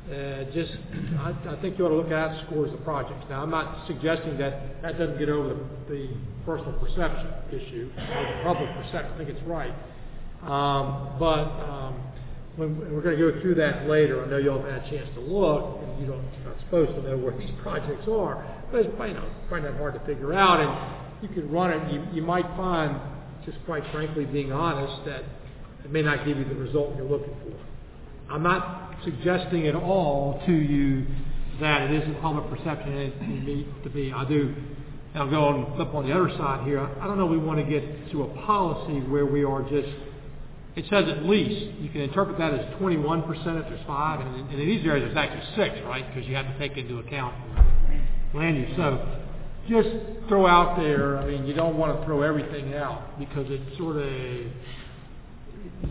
uh, 0.10 0.44
just, 0.54 0.72
I, 1.20 1.58
think 1.62 1.78
you 1.78 1.86
ought 1.86 1.90
to 1.90 1.96
look 1.96 2.12
at 2.12 2.46
scores 2.46 2.74
of 2.74 2.84
projects. 2.86 3.26
Now, 3.30 3.44
I'm 3.44 3.50
not 3.50 3.86
suggesting 3.88 4.38
that 4.38 4.82
that 4.82 4.98
doesn't 4.98 5.20
get 5.20 5.30
over 5.30 5.60
the, 5.90 6.10
personal 6.46 6.74
perception 6.74 7.28
issue, 7.52 7.90
or 7.96 8.36
the 8.36 8.44
public 8.44 8.70
perception, 8.76 9.14
I 9.14 9.18
think 9.18 9.30
it's 9.30 9.44
right. 9.44 9.74
Um, 10.42 11.16
but, 11.18 11.48
we're 12.58 13.02
gonna 13.02 13.18
go 13.18 13.42
through 13.42 13.56
that 13.56 13.88
later, 13.88 14.24
I 14.24 14.30
know 14.30 14.38
you 14.38 14.52
all 14.52 14.62
have 14.62 14.70
had 14.70 14.84
a 14.84 14.90
chance 14.90 15.10
to 15.16 15.22
look, 15.22 15.82
and 15.82 16.00
you 16.00 16.06
don't, 16.06 16.24
you're 16.38 16.54
not 16.54 16.60
supposed 16.66 16.92
to 16.92 17.02
know 17.02 17.18
where 17.18 17.36
these 17.38 17.52
projects 17.62 18.08
are, 18.08 18.46
but 18.72 18.86
it's, 18.86 18.94
you 19.00 19.14
know, 19.14 19.30
probably 19.50 19.70
not 19.70 19.78
hard 19.80 19.94
to 19.96 20.00
figure 20.06 20.34
out, 20.34 20.60
and 20.60 21.24
you 21.24 21.30
can 21.30 21.50
run 21.52 21.72
it, 21.72 21.94
you, 21.94 22.06
you 22.14 22.22
might 22.22 22.46
find, 22.56 23.00
just 23.46 23.58
quite 23.66 23.84
frankly, 23.92 24.26
being 24.26 24.52
honest, 24.52 25.06
that 25.06 25.24
it 25.84 25.92
may 25.92 26.02
not 26.02 26.26
give 26.26 26.38
you 26.38 26.46
the 26.46 26.56
result 26.56 26.96
you're 26.96 27.10
looking 27.10 27.34
for. 27.44 28.34
I'm 28.34 28.44
not 28.44 28.98
suggesting 29.04 29.68
at 29.68 29.76
all 29.76 30.42
to 30.46 30.52
you 30.54 31.06
that 31.60 31.82
it 31.90 32.02
isn't 32.02 32.22
public 32.22 32.50
perception 32.50 32.94
it 32.94 33.22
needs 33.22 33.70
to 33.84 33.90
be. 33.90 34.12
I 34.14 34.26
do, 34.26 34.56
I'll 35.16 35.30
go 35.30 35.54
and 35.54 35.76
flip 35.76 35.94
on 35.94 36.08
the 36.08 36.14
other 36.14 36.30
side 36.38 36.66
here. 36.66 36.80
I 36.80 37.08
don't 37.08 37.18
know 37.18 37.26
we 37.26 37.38
want 37.38 37.60
to 37.60 37.66
get 37.66 38.12
to 38.12 38.24
a 38.24 38.46
policy 38.46 39.00
where 39.08 39.26
we 39.26 39.44
are 39.44 39.62
just, 39.64 39.90
it 40.76 40.86
says 40.90 41.06
at 41.08 41.26
least, 41.26 41.80
you 41.80 41.90
can 41.90 42.02
interpret 42.02 42.38
that 42.40 42.54
as 42.54 42.66
21% 42.82 43.28
if 43.30 43.70
there's 43.70 43.86
five, 43.86 44.20
and 44.20 44.36
in, 44.36 44.42
and 44.48 44.60
in 44.60 44.68
these 44.68 44.86
areas 44.86 45.08
it's 45.08 45.18
actually 45.18 45.46
six, 45.56 45.80
right? 45.86 46.06
Because 46.08 46.28
you 46.28 46.36
have 46.36 46.48
to 46.48 46.58
take 46.58 46.78
into 46.78 46.98
account 47.00 47.36
land 48.34 48.58
use. 48.58 48.76
So 48.76 49.20
just 49.70 49.90
throw 50.28 50.48
out 50.48 50.78
there, 50.78 51.18
I 51.20 51.28
mean, 51.28 51.46
you 51.46 51.54
don't 51.54 51.78
want 51.78 51.98
to 52.00 52.06
throw 52.06 52.22
everything 52.22 52.74
out 52.74 53.20
because 53.20 53.46
it 53.50 53.62
sort 53.78 53.98
of, 53.98 54.12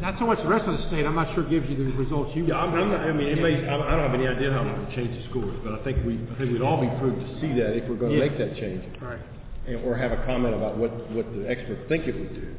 not 0.01 0.19
so 0.19 0.27
much 0.27 0.39
the 0.39 0.49
rest 0.49 0.67
of 0.67 0.77
the 0.77 0.87
state, 0.89 1.07
I'm 1.07 1.15
not 1.15 1.35
sure 1.35 1.49
gives 1.49 1.69
you 1.71 1.77
the 1.77 1.97
results 1.97 2.33
you 2.35 2.47
Yeah, 2.47 2.57
I'm, 2.57 2.75
I'm 2.75 2.91
not, 2.91 3.01
I 3.01 3.13
mean, 3.13 3.29
it 3.29 3.41
may, 3.41 3.67
I 3.67 3.77
don't 3.77 3.87
have 3.87 4.15
any 4.15 4.27
idea 4.27 4.51
how 4.51 4.61
I'm 4.61 4.69
gonna 4.69 4.97
change 4.97 5.15
the 5.15 5.31
scores, 5.31 5.57
but 5.63 5.75
I 5.79 5.85
think 5.85 6.05
we, 6.05 6.19
I 6.19 6.39
think 6.39 6.53
we'd 6.53 6.63
all 6.63 6.81
be 6.81 6.91
proved 6.99 7.21
to 7.21 7.41
see 7.41 7.55
that 7.61 7.77
if 7.77 7.89
we're 7.89 7.97
gonna 7.97 8.15
Yeah. 8.15 8.27
make 8.29 8.37
that 8.39 8.57
change. 8.57 8.83
Right. 9.01 9.21
And, 9.67 9.77
or 9.85 9.97
have 9.97 10.11
a 10.11 10.27
comment 10.27 10.55
about 10.55 10.77
what, 10.77 10.91
what 11.13 11.33
the 11.33 11.49
experts 11.49 11.87
think 11.89 12.09
it 12.09 12.19
would 12.19 12.35
do. 12.35 12.55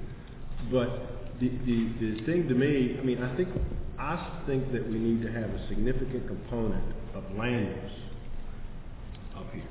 But 0.71 1.12
the, 1.39 1.49
the, 1.99 2.25
thing 2.25 2.47
to 2.47 2.55
me, 2.55 2.97
I 2.99 3.03
mean, 3.03 3.21
I 3.21 3.35
think, 3.35 3.49
I 3.99 4.43
think 4.47 4.71
that 4.71 4.87
we 4.87 4.97
need 4.97 5.21
to 5.23 5.31
have 5.31 5.49
a 5.49 5.67
significant 5.67 6.27
component 6.27 6.83
of 7.15 7.23
land 7.37 7.67
use 7.67 7.91
up 9.35 9.51
here. 9.53 9.63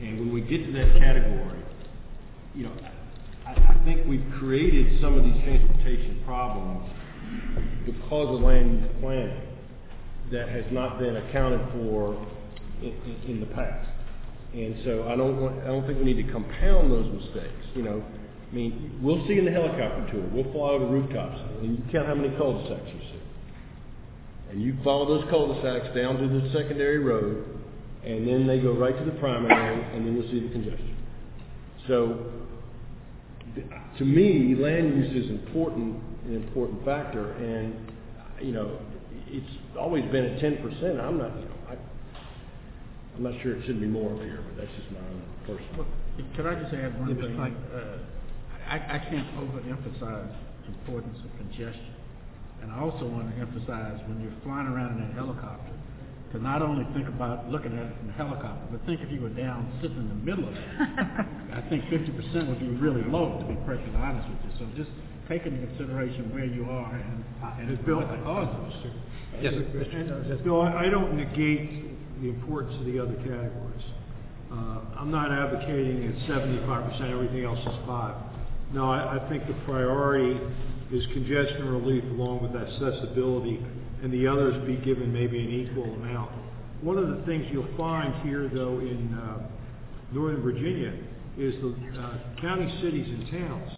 And 0.00 0.18
when 0.18 0.32
we 0.32 0.40
get 0.40 0.64
to 0.66 0.72
that 0.72 0.98
category, 0.98 1.62
you 2.54 2.64
know, 2.64 2.72
I, 3.46 3.80
think 3.84 4.06
we've 4.06 4.24
created 4.38 5.00
some 5.02 5.18
of 5.18 5.24
these 5.24 5.42
transportation 5.44 6.22
problems 6.24 6.88
because 7.84 8.34
of 8.34 8.40
land 8.40 8.80
use 8.80 8.90
planning 9.00 9.42
that 10.32 10.48
has 10.48 10.64
not 10.70 10.98
been 10.98 11.16
accounted 11.16 11.60
for 11.72 12.26
in, 12.82 13.40
the 13.40 13.46
past. 13.46 13.88
And 14.54 14.76
so 14.84 15.08
I 15.08 15.16
don't 15.16 15.60
I 15.60 15.66
don't 15.66 15.86
think 15.86 15.98
we 15.98 16.04
need 16.04 16.26
to 16.26 16.32
compound 16.32 16.90
those 16.90 17.12
mistakes, 17.12 17.66
you 17.74 17.82
know. 17.82 18.04
I 18.54 18.56
mean, 18.56 19.00
we'll 19.02 19.26
see 19.26 19.36
in 19.36 19.44
the 19.44 19.50
helicopter 19.50 20.06
tour, 20.12 20.22
we'll 20.30 20.46
fly 20.52 20.70
over 20.70 20.86
rooftops, 20.86 21.40
and 21.58 21.76
you 21.76 21.82
count 21.90 22.06
how 22.06 22.14
many 22.14 22.30
cul-de-sacs 22.36 22.86
you 22.86 23.00
see. 23.00 23.20
And 24.52 24.62
you 24.62 24.78
follow 24.84 25.08
those 25.08 25.28
cul-de-sacs 25.28 25.92
down 25.92 26.18
to 26.18 26.28
the 26.28 26.52
secondary 26.52 26.98
road, 26.98 27.44
and 28.04 28.28
then 28.28 28.46
they 28.46 28.60
go 28.60 28.70
right 28.72 28.96
to 28.96 29.04
the 29.04 29.18
primary, 29.18 29.82
and 29.96 30.06
then 30.06 30.14
you'll 30.14 30.30
see 30.30 30.38
the 30.38 30.52
congestion. 30.52 30.96
So, 31.88 32.30
to 33.98 34.04
me, 34.04 34.54
land 34.54 35.02
use 35.02 35.24
is 35.24 35.30
important, 35.30 36.00
an 36.26 36.36
important 36.36 36.84
factor, 36.84 37.32
and, 37.32 37.74
you 38.40 38.52
know, 38.52 38.78
it's 39.26 39.50
always 39.76 40.04
been 40.12 40.26
at 40.26 40.40
ten 40.40 40.58
percent, 40.58 41.00
I'm 41.00 41.18
not, 41.18 41.34
you 41.40 41.46
know, 41.46 41.56
I, 41.70 41.76
I'm 43.16 43.22
not 43.24 43.32
sure 43.42 43.56
it 43.56 43.66
should 43.66 43.80
be 43.80 43.88
more 43.88 44.14
up 44.14 44.20
here, 44.20 44.44
but 44.46 44.62
that's 44.62 44.76
just 44.78 44.92
my 44.92 45.00
own 45.00 45.22
personal. 45.40 45.86
Could 46.36 46.46
I 46.46 46.54
just 46.62 46.72
add 46.72 47.00
one 47.00 47.16
thing? 47.16 47.36
Pike. 47.36 47.52
Uh, 47.74 47.98
I, 48.74 48.96
I 48.96 48.98
can't 48.98 49.30
overemphasize 49.38 50.34
the 50.66 50.74
importance 50.74 51.18
of 51.22 51.30
congestion. 51.38 51.94
And 52.60 52.72
I 52.72 52.80
also 52.80 53.06
want 53.06 53.30
to 53.30 53.36
emphasize 53.38 54.02
when 54.10 54.18
you're 54.18 54.34
flying 54.42 54.66
around 54.66 54.98
in 54.98 55.06
that 55.06 55.14
helicopter, 55.14 55.70
to 56.32 56.42
not 56.42 56.58
only 56.60 56.82
think 56.90 57.06
about 57.06 57.46
looking 57.46 57.70
at 57.78 57.86
it 57.86 57.94
from 57.98 58.08
the 58.08 58.18
helicopter, 58.18 58.66
but 58.74 58.82
think 58.82 58.98
if 58.98 59.12
you 59.14 59.20
were 59.22 59.30
down 59.30 59.70
sitting 59.78 59.94
in 59.94 60.08
the 60.10 60.18
middle 60.26 60.48
of 60.50 60.54
it. 60.58 60.66
I 61.54 61.62
think 61.70 61.86
fifty 61.86 62.10
percent 62.10 62.50
would 62.50 62.58
be 62.58 62.74
really 62.82 63.06
low, 63.06 63.38
to 63.38 63.46
be 63.46 63.54
perfectly 63.62 63.94
honest 63.94 64.26
with 64.26 64.42
you. 64.42 64.50
So 64.58 64.66
just 64.74 64.90
take 65.30 65.46
into 65.46 65.62
consideration 65.70 66.34
where 66.34 66.44
you 66.44 66.66
are 66.66 66.90
and, 66.98 67.22
and 67.62 67.70
Ms. 67.70 67.78
Bill? 67.86 68.02
what 68.02 68.10
the 68.10 68.18
causes. 68.26 68.90
Yes, 69.38 69.54
Mr. 69.54 70.42
Bill, 70.42 70.62
I 70.62 70.86
I 70.86 70.88
don't 70.90 71.14
negate 71.14 71.94
the 72.18 72.26
importance 72.26 72.74
of 72.80 72.86
the 72.90 72.98
other 72.98 73.14
categories. 73.22 73.86
Uh, 74.50 74.98
I'm 74.98 75.12
not 75.14 75.30
advocating 75.30 76.10
at 76.10 76.18
seventy-five 76.26 76.90
percent, 76.90 77.14
everything 77.14 77.44
else 77.44 77.62
is 77.62 77.78
five. 77.86 78.33
No, 78.74 78.90
I, 78.90 79.24
think 79.28 79.46
the 79.46 79.54
priority 79.66 80.36
is 80.90 81.06
congestion 81.12 81.68
relief 81.68 82.02
along 82.10 82.42
with 82.42 82.60
accessibility 82.60 83.64
and 84.02 84.12
the 84.12 84.26
others 84.26 84.66
be 84.66 84.74
given 84.84 85.12
maybe 85.12 85.38
an 85.38 85.48
equal 85.48 85.94
amount. 85.94 86.32
One 86.82 86.98
of 86.98 87.06
the 87.06 87.22
things 87.24 87.46
you'll 87.52 87.68
find 87.76 88.12
here, 88.26 88.50
though, 88.52 88.80
in 88.80 89.14
uh, 89.14 89.46
Northern 90.12 90.42
Virginia 90.42 90.92
is 91.38 91.54
the 91.62 91.68
uh, 92.00 92.18
county 92.40 92.68
cities 92.82 93.06
and 93.06 93.30
towns 93.30 93.70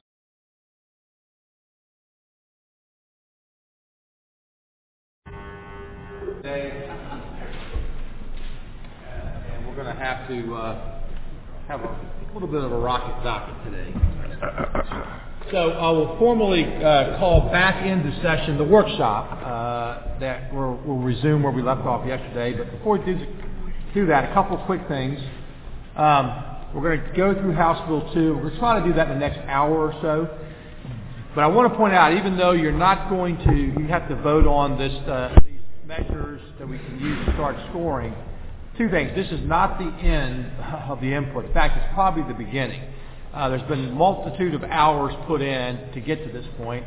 today, 6.42 6.89
and 9.52 9.68
we're 9.68 9.76
going 9.76 9.94
to 9.94 10.02
have 10.02 10.26
to 10.26 10.55
uh, 10.55 11.00
have 11.68 11.83
a 11.83 12.26
little 12.39 12.48
bit 12.48 12.65
of 12.65 12.70
a 12.70 12.78
rocket 12.78 13.24
docket 13.24 13.65
today. 13.65 13.94
So 15.50 15.70
I 15.70 15.90
will 15.90 16.18
formally 16.18 16.65
uh, 16.65 17.18
call 17.18 17.48
back 17.50 17.86
into 17.86 18.15
session 18.20 18.58
the 18.58 18.65
workshop 18.65 19.32
uh, 19.42 20.18
that 20.20 20.52
we'll, 20.52 20.78
we'll 20.84 20.98
resume 20.98 21.42
where 21.42 21.52
we 21.52 21.62
left 21.62 21.81
off 21.81 22.06
yesterday. 22.06 22.52
But 22.52 22.70
before 22.73 22.98
we 22.98 23.06
do, 23.06 23.26
do 23.94 24.06
that, 24.08 24.31
a 24.31 24.34
couple 24.34 24.58
of 24.58 24.66
quick 24.66 24.86
things. 24.86 25.18
Um, 25.97 26.44
we're 26.74 26.98
going 26.98 27.10
to 27.10 27.16
go 27.16 27.32
through 27.40 27.55
House 27.55 27.89
Bill 27.89 28.12
2. 28.12 28.34
We're 28.34 28.40
going 28.42 28.52
to 28.52 28.58
try 28.58 28.81
to 28.81 28.86
do 28.86 28.92
that 28.92 29.06
in 29.10 29.15
the 29.15 29.20
next 29.20 29.39
hour 29.48 29.90
or 29.90 29.98
so. 30.02 30.39
But 31.34 31.40
I 31.40 31.47
want 31.47 31.73
to 31.73 31.78
point 31.78 31.94
out, 31.94 32.12
even 32.12 32.36
though 32.36 32.52
you're 32.52 32.70
not 32.70 33.08
going 33.08 33.39
to, 33.47 33.81
you 33.81 33.86
have 33.89 34.10
to 34.10 34.16
vote 34.16 34.47
on 34.47 34.76
this, 34.76 34.92
uh, 35.08 35.40
these 35.42 35.60
measures 35.86 36.42
that 36.58 36.68
we 36.68 36.76
can 36.76 37.00
use 37.00 37.24
to 37.24 37.32
start 37.32 37.56
scoring. 37.70 38.15
Two 38.79 38.91
things. 38.91 39.13
This 39.15 39.29
is 39.29 39.41
not 39.47 39.79
the 39.79 39.87
end 39.87 40.47
of 40.89 41.01
the 41.01 41.13
input. 41.15 41.47
In 41.47 41.53
fact, 41.55 41.79
it's 41.79 41.95
probably 41.95 42.25
the 42.25 42.39
beginning. 42.39 42.83
Uh, 43.33 43.49
there's 43.49 43.63
been 43.69 43.89
a 43.89 43.93
multitude 43.93 44.55
of 44.55 44.65
hours 44.65 45.15
put 45.27 45.41
in 45.41 45.93
to 45.93 46.01
get 46.01 46.25
to 46.27 46.33
this 46.33 46.47
point. 46.59 46.85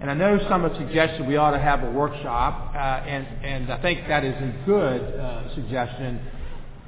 And 0.00 0.10
I 0.10 0.14
know 0.14 0.38
some 0.48 0.62
have 0.62 0.76
suggested 0.76 1.26
we 1.26 1.36
ought 1.36 1.52
to 1.52 1.58
have 1.58 1.82
a 1.82 1.90
workshop, 1.90 2.74
uh, 2.74 2.78
and, 2.78 3.26
and 3.44 3.72
I 3.72 3.80
think 3.80 4.06
that 4.08 4.24
is 4.24 4.34
a 4.34 4.62
good 4.66 5.00
uh, 5.00 5.54
suggestion. 5.54 6.20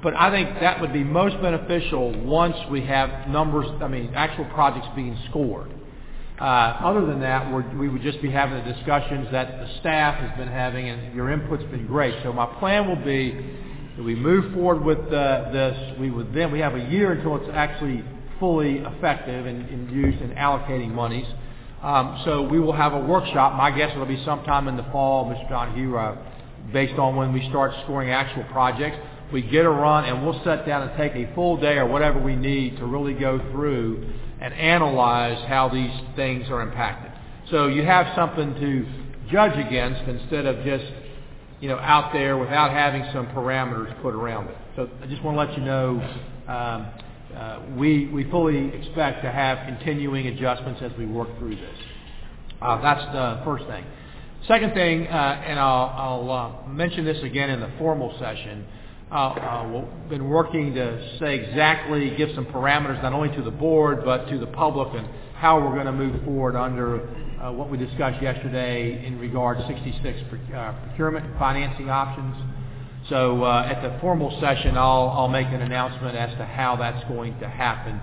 But 0.03 0.13
I 0.15 0.29
think 0.29 0.59
that 0.59 0.79
would 0.79 0.93
be 0.93 1.03
most 1.03 1.41
beneficial 1.41 2.17
once 2.23 2.55
we 2.69 2.81
have 2.85 3.27
numbers, 3.29 3.67
I 3.81 3.87
mean, 3.87 4.13
actual 4.13 4.45
projects 4.45 4.87
being 4.95 5.17
scored. 5.29 5.71
Uh, 6.39 6.43
other 6.43 7.05
than 7.05 7.19
that, 7.21 7.51
we 7.75 7.89
would 7.89 8.01
just 8.01 8.21
be 8.21 8.29
having 8.29 8.63
the 8.63 8.73
discussions 8.73 9.27
that 9.31 9.59
the 9.59 9.79
staff 9.79 10.19
has 10.19 10.37
been 10.37 10.47
having, 10.47 10.87
and 10.87 11.15
your 11.15 11.31
input's 11.31 11.63
been 11.71 11.87
great. 11.87 12.13
So 12.23 12.31
my 12.31 12.45
plan 12.59 12.87
will 12.87 13.03
be 13.03 13.33
that 13.97 14.03
we 14.03 14.15
move 14.15 14.53
forward 14.53 14.83
with 14.83 14.99
uh, 15.11 15.51
this. 15.51 15.99
We 15.99 16.09
would 16.11 16.33
then 16.33 16.51
we 16.51 16.59
have 16.59 16.75
a 16.75 16.85
year 16.85 17.11
until 17.11 17.35
it's 17.35 17.49
actually 17.53 18.03
fully 18.39 18.77
effective 18.77 19.45
and, 19.45 19.91
used 19.91 20.21
in 20.21 20.31
allocating 20.31 20.91
monies. 20.91 21.25
Um, 21.81 22.21
so 22.25 22.43
we 22.43 22.59
will 22.59 22.73
have 22.73 22.93
a 22.93 22.99
workshop. 22.99 23.55
My 23.55 23.71
guess 23.71 23.91
it'll 23.91 24.05
be 24.05 24.23
sometime 24.23 24.67
in 24.67 24.77
the 24.77 24.85
fall, 24.91 25.25
Mr. 25.25 25.49
Donohue, 25.49 25.95
uh, 25.95 26.17
based 26.71 26.97
on 26.99 27.15
when 27.15 27.33
we 27.33 27.47
start 27.49 27.73
scoring 27.83 28.11
actual 28.11 28.43
projects. 28.45 28.97
We 29.31 29.41
get 29.41 29.65
a 29.65 29.69
run, 29.69 30.05
and 30.05 30.25
we'll 30.25 30.41
sit 30.43 30.65
down 30.65 30.87
and 30.87 30.97
take 30.97 31.13
a 31.13 31.33
full 31.35 31.57
day 31.57 31.77
or 31.77 31.85
whatever 31.85 32.19
we 32.19 32.35
need 32.35 32.77
to 32.77 32.85
really 32.85 33.13
go 33.13 33.39
through 33.51 34.09
and 34.39 34.53
analyze 34.53 35.43
how 35.47 35.69
these 35.69 35.91
things 36.15 36.49
are 36.49 36.61
impacted. 36.61 37.11
So 37.49 37.67
you 37.67 37.83
have 37.83 38.15
something 38.15 38.55
to 38.55 38.85
judge 39.31 39.57
against 39.57 40.01
instead 40.07 40.45
of 40.45 40.63
just, 40.63 40.85
you 41.59 41.67
know, 41.67 41.77
out 41.77 42.13
there 42.13 42.37
without 42.37 42.71
having 42.71 43.03
some 43.13 43.27
parameters 43.27 43.99
put 44.01 44.13
around 44.13 44.47
it. 44.49 44.57
So 44.75 44.89
I 45.01 45.07
just 45.07 45.23
want 45.23 45.35
to 45.35 45.39
let 45.39 45.57
you 45.57 45.65
know 45.65 45.99
um, 46.47 46.87
uh, 47.35 47.61
we, 47.75 48.07
we 48.07 48.29
fully 48.29 48.69
expect 48.73 49.23
to 49.23 49.31
have 49.31 49.65
continuing 49.67 50.27
adjustments 50.27 50.81
as 50.83 50.91
we 50.97 51.05
work 51.05 51.27
through 51.39 51.55
this. 51.55 51.77
Uh, 52.61 52.81
that's 52.81 53.05
the 53.11 53.41
first 53.43 53.65
thing. 53.65 53.83
Second 54.47 54.73
thing, 54.73 55.07
uh, 55.07 55.43
and 55.45 55.59
I'll, 55.59 56.29
I'll 56.29 56.67
mention 56.67 57.05
this 57.05 57.21
again 57.23 57.49
in 57.49 57.59
the 57.59 57.71
formal 57.77 58.15
session, 58.19 58.65
we've 59.11 60.09
been 60.09 60.29
working 60.29 60.73
to 60.75 61.17
say 61.19 61.39
exactly, 61.39 62.15
give 62.17 62.29
some 62.35 62.45
parameters 62.45 63.01
not 63.01 63.13
only 63.13 63.35
to 63.35 63.41
the 63.41 63.51
board 63.51 64.05
but 64.05 64.29
to 64.29 64.37
the 64.37 64.47
public 64.47 64.89
and 64.93 65.07
how 65.35 65.59
we're 65.59 65.73
going 65.73 65.85
to 65.85 65.91
move 65.91 66.23
forward 66.23 66.55
under 66.55 67.07
what 67.51 67.69
we 67.69 67.77
discussed 67.77 68.21
yesterday 68.21 69.05
in 69.05 69.19
regard 69.19 69.57
to 69.59 69.67
66 69.67 70.19
uh, 70.55 70.73
procurement 70.87 71.25
and 71.25 71.37
financing 71.37 71.89
options. 71.89 72.35
So 73.09 73.43
uh, 73.43 73.71
at 73.71 73.81
the 73.81 73.99
formal 73.99 74.37
session, 74.41 74.77
I'll, 74.77 75.29
make 75.29 75.47
an 75.47 75.61
announcement 75.61 76.17
as 76.17 76.35
to 76.37 76.45
how 76.45 76.75
that's 76.75 77.07
going 77.07 77.39
to 77.39 77.47
happen 77.47 78.01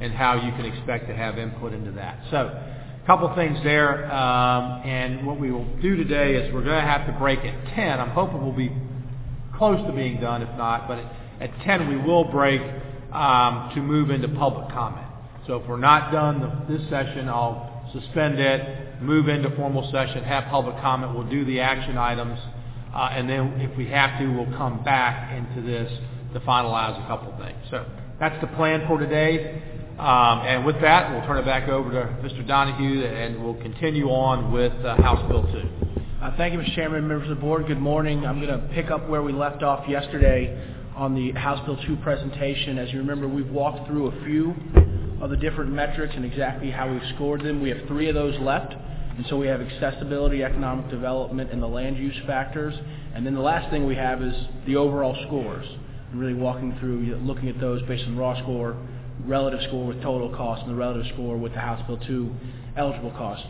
and 0.00 0.12
how 0.12 0.34
you 0.34 0.52
can 0.52 0.64
expect 0.64 1.08
to 1.08 1.14
have 1.14 1.38
input 1.38 1.72
into 1.72 1.90
that. 1.92 2.20
So 2.30 2.36
a 2.36 3.06
couple 3.06 3.34
things 3.34 3.58
there. 3.64 4.10
Um, 4.12 4.82
and 4.84 5.26
what 5.26 5.38
we 5.40 5.50
will 5.50 5.66
do 5.82 5.96
today 5.96 6.36
is 6.36 6.52
we're 6.54 6.64
going 6.64 6.82
to 6.82 6.88
have 6.88 7.06
to 7.06 7.12
break 7.18 7.40
at 7.40 7.74
10. 7.74 8.00
I'm 8.00 8.10
hoping 8.10 8.42
we'll 8.42 8.52
be 8.52 8.72
close 9.56 9.84
to 9.86 9.92
being 9.92 10.20
done, 10.20 10.42
if 10.42 10.56
not. 10.56 10.88
But 10.88 10.98
at 11.40 11.50
10, 11.64 11.88
we 11.88 11.96
will 11.96 12.24
break 12.24 12.62
um, 13.12 13.70
to 13.74 13.82
move 13.82 14.10
into 14.10 14.28
public 14.28 14.70
comment. 14.70 15.06
So 15.46 15.56
if 15.56 15.68
we're 15.68 15.76
not 15.76 16.12
done 16.12 16.66
this 16.68 16.82
session, 16.88 17.28
I'll 17.28 17.75
suspend 18.00 18.38
it, 18.38 19.02
move 19.02 19.28
into 19.28 19.54
formal 19.56 19.90
session, 19.92 20.24
have 20.24 20.44
public 20.44 20.76
comment. 20.80 21.14
We'll 21.14 21.28
do 21.28 21.44
the 21.44 21.60
action 21.60 21.96
items. 21.96 22.38
Uh, 22.94 23.10
and 23.12 23.28
then 23.28 23.60
if 23.60 23.76
we 23.76 23.86
have 23.88 24.18
to, 24.18 24.26
we'll 24.28 24.56
come 24.56 24.82
back 24.82 25.32
into 25.32 25.66
this 25.66 25.92
to 26.32 26.40
finalize 26.40 27.02
a 27.02 27.06
couple 27.06 27.36
things. 27.38 27.58
So 27.70 27.86
that's 28.18 28.40
the 28.40 28.48
plan 28.56 28.86
for 28.86 28.98
today. 28.98 29.62
Um, 29.98 30.40
and 30.40 30.64
with 30.66 30.80
that, 30.82 31.10
we'll 31.10 31.26
turn 31.26 31.38
it 31.38 31.46
back 31.46 31.68
over 31.68 31.90
to 31.90 32.06
Mr. 32.22 32.46
Donohue, 32.46 33.04
and 33.04 33.42
we'll 33.42 33.60
continue 33.62 34.08
on 34.08 34.52
with 34.52 34.72
uh, 34.84 34.96
House 34.96 35.26
Bill 35.28 35.42
2. 35.42 35.86
Uh, 36.22 36.36
thank 36.36 36.52
you, 36.52 36.58
Mr. 36.58 36.74
Chairman, 36.74 37.06
members 37.06 37.30
of 37.30 37.36
the 37.36 37.40
board. 37.40 37.66
Good 37.66 37.80
morning. 37.80 38.26
I'm 38.26 38.40
going 38.40 38.60
to 38.60 38.68
pick 38.74 38.90
up 38.90 39.08
where 39.08 39.22
we 39.22 39.32
left 39.32 39.62
off 39.62 39.88
yesterday 39.88 40.75
on 40.96 41.14
the 41.14 41.30
House 41.32 41.64
Bill 41.66 41.76
2 41.86 41.96
presentation. 41.96 42.78
As 42.78 42.90
you 42.90 42.98
remember, 42.98 43.28
we've 43.28 43.50
walked 43.50 43.86
through 43.86 44.06
a 44.06 44.24
few 44.24 44.54
of 45.20 45.28
the 45.28 45.36
different 45.36 45.70
metrics 45.70 46.14
and 46.16 46.24
exactly 46.24 46.70
how 46.70 46.90
we've 46.90 47.14
scored 47.14 47.42
them. 47.42 47.60
We 47.60 47.68
have 47.68 47.86
three 47.86 48.08
of 48.08 48.14
those 48.14 48.34
left. 48.40 48.74
And 49.16 49.24
so 49.28 49.36
we 49.36 49.46
have 49.46 49.60
accessibility, 49.60 50.42
economic 50.42 50.90
development, 50.90 51.50
and 51.50 51.62
the 51.62 51.66
land 51.66 51.98
use 51.98 52.16
factors. 52.26 52.74
And 53.14 53.26
then 53.26 53.34
the 53.34 53.40
last 53.40 53.70
thing 53.70 53.86
we 53.86 53.94
have 53.94 54.22
is 54.22 54.34
the 54.66 54.76
overall 54.76 55.16
scores. 55.26 55.66
And 56.10 56.20
really 56.20 56.34
walking 56.34 56.76
through, 56.80 57.16
looking 57.22 57.50
at 57.50 57.60
those 57.60 57.82
based 57.82 58.04
on 58.04 58.16
raw 58.16 58.38
score, 58.42 58.76
relative 59.26 59.60
score 59.68 59.86
with 59.86 60.02
total 60.02 60.34
cost, 60.34 60.62
and 60.62 60.70
the 60.70 60.76
relative 60.76 61.12
score 61.12 61.36
with 61.36 61.52
the 61.52 61.60
House 61.60 61.86
Bill 61.86 61.98
2 62.06 62.34
eligible 62.78 63.10
cost. 63.12 63.42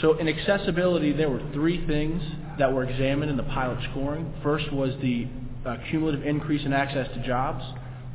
So 0.00 0.18
in 0.18 0.26
accessibility, 0.26 1.12
there 1.12 1.30
were 1.30 1.42
three 1.52 1.86
things 1.86 2.20
that 2.58 2.72
were 2.72 2.84
examined 2.84 3.30
in 3.30 3.36
the 3.36 3.44
pilot 3.44 3.78
scoring. 3.90 4.32
First 4.42 4.72
was 4.72 4.90
the 5.00 5.28
cumulative 5.90 6.26
increase 6.26 6.64
in 6.64 6.72
access 6.72 7.08
to 7.14 7.26
jobs. 7.26 7.64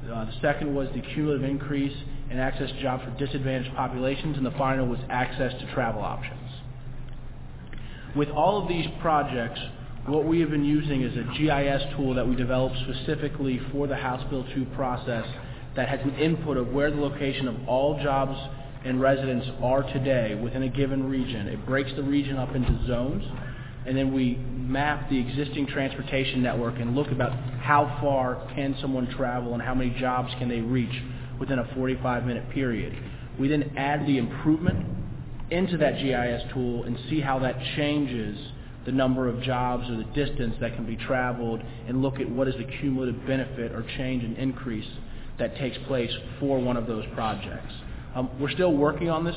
Uh, 0.04 0.26
the 0.26 0.34
second 0.42 0.74
was 0.74 0.88
the 0.94 1.02
cumulative 1.02 1.44
increase 1.44 1.96
in 2.30 2.38
access 2.38 2.70
to 2.70 2.82
jobs 2.82 3.04
for 3.04 3.12
disadvantaged 3.24 3.76
populations. 3.76 4.38
And 4.38 4.46
the 4.46 4.52
final 4.52 4.88
was 4.88 5.00
access 5.10 5.52
to 5.60 5.74
travel 5.74 6.02
options. 6.02 6.50
With 8.16 8.30
all 8.30 8.62
of 8.62 8.68
these 8.68 8.88
projects, 9.02 9.60
what 10.08 10.26
we 10.26 10.40
have 10.40 10.50
been 10.50 10.66
using 10.66 11.02
is 11.02 11.16
a 11.16 11.24
GIS 11.38 11.84
tool 11.96 12.16
that 12.16 12.28
we 12.28 12.36
developed 12.36 12.76
specifically 12.84 13.60
for 13.72 13.88
the 13.88 13.96
House 13.96 14.28
Bill 14.30 14.46
2 14.56 14.66
process 14.76 15.26
that 15.76 15.88
has 15.88 16.00
an 16.02 16.16
input 16.16 16.58
of 16.58 16.70
where 16.70 16.90
the 16.90 16.98
location 17.00 17.48
of 17.48 17.56
all 17.68 18.02
jobs 18.02 18.38
and 18.86 19.00
residents 19.00 19.48
are 19.62 19.84
today 19.94 20.36
within 20.36 20.64
a 20.64 20.70
given 20.70 21.08
region. 21.10 21.48
It 21.48 21.66
breaks 21.66 21.92
the 21.96 22.04
region 22.04 22.38
up 22.38 22.56
into 22.56 22.88
zones, 22.88 23.24
and 23.90 23.98
then 23.98 24.14
we 24.14 24.36
map 24.36 25.10
the 25.10 25.20
existing 25.20 25.66
transportation 25.66 26.44
network 26.44 26.76
and 26.80 26.96
look 26.96 27.12
about 27.12 27.32
how 27.60 27.98
far 28.00 28.48
can 28.54 28.76
someone 28.80 29.08
travel 29.18 29.56
and 29.56 29.64
how 29.64 29.74
many 29.74 29.90
jobs 30.00 30.32
can 30.38 30.48
they 30.48 30.60
reach 30.60 30.94
within 31.40 31.58
a 31.58 31.64
45-minute 31.76 32.52
period. 32.52 32.96
We 33.40 33.48
then 33.48 33.74
add 33.76 34.06
the 34.06 34.20
improvement 34.20 34.86
into 35.50 35.76
that 35.78 35.98
GIS 35.98 36.54
tool 36.54 36.84
and 36.84 37.00
see 37.10 37.20
how 37.20 37.40
that 37.40 37.56
changes 37.76 38.38
the 38.86 38.92
number 38.92 39.28
of 39.28 39.42
jobs 39.42 39.90
or 39.90 39.98
the 39.98 40.04
distance 40.14 40.54
that 40.62 40.76
can 40.76 40.86
be 40.86 40.96
traveled 40.96 41.64
and 41.88 42.04
look 42.04 42.20
at 42.20 42.30
what 42.30 42.48
is 42.48 42.54
the 42.60 42.68
cumulative 42.80 43.26
benefit 43.26 43.72
or 43.72 43.84
change 43.98 44.24
and 44.24 44.38
increase 44.38 44.88
that 45.40 45.58
takes 45.58 45.80
place 45.88 46.12
for 46.40 46.60
one 46.60 46.78
of 46.78 46.86
those 46.86 47.06
projects. 47.16 47.74
Um, 48.14 48.30
we're 48.40 48.52
still 48.52 48.78
working 48.78 49.10
on 49.10 49.26
this 49.26 49.36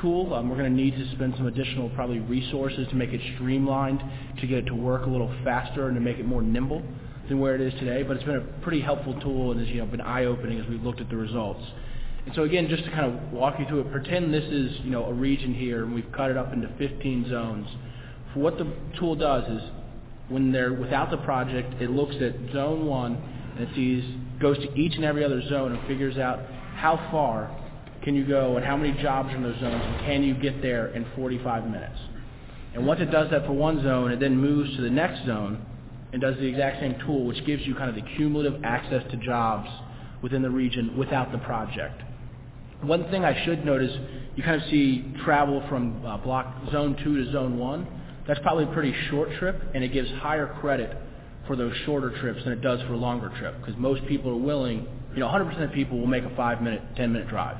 tool. 0.00 0.34
Um, 0.34 0.48
we're 0.48 0.56
going 0.56 0.70
to 0.70 0.82
need 0.82 0.94
to 0.96 1.10
spend 1.12 1.34
some 1.36 1.46
additional 1.46 1.88
probably 1.90 2.18
resources 2.18 2.86
to 2.88 2.94
make 2.94 3.10
it 3.10 3.20
streamlined, 3.34 4.02
to 4.40 4.46
get 4.46 4.58
it 4.58 4.66
to 4.66 4.74
work 4.74 5.06
a 5.06 5.10
little 5.10 5.32
faster 5.44 5.86
and 5.88 5.94
to 5.94 6.00
make 6.00 6.18
it 6.18 6.26
more 6.26 6.42
nimble 6.42 6.82
than 7.28 7.40
where 7.40 7.54
it 7.54 7.60
is 7.60 7.72
today. 7.78 8.02
But 8.02 8.16
it's 8.16 8.24
been 8.24 8.36
a 8.36 8.62
pretty 8.62 8.80
helpful 8.80 9.18
tool 9.20 9.52
and 9.52 9.60
has 9.60 9.68
you 9.68 9.80
know, 9.80 9.86
been 9.86 10.00
eye-opening 10.00 10.60
as 10.60 10.68
we've 10.68 10.82
looked 10.82 11.00
at 11.00 11.08
the 11.08 11.16
results. 11.16 11.64
And 12.26 12.34
so 12.34 12.42
again, 12.42 12.68
just 12.68 12.84
to 12.84 12.90
kind 12.90 13.06
of 13.06 13.32
walk 13.32 13.58
you 13.58 13.66
through 13.66 13.80
it, 13.80 13.92
pretend 13.92 14.32
this 14.32 14.44
is 14.44 14.78
you 14.84 14.90
know 14.90 15.06
a 15.06 15.12
region 15.12 15.54
here, 15.54 15.84
and 15.84 15.94
we've 15.94 16.10
cut 16.12 16.30
it 16.30 16.36
up 16.36 16.52
into 16.52 16.68
15 16.76 17.30
zones. 17.30 17.66
For 18.34 18.40
what 18.40 18.58
the 18.58 18.70
tool 18.98 19.16
does 19.16 19.44
is, 19.50 19.70
when 20.28 20.52
they're 20.52 20.72
without 20.72 21.10
the 21.10 21.16
project, 21.18 21.80
it 21.80 21.90
looks 21.90 22.14
at 22.20 22.52
zone 22.52 22.86
one 22.86 23.16
and 23.56 23.68
it 23.68 23.74
sees 23.74 24.04
goes 24.40 24.56
to 24.58 24.72
each 24.74 24.94
and 24.94 25.04
every 25.04 25.24
other 25.24 25.42
zone 25.48 25.72
and 25.72 25.86
figures 25.86 26.16
out 26.16 26.40
how 26.76 26.96
far 27.10 27.54
can 28.02 28.14
you 28.14 28.26
go 28.26 28.56
and 28.56 28.64
how 28.64 28.76
many 28.76 29.00
jobs 29.02 29.32
are 29.32 29.36
in 29.36 29.42
those 29.42 29.58
zones 29.60 29.82
and 29.84 30.00
can 30.06 30.22
you 30.22 30.34
get 30.34 30.62
there 30.62 30.88
in 30.88 31.06
45 31.16 31.64
minutes. 31.66 31.98
And 32.74 32.86
once 32.86 33.00
it 33.00 33.10
does 33.10 33.30
that 33.30 33.46
for 33.46 33.52
one 33.52 33.82
zone, 33.82 34.12
it 34.12 34.20
then 34.20 34.36
moves 34.36 34.74
to 34.76 34.82
the 34.82 34.90
next 34.90 35.26
zone 35.26 35.64
and 36.12 36.20
does 36.20 36.36
the 36.36 36.46
exact 36.46 36.80
same 36.80 36.96
tool, 37.06 37.26
which 37.26 37.44
gives 37.46 37.66
you 37.66 37.74
kind 37.74 37.88
of 37.88 37.96
the 37.96 38.08
cumulative 38.16 38.64
access 38.64 39.02
to 39.10 39.16
jobs 39.18 39.68
within 40.22 40.42
the 40.42 40.50
region 40.50 40.96
without 40.96 41.32
the 41.32 41.38
project. 41.38 42.02
One 42.82 43.10
thing 43.10 43.24
I 43.24 43.44
should 43.44 43.64
note 43.64 43.82
is 43.82 43.90
you 44.36 44.42
kind 44.42 44.60
of 44.60 44.68
see 44.70 45.12
travel 45.24 45.62
from 45.68 46.04
uh, 46.04 46.16
block 46.18 46.54
zone 46.70 46.96
two 47.02 47.24
to 47.24 47.32
zone 47.32 47.58
one. 47.58 47.86
That's 48.26 48.40
probably 48.40 48.64
a 48.64 48.72
pretty 48.72 48.94
short 49.10 49.30
trip, 49.38 49.60
and 49.74 49.84
it 49.84 49.92
gives 49.92 50.10
higher 50.12 50.46
credit 50.60 50.96
for 51.46 51.56
those 51.56 51.74
shorter 51.84 52.16
trips 52.20 52.42
than 52.44 52.52
it 52.52 52.60
does 52.60 52.80
for 52.82 52.92
a 52.92 52.96
longer 52.96 53.30
trip, 53.38 53.58
because 53.60 53.76
most 53.78 54.06
people 54.06 54.30
are 54.30 54.36
willing, 54.36 54.86
you 55.14 55.20
know, 55.20 55.26
100% 55.26 55.62
of 55.62 55.72
people 55.72 55.98
will 55.98 56.06
make 56.06 56.24
a 56.24 56.34
five-minute, 56.36 56.94
10-minute 56.96 57.28
drive. 57.28 57.56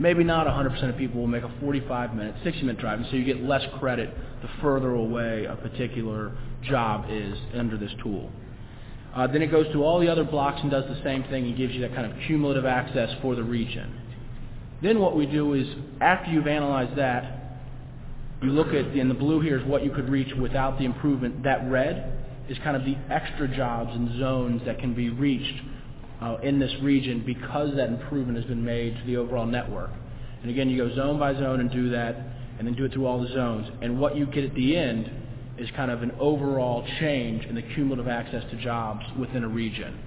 Maybe 0.00 0.22
not 0.22 0.46
100% 0.46 0.90
of 0.90 0.96
people 0.96 1.20
will 1.20 1.26
make 1.26 1.42
a 1.42 1.52
45-minute, 1.62 2.36
60-minute 2.44 2.78
drive, 2.78 3.00
and 3.00 3.08
so 3.10 3.16
you 3.16 3.24
get 3.24 3.42
less 3.42 3.62
credit 3.78 4.14
the 4.42 4.48
further 4.62 4.94
away 4.94 5.44
a 5.46 5.56
particular 5.56 6.36
job 6.62 7.06
is 7.10 7.36
under 7.54 7.76
this 7.76 7.90
tool. 8.02 8.30
Uh, 9.14 9.26
then 9.26 9.42
it 9.42 9.50
goes 9.50 9.66
to 9.72 9.82
all 9.82 9.98
the 9.98 10.08
other 10.08 10.22
blocks 10.22 10.60
and 10.62 10.70
does 10.70 10.84
the 10.84 11.02
same 11.02 11.24
thing 11.24 11.46
and 11.46 11.56
gives 11.56 11.74
you 11.74 11.80
that 11.80 11.94
kind 11.94 12.10
of 12.10 12.16
cumulative 12.26 12.64
access 12.64 13.10
for 13.20 13.34
the 13.34 13.42
region. 13.42 13.92
Then 14.82 15.00
what 15.00 15.16
we 15.16 15.26
do 15.26 15.54
is, 15.54 15.66
after 16.00 16.30
you've 16.30 16.46
analyzed 16.46 16.96
that, 16.96 17.58
you 18.42 18.50
look 18.50 18.68
at, 18.68 18.96
in 18.96 19.08
the 19.08 19.14
blue 19.14 19.40
here 19.40 19.58
is 19.58 19.66
what 19.66 19.82
you 19.84 19.90
could 19.90 20.08
reach 20.08 20.32
without 20.36 20.78
the 20.78 20.84
improvement. 20.84 21.42
That 21.42 21.68
red 21.68 22.12
is 22.48 22.56
kind 22.58 22.76
of 22.76 22.84
the 22.84 22.96
extra 23.12 23.48
jobs 23.48 23.90
and 23.92 24.16
zones 24.20 24.62
that 24.64 24.78
can 24.78 24.94
be 24.94 25.10
reached 25.10 25.60
uh, 26.20 26.36
in 26.42 26.58
this 26.58 26.72
region 26.82 27.22
because 27.24 27.74
that 27.76 27.88
improvement 27.88 28.36
has 28.36 28.46
been 28.46 28.64
made 28.64 28.96
to 28.96 29.04
the 29.06 29.16
overall 29.16 29.46
network. 29.46 29.90
And 30.42 30.50
again, 30.50 30.68
you 30.68 30.78
go 30.78 30.94
zone 30.94 31.18
by 31.18 31.34
zone 31.34 31.60
and 31.60 31.70
do 31.70 31.90
that, 31.90 32.16
and 32.58 32.66
then 32.66 32.74
do 32.74 32.84
it 32.84 32.92
through 32.92 33.06
all 33.06 33.20
the 33.20 33.28
zones. 33.28 33.68
And 33.82 34.00
what 34.00 34.16
you 34.16 34.26
get 34.26 34.44
at 34.44 34.54
the 34.54 34.76
end 34.76 35.10
is 35.58 35.68
kind 35.76 35.90
of 35.90 36.02
an 36.02 36.12
overall 36.20 36.86
change 37.00 37.44
in 37.44 37.54
the 37.54 37.62
cumulative 37.62 38.08
access 38.08 38.44
to 38.50 38.62
jobs 38.62 39.04
within 39.18 39.44
a 39.44 39.48
region. 39.48 39.98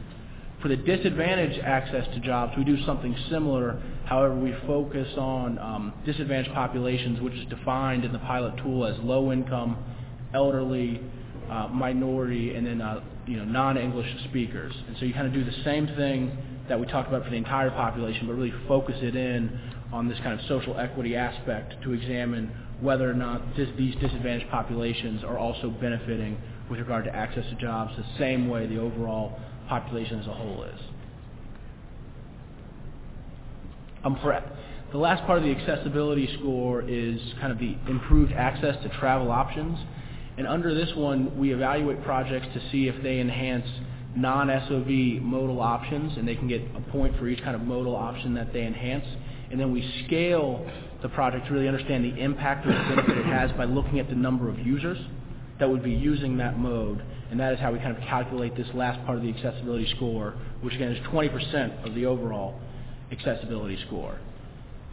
For 0.61 0.67
the 0.67 0.75
disadvantaged 0.75 1.59
access 1.59 2.05
to 2.13 2.19
jobs, 2.19 2.53
we 2.55 2.63
do 2.63 2.81
something 2.85 3.15
similar. 3.29 3.81
However, 4.05 4.35
we 4.35 4.53
focus 4.67 5.07
on 5.17 5.57
um, 5.57 5.93
disadvantaged 6.05 6.53
populations, 6.53 7.19
which 7.19 7.33
is 7.33 7.45
defined 7.49 8.05
in 8.05 8.13
the 8.13 8.19
pilot 8.19 8.55
tool 8.57 8.85
as 8.85 8.95
low 8.99 9.31
income, 9.31 9.77
elderly, 10.33 11.01
uh, 11.49 11.67
minority, 11.69 12.53
and 12.53 12.65
then 12.65 12.79
uh, 12.79 13.01
you 13.27 13.37
know 13.37 13.45
non-English 13.45 14.07
speakers. 14.29 14.73
And 14.87 14.97
so 14.99 15.05
you 15.05 15.13
kind 15.13 15.27
of 15.27 15.33
do 15.33 15.43
the 15.43 15.63
same 15.63 15.87
thing 15.87 16.37
that 16.69 16.79
we 16.79 16.85
talked 16.85 17.07
about 17.07 17.23
for 17.23 17.29
the 17.29 17.35
entire 17.35 17.71
population, 17.71 18.27
but 18.27 18.33
really 18.33 18.53
focus 18.67 18.95
it 19.01 19.15
in 19.15 19.59
on 19.91 20.07
this 20.07 20.17
kind 20.19 20.39
of 20.39 20.45
social 20.47 20.77
equity 20.77 21.15
aspect 21.15 21.81
to 21.83 21.91
examine 21.91 22.51
whether 22.79 23.09
or 23.09 23.13
not 23.13 23.55
this, 23.55 23.69
these 23.77 23.93
disadvantaged 23.95 24.49
populations 24.49 25.23
are 25.23 25.37
also 25.37 25.69
benefiting 25.69 26.37
with 26.69 26.79
regard 26.79 27.03
to 27.05 27.15
access 27.15 27.45
to 27.49 27.55
jobs 27.55 27.91
the 27.97 28.05
same 28.17 28.47
way 28.47 28.65
the 28.65 28.79
overall 28.79 29.39
population 29.67 30.19
as 30.19 30.27
a 30.27 30.33
whole 30.33 30.63
is. 30.63 30.79
Um, 34.03 34.17
for, 34.21 34.41
the 34.91 34.97
last 34.97 35.25
part 35.25 35.37
of 35.37 35.43
the 35.43 35.51
accessibility 35.51 36.27
score 36.39 36.81
is 36.81 37.19
kind 37.39 37.51
of 37.51 37.59
the 37.59 37.75
improved 37.89 38.33
access 38.33 38.81
to 38.83 38.89
travel 38.99 39.31
options. 39.31 39.77
And 40.37 40.47
under 40.47 40.73
this 40.73 40.95
one, 40.95 41.37
we 41.37 41.53
evaluate 41.53 42.03
projects 42.03 42.47
to 42.53 42.71
see 42.71 42.87
if 42.87 43.01
they 43.03 43.19
enhance 43.19 43.67
non-SOV 44.15 45.21
modal 45.21 45.61
options, 45.61 46.17
and 46.17 46.27
they 46.27 46.35
can 46.35 46.47
get 46.47 46.61
a 46.75 46.91
point 46.91 47.17
for 47.17 47.27
each 47.27 47.41
kind 47.43 47.55
of 47.55 47.61
modal 47.61 47.95
option 47.95 48.33
that 48.35 48.53
they 48.53 48.65
enhance. 48.65 49.05
And 49.51 49.59
then 49.59 49.71
we 49.71 50.03
scale 50.05 50.65
the 51.01 51.09
project 51.09 51.47
to 51.47 51.53
really 51.53 51.67
understand 51.67 52.05
the 52.05 52.21
impact 52.21 52.65
or 52.65 52.69
the 52.69 52.95
benefit 52.95 53.17
it 53.17 53.25
has 53.25 53.51
by 53.53 53.65
looking 53.65 53.99
at 53.99 54.09
the 54.09 54.15
number 54.15 54.49
of 54.49 54.59
users 54.59 54.97
that 55.59 55.69
would 55.69 55.83
be 55.83 55.91
using 55.91 56.37
that 56.37 56.57
mode. 56.57 57.03
And 57.29 57.39
that 57.39 57.53
is 57.53 57.59
how 57.59 57.71
we 57.71 57.79
kind 57.79 57.95
of 57.95 58.03
calculate 58.03 58.55
this 58.55 58.67
last 58.73 59.03
part 59.05 59.17
of 59.17 59.23
the 59.23 59.29
accessibility 59.29 59.87
score, 59.95 60.35
which 60.61 60.73
again 60.73 60.91
is 60.91 61.05
20% 61.07 61.85
of 61.85 61.95
the 61.95 62.05
overall 62.05 62.59
accessibility 63.11 63.77
score. 63.87 64.19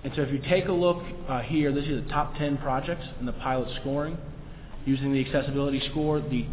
And 0.04 0.12
so 0.14 0.22
if 0.22 0.32
you 0.32 0.40
take 0.48 0.66
a 0.66 0.72
look 0.72 1.02
uh, 1.28 1.40
here, 1.40 1.72
this 1.72 1.84
is 1.86 2.04
the 2.04 2.10
top 2.10 2.36
10 2.36 2.58
projects 2.58 3.04
in 3.18 3.26
the 3.26 3.32
pilot 3.32 3.68
scoring 3.80 4.16
using 4.88 5.12
the 5.12 5.20
accessibility 5.24 5.82
score. 5.90 6.20
The 6.20 6.46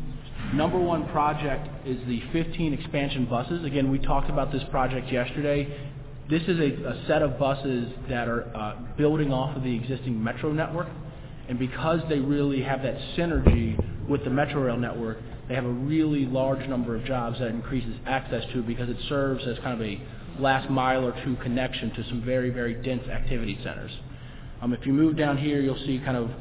number 0.54 0.78
one 0.78 1.08
project 1.10 1.68
is 1.88 1.98
the 2.06 2.22
15 2.34 2.74
expansion 2.74 3.26
buses. 3.26 3.64
Again, 3.64 3.90
we 3.90 3.98
talked 3.98 4.30
about 4.30 4.52
this 4.52 4.64
project 4.70 5.12
yesterday. 5.12 5.90
This 6.30 6.42
is 6.44 6.60
a, 6.60 6.90
a 6.90 7.06
set 7.08 7.22
of 7.22 7.40
buses 7.40 7.92
that 8.10 8.28
are 8.28 8.54
uh, 8.56 8.76
building 8.98 9.32
off 9.32 9.56
of 9.56 9.64
the 9.64 9.74
existing 9.74 10.22
metro 10.22 10.52
network. 10.52 10.88
And 11.48 11.58
because 11.58 12.02
they 12.10 12.20
really 12.20 12.62
have 12.62 12.82
that 12.82 12.98
synergy 13.16 13.80
with 14.10 14.24
the 14.24 14.30
metro 14.30 14.64
rail 14.64 14.78
network, 14.78 15.20
they 15.48 15.56
have 15.56 15.66
a 15.66 15.70
really 15.70 16.26
large 16.26 16.68
number 16.68 16.96
of 16.96 17.06
jobs 17.06 17.40
that 17.40 17.48
increases 17.50 17.96
access 18.06 18.44
to 18.54 18.64
because 18.64 18.90
it 18.90 18.98
serves 19.08 19.46
as 19.48 19.58
kind 19.60 19.80
of 19.80 19.88
a 19.88 20.02
last 20.42 20.70
mile 20.70 21.06
or 21.06 21.14
two 21.24 21.38
connection 21.38 21.92
to 21.94 22.04
some 22.10 22.24
very, 22.26 22.50
very 22.50 22.74
dense 22.74 23.08
activity 23.08 23.58
centers. 23.64 23.92
Um, 24.62 24.74
if 24.74 24.86
you 24.86 24.92
move 24.92 25.16
down 25.16 25.38
here, 25.38 25.62
you'll 25.62 25.78
see 25.86 26.02
kind 26.04 26.18
of 26.18 26.32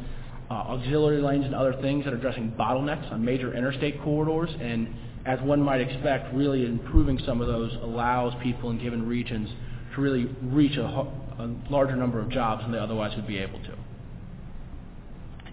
uh, 0.51 0.55
auxiliary 0.55 1.23
lanes 1.23 1.45
and 1.45 1.55
other 1.55 1.75
things 1.81 2.05
that 2.05 2.13
are 2.13 2.17
addressing 2.17 2.53
bottlenecks 2.59 3.11
on 3.13 3.25
major 3.25 3.55
interstate 3.55 4.01
corridors. 4.03 4.51
And 4.61 4.89
as 5.27 5.41
one 5.41 5.63
might 5.63 5.81
expect, 5.81 6.35
really 6.35 6.67
improving 6.67 7.19
some 7.25 7.41
of 7.41 7.47
those 7.47 7.73
allows 7.83 8.35
people 8.43 8.71
in 8.71 8.79
given 8.79 9.07
regions 9.07 9.49
to 9.95 10.01
really 10.01 10.27
reach 10.43 10.77
a, 10.77 10.83
a 10.85 11.55
larger 11.71 11.97
number 11.97 12.21
of 12.21 12.29
jobs 12.31 12.63
than 12.63 12.73
they 12.73 12.79
otherwise 12.79 13.17
would 13.17 13.27
be 13.27 13.39
able 13.39 13.59
to. 13.61 13.75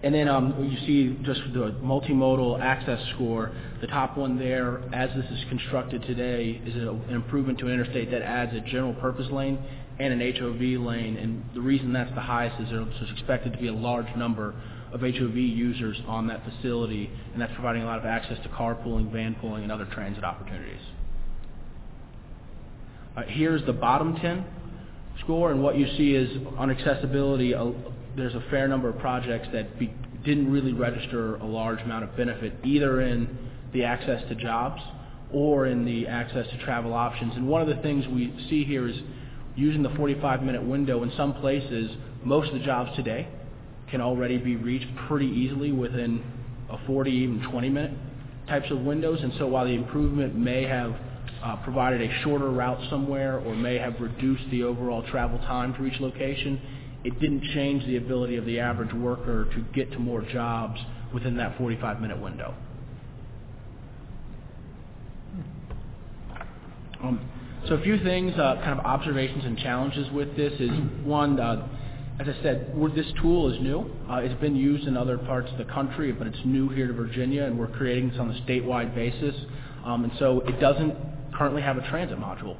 And 0.02 0.12
then 0.12 0.26
um, 0.26 0.68
you 0.68 0.76
see 0.86 1.16
just 1.24 1.40
the 1.54 1.76
multimodal 1.80 2.60
access 2.60 3.00
score, 3.14 3.52
the 3.80 3.86
top 3.86 4.16
one 4.16 4.36
there, 4.36 4.82
as 4.92 5.10
this 5.14 5.24
is 5.30 5.44
constructed 5.48 6.02
today, 6.02 6.60
is 6.66 6.74
an 6.74 7.04
improvement 7.10 7.60
to 7.60 7.66
an 7.66 7.72
interstate 7.72 8.10
that 8.10 8.20
adds 8.20 8.52
a 8.52 8.60
general 8.60 8.94
purpose 8.94 9.30
lane 9.30 9.58
and 10.00 10.20
an 10.20 10.34
HOV 10.34 10.84
lane. 10.84 11.16
And 11.16 11.44
the 11.54 11.60
reason 11.60 11.92
that's 11.92 12.12
the 12.16 12.20
highest 12.20 12.60
is 12.60 12.70
there's 12.70 13.12
expected 13.12 13.52
to 13.52 13.58
be 13.58 13.68
a 13.68 13.72
large 13.72 14.12
number 14.16 14.54
of 14.92 15.00
HOV 15.00 15.36
users 15.36 16.00
on 16.06 16.26
that 16.26 16.42
facility, 16.44 17.10
and 17.32 17.40
that's 17.40 17.52
providing 17.54 17.82
a 17.82 17.86
lot 17.86 17.98
of 17.98 18.04
access 18.04 18.38
to 18.42 18.48
carpooling, 18.50 19.10
van 19.10 19.34
pooling, 19.40 19.62
and 19.62 19.72
other 19.72 19.86
transit 19.86 20.22
opportunities. 20.22 20.80
Uh, 23.16 23.22
here's 23.26 23.64
the 23.66 23.72
bottom 23.72 24.16
10 24.16 24.44
score, 25.20 25.50
and 25.50 25.62
what 25.62 25.76
you 25.76 25.86
see 25.96 26.14
is 26.14 26.30
on 26.58 26.70
accessibility, 26.70 27.54
uh, 27.54 27.70
there's 28.16 28.34
a 28.34 28.44
fair 28.50 28.68
number 28.68 28.88
of 28.88 28.98
projects 28.98 29.48
that 29.52 29.78
be, 29.78 29.92
didn't 30.24 30.50
really 30.50 30.72
register 30.72 31.36
a 31.36 31.46
large 31.46 31.80
amount 31.80 32.04
of 32.04 32.16
benefit, 32.16 32.52
either 32.64 33.00
in 33.00 33.38
the 33.72 33.84
access 33.84 34.22
to 34.28 34.34
jobs 34.34 34.80
or 35.32 35.66
in 35.66 35.84
the 35.84 36.06
access 36.06 36.46
to 36.50 36.64
travel 36.64 36.92
options. 36.92 37.34
And 37.36 37.48
one 37.48 37.62
of 37.62 37.68
the 37.68 37.82
things 37.82 38.06
we 38.08 38.34
see 38.50 38.64
here 38.64 38.86
is 38.86 38.96
using 39.56 39.82
the 39.82 39.90
45-minute 39.90 40.62
window. 40.62 41.02
In 41.02 41.12
some 41.16 41.34
places, 41.34 41.90
most 42.22 42.52
of 42.52 42.58
the 42.58 42.64
jobs 42.64 42.94
today 42.96 43.28
can 43.92 44.00
already 44.00 44.38
be 44.38 44.56
reached 44.56 44.88
pretty 45.06 45.26
easily 45.26 45.70
within 45.70 46.24
a 46.70 46.78
40, 46.86 47.10
even 47.10 47.40
20-minute 47.40 47.92
types 48.48 48.70
of 48.70 48.80
windows. 48.80 49.20
And 49.22 49.32
so 49.38 49.46
while 49.46 49.66
the 49.66 49.74
improvement 49.74 50.34
may 50.34 50.64
have 50.64 50.96
uh, 51.44 51.56
provided 51.62 52.00
a 52.00 52.22
shorter 52.22 52.50
route 52.50 52.80
somewhere 52.90 53.38
or 53.38 53.54
may 53.54 53.78
have 53.78 54.00
reduced 54.00 54.44
the 54.50 54.64
overall 54.64 55.04
travel 55.10 55.38
time 55.40 55.74
to 55.74 55.84
each 55.84 56.00
location, 56.00 56.60
it 57.04 57.20
didn't 57.20 57.42
change 57.52 57.84
the 57.86 57.96
ability 57.98 58.36
of 58.36 58.46
the 58.46 58.58
average 58.58 58.92
worker 58.94 59.46
to 59.54 59.60
get 59.74 59.92
to 59.92 59.98
more 59.98 60.22
jobs 60.22 60.80
within 61.12 61.36
that 61.36 61.56
45-minute 61.58 62.20
window. 62.20 62.54
Um, 67.02 67.28
so 67.68 67.74
a 67.74 67.82
few 67.82 68.02
things, 68.02 68.32
uh, 68.34 68.56
kind 68.64 68.78
of 68.78 68.86
observations 68.86 69.44
and 69.44 69.58
challenges 69.58 70.10
with 70.12 70.36
this 70.36 70.52
is 70.60 70.70
one, 71.04 71.38
uh, 71.38 71.68
as 72.20 72.28
I 72.28 72.42
said, 72.42 72.74
this 72.94 73.06
tool 73.20 73.52
is 73.52 73.60
new. 73.60 73.90
Uh, 74.08 74.16
it's 74.16 74.38
been 74.40 74.54
used 74.54 74.86
in 74.86 74.96
other 74.96 75.18
parts 75.18 75.50
of 75.50 75.58
the 75.58 75.64
country, 75.72 76.12
but 76.12 76.26
it's 76.26 76.38
new 76.44 76.68
here 76.68 76.86
to 76.86 76.92
Virginia, 76.92 77.44
and 77.44 77.58
we're 77.58 77.68
creating 77.68 78.10
this 78.10 78.18
on 78.18 78.30
a 78.30 78.40
statewide 78.42 78.94
basis. 78.94 79.34
Um, 79.84 80.04
and 80.04 80.12
so 80.18 80.40
it 80.40 80.60
doesn't 80.60 80.94
currently 81.34 81.62
have 81.62 81.78
a 81.78 81.88
transit 81.88 82.18
module 82.18 82.56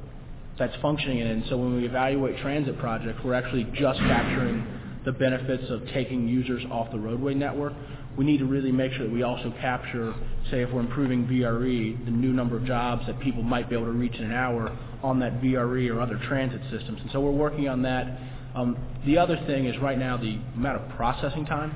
that's 0.57 0.75
functioning 0.81 1.19
in 1.19 1.27
it. 1.27 1.31
And 1.31 1.43
so 1.49 1.57
when 1.57 1.75
we 1.75 1.85
evaluate 1.85 2.39
transit 2.39 2.77
projects, 2.79 3.19
we're 3.23 3.33
actually 3.33 3.63
just 3.75 3.99
capturing 3.99 4.65
the 5.05 5.11
benefits 5.11 5.69
of 5.69 5.85
taking 5.93 6.27
users 6.27 6.63
off 6.71 6.91
the 6.91 6.99
roadway 6.99 7.33
network. 7.33 7.73
We 8.17 8.25
need 8.25 8.37
to 8.39 8.45
really 8.45 8.71
make 8.71 8.93
sure 8.93 9.05
that 9.05 9.13
we 9.13 9.23
also 9.23 9.53
capture, 9.59 10.13
say, 10.51 10.61
if 10.61 10.71
we're 10.71 10.81
improving 10.81 11.25
VRE, 11.25 12.05
the 12.05 12.11
new 12.11 12.31
number 12.31 12.57
of 12.57 12.65
jobs 12.65 13.05
that 13.07 13.19
people 13.19 13.41
might 13.41 13.69
be 13.69 13.75
able 13.75 13.85
to 13.85 13.91
reach 13.91 14.15
in 14.15 14.25
an 14.25 14.31
hour 14.31 14.77
on 15.01 15.19
that 15.19 15.41
VRE 15.41 15.89
or 15.93 15.99
other 15.99 16.19
transit 16.27 16.61
systems. 16.69 16.99
And 17.01 17.09
so 17.11 17.19
we're 17.21 17.31
working 17.31 17.67
on 17.67 17.81
that. 17.81 18.19
Um, 18.55 18.77
the 19.05 19.17
other 19.17 19.37
thing 19.47 19.65
is 19.65 19.77
right 19.79 19.97
now 19.97 20.17
the 20.17 20.39
amount 20.55 20.81
of 20.81 20.95
processing 20.95 21.45
time 21.45 21.75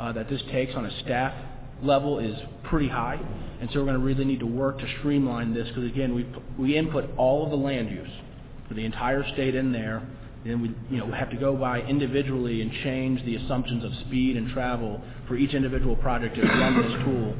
uh, 0.00 0.12
that 0.12 0.28
this 0.28 0.42
takes 0.50 0.74
on 0.74 0.84
a 0.84 1.00
staff 1.02 1.32
level 1.82 2.18
is 2.18 2.36
pretty 2.64 2.88
high. 2.88 3.20
And 3.60 3.70
so 3.70 3.80
we're 3.80 3.86
going 3.86 3.98
to 3.98 4.04
really 4.04 4.24
need 4.24 4.40
to 4.40 4.46
work 4.46 4.78
to 4.80 4.86
streamline 4.98 5.54
this 5.54 5.68
because, 5.68 5.84
again, 5.84 6.14
we, 6.14 6.26
we 6.58 6.76
input 6.76 7.08
all 7.16 7.44
of 7.44 7.50
the 7.50 7.56
land 7.56 7.90
use 7.90 8.10
for 8.68 8.74
the 8.74 8.84
entire 8.84 9.22
state 9.34 9.54
in 9.54 9.70
there. 9.72 10.02
then 10.44 10.60
we, 10.60 10.74
you 10.90 10.98
know, 10.98 11.12
have 11.12 11.30
to 11.30 11.36
go 11.36 11.54
by 11.56 11.80
individually 11.82 12.62
and 12.62 12.72
change 12.82 13.24
the 13.24 13.36
assumptions 13.36 13.84
of 13.84 13.92
speed 14.06 14.36
and 14.36 14.50
travel 14.50 15.00
for 15.28 15.36
each 15.36 15.54
individual 15.54 15.94
project 15.96 16.34
to 16.34 16.42
run 16.42 16.82
this 16.82 17.04
tool 17.04 17.36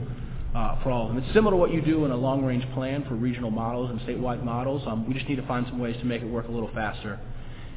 uh, 0.55 0.83
for 0.83 0.91
all 0.91 1.09
of 1.09 1.15
them. 1.15 1.25
It's 1.25 1.33
similar 1.35 1.53
to 1.53 1.57
what 1.57 1.73
you 1.73 1.81
do 1.81 2.05
in 2.05 2.11
a 2.11 2.17
long-range 2.17 2.65
plan 2.75 3.05
for 3.09 3.15
regional 3.15 3.51
models 3.51 3.91
and 3.91 3.99
statewide 4.01 4.45
models. 4.45 4.83
Um, 4.87 5.09
we 5.09 5.15
just 5.15 5.29
need 5.29 5.37
to 5.37 5.47
find 5.47 5.67
some 5.67 5.79
ways 5.81 5.97
to 5.99 6.05
make 6.05 6.23
it 6.23 6.27
work 6.27 6.47
a 6.49 6.53
little 6.53 6.71
faster. 6.75 7.19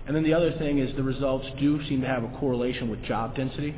And 0.07 0.15
then 0.15 0.23
the 0.23 0.33
other 0.33 0.51
thing 0.51 0.79
is 0.79 0.95
the 0.95 1.03
results 1.03 1.47
do 1.59 1.83
seem 1.87 2.01
to 2.01 2.07
have 2.07 2.23
a 2.23 2.37
correlation 2.39 2.89
with 2.89 3.03
job 3.03 3.35
density. 3.35 3.75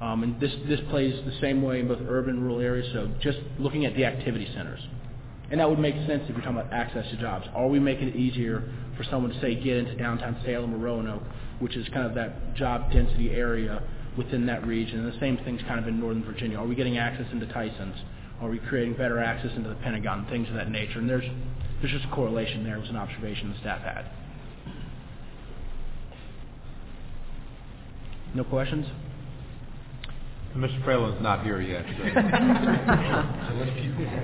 Um, 0.00 0.22
and 0.22 0.40
this, 0.40 0.52
this 0.68 0.80
plays 0.90 1.14
the 1.24 1.38
same 1.40 1.62
way 1.62 1.80
in 1.80 1.88
both 1.88 2.00
urban 2.08 2.36
and 2.36 2.42
rural 2.42 2.60
areas, 2.60 2.86
so 2.92 3.10
just 3.20 3.38
looking 3.58 3.86
at 3.86 3.94
the 3.96 4.04
activity 4.04 4.46
centers. 4.54 4.80
And 5.50 5.60
that 5.60 5.70
would 5.70 5.78
make 5.78 5.94
sense 6.06 6.24
if 6.24 6.30
you're 6.30 6.40
talking 6.40 6.58
about 6.58 6.72
access 6.72 7.08
to 7.10 7.16
jobs. 7.16 7.46
Are 7.54 7.68
we 7.68 7.78
making 7.78 8.08
it 8.08 8.16
easier 8.16 8.68
for 8.96 9.04
someone 9.04 9.32
to, 9.32 9.40
say, 9.40 9.54
get 9.54 9.76
into 9.76 9.94
downtown 9.96 10.36
Salem 10.44 10.74
or 10.74 10.78
Roanoke, 10.78 11.22
which 11.60 11.76
is 11.76 11.88
kind 11.88 12.06
of 12.06 12.14
that 12.14 12.54
job 12.56 12.92
density 12.92 13.30
area 13.30 13.82
within 14.18 14.44
that 14.46 14.66
region? 14.66 15.00
And 15.00 15.12
the 15.12 15.18
same 15.18 15.38
thing's 15.44 15.62
kind 15.62 15.78
of 15.78 15.86
in 15.86 15.98
Northern 16.00 16.24
Virginia. 16.24 16.58
Are 16.58 16.66
we 16.66 16.74
getting 16.74 16.98
access 16.98 17.26
into 17.32 17.46
Tyson's? 17.46 17.96
Are 18.40 18.50
we 18.50 18.58
creating 18.58 18.94
better 18.94 19.18
access 19.18 19.52
into 19.56 19.68
the 19.68 19.76
Pentagon? 19.76 20.26
Things 20.28 20.48
of 20.48 20.54
that 20.56 20.70
nature. 20.70 20.98
And 20.98 21.08
there's, 21.08 21.24
there's 21.80 21.92
just 21.92 22.04
a 22.04 22.14
correlation 22.14 22.64
there. 22.64 22.76
It 22.76 22.80
was 22.80 22.90
an 22.90 22.96
observation 22.96 23.50
the 23.50 23.58
staff 23.60 23.80
had. 23.80 24.10
No 28.36 28.44
questions? 28.44 28.86
Mr. 30.54 30.82
Fralin's 30.84 31.20
not 31.22 31.42
here 31.44 31.60
yet. 31.60 31.84
So. 31.86 32.04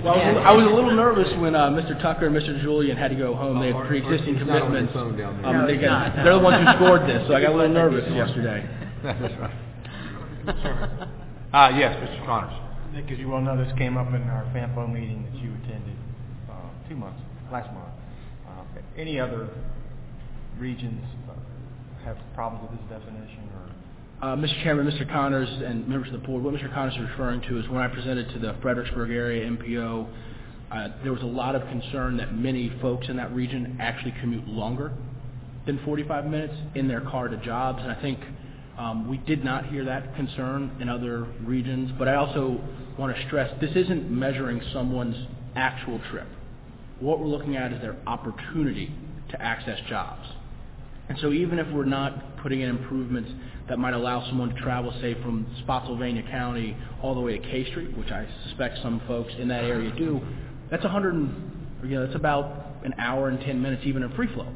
well, 0.04 0.14
I 0.14 0.32
was, 0.32 0.42
I 0.46 0.52
was 0.52 0.66
a 0.66 0.74
little 0.74 0.94
nervous 0.94 1.28
when 1.40 1.54
uh, 1.54 1.70
Mr. 1.70 1.98
Tucker 2.00 2.26
and 2.26 2.36
Mr. 2.36 2.60
Julian 2.62 2.96
had 2.96 3.08
to 3.08 3.14
go 3.16 3.34
home. 3.34 3.58
They 3.60 3.72
had 3.72 3.86
pre-existing 3.86 4.36
He's 4.36 4.46
not 4.46 4.62
on 4.62 4.74
his 4.74 4.88
commitments. 4.90 4.92
phone 4.94 5.16
down 5.18 5.42
there. 5.42 5.46
Um, 5.50 5.56
No, 5.60 5.66
they 5.66 5.76
got, 5.78 6.14
they're 6.16 6.34
the 6.34 6.38
ones 6.40 6.66
who 6.66 6.72
scored 6.76 7.02
this, 7.08 7.26
so 7.28 7.34
I 7.34 7.40
got 7.40 7.52
a 7.52 7.56
little 7.56 7.72
nervous 7.82 8.04
yesterday. 8.12 8.66
That's 9.02 9.34
right. 9.40 9.56
Uh, 11.52 11.68
yes, 11.76 11.96
Mr. 12.00 12.24
Connors. 12.26 12.52
Nick, 12.92 13.10
as 13.10 13.18
you 13.18 13.28
well 13.28 13.40
know, 13.40 13.56
this 13.56 13.72
came 13.78 13.96
up 13.96 14.08
in 14.08 14.22
our 14.28 14.44
FAMPO 14.54 14.92
meeting 14.92 15.24
that 15.24 15.34
you 15.40 15.52
attended 15.64 15.96
uh, 16.50 16.54
two 16.88 16.96
months, 16.96 17.20
last 17.50 17.72
month. 17.72 17.88
Uh, 18.48 18.62
Any 18.96 19.18
other 19.20 19.48
regions 20.58 21.02
uh, 21.28 21.32
have 22.04 22.16
problems 22.34 22.70
with 22.70 22.80
this 22.80 22.88
definition, 22.88 23.41
or? 23.41 23.41
Mr. 24.22 24.62
Chairman, 24.62 24.86
Mr. 24.88 25.10
Connors, 25.10 25.48
and 25.48 25.86
members 25.88 26.12
of 26.14 26.20
the 26.20 26.26
board, 26.26 26.44
what 26.44 26.54
Mr. 26.54 26.72
Connors 26.72 26.94
is 26.94 27.00
referring 27.10 27.40
to 27.42 27.58
is 27.58 27.68
when 27.68 27.82
I 27.82 27.88
presented 27.88 28.32
to 28.32 28.38
the 28.38 28.54
Fredericksburg 28.62 29.10
area 29.10 29.50
MPO, 29.50 30.08
uh, 30.70 30.88
there 31.02 31.12
was 31.12 31.22
a 31.22 31.26
lot 31.26 31.56
of 31.56 31.62
concern 31.62 32.16
that 32.18 32.32
many 32.32 32.72
folks 32.80 33.08
in 33.08 33.16
that 33.16 33.34
region 33.34 33.76
actually 33.80 34.14
commute 34.20 34.46
longer 34.46 34.92
than 35.66 35.80
45 35.84 36.26
minutes 36.26 36.54
in 36.76 36.86
their 36.86 37.00
car 37.00 37.28
to 37.28 37.36
jobs, 37.38 37.80
and 37.82 37.90
I 37.90 38.00
think 38.00 38.20
um, 38.78 39.08
we 39.08 39.16
did 39.18 39.44
not 39.44 39.66
hear 39.66 39.84
that 39.86 40.14
concern 40.14 40.76
in 40.80 40.88
other 40.88 41.24
regions. 41.44 41.90
But 41.98 42.06
I 42.06 42.14
also 42.14 42.60
want 42.96 43.16
to 43.16 43.26
stress 43.26 43.52
this 43.60 43.74
isn't 43.74 44.08
measuring 44.08 44.62
someone's 44.72 45.16
actual 45.56 46.00
trip. 46.10 46.28
What 47.00 47.18
we're 47.18 47.26
looking 47.26 47.56
at 47.56 47.72
is 47.72 47.80
their 47.80 47.96
opportunity 48.06 48.94
to 49.30 49.42
access 49.42 49.80
jobs. 49.88 50.28
And 51.12 51.20
so 51.20 51.30
even 51.30 51.58
if 51.58 51.66
we're 51.74 51.84
not 51.84 52.38
putting 52.38 52.62
in 52.62 52.70
improvements 52.70 53.30
that 53.68 53.78
might 53.78 53.92
allow 53.92 54.26
someone 54.28 54.54
to 54.54 54.58
travel, 54.62 54.94
say, 55.02 55.12
from 55.22 55.46
Spotsylvania 55.62 56.22
County 56.22 56.74
all 57.02 57.14
the 57.14 57.20
way 57.20 57.36
to 57.36 57.50
K 57.50 57.68
Street, 57.68 57.94
which 57.98 58.10
I 58.10 58.26
suspect 58.44 58.78
some 58.82 58.98
folks 59.06 59.30
in 59.38 59.46
that 59.48 59.62
area 59.62 59.94
do, 59.94 60.22
that's 60.70 60.84
100, 60.84 61.14
you 61.84 61.90
know, 61.90 62.06
that's 62.06 62.16
about 62.16 62.78
an 62.82 62.94
hour 62.96 63.28
and 63.28 63.38
10 63.40 63.60
minutes 63.60 63.82
even 63.84 64.02
in 64.02 64.10
free 64.16 64.32
flow. 64.32 64.48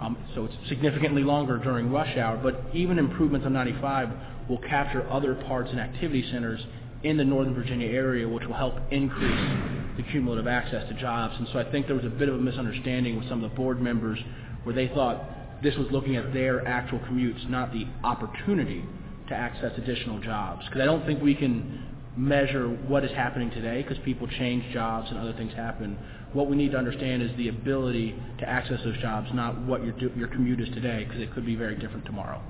Um, 0.00 0.18
so 0.34 0.46
it's 0.46 0.54
significantly 0.68 1.22
longer 1.22 1.58
during 1.58 1.92
rush 1.92 2.18
hour, 2.18 2.40
but 2.42 2.60
even 2.74 2.98
improvements 2.98 3.46
on 3.46 3.52
95 3.52 4.08
will 4.48 4.58
capture 4.58 5.08
other 5.08 5.36
parts 5.46 5.70
and 5.70 5.78
activity 5.78 6.28
centers 6.32 6.60
in 7.04 7.16
the 7.16 7.24
Northern 7.24 7.54
Virginia 7.54 7.86
area, 7.86 8.28
which 8.28 8.44
will 8.46 8.54
help 8.54 8.74
increase 8.90 9.96
the 9.96 10.02
cumulative 10.10 10.48
access 10.48 10.88
to 10.88 10.94
jobs. 10.94 11.36
And 11.38 11.46
so 11.52 11.60
I 11.60 11.70
think 11.70 11.86
there 11.86 11.94
was 11.94 12.04
a 12.04 12.08
bit 12.08 12.28
of 12.28 12.34
a 12.34 12.38
misunderstanding 12.38 13.16
with 13.16 13.28
some 13.28 13.44
of 13.44 13.48
the 13.48 13.56
board 13.56 13.80
members 13.80 14.18
where 14.64 14.74
they 14.74 14.88
thought 14.88 15.22
this 15.64 15.74
was 15.76 15.88
looking 15.90 16.14
at 16.14 16.32
their 16.32 16.66
actual 16.68 17.00
commutes, 17.00 17.48
not 17.48 17.72
the 17.72 17.86
opportunity 18.04 18.84
to 19.28 19.34
access 19.34 19.72
additional 19.78 20.20
jobs. 20.20 20.64
Because 20.66 20.82
I 20.82 20.84
don't 20.84 21.04
think 21.06 21.22
we 21.22 21.34
can 21.34 21.82
measure 22.16 22.68
what 22.68 23.02
is 23.02 23.10
happening 23.12 23.50
today 23.50 23.82
because 23.82 23.98
people 24.04 24.28
change 24.28 24.62
jobs 24.72 25.08
and 25.10 25.18
other 25.18 25.32
things 25.32 25.52
happen. 25.54 25.98
What 26.32 26.48
we 26.48 26.56
need 26.56 26.72
to 26.72 26.76
understand 26.76 27.22
is 27.22 27.30
the 27.36 27.48
ability 27.48 28.14
to 28.38 28.48
access 28.48 28.78
those 28.84 28.98
jobs, 28.98 29.28
not 29.32 29.58
what 29.62 29.84
your, 29.84 29.96
your 30.14 30.28
commute 30.28 30.60
is 30.60 30.68
today 30.74 31.04
because 31.04 31.20
it 31.20 31.32
could 31.34 31.46
be 31.46 31.56
very 31.56 31.76
different 31.76 32.04
tomorrow. 32.04 32.40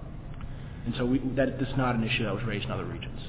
And 0.84 0.94
so 0.99 1.07
we, 1.07 1.18
that, 1.36 1.59
that's 1.59 1.76
not 1.78 1.94
an 1.94 2.05
issue 2.05 2.25
that 2.25 2.34
was 2.34 2.44
raised 2.44 2.65
in 2.67 2.73
other 2.73 2.84
regions. 2.84 3.20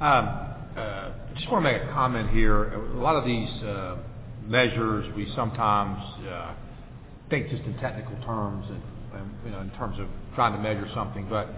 Um, 0.00 0.28
uh, 0.76 1.12
just 1.34 1.50
want 1.50 1.64
to 1.64 1.72
make 1.72 1.82
a 1.82 1.92
comment 1.92 2.30
here. 2.30 2.74
A 2.74 3.00
lot 3.00 3.16
of 3.16 3.24
these 3.24 3.48
uh, 3.62 3.96
measures, 4.46 5.12
we 5.16 5.32
sometimes 5.34 5.98
uh, 6.28 6.54
think 7.30 7.50
just 7.50 7.62
in 7.64 7.76
technical 7.78 8.16
terms 8.24 8.66
and, 8.68 8.82
and, 9.20 9.30
you 9.44 9.50
know, 9.50 9.60
in 9.60 9.70
terms 9.70 9.98
of 9.98 10.06
trying 10.34 10.52
to 10.52 10.58
measure 10.60 10.88
something. 10.94 11.26
But 11.28 11.48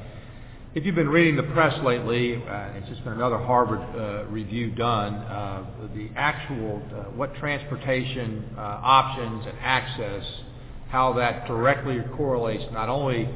if 0.72 0.86
you've 0.86 0.94
been 0.94 1.08
reading 1.08 1.34
the 1.34 1.42
press 1.52 1.74
lately, 1.84 2.36
uh, 2.36 2.76
it's 2.76 2.88
just 2.88 3.02
been 3.02 3.14
another 3.14 3.38
Harvard 3.38 3.80
uh, 3.80 4.24
review 4.30 4.70
done. 4.70 5.14
Uh, 5.14 5.64
the 5.96 6.10
actual, 6.14 6.80
uh, 6.94 7.10
what 7.10 7.34
transportation 7.34 8.48
uh, 8.56 8.60
options 8.60 9.46
and 9.46 9.58
access, 9.60 10.24
how 10.88 11.12
that 11.14 11.46
directly 11.48 12.00
correlates 12.16 12.64
not 12.72 12.88
only 12.88 13.28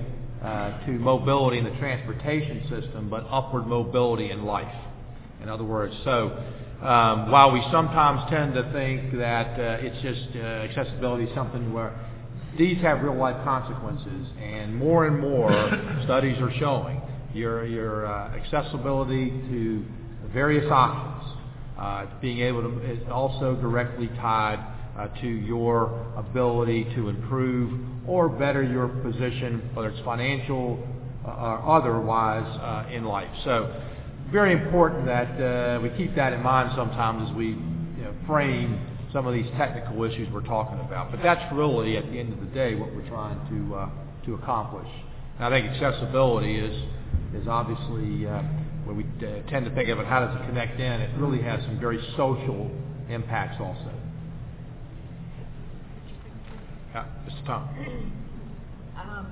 uh, 0.44 0.86
to 0.86 0.92
mobility 0.92 1.58
in 1.58 1.64
the 1.64 1.76
transportation 1.78 2.62
system, 2.68 3.10
but 3.10 3.26
upward 3.28 3.66
mobility 3.66 4.30
in 4.30 4.44
life. 4.44 4.74
In 5.42 5.48
other 5.48 5.64
words, 5.64 5.92
so 6.04 6.28
um, 6.82 7.32
while 7.32 7.50
we 7.50 7.64
sometimes 7.72 8.30
tend 8.30 8.54
to 8.54 8.62
think 8.72 9.12
that 9.18 9.58
it's 9.82 10.00
just 10.02 10.36
accessibility 10.36 11.24
is 11.24 11.34
something 11.34 11.72
where 11.72 11.98
these 12.58 12.80
have 12.82 13.02
real 13.02 13.16
life 13.16 13.42
consequences, 13.44 14.28
and 14.40 14.74
more 14.74 15.06
and 15.06 15.20
more 15.20 15.50
studies 16.04 16.38
are 16.40 16.52
showing 16.58 17.00
your 17.32 17.66
your 17.66 18.06
uh, 18.06 18.36
accessibility 18.36 19.30
to 19.30 19.84
various 20.32 20.70
options, 20.70 21.38
uh, 21.78 22.06
being 22.20 22.40
able 22.40 22.62
to 22.62 22.92
is 22.92 22.98
also 23.10 23.54
directly 23.56 24.08
tied 24.16 24.58
uh, 24.98 25.08
to 25.20 25.26
your 25.26 26.06
ability 26.16 26.84
to 26.94 27.08
improve 27.08 27.80
or 28.06 28.28
better 28.28 28.62
your 28.62 28.88
position, 28.88 29.70
whether 29.74 29.88
it's 29.88 30.04
financial 30.04 30.78
uh, 31.26 31.30
or 31.30 31.78
otherwise, 31.78 32.46
uh, 32.60 32.92
in 32.92 33.04
life. 33.04 33.30
So 33.44 33.74
very 34.30 34.52
important 34.52 35.06
that 35.06 35.40
uh, 35.40 35.80
we 35.80 35.90
keep 35.96 36.14
that 36.16 36.32
in 36.32 36.42
mind 36.42 36.72
sometimes 36.76 37.30
as 37.30 37.36
we 37.36 37.48
you 37.48 38.02
know, 38.02 38.14
frame 38.26 38.80
some 39.14 39.26
of 39.28 39.32
these 39.32 39.46
technical 39.56 40.02
issues 40.02 40.28
we're 40.34 40.42
talking 40.42 40.80
about. 40.80 41.12
But 41.12 41.22
that's 41.22 41.40
really, 41.54 41.96
at 41.96 42.04
the 42.10 42.18
end 42.18 42.32
of 42.32 42.40
the 42.40 42.52
day, 42.52 42.74
what 42.74 42.92
we're 42.94 43.08
trying 43.08 43.38
to 43.48 43.74
uh, 43.76 43.88
to 44.26 44.34
accomplish. 44.34 44.88
And 45.38 45.46
I 45.46 45.50
think 45.60 45.70
accessibility 45.70 46.58
is 46.58 46.74
is 47.32 47.46
obviously 47.48 48.26
uh, 48.26 48.42
when 48.84 48.96
we 48.96 49.04
uh, 49.24 49.48
tend 49.48 49.64
to 49.66 49.74
think 49.74 49.88
of 49.88 50.00
it, 50.00 50.06
how 50.06 50.26
does 50.26 50.34
it 50.36 50.46
connect 50.46 50.80
in? 50.80 51.00
It 51.00 51.16
really 51.16 51.40
has 51.42 51.62
some 51.62 51.78
very 51.78 52.02
social 52.16 52.70
impacts 53.08 53.56
also. 53.60 53.90
Yeah, 56.92 57.06
Mr. 57.26 57.46
Tom. 57.46 58.10
Um, 58.94 59.26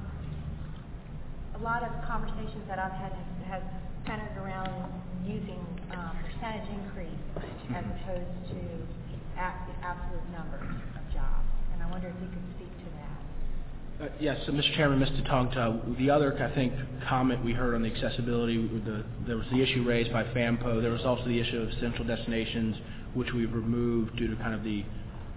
a 1.55 1.59
lot 1.63 1.85
of 1.85 1.91
conversations 2.05 2.67
that 2.67 2.79
I've 2.79 2.93
had 2.93 3.13
has, 3.13 3.47
has 3.47 3.63
centered 4.05 4.37
around 4.43 4.91
using 5.25 5.65
um, 5.95 6.19
percentage 6.27 6.69
increase 6.69 7.23
as 7.71 7.85
opposed 7.87 8.51
to 8.51 8.59
a- 8.59 8.83
the 8.83 9.02
absolute 9.37 10.27
numbers 10.33 10.69
of 10.97 11.05
jobs. 11.13 11.47
And 11.73 11.83
I 11.83 11.91
wonder 11.91 12.09
if 12.09 12.15
you 12.21 12.29
could 12.29 12.47
speak 12.57 12.73
to 12.85 12.89
that. 12.97 14.07
Uh, 14.07 14.09
Yes, 14.21 14.39
so 14.47 14.53
Mr. 14.53 14.75
Chairman, 14.77 14.99
Mr. 15.01 15.27
Tongta, 15.29 15.99
the 15.99 16.11
other, 16.11 16.37
I 16.43 16.55
think, 16.55 16.73
comment 17.09 17.45
we 17.45 17.53
heard 17.53 17.75
on 17.75 17.83
the 17.83 17.91
accessibility, 17.93 18.57
the- 18.85 19.05
there 19.27 19.37
was 19.37 19.47
the 19.51 19.63
issue 19.63 19.83
raised 19.85 20.13
by 20.13 20.25
FAMPO. 20.25 20.81
There 20.83 20.91
was 20.91 21.05
also 21.05 21.25
the 21.25 21.39
issue 21.39 21.61
of 21.61 21.73
central 21.75 22.05
destinations, 22.05 22.77
which 23.15 23.33
we've 23.33 23.53
removed 23.53 24.17
due 24.17 24.29
to 24.29 24.37
kind 24.37 24.55
of 24.55 24.65
the 24.65 24.85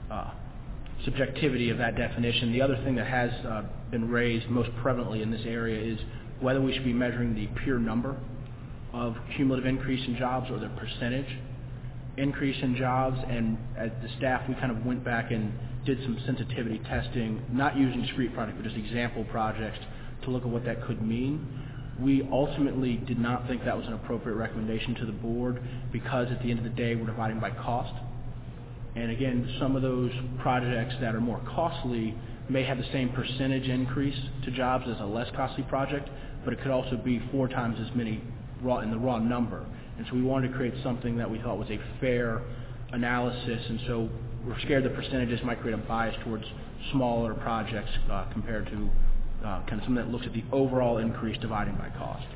uh, 0.09 0.31
subjectivity 1.03 1.69
of 1.69 1.77
that 1.77 1.95
definition. 1.95 2.51
The 2.51 2.61
other 2.61 2.77
thing 2.77 2.95
that 2.95 3.07
has 3.07 3.31
uh, 3.45 3.63
been 3.91 4.09
raised 4.09 4.49
most 4.49 4.69
prevalently 4.83 5.21
in 5.21 5.31
this 5.31 5.41
area 5.45 5.79
is 5.81 5.99
whether 6.39 6.61
we 6.61 6.73
should 6.73 6.83
be 6.85 6.93
measuring 6.93 7.35
the 7.35 7.47
pure 7.63 7.79
number 7.79 8.15
of 8.93 9.15
cumulative 9.35 9.65
increase 9.67 10.05
in 10.07 10.15
jobs 10.15 10.49
or 10.49 10.59
the 10.59 10.69
percentage 10.69 11.37
increase 12.17 12.61
in 12.61 12.75
jobs. 12.75 13.17
And 13.27 13.57
as 13.77 13.91
the 14.01 14.09
staff, 14.17 14.47
we 14.47 14.55
kind 14.55 14.71
of 14.71 14.85
went 14.85 15.03
back 15.03 15.31
and 15.31 15.53
did 15.85 16.01
some 16.03 16.19
sensitivity 16.25 16.79
testing, 16.79 17.41
not 17.51 17.77
using 17.77 18.01
discrete 18.01 18.33
projects, 18.33 18.57
but 18.61 18.65
just 18.65 18.77
example 18.77 19.23
projects 19.25 19.79
to 20.23 20.31
look 20.31 20.43
at 20.43 20.49
what 20.49 20.65
that 20.65 20.83
could 20.85 21.01
mean. 21.01 21.47
We 21.99 22.27
ultimately 22.31 22.97
did 22.97 23.19
not 23.19 23.47
think 23.47 23.63
that 23.65 23.77
was 23.77 23.87
an 23.87 23.93
appropriate 23.93 24.35
recommendation 24.35 24.95
to 24.95 25.05
the 25.05 25.13
board 25.13 25.61
because 25.91 26.29
at 26.31 26.41
the 26.41 26.49
end 26.49 26.59
of 26.59 26.65
the 26.65 26.71
day, 26.71 26.95
we're 26.95 27.05
dividing 27.05 27.39
by 27.39 27.51
cost. 27.51 27.93
And 28.95 29.11
again, 29.11 29.55
some 29.59 29.75
of 29.75 29.81
those 29.81 30.11
projects 30.41 30.95
that 31.01 31.15
are 31.15 31.21
more 31.21 31.41
costly, 31.53 32.15
may 32.49 32.63
have 32.63 32.77
the 32.77 32.87
same 32.91 33.09
percentage 33.09 33.67
increase 33.67 34.17
to 34.43 34.51
jobs 34.51 34.85
as 34.87 34.99
a 34.99 35.05
less 35.05 35.27
costly 35.35 35.63
project, 35.63 36.09
but 36.43 36.53
it 36.53 36.61
could 36.61 36.71
also 36.71 36.95
be 36.95 37.21
four 37.31 37.47
times 37.47 37.77
as 37.79 37.95
many 37.95 38.21
raw, 38.61 38.79
in 38.79 38.91
the 38.91 38.97
raw 38.97 39.17
number. 39.17 39.65
And 39.97 40.05
so 40.09 40.15
we 40.15 40.21
wanted 40.23 40.49
to 40.49 40.53
create 40.55 40.73
something 40.83 41.17
that 41.17 41.29
we 41.29 41.39
thought 41.39 41.57
was 41.57 41.69
a 41.69 41.79
fair 41.99 42.41
analysis, 42.91 43.61
and 43.69 43.79
so 43.87 44.09
we're 44.45 44.59
scared 44.59 44.83
the 44.83 44.89
percentages 44.89 45.39
might 45.43 45.61
create 45.61 45.73
a 45.73 45.77
bias 45.77 46.15
towards 46.23 46.43
smaller 46.91 47.33
projects 47.33 47.89
uh, 48.11 48.25
compared 48.31 48.65
to 48.67 48.89
uh, 49.45 49.61
kind 49.65 49.73
of 49.73 49.85
something 49.85 49.95
that 49.95 50.09
looks 50.09 50.25
at 50.25 50.33
the 50.33 50.43
overall 50.51 50.97
increase 50.97 51.37
dividing 51.39 51.75
by 51.75 51.89
cost. 51.97 52.27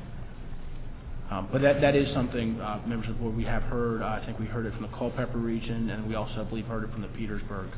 Um, 1.30 1.48
but 1.52 1.62
that, 1.62 1.80
that 1.80 1.94
is 1.94 2.12
something, 2.12 2.60
uh, 2.60 2.80
members 2.86 3.08
of 3.08 3.14
the 3.16 3.20
board, 3.22 3.36
we 3.36 3.44
have 3.44 3.62
heard. 3.64 4.02
Uh, 4.02 4.06
I 4.06 4.22
think 4.26 4.40
we 4.40 4.46
heard 4.46 4.66
it 4.66 4.72
from 4.72 4.82
the 4.82 4.96
Culpeper 4.96 5.38
region, 5.38 5.90
and 5.90 6.08
we 6.08 6.16
also, 6.16 6.40
I 6.40 6.44
believe, 6.44 6.66
heard 6.66 6.82
it 6.84 6.90
from 6.90 7.02
the 7.02 7.08
Petersburg 7.08 7.68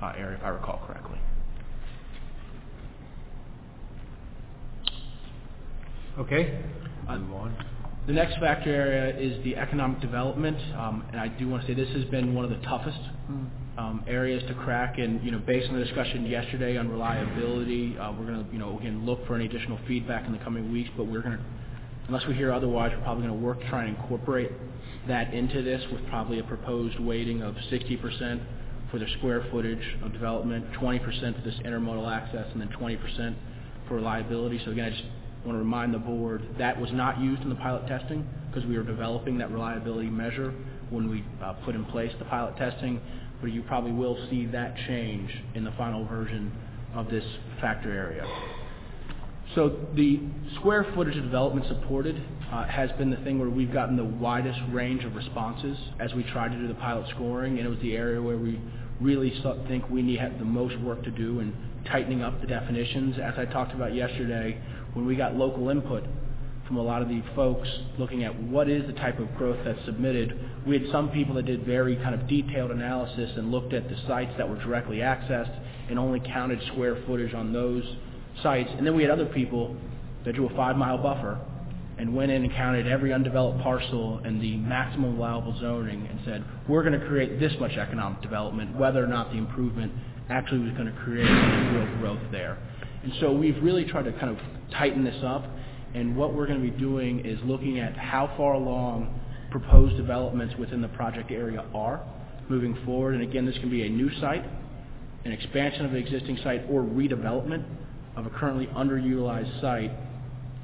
uh, 0.00 0.12
area, 0.16 0.36
if 0.38 0.44
I 0.44 0.48
recall 0.50 0.80
correctly. 0.86 1.18
Okay, 6.18 6.62
Uh, 7.08 7.18
move 7.18 7.34
on. 7.34 7.66
The 8.06 8.12
next 8.12 8.38
factor 8.38 8.70
area 8.70 9.16
is 9.16 9.42
the 9.44 9.56
economic 9.56 9.98
development, 10.02 10.58
um, 10.76 11.06
and 11.10 11.18
I 11.18 11.28
do 11.28 11.48
want 11.48 11.62
to 11.62 11.68
say 11.68 11.72
this 11.74 11.88
has 11.96 12.04
been 12.10 12.34
one 12.34 12.44
of 12.44 12.50
the 12.50 12.58
toughest 12.66 12.98
um, 13.78 14.04
areas 14.06 14.42
to 14.48 14.54
crack. 14.54 14.98
And 14.98 15.24
you 15.24 15.30
know, 15.30 15.38
based 15.38 15.70
on 15.70 15.78
the 15.78 15.84
discussion 15.86 16.26
yesterday 16.26 16.76
on 16.76 16.90
reliability, 16.90 17.96
uh, 17.96 18.12
we're 18.12 18.26
going 18.26 18.44
to, 18.44 18.52
you 18.52 18.58
know, 18.58 18.78
again 18.78 19.06
look 19.06 19.26
for 19.26 19.36
any 19.36 19.46
additional 19.46 19.78
feedback 19.88 20.26
in 20.26 20.32
the 20.32 20.38
coming 20.40 20.70
weeks. 20.70 20.90
But 20.98 21.04
we're 21.04 21.22
going 21.22 21.38
to, 21.38 21.44
unless 22.08 22.26
we 22.26 22.34
hear 22.34 22.52
otherwise, 22.52 22.92
we're 22.94 23.02
probably 23.04 23.26
going 23.26 23.40
to 23.40 23.42
work 23.42 23.60
to 23.60 23.68
try 23.70 23.84
and 23.84 23.96
incorporate 23.96 24.50
that 25.08 25.32
into 25.32 25.62
this 25.62 25.82
with 25.90 26.06
probably 26.08 26.40
a 26.40 26.44
proposed 26.44 27.00
weighting 27.00 27.40
of 27.40 27.54
60% 27.54 28.42
for 28.90 28.98
the 28.98 29.06
square 29.16 29.46
footage 29.50 29.96
of 30.04 30.12
development, 30.12 30.70
20% 30.72 31.00
for 31.02 31.40
this 31.42 31.58
intermodal 31.64 32.14
access, 32.14 32.46
and 32.52 32.60
then 32.60 32.68
20% 32.68 33.34
for 33.88 33.94
reliability. 33.94 34.60
So 34.62 34.72
again, 34.72 34.84
I 34.84 34.90
just 34.90 35.04
want 35.44 35.56
to 35.56 35.58
remind 35.58 35.92
the 35.92 35.98
board 35.98 36.42
that 36.58 36.80
was 36.80 36.90
not 36.92 37.20
used 37.20 37.42
in 37.42 37.48
the 37.48 37.54
pilot 37.56 37.86
testing 37.86 38.26
because 38.48 38.66
we 38.68 38.76
were 38.76 38.84
developing 38.84 39.38
that 39.38 39.50
reliability 39.50 40.08
measure 40.08 40.54
when 40.90 41.10
we 41.10 41.24
uh, 41.42 41.52
put 41.64 41.74
in 41.74 41.84
place 41.86 42.12
the 42.18 42.24
pilot 42.26 42.56
testing, 42.56 43.00
but 43.40 43.52
you 43.52 43.62
probably 43.62 43.92
will 43.92 44.16
see 44.30 44.46
that 44.46 44.74
change 44.86 45.30
in 45.54 45.64
the 45.64 45.72
final 45.72 46.06
version 46.06 46.52
of 46.94 47.10
this 47.10 47.24
factor 47.60 47.92
area. 47.92 48.24
So 49.54 49.76
the 49.94 50.20
square 50.56 50.86
footage 50.94 51.16
of 51.16 51.24
development 51.24 51.66
supported 51.68 52.20
uh, 52.50 52.66
has 52.66 52.90
been 52.92 53.10
the 53.10 53.18
thing 53.18 53.38
where 53.38 53.50
we've 53.50 53.72
gotten 53.72 53.96
the 53.96 54.04
widest 54.04 54.58
range 54.70 55.04
of 55.04 55.14
responses 55.14 55.76
as 56.00 56.12
we 56.14 56.24
tried 56.24 56.52
to 56.52 56.58
do 56.58 56.66
the 56.66 56.74
pilot 56.74 57.08
scoring, 57.10 57.58
and 57.58 57.66
it 57.66 57.70
was 57.70 57.78
the 57.80 57.96
area 57.96 58.20
where 58.20 58.36
we 58.36 58.60
really 59.00 59.32
think 59.68 59.88
we 59.90 60.02
need 60.02 60.18
have 60.18 60.38
the 60.38 60.44
most 60.44 60.78
work 60.80 61.02
to 61.04 61.10
do 61.10 61.40
in 61.40 61.54
tightening 61.86 62.22
up 62.22 62.40
the 62.40 62.46
definitions. 62.46 63.16
As 63.22 63.34
I 63.36 63.44
talked 63.44 63.72
about 63.72 63.94
yesterday, 63.94 64.60
when 64.94 65.06
we 65.06 65.16
got 65.16 65.36
local 65.36 65.68
input 65.68 66.04
from 66.66 66.76
a 66.78 66.82
lot 66.82 67.02
of 67.02 67.08
the 67.08 67.22
folks 67.34 67.68
looking 67.98 68.24
at 68.24 68.42
what 68.44 68.68
is 68.68 68.86
the 68.86 68.92
type 68.94 69.18
of 69.18 69.34
growth 69.36 69.58
that's 69.64 69.84
submitted, 69.84 70.38
we 70.66 70.78
had 70.78 70.90
some 70.90 71.10
people 71.10 71.34
that 71.34 71.44
did 71.44 71.64
very 71.66 71.96
kind 71.96 72.14
of 72.14 72.26
detailed 72.26 72.70
analysis 72.70 73.30
and 73.36 73.50
looked 73.50 73.74
at 73.74 73.88
the 73.88 73.96
sites 74.06 74.32
that 74.38 74.48
were 74.48 74.56
directly 74.56 74.98
accessed 74.98 75.54
and 75.90 75.98
only 75.98 76.20
counted 76.20 76.58
square 76.72 77.02
footage 77.06 77.34
on 77.34 77.52
those 77.52 77.84
sites. 78.42 78.70
And 78.76 78.86
then 78.86 78.96
we 78.96 79.02
had 79.02 79.10
other 79.10 79.26
people 79.26 79.76
that 80.24 80.34
drew 80.34 80.48
a 80.48 80.56
five-mile 80.56 80.98
buffer 80.98 81.38
and 81.98 82.14
went 82.14 82.30
in 82.32 82.42
and 82.42 82.52
counted 82.52 82.86
every 82.86 83.12
undeveloped 83.12 83.62
parcel 83.62 84.20
and 84.24 84.40
the 84.40 84.56
maximum 84.56 85.16
allowable 85.16 85.56
zoning 85.60 86.06
and 86.06 86.18
said, 86.24 86.44
we're 86.68 86.82
going 86.82 86.98
to 86.98 87.06
create 87.06 87.38
this 87.38 87.52
much 87.60 87.72
economic 87.72 88.20
development, 88.22 88.74
whether 88.76 89.04
or 89.04 89.06
not 89.06 89.30
the 89.30 89.36
improvement 89.38 89.92
actually 90.30 90.60
was 90.60 90.72
going 90.72 90.86
to 90.86 90.98
create 91.04 91.28
real 91.28 91.98
growth 91.98 92.22
there. 92.32 92.58
And 93.04 93.12
so 93.20 93.32
we've 93.32 93.62
really 93.62 93.84
tried 93.84 94.04
to 94.04 94.12
kind 94.12 94.30
of 94.30 94.38
tighten 94.72 95.04
this 95.04 95.22
up, 95.22 95.44
and 95.94 96.16
what 96.16 96.34
we're 96.34 96.46
going 96.46 96.64
to 96.64 96.70
be 96.70 96.76
doing 96.76 97.24
is 97.24 97.38
looking 97.44 97.78
at 97.78 97.96
how 97.96 98.32
far 98.36 98.54
along 98.54 99.20
proposed 99.50 99.96
developments 99.96 100.54
within 100.58 100.80
the 100.80 100.88
project 100.88 101.30
area 101.30 101.64
are 101.74 102.02
moving 102.48 102.76
forward. 102.84 103.14
And 103.14 103.22
again, 103.22 103.44
this 103.44 103.56
can 103.58 103.70
be 103.70 103.86
a 103.86 103.88
new 103.88 104.10
site, 104.20 104.44
an 105.24 105.32
expansion 105.32 105.84
of 105.84 105.92
an 105.92 105.98
existing 105.98 106.38
site, 106.42 106.62
or 106.70 106.82
redevelopment 106.82 107.64
of 108.16 108.26
a 108.26 108.30
currently 108.30 108.66
underutilized 108.68 109.60
site. 109.60 109.92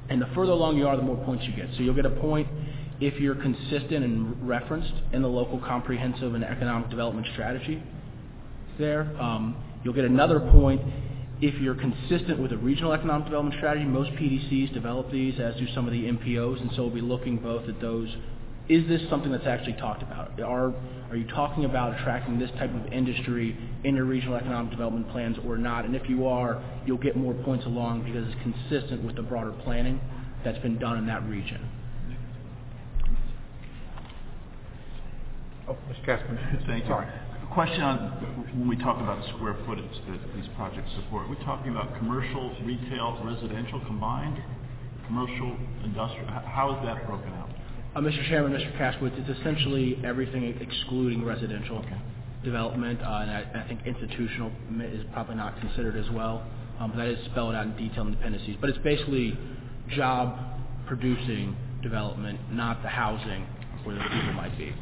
And 0.09 0.19
the 0.19 0.27
further 0.33 0.51
along 0.51 0.77
you 0.77 0.87
are, 0.87 0.97
the 0.97 1.03
more 1.03 1.23
points 1.23 1.45
you 1.45 1.55
get. 1.55 1.69
So 1.77 1.83
you'll 1.83 1.95
get 1.95 2.05
a 2.07 2.09
point 2.09 2.47
if 2.99 3.19
you're 3.19 3.35
consistent 3.35 4.03
and 4.03 4.47
referenced 4.47 4.93
in 5.13 5.21
the 5.21 5.27
local 5.27 5.59
comprehensive 5.59 6.33
and 6.33 6.43
economic 6.43 6.89
development 6.89 7.27
strategy 7.33 7.81
there. 8.79 9.15
Um, 9.21 9.55
you'll 9.83 9.93
get 9.93 10.05
another 10.05 10.39
point 10.39 10.81
if 11.41 11.59
you're 11.59 11.75
consistent 11.75 12.39
with 12.39 12.51
a 12.51 12.57
regional 12.57 12.93
economic 12.93 13.25
development 13.25 13.55
strategy. 13.57 13.85
Most 13.85 14.11
PDCs 14.11 14.73
develop 14.73 15.11
these, 15.11 15.39
as 15.39 15.55
do 15.55 15.67
some 15.73 15.87
of 15.87 15.91
the 15.91 16.03
MPOs, 16.03 16.61
and 16.61 16.69
so 16.75 16.83
we'll 16.83 16.93
be 16.93 17.01
looking 17.01 17.37
both 17.37 17.67
at 17.67 17.81
those. 17.81 18.09
Is 18.69 18.87
this 18.87 19.01
something 19.09 19.31
that's 19.31 19.47
actually 19.47 19.73
talked 19.73 20.03
about? 20.03 20.39
Are, 20.39 20.73
are 21.09 21.15
you 21.15 21.27
talking 21.27 21.65
about 21.65 21.99
attracting 21.99 22.37
this 22.37 22.51
type 22.51 22.73
of 22.73 22.93
industry 22.93 23.57
in 23.83 23.95
your 23.95 24.05
regional 24.05 24.35
economic 24.35 24.69
development 24.69 25.09
plans 25.09 25.37
or 25.45 25.57
not? 25.57 25.83
And 25.83 25.95
if 25.95 26.07
you 26.07 26.27
are, 26.27 26.63
you'll 26.85 26.97
get 26.99 27.17
more 27.17 27.33
points 27.33 27.65
along 27.65 28.03
because 28.03 28.27
it's 28.27 28.41
consistent 28.43 29.03
with 29.03 29.15
the 29.15 29.23
broader 29.23 29.51
planning 29.63 29.99
that's 30.45 30.59
been 30.59 30.77
done 30.77 30.97
in 30.99 31.07
that 31.07 31.27
region. 31.27 31.67
Oh, 35.67 35.77
Mr. 35.89 36.05
Casper. 36.05 36.61
Thank 36.67 36.83
you. 36.83 36.89
Sorry. 36.89 37.07
Question 37.53 37.81
on, 37.81 37.97
when 38.55 38.69
we 38.69 38.77
talk 38.77 39.01
about 39.01 39.27
square 39.35 39.57
footage 39.65 39.91
that 40.07 40.19
these 40.33 40.47
projects 40.55 40.89
support, 40.95 41.27
we're 41.27 41.43
talking 41.43 41.71
about 41.71 41.97
commercial, 41.97 42.55
retail, 42.63 43.21
residential 43.25 43.81
combined, 43.81 44.41
commercial, 45.05 45.57
industrial, 45.83 46.27
how 46.29 46.71
is 46.71 46.85
that 46.85 47.05
broken 47.05 47.27
out? 47.33 47.49
Uh, 47.93 47.99
Mr. 47.99 48.25
Chairman, 48.29 48.53
Mr. 48.53 48.71
Cashwood, 48.77 49.11
it's 49.17 49.37
essentially 49.37 49.99
everything 50.05 50.45
excluding 50.61 51.25
residential 51.25 51.83
development, 52.41 53.01
uh, 53.01 53.19
and 53.19 53.31
I, 53.31 53.65
think 53.67 53.81
institutional 53.85 54.49
is 54.79 55.03
probably 55.11 55.35
not 55.35 55.59
considered 55.59 55.97
as 55.97 56.09
well. 56.11 56.47
Um, 56.79 56.93
that 56.95 57.07
is 57.07 57.19
spelled 57.31 57.53
out 57.53 57.65
in 57.65 57.75
detail 57.75 58.07
in 58.07 58.11
the 58.11 58.17
appendices, 58.17 58.55
but 58.61 58.69
it's 58.69 58.79
basically 58.79 59.37
job 59.89 60.39
producing 60.87 61.57
development, 61.83 62.39
not 62.49 62.81
the 62.81 62.87
housing 62.87 63.45
where 63.83 63.97
the 63.97 64.03
people 64.03 64.33
might 64.35 64.57
be. 64.57 64.73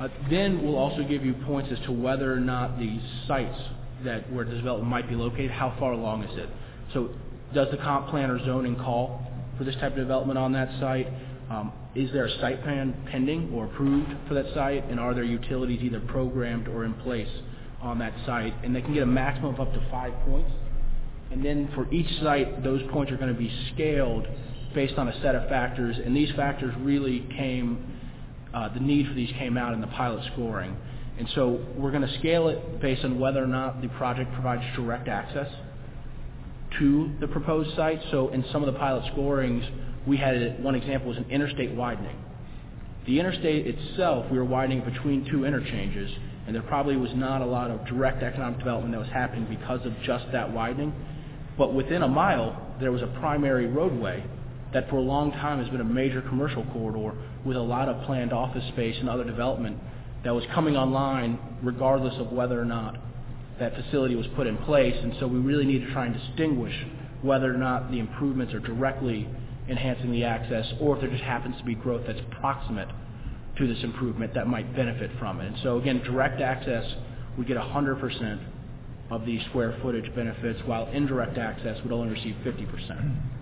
Uh, 0.00 0.08
Then 0.30 0.62
we'll 0.64 0.78
also 0.78 1.02
give 1.02 1.24
you 1.24 1.34
points 1.46 1.70
as 1.70 1.78
to 1.84 1.92
whether 1.92 2.32
or 2.32 2.40
not 2.40 2.78
the 2.78 2.98
sites 3.28 3.58
that 4.04 4.32
where 4.32 4.46
the 4.46 4.54
development 4.54 4.88
might 4.88 5.08
be 5.08 5.14
located, 5.14 5.50
how 5.50 5.76
far 5.78 5.92
along 5.92 6.24
is 6.24 6.38
it? 6.38 6.48
So 6.94 7.10
does 7.54 7.68
the 7.70 7.76
comp 7.76 8.08
plan 8.08 8.30
or 8.30 8.42
zoning 8.46 8.76
call 8.76 9.22
for 9.58 9.64
this 9.64 9.74
type 9.74 9.92
of 9.92 9.98
development 9.98 10.38
on 10.38 10.52
that 10.52 10.70
site? 10.80 11.06
Um, 11.50 11.72
Is 11.94 12.10
there 12.12 12.24
a 12.24 12.40
site 12.40 12.62
plan 12.62 12.94
pending 13.10 13.52
or 13.52 13.66
approved 13.66 14.10
for 14.26 14.34
that 14.34 14.54
site? 14.54 14.84
And 14.84 14.98
are 14.98 15.12
there 15.12 15.24
utilities 15.24 15.82
either 15.82 16.00
programmed 16.00 16.66
or 16.66 16.84
in 16.84 16.94
place 16.94 17.28
on 17.82 17.98
that 17.98 18.14
site? 18.24 18.54
And 18.64 18.74
they 18.74 18.80
can 18.80 18.94
get 18.94 19.02
a 19.02 19.06
maximum 19.06 19.54
of 19.54 19.60
up 19.60 19.74
to 19.74 19.86
five 19.90 20.14
points. 20.24 20.50
And 21.30 21.44
then 21.44 21.68
for 21.74 21.92
each 21.92 22.08
site, 22.22 22.64
those 22.64 22.80
points 22.90 23.12
are 23.12 23.16
going 23.16 23.32
to 23.32 23.38
be 23.38 23.52
scaled 23.74 24.26
based 24.74 24.94
on 24.94 25.08
a 25.08 25.20
set 25.20 25.34
of 25.34 25.48
factors. 25.48 25.96
And 26.02 26.16
these 26.16 26.30
factors 26.36 26.72
really 26.78 27.26
came 27.36 27.89
uh, 28.54 28.72
the 28.72 28.80
need 28.80 29.06
for 29.06 29.14
these 29.14 29.30
came 29.38 29.56
out 29.56 29.72
in 29.72 29.80
the 29.80 29.86
pilot 29.88 30.24
scoring. 30.32 30.76
And 31.18 31.28
so 31.34 31.64
we're 31.76 31.90
going 31.90 32.06
to 32.06 32.18
scale 32.18 32.48
it 32.48 32.80
based 32.80 33.04
on 33.04 33.18
whether 33.18 33.42
or 33.42 33.46
not 33.46 33.82
the 33.82 33.88
project 33.88 34.32
provides 34.32 34.62
direct 34.74 35.08
access 35.08 35.48
to 36.78 37.12
the 37.20 37.28
proposed 37.28 37.74
site. 37.76 38.00
So 38.10 38.28
in 38.28 38.44
some 38.52 38.62
of 38.62 38.72
the 38.72 38.78
pilot 38.78 39.04
scorings, 39.12 39.64
we 40.06 40.16
had 40.16 40.62
one 40.62 40.74
example 40.74 41.08
was 41.08 41.18
an 41.18 41.30
interstate 41.30 41.72
widening. 41.74 42.16
The 43.06 43.18
interstate 43.18 43.66
itself, 43.66 44.26
we 44.30 44.38
were 44.38 44.44
widening 44.44 44.82
between 44.84 45.28
two 45.30 45.44
interchanges, 45.44 46.10
and 46.46 46.54
there 46.54 46.62
probably 46.62 46.96
was 46.96 47.10
not 47.14 47.42
a 47.42 47.46
lot 47.46 47.70
of 47.70 47.86
direct 47.86 48.22
economic 48.22 48.58
development 48.58 48.92
that 48.92 49.00
was 49.00 49.08
happening 49.08 49.46
because 49.48 49.84
of 49.84 49.92
just 50.04 50.24
that 50.32 50.52
widening. 50.52 50.92
But 51.58 51.74
within 51.74 52.02
a 52.02 52.08
mile, 52.08 52.74
there 52.80 52.92
was 52.92 53.02
a 53.02 53.08
primary 53.20 53.66
roadway 53.66 54.24
that 54.72 54.88
for 54.88 54.96
a 54.96 55.02
long 55.02 55.32
time 55.32 55.60
has 55.60 55.68
been 55.68 55.80
a 55.80 55.84
major 55.84 56.22
commercial 56.22 56.64
corridor 56.72 57.16
with 57.44 57.56
a 57.56 57.60
lot 57.60 57.88
of 57.88 58.04
planned 58.06 58.32
office 58.32 58.66
space 58.68 58.96
and 59.00 59.08
other 59.08 59.24
development 59.24 59.76
that 60.24 60.34
was 60.34 60.44
coming 60.54 60.76
online 60.76 61.38
regardless 61.62 62.14
of 62.18 62.30
whether 62.30 62.60
or 62.60 62.64
not 62.64 62.96
that 63.58 63.74
facility 63.74 64.14
was 64.14 64.26
put 64.36 64.46
in 64.46 64.56
place. 64.58 64.96
And 65.02 65.14
so 65.20 65.26
we 65.26 65.38
really 65.38 65.64
need 65.66 65.80
to 65.80 65.92
try 65.92 66.06
and 66.06 66.14
distinguish 66.14 66.74
whether 67.22 67.52
or 67.52 67.58
not 67.58 67.90
the 67.90 67.98
improvements 67.98 68.54
are 68.54 68.60
directly 68.60 69.28
enhancing 69.68 70.10
the 70.12 70.24
access 70.24 70.66
or 70.80 70.96
if 70.96 71.02
there 71.02 71.10
just 71.10 71.22
happens 71.22 71.56
to 71.58 71.64
be 71.64 71.74
growth 71.74 72.02
that's 72.06 72.20
proximate 72.40 72.88
to 73.58 73.66
this 73.66 73.82
improvement 73.82 74.34
that 74.34 74.46
might 74.46 74.74
benefit 74.74 75.10
from 75.18 75.40
it. 75.40 75.46
And 75.48 75.56
so 75.62 75.78
again, 75.78 76.02
direct 76.02 76.40
access, 76.40 76.84
we 77.38 77.44
get 77.44 77.56
100% 77.56 78.46
of 79.10 79.26
the 79.26 79.40
square 79.48 79.76
footage 79.82 80.14
benefits, 80.14 80.60
while 80.66 80.86
indirect 80.92 81.36
access 81.36 81.76
would 81.82 81.92
only 81.92 82.10
receive 82.10 82.36
50%. 82.44 83.39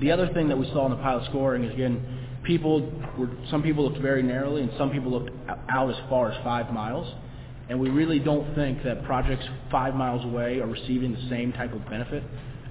The 0.00 0.10
other 0.10 0.28
thing 0.32 0.48
that 0.48 0.58
we 0.58 0.66
saw 0.68 0.86
in 0.86 0.90
the 0.90 1.02
pilot 1.02 1.26
scoring 1.30 1.64
is, 1.64 1.72
again, 1.72 2.40
people 2.44 2.92
were, 3.18 3.30
some 3.50 3.62
people 3.62 3.84
looked 3.84 4.02
very 4.02 4.22
narrowly 4.22 4.62
and 4.62 4.70
some 4.76 4.90
people 4.90 5.10
looked 5.10 5.30
out 5.68 5.90
as 5.90 5.96
far 6.08 6.30
as 6.30 6.44
five 6.44 6.72
miles. 6.72 7.12
And 7.68 7.80
we 7.80 7.88
really 7.88 8.18
don't 8.18 8.54
think 8.54 8.82
that 8.84 9.04
projects 9.04 9.44
five 9.70 9.94
miles 9.94 10.24
away 10.24 10.60
are 10.60 10.66
receiving 10.66 11.12
the 11.12 11.28
same 11.30 11.52
type 11.52 11.72
of 11.72 11.88
benefit 11.88 12.22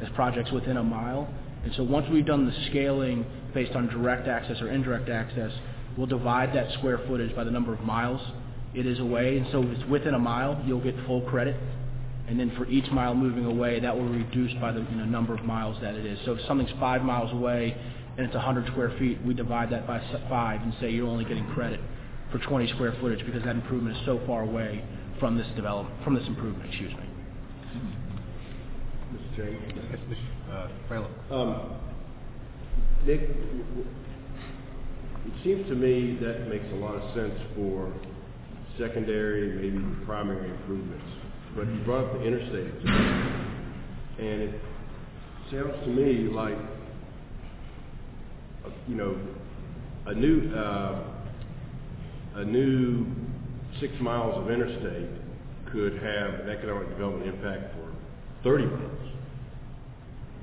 as 0.01 0.07
projects 0.15 0.51
within 0.51 0.77
a 0.77 0.83
mile. 0.83 1.33
And 1.63 1.73
so 1.75 1.83
once 1.83 2.07
we've 2.11 2.25
done 2.25 2.45
the 2.45 2.65
scaling 2.69 3.25
based 3.53 3.75
on 3.75 3.87
direct 3.87 4.27
access 4.27 4.61
or 4.61 4.69
indirect 4.69 5.09
access, 5.09 5.51
we'll 5.97 6.07
divide 6.07 6.55
that 6.55 6.71
square 6.73 6.99
footage 7.07 7.35
by 7.35 7.43
the 7.43 7.51
number 7.51 7.73
of 7.73 7.81
miles 7.81 8.21
it 8.73 8.85
is 8.85 8.99
away. 8.99 9.37
And 9.37 9.47
so 9.51 9.61
if 9.63 9.69
it's 9.69 9.89
within 9.89 10.13
a 10.13 10.19
mile, 10.19 10.61
you'll 10.65 10.83
get 10.83 10.95
full 11.05 11.21
credit. 11.21 11.55
And 12.27 12.39
then 12.39 12.51
for 12.55 12.65
each 12.67 12.89
mile 12.91 13.13
moving 13.13 13.45
away, 13.45 13.79
that 13.81 13.95
will 13.95 14.07
reduce 14.07 14.53
by 14.61 14.71
the 14.71 14.79
you 14.79 14.95
know, 14.95 15.05
number 15.05 15.33
of 15.33 15.43
miles 15.43 15.77
that 15.81 15.95
it 15.95 16.05
is. 16.05 16.17
So 16.25 16.33
if 16.33 16.41
something's 16.47 16.71
five 16.79 17.01
miles 17.03 17.31
away 17.33 17.75
and 18.17 18.25
it's 18.25 18.35
100 18.35 18.67
square 18.67 18.91
feet, 18.97 19.19
we 19.25 19.33
divide 19.33 19.69
that 19.71 19.85
by 19.85 19.99
five 20.29 20.61
and 20.61 20.73
say 20.79 20.89
you're 20.89 21.07
only 21.07 21.25
getting 21.25 21.45
credit 21.47 21.81
for 22.31 22.39
20 22.39 22.67
square 22.73 22.95
footage 23.01 23.25
because 23.25 23.43
that 23.43 23.55
improvement 23.55 23.97
is 23.97 24.05
so 24.05 24.21
far 24.25 24.43
away 24.43 24.83
from 25.19 25.37
this 25.37 25.47
development, 25.55 26.01
from 26.03 26.15
this 26.15 26.27
improvement, 26.27 26.69
excuse 26.69 26.91
me. 26.93 27.03
Mr. 29.13 29.35
Chairman? 29.35 30.19
Uh, 30.49 30.67
Fralin. 30.87 31.11
Um, 31.31 31.79
Nick, 33.05 33.27
w- 33.27 33.63
w- 33.63 33.87
it 35.25 35.33
seems 35.43 35.67
to 35.67 35.75
me 35.75 36.17
that 36.21 36.47
makes 36.47 36.65
a 36.71 36.75
lot 36.75 36.95
of 36.95 37.13
sense 37.13 37.37
for 37.55 37.93
secondary, 38.79 39.55
maybe 39.55 39.83
primary 40.05 40.49
improvements. 40.49 41.03
But 41.55 41.67
you 41.67 41.79
brought 41.85 42.05
up 42.05 42.13
the 42.13 42.23
interstate, 42.23 42.73
and 44.19 44.41
it 44.41 44.61
sounds 45.51 45.73
to 45.83 45.87
me 45.87 46.29
like, 46.29 46.57
you 48.87 48.95
know, 48.95 49.15
a 50.07 50.13
new, 50.13 50.53
uh, 50.53 51.03
a 52.35 52.45
new 52.45 53.05
six 53.79 53.93
miles 54.01 54.35
of 54.43 54.51
interstate 54.51 55.09
could 55.71 55.93
have 55.93 56.39
an 56.41 56.49
economic 56.49 56.89
development 56.89 57.27
impact 57.27 57.73
for 57.75 57.93
thirty 58.43 58.65
miles 58.65 59.03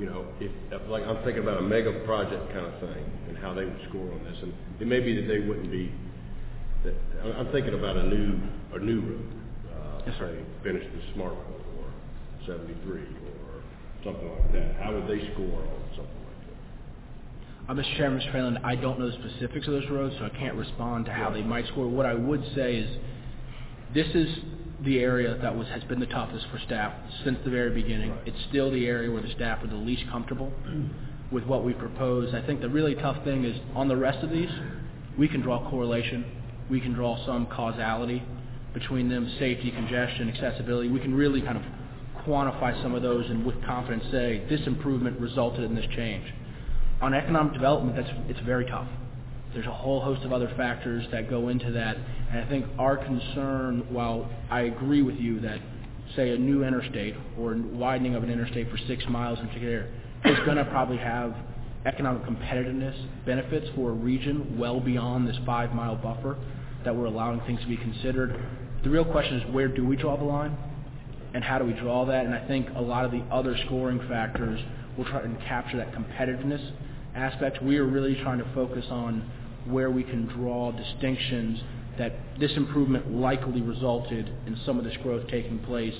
you 0.00 0.06
know, 0.06 0.24
if, 0.40 0.50
if, 0.72 0.88
like, 0.88 1.02
I'm 1.04 1.22
thinking 1.24 1.42
about 1.42 1.58
a 1.58 1.62
mega 1.62 1.92
project 2.06 2.50
kind 2.54 2.64
of 2.64 2.80
thing 2.80 3.04
and 3.28 3.36
how 3.36 3.52
they 3.52 3.66
would 3.66 3.80
score 3.90 4.10
on 4.10 4.24
this. 4.24 4.36
And 4.42 4.54
it 4.80 4.86
may 4.86 4.98
be 4.98 5.14
that 5.20 5.28
they 5.28 5.40
wouldn't 5.46 5.70
be, 5.70 5.92
that, 6.84 6.94
I'm, 7.22 7.52
thinking 7.52 7.74
about 7.74 7.98
a 7.98 8.04
new, 8.04 8.40
a 8.72 8.78
new 8.78 9.00
road. 9.02 9.39
Say, 10.06 10.38
finish 10.64 10.84
the 10.84 11.14
Smart 11.14 11.32
or 11.32 11.92
seventy-three 12.46 13.02
or 13.02 13.62
something 14.04 14.28
like 14.28 14.52
that. 14.52 14.76
How 14.82 14.94
would 14.94 15.06
they 15.06 15.32
score 15.32 15.60
on 15.60 15.82
something 15.94 16.22
like 16.24 17.66
that? 17.66 17.72
Uh, 17.72 17.74
Mr. 17.74 17.96
Chairman, 17.96 18.20
Mr. 18.20 18.32
Fralin, 18.32 18.64
I 18.64 18.76
don't 18.76 18.98
know 18.98 19.10
the 19.10 19.16
specifics 19.28 19.66
of 19.66 19.74
those 19.74 19.88
roads, 19.90 20.14
so 20.18 20.24
I 20.24 20.30
can't 20.30 20.54
respond 20.54 21.04
to 21.06 21.12
how 21.12 21.30
they 21.30 21.42
might 21.42 21.66
score. 21.68 21.86
What 21.86 22.06
I 22.06 22.14
would 22.14 22.42
say 22.54 22.76
is, 22.76 22.98
this 23.94 24.06
is 24.14 24.38
the 24.84 25.00
area 25.00 25.38
that 25.42 25.54
was, 25.54 25.68
has 25.68 25.84
been 25.84 26.00
the 26.00 26.06
toughest 26.06 26.46
for 26.50 26.58
staff 26.60 26.94
since 27.24 27.38
the 27.44 27.50
very 27.50 27.70
beginning. 27.70 28.16
It's 28.24 28.38
still 28.48 28.70
the 28.70 28.86
area 28.86 29.10
where 29.10 29.22
the 29.22 29.32
staff 29.32 29.62
are 29.62 29.68
the 29.68 29.76
least 29.76 30.04
comfortable 30.10 30.50
with 31.30 31.44
what 31.44 31.64
we 31.64 31.74
propose. 31.74 32.34
I 32.34 32.40
think 32.46 32.62
the 32.62 32.70
really 32.70 32.94
tough 32.94 33.22
thing 33.24 33.44
is, 33.44 33.60
on 33.74 33.88
the 33.88 33.96
rest 33.96 34.24
of 34.24 34.30
these, 34.30 34.50
we 35.18 35.28
can 35.28 35.42
draw 35.42 35.68
correlation, 35.68 36.24
we 36.70 36.80
can 36.80 36.94
draw 36.94 37.24
some 37.26 37.46
causality 37.46 38.22
between 38.74 39.08
them, 39.08 39.30
safety, 39.38 39.70
congestion, 39.70 40.28
accessibility. 40.28 40.88
We 40.88 41.00
can 41.00 41.14
really 41.14 41.40
kind 41.40 41.56
of 41.56 41.64
quantify 42.24 42.80
some 42.82 42.94
of 42.94 43.02
those 43.02 43.28
and 43.28 43.44
with 43.44 43.62
confidence 43.64 44.04
say, 44.10 44.44
this 44.48 44.60
improvement 44.66 45.20
resulted 45.20 45.64
in 45.64 45.74
this 45.74 45.86
change. 45.96 46.24
On 47.00 47.14
economic 47.14 47.54
development, 47.54 47.96
that's, 47.96 48.10
it's 48.28 48.40
very 48.40 48.66
tough. 48.66 48.88
There's 49.54 49.66
a 49.66 49.72
whole 49.72 50.00
host 50.00 50.22
of 50.24 50.32
other 50.32 50.52
factors 50.56 51.04
that 51.10 51.28
go 51.28 51.48
into 51.48 51.72
that. 51.72 51.96
And 52.30 52.40
I 52.40 52.48
think 52.48 52.66
our 52.78 52.96
concern, 52.96 53.86
while 53.90 54.30
I 54.50 54.62
agree 54.62 55.02
with 55.02 55.16
you 55.16 55.40
that, 55.40 55.58
say, 56.14 56.30
a 56.30 56.38
new 56.38 56.62
interstate 56.62 57.14
or 57.38 57.56
widening 57.56 58.14
of 58.14 58.22
an 58.22 58.30
interstate 58.30 58.70
for 58.70 58.78
six 58.86 59.04
miles 59.08 59.38
in 59.40 59.48
particular 59.48 59.88
is 60.24 60.38
going 60.44 60.56
to 60.56 60.64
probably 60.66 60.98
have 60.98 61.34
economic 61.86 62.22
competitiveness 62.24 62.94
benefits 63.24 63.66
for 63.74 63.90
a 63.90 63.92
region 63.92 64.58
well 64.58 64.80
beyond 64.80 65.26
this 65.26 65.36
five-mile 65.46 65.96
buffer 65.96 66.36
that 66.84 66.94
we're 66.94 67.06
allowing 67.06 67.40
things 67.40 67.60
to 67.60 67.66
be 67.66 67.76
considered. 67.76 68.34
The 68.82 68.90
real 68.90 69.04
question 69.04 69.36
is 69.40 69.54
where 69.54 69.68
do 69.68 69.84
we 69.86 69.96
draw 69.96 70.16
the 70.16 70.24
line? 70.24 70.56
and 71.34 71.44
how 71.44 71.58
do 71.58 71.64
we 71.64 71.72
draw 71.72 72.04
that? 72.06 72.24
And 72.24 72.34
I 72.34 72.46
think 72.46 72.68
a 72.74 72.80
lot 72.80 73.04
of 73.04 73.10
the 73.10 73.22
other 73.30 73.56
scoring 73.66 74.00
factors 74.08 74.60
will 74.96 75.04
try 75.04 75.20
and 75.20 75.38
capture 75.42 75.76
that 75.76 75.92
competitiveness 75.92 76.72
aspect. 77.14 77.62
We 77.62 77.78
are 77.78 77.86
really 77.86 78.16
trying 78.22 78.38
to 78.38 78.54
focus 78.54 78.84
on 78.90 79.30
where 79.66 79.90
we 79.90 80.02
can 80.02 80.26
draw 80.26 80.72
distinctions 80.72 81.60
that 81.98 82.14
this 82.38 82.52
improvement 82.56 83.12
likely 83.12 83.60
resulted 83.60 84.28
in 84.46 84.58
some 84.64 84.78
of 84.78 84.84
this 84.84 84.96
growth 85.02 85.28
taking 85.28 85.58
place 85.60 85.94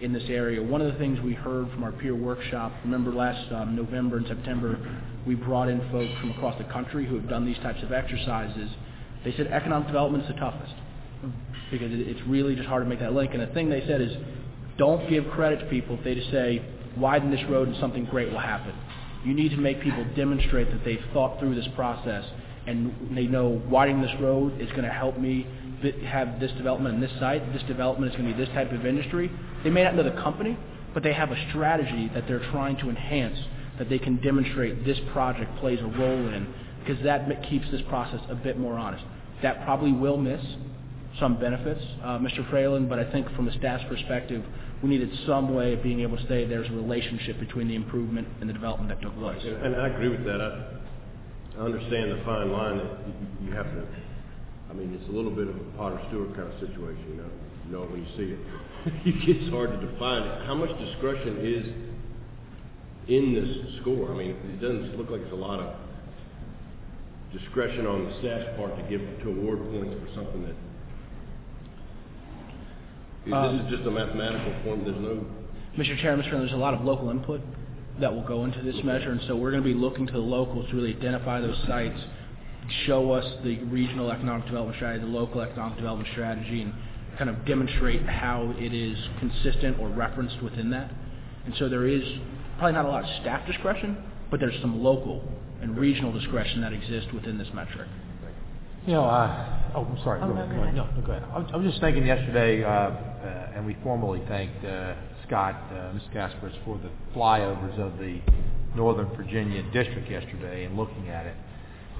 in 0.00 0.12
this 0.12 0.24
area. 0.28 0.60
One 0.62 0.80
of 0.80 0.92
the 0.92 0.98
things 0.98 1.20
we 1.20 1.34
heard 1.34 1.70
from 1.70 1.84
our 1.84 1.92
peer 1.92 2.14
workshop, 2.14 2.72
remember 2.82 3.12
last 3.12 3.52
um, 3.52 3.76
November 3.76 4.16
and 4.16 4.26
September, 4.26 4.78
we 5.26 5.34
brought 5.34 5.68
in 5.68 5.80
folks 5.92 6.12
from 6.20 6.32
across 6.32 6.58
the 6.58 6.64
country 6.72 7.06
who 7.06 7.14
have 7.14 7.28
done 7.28 7.46
these 7.46 7.58
types 7.58 7.82
of 7.82 7.92
exercises. 7.92 8.68
They 9.24 9.34
said 9.36 9.48
economic 9.48 9.88
development 9.88 10.24
is 10.24 10.28
the 10.28 10.38
toughest 10.38 10.74
because 11.70 11.90
it's 11.92 12.20
really 12.28 12.54
just 12.54 12.68
hard 12.68 12.84
to 12.84 12.88
make 12.88 13.00
that 13.00 13.14
link. 13.14 13.32
And 13.32 13.42
the 13.42 13.52
thing 13.54 13.70
they 13.70 13.84
said 13.86 14.00
is, 14.00 14.12
don't 14.76 15.08
give 15.08 15.26
credit 15.30 15.60
to 15.60 15.66
people 15.66 15.96
if 15.98 16.04
they 16.04 16.14
just 16.14 16.30
say, 16.30 16.62
widen 16.96 17.30
this 17.30 17.40
road 17.48 17.68
and 17.68 17.76
something 17.78 18.04
great 18.04 18.30
will 18.30 18.38
happen. 18.38 18.74
You 19.24 19.34
need 19.34 19.50
to 19.50 19.56
make 19.56 19.80
people 19.80 20.04
demonstrate 20.14 20.70
that 20.70 20.84
they've 20.84 21.02
thought 21.12 21.40
through 21.40 21.54
this 21.54 21.68
process 21.74 22.24
and 22.66 23.16
they 23.16 23.26
know 23.26 23.62
widening 23.68 24.02
this 24.02 24.14
road 24.20 24.60
is 24.60 24.68
going 24.70 24.84
to 24.84 24.92
help 24.92 25.18
me 25.18 25.46
have 26.06 26.40
this 26.40 26.50
development 26.52 26.96
on 26.96 27.00
this 27.00 27.10
site. 27.18 27.52
This 27.52 27.62
development 27.64 28.12
is 28.12 28.18
going 28.18 28.30
to 28.30 28.36
be 28.36 28.44
this 28.44 28.52
type 28.54 28.72
of 28.72 28.86
industry. 28.86 29.30
They 29.62 29.70
may 29.70 29.84
not 29.84 29.94
know 29.94 30.02
the 30.02 30.22
company, 30.22 30.58
but 30.92 31.02
they 31.02 31.12
have 31.12 31.30
a 31.30 31.48
strategy 31.50 32.10
that 32.14 32.26
they're 32.26 32.50
trying 32.50 32.76
to 32.78 32.88
enhance 32.88 33.38
that 33.78 33.88
they 33.88 33.98
can 33.98 34.16
demonstrate 34.22 34.84
this 34.84 34.98
project 35.12 35.58
plays 35.58 35.80
a 35.80 35.86
role 35.86 36.28
in 36.28 36.46
because 36.80 37.02
that 37.02 37.26
keeps 37.48 37.70
this 37.70 37.82
process 37.88 38.20
a 38.28 38.34
bit 38.34 38.58
more 38.58 38.78
honest. 38.78 39.04
That 39.42 39.64
probably 39.64 39.92
will 39.92 40.16
miss 40.16 40.40
some 41.20 41.38
benefits, 41.38 41.80
uh, 42.02 42.18
Mr. 42.18 42.48
Fralin, 42.50 42.88
but 42.88 42.98
I 42.98 43.10
think 43.12 43.30
from 43.36 43.46
the 43.46 43.52
staff's 43.52 43.84
perspective, 43.88 44.44
we 44.82 44.88
needed 44.88 45.10
some 45.26 45.54
way 45.54 45.74
of 45.74 45.82
being 45.82 46.00
able 46.00 46.16
to 46.16 46.28
say 46.28 46.44
there's 46.44 46.68
a 46.68 46.72
relationship 46.74 47.38
between 47.38 47.68
the 47.68 47.74
improvement 47.74 48.26
and 48.40 48.48
the 48.48 48.52
development 48.52 48.88
that 48.88 49.00
took 49.00 49.16
place. 49.18 49.40
And 49.44 49.76
I 49.76 49.88
agree 49.88 50.08
with 50.08 50.24
that. 50.24 50.40
I, 50.40 51.60
I 51.60 51.64
understand 51.64 52.10
the 52.10 52.22
fine 52.24 52.50
line 52.50 52.78
that 52.78 52.98
you, 53.42 53.52
have 53.52 53.66
to, 53.66 53.86
I 54.70 54.72
mean, 54.74 54.98
it's 55.00 55.08
a 55.08 55.12
little 55.12 55.30
bit 55.30 55.48
of 55.48 55.56
a 55.56 55.64
Potter 55.76 56.00
Stewart 56.08 56.34
kind 56.34 56.52
of 56.52 56.60
situation, 56.60 57.04
you 57.08 57.16
know, 57.16 57.30
you 57.66 57.72
know, 57.72 57.80
when 57.86 58.02
you 58.02 58.10
see 58.16 58.34
it. 58.34 58.40
it 59.06 59.26
gets 59.26 59.50
hard 59.50 59.70
to 59.70 59.86
define 59.86 60.22
it. 60.22 60.46
How 60.46 60.54
much 60.54 60.70
discretion 60.78 61.38
is 61.40 61.64
in 63.08 63.34
this 63.34 63.80
score? 63.80 64.12
I 64.12 64.16
mean, 64.16 64.30
it 64.30 64.60
doesn't 64.60 64.98
look 64.98 65.10
like 65.10 65.20
it's 65.20 65.32
a 65.32 65.36
lot 65.36 65.60
of 65.60 65.83
discretion 67.38 67.86
on 67.86 68.04
the 68.04 68.12
staff's 68.20 68.56
part 68.56 68.76
to 68.76 68.82
give, 68.88 69.00
to 69.22 69.28
award 69.28 69.58
points 69.70 69.94
for 70.00 70.14
something 70.14 70.42
that, 70.46 70.56
Uh, 73.32 73.52
this 73.52 73.62
is 73.62 73.70
just 73.70 73.86
a 73.86 73.90
mathematical 73.90 74.52
form, 74.62 74.84
there's 74.84 74.96
no, 75.00 75.24
Mr. 75.78 75.98
Chairman, 76.00 76.24
Mr. 76.24 76.30
Chairman, 76.30 76.40
there's 76.46 76.52
a 76.52 76.56
lot 76.56 76.74
of 76.74 76.82
local 76.84 77.10
input 77.10 77.40
that 78.00 78.12
will 78.12 78.26
go 78.26 78.44
into 78.44 78.62
this 78.62 78.76
measure, 78.84 79.12
and 79.12 79.20
so 79.26 79.34
we're 79.36 79.50
going 79.50 79.62
to 79.62 79.68
be 79.68 79.74
looking 79.74 80.06
to 80.06 80.12
the 80.12 80.18
locals 80.18 80.68
to 80.70 80.76
really 80.76 80.94
identify 80.94 81.40
those 81.40 81.56
sites, 81.66 81.98
show 82.86 83.12
us 83.12 83.24
the 83.44 83.58
regional 83.64 84.10
economic 84.10 84.46
development 84.46 84.76
strategy, 84.76 85.04
the 85.04 85.10
local 85.10 85.40
economic 85.40 85.76
development 85.76 86.08
strategy, 86.12 86.62
and 86.62 86.72
kind 87.18 87.30
of 87.30 87.44
demonstrate 87.46 88.04
how 88.06 88.52
it 88.58 88.74
is 88.74 88.98
consistent 89.18 89.78
or 89.78 89.88
referenced 89.88 90.42
within 90.42 90.70
that. 90.70 90.90
And 91.46 91.54
so 91.58 91.68
there 91.68 91.86
is 91.86 92.02
probably 92.58 92.72
not 92.72 92.84
a 92.84 92.88
lot 92.88 93.04
of 93.04 93.10
staff 93.20 93.46
discretion, 93.46 93.96
but 94.30 94.40
there's 94.40 94.60
some 94.60 94.82
local 94.82 95.22
and 95.64 95.78
regional 95.78 96.12
discretion 96.12 96.60
that 96.60 96.74
exists 96.74 97.10
within 97.12 97.38
this 97.38 97.48
metric. 97.54 97.88
You 98.86 98.92
know, 98.92 99.04
uh, 99.06 99.72
oh, 99.74 99.86
I'm 99.86 99.98
sorry. 100.04 100.20
Oh, 100.22 100.28
go 100.28 100.34
no, 100.34 100.42
ahead. 100.42 100.54
go 100.54 100.62
ahead. 100.62 100.74
No, 100.74 100.84
no, 100.84 101.06
go 101.06 101.12
ahead. 101.12 101.24
I 101.32 101.38
was, 101.38 101.50
I 101.54 101.56
was 101.56 101.66
just 101.70 101.80
thinking 101.80 102.06
yesterday, 102.06 102.62
uh, 102.62 102.68
uh, 102.68 103.52
and 103.56 103.64
we 103.64 103.78
formally 103.82 104.20
thanked 104.28 104.62
uh, 104.62 104.94
Scott, 105.26 105.56
uh, 105.72 105.94
Ms. 105.94 106.02
Gasparis, 106.14 106.52
for 106.66 106.78
the 106.78 106.90
flyovers 107.16 107.78
of 107.80 107.98
the 107.98 108.20
Northern 108.76 109.08
Virginia 109.16 109.62
district 109.72 110.10
yesterday 110.10 110.64
and 110.64 110.76
looking 110.76 111.08
at 111.08 111.24
it. 111.24 111.34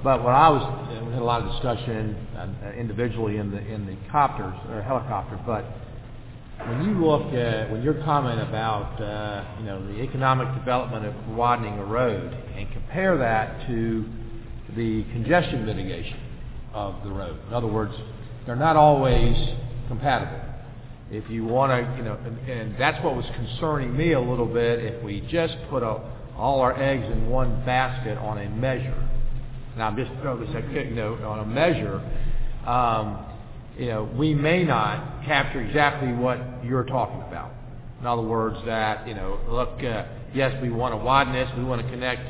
But 0.02 0.22
when 0.22 0.34
I 0.34 0.50
was, 0.50 0.60
uh, 0.62 1.04
we 1.06 1.12
had 1.14 1.22
a 1.22 1.24
lot 1.24 1.40
of 1.40 1.50
discussion 1.52 2.14
uh, 2.36 2.70
individually 2.72 3.38
in 3.38 3.50
the 3.50 3.64
in 3.64 3.86
the 3.86 3.96
copters 4.10 4.54
or 4.70 4.82
helicopters, 4.82 5.40
but 5.46 5.64
when 6.58 6.84
you 6.84 7.04
look 7.04 7.32
at 7.34 7.70
when 7.70 7.82
your 7.82 7.94
comment 8.04 8.40
about 8.40 9.00
uh, 9.00 9.44
you 9.58 9.66
know 9.66 9.86
the 9.88 10.00
economic 10.00 10.52
development 10.58 11.04
of 11.04 11.14
widening 11.28 11.78
a 11.78 11.84
road 11.84 12.32
and 12.56 12.70
compare 12.72 13.18
that 13.18 13.66
to 13.66 14.04
the 14.76 15.04
congestion 15.12 15.66
mitigation 15.66 16.18
of 16.72 17.02
the 17.04 17.10
road. 17.10 17.38
In 17.48 17.54
other 17.54 17.66
words, 17.66 17.94
they're 18.46 18.56
not 18.56 18.76
always 18.76 19.36
compatible. 19.88 20.40
If 21.10 21.30
you 21.30 21.44
want 21.44 21.70
to, 21.70 21.96
you 21.96 22.02
know, 22.02 22.18
and, 22.24 22.38
and 22.48 22.80
that's 22.80 23.02
what 23.04 23.14
was 23.14 23.26
concerning 23.34 23.96
me 23.96 24.12
a 24.12 24.20
little 24.20 24.46
bit. 24.46 24.80
If 24.80 25.02
we 25.04 25.20
just 25.30 25.56
put 25.70 25.82
a, 25.82 26.00
all 26.36 26.60
our 26.60 26.80
eggs 26.80 27.04
in 27.04 27.28
one 27.28 27.64
basket 27.64 28.18
on 28.18 28.38
a 28.38 28.48
measure, 28.48 29.08
now 29.76 29.88
I'm 29.88 29.96
just 29.96 30.10
throwing 30.22 30.40
this, 30.40 30.64
you 30.72 30.94
know, 30.94 31.14
on 31.24 31.40
a 31.40 31.46
measure, 31.46 32.00
um, 32.66 33.24
you 33.78 33.86
know, 33.86 34.04
we 34.16 34.34
may 34.34 34.64
not 34.64 35.24
capture 35.24 35.60
exactly 35.60 36.12
what 36.12 36.38
you're 36.64 36.84
talking 36.84 37.20
about. 37.22 37.52
In 38.00 38.06
other 38.06 38.22
words, 38.22 38.56
that, 38.66 39.06
you 39.08 39.14
know, 39.14 39.40
look, 39.48 39.82
uh, 39.82 40.04
yes, 40.34 40.54
we 40.62 40.70
want 40.70 40.92
to 40.92 40.98
widen 40.98 41.32
this, 41.32 41.48
we 41.56 41.64
want 41.64 41.82
to 41.82 41.90
connect 41.90 42.22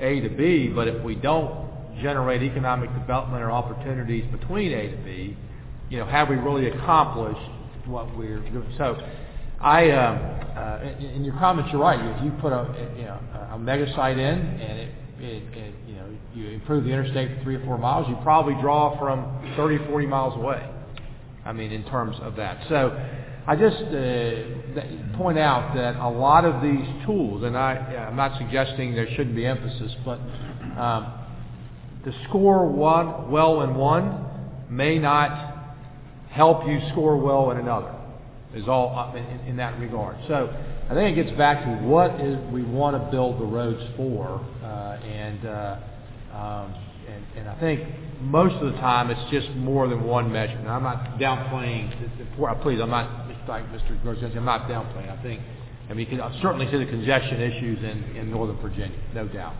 A 0.00 0.20
to 0.20 0.28
B, 0.28 0.68
but 0.68 0.88
if 0.88 1.02
we 1.04 1.14
don't 1.14 1.68
generate 2.00 2.42
economic 2.42 2.92
development 2.94 3.42
or 3.42 3.50
opportunities 3.50 4.24
between 4.32 4.72
A 4.72 4.90
to 4.90 4.96
B, 5.04 5.36
you 5.90 5.98
know, 5.98 6.06
have 6.06 6.28
we 6.28 6.36
really 6.36 6.68
accomplished 6.68 7.50
what 7.86 8.16
we're 8.16 8.40
doing? 8.50 8.74
So 8.78 8.96
I, 9.60 9.90
um, 9.90 10.16
uh, 10.56 10.80
in, 10.98 11.04
in 11.16 11.24
your 11.24 11.34
comments, 11.34 11.70
you're 11.72 11.82
right. 11.82 11.98
If 12.16 12.24
you 12.24 12.30
put 12.40 12.52
a, 12.52 12.92
you 12.96 13.04
know, 13.04 13.18
a 13.52 13.58
mega 13.58 13.92
site 13.94 14.18
in 14.18 14.38
and 14.38 14.78
it, 14.78 14.94
it, 15.20 15.42
it, 15.56 15.74
you 15.86 15.94
know, 15.94 16.06
you 16.34 16.48
improve 16.50 16.84
the 16.84 16.90
interstate 16.90 17.36
for 17.38 17.44
three 17.44 17.56
or 17.56 17.64
four 17.64 17.78
miles, 17.78 18.08
you 18.08 18.16
probably 18.22 18.54
draw 18.60 18.98
from 18.98 19.54
30, 19.56 19.86
40 19.88 20.06
miles 20.06 20.34
away. 20.36 20.66
I 21.48 21.52
mean, 21.54 21.72
in 21.72 21.82
terms 21.84 22.14
of 22.20 22.36
that. 22.36 22.68
So 22.68 22.94
I 23.46 23.56
just 23.56 23.76
uh, 23.76 25.16
point 25.16 25.38
out 25.38 25.74
that 25.74 25.96
a 25.96 26.10
lot 26.10 26.44
of 26.44 26.60
these 26.62 26.86
tools, 27.06 27.42
and 27.42 27.56
I, 27.56 27.72
I'm 28.06 28.16
not 28.16 28.38
suggesting 28.38 28.94
there 28.94 29.08
shouldn't 29.16 29.34
be 29.34 29.46
emphasis, 29.46 29.94
but 30.04 30.18
um, 30.78 31.10
to 32.04 32.12
score 32.28 32.66
one 32.66 33.30
well 33.30 33.62
in 33.62 33.74
one 33.74 34.26
may 34.68 34.98
not 34.98 35.74
help 36.30 36.66
you 36.66 36.80
score 36.92 37.16
well 37.16 37.50
in 37.50 37.56
another. 37.56 37.94
Is 38.54 38.68
all 38.68 39.14
in, 39.16 39.24
in 39.48 39.56
that 39.56 39.78
regard. 39.80 40.16
So 40.26 40.54
I 40.90 40.94
think 40.94 41.16
it 41.16 41.24
gets 41.24 41.36
back 41.38 41.64
to 41.64 41.86
what 41.86 42.20
is 42.20 42.38
we 42.52 42.62
want 42.62 43.02
to 43.02 43.10
build 43.10 43.40
the 43.40 43.44
roads 43.44 43.82
for, 43.96 44.40
uh, 44.62 44.66
and, 45.02 45.46
uh, 45.46 45.76
um, 46.34 46.74
and 47.08 47.24
and 47.36 47.48
I 47.48 47.60
think 47.60 47.88
most 48.20 48.54
of 48.56 48.72
the 48.72 48.78
time 48.78 49.10
it's 49.10 49.30
just 49.30 49.48
more 49.56 49.88
than 49.88 50.04
one 50.04 50.30
measure. 50.32 50.56
I'm 50.68 50.82
not 50.82 51.18
downplaying. 51.18 51.92
Please, 52.62 52.80
I'm 52.80 52.90
not 52.90 53.28
like 53.48 53.64
Mr. 53.72 54.00
Grosjean. 54.02 54.36
I'm 54.36 54.44
not 54.44 54.68
downplaying. 54.68 55.10
I 55.10 55.22
think, 55.22 55.40
I 55.88 55.94
mean, 55.94 56.06
you 56.10 56.18
can 56.18 56.40
certainly 56.42 56.70
see 56.70 56.78
the 56.78 56.86
congestion 56.86 57.40
issues 57.40 57.78
in, 57.78 58.16
in 58.16 58.30
Northern 58.30 58.60
Virginia, 58.60 58.98
no 59.14 59.26
doubt. 59.28 59.54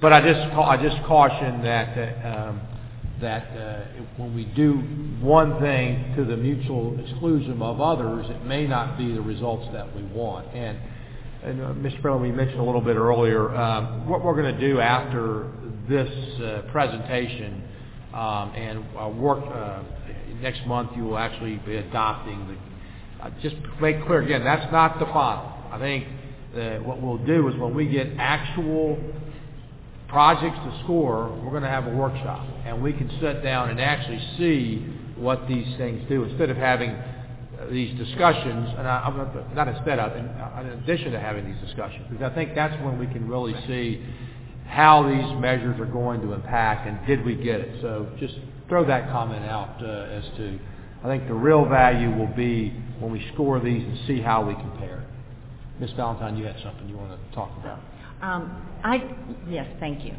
But 0.00 0.12
I 0.12 0.20
just 0.20 0.40
I 0.56 0.82
just 0.82 0.96
caution 1.06 1.62
that 1.62 2.24
uh, 2.24 2.28
um, 2.28 2.60
that 3.20 3.44
uh, 3.56 3.84
when 4.16 4.34
we 4.34 4.44
do 4.46 4.74
one 5.20 5.60
thing 5.60 6.14
to 6.16 6.24
the 6.24 6.36
mutual 6.36 6.98
exclusion 7.00 7.60
of 7.60 7.80
others, 7.80 8.26
it 8.30 8.44
may 8.44 8.66
not 8.66 8.96
be 8.96 9.12
the 9.12 9.20
results 9.20 9.66
that 9.72 9.94
we 9.94 10.02
want. 10.04 10.46
And, 10.54 10.78
and 11.42 11.60
uh, 11.60 11.66
Mr. 11.68 12.00
President, 12.00 12.22
we 12.22 12.32
mentioned 12.32 12.60
a 12.60 12.64
little 12.64 12.80
bit 12.80 12.96
earlier 12.96 13.54
um, 13.54 14.08
what 14.08 14.24
we're 14.24 14.40
going 14.40 14.54
to 14.54 14.60
do 14.60 14.80
after 14.80 15.52
this 15.88 16.08
uh, 16.40 16.62
presentation 16.70 17.62
um, 18.14 18.52
and 18.54 18.84
uh, 18.98 19.08
work 19.08 19.44
uh, 19.52 19.82
next 20.40 20.66
month. 20.66 20.90
You 20.96 21.04
will 21.04 21.18
actually 21.18 21.56
be 21.66 21.76
adopting 21.76 22.46
the. 22.48 23.24
Uh, 23.24 23.30
just 23.42 23.56
make 23.80 24.04
clear 24.06 24.22
again, 24.22 24.42
that's 24.44 24.70
not 24.72 24.98
the 24.98 25.06
final. 25.06 25.52
I 25.70 25.78
think 25.78 26.06
uh, 26.56 26.78
what 26.78 27.00
we'll 27.00 27.18
do 27.18 27.48
is 27.48 27.56
when 27.56 27.74
we 27.74 27.86
get 27.86 28.08
actual 28.18 28.98
projects 30.08 30.58
to 30.58 30.80
score, 30.82 31.28
we're 31.44 31.50
going 31.50 31.62
to 31.62 31.68
have 31.68 31.86
a 31.86 31.94
workshop, 31.94 32.46
and 32.64 32.82
we 32.82 32.92
can 32.92 33.08
sit 33.20 33.42
down 33.42 33.70
and 33.70 33.80
actually 33.80 34.20
see 34.38 34.84
what 35.16 35.46
these 35.46 35.76
things 35.76 36.02
do 36.08 36.24
instead 36.24 36.50
of 36.50 36.56
having 36.56 36.90
uh, 36.90 37.66
these 37.70 37.96
discussions. 37.96 38.68
And 38.76 38.88
I, 38.88 39.04
I'm 39.06 39.16
not, 39.16 39.54
not 39.54 39.68
instead 39.68 39.98
of, 39.98 40.16
in, 40.16 40.24
in 40.24 40.78
addition 40.82 41.12
to 41.12 41.20
having 41.20 41.46
these 41.46 41.60
discussions, 41.64 42.06
because 42.10 42.28
I 42.28 42.34
think 42.34 42.54
that's 42.54 42.74
when 42.82 42.98
we 42.98 43.06
can 43.06 43.28
really 43.28 43.54
see 43.66 44.02
how 44.70 45.02
these 45.02 45.40
measures 45.40 45.78
are 45.80 45.86
going 45.86 46.20
to 46.20 46.32
impact 46.32 46.86
and 46.86 47.04
did 47.06 47.24
we 47.24 47.34
get 47.34 47.60
it. 47.60 47.82
So 47.82 48.08
just 48.18 48.34
throw 48.68 48.86
that 48.86 49.10
comment 49.10 49.44
out 49.44 49.82
uh, 49.82 50.16
as 50.16 50.24
to. 50.36 50.58
I 51.02 51.06
think 51.06 51.26
the 51.26 51.34
real 51.34 51.64
value 51.64 52.14
will 52.14 52.32
be 52.36 52.70
when 53.00 53.10
we 53.10 53.26
score 53.32 53.58
these 53.58 53.82
and 53.82 53.98
see 54.06 54.20
how 54.20 54.46
we 54.46 54.54
compare. 54.54 55.04
Ms. 55.80 55.90
Valentine, 55.96 56.36
you 56.36 56.44
had 56.44 56.56
something 56.62 56.88
you 56.88 56.96
want 56.96 57.10
to 57.10 57.34
talk 57.34 57.50
about. 57.58 57.80
Um, 58.22 58.66
I 58.84 59.16
yes, 59.48 59.66
thank 59.80 60.04
you. 60.04 60.14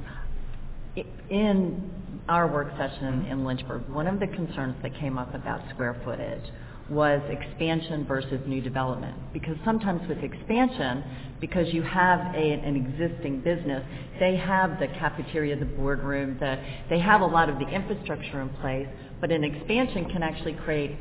In 1.29 1.89
our 2.27 2.51
work 2.51 2.71
session 2.77 3.25
in 3.27 3.45
Lynchburg, 3.45 3.87
one 3.89 4.07
of 4.07 4.19
the 4.19 4.27
concerns 4.27 4.75
that 4.81 4.93
came 4.99 5.17
up 5.17 5.33
about 5.33 5.61
square 5.69 5.95
footage 6.03 6.43
was 6.91 7.21
expansion 7.29 8.05
versus 8.05 8.39
new 8.45 8.61
development. 8.61 9.15
Because 9.31 9.55
sometimes 9.63 10.07
with 10.09 10.19
expansion, 10.19 11.03
because 11.39 11.73
you 11.73 11.81
have 11.81 12.19
a, 12.35 12.37
an 12.37 12.75
existing 12.75 13.41
business, 13.41 13.83
they 14.19 14.35
have 14.35 14.79
the 14.79 14.87
cafeteria, 14.87 15.57
the 15.57 15.65
boardroom, 15.65 16.37
the, 16.39 16.61
they 16.89 16.99
have 16.99 17.21
a 17.21 17.25
lot 17.25 17.49
of 17.49 17.57
the 17.59 17.67
infrastructure 17.67 18.41
in 18.41 18.49
place, 18.61 18.87
but 19.21 19.31
an 19.31 19.43
expansion 19.43 20.09
can 20.09 20.21
actually 20.21 20.53
create 20.53 20.97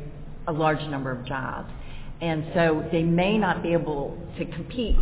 a 0.47 0.52
large 0.52 0.81
number 0.89 1.10
of 1.10 1.27
jobs. 1.27 1.70
And 2.20 2.47
so 2.55 2.89
they 2.93 3.02
may 3.02 3.36
not 3.36 3.62
be 3.62 3.73
able 3.73 4.17
to 4.39 4.44
compete 4.47 4.97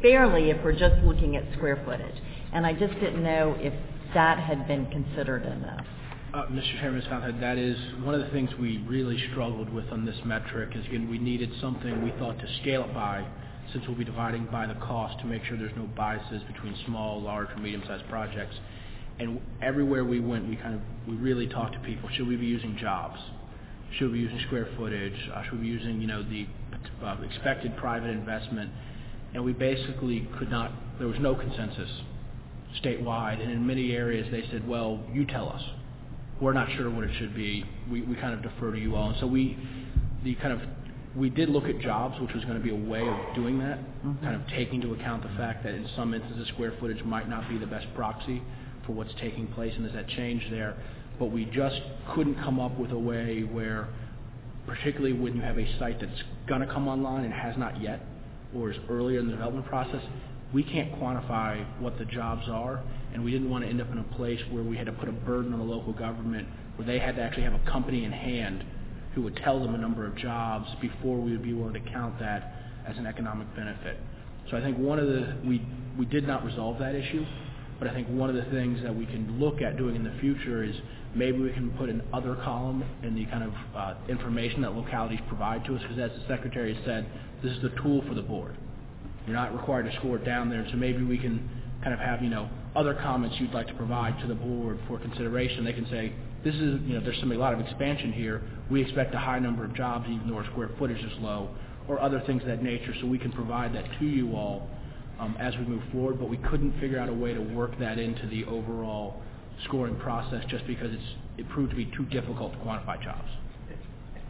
fairly 0.00 0.50
if 0.50 0.64
we're 0.64 0.72
just 0.72 1.02
looking 1.04 1.36
at 1.36 1.44
square 1.56 1.82
footage. 1.84 2.16
And 2.52 2.64
I 2.66 2.72
just 2.72 2.94
didn't 2.94 3.22
know 3.22 3.56
if 3.58 3.74
that 4.14 4.38
had 4.38 4.66
been 4.66 4.86
considered 4.86 5.44
enough. 5.44 5.86
Uh, 6.34 6.46
Mr. 6.46 6.80
Chairman, 6.80 7.40
that 7.40 7.58
is 7.58 7.76
one 8.02 8.14
of 8.14 8.20
the 8.22 8.30
things 8.30 8.48
we 8.58 8.78
really 8.88 9.22
struggled 9.30 9.68
with 9.68 9.84
on 9.92 10.06
this 10.06 10.16
metric 10.24 10.70
is 10.74 10.86
again 10.86 11.10
we 11.10 11.18
needed 11.18 11.50
something 11.60 12.02
we 12.02 12.10
thought 12.12 12.38
to 12.38 12.46
scale 12.62 12.84
it 12.84 12.94
by 12.94 13.22
since 13.70 13.86
we'll 13.86 13.98
be 13.98 14.04
dividing 14.04 14.46
by 14.46 14.66
the 14.66 14.74
cost 14.76 15.18
to 15.20 15.26
make 15.26 15.44
sure 15.44 15.58
there's 15.58 15.76
no 15.76 15.86
biases 15.94 16.42
between 16.44 16.74
small, 16.86 17.20
large, 17.20 17.50
or 17.50 17.56
medium-sized 17.58 18.08
projects. 18.08 18.56
And 19.18 19.42
everywhere 19.60 20.06
we 20.06 20.20
went, 20.20 20.48
we 20.48 20.56
kind 20.56 20.74
of 20.74 20.80
we 21.06 21.16
really 21.16 21.46
talked 21.48 21.74
to 21.74 21.80
people. 21.80 22.08
Should 22.16 22.26
we 22.26 22.36
be 22.36 22.46
using 22.46 22.78
jobs? 22.78 23.20
Should 23.98 24.10
we 24.10 24.18
be 24.18 24.24
using 24.24 24.40
square 24.46 24.68
footage? 24.78 25.28
Uh, 25.34 25.42
should 25.44 25.54
we 25.54 25.58
be 25.58 25.66
using 25.66 26.00
you 26.00 26.06
know 26.06 26.22
the 26.22 26.46
uh, 27.04 27.16
expected 27.22 27.76
private 27.76 28.08
investment? 28.08 28.70
and 29.34 29.44
we 29.44 29.52
basically 29.52 30.28
could 30.38 30.50
not, 30.50 30.72
there 30.98 31.08
was 31.08 31.18
no 31.18 31.34
consensus 31.34 31.90
statewide, 32.82 33.40
and 33.40 33.50
in 33.50 33.66
many 33.66 33.92
areas 33.92 34.26
they 34.30 34.42
said, 34.50 34.66
well, 34.66 35.00
you 35.12 35.24
tell 35.24 35.48
us. 35.48 35.62
We're 36.42 36.52
not 36.52 36.68
sure 36.76 36.90
what 36.90 37.04
it 37.04 37.10
should 37.20 37.36
be. 37.36 37.64
We, 37.88 38.02
we 38.02 38.16
kind 38.16 38.34
of 38.34 38.42
defer 38.42 38.72
to 38.72 38.78
you 38.78 38.96
all. 38.96 39.10
And 39.10 39.16
so 39.20 39.28
we, 39.28 39.56
the 40.24 40.34
kind 40.34 40.52
of, 40.52 40.60
we 41.16 41.30
did 41.30 41.48
look 41.48 41.64
at 41.64 41.78
jobs, 41.78 42.20
which 42.20 42.34
was 42.34 42.44
going 42.44 42.56
to 42.56 42.62
be 42.62 42.70
a 42.70 42.90
way 42.90 43.06
of 43.06 43.34
doing 43.36 43.60
that, 43.60 43.78
mm-hmm. 43.78 44.24
kind 44.24 44.34
of 44.34 44.44
taking 44.48 44.82
into 44.82 44.92
account 44.92 45.22
the 45.22 45.28
fact 45.36 45.62
that 45.62 45.72
in 45.72 45.88
some 45.94 46.12
instances 46.12 46.48
square 46.48 46.74
footage 46.80 47.04
might 47.04 47.28
not 47.28 47.48
be 47.48 47.58
the 47.58 47.66
best 47.66 47.86
proxy 47.94 48.42
for 48.84 48.90
what's 48.90 49.14
taking 49.20 49.46
place, 49.48 49.72
and 49.76 49.84
there's 49.84 49.94
that 49.94 50.08
change 50.08 50.42
there. 50.50 50.76
But 51.20 51.26
we 51.26 51.44
just 51.44 51.80
couldn't 52.12 52.34
come 52.34 52.58
up 52.58 52.76
with 52.76 52.90
a 52.90 52.98
way 52.98 53.42
where, 53.42 53.88
particularly 54.66 55.12
when 55.12 55.36
you 55.36 55.42
have 55.42 55.58
a 55.58 55.78
site 55.78 56.00
that's 56.00 56.22
going 56.48 56.62
to 56.62 56.66
come 56.66 56.88
online 56.88 57.24
and 57.24 57.32
has 57.32 57.56
not 57.56 57.80
yet, 57.80 58.04
or 58.52 58.72
is 58.72 58.78
earlier 58.90 59.20
in 59.20 59.26
the 59.26 59.32
development 59.32 59.66
process, 59.66 60.02
we 60.52 60.62
can't 60.62 60.92
quantify 61.00 61.64
what 61.80 61.98
the 61.98 62.04
jobs 62.04 62.48
are, 62.48 62.82
and 63.12 63.24
we 63.24 63.30
didn't 63.30 63.50
want 63.50 63.64
to 63.64 63.70
end 63.70 63.80
up 63.80 63.90
in 63.90 63.98
a 63.98 64.16
place 64.16 64.40
where 64.50 64.62
we 64.62 64.76
had 64.76 64.86
to 64.86 64.92
put 64.92 65.08
a 65.08 65.12
burden 65.12 65.52
on 65.52 65.58
the 65.58 65.64
local 65.64 65.92
government 65.92 66.46
where 66.76 66.86
they 66.86 66.98
had 66.98 67.16
to 67.16 67.22
actually 67.22 67.44
have 67.44 67.54
a 67.54 67.70
company 67.70 68.04
in 68.04 68.12
hand 68.12 68.64
who 69.14 69.22
would 69.22 69.36
tell 69.36 69.60
them 69.60 69.74
a 69.74 69.78
number 69.78 70.06
of 70.06 70.16
jobs 70.16 70.68
before 70.80 71.18
we 71.18 71.32
would 71.32 71.42
be 71.42 71.52
willing 71.52 71.74
to 71.74 71.90
count 71.90 72.18
that 72.18 72.54
as 72.86 72.96
an 72.96 73.06
economic 73.06 73.54
benefit. 73.54 73.98
So 74.50 74.56
I 74.56 74.60
think 74.60 74.78
one 74.78 74.98
of 74.98 75.06
the, 75.06 75.36
we, 75.46 75.62
we 75.98 76.06
did 76.06 76.26
not 76.26 76.44
resolve 76.44 76.78
that 76.78 76.94
issue, 76.94 77.24
but 77.78 77.88
I 77.88 77.94
think 77.94 78.08
one 78.08 78.30
of 78.30 78.36
the 78.36 78.50
things 78.50 78.82
that 78.82 78.94
we 78.94 79.06
can 79.06 79.38
look 79.38 79.60
at 79.60 79.76
doing 79.76 79.96
in 79.96 80.04
the 80.04 80.14
future 80.20 80.64
is 80.64 80.74
maybe 81.14 81.38
we 81.38 81.50
can 81.50 81.70
put 81.72 81.88
an 81.88 82.02
other 82.12 82.36
column 82.36 82.84
in 83.02 83.14
the 83.14 83.26
kind 83.26 83.44
of 83.44 83.52
uh, 83.76 83.94
information 84.08 84.62
that 84.62 84.74
localities 84.74 85.20
provide 85.28 85.64
to 85.66 85.76
us, 85.76 85.82
because 85.82 85.98
as 85.98 86.10
the 86.18 86.26
Secretary 86.26 86.78
said, 86.84 87.06
this 87.42 87.52
is 87.52 87.62
the 87.62 87.70
tool 87.82 88.02
for 88.08 88.14
the 88.14 88.22
board. 88.22 88.56
You're 89.26 89.36
not 89.36 89.54
required 89.54 89.90
to 89.90 89.96
score 89.98 90.16
it 90.16 90.24
down 90.24 90.50
there, 90.50 90.66
so 90.70 90.76
maybe 90.76 91.02
we 91.04 91.18
can 91.18 91.48
kind 91.82 91.94
of 91.94 92.00
have, 92.00 92.22
you 92.22 92.30
know, 92.30 92.48
other 92.74 92.94
comments 92.94 93.36
you'd 93.38 93.52
like 93.52 93.66
to 93.68 93.74
provide 93.74 94.18
to 94.20 94.26
the 94.26 94.34
board 94.34 94.78
for 94.88 94.98
consideration. 94.98 95.64
They 95.64 95.72
can 95.72 95.88
say, 95.90 96.12
this 96.44 96.54
is, 96.54 96.80
you 96.82 96.94
know, 96.94 97.00
there's 97.00 97.18
some, 97.20 97.30
a 97.30 97.36
lot 97.36 97.52
of 97.52 97.60
expansion 97.60 98.12
here. 98.12 98.42
We 98.70 98.82
expect 98.82 99.14
a 99.14 99.18
high 99.18 99.38
number 99.38 99.64
of 99.64 99.74
jobs 99.74 100.06
even 100.08 100.28
though 100.28 100.36
our 100.36 100.46
square 100.46 100.70
footage 100.78 101.02
is 101.04 101.12
low, 101.20 101.50
or 101.88 102.00
other 102.00 102.22
things 102.26 102.42
of 102.42 102.48
that 102.48 102.62
nature, 102.62 102.94
so 103.00 103.06
we 103.06 103.18
can 103.18 103.32
provide 103.32 103.74
that 103.74 103.84
to 103.98 104.06
you 104.06 104.34
all 104.34 104.68
um, 105.18 105.36
as 105.38 105.54
we 105.56 105.64
move 105.64 105.82
forward, 105.92 106.18
but 106.18 106.28
we 106.28 106.36
couldn't 106.36 106.78
figure 106.80 106.98
out 106.98 107.08
a 107.08 107.12
way 107.12 107.34
to 107.34 107.40
work 107.40 107.78
that 107.78 107.98
into 107.98 108.26
the 108.28 108.44
overall 108.44 109.20
scoring 109.64 109.96
process 109.96 110.44
just 110.48 110.66
because 110.66 110.92
it's, 110.92 111.14
it 111.38 111.48
proved 111.50 111.70
to 111.70 111.76
be 111.76 111.86
too 111.96 112.04
difficult 112.06 112.52
to 112.52 112.58
quantify 112.58 113.02
jobs. 113.02 113.28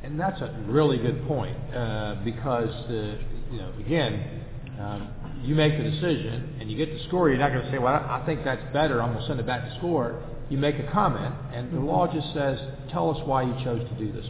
And 0.02 0.18
that's 0.18 0.40
a 0.40 0.64
really 0.66 0.98
good 0.98 1.26
point 1.28 1.56
uh, 1.72 2.16
because, 2.24 2.74
uh, 2.90 3.16
you 3.52 3.58
know, 3.58 3.72
again, 3.78 4.44
um, 4.81 5.09
you 5.42 5.55
make 5.55 5.76
the 5.76 5.84
decision 5.84 6.57
and 6.60 6.70
you 6.70 6.76
get 6.76 6.92
the 6.92 7.05
score. 7.09 7.28
You're 7.28 7.39
not 7.39 7.51
going 7.52 7.65
to 7.65 7.70
say, 7.70 7.78
"Well, 7.78 7.94
I 7.94 8.23
think 8.26 8.44
that's 8.44 8.62
better. 8.73 9.02
I'm 9.02 9.12
going 9.12 9.23
to 9.23 9.28
send 9.28 9.41
it 9.41 9.47
back 9.47 9.68
to 9.68 9.76
score." 9.78 10.23
You 10.49 10.59
make 10.59 10.78
a 10.78 10.91
comment, 10.92 11.34
and 11.52 11.73
the 11.73 11.81
law 11.81 12.12
just 12.12 12.33
says, 12.34 12.59
"Tell 12.91 13.10
us 13.10 13.26
why 13.26 13.42
you 13.42 13.52
chose 13.65 13.86
to 13.89 13.94
do 13.97 14.12
this." 14.12 14.26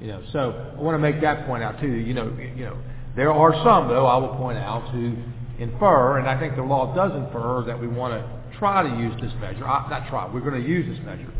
You 0.00 0.08
know, 0.08 0.22
so 0.32 0.74
I 0.76 0.80
want 0.80 0.94
to 0.94 0.98
make 0.98 1.20
that 1.22 1.46
point 1.46 1.62
out 1.62 1.80
too. 1.80 1.88
You 1.88 2.14
know, 2.14 2.36
you 2.38 2.64
know, 2.64 2.76
there 3.14 3.32
are 3.32 3.52
some 3.64 3.88
though 3.88 4.06
I 4.06 4.16
will 4.18 4.36
point 4.36 4.58
out 4.58 4.90
who 4.90 5.16
infer, 5.58 6.18
and 6.18 6.28
I 6.28 6.38
think 6.38 6.56
the 6.56 6.62
law 6.62 6.94
does 6.94 7.12
infer 7.12 7.64
that 7.66 7.80
we 7.80 7.88
want 7.88 8.12
to 8.14 8.58
try 8.58 8.82
to 8.82 8.96
use 9.00 9.14
this 9.20 9.32
measure. 9.40 9.66
Uh, 9.66 9.88
not 9.88 10.08
try. 10.08 10.32
We're 10.32 10.40
going 10.40 10.60
to 10.62 10.68
use 10.68 10.86
this 10.86 11.04
measure 11.04 11.32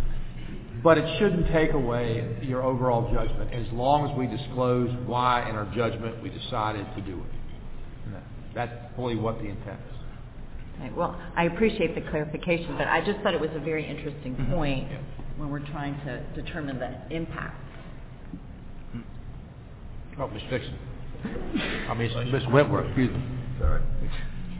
but 0.87 0.99
it 0.99 1.19
shouldn't 1.19 1.49
take 1.53 1.73
away 1.73 2.39
your 2.43 2.63
overall 2.63 3.13
judgment 3.13 3.53
as 3.53 3.67
long 3.73 4.09
as 4.09 4.17
we 4.17 4.27
disclose 4.29 4.89
why 5.07 5.49
in 5.49 5.57
our 5.57 5.65
judgment 5.75 6.23
we 6.23 6.31
decided 6.31 6.87
to 6.95 7.01
do 7.03 7.19
it. 7.19 7.36
That's 8.57 8.73
fully 8.97 9.17
what 9.17 9.39
the 9.39 9.45
intent 9.45 9.79
is. 9.93 9.97
Okay, 10.81 10.91
Well, 10.97 11.21
I 11.37 11.45
appreciate 11.45 11.95
the 11.95 12.01
clarification, 12.11 12.75
but 12.79 12.89
I 12.89 13.05
just 13.05 13.21
thought 13.21 13.35
it 13.35 13.41
was 13.41 13.51
a 13.55 13.61
very 13.61 13.87
interesting 13.87 14.35
Mm-hmm. 14.35 14.53
point 14.53 14.89
when 15.37 15.51
we're 15.51 15.67
trying 15.71 15.95
to 16.07 16.23
determine 16.35 16.79
the 16.79 17.15
impact. 17.15 17.55
Oh, 20.19 20.29
Ms. 20.29 20.43
Dixon. 20.51 20.79
I 21.91 21.95
mean, 21.95 22.33
Ms. 22.33 22.43
Whitworth, 22.51 22.87
excuse 22.87 23.11
me. 23.13 23.23
Sorry. 23.61 23.83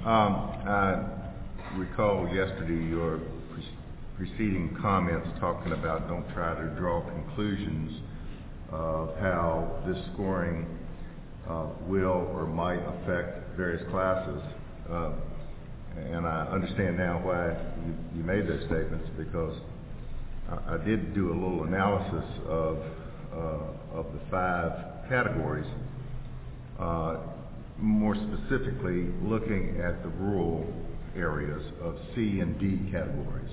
Um, 0.05 0.35
I 0.69 1.07
recall 1.77 2.29
yesterday 2.29 2.87
your 2.91 3.21
preceding 4.19 4.77
comments 4.81 5.29
talking 5.41 5.73
about 5.73 6.09
don't 6.09 6.29
try 6.35 6.55
to 6.55 6.69
draw 6.79 7.01
conclusions 7.03 8.03
of 8.71 9.17
how 9.19 9.83
this 9.87 9.97
scoring 10.13 10.67
uh, 11.49 11.69
will 11.87 12.29
or 12.35 12.47
might 12.47 12.81
affect 13.01 13.46
various 13.57 13.83
classes. 13.91 14.43
Uh, 14.91 15.13
and 15.97 16.27
I 16.27 16.47
understand 16.53 16.99
now 16.99 17.21
why 17.25 17.57
you, 18.15 18.23
made 18.23 18.47
those 18.47 18.61
statements 18.67 19.09
because 19.17 19.57
I, 20.69 20.77
did 20.85 21.15
do 21.15 21.33
a 21.33 21.35
little 21.35 21.65
analysis 21.65 22.25
of 22.47 22.79
uh, 23.33 23.99
of 23.99 24.07
the 24.13 24.21
five 24.31 25.09
categories 25.09 25.67
uh, 26.79 27.17
more 27.79 28.15
specifically 28.15 29.09
looking 29.23 29.81
at 29.81 30.03
the 30.03 30.09
rural 30.09 30.67
areas 31.17 31.63
of 31.81 31.97
C 32.15 32.41
and 32.41 32.59
D 32.59 32.91
categories. 32.91 33.53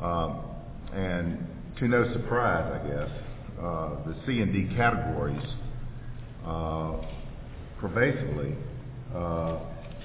Um, 0.00 0.40
and 0.92 1.46
to 1.78 1.88
no 1.88 2.12
surprise, 2.12 2.80
I 2.82 2.88
guess, 2.88 3.10
uh, 3.60 4.04
the 4.06 4.16
C 4.26 4.40
and 4.40 4.52
D 4.52 4.74
categories 4.74 5.46
pervasively 7.80 8.54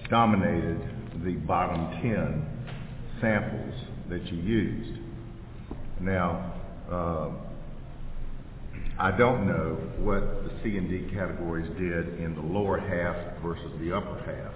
dominated 0.09 0.81
the 1.23 1.33
bottom 1.47 2.01
10 2.01 2.45
samples 3.21 3.73
that 4.09 4.25
you 4.31 4.37
used. 4.37 4.99
Now, 5.99 6.53
uh, 6.91 7.29
I 8.97 9.11
don't 9.11 9.47
know 9.47 9.77
what 9.99 10.21
the 10.43 10.51
C 10.63 10.77
and 10.77 10.89
D 10.89 11.13
categories 11.13 11.69
did 11.77 12.19
in 12.19 12.35
the 12.35 12.41
lower 12.41 12.79
half 12.79 13.41
versus 13.43 13.71
the 13.79 13.95
upper 13.95 14.19
half. 14.25 14.53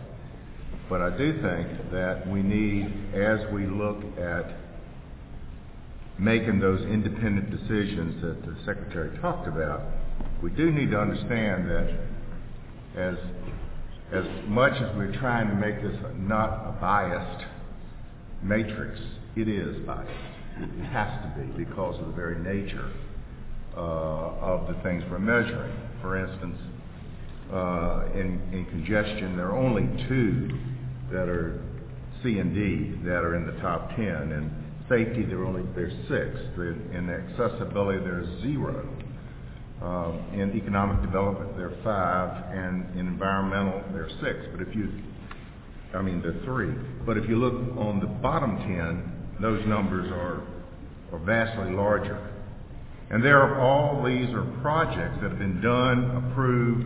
But 0.90 1.02
I 1.02 1.18
do 1.18 1.34
think 1.42 1.92
that 1.92 2.28
we 2.28 2.42
need, 2.42 3.14
as 3.14 3.40
we 3.52 3.68
look 3.68 3.98
at 4.18 4.56
making 6.18 6.60
those 6.60 6.82
independent 6.82 7.50
decisions 7.52 8.22
that 8.22 8.46
the 8.46 8.56
Secretary 8.66 9.18
talked 9.20 9.48
about, 9.48 9.82
we 10.42 10.52
do 10.52 10.72
need 10.72 10.92
to 10.92 11.00
understand 11.00 11.70
that 11.70 11.98
as, 12.98 13.16
as 14.12 14.26
much 14.48 14.74
as 14.74 14.96
we're 14.96 15.16
trying 15.20 15.48
to 15.50 15.56
make 15.56 15.82
this 15.82 15.96
not 16.18 16.68
a 16.68 16.78
biased 16.82 17.46
matrix, 18.42 19.00
it 19.36 19.48
is 19.48 19.86
biased. 19.86 20.10
It 20.58 20.86
has 20.86 21.10
to 21.24 21.42
be 21.42 21.64
because 21.64 22.00
of 22.00 22.08
the 22.08 22.14
very 22.14 22.40
nature 22.40 22.92
uh, 23.78 23.80
of 23.80 24.68
the 24.68 24.82
things 24.82 25.04
we're 25.10 25.20
measuring. 25.20 25.74
For 26.02 26.18
instance, 26.18 26.58
uh, 27.54 28.06
in, 28.14 28.42
in 28.52 28.66
congestion, 28.70 29.38
there 29.38 29.48
are 29.48 29.58
only 29.58 29.88
two 30.08 30.50
that 31.12 31.30
are 31.30 31.62
C 32.24 32.40
and 32.40 32.54
D 32.54 33.00
that 33.06 33.24
are 33.24 33.36
in 33.36 33.46
the 33.46 33.60
top 33.62 33.96
10. 33.96 34.06
And 34.06 34.52
safety, 34.90 35.24
there 35.24 35.40
are 35.40 35.46
only 35.46 35.64
there's 35.76 35.94
six. 36.10 36.36
In, 36.58 36.92
in 36.94 37.10
accessibility, 37.10 38.00
there's 38.00 38.42
zero. 38.42 38.88
Um, 39.82 40.28
in 40.34 40.52
economic 40.58 41.02
development, 41.02 41.56
there 41.56 41.68
are 41.68 41.84
five, 41.84 42.54
and 42.54 43.00
in 43.00 43.08
environmental, 43.08 43.82
there 43.94 44.04
are 44.04 44.10
six. 44.22 44.46
But 44.52 44.68
if 44.68 44.76
you, 44.76 44.92
I 45.94 46.02
mean, 46.02 46.22
there 46.22 46.36
are 46.36 46.44
three. 46.44 46.74
But 47.06 47.18
if 47.18 47.30
you 47.30 47.38
look 47.38 47.54
on 47.78 48.02
the 48.02 48.08
bottom 48.08 48.58
10, 48.58 49.42
those 49.42 49.66
numbers 49.68 50.12
are, 50.12 50.44
are 51.14 51.20
vastly 51.26 51.74
larger. 51.74 52.20
And 53.10 53.24
there 53.24 53.42
are 53.42 53.62
all 53.62 54.04
these 54.04 54.30
are 54.36 54.44
projects 54.62 55.18
that 55.22 55.30
have 55.32 55.40
been 55.40 55.62
done, 55.62 56.30
approved, 56.30 56.84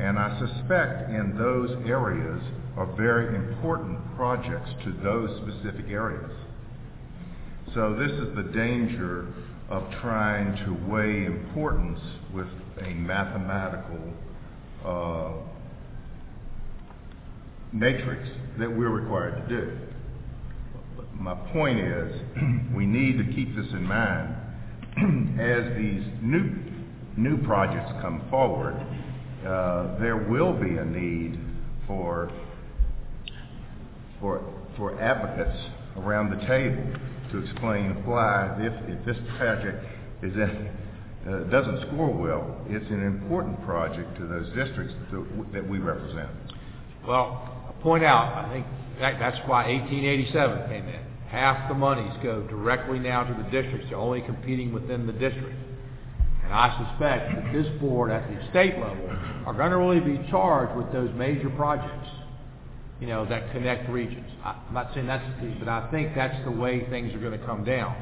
and 0.00 0.18
I 0.18 0.38
suspect 0.38 1.10
in 1.10 1.36
those 1.36 1.70
areas 1.86 2.42
are 2.76 2.86
very 2.96 3.34
important 3.34 3.98
projects 4.16 4.70
to 4.84 4.92
those 5.02 5.30
specific 5.42 5.90
areas. 5.90 6.30
So 7.74 7.96
this 7.98 8.12
is 8.12 8.36
the 8.36 8.44
danger 8.54 9.26
of 9.68 9.82
trying 10.00 10.56
to 10.64 10.90
weigh 10.90 11.24
importance 11.26 12.00
with 12.32 12.46
a 12.80 12.90
mathematical 12.90 13.98
uh, 14.84 15.32
matrix 17.72 18.28
that 18.58 18.70
we're 18.70 18.90
required 18.90 19.48
to 19.48 19.48
do. 19.48 19.78
My 21.12 21.34
point 21.52 21.80
is, 21.80 22.20
we 22.76 22.86
need 22.86 23.18
to 23.18 23.24
keep 23.34 23.56
this 23.56 23.66
in 23.72 23.82
mind 23.82 24.34
as 25.40 25.76
these 25.76 26.04
new 26.22 26.62
new 27.16 27.42
projects 27.44 27.90
come 28.02 28.22
forward. 28.30 28.74
Uh, 29.44 29.98
there 29.98 30.16
will 30.16 30.52
be 30.52 30.76
a 30.76 30.84
need 30.84 31.40
for 31.86 32.30
for 34.20 34.42
for 34.76 35.00
advocates 35.00 35.58
around 35.96 36.30
the 36.30 36.46
table 36.46 36.84
to 37.32 37.38
explain 37.38 38.04
why, 38.04 38.56
if, 38.60 39.04
this 39.06 39.16
project 39.38 39.84
uh, 40.24 41.38
doesn't 41.50 41.88
score 41.88 42.10
well, 42.10 42.60
it's 42.68 42.88
an 42.90 43.04
important 43.04 43.62
project 43.64 44.16
to 44.18 44.26
those 44.26 44.46
districts 44.54 44.94
that, 45.52 45.68
we 45.68 45.78
represent. 45.78 46.28
Well, 47.06 47.74
point 47.82 48.04
out, 48.04 48.46
I 48.46 48.52
think 48.52 48.66
that's 49.00 49.38
why 49.48 49.66
1887 49.68 50.68
came 50.68 50.88
in. 50.88 51.00
Half 51.28 51.68
the 51.68 51.74
monies 51.74 52.12
go 52.22 52.42
directly 52.42 52.98
now 52.98 53.24
to 53.24 53.34
the 53.34 53.50
districts. 53.50 53.88
They're 53.90 53.98
only 53.98 54.22
competing 54.22 54.72
within 54.72 55.06
the 55.06 55.12
district. 55.12 55.56
And 56.44 56.54
I 56.54 56.70
suspect 56.78 57.34
that 57.34 57.52
this 57.52 57.66
board 57.80 58.12
at 58.12 58.28
the 58.30 58.38
state 58.50 58.78
level 58.78 59.10
are 59.46 59.54
going 59.54 59.72
to 59.72 59.78
really 59.78 59.98
be 60.00 60.24
charged 60.30 60.76
with 60.76 60.92
those 60.92 61.10
major 61.16 61.50
projects, 61.50 62.08
you 63.00 63.06
know, 63.06 63.26
that 63.26 63.52
connect 63.52 63.88
regions. 63.90 64.26
I'm 64.44 64.72
not 64.72 64.92
saying 64.94 65.06
that's 65.06 65.24
the 65.34 65.46
case, 65.46 65.56
but 65.58 65.68
I 65.68 65.90
think 65.90 66.14
that's 66.14 66.42
the 66.44 66.50
way 66.50 66.86
things 66.88 67.14
are 67.14 67.18
going 67.18 67.38
to 67.38 67.46
come 67.46 67.64
down. 67.64 67.94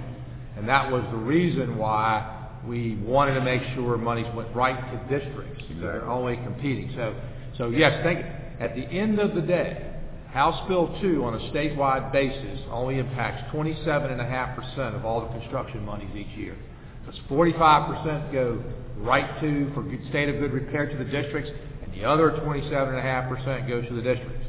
And 0.57 0.69
that 0.69 0.91
was 0.91 1.03
the 1.11 1.17
reason 1.17 1.77
why 1.77 2.49
we 2.67 2.97
wanted 2.97 3.35
to 3.35 3.41
make 3.41 3.63
sure 3.75 3.99
monies 3.99 4.27
went 4.35 4.55
right 4.55 4.77
to 4.77 5.19
districts. 5.19 5.65
They're 5.81 6.09
only 6.09 6.37
competing. 6.37 6.93
So, 6.95 7.15
so 7.59 7.71
yes, 7.71 8.03
think, 8.05 8.25
at 8.61 8.77
the 8.77 8.83
end 8.83 9.19
of 9.19 9.35
the 9.35 9.43
day, 9.43 9.91
House 10.31 10.67
Bill 10.69 10.97
2 11.01 11.25
on 11.25 11.35
a 11.35 11.39
statewide 11.53 12.13
basis 12.13 12.61
only 12.71 12.99
impacts 12.99 13.53
27.5% 13.55 14.97
of 14.97 15.05
all 15.05 15.21
the 15.21 15.39
construction 15.39 15.85
monies 15.85 16.11
each 16.17 16.39
year. 16.39 16.57
Because 17.05 17.21
45% 17.29 18.33
go 18.33 18.63
right 18.99 19.41
to, 19.41 19.71
for 19.75 19.85
state 20.09 20.29
of 20.29 20.41
good 20.41 20.53
repair 20.53 20.87
to 20.87 20.97
the 20.97 21.05
districts, 21.05 21.51
and 21.83 21.93
the 21.93 22.05
other 22.05 22.31
27.5% 22.31 23.69
goes 23.69 23.87
to 23.89 23.95
the 23.95 24.03
districts. 24.03 24.47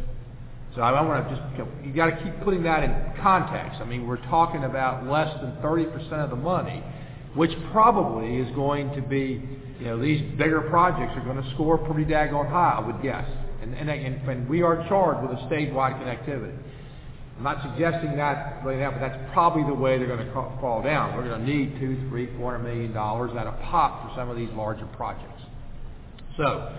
So 0.75 0.81
I 0.81 1.01
want 1.01 1.23
to 1.23 1.35
just, 1.35 1.41
you, 1.53 1.57
know, 1.59 1.71
you 1.83 1.93
got 1.93 2.07
to 2.07 2.23
keep 2.23 2.43
putting 2.43 2.63
that 2.63 2.83
in 2.83 2.91
context. 3.21 3.79
I 3.81 3.85
mean, 3.85 4.05
we're 4.05 4.23
talking 4.27 4.65
about 4.65 5.07
less 5.07 5.33
than 5.41 5.53
30% 5.63 6.11
of 6.23 6.29
the 6.29 6.35
money, 6.35 6.83
which 7.33 7.51
probably 7.71 8.37
is 8.37 8.53
going 8.55 8.93
to 8.93 9.01
be, 9.01 9.41
you 9.79 9.85
know, 9.85 10.01
these 10.01 10.21
bigger 10.37 10.61
projects 10.69 11.13
are 11.15 11.23
going 11.23 11.41
to 11.41 11.49
score 11.53 11.77
pretty 11.77 12.03
daggone 12.03 12.49
high, 12.49 12.75
I 12.77 12.85
would 12.85 13.01
guess. 13.01 13.25
And, 13.61 13.73
and, 13.73 13.89
and, 13.89 14.29
and 14.29 14.49
we 14.49 14.63
are 14.63 14.85
charged 14.89 15.27
with 15.27 15.39
a 15.39 15.41
statewide 15.43 15.97
connectivity. 16.03 16.57
I'm 17.37 17.43
not 17.43 17.61
suggesting 17.71 18.15
that 18.17 18.63
right 18.65 18.79
now, 18.79 18.91
but 18.91 18.99
that's 18.99 19.33
probably 19.33 19.63
the 19.63 19.73
way 19.73 19.97
they're 19.97 20.07
going 20.07 20.25
to 20.25 20.33
ca- 20.33 20.59
fall 20.59 20.81
down. 20.81 21.15
We're 21.15 21.27
going 21.27 21.41
to 21.41 21.47
need 21.47 21.79
two, 21.79 22.07
three, 22.09 22.29
four 22.37 22.51
hundred 22.51 22.73
million 22.73 22.93
dollars 22.93 23.31
at 23.37 23.47
a 23.47 23.51
pop 23.63 24.03
for 24.03 24.15
some 24.17 24.29
of 24.29 24.37
these 24.37 24.49
larger 24.51 24.85
projects. 24.95 25.41
So, 26.37 26.73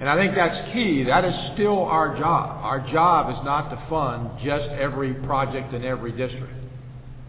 and 0.00 0.08
I 0.08 0.16
think 0.16 0.34
that's 0.34 0.72
key. 0.72 1.04
That 1.04 1.26
is 1.26 1.34
still 1.52 1.84
our 1.84 2.18
job. 2.18 2.64
Our 2.64 2.80
job 2.90 3.36
is 3.36 3.44
not 3.44 3.68
to 3.68 3.76
fund 3.90 4.30
just 4.42 4.64
every 4.70 5.12
project 5.12 5.74
in 5.74 5.84
every 5.84 6.10
district. 6.12 6.54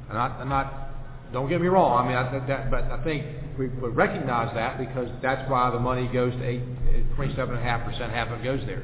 And 0.07 0.17
I, 0.17 0.27
I'm 0.39 0.47
not, 0.47 0.89
don't 1.33 1.49
get 1.49 1.59
me 1.59 1.67
wrong. 1.67 2.05
I 2.05 2.07
mean, 2.07 2.17
I, 2.17 2.47
that, 2.47 2.71
but 2.71 2.85
I 2.85 3.03
think 3.03 3.25
we, 3.59 3.67
we 3.67 3.89
recognize 3.89 4.55
that 4.55 4.77
because 4.77 5.09
that's 5.21 5.49
why 5.51 5.69
the 5.69 5.79
money 5.79 6.07
goes 6.13 6.31
to 6.31 6.39
27.5 7.17 7.85
percent. 7.85 8.13
half 8.13 8.29
of 8.29 8.39
it 8.39 8.43
goes 8.45 8.61
there. 8.65 8.83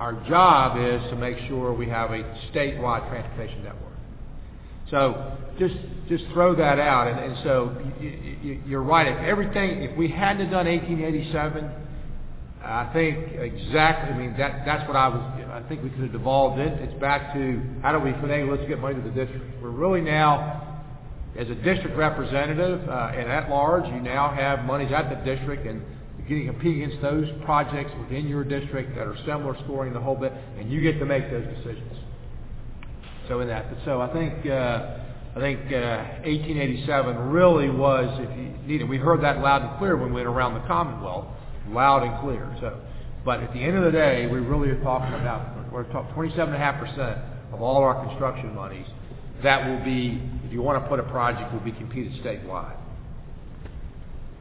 Our 0.00 0.14
job 0.28 0.76
is 0.76 1.08
to 1.10 1.16
make 1.16 1.38
sure 1.46 1.72
we 1.72 1.88
have 1.88 2.10
a 2.10 2.24
statewide 2.52 3.08
transportation 3.08 3.62
network. 3.62 3.92
So 4.90 5.36
just 5.58 5.76
just 6.08 6.24
throw 6.32 6.54
that 6.56 6.78
out, 6.78 7.06
and, 7.08 7.18
and 7.18 7.44
so 7.44 7.76
you, 8.00 8.08
you, 8.42 8.62
you're 8.66 8.82
right. 8.82 9.06
If 9.06 9.18
everything, 9.18 9.82
if 9.82 9.96
we 9.96 10.08
hadn't 10.08 10.50
done 10.50 10.66
1887, 10.66 11.83
I 12.64 12.90
think 12.92 13.32
exactly. 13.34 14.14
I 14.14 14.18
mean 14.18 14.34
that 14.38 14.64
that's 14.64 14.86
what 14.88 14.96
I 14.96 15.08
was. 15.08 15.20
I 15.52 15.68
think 15.68 15.82
we 15.82 15.90
could 15.90 16.00
have 16.00 16.12
devolved 16.12 16.58
it. 16.58 16.72
It's 16.80 16.98
back 17.00 17.34
to 17.34 17.62
how 17.82 17.92
do 17.92 17.98
we 17.98 18.12
finagle? 18.12 18.56
Let's 18.56 18.68
get 18.68 18.80
money 18.80 18.94
to 18.94 19.02
the 19.02 19.14
district. 19.14 19.62
We're 19.62 19.70
really 19.70 20.00
now 20.00 20.64
as 21.36 21.48
a 21.50 21.54
district 21.54 21.96
representative 21.96 22.88
uh, 22.88 23.12
and 23.14 23.28
at 23.28 23.50
large, 23.50 23.84
you 23.86 24.00
now 24.00 24.32
have 24.34 24.64
monies 24.64 24.92
at 24.92 25.10
the 25.10 25.16
district 25.24 25.66
and 25.66 25.82
you 26.18 26.24
can 26.24 26.46
compete 26.46 26.82
against 26.82 27.02
those 27.02 27.28
projects 27.44 27.90
within 28.00 28.28
your 28.28 28.44
district 28.44 28.94
that 28.96 29.06
are 29.06 29.16
similar 29.26 29.56
scoring 29.64 29.92
the 29.92 30.00
whole 30.00 30.16
bit, 30.16 30.32
and 30.58 30.70
you 30.72 30.80
get 30.80 30.98
to 30.98 31.04
make 31.04 31.30
those 31.30 31.44
decisions. 31.56 31.98
So 33.28 33.40
in 33.40 33.48
that, 33.48 33.66
so 33.84 34.00
I 34.00 34.10
think 34.12 34.46
uh, 34.46 34.96
I 35.36 35.40
think 35.40 35.60
uh, 35.66 36.22
1887 36.24 37.16
really 37.28 37.68
was, 37.68 38.08
if 38.20 38.30
you 38.38 38.54
need 38.66 38.80
it, 38.80 38.84
we 38.84 38.98
heard 38.98 39.22
that 39.22 39.40
loud 39.40 39.62
and 39.62 39.78
clear 39.78 39.96
when 39.96 40.10
we 40.10 40.22
went 40.22 40.28
around 40.28 40.54
the 40.54 40.66
Commonwealth, 40.66 41.26
loud 41.68 42.02
and 42.02 42.20
clear. 42.20 42.54
So, 42.60 42.80
but 43.24 43.40
at 43.40 43.52
the 43.52 43.60
end 43.60 43.76
of 43.76 43.84
the 43.84 43.92
day, 43.92 44.26
we 44.26 44.38
really 44.38 44.68
are 44.68 44.82
talking 44.82 45.14
about 45.14 45.72
we're 45.72 45.84
talking 45.92 46.14
27.5 46.14 46.78
percent 46.80 47.18
of 47.52 47.62
all 47.62 47.82
our 47.82 48.04
construction 48.06 48.54
monies 48.54 48.86
that 49.42 49.68
will 49.68 49.84
be, 49.84 50.22
if 50.46 50.52
you 50.52 50.62
want 50.62 50.82
to 50.82 50.88
put 50.88 50.98
a 50.98 51.02
project, 51.04 51.52
will 51.52 51.60
be 51.60 51.72
competed 51.72 52.12
statewide. 52.24 52.76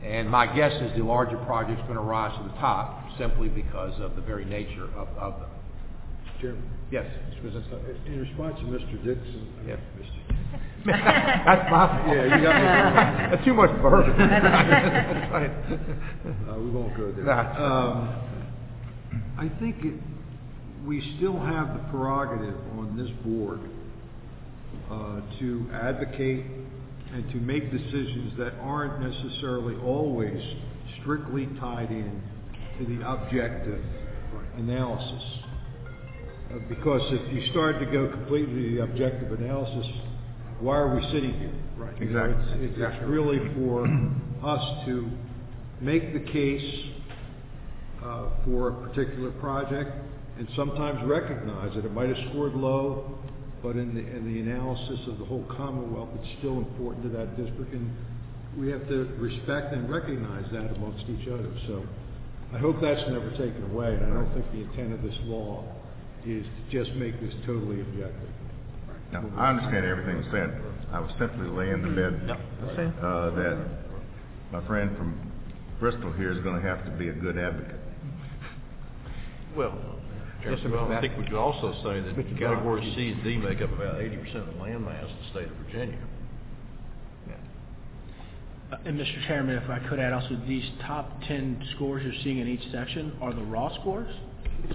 And 0.04 0.30
my 0.30 0.46
guess 0.54 0.74
is 0.82 0.92
the 0.98 1.04
larger 1.04 1.38
project's 1.46 1.82
going 1.84 1.96
to 1.96 2.02
rise 2.02 2.36
to 2.38 2.44
the 2.44 2.56
top 2.60 3.04
simply 3.18 3.48
because 3.48 4.00
of 4.02 4.16
the 4.16 4.22
very 4.22 4.46
nature 4.46 4.86
of, 4.96 5.08
of 5.18 5.40
them. 5.40 5.50
Chairman? 6.42 6.70
Yes. 6.92 7.06
In 8.06 8.20
response 8.20 8.60
to 8.60 8.66
Mr. 8.66 8.98
Dixon, 9.04 9.48
uh, 9.60 9.68
Yes. 9.68 9.80
Mr. 10.00 10.13
That's 10.86 11.72
my. 11.72 12.14
Yeah, 12.14 12.36
you 12.36 12.44
got 12.44 12.56
me. 12.56 13.30
That's 13.32 13.46
too 13.46 13.54
much 13.54 13.70
bourbon. 13.82 14.18
That's 14.18 15.32
right. 15.32 15.52
Uh, 16.50 16.60
we 16.60 16.70
won't 16.72 16.96
go 16.98 17.12
there. 17.12 17.32
Um, 17.32 18.10
I 19.38 19.50
think 19.60 19.78
it, 19.84 20.00
we 20.86 21.16
still 21.18 21.40
have 21.40 21.74
the 21.74 21.80
prerogative 21.90 22.60
on 22.78 22.98
this 22.98 23.10
board 23.26 23.62
uh, 24.92 25.22
to 25.40 25.70
advocate 25.74 26.46
and 27.14 27.30
to 27.32 27.38
make 27.38 27.72
decisions 27.72 28.38
that 28.38 28.54
aren't 28.60 29.02
necessarily 29.02 29.76
always 29.78 30.42
strictly 31.02 31.48
tied 31.60 31.92
in 31.92 32.22
to 32.80 32.86
the 32.86 33.08
objective 33.10 33.84
analysis. 34.58 35.24
Uh, 36.52 36.60
Because 36.68 37.02
if 37.14 37.34
you 37.34 37.50
start 37.52 37.80
to 37.80 37.86
go 37.86 38.10
completely 38.10 38.54
to 38.64 38.76
the 38.76 38.84
objective 38.84 39.32
analysis, 39.40 39.86
why 40.60 40.78
are 40.78 40.96
we 40.96 41.02
sitting 41.12 41.34
here? 41.40 41.54
Right. 41.78 42.02
Exactly. 42.02 42.66
It's, 42.66 42.78
it's 42.78 43.04
really 43.06 43.40
for 43.56 43.86
us 44.46 44.86
to 44.86 45.10
make 45.82 46.14
the 46.14 46.32
case 46.32 46.86
uh, 48.04 48.30
for 48.46 48.70
a 48.70 48.88
particular 48.88 49.32
project 49.32 49.92
and 50.38 50.48
sometimes 50.56 51.00
recognize 51.06 51.76
that 51.76 51.86
it 51.86 51.94
might 51.94 52.10
have 52.10 52.30
scored 52.30 52.54
low, 52.54 53.18
but 53.62 53.76
in 53.76 53.94
the, 53.94 54.02
in 54.02 54.26
the 54.26 54.40
analysis 54.40 55.00
of 55.08 55.20
the 55.20 55.26
whole 55.26 55.46
Commonwealth, 55.56 56.10
it's 56.16 56.40
still 56.40 56.58
important 56.58 57.04
to 57.04 57.10
that 57.18 57.38
district, 57.38 57.74
and 57.74 57.92
we 58.58 58.70
have 58.70 58.88
to 58.90 59.06
respect 59.20 59.74
and 59.74 59.90
recognize 59.90 60.46
that 60.52 60.76
amongst 60.76 61.06
each 61.10 61.28
other. 61.28 61.54
So 61.68 61.86
I 62.54 62.58
hope 62.58 62.78
that's 62.82 63.02
never 63.10 63.30
taken 63.32 63.64
away, 63.72 63.94
and 63.94 64.06
I 64.06 64.16
don't 64.16 64.34
think 64.34 64.52
the 64.52 64.62
intent 64.62 64.94
of 64.94 65.02
this 65.02 65.18
law 65.24 65.64
is 66.26 66.46
to 66.46 66.84
just 66.84 66.96
make 66.98 67.20
this 67.22 67.34
totally 67.46 67.82
objective. 67.82 68.30
Now, 69.14 69.24
I 69.38 69.50
understand 69.52 69.86
everything 69.86 70.18
you 70.24 70.32
said. 70.32 70.60
I 70.92 71.00
was 71.00 71.12
simply 71.20 71.48
laying 71.48 71.84
the 71.84 71.90
bed, 71.90 72.32
uh, 73.02 73.30
that 73.30 73.68
my 74.52 74.66
friend 74.66 74.96
from 74.98 75.32
Bristol 75.80 76.12
here 76.14 76.32
is 76.32 76.40
gonna 76.44 76.62
have 76.62 76.84
to 76.86 76.92
be 76.92 77.10
a 77.10 77.14
good 77.14 77.38
advocate. 77.38 77.80
Well, 79.56 79.78
Yes, 80.44 80.60
sir, 80.62 80.70
well, 80.70 80.92
I 80.92 81.00
think 81.00 81.16
we 81.18 81.24
could 81.24 81.36
also 81.36 81.72
say 81.84 82.02
that 82.02 82.18
Mr. 82.18 82.38
categories 82.38 82.84
John. 82.88 82.96
C 82.98 83.12
and 83.12 83.24
D 83.24 83.38
make 83.38 83.62
up 83.62 83.72
about 83.72 84.02
eighty 84.02 84.18
percent 84.18 84.50
of 84.50 84.56
the 84.56 84.62
land 84.62 84.84
mass 84.84 85.06
of 85.06 85.18
the 85.20 85.30
state 85.30 85.48
of 85.48 85.56
Virginia. 85.66 85.98
Uh, 88.72 88.78
And 88.86 89.00
Mr. 89.00 89.28
Chairman, 89.28 89.56
if 89.56 89.70
I 89.70 89.80
could 89.88 90.00
add 90.00 90.12
also, 90.12 90.36
these 90.48 90.70
top 90.82 91.22
10 91.28 91.64
scores 91.76 92.04
you're 92.04 92.22
seeing 92.24 92.40
in 92.40 92.48
each 92.48 92.64
section 92.72 93.14
are 93.22 93.32
the 93.34 93.44
raw 93.44 93.70
scores. 93.80 94.14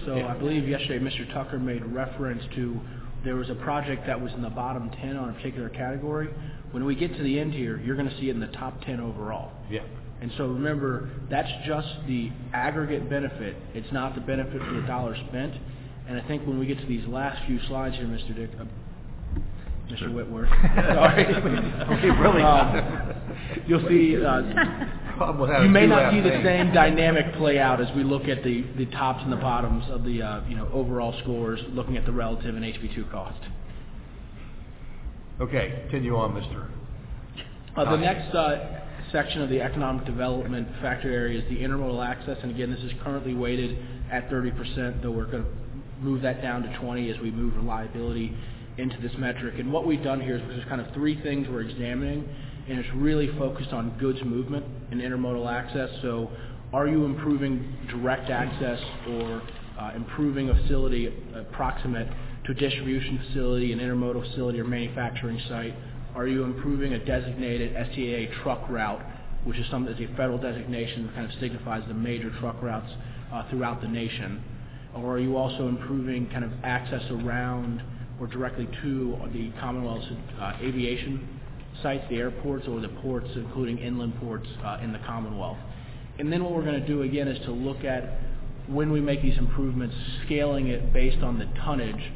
So 0.05 0.25
I 0.25 0.33
believe 0.35 0.67
yesterday 0.67 1.03
Mr. 1.03 1.31
Tucker 1.33 1.59
made 1.59 1.83
reference 1.85 2.43
to, 2.55 2.79
there 3.23 3.35
was 3.35 3.49
a 3.49 3.55
project 3.55 4.07
that 4.07 4.19
was 4.19 4.31
in 4.33 4.41
the 4.41 4.49
bottom 4.49 4.89
10 5.01 5.17
on 5.17 5.29
a 5.29 5.33
particular 5.33 5.69
category. 5.69 6.29
When 6.71 6.85
we 6.85 6.95
get 6.95 7.15
to 7.17 7.23
the 7.23 7.39
end 7.39 7.53
here, 7.53 7.77
you're 7.79 7.95
going 7.95 8.09
to 8.09 8.17
see 8.19 8.29
it 8.29 8.33
in 8.33 8.39
the 8.39 8.47
top 8.47 8.81
10 8.81 8.99
overall. 8.99 9.51
Yeah. 9.69 9.81
And 10.21 10.31
so 10.37 10.47
remember, 10.47 11.09
that's 11.29 11.49
just 11.65 11.87
the 12.07 12.29
aggregate 12.53 13.09
benefit. 13.09 13.55
It's 13.73 13.91
not 13.91 14.15
the 14.15 14.21
benefit 14.21 14.61
for 14.61 14.73
the 14.73 14.85
dollar 14.87 15.15
spent. 15.29 15.53
And 16.07 16.19
I 16.19 16.27
think 16.27 16.45
when 16.45 16.59
we 16.59 16.65
get 16.65 16.79
to 16.79 16.85
these 16.85 17.05
last 17.07 17.45
few 17.45 17.59
slides 17.67 17.95
here, 17.95 18.05
Mr. 18.05 18.35
Dick, 18.35 18.49
uh, 18.59 18.65
Mr. 19.91 20.13
Whitworth, 20.13 20.49
sorry. 20.75 21.23
Okay, 21.97 22.09
really? 22.09 22.41
Um, 22.41 23.13
You'll 23.67 23.87
see, 23.87 24.17
uh, 24.23 24.41
Problem 25.19 25.41
with 25.41 25.49
having 25.49 25.67
you 25.67 25.73
may 25.73 25.81
two 25.81 25.87
not 25.87 26.03
last 26.03 26.13
see 26.13 26.21
the 26.21 26.29
names. 26.29 26.45
same 26.45 26.73
dynamic 26.73 27.33
play 27.35 27.59
out 27.59 27.81
as 27.81 27.93
we 27.93 28.03
look 28.05 28.29
at 28.29 28.41
the, 28.41 28.63
the 28.77 28.85
tops 28.85 29.21
and 29.21 29.31
the 29.31 29.37
bottoms 29.37 29.83
of 29.89 30.05
the, 30.05 30.21
uh, 30.21 30.41
you 30.47 30.55
know, 30.55 30.69
overall 30.71 31.13
scores, 31.23 31.59
looking 31.71 31.97
at 31.97 32.05
the 32.05 32.11
relative 32.11 32.55
and 32.55 32.63
HB2 32.63 33.11
cost. 33.11 33.39
Okay, 35.41 35.79
continue 35.83 36.15
on, 36.15 36.31
Mr. 36.31 36.69
Uh, 37.75 37.91
the 37.91 37.97
Nice. 37.97 38.15
next 38.15 38.33
uh, 38.33 38.79
section 39.11 39.41
of 39.41 39.49
the 39.49 39.61
economic 39.61 40.05
development 40.05 40.69
factor 40.81 41.11
area 41.11 41.39
is 41.41 41.49
the 41.49 41.57
intermodal 41.57 42.05
access, 42.05 42.37
and 42.41 42.51
again, 42.51 42.71
this 42.71 42.79
is 42.79 42.91
currently 43.03 43.33
weighted 43.33 43.77
at 44.09 44.29
30%, 44.29 45.01
though 45.01 45.11
we're 45.11 45.29
going 45.29 45.43
to 45.43 45.49
move 46.01 46.21
that 46.21 46.41
down 46.41 46.63
to 46.63 46.77
20 46.79 47.09
as 47.11 47.19
we 47.19 47.29
move 47.29 47.57
reliability 47.57 48.33
into 48.77 48.97
this 49.01 49.11
metric. 49.17 49.55
And 49.59 49.71
what 49.73 49.85
we've 49.85 50.03
done 50.03 50.21
here 50.21 50.37
is 50.37 50.41
there's 50.47 50.63
kind 50.69 50.79
of 50.79 50.93
three 50.93 51.21
things 51.21 51.47
we're 51.49 51.61
examining, 51.61 52.27
and 52.69 52.77
it's 52.79 52.89
really 52.95 53.27
focused 53.37 53.71
on 53.71 53.97
goods 53.97 54.19
movement 54.23 54.63
and 54.91 55.01
intermodal 55.01 55.51
access. 55.51 55.89
So 56.03 56.29
are 56.71 56.87
you 56.87 57.03
improving 57.03 57.75
direct 57.89 58.29
access 58.29 58.79
or 59.09 59.41
uh, 59.79 59.91
improving 59.95 60.49
a 60.49 60.55
facility 60.55 61.11
proximate 61.51 62.07
to 62.45 62.51
a 62.51 62.55
distribution 62.55 63.19
facility, 63.27 63.73
an 63.73 63.79
intermodal 63.79 64.27
facility, 64.29 64.59
or 64.59 64.65
manufacturing 64.65 65.41
site? 65.49 65.73
Are 66.15 66.27
you 66.27 66.43
improving 66.43 66.93
a 66.93 67.03
designated 67.03 67.73
STAA 67.73 68.43
truck 68.43 68.69
route, 68.69 69.01
which 69.45 69.57
is 69.57 69.65
something 69.71 69.91
that's 69.91 70.11
a 70.11 70.15
federal 70.15 70.37
designation 70.37 71.07
that 71.07 71.15
kind 71.15 71.31
of 71.31 71.39
signifies 71.39 71.83
the 71.87 71.93
major 71.95 72.29
truck 72.39 72.61
routes 72.61 72.91
uh, 73.33 73.49
throughout 73.49 73.81
the 73.81 73.87
nation? 73.87 74.43
Or 74.95 75.13
are 75.13 75.19
you 75.19 75.37
also 75.37 75.67
improving 75.67 76.29
kind 76.29 76.43
of 76.43 76.51
access 76.63 77.03
around 77.09 77.81
or 78.19 78.27
directly 78.27 78.67
to 78.83 79.17
the 79.33 79.51
Commonwealth's 79.59 80.07
uh, 80.39 80.53
aviation 80.61 81.38
sites, 81.81 82.03
the 82.09 82.17
airports, 82.17 82.67
or 82.67 82.79
the 82.79 82.89
ports, 82.89 83.27
including 83.35 83.77
inland 83.79 84.13
ports 84.19 84.47
uh, 84.63 84.79
in 84.83 84.91
the 84.91 84.99
Commonwealth? 84.99 85.57
And 86.17 86.31
then 86.31 86.43
what 86.43 86.53
we're 86.53 86.65
going 86.65 86.79
to 86.79 86.87
do 86.87 87.03
again 87.03 87.27
is 87.27 87.39
to 87.45 87.51
look 87.51 87.83
at 87.83 88.19
when 88.67 88.91
we 88.91 89.01
make 89.01 89.21
these 89.21 89.37
improvements, 89.37 89.95
scaling 90.25 90.67
it 90.67 90.93
based 90.93 91.23
on 91.23 91.39
the 91.39 91.45
tonnage 91.63 92.11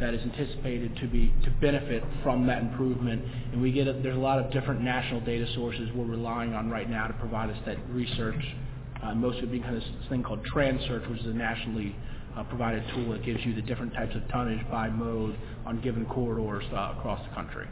that 0.00 0.14
is 0.14 0.22
anticipated 0.22 0.96
to 0.96 1.06
be 1.06 1.32
to 1.44 1.50
benefit 1.60 2.02
from 2.22 2.46
that 2.46 2.60
improvement. 2.60 3.22
And 3.52 3.62
we 3.62 3.70
get 3.70 3.86
a, 3.86 3.92
there's 3.92 4.16
a 4.16 4.20
lot 4.20 4.44
of 4.44 4.50
different 4.50 4.80
national 4.80 5.20
data 5.20 5.46
sources 5.54 5.88
we're 5.94 6.04
relying 6.04 6.54
on 6.54 6.70
right 6.70 6.90
now 6.90 7.06
to 7.06 7.12
provide 7.14 7.50
us 7.50 7.58
that 7.66 7.76
research. 7.90 8.42
Uh, 9.02 9.14
most 9.14 9.38
of 9.38 9.44
it 9.44 9.50
being 9.52 9.62
kind 9.62 9.76
of 9.76 9.82
this 9.82 10.08
thing 10.08 10.22
called 10.22 10.44
TransSearch, 10.46 11.08
which 11.10 11.20
is 11.20 11.26
a 11.26 11.30
nationally 11.30 11.94
uh, 12.36 12.42
provided 12.44 12.82
tool 12.94 13.12
that 13.12 13.24
gives 13.24 13.44
you 13.44 13.54
the 13.54 13.62
different 13.62 13.92
types 13.92 14.14
of 14.16 14.26
tonnage 14.28 14.64
by 14.70 14.88
mode 14.88 15.36
on 15.66 15.80
given 15.82 16.04
corridors 16.06 16.64
uh, 16.72 16.94
across 16.96 17.20
the 17.28 17.34
country. 17.34 17.68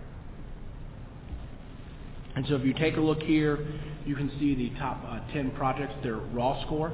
And 2.41 2.49
so 2.49 2.55
if 2.55 2.65
you 2.65 2.73
take 2.73 2.97
a 2.97 3.01
look 3.01 3.21
here, 3.21 3.59
you 4.07 4.17
can 4.17 4.31
see 4.41 4.55
the 4.55 4.71
top 4.79 5.05
uh, 5.07 5.21
10 5.35 5.51
projects, 5.51 5.93
their 6.03 6.17
raw 6.17 6.65
score. 6.65 6.91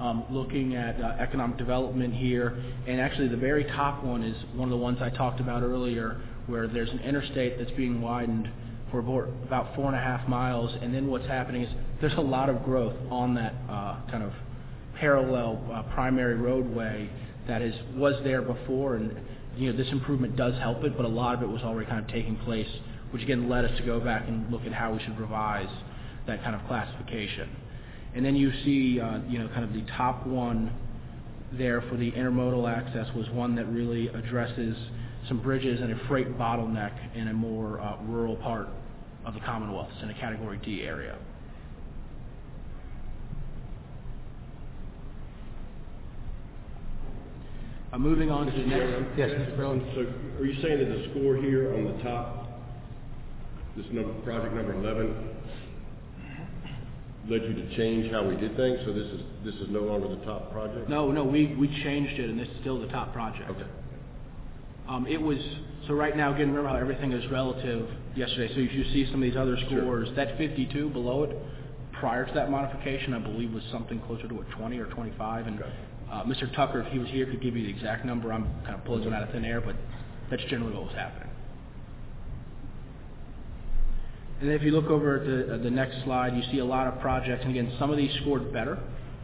Um, 0.00 0.24
looking 0.28 0.74
at 0.74 1.00
uh, 1.00 1.14
economic 1.20 1.58
development 1.58 2.12
here, 2.12 2.60
and 2.88 3.00
actually 3.00 3.28
the 3.28 3.36
very 3.36 3.62
top 3.62 4.02
one 4.02 4.24
is 4.24 4.34
one 4.56 4.64
of 4.64 4.70
the 4.70 4.76
ones 4.76 4.98
I 5.00 5.10
talked 5.10 5.38
about 5.38 5.62
earlier, 5.62 6.20
where 6.48 6.66
there's 6.66 6.90
an 6.90 6.98
interstate 6.98 7.56
that's 7.56 7.70
being 7.76 8.00
widened 8.00 8.50
for 8.90 8.98
about 8.98 9.76
four 9.76 9.86
and 9.86 9.94
a 9.94 10.00
half 10.00 10.28
miles, 10.28 10.76
and 10.82 10.92
then 10.92 11.06
what's 11.06 11.28
happening 11.28 11.62
is 11.62 11.72
there's 12.00 12.18
a 12.18 12.20
lot 12.20 12.48
of 12.48 12.64
growth 12.64 12.96
on 13.12 13.36
that 13.36 13.54
uh, 13.70 14.00
kind 14.10 14.24
of 14.24 14.32
parallel 14.98 15.64
uh, 15.72 15.84
primary 15.94 16.34
roadway 16.34 17.08
that 17.46 17.62
is 17.62 17.76
was 17.94 18.20
there 18.24 18.42
before, 18.42 18.96
and 18.96 19.16
you 19.56 19.70
know 19.70 19.78
this 19.78 19.92
improvement 19.92 20.34
does 20.34 20.54
help 20.58 20.82
it, 20.82 20.96
but 20.96 21.06
a 21.06 21.08
lot 21.08 21.36
of 21.36 21.42
it 21.44 21.48
was 21.48 21.62
already 21.62 21.88
kind 21.88 22.04
of 22.04 22.10
taking 22.10 22.34
place, 22.38 22.66
which 23.14 23.22
again 23.22 23.48
led 23.48 23.64
us 23.64 23.70
to 23.78 23.86
go 23.86 24.00
back 24.00 24.26
and 24.26 24.50
look 24.50 24.62
at 24.66 24.72
how 24.72 24.92
we 24.92 24.98
should 24.98 25.16
revise 25.20 25.70
that 26.26 26.42
kind 26.42 26.56
of 26.56 26.66
classification. 26.66 27.48
And 28.12 28.24
then 28.24 28.34
you 28.34 28.50
see, 28.64 28.98
uh, 28.98 29.20
you 29.28 29.38
know, 29.38 29.46
kind 29.54 29.62
of 29.62 29.72
the 29.72 29.88
top 29.96 30.26
one 30.26 30.72
there 31.52 31.80
for 31.82 31.96
the 31.96 32.10
intermodal 32.10 32.68
access 32.68 33.06
was 33.14 33.30
one 33.30 33.54
that 33.54 33.66
really 33.66 34.08
addresses 34.08 34.76
some 35.28 35.40
bridges 35.40 35.80
and 35.80 35.92
a 35.92 36.08
freight 36.08 36.36
bottleneck 36.36 36.90
in 37.14 37.28
a 37.28 37.32
more 37.32 37.80
uh, 37.80 38.02
rural 38.02 38.34
part 38.34 38.66
of 39.24 39.34
the 39.34 39.40
Commonwealth. 39.40 39.90
It's 39.94 40.02
in 40.02 40.10
a 40.10 40.14
Category 40.14 40.58
D 40.64 40.82
area. 40.82 41.16
Uh, 47.92 47.98
moving 47.98 48.32
on 48.32 48.46
to 48.46 48.52
the 48.52 48.66
next. 48.66 49.16
Yes, 49.16 49.30
Mr. 49.30 49.56
Brown. 49.56 49.88
So 49.94 50.00
are 50.42 50.44
you 50.44 50.60
saying 50.60 50.80
that 50.80 50.86
the 50.86 51.10
score 51.12 51.36
here 51.36 51.72
on 51.74 51.96
the 51.96 52.02
top 52.02 52.43
this 53.76 53.86
number, 53.92 54.12
project 54.22 54.54
number 54.54 54.74
eleven, 54.74 55.30
led 57.28 57.42
you 57.42 57.54
to 57.54 57.76
change 57.76 58.10
how 58.12 58.26
we 58.26 58.36
did 58.36 58.56
things, 58.56 58.78
so 58.84 58.92
this 58.92 59.06
is, 59.06 59.20
this 59.44 59.54
is 59.54 59.68
no 59.70 59.80
longer 59.80 60.08
the 60.08 60.24
top 60.24 60.52
project? 60.52 60.88
No, 60.88 61.10
no, 61.10 61.24
we, 61.24 61.54
we 61.54 61.68
changed 61.82 62.20
it, 62.20 62.28
and 62.28 62.38
this 62.38 62.48
is 62.48 62.56
still 62.60 62.80
the 62.80 62.88
top 62.88 63.12
project. 63.12 63.48
Okay. 63.50 63.64
Um, 64.88 65.06
it 65.06 65.20
was, 65.20 65.38
so 65.88 65.94
right 65.94 66.14
now, 66.14 66.34
again, 66.34 66.48
remember 66.48 66.68
how 66.68 66.76
everything 66.76 67.12
is 67.12 67.26
relative 67.30 67.88
yesterday, 68.14 68.52
so 68.54 68.60
if 68.60 68.72
you 68.74 68.84
see 68.92 69.06
some 69.10 69.22
of 69.22 69.22
these 69.22 69.36
other 69.36 69.56
scores, 69.66 70.08
that 70.16 70.36
fifty-two 70.36 70.90
below 70.90 71.22
it, 71.24 71.36
prior 71.94 72.26
to 72.26 72.34
that 72.34 72.50
modification, 72.50 73.14
I 73.14 73.20
believe 73.20 73.52
was 73.52 73.64
something 73.72 74.00
closer 74.00 74.28
to 74.28 74.40
a 74.40 74.44
twenty 74.56 74.78
or 74.78 74.86
twenty-five, 74.86 75.46
and, 75.46 75.62
uh, 76.12 76.24
Mr. 76.24 76.54
Tucker, 76.54 76.82
if 76.82 76.92
he 76.92 76.98
was 76.98 77.08
here, 77.08 77.24
could 77.24 77.40
give 77.40 77.56
you 77.56 77.64
the 77.64 77.70
exact 77.70 78.04
number, 78.04 78.32
I'm 78.32 78.44
kind 78.64 78.74
of 78.74 78.84
pulling 78.84 79.04
it 79.04 79.12
out 79.14 79.22
of 79.22 79.30
thin 79.30 79.46
air, 79.46 79.62
but 79.62 79.74
that's 80.30 80.44
generally 80.44 80.74
what 80.74 80.84
was 80.84 80.94
happening. 80.94 81.23
And 84.40 84.50
if 84.50 84.62
you 84.62 84.72
look 84.72 84.90
over 84.90 85.16
at 85.16 85.24
the, 85.24 85.58
the 85.58 85.70
next 85.70 86.02
slide, 86.04 86.34
you 86.36 86.42
see 86.50 86.58
a 86.58 86.64
lot 86.64 86.86
of 86.86 87.00
projects, 87.00 87.42
and 87.44 87.56
again, 87.56 87.74
some 87.78 87.90
of 87.90 87.96
these 87.96 88.12
scored 88.20 88.52
better 88.52 88.78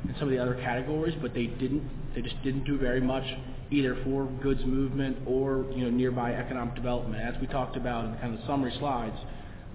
in 0.05 0.15
some 0.19 0.29
of 0.29 0.31
the 0.31 0.39
other 0.39 0.55
categories, 0.55 1.15
but 1.21 1.35
they 1.35 1.47
didn't, 1.47 1.89
they 2.15 2.23
just 2.23 2.41
didn't 2.43 2.65
do 2.65 2.79
very 2.79 3.01
much 3.01 3.25
either 3.71 3.99
for 4.05 4.27
goods 4.43 4.65
movement 4.65 5.17
or, 5.27 5.67
you 5.73 5.85
know, 5.85 5.91
nearby 5.91 6.33
economic 6.33 6.75
development. 6.75 7.23
As 7.23 7.41
we 7.41 7.47
talked 7.47 7.77
about 7.77 8.07
in 8.07 8.13
the 8.13 8.17
kind 8.19 8.35
of 8.35 8.41
the 8.41 8.47
summary 8.47 8.75
slides, 8.79 9.17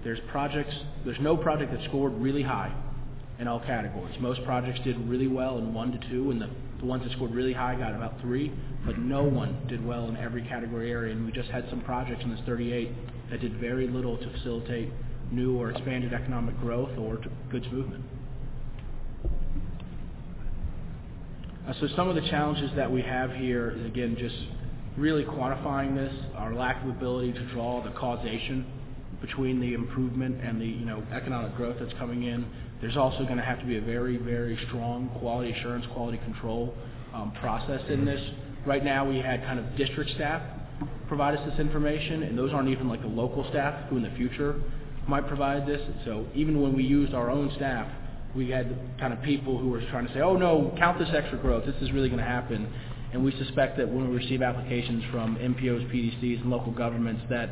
there's 0.04 0.18
projects, 0.30 0.74
there's 1.04 1.20
no 1.20 1.36
project 1.36 1.72
that 1.72 1.84
scored 1.88 2.12
really 2.14 2.42
high 2.42 2.74
in 3.38 3.46
all 3.46 3.60
categories. 3.60 4.16
Most 4.20 4.42
projects 4.44 4.80
did 4.84 4.96
really 5.08 5.28
well 5.28 5.58
in 5.58 5.72
one 5.74 5.92
to 5.92 6.10
two, 6.10 6.30
and 6.30 6.40
the, 6.40 6.48
the 6.78 6.86
ones 6.86 7.04
that 7.04 7.12
scored 7.12 7.32
really 7.32 7.52
high 7.52 7.74
got 7.74 7.94
about 7.94 8.20
three, 8.20 8.52
but 8.84 8.98
no 8.98 9.22
one 9.22 9.66
did 9.68 9.84
well 9.84 10.08
in 10.08 10.16
every 10.16 10.42
category 10.42 10.90
area, 10.90 11.12
and 11.12 11.26
we 11.26 11.32
just 11.32 11.48
had 11.50 11.66
some 11.70 11.80
projects 11.82 12.22
in 12.24 12.30
this 12.30 12.40
38 12.46 12.90
that 13.30 13.40
did 13.40 13.58
very 13.60 13.88
little 13.88 14.16
to 14.16 14.30
facilitate 14.32 14.90
new 15.30 15.58
or 15.58 15.70
expanded 15.70 16.12
economic 16.12 16.58
growth 16.60 16.96
or 16.98 17.18
goods 17.50 17.66
movement. 17.72 18.04
Uh, 21.66 21.72
so 21.80 21.88
some 21.96 22.08
of 22.08 22.14
the 22.14 22.28
challenges 22.30 22.70
that 22.76 22.90
we 22.90 23.02
have 23.02 23.32
here 23.32 23.70
is 23.70 23.86
again 23.86 24.16
just 24.18 24.36
really 24.96 25.24
quantifying 25.24 25.94
this, 25.94 26.14
our 26.36 26.54
lack 26.54 26.82
of 26.82 26.88
ability 26.88 27.32
to 27.32 27.44
draw 27.52 27.82
the 27.82 27.90
causation 27.90 28.64
between 29.20 29.60
the 29.60 29.74
improvement 29.74 30.40
and 30.42 30.60
the 30.60 30.66
you 30.66 30.84
know 30.84 31.02
economic 31.12 31.54
growth 31.56 31.76
that's 31.80 31.92
coming 31.94 32.22
in. 32.22 32.46
There's 32.80 32.96
also 32.96 33.24
going 33.24 33.38
to 33.38 33.42
have 33.42 33.58
to 33.58 33.66
be 33.66 33.78
a 33.78 33.80
very 33.80 34.16
very 34.16 34.58
strong 34.68 35.10
quality 35.18 35.50
assurance, 35.52 35.84
quality 35.92 36.18
control 36.18 36.72
um, 37.12 37.32
process 37.40 37.80
in 37.88 38.04
this. 38.04 38.20
Right 38.64 38.84
now 38.84 39.08
we 39.08 39.18
had 39.18 39.42
kind 39.42 39.58
of 39.58 39.76
district 39.76 40.10
staff 40.12 40.42
provide 41.08 41.36
us 41.36 41.48
this 41.48 41.58
information, 41.58 42.24
and 42.24 42.36
those 42.36 42.52
aren't 42.52 42.68
even 42.68 42.88
like 42.88 43.00
the 43.00 43.08
local 43.08 43.48
staff 43.48 43.88
who 43.88 43.96
in 43.96 44.02
the 44.02 44.10
future 44.10 44.60
might 45.08 45.26
provide 45.28 45.66
this. 45.66 45.80
So 46.04 46.26
even 46.34 46.60
when 46.60 46.74
we 46.74 46.82
used 46.82 47.14
our 47.14 47.30
own 47.30 47.52
staff, 47.56 47.88
we 48.34 48.50
had 48.50 48.76
kind 48.98 49.12
of 49.12 49.22
people 49.22 49.58
who 49.58 49.68
were 49.68 49.80
trying 49.90 50.06
to 50.06 50.12
say, 50.12 50.20
oh 50.20 50.36
no, 50.36 50.74
count 50.78 50.98
this 50.98 51.08
extra 51.14 51.38
growth, 51.38 51.64
this 51.64 51.76
is 51.80 51.92
really 51.92 52.08
going 52.08 52.20
to 52.20 52.26
happen. 52.26 52.72
And 53.12 53.24
we 53.24 53.32
suspect 53.38 53.78
that 53.78 53.88
when 53.88 54.10
we 54.10 54.16
receive 54.16 54.42
applications 54.42 55.02
from 55.10 55.36
MPOs, 55.36 55.90
PDCs, 55.90 56.42
and 56.42 56.50
local 56.50 56.72
governments, 56.72 57.22
that 57.30 57.50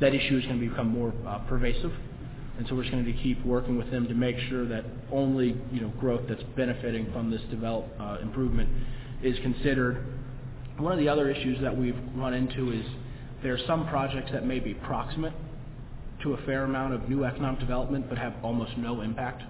that 0.00 0.14
issue 0.14 0.38
is 0.38 0.44
going 0.44 0.60
to 0.60 0.68
become 0.68 0.88
more 0.88 1.12
uh, 1.26 1.38
pervasive. 1.40 1.92
And 2.56 2.66
so 2.68 2.74
we're 2.74 2.82
just 2.82 2.92
going 2.92 3.04
to 3.04 3.12
keep 3.12 3.44
working 3.44 3.76
with 3.76 3.90
them 3.90 4.08
to 4.08 4.14
make 4.14 4.36
sure 4.48 4.66
that 4.66 4.84
only 5.12 5.56
you 5.70 5.80
know 5.80 5.88
growth 6.00 6.22
that's 6.28 6.42
benefiting 6.56 7.12
from 7.12 7.30
this 7.30 7.40
develop 7.50 7.86
uh, 8.00 8.18
improvement 8.20 8.68
is 9.22 9.38
considered. 9.40 10.04
One 10.78 10.92
of 10.92 10.98
the 10.98 11.08
other 11.08 11.30
issues 11.30 11.60
that 11.62 11.76
we've 11.76 11.98
run 12.16 12.34
into 12.34 12.72
is 12.72 12.84
there 13.42 13.54
are 13.54 13.66
some 13.66 13.86
projects 13.88 14.32
that 14.32 14.44
may 14.46 14.58
be 14.58 14.74
proximate 14.74 15.34
to 16.22 16.34
a 16.34 16.36
fair 16.46 16.64
amount 16.64 16.94
of 16.94 17.08
new 17.08 17.24
economic 17.24 17.60
development 17.60 18.08
but 18.08 18.18
have 18.18 18.34
almost 18.42 18.76
no 18.76 19.00
impact 19.00 19.42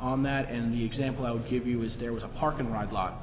on 0.00 0.22
that. 0.24 0.50
And 0.50 0.72
the 0.72 0.84
example 0.84 1.26
I 1.26 1.30
would 1.30 1.48
give 1.50 1.66
you 1.66 1.82
is 1.82 1.92
there 2.00 2.12
was 2.12 2.22
a 2.22 2.38
park 2.38 2.56
and 2.58 2.72
ride 2.72 2.92
lot 2.92 3.22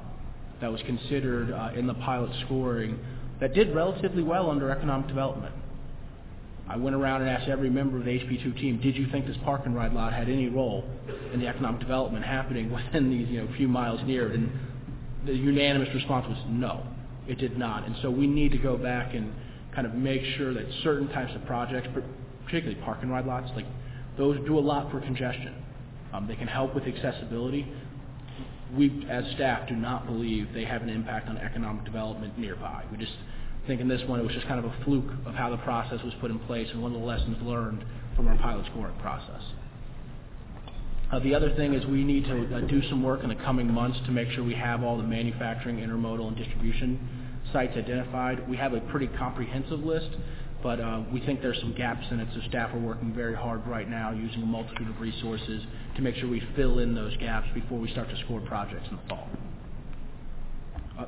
that 0.60 0.70
was 0.70 0.80
considered 0.82 1.52
uh, 1.52 1.70
in 1.76 1.86
the 1.86 1.94
pilot 1.94 2.30
scoring 2.46 2.98
that 3.40 3.54
did 3.54 3.74
relatively 3.74 4.22
well 4.22 4.50
under 4.50 4.70
economic 4.70 5.08
development. 5.08 5.54
I 6.68 6.76
went 6.76 6.96
around 6.96 7.20
and 7.20 7.30
asked 7.30 7.48
every 7.48 7.68
member 7.68 7.98
of 7.98 8.04
the 8.04 8.10
HB2 8.10 8.58
team, 8.58 8.80
did 8.80 8.96
you 8.96 9.06
think 9.10 9.26
this 9.26 9.36
park 9.44 9.62
and 9.66 9.76
ride 9.76 9.92
lot 9.92 10.14
had 10.14 10.30
any 10.30 10.48
role 10.48 10.84
in 11.32 11.40
the 11.40 11.46
economic 11.46 11.80
development 11.80 12.24
happening 12.24 12.72
within 12.94 13.10
these 13.10 13.28
you 13.28 13.42
know, 13.42 13.48
few 13.56 13.68
miles 13.68 14.00
near 14.06 14.30
it? 14.30 14.34
And 14.34 14.50
the 15.26 15.34
unanimous 15.34 15.88
response 15.94 16.26
was 16.26 16.38
no, 16.48 16.86
it 17.28 17.38
did 17.38 17.58
not. 17.58 17.84
And 17.86 17.96
so 18.00 18.10
we 18.10 18.26
need 18.26 18.52
to 18.52 18.58
go 18.58 18.76
back 18.76 19.14
and 19.14 19.32
kind 19.74 19.86
of 19.86 19.94
make 19.94 20.22
sure 20.36 20.54
that 20.54 20.64
certain 20.82 21.08
types 21.08 21.34
of 21.34 21.44
projects, 21.46 21.88
particularly 22.44 22.80
park 22.82 22.98
and 23.02 23.10
ride 23.10 23.26
lots, 23.26 23.50
like 23.54 23.66
those 24.16 24.38
do 24.46 24.58
a 24.58 24.60
lot 24.60 24.90
for 24.90 25.00
congestion. 25.00 25.54
Um, 26.12 26.26
they 26.28 26.36
can 26.36 26.46
help 26.46 26.74
with 26.74 26.84
accessibility. 26.84 27.66
We, 28.76 29.06
as 29.10 29.24
staff, 29.34 29.68
do 29.68 29.74
not 29.74 30.06
believe 30.06 30.48
they 30.54 30.64
have 30.64 30.82
an 30.82 30.88
impact 30.88 31.28
on 31.28 31.38
economic 31.38 31.84
development 31.84 32.38
nearby. 32.38 32.84
We 32.90 32.98
just 32.98 33.12
think 33.66 33.80
in 33.80 33.88
this 33.88 34.02
one 34.06 34.20
it 34.20 34.22
was 34.22 34.32
just 34.34 34.46
kind 34.46 34.64
of 34.64 34.66
a 34.66 34.84
fluke 34.84 35.10
of 35.26 35.34
how 35.34 35.50
the 35.50 35.56
process 35.58 36.02
was 36.02 36.12
put 36.20 36.30
in 36.30 36.38
place 36.40 36.68
and 36.72 36.82
one 36.82 36.94
of 36.94 37.00
the 37.00 37.06
lessons 37.06 37.36
learned 37.42 37.84
from 38.16 38.28
our 38.28 38.36
pilot 38.38 38.66
scoring 38.70 38.96
process. 39.00 39.42
Uh, 41.12 41.18
the 41.20 41.34
other 41.34 41.54
thing 41.54 41.74
is 41.74 41.84
we 41.86 42.02
need 42.02 42.24
to 42.24 42.56
uh, 42.56 42.60
do 42.62 42.82
some 42.88 43.02
work 43.02 43.22
in 43.22 43.28
the 43.28 43.34
coming 43.36 43.70
months 43.72 43.98
to 44.06 44.12
make 44.12 44.28
sure 44.30 44.42
we 44.42 44.54
have 44.54 44.82
all 44.82 44.96
the 44.96 45.02
manufacturing, 45.02 45.76
intermodal, 45.76 46.28
and 46.28 46.36
distribution 46.36 46.98
sites 47.52 47.76
identified. 47.76 48.48
We 48.48 48.56
have 48.56 48.72
a 48.72 48.80
pretty 48.80 49.06
comprehensive 49.06 49.80
list, 49.80 50.08
but 50.64 50.80
uh, 50.80 51.02
we 51.12 51.20
think 51.20 51.42
there's 51.42 51.60
some 51.60 51.74
gaps 51.74 52.06
in 52.10 52.18
it, 52.18 52.28
so 52.34 52.40
staff 52.48 52.74
are 52.74 52.80
working 52.80 53.12
very 53.14 53.34
hard 53.34 53.64
right 53.66 53.88
now 53.88 54.12
using 54.12 54.42
a 54.42 54.46
multitude 54.46 54.88
of 54.88 54.98
resources 54.98 55.62
to 55.94 56.00
make 56.00 56.16
sure 56.16 56.26
we 56.26 56.42
fill 56.56 56.78
in 56.78 56.94
those 56.94 57.14
gaps 57.18 57.46
before 57.52 57.78
we 57.78 57.88
start 57.90 58.08
to 58.08 58.16
score 58.24 58.40
projects 58.40 58.88
in 58.90 58.96
the 58.96 59.02
fall. 59.06 59.28
Uh, 60.98 61.04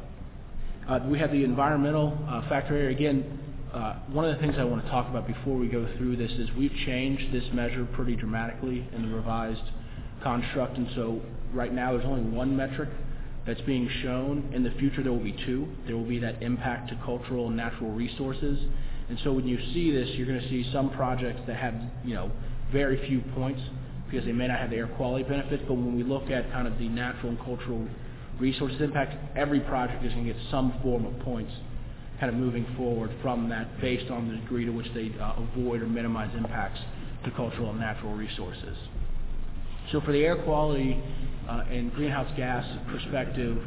uh, 0.89 1.01
we 1.09 1.19
have 1.19 1.33
the 1.33 1.43
environmental 1.43 2.11
factor 2.51 2.77
area. 2.77 2.95
Again, 2.95 3.41
one 4.13 4.27
of 4.27 4.35
the 4.35 4.41
things 4.43 4.57
I 4.59 4.65
want 4.65 4.85
to 4.85 4.91
talk 4.91 5.09
about 5.09 5.27
before 5.27 5.57
we 5.57 5.69
go 5.69 5.89
through 5.97 6.19
this 6.19 6.31
is 6.33 6.51
we've 6.59 6.77
changed 6.85 7.33
this 7.33 7.45
measure 7.55 7.89
pretty 7.95 8.15
dramatically 8.15 8.87
in 8.95 9.09
the 9.09 9.17
revised 9.17 9.65
construct, 10.23 10.77
and 10.77 10.87
so 10.95 11.23
right 11.55 11.73
now 11.73 11.93
there's 11.93 12.05
only 12.05 12.31
one 12.31 12.55
metric 12.55 12.91
that's 13.47 13.63
being 13.63 13.89
shown. 14.03 14.51
In 14.53 14.63
the 14.63 14.73
future, 14.73 15.03
there 15.03 15.13
will 15.13 15.25
be 15.25 15.37
two. 15.47 15.67
There 15.87 15.97
will 15.97 16.05
be 16.05 16.19
that 16.19 16.43
impact 16.43 16.91
to 16.91 17.01
cultural 17.07 17.47
and 17.47 17.57
natural 17.57 17.91
resources. 17.91 18.59
And 19.09 19.19
so 19.23 19.33
when 19.33 19.47
you 19.47 19.59
see 19.73 19.91
this, 19.91 20.09
you're 20.15 20.27
going 20.27 20.41
to 20.41 20.49
see 20.49 20.69
some 20.73 20.91
projects 20.91 21.41
that 21.47 21.57
have, 21.57 21.75
you 22.05 22.15
know, 22.15 22.31
very 22.73 23.07
few 23.09 23.21
points 23.35 23.61
because 24.11 24.27
they 24.27 24.33
may 24.33 24.49
not 24.49 24.59
have 24.59 24.71
the 24.71 24.77
air 24.77 24.89
quality 24.89 25.25
benefits. 25.25 25.63
But 25.67 25.75
when 25.75 25.97
we 25.97 26.03
look 26.03 26.31
at 26.31 26.51
kind 26.53 26.67
of 26.67 26.79
the 26.79 26.89
natural 26.89 27.31
and 27.31 27.39
cultural 27.39 27.87
resources 28.41 28.81
impact, 28.81 29.15
every 29.37 29.61
project 29.61 30.05
is 30.05 30.13
going 30.13 30.27
to 30.27 30.33
get 30.33 30.43
some 30.51 30.79
form 30.83 31.07
of 31.07 31.19
points 31.21 31.53
kind 32.19 32.33
of 32.33 32.39
moving 32.39 32.67
forward 32.77 33.11
from 33.23 33.49
that 33.51 33.81
based 33.81 34.11
on 34.11 34.29
the 34.29 34.37
degree 34.37 34.65
to 34.65 34.71
which 34.71 34.87
they 34.95 35.13
uh, 35.21 35.35
avoid 35.37 35.83
or 35.83 35.87
minimize 35.87 36.35
impacts 36.37 36.81
to 37.25 37.31
cultural 37.33 37.71
and 37.71 37.79
natural 37.81 38.15
resources. 38.15 38.77
So 39.93 40.01
for 40.01 40.13
the 40.13 40.25
air 40.25 40.43
quality 40.43 41.01
uh, 41.49 41.65
and 41.71 41.93
greenhouse 41.93 42.31
gas 42.37 42.65
perspective, 42.91 43.59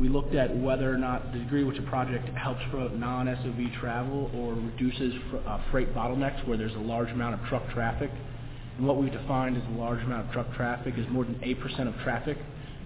we 0.00 0.08
looked 0.08 0.34
at 0.34 0.56
whether 0.56 0.92
or 0.92 0.96
not 0.96 1.32
the 1.32 1.40
degree 1.40 1.64
which 1.64 1.78
a 1.78 1.82
project 1.82 2.28
helps 2.36 2.60
promote 2.70 2.92
non-SOV 2.92 3.80
travel 3.80 4.30
or 4.34 4.54
reduces 4.54 5.12
fr- 5.30 5.38
uh, 5.38 5.60
freight 5.70 5.92
bottlenecks 5.92 6.46
where 6.46 6.56
there's 6.56 6.74
a 6.74 6.78
large 6.78 7.10
amount 7.10 7.34
of 7.40 7.44
truck 7.48 7.68
traffic. 7.70 8.10
And 8.76 8.86
what 8.86 8.96
we've 8.96 9.12
defined 9.12 9.56
as 9.56 9.62
a 9.74 9.78
large 9.78 10.00
amount 10.04 10.26
of 10.26 10.32
truck 10.32 10.52
traffic 10.54 10.94
is 10.96 11.06
more 11.10 11.24
than 11.24 11.34
8% 11.36 11.88
of 11.88 11.94
traffic 12.04 12.38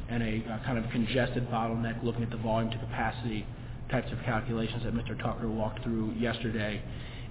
and 0.08 0.22
a 0.22 0.42
uh, 0.50 0.64
kind 0.64 0.78
of 0.78 0.90
congested 0.90 1.48
bottleneck 1.50 2.02
looking 2.02 2.22
at 2.22 2.30
the 2.30 2.38
volume 2.38 2.70
to 2.70 2.78
capacity 2.78 3.46
types 3.90 4.10
of 4.10 4.18
calculations 4.24 4.82
that 4.84 4.94
Mr. 4.94 5.18
Tucker 5.22 5.48
walked 5.48 5.82
through 5.82 6.12
yesterday. 6.12 6.82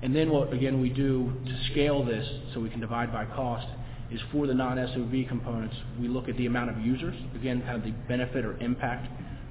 And 0.04 0.16
then 0.16 0.30
what, 0.30 0.54
again, 0.54 0.80
we 0.80 0.90
do 0.90 1.34
to 1.46 1.72
scale 1.72 2.06
this 2.06 2.28
so 2.54 2.60
we 2.60 2.70
can 2.70 2.80
divide 2.80 3.12
by 3.12 3.26
cost 3.26 3.68
is 4.12 4.20
for 4.32 4.46
the 4.46 4.54
non-SOV 4.54 5.28
components, 5.28 5.76
we 6.00 6.08
look 6.08 6.28
at 6.28 6.38
the 6.38 6.46
amount 6.46 6.70
of 6.70 6.78
users, 6.80 7.16
again, 7.34 7.62
kind 7.62 7.78
of 7.78 7.84
the 7.84 7.92
benefit 8.08 8.46
or 8.46 8.58
impact 8.58 9.08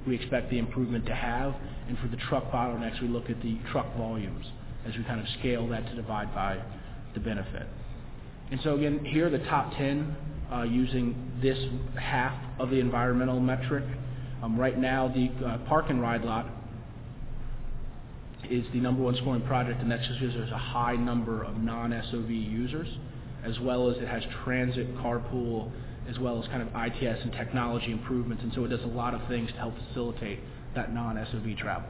we 0.07 0.15
expect 0.15 0.49
the 0.49 0.57
improvement 0.57 1.05
to 1.07 1.15
have. 1.15 1.53
And 1.87 1.97
for 1.99 2.07
the 2.07 2.17
truck 2.29 2.51
bottlenecks, 2.51 3.01
we 3.01 3.07
look 3.07 3.29
at 3.29 3.41
the 3.41 3.57
truck 3.71 3.95
volumes 3.97 4.45
as 4.87 4.95
we 4.95 5.03
kind 5.03 5.19
of 5.19 5.27
scale 5.39 5.67
that 5.69 5.85
to 5.87 5.95
divide 5.95 6.33
by 6.33 6.61
the 7.13 7.19
benefit. 7.19 7.67
And 8.51 8.59
so 8.63 8.75
again, 8.75 9.05
here 9.05 9.27
are 9.27 9.29
the 9.29 9.45
top 9.45 9.75
10 9.77 10.15
uh, 10.51 10.63
using 10.63 11.31
this 11.41 11.57
half 11.99 12.33
of 12.59 12.69
the 12.69 12.79
environmental 12.79 13.39
metric. 13.39 13.85
Um, 14.43 14.59
right 14.59 14.77
now, 14.77 15.07
the 15.07 15.45
uh, 15.45 15.57
park 15.69 15.85
and 15.89 16.01
ride 16.01 16.23
lot 16.23 16.47
is 18.49 18.65
the 18.73 18.79
number 18.79 19.03
one 19.03 19.15
scoring 19.17 19.43
project, 19.43 19.81
and 19.81 19.89
that's 19.89 20.05
just 20.07 20.19
because 20.19 20.35
there's 20.35 20.51
a 20.51 20.57
high 20.57 20.95
number 20.95 21.43
of 21.43 21.57
non-SOV 21.57 22.29
users, 22.29 22.87
as 23.45 23.57
well 23.59 23.89
as 23.89 23.97
it 23.97 24.07
has 24.07 24.23
transit, 24.43 24.93
carpool, 24.97 25.71
as 26.09 26.17
well 26.19 26.41
as 26.41 26.47
kind 26.49 26.61
of 26.61 26.67
ITS 26.69 27.21
and 27.23 27.31
technology 27.33 27.91
improvements. 27.91 28.43
and 28.43 28.51
so 28.53 28.65
It 28.65 28.69
does 28.69 28.83
a 28.83 28.87
lot 28.87 29.13
of 29.13 29.27
things 29.27 29.49
to 29.51 29.57
help 29.57 29.73
facilitate 29.87 30.39
that 30.75 30.93
non-SOV 30.93 31.57
travel. 31.57 31.89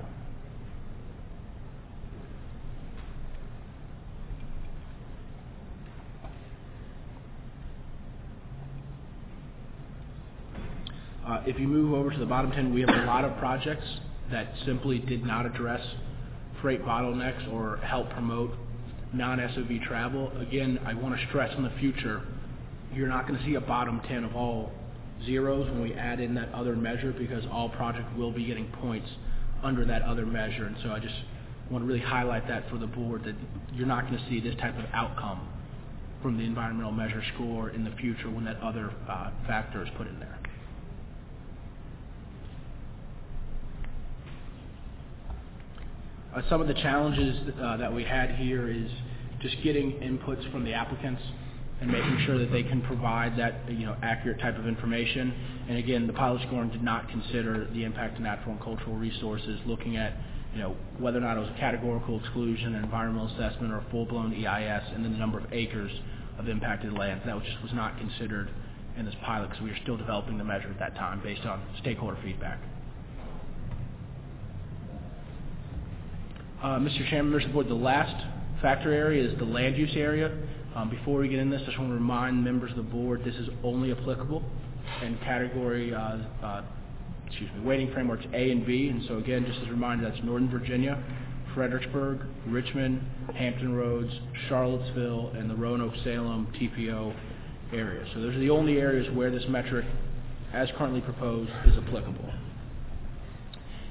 Uh, 11.25 11.41
if 11.45 11.59
you 11.59 11.67
move 11.67 11.93
over 11.93 12.09
to 12.09 12.17
the 12.17 12.25
bottom 12.25 12.51
10, 12.51 12.73
we 12.73 12.81
have 12.81 12.89
a 12.89 13.05
lot 13.05 13.23
of 13.23 13.37
projects 13.37 13.85
that 14.31 14.51
simply 14.65 14.99
did 14.99 15.23
not 15.23 15.45
address 15.45 15.81
freight 16.61 16.83
bottlenecks 16.83 17.51
or 17.53 17.77
help 17.77 18.09
promote 18.09 18.51
non-SOV 19.13 19.81
travel. 19.87 20.31
Again, 20.39 20.79
I 20.85 20.93
want 20.93 21.17
to 21.17 21.27
stress 21.27 21.53
in 21.55 21.63
the 21.63 21.71
future, 21.79 22.21
you're 22.93 23.07
not 23.07 23.27
going 23.27 23.39
to 23.39 23.45
see 23.45 23.55
a 23.55 23.61
bottom 23.61 24.01
10 24.07 24.23
of 24.23 24.35
all 24.35 24.71
zeros 25.25 25.69
when 25.69 25.81
we 25.81 25.93
add 25.93 26.19
in 26.19 26.33
that 26.35 26.51
other 26.53 26.75
measure 26.75 27.13
because 27.17 27.43
all 27.51 27.69
project 27.69 28.15
will 28.17 28.31
be 28.31 28.45
getting 28.45 28.67
points 28.81 29.07
under 29.63 29.85
that 29.85 30.01
other 30.01 30.25
measure. 30.25 30.65
And 30.65 30.75
so 30.83 30.89
I 30.89 30.99
just 30.99 31.13
want 31.69 31.83
to 31.83 31.87
really 31.87 32.01
highlight 32.03 32.47
that 32.47 32.69
for 32.69 32.77
the 32.77 32.87
board, 32.87 33.23
that 33.25 33.35
you're 33.73 33.87
not 33.87 34.07
going 34.07 34.17
to 34.17 34.29
see 34.29 34.39
this 34.39 34.55
type 34.55 34.77
of 34.77 34.85
outcome 34.93 35.47
from 36.21 36.37
the 36.37 36.43
environmental 36.43 36.91
measure 36.91 37.23
score 37.35 37.69
in 37.69 37.83
the 37.83 37.91
future 37.91 38.29
when 38.29 38.45
that 38.45 38.57
other 38.61 38.91
uh, 39.09 39.31
factor 39.47 39.83
is 39.83 39.89
put 39.97 40.07
in 40.07 40.19
there. 40.19 40.37
Uh, 46.35 46.41
Some 46.49 46.61
of 46.61 46.67
the 46.67 46.73
challenges 46.75 47.37
uh, 47.61 47.77
that 47.77 47.93
we 47.93 48.03
had 48.03 48.31
here 48.35 48.69
is 48.69 48.89
just 49.41 49.55
getting 49.63 49.93
inputs 49.93 50.49
from 50.51 50.63
the 50.63 50.73
applicants 50.73 51.21
and 51.81 51.91
making 51.91 52.19
sure 52.27 52.37
that 52.37 52.51
they 52.51 52.61
can 52.61 52.79
provide 52.83 53.35
that, 53.37 53.69
you 53.71 53.85
know, 53.87 53.95
accurate 54.03 54.39
type 54.39 54.57
of 54.57 54.67
information. 54.67 55.33
And 55.67 55.77
again, 55.79 56.05
the 56.05 56.13
pilot 56.13 56.43
scoring 56.47 56.69
did 56.69 56.83
not 56.83 57.09
consider 57.09 57.67
the 57.73 57.83
impact 57.83 58.17
to 58.17 58.21
natural 58.21 58.51
and 58.51 58.61
cultural 58.61 58.95
resources, 58.95 59.59
looking 59.65 59.97
at, 59.97 60.13
you 60.53 60.59
know, 60.59 60.75
whether 60.99 61.17
or 61.17 61.21
not 61.21 61.37
it 61.37 61.39
was 61.39 61.49
a 61.49 61.59
categorical 61.59 62.19
exclusion, 62.19 62.75
an 62.75 62.83
environmental 62.83 63.27
assessment, 63.35 63.73
or 63.73 63.77
a 63.77 63.85
full-blown 63.89 64.31
EIS, 64.31 64.83
and 64.93 65.03
then 65.03 65.11
the 65.11 65.17
number 65.17 65.39
of 65.39 65.51
acres 65.51 65.91
of 66.37 66.47
impacted 66.47 66.93
land. 66.93 67.21
That 67.25 67.35
was 67.35 67.45
just 67.45 67.61
was 67.63 67.73
not 67.73 67.97
considered 67.97 68.51
in 68.95 69.05
this 69.05 69.15
pilot 69.25 69.49
because 69.49 69.63
we 69.63 69.71
were 69.71 69.77
still 69.81 69.97
developing 69.97 70.37
the 70.37 70.43
measure 70.43 70.69
at 70.69 70.77
that 70.77 70.95
time 70.95 71.19
based 71.23 71.45
on 71.45 71.63
stakeholder 71.81 72.17
feedback. 72.23 72.59
Uh, 76.61 76.77
Mr. 76.77 77.09
Chairman, 77.09 77.31
members 77.31 77.43
of 77.45 77.49
the 77.49 77.53
board, 77.53 77.69
the 77.69 77.73
last 77.73 78.23
factor 78.61 78.93
area 78.93 79.27
is 79.27 79.35
the 79.39 79.45
land 79.45 79.75
use 79.75 79.93
area. 79.95 80.31
Um, 80.73 80.89
Before 80.89 81.19
we 81.19 81.27
get 81.27 81.39
in 81.39 81.49
this, 81.49 81.61
I 81.63 81.65
just 81.65 81.77
want 81.77 81.89
to 81.89 81.95
remind 81.95 82.41
members 82.43 82.71
of 82.71 82.77
the 82.77 82.83
board, 82.83 83.25
this 83.25 83.35
is 83.35 83.49
only 83.61 83.91
applicable 83.91 84.41
in 85.03 85.17
category, 85.17 85.93
uh, 85.93 86.17
uh, 86.41 86.63
excuse 87.27 87.49
me, 87.53 87.65
weighting 87.65 87.91
frameworks 87.91 88.23
A 88.33 88.51
and 88.51 88.65
B. 88.65 88.87
And 88.87 89.03
so 89.05 89.17
again, 89.17 89.45
just 89.45 89.59
as 89.59 89.67
a 89.67 89.71
reminder, 89.71 90.09
that's 90.09 90.23
Northern 90.23 90.49
Virginia, 90.49 91.03
Fredericksburg, 91.53 92.21
Richmond, 92.47 93.01
Hampton 93.35 93.75
Roads, 93.75 94.13
Charlottesville, 94.47 95.33
and 95.35 95.49
the 95.49 95.55
Roanoke-Salem 95.55 96.53
TPO 96.55 97.15
area. 97.73 98.05
So 98.13 98.21
those 98.21 98.33
are 98.35 98.39
the 98.39 98.49
only 98.49 98.77
areas 98.77 99.13
where 99.13 99.29
this 99.29 99.43
metric, 99.49 99.85
as 100.53 100.69
currently 100.77 101.01
proposed, 101.01 101.51
is 101.65 101.75
applicable. 101.85 102.31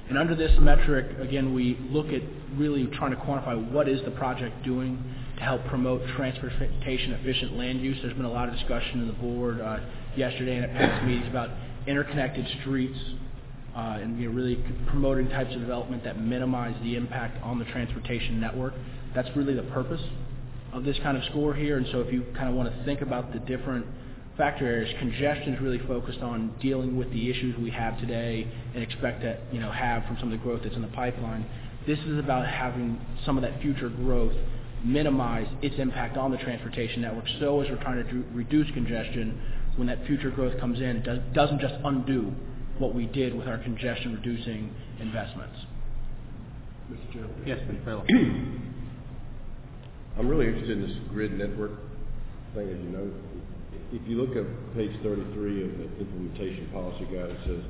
And 0.09 0.17
under 0.17 0.35
this 0.35 0.51
metric, 0.59 1.19
again, 1.19 1.53
we 1.53 1.77
look 1.91 2.07
at 2.07 2.23
really 2.55 2.87
trying 2.87 3.11
to 3.11 3.17
quantify 3.17 3.71
what 3.71 3.87
is 3.87 4.03
the 4.03 4.11
project 4.11 4.63
doing 4.65 5.01
help 5.41 5.65
promote 5.65 6.01
transportation 6.15 7.13
efficient 7.13 7.57
land 7.57 7.81
use. 7.81 7.97
There's 8.01 8.15
been 8.15 8.25
a 8.25 8.31
lot 8.31 8.47
of 8.47 8.55
discussion 8.55 9.01
in 9.01 9.07
the 9.07 9.13
board 9.13 9.59
uh, 9.59 9.79
yesterday 10.15 10.55
and 10.57 10.65
at 10.65 10.73
past 10.73 11.03
meetings 11.05 11.27
about 11.27 11.49
interconnected 11.87 12.47
streets 12.61 12.97
uh, 13.75 13.97
and 14.01 14.19
you 14.19 14.29
know, 14.29 14.35
really 14.35 14.63
promoting 14.87 15.29
types 15.29 15.53
of 15.53 15.59
development 15.59 16.03
that 16.03 16.21
minimize 16.21 16.75
the 16.83 16.95
impact 16.95 17.41
on 17.43 17.57
the 17.57 17.65
transportation 17.65 18.39
network. 18.39 18.73
That's 19.15 19.29
really 19.35 19.55
the 19.55 19.63
purpose 19.63 20.01
of 20.73 20.83
this 20.83 20.97
kind 21.01 21.17
of 21.17 21.23
score 21.25 21.55
here. 21.55 21.77
And 21.77 21.87
so 21.91 22.01
if 22.01 22.13
you 22.13 22.23
kind 22.35 22.47
of 22.47 22.55
want 22.55 22.73
to 22.73 22.85
think 22.85 23.01
about 23.01 23.33
the 23.33 23.39
different 23.39 23.85
factor 24.37 24.65
areas, 24.65 24.93
congestion 24.99 25.55
is 25.55 25.61
really 25.61 25.79
focused 25.87 26.19
on 26.19 26.53
dealing 26.61 26.97
with 26.97 27.11
the 27.11 27.29
issues 27.29 27.57
we 27.57 27.71
have 27.71 27.99
today 27.99 28.47
and 28.75 28.83
expect 28.83 29.21
to 29.21 29.39
you 29.51 29.59
know 29.59 29.71
have 29.71 30.05
from 30.05 30.17
some 30.19 30.31
of 30.31 30.37
the 30.37 30.43
growth 30.43 30.61
that's 30.63 30.75
in 30.75 30.81
the 30.81 30.87
pipeline. 30.89 31.45
This 31.87 31.99
is 31.99 32.19
about 32.19 32.45
having 32.45 32.99
some 33.25 33.37
of 33.37 33.41
that 33.41 33.59
future 33.61 33.89
growth 33.89 34.33
minimize 34.83 35.47
its 35.61 35.75
impact 35.77 36.17
on 36.17 36.31
the 36.31 36.37
transportation 36.37 37.01
network. 37.01 37.25
So 37.39 37.61
as 37.61 37.69
we're 37.69 37.81
trying 37.81 38.03
to 38.03 38.11
do, 38.11 38.23
reduce 38.33 38.69
congestion, 38.71 39.39
when 39.75 39.87
that 39.87 40.05
future 40.05 40.31
growth 40.31 40.59
comes 40.59 40.79
in, 40.79 40.97
it 40.97 41.03
does, 41.03 41.19
doesn't 41.33 41.59
just 41.59 41.75
undo 41.83 42.33
what 42.77 42.95
we 42.95 43.05
did 43.05 43.35
with 43.35 43.47
our 43.47 43.57
congestion 43.59 44.13
reducing 44.15 44.73
investments. 44.99 45.57
Mr. 46.91 47.13
Chairman? 47.13 47.43
Yes, 47.45 47.59
Mr. 47.59 47.85
Phillips. 47.85 48.09
I'm 50.17 50.27
really 50.27 50.47
interested 50.47 50.77
in 50.77 50.81
this 50.87 50.97
grid 51.09 51.37
network 51.37 51.71
thing, 52.53 52.67
as 52.67 52.77
you 52.77 52.89
know. 52.89 53.09
If 53.93 54.01
you 54.07 54.21
look 54.21 54.35
at 54.35 54.45
page 54.75 54.91
33 55.03 55.63
of 55.63 55.77
the 55.77 55.83
implementation 55.99 56.69
policy 56.73 57.05
guide, 57.05 57.29
it 57.29 57.39
says, 57.45 57.63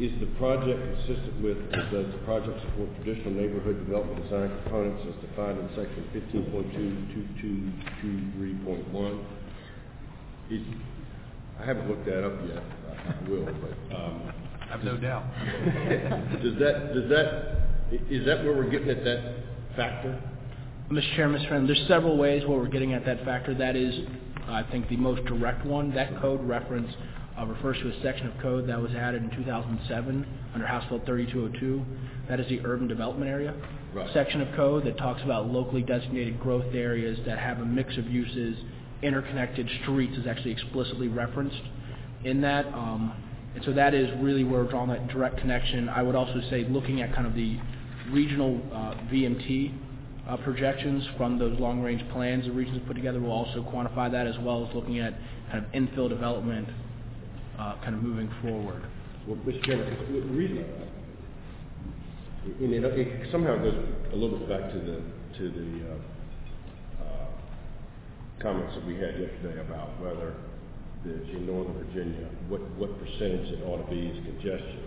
is 0.00 0.12
the 0.20 0.26
project 0.38 0.80
consistent 0.80 1.42
with, 1.42 1.58
does 1.70 2.12
the 2.12 2.18
project 2.24 2.60
support 2.62 2.88
traditional 3.02 3.32
neighborhood 3.32 3.78
development 3.84 4.22
design 4.24 4.48
components 4.62 5.02
as 5.08 5.14
defined 5.28 5.58
in 5.58 5.68
section 5.76 6.08
15.22223.1? 8.00 9.24
Is, 10.50 10.62
I 11.60 11.64
haven't 11.64 11.88
looked 11.88 12.06
that 12.06 12.24
up 12.24 12.32
yet, 12.48 12.62
I 12.88 12.92
I 13.10 13.28
will, 13.28 13.44
but, 13.44 13.96
um... 13.96 14.32
I 14.62 14.66
have 14.76 14.84
no 14.84 14.96
doubt. 14.96 15.24
Does 16.42 16.56
that, 16.58 16.94
does 16.94 17.08
that, 17.10 17.68
is 18.08 18.24
that 18.24 18.42
where 18.42 18.54
we're 18.56 18.70
getting 18.70 18.88
at 18.88 19.04
that 19.04 19.34
factor? 19.76 20.18
Mr. 20.90 21.14
Chairman, 21.16 21.42
Mr. 21.42 21.48
Friend, 21.48 21.68
there's 21.68 21.84
several 21.88 22.16
ways 22.16 22.42
where 22.46 22.56
we're 22.58 22.68
getting 22.68 22.94
at 22.94 23.04
that 23.04 23.22
factor. 23.26 23.54
That 23.54 23.76
is, 23.76 23.94
I 24.46 24.62
think, 24.70 24.88
the 24.88 24.96
most 24.96 25.24
direct 25.26 25.66
one. 25.66 25.94
That 25.94 26.18
code 26.22 26.42
reference 26.42 26.90
uh, 27.42 27.46
refers 27.46 27.76
to 27.78 27.88
a 27.88 28.02
section 28.02 28.26
of 28.28 28.38
code 28.40 28.68
that 28.68 28.80
was 28.80 28.92
added 28.92 29.22
in 29.22 29.30
2007 29.30 30.26
under 30.54 30.66
House 30.66 30.84
Bill 30.88 31.00
3202. 31.04 31.82
That 32.28 32.40
is 32.40 32.48
the 32.48 32.60
urban 32.64 32.88
development 32.88 33.30
area 33.30 33.54
Right. 33.94 34.08
section 34.14 34.40
of 34.40 34.54
code 34.56 34.86
that 34.86 34.96
talks 34.96 35.22
about 35.22 35.48
locally 35.48 35.82
designated 35.82 36.40
growth 36.40 36.74
areas 36.74 37.18
that 37.26 37.38
have 37.38 37.58
a 37.60 37.64
mix 37.64 37.96
of 37.98 38.06
uses. 38.06 38.56
Interconnected 39.02 39.68
streets 39.82 40.16
is 40.16 40.26
actually 40.26 40.52
explicitly 40.52 41.08
referenced 41.08 41.60
in 42.24 42.40
that. 42.40 42.66
Um, 42.68 43.12
and 43.54 43.62
so 43.64 43.72
that 43.72 43.92
is 43.92 44.08
really 44.20 44.44
where 44.44 44.64
we're 44.64 44.70
drawing 44.70 44.88
that 44.90 45.08
direct 45.08 45.38
connection. 45.38 45.88
I 45.88 46.02
would 46.02 46.14
also 46.14 46.40
say 46.48 46.64
looking 46.64 47.02
at 47.02 47.14
kind 47.14 47.26
of 47.26 47.34
the 47.34 47.58
regional 48.10 48.60
uh, 48.72 48.94
VMT 49.12 49.74
uh, 50.28 50.36
projections 50.38 51.06
from 51.16 51.38
those 51.38 51.58
long-range 51.58 52.02
plans 52.12 52.44
the 52.44 52.52
regions 52.52 52.80
put 52.86 52.94
together 52.94 53.20
will 53.20 53.32
also 53.32 53.62
quantify 53.62 54.10
that 54.10 54.26
as 54.26 54.36
well 54.40 54.66
as 54.66 54.74
looking 54.74 55.00
at 55.00 55.14
kind 55.50 55.64
of 55.64 55.70
infill 55.72 56.08
development 56.08 56.68
kind 57.82 57.94
of 57.94 58.02
moving 58.02 58.30
forward. 58.42 58.82
Well, 59.26 59.36
Mr. 59.46 59.64
Chairman, 59.64 59.96
the 60.12 60.20
reason, 60.34 60.58
it, 62.60 62.84
it 62.84 63.28
somehow 63.30 63.56
goes 63.56 63.78
a 64.12 64.16
little 64.16 64.38
bit 64.38 64.48
back 64.48 64.72
to 64.72 64.78
the, 64.78 65.02
to 65.38 65.44
the, 65.50 65.68
uh, 65.86 67.04
uh, 67.04 67.26
comments 68.42 68.74
that 68.74 68.86
we 68.86 68.94
had 68.94 69.14
yesterday 69.18 69.60
about 69.60 70.00
whether 70.00 70.34
the, 71.04 71.22
in 71.30 71.46
Northern 71.46 71.74
Virginia, 71.86 72.28
what, 72.48 72.60
what 72.78 72.98
percentage 72.98 73.48
it 73.52 73.62
ought 73.64 73.84
to 73.84 73.90
be 73.90 74.06
is 74.06 74.24
congestion. 74.24 74.82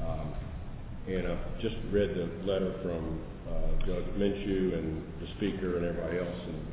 Um, 0.00 0.34
and 1.08 1.28
I've 1.28 1.60
just 1.60 1.76
read 1.90 2.10
the 2.14 2.28
letter 2.46 2.72
from, 2.82 3.20
uh, 3.48 3.86
Doug 3.86 4.04
Minshew 4.16 4.78
and 4.78 5.02
the 5.20 5.26
speaker 5.36 5.76
and 5.76 5.84
everybody 5.84 6.18
else, 6.18 6.40
and 6.46 6.66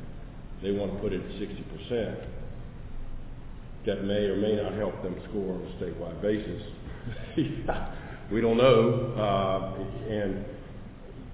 they 0.62 0.70
want 0.70 0.94
to 0.94 0.98
put 1.00 1.12
it 1.12 1.20
at 1.20 1.38
sixty 1.38 1.64
percent. 1.66 2.18
That 3.86 4.04
may 4.04 4.26
or 4.26 4.36
may 4.36 4.56
not 4.56 4.74
help 4.74 5.02
them 5.02 5.16
score 5.30 5.54
on 5.54 5.62
a 5.62 5.82
statewide 5.82 6.20
basis. 6.20 6.62
We 8.30 8.40
don't 8.40 8.58
know, 8.58 9.12
uh, 9.18 10.08
and, 10.08 10.44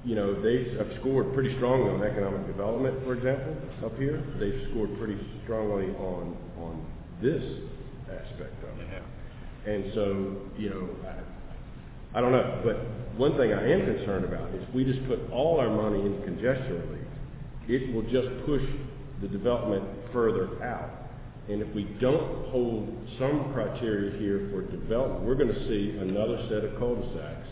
you 0.03 0.15
know, 0.15 0.41
they 0.41 0.75
have 0.79 0.89
scored 1.01 1.35
pretty 1.35 1.55
strongly 1.57 1.91
on 1.91 2.03
economic 2.03 2.47
development, 2.47 3.05
for 3.05 3.13
example, 3.13 3.55
up 3.85 3.99
here. 3.99 4.25
They've 4.41 4.71
scored 4.71 4.97
pretty 4.99 5.19
strongly 5.45 5.93
on, 5.97 6.35
on 6.57 6.87
this 7.21 7.43
aspect 8.09 8.65
of 8.65 8.81
it. 8.81 9.03
And 9.67 9.93
so, 9.95 10.37
you 10.57 10.71
know, 10.71 10.89
I, 11.05 12.19
I 12.19 12.21
don't 12.23 12.33
know, 12.33 12.63
but 12.65 12.81
one 13.19 13.37
thing 13.37 13.53
I 13.53 13.71
am 13.71 13.85
concerned 13.85 14.25
about 14.25 14.55
is 14.55 14.63
if 14.67 14.75
we 14.75 14.85
just 14.85 15.07
put 15.07 15.21
all 15.31 15.61
our 15.61 15.69
money 15.69 16.01
into 16.01 16.25
congestion 16.25 16.81
relief, 16.89 17.05
it 17.69 17.95
will 17.95 18.09
just 18.09 18.47
push 18.47 18.63
the 19.21 19.29
development 19.29 19.85
further 20.15 20.63
out. 20.65 21.06
And 21.49 21.63
if 21.63 21.75
we 21.75 21.85
don't 22.01 22.51
hold 22.51 22.89
some 23.19 23.53
criteria 23.53 24.19
here 24.19 24.49
for 24.51 24.63
development, 24.63 25.25
we're 25.25 25.37
gonna 25.37 25.69
see 25.69 25.97
another 26.01 26.47
set 26.49 26.65
of 26.65 26.79
cul-de-sacs 26.79 27.49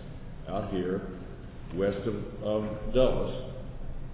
out 0.48 0.72
here 0.72 1.08
west 1.74 1.98
of, 2.06 2.14
of 2.42 2.94
Dulles. 2.94 3.52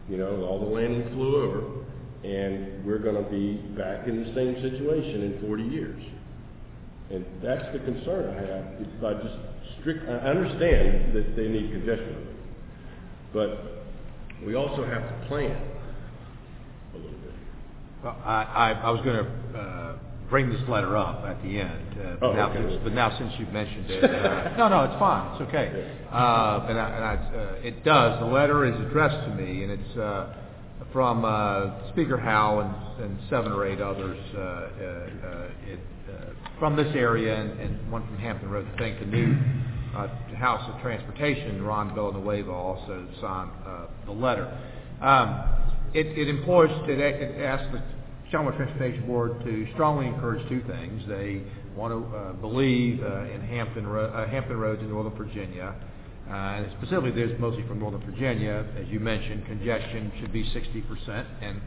You 0.09 0.17
know, 0.19 0.45
all 0.45 0.59
the 0.59 0.67
land 0.67 0.97
we 0.97 1.11
flew 1.13 1.43
over, 1.43 1.85
and 2.25 2.85
we're 2.85 2.99
gonna 2.99 3.29
be 3.31 3.55
back 3.77 4.07
in 4.07 4.25
the 4.25 4.35
same 4.35 4.55
situation 4.61 5.23
in 5.23 5.41
forty 5.47 5.65
years. 5.65 6.03
And 7.11 7.25
that's 7.43 7.73
the 7.73 7.79
concern 7.81 8.31
I 8.31 8.41
have, 8.41 8.81
if 8.81 9.05
I 9.05 9.15
just 9.23 9.35
strict, 9.81 10.09
I 10.09 10.29
understand 10.29 11.15
that 11.15 11.35
they 11.37 11.49
need 11.49 11.71
congestion. 11.71 12.27
But 13.33 13.85
we 14.45 14.55
also 14.55 14.85
have 14.85 15.03
to 15.03 15.27
plan 15.29 15.51
a 16.95 16.97
little 16.97 17.11
bit. 17.11 17.19
Well, 17.21 17.35
I, 18.05 18.43
I, 18.55 18.73
I 18.85 18.91
was 18.91 19.01
gonna, 19.05 19.27
uh, 19.57 19.97
bring 20.29 20.49
this 20.49 20.63
letter 20.69 20.97
up 20.97 21.25
at 21.25 21.43
the 21.43 21.59
end. 21.61 21.99
uh, 22.01 22.17
but 22.21 22.27
Oh, 22.27 22.33
now 22.35 22.51
okay. 22.51 22.63
since- 22.71 22.81
But 22.85 22.93
now 22.95 23.19
since 23.19 23.33
you've 23.39 23.53
mentioned 23.53 23.91
it, 23.91 24.05
uh, 24.11 24.57
no, 24.57 24.69
no, 24.69 24.85
it's 24.85 24.99
fine, 24.99 25.33
it's 25.33 25.43
okay. 25.49 25.91
Uh, 26.11 26.67
And 26.69 26.79
I, 26.79 26.89
and 26.91 27.05
I, 27.05 27.15
uh, 27.15 27.55
it 27.67 27.85
does, 27.85 28.21
the 28.21 28.27
letter 28.27 28.65
is 28.65 28.79
addressed 28.87 29.27
to 29.29 29.35
me, 29.35 29.65
and 29.65 29.73
it's 29.73 29.97
uh, 29.99 30.33
from 30.93 31.25
uh, 31.25 31.89
Speaker 31.91 32.17
Howell 32.17 32.61
and 32.61 32.75
and 33.05 33.19
seven 33.31 33.51
or 33.53 33.65
eight 33.67 33.81
others 33.81 34.19
uh, 34.35 34.39
uh, 34.39 34.43
uh, 34.43 35.49
it, 35.67 35.79
uh, 36.09 36.13
from 36.59 36.77
this 36.77 36.95
area, 36.95 37.35
and 37.41 37.91
one 37.91 38.07
from 38.07 38.19
Hampton 38.19 38.51
Roads. 38.51 38.69
I 38.75 38.79
think 38.79 38.99
the 39.01 39.07
new 39.07 39.37
uh, 39.97 40.07
House 40.37 40.63
of 40.73 40.81
Transportation, 40.83 41.63
Ron 41.65 41.95
Villanueva, 41.95 42.51
also 42.53 43.07
signed 43.21 43.51
uh, 43.67 43.87
the 44.07 44.13
letter. 44.13 44.47
It 45.93 46.29
employs, 46.29 46.71
it 46.87 47.41
asks 47.43 47.67
the 47.73 47.83
Shelmer 48.31 48.57
Transportation 48.57 49.07
Board 49.09 49.43
to 49.45 49.67
strongly 49.75 50.07
encourage 50.07 50.49
two 50.49 50.63
things. 50.63 51.03
They 51.09 51.43
want 51.75 51.93
to 51.93 52.17
uh, 52.17 52.33
believe 52.35 53.03
uh, 53.03 53.25
in 53.25 53.41
uh, 53.41 54.27
Hampton 54.29 54.57
Roads 54.57 54.83
in 54.83 54.89
Northern 54.89 55.17
Virginia, 55.17 55.75
and 56.29 56.71
specifically 56.79 57.11
this 57.11 57.33
mostly 57.41 57.67
from 57.67 57.81
Northern 57.81 58.03
Virginia. 58.03 58.65
As 58.79 58.87
you 58.87 59.01
mentioned, 59.01 59.47
congestion 59.47 60.13
should 60.21 60.33
be 60.33 60.45
60%, 60.45 61.27
and 61.43 61.61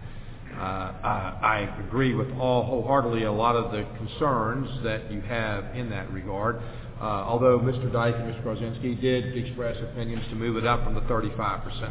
uh, 0.53 0.61
I 0.61 1.83
agree 1.85 2.13
with 2.13 2.31
all 2.39 2.63
wholeheartedly 2.63 3.23
a 3.23 3.31
lot 3.31 3.57
of 3.57 3.73
the 3.73 3.85
concerns 3.97 4.69
that 4.83 5.11
you 5.11 5.19
have 5.19 5.75
in 5.75 5.89
that 5.89 6.09
regard. 6.13 6.61
Uh, 7.03 7.27
Although 7.27 7.59
Mr. 7.59 7.91
Dyke 7.91 8.15
and 8.15 8.33
Mr. 8.33 8.43
Garczynski 8.45 9.01
did 9.01 9.37
express 9.37 9.75
opinions 9.91 10.23
to 10.29 10.35
move 10.35 10.55
it 10.55 10.65
up 10.65 10.85
from 10.85 10.95
the 10.95 11.01
35%, 11.01 11.35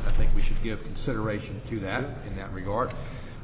I 0.08 0.16
think 0.16 0.34
we 0.34 0.42
should 0.42 0.62
give 0.64 0.82
consideration 0.82 1.60
to 1.68 1.80
that 1.80 2.02
in 2.26 2.34
that 2.36 2.50
regard. 2.54 2.94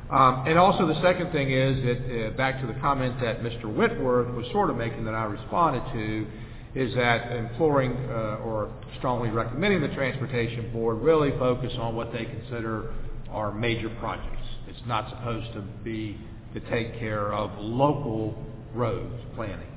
Um, 0.09 0.45
And 0.47 0.59
also 0.59 0.87
the 0.87 0.99
second 1.03 1.31
thing 1.31 1.51
is 1.51 1.77
that, 1.85 1.99
uh, 1.99 2.31
back 2.39 2.63
to 2.63 2.67
the 2.67 2.73
comment 2.81 3.21
that 3.21 3.43
Mr. 3.43 3.65
Whitworth 3.67 4.35
was 4.35 4.47
sort 4.51 4.71
of 4.71 4.77
making 4.77 5.05
that 5.05 5.15
I 5.15 5.25
responded 5.25 5.83
to, 5.93 6.27
is 6.75 6.95
that 6.95 7.33
imploring 7.37 7.93
uh, 8.09 8.47
or 8.47 8.71
strongly 8.97 9.29
recommending 9.29 9.83
the 9.83 9.89
Transportation 9.89 10.73
Board 10.73 11.03
really 11.03 11.33
focus 11.33 11.75
on 11.79 11.95
what 11.95 12.15
they 12.15 12.25
consider 12.25 12.95
are 13.31 13.53
major 13.53 13.91
projects. 14.01 14.47
It's 14.69 14.87
not 14.87 15.11
supposed 15.11 15.53
to 15.53 15.61
be 15.85 16.17
to 16.55 16.61
take 16.71 16.99
care 16.99 17.31
of 17.35 17.51
local 17.59 18.43
roads 18.73 19.21
planning. 19.35 19.69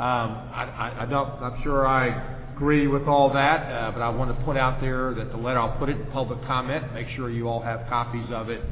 Um, 0.00 0.48
I, 0.54 1.06
don't, 1.10 1.28
I'm 1.42 1.62
sure 1.62 1.86
I 1.86 2.06
agree 2.54 2.86
with 2.86 3.02
all 3.06 3.30
that, 3.34 3.70
uh, 3.70 3.90
but 3.90 4.00
I 4.00 4.08
want 4.08 4.34
to 4.34 4.44
put 4.46 4.56
out 4.56 4.80
there 4.80 5.12
that 5.12 5.30
the 5.30 5.36
letter, 5.36 5.60
I'll 5.60 5.78
put 5.78 5.90
it 5.90 5.98
in 5.98 6.06
public 6.06 6.42
comment, 6.46 6.94
make 6.94 7.08
sure 7.16 7.28
you 7.28 7.48
all 7.48 7.60
have 7.60 7.86
copies 7.86 8.24
of 8.30 8.48
it, 8.48 8.62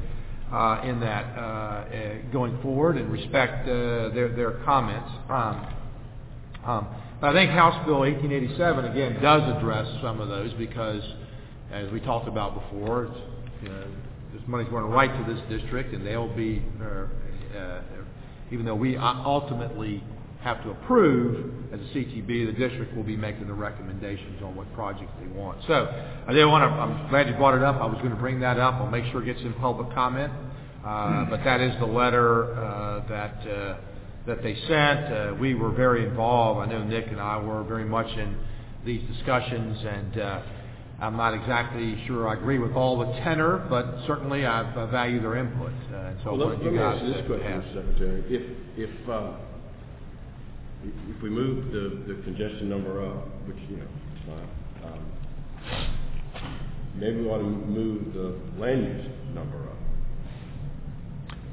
uh, 0.51 0.81
in 0.85 1.01
that, 1.01 1.37
uh, 1.37 1.41
uh, 1.41 2.33
going 2.33 2.59
forward 2.63 2.97
and 2.97 3.13
respect, 3.13 3.69
uh, 3.69 4.09
their, 4.15 4.35
their 4.35 4.53
comments. 4.65 5.11
Um, 5.29 5.67
um, 6.65 6.89
but 7.21 7.29
I 7.29 7.33
think 7.35 7.51
House 7.51 7.85
Bill 7.85 7.99
1887, 7.99 8.87
again, 8.87 9.21
does 9.21 9.43
address 9.55 9.87
some 10.01 10.23
of 10.23 10.29
those 10.29 10.55
because, 10.55 11.03
as 11.71 11.93
we 11.93 12.01
talked 12.01 12.27
about 12.27 12.55
before, 12.55 13.15
you 13.63 13.69
know, 13.69 13.85
this 14.33 14.41
money's 14.47 14.71
going 14.71 14.87
right 14.87 15.11
to 15.13 15.35
this 15.35 15.43
district 15.51 15.93
and 15.93 16.07
they'll 16.07 16.35
be, 16.35 16.63
uh, 16.83 17.83
even 18.51 18.65
though 18.65 18.75
we 18.75 18.97
ultimately 18.97 20.03
have 20.49 20.63
to 20.65 20.71
approve 20.71 21.53
as 21.73 21.79
a 21.79 21.85
CTB, 21.95 22.47
the 22.47 22.53
district 22.53 22.97
will 22.97 23.03
be 23.05 23.17
making 23.17 23.47
the 23.47 23.53
recommendations 23.53 24.43
on 24.43 24.57
what 24.57 24.73
projects 24.75 25.13
they 25.21 25.27
want. 25.39 25.59
So 25.67 25.87
I 26.27 26.33
did 26.33 26.47
want 26.47 26.63
to, 26.63 26.69
I'm 26.69 27.09
glad 27.11 27.29
you 27.29 27.35
brought 27.35 27.55
it 27.55 27.63
up. 27.63 27.77
I 27.77 27.85
was 27.85 27.99
going 27.99 28.11
to 28.11 28.17
bring 28.17 28.41
that 28.41 28.59
up. 28.59 28.75
I'll 28.75 28.91
make 28.91 29.05
sure 29.13 29.23
it 29.23 29.27
gets 29.27 29.41
in 29.43 29.53
public 29.55 29.93
comment. 29.95 30.33
Uh, 30.85 31.27
but 31.27 31.45
that 31.45 31.61
is 31.61 31.79
the 31.81 31.87
letter, 31.87 32.55
uh, 32.55 33.09
that, 33.09 33.47
uh, 33.47 33.77
that 34.27 34.43
they 34.43 34.55
sent. 34.67 35.13
Uh, 35.13 35.35
we 35.39 35.55
were 35.55 35.71
very 35.73 36.07
involved. 36.07 36.67
I 36.67 36.73
know 36.73 36.83
Nick 36.83 37.09
and 37.09 37.21
I 37.21 37.37
were 37.39 37.63
very 37.65 37.85
much 37.85 38.07
in 38.17 38.35
these 38.87 39.03
discussions 39.15 39.85
and, 39.85 40.19
uh, 40.21 40.43
I'm 41.01 41.17
not 41.17 41.33
exactly 41.33 41.97
sure 42.09 42.27
I 42.27 42.33
agree 42.35 42.59
with 42.59 42.73
all 42.73 42.99
the 42.99 43.13
tenor, 43.21 43.65
but 43.71 43.87
certainly 44.09 44.45
I 44.45 44.63
I 44.63 44.91
value 44.91 45.21
their 45.23 45.37
input. 45.37 45.71
Uh, 45.93 45.97
and 45.97 46.19
so 46.25 46.31
I 46.31 46.33
Well, 46.33 46.47
wanted 46.49 46.65
let 46.65 46.73
you 46.73 46.79
guys 46.79 46.97
ask 46.97 47.05
you 47.05 47.13
this 47.13 47.27
to 47.29 47.49
have. 47.49 47.65
Secretary. 47.73 48.25
If, 48.29 48.91
if, 48.91 49.09
uh, 49.09 49.31
if 50.89 51.17
if 51.17 51.23
we 51.23 51.31
move 51.31 51.71
the, 51.73 52.13
the 52.15 52.23
congestion 52.23 52.69
number 52.69 53.05
up, 53.05 53.27
which, 53.47 53.57
you 53.71 53.77
know, 53.77 53.85
is 53.85 54.21
fine, 54.27 54.93
um, 54.93 55.03
maybe 56.97 57.21
we 57.23 57.29
ought 57.29 57.39
to 57.39 57.45
move 57.45 58.13
the 58.15 58.39
land 58.61 58.83
use 58.87 59.07
number 59.35 59.59
up. 59.69 59.77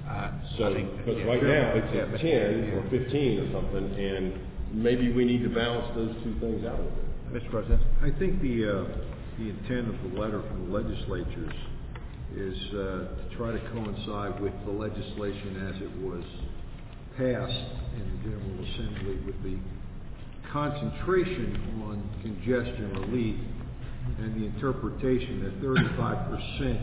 Uh, 0.08 0.32
So, 0.58 0.74
because 0.74 1.18
yeah, 1.18 1.26
right 1.26 1.40
sure. 1.40 1.50
now, 1.50 1.74
it's 1.76 1.94
Yeah, 1.94 2.02
at 2.02 2.12
but- 2.12 2.22
ten 2.22 2.72
or 2.74 2.84
fifteen 2.90 3.40
or 3.40 3.52
something, 3.52 3.86
and 4.00 4.34
maybe 4.72 5.12
we 5.12 5.26
need 5.26 5.44
to 5.44 5.50
balance 5.50 5.88
those 5.96 6.16
two 6.24 6.34
things 6.40 6.66
out 6.66 6.80
a 6.80 6.84
little 6.84 6.92
bit. 7.32 7.44
Mr. 7.44 7.50
President? 7.52 7.82
I 8.04 8.12
think 8.12 8.42
the, 8.42 8.70
uh, 8.70 8.84
the 9.40 9.50
intent 9.50 9.90
of 9.90 9.96
the 10.14 10.20
letter 10.20 10.42
from 10.48 10.68
the 10.72 10.78
legislatures 10.78 11.54
is 12.36 12.58
uh, 12.74 12.76
to 12.76 13.36
try 13.38 13.52
to 13.52 13.60
coincide 13.74 14.40
with 14.40 14.54
the 14.66 14.72
legislation 14.72 15.68
as 15.74 15.82
it 15.82 15.92
was 16.02 16.24
passed 17.18 17.64
in 17.96 18.04
the 18.12 18.30
General 18.30 18.64
Assembly 18.64 19.18
with 19.26 19.42
the 19.44 19.58
concentration 20.52 21.56
on 21.84 22.04
congestion 22.22 22.92
relief 23.00 23.40
and 24.20 24.40
the 24.40 24.46
interpretation 24.46 25.44
that 25.44 25.54
thirty-five 25.62 26.30
percent 26.30 26.80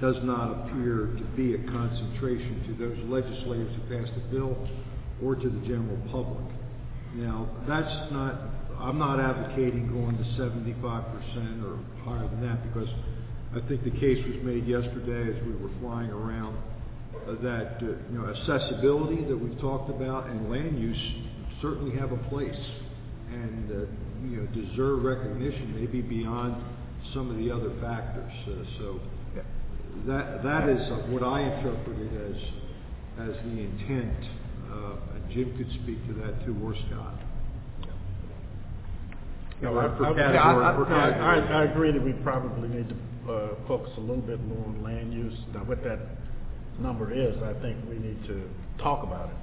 does 0.00 0.16
not 0.22 0.50
appear 0.50 1.14
to 1.16 1.24
be 1.36 1.54
a 1.54 1.58
concentration 1.70 2.64
to 2.66 2.74
those 2.74 2.98
legislators 3.06 3.70
who 3.76 3.96
passed 3.96 4.12
the 4.14 4.36
bill 4.36 4.56
or 5.22 5.36
to 5.36 5.48
the 5.48 5.60
general 5.66 5.96
public. 6.10 6.44
Now, 7.14 7.48
that's 7.68 8.10
not, 8.10 8.34
I'm 8.80 8.98
not 8.98 9.20
advocating 9.20 9.86
going 9.92 10.18
to 10.18 10.24
seventy-five 10.36 11.04
percent 11.14 11.62
or 11.64 11.78
higher 12.02 12.26
than 12.26 12.42
that, 12.48 12.64
because 12.72 12.88
I 13.54 13.60
think 13.68 13.84
the 13.84 13.94
case 14.00 14.18
was 14.26 14.42
made 14.42 14.66
yesterday 14.66 15.30
as 15.30 15.46
we 15.46 15.54
were 15.54 15.70
flying 15.80 16.10
around, 16.10 16.58
that, 17.32 17.76
uh, 17.82 17.86
you 18.12 18.18
know, 18.18 18.28
accessibility 18.28 19.24
that 19.24 19.36
we've 19.36 19.58
talked 19.60 19.90
about 19.90 20.26
and 20.28 20.50
land 20.50 20.78
use 20.78 20.98
certainly 21.62 21.96
have 21.98 22.12
a 22.12 22.16
place 22.28 22.56
and, 23.32 23.70
uh, 23.70 23.74
you 24.28 24.36
know, 24.36 24.46
deserve 24.54 25.02
recognition, 25.04 25.74
maybe 25.80 26.00
beyond 26.02 26.56
some 27.14 27.30
of 27.30 27.36
the 27.38 27.50
other 27.50 27.70
factors. 27.80 28.32
Uh, 28.46 28.64
So 28.78 29.00
that, 30.06 30.42
that 30.42 30.68
is 30.68 30.90
what 31.08 31.22
I 31.22 31.40
interpreted 31.40 32.10
as, 32.34 33.30
as 33.30 33.36
the 33.44 33.60
intent. 33.60 34.14
Uh, 34.70 34.96
and 35.14 35.30
Jim 35.30 35.56
could 35.56 35.70
speak 35.82 36.04
to 36.08 36.14
that 36.14 36.44
too, 36.44 36.56
or 36.64 36.74
Scott. 36.90 37.14
No, 39.62 39.78
I, 39.78 39.86
I, 39.86 40.12
I- 40.60 40.72
I- 40.94 41.10
I- 41.36 41.60
I 41.60 41.64
agree 41.64 41.92
that 41.92 42.02
we 42.02 42.12
probably 42.12 42.68
need 42.68 42.88
to, 42.88 43.32
uh, 43.32 43.54
focus 43.68 43.92
a 43.96 44.00
little 44.00 44.16
bit 44.22 44.42
more 44.46 44.66
on 44.66 44.82
land 44.82 45.12
use. 45.14 45.32
Now, 45.54 45.60
what 45.64 45.82
that 45.84 45.98
number 46.78 47.12
is, 47.12 47.34
I 47.42 47.52
think 47.60 47.78
we 47.88 47.98
need 47.98 48.22
to 48.26 48.48
talk 48.78 49.02
about 49.04 49.30
it. 49.30 49.36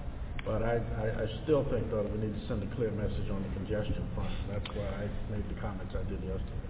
But 0.45 0.63
I, 0.63 0.81
I, 0.97 1.23
I 1.23 1.43
still 1.43 1.63
think 1.69 1.91
though 1.91 2.03
that 2.03 2.11
we 2.11 2.17
need 2.17 2.33
to 2.33 2.47
send 2.47 2.63
a 2.63 2.75
clear 2.75 2.91
message 2.91 3.29
on 3.29 3.43
the 3.43 3.49
congestion 3.53 4.07
front. 4.15 4.31
That's 4.49 4.67
why 4.75 4.87
I 4.87 5.31
made 5.31 5.47
the 5.49 5.61
comments 5.61 5.93
I 5.93 6.03
did 6.09 6.19
yesterday. 6.23 6.61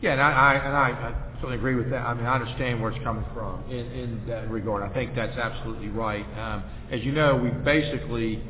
Yeah, 0.00 0.12
and 0.12 0.20
I, 0.20 0.30
I, 0.30 0.54
and 0.54 0.76
I 0.76 0.88
I 1.08 1.14
certainly 1.36 1.56
agree 1.56 1.74
with 1.74 1.90
that. 1.90 2.06
I 2.06 2.14
mean, 2.14 2.26
I 2.26 2.34
understand 2.34 2.82
where 2.82 2.90
it's 2.90 3.04
coming 3.04 3.24
from 3.34 3.62
in, 3.70 3.86
in 3.92 4.26
that 4.26 4.50
regard. 4.50 4.82
I 4.82 4.92
think 4.94 5.14
that's 5.14 5.36
absolutely 5.36 5.88
right. 5.88 6.24
Um, 6.38 6.64
as 6.90 7.02
you 7.04 7.12
know, 7.12 7.36
we 7.36 7.50
basically 7.50 8.42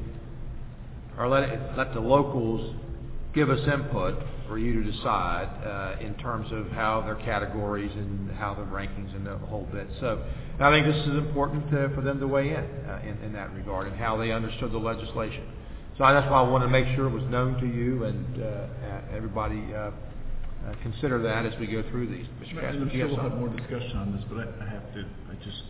are 1.18 1.28
let, 1.28 1.76
let 1.76 1.92
the 1.92 2.00
locals 2.00 2.74
give 3.34 3.50
us 3.50 3.60
input 3.66 4.14
for 4.50 4.58
you 4.58 4.82
to 4.82 4.90
decide, 4.90 5.48
uh, 5.64 6.04
in 6.04 6.12
terms 6.14 6.50
of 6.50 6.66
how 6.72 7.00
their 7.02 7.14
categories 7.24 7.92
and 7.94 8.32
how 8.32 8.52
the 8.52 8.62
rankings 8.62 9.14
and 9.14 9.24
the 9.24 9.38
whole 9.46 9.68
bit. 9.70 9.86
So, 10.00 10.20
I 10.58 10.70
think 10.70 10.84
this 10.84 11.06
is 11.06 11.16
important 11.16 11.72
uh, 11.72 11.94
for 11.94 12.02
them 12.02 12.18
to 12.18 12.26
weigh 12.26 12.50
in, 12.50 12.64
uh, 12.64 13.00
in, 13.02 13.16
in 13.24 13.32
that 13.32 13.54
regard 13.54 13.86
and 13.86 13.96
how 13.96 14.16
they 14.16 14.32
understood 14.32 14.72
the 14.72 14.78
legislation. 14.78 15.46
So 15.96 16.04
that's 16.04 16.28
why 16.30 16.40
I 16.40 16.48
wanted 16.48 16.66
to 16.66 16.70
make 16.70 16.84
sure 16.96 17.06
it 17.06 17.14
was 17.14 17.24
known 17.30 17.60
to 17.60 17.66
you 17.66 18.04
and, 18.04 18.26
everybody, 19.14 19.62
uh, 19.74 19.90
uh, 20.66 20.74
consider 20.82 21.22
that 21.22 21.46
as 21.46 21.58
we 21.58 21.66
go 21.66 21.82
through 21.90 22.08
these. 22.08 22.26
Mr. 22.40 22.64
I'm 22.64 22.90
sure 22.90 23.06
we'll 23.06 23.16
have 23.16 23.38
more 23.38 23.48
discussion 23.48 23.96
on 23.96 24.12
this, 24.12 24.24
but 24.28 24.38
I, 24.38 24.64
I 24.64 24.68
have 24.68 24.84
to, 24.94 25.04
I 25.30 25.34
just 25.44 25.62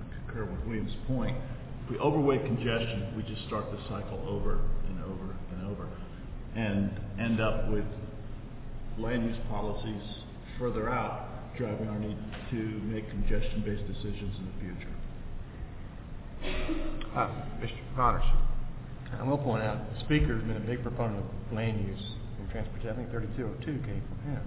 I 0.00 0.04
concur 0.24 0.44
with 0.44 0.60
William's 0.64 0.96
point. 1.06 1.36
If 1.84 1.90
we 1.90 1.98
overweight 1.98 2.44
congestion, 2.44 3.12
we 3.16 3.22
just 3.24 3.46
start 3.46 3.66
the 3.70 3.78
cycle 3.88 4.24
over 4.26 4.60
and 4.88 5.04
over 5.04 5.36
and 5.52 5.66
over, 5.68 5.88
and 6.56 6.90
end 7.20 7.40
up 7.40 7.68
with 7.70 7.84
land 8.98 9.24
use 9.24 9.36
policies 9.48 10.02
further 10.58 10.90
out, 10.90 11.56
driving 11.56 11.88
our 11.88 11.98
need 11.98 12.18
to 12.50 12.56
make 12.88 13.08
congestion-based 13.10 13.86
decisions 13.86 14.34
in 14.38 14.44
the 14.46 14.56
future. 14.60 14.94
Uh, 17.14 17.28
Mr. 17.60 17.78
Connors. 17.94 18.24
I 19.18 19.22
will 19.24 19.38
point 19.38 19.62
out, 19.62 19.78
the 19.94 20.00
speaker's 20.00 20.42
been 20.44 20.56
a 20.56 20.66
big 20.66 20.82
proponent 20.82 21.20
of 21.20 21.52
land 21.52 21.86
use 21.86 22.02
in 22.40 22.48
transportation. 22.50 22.90
I 22.90 22.96
think 22.96 23.12
thirty-two 23.12 23.44
oh 23.44 23.54
two 23.64 23.78
came 23.84 24.02
from 24.08 24.18
him. 24.32 24.42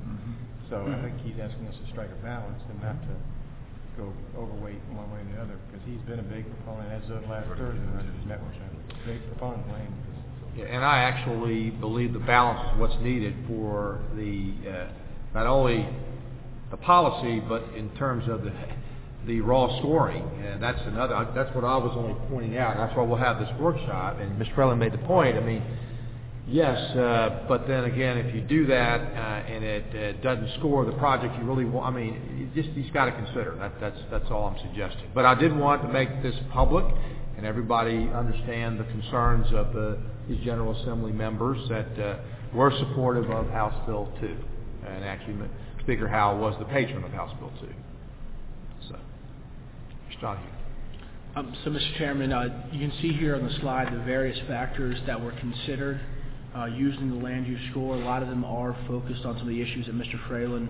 So 0.69 0.81
I 0.89 0.97
think 1.05 1.21
he's 1.21 1.37
asking 1.37 1.67
us 1.69 1.75
to 1.77 1.85
strike 1.93 2.09
a 2.09 2.17
balance 2.25 2.57
and 2.69 2.81
not 2.81 2.97
to 3.05 3.15
go 4.01 4.11
overweight 4.35 4.81
one 4.91 5.07
way 5.13 5.21
or 5.21 5.27
the 5.29 5.37
other, 5.39 5.55
because 5.69 5.85
he's 5.85 6.01
been 6.09 6.19
a 6.19 6.25
big 6.27 6.43
proponent, 6.49 6.89
as 6.91 7.05
of 7.13 7.21
last 7.29 7.47
Thursday, 7.53 7.79
when 7.85 8.01
I 8.01 8.03
just 8.09 8.25
met 8.27 8.41
with 8.41 8.57
him, 8.57 8.73
big 9.05 9.21
proponent 9.37 9.63
of 9.69 9.71
lane 9.77 9.93
use. 9.93 10.04
And 10.61 10.85
I 10.85 10.99
actually 10.99 11.69
believe 11.69 12.13
the 12.13 12.19
balance 12.19 12.73
is 12.73 12.79
what's 12.79 13.03
needed 13.03 13.35
for 13.47 13.99
the, 14.15 14.53
uh, 14.67 14.87
not 15.33 15.47
only 15.47 15.87
the 16.71 16.77
policy, 16.77 17.41
but 17.41 17.61
in 17.75 17.89
terms 17.97 18.23
of 18.29 18.43
the, 18.43 18.53
the 19.27 19.41
raw 19.41 19.77
scoring. 19.79 20.23
And 20.45 20.63
that's 20.63 20.79
another, 20.85 21.27
that's 21.35 21.53
what 21.53 21.65
I 21.65 21.75
was 21.77 21.91
only 21.97 22.15
pointing 22.29 22.57
out. 22.57 22.77
That's 22.77 22.95
why 22.95 23.03
we'll 23.03 23.17
have 23.17 23.39
this 23.39 23.49
workshop. 23.59 24.19
And 24.19 24.41
Mr. 24.41 24.55
Fralin 24.55 24.77
made 24.77 24.93
the 24.93 24.97
point, 24.99 25.35
I 25.35 25.41
mean, 25.41 25.61
yes, 26.47 26.77
uh, 26.95 27.43
but 27.49 27.67
then 27.67 27.83
again, 27.83 28.17
if 28.17 28.33
you 28.33 28.39
do 28.39 28.65
that, 28.67 29.01
uh, 29.01 29.51
and 29.51 29.63
it, 29.63 30.17
uh 30.17 30.21
doesn't 30.21 30.57
score 30.59 30.85
the 30.85 30.93
project 30.93 31.37
you 31.37 31.43
really 31.43 31.65
want, 31.65 31.93
I 31.93 31.99
mean, 31.99 32.51
you 32.55 32.63
just, 32.63 32.73
you've 32.77 32.93
got 32.93 33.05
to 33.05 33.11
consider. 33.11 33.57
That, 33.59 33.73
that's, 33.81 33.99
that's 34.09 34.31
all 34.31 34.45
I'm 34.45 34.69
suggesting. 34.69 35.09
But 35.13 35.25
I 35.25 35.35
did 35.35 35.53
want 35.53 35.81
to 35.81 35.89
make 35.89 36.23
this 36.23 36.35
public 36.53 36.85
and 37.37 37.45
everybody 37.45 38.09
understand 38.15 38.79
the 38.79 38.85
concerns 38.85 39.47
of 39.53 39.73
the, 39.73 39.97
these 40.27 40.43
General 40.43 40.75
Assembly 40.81 41.11
members 41.11 41.57
that, 41.69 41.99
uh, 41.99 42.17
were 42.53 42.71
supportive 42.79 43.29
of 43.29 43.49
House 43.49 43.75
Bill 43.85 44.11
2. 44.21 44.37
And 44.87 45.03
actually, 45.03 45.35
Speaker 45.81 46.07
Howell 46.07 46.39
was 46.39 46.55
the 46.59 46.65
patron 46.65 47.03
of 47.03 47.11
House 47.11 47.35
Bill 47.39 47.51
2. 47.61 47.67
So, 48.89 48.95
Mr. 50.09 50.21
Donohue. 50.21 50.45
Um, 51.35 51.55
so, 51.63 51.71
Mr. 51.71 51.97
Chairman, 51.97 52.31
uh, 52.31 52.69
you 52.71 52.79
can 52.79 52.97
see 53.01 53.11
here 53.11 53.35
on 53.35 53.43
the 53.43 53.53
slide 53.59 53.93
the 53.93 54.03
various 54.03 54.39
factors 54.47 54.97
that 55.05 55.21
were 55.21 55.33
considered 55.33 55.99
uh, 56.55 56.65
using 56.65 57.09
the 57.09 57.23
land 57.23 57.45
use 57.45 57.59
score. 57.71 57.95
A 57.95 58.05
lot 58.05 58.23
of 58.23 58.29
them 58.29 58.45
are 58.45 58.75
focused 58.87 59.25
on 59.25 59.37
some 59.37 59.47
of 59.47 59.53
the 59.53 59.61
issues 59.61 59.87
that 59.87 59.95
Mr. 59.95 60.17
Fralin 60.29 60.69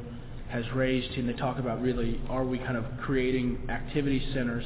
has 0.50 0.66
raised, 0.74 1.11
and 1.17 1.30
they 1.30 1.34
talk 1.34 1.59
about 1.59 1.82
really 1.82 2.19
are 2.30 2.43
we 2.43 2.58
kind 2.58 2.77
of 2.77 2.85
creating 3.01 3.67
activity 3.69 4.25
centers 4.34 4.66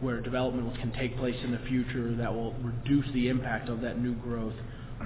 where 0.00 0.20
development 0.20 0.78
can 0.80 0.92
take 0.92 1.16
place 1.18 1.36
in 1.42 1.52
the 1.52 1.58
future 1.68 2.14
that 2.16 2.32
will 2.32 2.54
reduce 2.62 3.06
the 3.12 3.28
impact 3.28 3.68
of 3.68 3.80
that 3.80 4.00
new 4.00 4.14
growth 4.14 4.54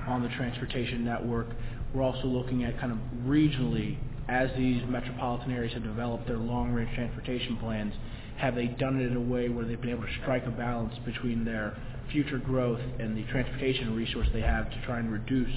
on 0.07 0.23
the 0.23 0.29
transportation 0.31 1.05
network. 1.05 1.49
We're 1.95 2.03
also 2.03 2.27
looking 2.27 2.65
at 2.65 2.79
kind 2.81 2.93
of 2.93 2.99
regionally, 3.25 3.99
as 4.29 4.51
these 4.57 4.83
metropolitan 4.89 5.53
areas 5.53 5.75
have 5.75 5.83
developed 5.83 6.27
their 6.27 6.39
long-range 6.39 6.95
transportation 6.95 7.57
plans, 7.59 7.95
have 8.39 8.55
they 8.55 8.67
done 8.67 9.01
it 9.01 9.07
in 9.07 9.17
a 9.17 9.21
way 9.21 9.49
where 9.49 9.65
they've 9.65 9.81
been 9.81 9.91
able 9.91 10.03
to 10.03 10.15
strike 10.23 10.47
a 10.47 10.51
balance 10.51 10.95
between 11.05 11.45
their 11.45 11.77
future 12.11 12.39
growth 12.39 12.81
and 12.99 13.17
the 13.17 13.25
transportation 13.31 13.95
resource 13.95 14.27
they 14.33 14.41
have 14.41 14.71
to 14.71 14.83
try 14.85 14.99
and 14.99 15.13
reduce 15.13 15.51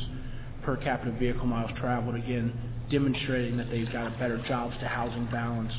per 0.64 0.77
capita 0.77 1.11
vehicle 1.11 1.45
miles 1.45 1.72
traveled, 1.80 2.15
again, 2.15 2.53
demonstrating 2.89 3.57
that 3.57 3.69
they've 3.69 3.91
got 3.91 4.07
a 4.07 4.11
better 4.17 4.43
jobs 4.47 4.75
to 4.80 4.88
housing 4.88 5.25
balance 5.27 5.72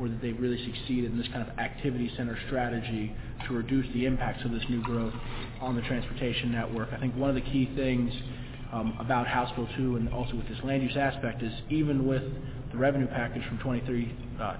or 0.00 0.08
that 0.08 0.20
they've 0.22 0.40
really 0.40 0.58
succeeded 0.64 1.12
in 1.12 1.18
this 1.18 1.28
kind 1.28 1.48
of 1.48 1.58
activity 1.58 2.10
center 2.16 2.38
strategy 2.46 3.14
to 3.46 3.54
reduce 3.54 3.86
the 3.92 4.06
impacts 4.06 4.44
of 4.44 4.50
this 4.50 4.64
new 4.70 4.82
growth 4.82 5.12
on 5.60 5.76
the 5.76 5.82
transportation 5.82 6.50
network. 6.50 6.88
I 6.92 6.98
think 6.98 7.14
one 7.16 7.28
of 7.28 7.34
the 7.34 7.42
key 7.42 7.70
things 7.76 8.12
um, 8.72 8.96
about 8.98 9.26
House 9.26 9.50
Bill 9.54 9.68
2 9.76 9.96
and 9.96 10.08
also 10.08 10.36
with 10.36 10.48
this 10.48 10.58
land 10.64 10.82
use 10.82 10.96
aspect 10.96 11.42
is 11.42 11.52
even 11.68 12.06
with 12.06 12.22
the 12.72 12.78
revenue 12.78 13.08
package 13.08 13.44
from 13.46 13.58
23, 13.58 14.14
uh, 14.40 14.56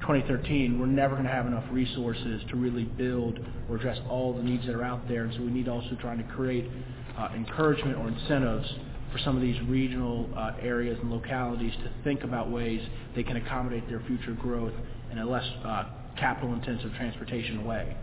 2013, 0.00 0.78
we're 0.78 0.86
never 0.86 1.14
going 1.14 1.26
to 1.26 1.32
have 1.32 1.46
enough 1.46 1.64
resources 1.70 2.42
to 2.50 2.56
really 2.56 2.84
build 2.84 3.38
or 3.68 3.76
address 3.76 3.98
all 4.10 4.34
the 4.34 4.42
needs 4.42 4.66
that 4.66 4.74
are 4.74 4.84
out 4.84 5.08
there. 5.08 5.24
And 5.24 5.32
so 5.34 5.40
we 5.40 5.50
need 5.50 5.68
also 5.68 5.96
trying 6.00 6.18
to 6.18 6.34
create 6.34 6.68
uh, 7.16 7.28
encouragement 7.34 7.96
or 7.96 8.08
incentives 8.08 8.68
for 9.12 9.18
some 9.18 9.36
of 9.36 9.42
these 9.42 9.60
regional 9.68 10.28
uh, 10.36 10.52
areas 10.60 10.98
and 11.00 11.10
localities 11.10 11.72
to 11.82 11.90
think 12.04 12.24
about 12.24 12.50
ways 12.50 12.80
they 13.14 13.22
can 13.22 13.36
accommodate 13.36 13.88
their 13.88 14.00
future 14.06 14.32
growth 14.32 14.72
in 15.12 15.18
a 15.18 15.24
less 15.24 15.46
uh, 15.64 15.84
capital-intensive 16.18 16.92
transportation 16.96 17.64
way, 17.64 17.96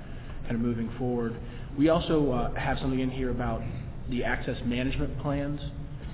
kind 0.44 0.56
of 0.56 0.62
moving 0.62 0.92
forward. 0.98 1.36
We 1.78 1.90
also 1.90 2.32
uh, 2.32 2.56
have 2.56 2.78
something 2.80 3.00
in 3.00 3.10
here 3.10 3.32
about 3.32 3.62
the 4.10 4.24
access 4.24 4.58
management 4.66 5.20
plans, 5.22 5.60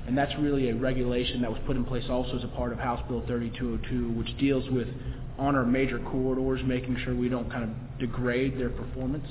and 0.08 0.18
that's 0.18 0.34
really 0.40 0.70
a 0.70 0.76
regulation 0.76 1.42
that 1.42 1.52
was 1.52 1.60
put 1.66 1.76
in 1.76 1.86
place 1.86 2.06
also 2.10 2.38
as 2.38 2.44
a 2.44 2.48
part 2.48 2.72
of 2.72 2.80
House 2.80 3.04
Bill 3.08 3.24
3202, 3.28 4.18
which 4.18 4.38
deals 4.40 4.70
with 4.72 4.88
on 5.38 5.56
our 5.56 5.66
major 5.66 6.00
corridors, 6.00 6.62
making 6.66 6.98
sure 7.04 7.16
we 7.16 7.30
don't 7.30 7.50
kind 7.52 7.64
of 7.64 8.00
degrade 8.00 8.60
their 8.60 8.70
performance 8.70 9.26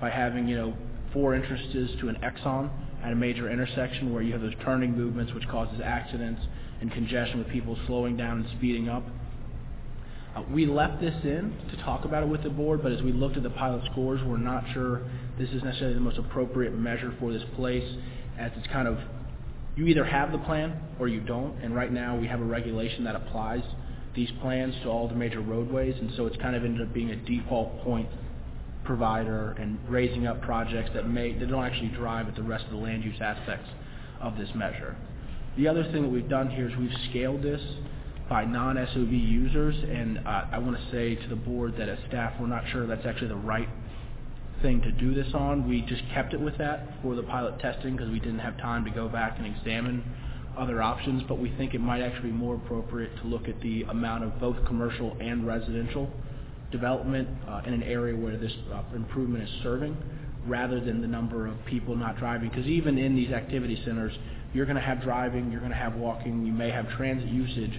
by 0.00 0.10
having, 0.10 0.48
you 0.48 0.56
know, 0.56 0.74
four 1.12 1.34
entrances 1.34 1.90
to 2.00 2.08
an 2.08 2.16
Exxon 2.16 2.70
at 3.02 3.12
a 3.12 3.16
major 3.16 3.50
intersection 3.50 4.12
where 4.12 4.22
you 4.22 4.32
have 4.32 4.42
those 4.42 4.54
turning 4.64 4.96
movements 4.96 5.32
which 5.32 5.46
causes 5.48 5.80
accidents 5.82 6.40
and 6.80 6.92
congestion 6.92 7.38
with 7.38 7.48
people 7.48 7.76
slowing 7.86 8.16
down 8.16 8.38
and 8.38 8.58
speeding 8.58 8.88
up. 8.88 9.04
Uh, 10.34 10.42
we 10.50 10.66
left 10.66 11.00
this 11.00 11.14
in 11.24 11.54
to 11.70 11.76
talk 11.84 12.04
about 12.04 12.22
it 12.22 12.28
with 12.28 12.42
the 12.42 12.50
board, 12.50 12.82
but 12.82 12.90
as 12.92 13.02
we 13.02 13.12
looked 13.12 13.36
at 13.36 13.42
the 13.42 13.50
pilot 13.50 13.82
scores, 13.92 14.20
we're 14.24 14.38
not 14.38 14.64
sure 14.72 15.02
this 15.38 15.50
is 15.50 15.62
necessarily 15.62 15.94
the 15.94 16.00
most 16.00 16.18
appropriate 16.18 16.74
measure 16.74 17.14
for 17.20 17.32
this 17.32 17.42
place, 17.56 17.84
as 18.38 18.50
it's 18.56 18.66
kind 18.68 18.88
of 18.88 18.98
you 19.76 19.86
either 19.86 20.04
have 20.04 20.32
the 20.32 20.38
plan 20.38 20.78
or 20.98 21.08
you 21.08 21.20
don't, 21.20 21.62
and 21.62 21.74
right 21.74 21.92
now 21.92 22.16
we 22.16 22.26
have 22.26 22.40
a 22.40 22.44
regulation 22.44 23.04
that 23.04 23.16
applies 23.16 23.62
these 24.14 24.30
plans 24.40 24.74
to 24.82 24.88
all 24.88 25.08
the 25.08 25.14
major 25.14 25.40
roadways, 25.40 25.94
and 25.98 26.12
so 26.16 26.26
it's 26.26 26.36
kind 26.36 26.54
of 26.54 26.64
ended 26.64 26.86
up 26.86 26.92
being 26.92 27.10
a 27.10 27.16
default 27.16 27.82
point 27.82 28.08
provider 28.84 29.52
and 29.58 29.78
raising 29.88 30.26
up 30.26 30.40
projects 30.42 30.90
that 30.94 31.08
may 31.08 31.32
that 31.38 31.48
don't 31.48 31.64
actually 31.64 31.88
drive 31.88 32.28
at 32.28 32.36
the 32.36 32.42
rest 32.42 32.64
of 32.64 32.70
the 32.70 32.76
land 32.76 33.04
use 33.04 33.20
aspects 33.20 33.68
of 34.20 34.36
this 34.36 34.48
measure. 34.54 34.96
The 35.56 35.68
other 35.68 35.84
thing 35.92 36.02
that 36.02 36.08
we've 36.08 36.28
done 36.28 36.50
here 36.50 36.68
is 36.68 36.76
we've 36.76 36.90
scaled 37.10 37.42
this 37.42 37.60
by 38.28 38.44
non-SOV 38.44 39.12
users, 39.12 39.74
and 39.76 40.18
uh, 40.26 40.46
I 40.50 40.58
want 40.58 40.76
to 40.76 40.90
say 40.90 41.14
to 41.16 41.28
the 41.28 41.36
board 41.36 41.74
that 41.76 41.88
as 41.88 41.98
staff, 42.08 42.32
we're 42.40 42.46
not 42.46 42.64
sure 42.70 42.86
that's 42.86 43.04
actually 43.04 43.28
the 43.28 43.36
right 43.36 43.68
thing 44.62 44.80
to 44.80 44.92
do 44.92 45.14
this 45.14 45.26
on. 45.34 45.68
We 45.68 45.82
just 45.82 46.02
kept 46.14 46.32
it 46.32 46.40
with 46.40 46.56
that 46.58 46.88
for 47.02 47.14
the 47.14 47.24
pilot 47.24 47.58
testing 47.58 47.96
because 47.96 48.10
we 48.10 48.20
didn't 48.20 48.38
have 48.38 48.56
time 48.58 48.84
to 48.84 48.90
go 48.90 49.08
back 49.08 49.38
and 49.38 49.46
examine 49.46 50.02
other 50.56 50.82
options, 50.82 51.22
but 51.28 51.38
we 51.38 51.50
think 51.56 51.74
it 51.74 51.80
might 51.80 52.00
actually 52.00 52.30
be 52.30 52.36
more 52.36 52.54
appropriate 52.54 53.14
to 53.20 53.24
look 53.26 53.48
at 53.48 53.60
the 53.60 53.82
amount 53.84 54.24
of 54.24 54.38
both 54.40 54.56
commercial 54.66 55.16
and 55.20 55.46
residential 55.46 56.10
development 56.72 57.28
uh, 57.48 57.62
in 57.66 57.74
an 57.74 57.82
area 57.82 58.16
where 58.16 58.36
this 58.36 58.52
uh, 58.72 58.82
improvement 58.94 59.44
is 59.44 59.50
serving 59.62 59.96
rather 60.46 60.80
than 60.80 61.00
the 61.00 61.06
number 61.06 61.46
of 61.46 61.54
people 61.66 61.94
not 61.94 62.18
driving. 62.18 62.48
Because 62.48 62.66
even 62.66 62.98
in 62.98 63.14
these 63.14 63.30
activity 63.30 63.80
centers, 63.84 64.12
you're 64.52 64.66
going 64.66 64.76
to 64.76 64.82
have 64.82 65.02
driving, 65.02 65.52
you're 65.52 65.60
going 65.60 65.72
to 65.72 65.78
have 65.78 65.94
walking, 65.94 66.44
you 66.44 66.52
may 66.52 66.70
have 66.70 66.88
transit 66.96 67.28
usage. 67.28 67.72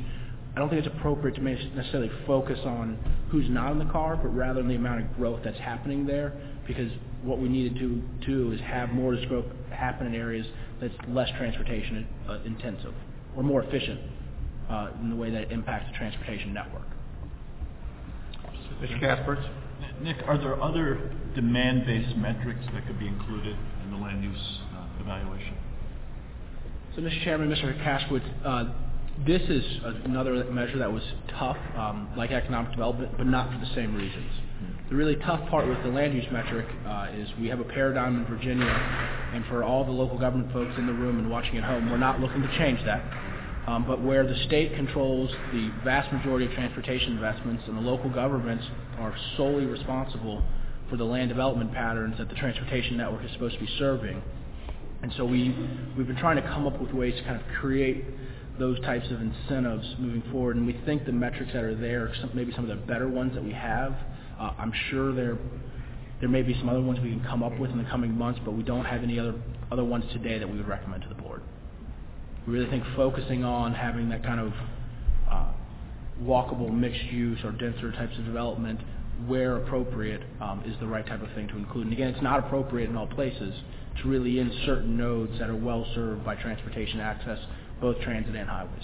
I 0.56 0.60
don't 0.60 0.70
think 0.70 0.86
it's 0.86 0.96
appropriate 0.96 1.36
to 1.36 1.42
necessarily 1.42 2.12
focus 2.26 2.60
on 2.64 2.98
who's 3.30 3.50
not 3.50 3.72
in 3.72 3.80
the 3.80 3.92
car, 3.92 4.16
but 4.16 4.30
rather 4.30 4.62
on 4.62 4.68
the 4.68 4.76
amount 4.76 5.02
of 5.02 5.16
growth 5.16 5.42
that's 5.44 5.60
happening 5.60 6.06
there. 6.06 6.34
Because 6.66 6.92
what 7.24 7.40
we 7.40 7.50
need 7.50 7.76
to 7.76 8.02
do 8.26 8.52
is 8.52 8.62
have 8.62 8.92
more 8.92 9.18
growth 9.28 9.46
happen 9.72 10.08
in 10.08 10.16
areas 10.16 10.46
that's 10.80 10.94
less 11.10 11.30
transportation 11.38 12.08
uh, 12.30 12.40
intensive 12.46 12.94
or 13.36 13.44
more 13.44 13.64
efficient 13.64 14.00
in 15.02 15.10
the 15.10 15.16
way 15.16 15.30
that 15.30 15.44
it 15.44 15.52
impacts 15.52 15.92
the 15.92 15.98
transportation 15.98 16.54
network. 16.54 16.93
Mr. 18.84 19.00
Kasprowicz? 19.00 19.50
Nick, 20.02 20.18
are 20.28 20.38
there 20.38 20.62
other 20.62 21.12
demand-based 21.36 22.18
metrics 22.18 22.66
that 22.74 22.86
could 22.86 23.00
be 23.00 23.08
included 23.08 23.56
in 23.84 23.92
the 23.92 23.98
land 23.98 24.24
use 24.24 24.60
uh, 24.76 25.02
evaluation? 25.02 25.56
So, 26.94 27.02
Mr. 27.02 27.24
Chairman, 27.24 27.50
Mr. 27.50 27.82
Kasprowicz, 27.82 28.46
uh, 28.46 28.74
this 29.26 29.42
is 29.44 29.64
another 30.04 30.44
measure 30.52 30.80
that 30.80 30.92
was 30.92 31.04
tough, 31.40 31.58
um, 31.78 32.10
like 32.18 32.32
economic 32.32 32.72
development, 32.72 33.14
but 33.18 33.26
not 33.26 33.54
for 33.54 33.60
the 33.60 33.74
same 33.74 33.96
reasons. 33.96 34.30
The 34.90 34.96
really 34.96 35.16
tough 35.18 35.48
part 35.50 35.68
with 35.68 35.82
the 35.84 35.90
land 35.90 36.14
use 36.14 36.26
metric 36.32 36.68
uh, 36.86 37.08
is 37.16 37.30
we 37.40 37.48
have 37.48 37.60
a 37.60 37.64
paradigm 37.64 38.18
in 38.18 38.26
Virginia, 38.26 38.68
and 39.34 39.46
for 39.46 39.64
all 39.64 39.86
the 39.86 39.92
local 39.92 40.20
government 40.20 40.52
folks 40.52 40.74
in 40.78 40.88
the 40.88 40.94
room 40.94 41.20
and 41.20 41.30
watching 41.30 41.58
at 41.58 41.64
home, 41.64 41.90
we're 41.90 41.98
not 41.98 42.20
looking 42.20 42.42
to 42.42 42.58
change 42.58 42.84
that. 42.86 43.02
Um, 43.66 43.86
but 43.88 44.02
where 44.02 44.28
the 44.28 44.36
state 44.46 44.76
controls 44.76 45.32
the 45.54 45.72
vast 45.86 46.12
majority 46.12 46.46
of 46.46 46.52
transportation 46.52 47.14
investments 47.14 47.64
and 47.68 47.78
the 47.78 47.82
local 47.82 48.10
governments 48.10 48.66
are 49.00 49.16
solely 49.38 49.66
responsible 49.66 50.44
for 50.90 50.98
the 50.98 51.04
land 51.04 51.30
development 51.30 51.74
patterns 51.74 52.18
that 52.18 52.28
the 52.28 52.36
transportation 52.36 52.98
network 52.98 53.24
is 53.24 53.32
supposed 53.32 53.56
to 53.56 53.62
be 53.62 53.70
serving. 53.80 54.22
And 55.02 55.14
so 55.18 55.26
we, 55.26 55.56
we've 55.98 56.08
been 56.08 56.18
trying 56.18 56.36
to 56.36 56.42
come 56.42 56.68
up 56.68 56.80
with 56.80 56.92
ways 56.92 57.16
to 57.16 57.24
kind 57.24 57.40
of 57.40 57.48
create 57.60 58.06
those 58.60 58.80
types 58.82 59.06
of 59.12 59.22
incentives 59.22 59.96
moving 59.98 60.24
forward. 60.32 60.58
And 60.58 60.68
we 60.68 60.80
think 60.86 61.06
the 61.06 61.12
metrics 61.12 61.54
that 61.54 61.64
are 61.64 61.76
there 61.76 62.04
are 62.04 62.16
some, 62.20 62.32
maybe 62.34 62.54
some 62.54 62.70
of 62.70 62.78
the 62.78 62.86
better 62.86 63.08
ones 63.08 63.34
that 63.34 63.44
we 63.44 63.54
have. 63.54 63.94
Uh, 64.40 64.52
I'm 64.58 64.74
sure 64.90 65.14
there, 65.14 65.38
there 66.20 66.30
may 66.30 66.42
be 66.42 66.54
some 66.60 66.70
other 66.70 66.82
ones 66.82 67.00
we 67.00 67.10
can 67.10 67.24
come 67.24 67.44
up 67.44 67.58
with 67.58 67.72
in 67.72 67.78
the 67.78 67.90
coming 67.90 68.16
months, 68.18 68.40
but 68.44 68.52
we 68.52 68.64
don't 68.64 68.86
have 68.86 69.04
any 69.04 69.20
other, 69.20 69.36
other 69.72 69.84
ones 69.86 70.06
today 70.14 70.38
that 70.38 70.50
we 70.50 70.58
would 70.58 70.68
recommend 70.68 71.02
to 71.04 71.10
the 71.10 71.16
board. 71.16 71.23
We 72.48 72.54
really 72.54 72.70
think 72.70 72.84
focusing 72.96 73.44
on 73.44 73.74
having 73.74 74.10
that 74.10 74.24
kind 74.24 74.40
of 74.40 74.54
uh, 75.30 75.52
walkable 76.22 76.74
mixed 76.74 77.04
use 77.06 77.40
or 77.44 77.52
denser 77.52 77.92
types 77.92 78.18
of 78.18 78.26
development 78.26 78.80
where 79.28 79.58
appropriate 79.58 80.22
um, 80.42 80.64
is 80.66 80.76
the 80.80 80.88
right 80.88 81.06
type 81.06 81.22
of 81.22 81.32
thing 81.34 81.48
to 81.48 81.58
include. 81.58 81.86
And 81.86 81.94
again, 81.94 82.10
it's 82.10 82.24
not 82.24 82.40
appropriate 82.40 82.90
in 82.90 82.98
all 82.98 83.08
places. 83.08 83.54
It's 83.96 84.06
really 84.06 84.40
in 84.40 84.52
certain 84.66 84.98
nodes 84.98 85.38
that 85.40 85.50
are 85.50 85.56
well 85.56 85.86
served 85.94 86.26
by 86.26 86.36
transportation 86.36 87.00
access, 87.00 87.40
both 87.80 88.00
transit 88.02 88.36
and 88.36 88.50
highways. 88.50 88.84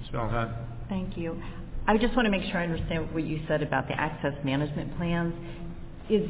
Ms. 0.00 0.08
Valentine? 0.10 0.54
Thank 0.88 1.16
you. 1.16 1.40
I 1.86 1.96
just 1.98 2.16
want 2.16 2.26
to 2.26 2.30
make 2.30 2.42
sure 2.50 2.58
I 2.58 2.64
understand 2.64 3.12
what 3.12 3.24
you 3.24 3.40
said 3.46 3.62
about 3.62 3.88
the 3.88 3.94
access 4.00 4.32
management 4.44 4.96
plans. 4.96 5.34
Is, 6.08 6.28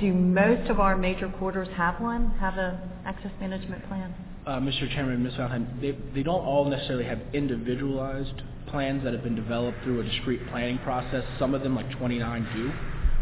do 0.00 0.12
most 0.14 0.70
of 0.70 0.80
our 0.80 0.96
major 0.96 1.28
quarters 1.38 1.68
have 1.76 2.00
one, 2.00 2.30
have 2.40 2.56
an 2.56 2.78
access 3.04 3.32
management 3.40 3.86
plan? 3.88 4.14
Uh, 4.48 4.58
Mr. 4.60 4.90
Chairman, 4.94 5.22
Ms. 5.22 5.34
Allen, 5.38 5.68
they, 5.78 5.94
they 6.14 6.22
don't 6.22 6.40
all 6.40 6.64
necessarily 6.64 7.04
have 7.04 7.20
individualized 7.34 8.32
plans 8.68 9.04
that 9.04 9.12
have 9.12 9.22
been 9.22 9.34
developed 9.34 9.76
through 9.84 10.00
a 10.00 10.04
discrete 10.04 10.40
planning 10.48 10.78
process. 10.78 11.22
Some 11.38 11.52
of 11.52 11.62
them, 11.62 11.74
like 11.74 11.90
29, 11.98 12.48
do 12.54 12.70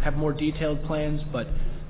have 0.05 0.15
more 0.15 0.33
detailed 0.33 0.85
plans, 0.85 1.21
but 1.33 1.49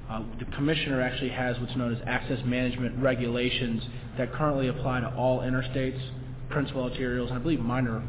uh, 0.09 0.23
the 0.39 0.47
commissioner 0.57 1.03
actually 1.03 1.29
has 1.29 1.55
what's 1.61 1.77
known 1.77 1.95
as 1.95 2.01
access 2.07 2.39
management 2.47 2.97
regulations 2.99 3.83
that 4.17 4.33
currently 4.33 4.69
apply 4.69 5.01
to 5.01 5.15
all 5.15 5.41
interstates, 5.41 6.01
principal 6.49 6.89
arterials, 6.89 7.29
and 7.29 7.35
I 7.35 7.39
believe 7.39 7.61
minor 7.61 8.03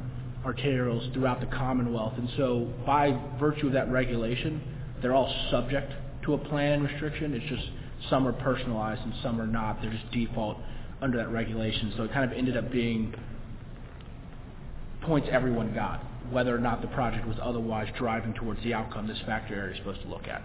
arterials 0.46 1.14
throughout 1.14 1.42
the 1.42 1.48
Commonwealth. 1.48 2.14
And 2.16 2.30
so 2.38 2.72
by 2.86 3.12
virtue 3.38 3.68
of 3.68 3.74
that 3.74 3.92
regulation, 3.92 4.62
they're 5.02 5.14
all 5.14 5.36
subject 5.52 5.92
to 6.24 6.36
a 6.36 6.38
plan 6.38 6.84
restriction. 6.84 7.34
It's 7.34 7.50
just 7.50 7.70
some 8.10 8.26
are 8.26 8.32
personalized 8.32 9.02
and 9.02 9.14
some 9.22 9.42
are 9.42 9.48
not. 9.48 9.82
They're 9.82 9.92
just 9.92 10.10
default 10.14 10.58
under 11.02 11.18
that 11.18 11.32
regulation. 11.32 11.94
So 11.98 12.04
it 12.04 12.12
kind 12.12 12.30
of 12.30 12.38
ended 12.38 12.58
up 12.58 12.72
being 12.72 13.14
points 15.04 15.28
everyone 15.32 15.74
got, 15.74 16.04
whether 16.32 16.56
or 16.56 16.60
not 16.60 16.82
the 16.82 16.88
project 16.90 17.28
was 17.28 17.38
otherwise 17.42 17.88
driving 17.98 18.34
towards 18.34 18.62
the 18.64 18.74
outcome 18.74 19.08
this 19.08 19.20
factor 19.26 19.56
area 19.56 19.72
is 19.74 19.78
supposed 19.78 20.02
to 20.02 20.08
look 20.08 20.28
at. 20.28 20.42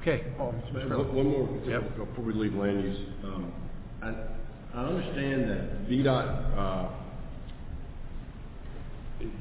Okay. 0.00 0.24
One 0.38 1.14
one 1.14 1.26
more, 1.30 1.46
before 2.06 2.24
we 2.24 2.32
leave 2.32 2.54
land 2.54 2.82
use. 2.82 2.98
Um, 3.24 3.52
I, 4.02 4.14
I 4.74 4.84
understand 4.84 5.50
that 5.50 5.88
VDOT, 5.88 6.58
uh, 6.58 6.88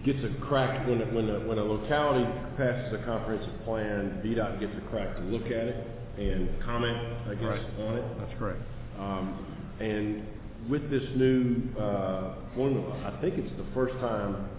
gets 0.06 0.20
a 0.24 0.46
crack, 0.46 0.86
when, 0.88 1.02
a- 1.02 1.06
when, 1.06 1.30
a- 1.30 1.40
when 1.48 1.58
a 1.58 1.64
locality 1.64 2.26
passes 2.58 2.94
a 2.94 3.04
comprehensive 3.06 3.64
plan, 3.64 4.22
VDOT 4.24 4.60
gets 4.60 4.74
a 4.78 4.90
crack 4.90 5.16
to 5.16 5.22
look 5.24 5.46
at 5.46 5.52
it 5.52 5.88
and 6.18 6.50
comment, 6.64 6.98
I 7.28 7.36
guess, 7.36 7.60
on 7.80 7.98
it. 7.98 8.06
That's 8.20 8.40
correct. 8.40 8.62
Um, 9.00 9.46
and 9.80 10.24
with 10.70 10.90
this 10.90 11.04
new, 11.16 11.64
uh, 11.80 12.36
formula, 12.56 12.94
I 13.06 13.22
think 13.22 13.36
it's 13.38 13.52
the 13.58 13.66
first 13.74 13.94
time 13.96 14.50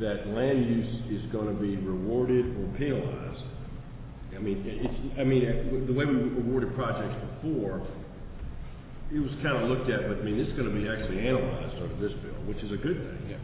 that 0.00 0.28
land 0.28 0.66
use 0.66 1.22
is 1.22 1.32
gonna 1.32 1.54
be 1.54 1.76
rewarded 1.76 2.44
or 2.44 2.76
penalized. 2.76 3.44
I 4.34 4.38
mean, 4.38 4.62
it's, 4.66 5.18
I 5.18 5.24
mean, 5.24 5.86
the 5.86 5.92
way 5.94 6.04
we 6.04 6.20
awarded 6.36 6.74
projects 6.74 7.16
before, 7.40 7.86
it 9.10 9.20
was 9.20 9.30
kind 9.42 9.56
of 9.62 9.70
looked 9.70 9.88
at, 9.88 10.08
but 10.08 10.18
I 10.18 10.22
mean, 10.22 10.38
it's 10.38 10.52
gonna 10.58 10.74
be 10.74 10.86
actually 10.86 11.26
analyzed 11.26 11.80
under 11.80 11.96
this 11.96 12.12
bill, 12.20 12.34
which 12.44 12.58
is 12.58 12.72
a 12.72 12.76
good 12.76 12.98
thing. 12.98 13.38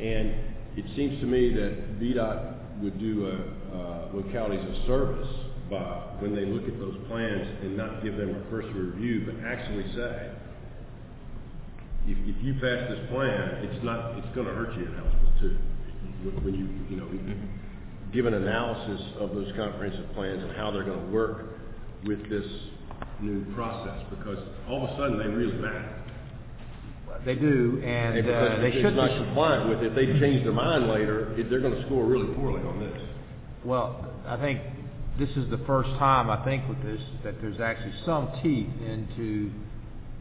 And 0.00 0.34
it 0.76 0.86
seems 0.96 1.20
to 1.20 1.26
me 1.26 1.54
that 1.54 2.00
VDOT 2.00 2.82
would 2.82 2.98
do, 2.98 3.26
uh, 3.26 3.76
uh, 3.76 4.08
localities 4.14 4.64
a 4.64 4.86
service 4.86 5.28
when 5.70 6.34
they 6.34 6.44
look 6.46 6.66
at 6.66 6.78
those 6.80 6.96
plans 7.08 7.46
and 7.62 7.76
not 7.76 8.02
give 8.02 8.16
them 8.16 8.30
a 8.34 8.50
cursory 8.50 8.72
review, 8.90 9.22
but 9.26 9.46
actually 9.46 9.84
say, 9.94 10.30
if, 12.06 12.18
if 12.26 12.42
you 12.42 12.54
pass 12.54 12.90
this 12.90 12.98
plan, 13.10 13.62
it's 13.70 13.84
not, 13.84 14.18
it's 14.18 14.26
gonna 14.34 14.50
hurt 14.52 14.74
you 14.74 14.86
in 14.86 14.92
House 14.94 15.14
Bill 15.22 15.32
two. 15.40 15.56
When- 16.42 16.54
you, 16.54 16.68
you 16.90 16.96
know, 16.96 17.08
give 18.12 18.26
an 18.26 18.34
analysis 18.34 19.00
of 19.20 19.30
those 19.34 19.52
comprehensive 19.56 20.12
plans 20.14 20.42
and 20.42 20.52
how 20.56 20.70
they're 20.72 20.82
gonna 20.84 21.06
work 21.12 21.44
with 22.04 22.28
this 22.28 22.44
new 23.20 23.44
process, 23.54 24.02
because 24.10 24.38
all 24.68 24.84
of 24.86 24.90
a 24.90 24.96
sudden, 24.96 25.18
they 25.18 25.26
really 25.28 25.52
matter. 25.58 25.96
They 27.24 27.34
do, 27.34 27.80
and 27.84 28.18
And 28.18 28.30
uh, 28.30 28.56
they 28.60 28.72
should 28.72 28.86
it's 28.86 28.96
not 28.96 29.10
be. 29.10 29.16
compliant 29.16 29.68
with 29.68 29.78
it, 29.82 29.86
if 29.88 29.94
they 29.94 30.06
change 30.18 30.42
their 30.42 30.52
mind 30.52 30.88
later, 30.88 31.34
they're 31.48 31.60
gonna 31.60 31.84
score 31.86 32.04
really 32.04 32.32
poorly 32.34 32.62
on 32.66 32.80
this. 32.80 33.02
Well, 33.64 34.06
I 34.26 34.36
think 34.36 34.60
this 35.20 35.36
is 35.36 35.50
the 35.50 35.60
first 35.66 35.90
time, 35.98 36.30
I 36.30 36.42
think 36.46 36.66
with 36.66 36.82
this, 36.82 37.00
that 37.24 37.42
there's 37.42 37.60
actually 37.60 37.92
some 38.06 38.30
teeth 38.42 38.70
into 38.88 39.52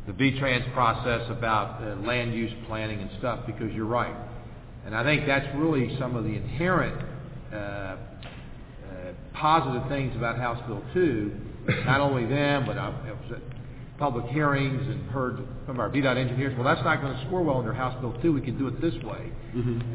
the 0.05 0.11
V-Trans 0.11 0.65
process 0.73 1.21
about 1.29 1.81
uh, 1.81 1.95
land 2.05 2.33
use 2.33 2.51
planning 2.67 2.99
and 2.99 3.09
stuff, 3.17 3.39
because 3.47 3.71
you're 3.73 3.85
right. 3.85 4.13
And 4.85 4.93
I 4.93 5.03
think 5.03 5.25
that's 5.25 5.47
really 5.55 5.97
some 5.97 6.17
of 6.17 6.25
the 6.25 6.31
inherent 6.31 7.01
uh, 7.53 7.55
uh, 7.55 7.97
positive 9.33 9.87
things 9.87 10.13
about 10.17 10.37
House 10.37 10.61
Bill 10.67 10.83
2, 10.93 11.31
not 11.85 12.01
only 12.01 12.25
them, 12.25 12.65
but 12.65 12.77
I 12.77 12.87
I 12.89 13.11
was 13.11 13.31
at 13.31 13.41
public 13.97 14.25
hearings 14.27 14.81
and 14.87 15.09
heard 15.11 15.45
from 15.65 15.79
our 15.79 15.89
VDOT 15.89 16.17
engineers, 16.17 16.53
well, 16.57 16.65
that's 16.65 16.83
not 16.83 17.01
going 17.01 17.15
to 17.15 17.25
score 17.27 17.41
well 17.43 17.59
under 17.59 17.73
House 17.73 17.99
Bill 18.01 18.17
2, 18.21 18.33
we 18.33 18.41
can 18.41 18.57
do 18.57 18.67
it 18.67 18.81
this 18.81 18.95
way. 19.03 19.31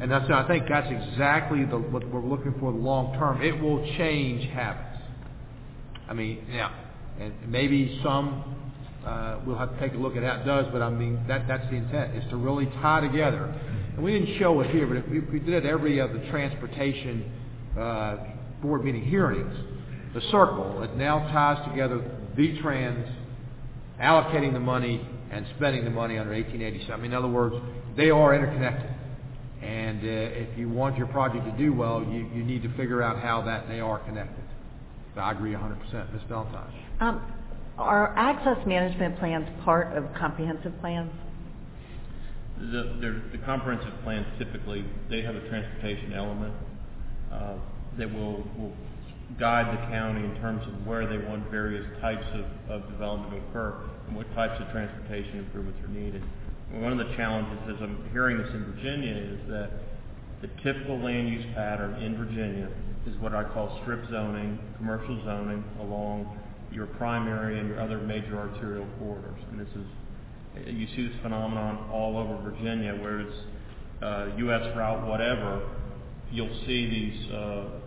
And 0.02 0.10
that's, 0.10 0.31
I 0.31 0.47
think 0.49 0.65
that's 0.68 0.89
exactly 0.91 1.65
the, 1.65 1.76
what 1.78 2.08
we're 2.10 2.24
looking 2.24 2.55
for 2.58 2.70
long 2.70 3.18
term. 3.18 3.42
It 3.42 3.60
will 3.60 3.84
change 3.99 4.50
habits. 4.52 4.94
I 6.08 6.15
mean, 6.15 6.47
yeah, 6.50 6.70
and 7.20 7.33
maybe 7.47 8.00
some, 8.02 8.42
uh, 9.07 9.39
we'll 9.47 9.58
have 9.58 9.73
to 9.73 9.81
take 9.81 9.94
a 9.94 10.00
look 10.00 10.16
at 10.16 10.23
how 10.23 10.41
it 10.41 10.44
does, 10.44 10.66
but 10.73 10.83
I 10.83 10.91
mean, 10.91 11.24
that, 11.28 11.47
that's 11.47 11.65
the 11.70 11.76
intent, 11.76 12.16
is 12.16 12.28
to 12.31 12.36
really 12.36 12.66
tie 12.83 13.00
together. 13.00 13.44
And 13.94 14.02
we 14.02 14.12
didn't 14.12 14.39
show 14.39 14.60
it 14.60 14.70
here, 14.70 14.86
but 14.86 14.97
if 14.97 15.08
we, 15.08 15.20
we 15.20 15.39
did 15.39 15.65
it 15.65 15.66
every 15.66 15.99
of 16.00 16.12
the 16.12 16.20
transportation, 16.31 17.33
uh, 17.78 18.16
board 18.62 18.84
meeting 18.84 19.05
hearings, 19.05 19.55
the 20.15 20.20
circle, 20.31 20.83
it 20.83 20.97
now 20.97 21.18
ties 21.33 21.68
together 21.68 22.02
V-Trans, 22.36 23.08
allocating 24.00 24.52
the 24.52 24.60
money 24.60 25.07
and 25.31 25.47
spending 25.57 25.84
the 25.84 25.91
money 25.91 26.18
under 26.18 26.33
1887. 26.33 27.05
In 27.05 27.15
other 27.15 27.28
words, 27.28 27.57
they 27.97 28.10
are 28.10 28.34
interconnected. 28.34 28.91
And 29.62 30.00
uh, 30.00 30.07
if 30.07 30.58
you 30.58 30.68
want 30.68 30.99
your 30.99 31.07
project 31.07 31.44
to 31.44 31.52
do 31.52 31.73
well, 31.73 32.02
you, 32.02 32.28
you 32.34 32.44
need 32.44 32.62
to 32.62 32.76
figure 32.76 33.02
out 33.02 33.20
how 33.20 33.42
that 33.42 33.68
they 33.68 33.81
are 33.81 33.99
connected. 34.00 34.44
So 35.15 35.20
I 35.20 35.33
agree 35.33 35.52
100%. 35.52 36.12
Ms. 36.12 36.23
Valentine? 36.28 36.73
Um, 37.01 37.23
are 37.78 38.15
access 38.17 38.59
management 38.67 39.18
plans 39.18 39.49
part 39.65 39.97
of 39.97 40.05
comprehensive 40.18 40.73
plans? 40.81 41.10
The, 42.59 42.97
the, 43.01 43.23
the 43.33 43.44
comprehensive 43.44 43.93
plans 44.02 44.26
typically, 44.39 44.84
they 45.10 45.23
have 45.23 45.34
a 45.34 45.49
transportation 45.49 46.12
element, 46.12 46.55
uh, 47.33 47.55
that 47.99 48.12
will, 48.12 48.44
will 48.59 48.73
guide 49.39 49.67
the 49.73 49.86
county 49.91 50.25
in 50.25 50.34
terms 50.41 50.62
of 50.67 50.86
where 50.86 51.07
they 51.07 51.18
want 51.26 51.51
various 51.51 51.84
types 52.01 52.26
of, 52.34 52.44
of 52.70 52.91
development 52.91 53.31
to 53.33 53.49
occur 53.49 53.75
and 54.07 54.17
what 54.17 54.33
types 54.34 54.60
of 54.60 54.70
transportation 54.70 55.39
improvements 55.39 55.78
are 55.83 55.89
needed. 55.89 56.23
One 56.73 56.93
of 56.93 56.99
the 56.99 57.15
challenges, 57.17 57.59
as 57.68 57.83
I'm 57.83 58.09
hearing 58.12 58.39
this 58.39 58.49
in 58.52 58.65
Virginia, 58.65 59.15
is 59.15 59.41
that 59.49 59.70
the 60.43 60.49
typical 60.62 60.99
land 60.99 61.28
use 61.28 61.44
pattern 61.55 62.02
in 62.02 62.17
Virginia 62.17 62.68
is 63.07 63.16
what 63.20 63.34
I 63.34 63.44
call 63.44 63.78
strip 63.83 64.08
zoning, 64.10 64.58
commercial 64.78 65.23
zoning 65.24 65.65
along 65.81 66.39
your 66.73 66.86
primary 66.86 67.58
and 67.58 67.68
your 67.68 67.81
other 67.81 67.99
major 67.99 68.39
arterial 68.39 68.86
corridors. 68.99 69.41
And 69.50 69.60
this 69.60 69.68
is, 69.68 70.74
you 70.74 70.86
see 70.97 71.08
this 71.08 71.16
phenomenon 71.23 71.89
all 71.91 72.16
over 72.16 72.36
Virginia 72.50 72.94
where 72.94 73.20
it's 73.20 73.36
uh, 74.02 74.28
US 74.36 74.76
route 74.76 75.07
whatever, 75.07 75.62
you'll 76.33 76.60
see 76.66 76.89
these 76.89 77.31
uh, 77.31 77.36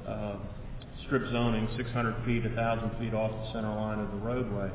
uh, 0.07 0.35
strip 1.05 1.29
zoning 1.31 1.67
600 1.77 2.25
feet, 2.25 2.43
1,000 2.43 2.91
feet 2.99 3.13
off 3.13 3.31
the 3.31 3.53
center 3.53 3.73
line 3.73 3.99
of 3.99 4.11
the 4.11 4.17
roadway. 4.17 4.69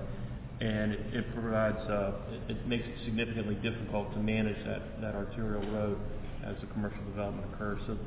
And 0.60 0.92
it, 0.92 1.34
provides, 1.34 1.78
uh, 1.90 2.12
it, 2.48 2.66
makes 2.68 2.86
it 2.86 2.94
significantly 3.04 3.56
difficult 3.56 4.12
to 4.12 4.20
manage 4.20 4.64
that, 4.64 5.00
that 5.00 5.14
arterial 5.14 5.62
road 5.72 5.98
as 6.44 6.54
the 6.60 6.66
commercial 6.68 7.02
development 7.04 7.52
occurs. 7.52 7.80
So 7.86 7.98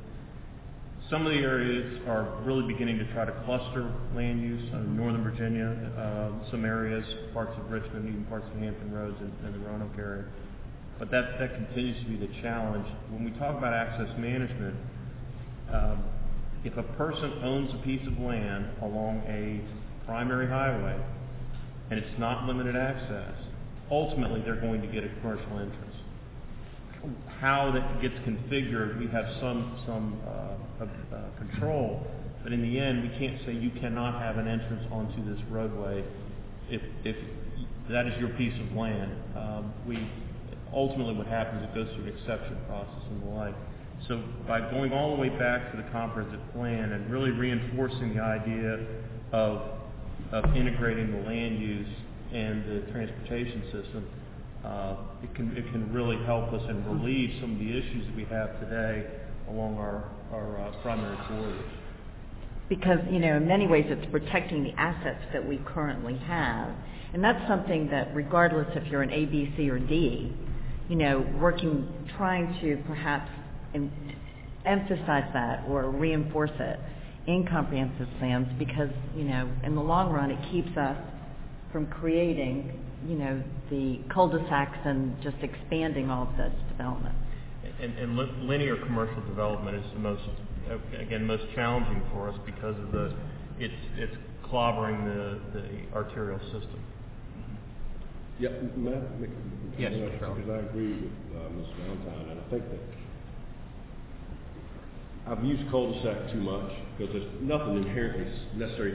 some 1.10 1.26
of 1.26 1.34
the 1.34 1.40
areas 1.40 2.02
are 2.08 2.42
really 2.44 2.66
beginning 2.66 2.98
to 2.98 3.06
try 3.14 3.26
to 3.26 3.32
cluster 3.46 3.94
land 4.16 4.42
use 4.42 4.72
northern 4.88 5.24
Virginia, 5.24 5.70
uh, 5.98 6.50
some 6.50 6.66
areas, 6.66 7.06
parts 7.32 7.52
of 7.60 7.70
Richmond, 7.70 8.10
even 8.10 8.26
parts 8.26 8.48
of 8.52 8.60
Hampton 8.60 8.92
Roads 8.92 9.18
and, 9.20 9.32
and 9.46 9.54
the 9.54 9.68
Roanoke 9.68 9.98
area. 10.00 10.26
But 10.98 11.12
that, 11.12 11.38
that 11.40 11.54
continues 11.54 12.02
to 12.04 12.10
be 12.10 12.18
the 12.18 12.34
challenge. 12.42 12.88
When 13.12 13.24
we 13.24 13.32
talk 13.38 13.58
about 13.58 13.74
access 13.74 14.10
management, 14.18 14.76
um, 15.72 16.04
if 16.64 16.76
a 16.78 16.84
person 16.98 17.34
owns 17.44 17.72
a 17.74 17.86
piece 17.86 18.06
of 18.08 18.18
land 18.18 18.66
along 18.82 19.22
a 19.28 19.62
primary 20.08 20.48
highway 20.48 21.00
and 21.92 22.00
it's 22.00 22.20
not 22.20 22.48
limited 22.48 22.76
access, 22.76 23.36
ultimately 23.92 24.42
they're 24.42 24.60
going 24.60 24.82
to 24.82 24.88
get 24.88 25.04
a 25.04 25.10
commercial 25.22 25.60
entrance. 25.60 25.96
How 27.46 27.70
that 27.74 28.02
gets 28.02 28.16
configured, 28.26 28.98
we 28.98 29.06
have 29.10 29.28
some 29.40 29.78
some 29.86 30.20
uh, 30.26 30.84
uh, 30.84 31.38
control, 31.38 32.02
but 32.42 32.52
in 32.52 32.64
the 32.64 32.80
end, 32.80 33.04
we 33.04 33.10
can't 33.20 33.40
say 33.46 33.54
you 33.54 33.70
cannot 33.80 34.20
have 34.20 34.40
an 34.40 34.48
entrance 34.48 34.82
onto 34.92 35.24
this 35.32 35.40
roadway 35.52 36.04
if 36.72 36.82
if 37.04 37.16
that 37.92 38.08
is 38.08 38.20
your 38.20 38.30
piece 38.30 38.60
of 38.60 38.76
land. 38.76 39.12
Um, 39.38 39.72
we 39.88 40.10
ultimately 40.74 41.14
what 41.14 41.28
happens 41.28 41.64
it 41.64 41.76
goes 41.76 41.88
through 41.94 42.06
an 42.06 42.18
exception 42.18 42.58
process 42.66 43.04
and 43.12 43.22
the 43.22 43.28
like. 43.28 43.54
So 44.08 44.24
by 44.48 44.62
going 44.72 44.92
all 44.92 45.16
the 45.16 45.22
way 45.22 45.30
back 45.30 45.70
to 45.70 45.78
the 45.78 45.88
comprehensive 45.92 46.42
plan 46.52 46.94
and 46.94 47.12
really 47.12 47.30
reinforcing 47.30 48.16
the 48.16 48.24
idea 48.24 48.80
of 49.34 49.62
of 50.32 50.46
integrating 50.58 51.12
the 51.12 51.30
land 51.30 51.60
use 51.60 51.96
and 52.34 52.66
the 52.66 52.92
transportation 52.92 53.62
system, 53.66 54.04
it 55.24 55.36
can, 55.36 55.56
it 55.58 55.72
can 55.72 55.92
really 55.94 56.18
help 56.26 56.52
us 56.54 56.62
and 56.68 56.86
relieve 56.88 57.30
some 57.42 57.54
of 57.54 57.60
the 57.60 57.70
issues 57.70 58.06
that 58.08 58.16
we 58.16 58.26
have 58.26 58.60
today 58.60 59.06
along 59.50 59.78
our, 59.78 60.10
our 60.32 60.60
uh, 60.60 60.72
primary 60.82 61.18
corridors. 61.28 61.72
because, 62.70 63.00
you 63.12 63.20
know, 63.20 63.38
in 63.38 63.48
many 63.48 63.68
ways 63.68 63.86
it's 63.88 64.10
protecting 64.12 64.64
the 64.64 64.72
assets 64.80 65.24
that 65.34 65.48
we 65.48 65.58
currently 65.66 66.18
have. 66.18 66.70
And 67.14 67.24
that's 67.24 67.48
something 67.48 67.90
that 67.92 68.14
regardless 68.16 68.68
if 68.76 68.88
you're 68.92 69.04
an 69.04 69.12
A, 69.12 69.26
B, 69.26 69.54
C, 69.56 69.70
or 69.70 69.80
D, 69.80 70.34
you 70.90 70.96
know, 70.96 71.20
working, 71.40 71.88
trying 72.18 72.60
to 72.62 72.82
perhaps 72.88 73.30
em- 73.74 73.92
emphasize 74.66 75.30
that 75.34 75.64
or 75.70 75.90
reinforce 75.92 76.52
it 76.60 76.80
in 77.28 77.48
comprehensive 77.48 78.08
plans 78.20 78.48
because, 78.60 78.90
you 79.16 79.24
know, 79.24 79.50
in 79.64 79.76
the 79.76 79.82
long 79.82 80.12
run 80.12 80.32
it 80.32 80.40
keeps 80.52 80.76
us 80.78 80.98
from 81.72 81.88
creating, 81.88 82.85
you 83.08 83.16
know, 83.16 83.44
the 83.70 84.00
cul-de-sacs 84.14 84.78
and 84.86 85.16
just 85.22 85.38
expanding 85.42 86.10
all 86.10 86.24
of 86.30 86.38
this 86.38 86.54
development. 86.70 87.16
And, 87.82 87.98
and 87.98 88.18
li- 88.18 88.32
linear 88.42 88.78
commercial 88.78 89.22
development 89.28 89.78
is 89.78 89.86
the 89.94 90.00
most, 90.00 90.24
uh, 90.70 90.78
again, 91.00 91.26
most 91.26 91.44
challenging 91.54 92.02
for 92.14 92.30
us 92.30 92.40
because 92.46 92.76
of 92.80 92.92
the, 92.92 93.14
it's, 93.60 93.74
it's 93.98 94.16
clobbering 94.46 95.06
the, 95.06 95.60
the 95.60 95.96
arterial 95.96 96.40
system. 96.46 96.82
Yeah, 98.40 98.50
may 98.76 98.92
I 98.92 99.00
make 99.20 99.30
Yes, 99.78 99.94
comment? 99.94 100.12
Mr. 100.14 100.20
Feller. 100.20 100.36
Because 100.36 100.52
I 100.52 100.70
agree 100.70 100.94
with 100.94 101.12
uh, 101.36 101.50
Ms. 101.50 101.68
Valentine, 101.80 102.30
and 102.32 102.40
I 102.40 102.50
think 102.50 102.64
that 102.70 102.80
I've 105.28 105.44
used 105.44 105.70
cul-de-sac 105.72 106.32
too 106.32 106.40
much 106.42 106.72
because 106.98 107.14
there's 107.14 107.42
nothing 107.42 107.78
inherently 107.78 108.28
necessary. 108.56 108.92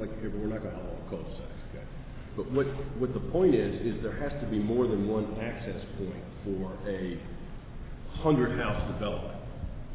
Like, 0.00 0.20
here, 0.20 0.30
we're 0.34 0.48
not 0.48 0.62
going 0.62 0.74
to 0.74 0.80
outlaw 0.80 1.10
cul-de-sacs, 1.10 1.40
okay? 1.40 1.55
But 2.36 2.50
what, 2.52 2.66
the 3.14 3.20
point 3.32 3.54
is, 3.54 3.74
is 3.80 4.02
there 4.02 4.16
has 4.20 4.32
to 4.42 4.46
be 4.48 4.58
more 4.58 4.86
than 4.86 5.08
one 5.08 5.40
access 5.40 5.80
point 5.96 6.22
for 6.44 6.76
a 6.88 7.18
hundred 8.20 8.58
house 8.58 8.92
development. 8.92 9.40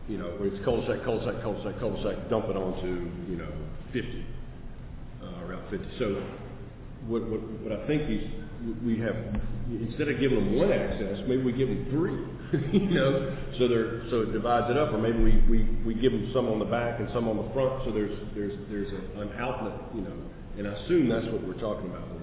You 0.10 0.18
know, 0.18 0.34
where 0.38 0.50
it's 0.50 0.66
cul-de-sac, 0.66 1.06
cul-de-sac, 1.06 1.42
cul-de-sac, 1.44 1.80
cul-de-sac, 1.80 2.30
dump 2.30 2.45
it 2.50 2.58
onto, 2.58 3.11
you 3.30 3.38
know, 3.38 3.48
fifty, 3.94 4.26
uh, 5.22 5.45
around 5.45 5.70
fifty. 5.70 5.88
So 6.00 6.22
what, 7.08 7.22
I 7.72 7.88
think 7.88 8.10
is, 8.10 8.26
we 8.86 9.00
have, 9.00 9.16
instead 9.70 10.10
of 10.10 10.20
giving 10.20 10.38
them 10.38 10.56
one 10.58 10.72
access, 10.72 11.22
maybe 11.28 11.44
we 11.44 11.53
give 11.53 11.70
them 11.70 11.88
three, 11.90 12.18
you 12.74 12.92
know? 12.92 13.38
So 13.58 14.22
it 14.22 14.34
divides 14.34 14.70
it 14.70 14.78
up, 14.78 14.94
or 14.94 14.98
maybe 14.98 15.20
we, 15.22 15.94
give 15.95 16.11
them 16.11 16.32
some 16.34 16.48
on 16.48 16.60
the 16.60 16.66
back 16.66 17.00
and 17.00 17.10
some 17.14 17.28
on 17.28 17.38
the 17.38 17.53
front, 17.53 17.86
so 17.86 17.92
there's 17.92 18.14
an 18.34 19.30
outlet, 19.38 19.78
you 19.95 20.02
know? 20.02 20.18
And 20.58 20.68
I 20.68 20.72
assume 20.84 21.10
that's 21.10 21.26
what 21.28 21.45
we're 21.48 21.61
talking 21.61 21.90
about 21.90 22.10
when 22.11 22.20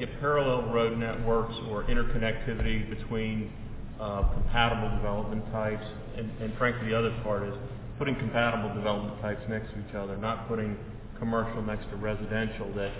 we 0.00 0.06
look 0.06 0.14
at 0.14 0.20
those 0.20 0.20
companies. 0.20 0.20
Yeah, 0.20 0.20
parallel 0.20 0.72
road 0.72 0.98
networks 0.98 1.54
or 1.70 1.84
interconnectivity 1.84 2.88
between 2.88 3.52
uh, 4.00 4.32
compatible 4.32 4.96
development 4.96 5.44
types, 5.52 5.84
and, 6.16 6.30
and 6.40 6.56
frankly, 6.56 6.88
the 6.88 6.98
other 6.98 7.14
part 7.22 7.46
is 7.46 7.54
putting 7.98 8.14
compatible 8.16 8.74
development 8.74 9.20
types 9.20 9.42
next 9.48 9.70
to 9.72 9.78
each 9.88 9.94
other, 9.94 10.16
not 10.16 10.48
putting 10.48 10.76
commercial 11.18 11.62
next 11.62 11.88
to 11.90 11.96
residential 11.96 12.72
that 12.74 12.90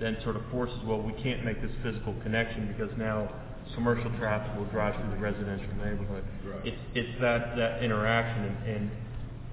then 0.00 0.16
sort 0.22 0.36
of 0.36 0.42
forces, 0.50 0.78
well, 0.86 1.00
we 1.00 1.12
can't 1.22 1.44
make 1.44 1.60
this 1.60 1.70
physical 1.82 2.14
connection 2.22 2.66
because 2.68 2.90
now 2.98 3.28
commercial 3.74 4.10
traffic 4.18 4.56
will 4.58 4.66
drive 4.66 4.94
through 4.94 5.10
the 5.10 5.20
residential 5.20 5.74
neighborhood. 5.76 6.24
Right. 6.44 6.66
It's, 6.66 6.76
it's 6.94 7.20
that, 7.20 7.56
that 7.56 7.82
interaction 7.82 8.44
and, 8.44 8.68
and 8.68 8.90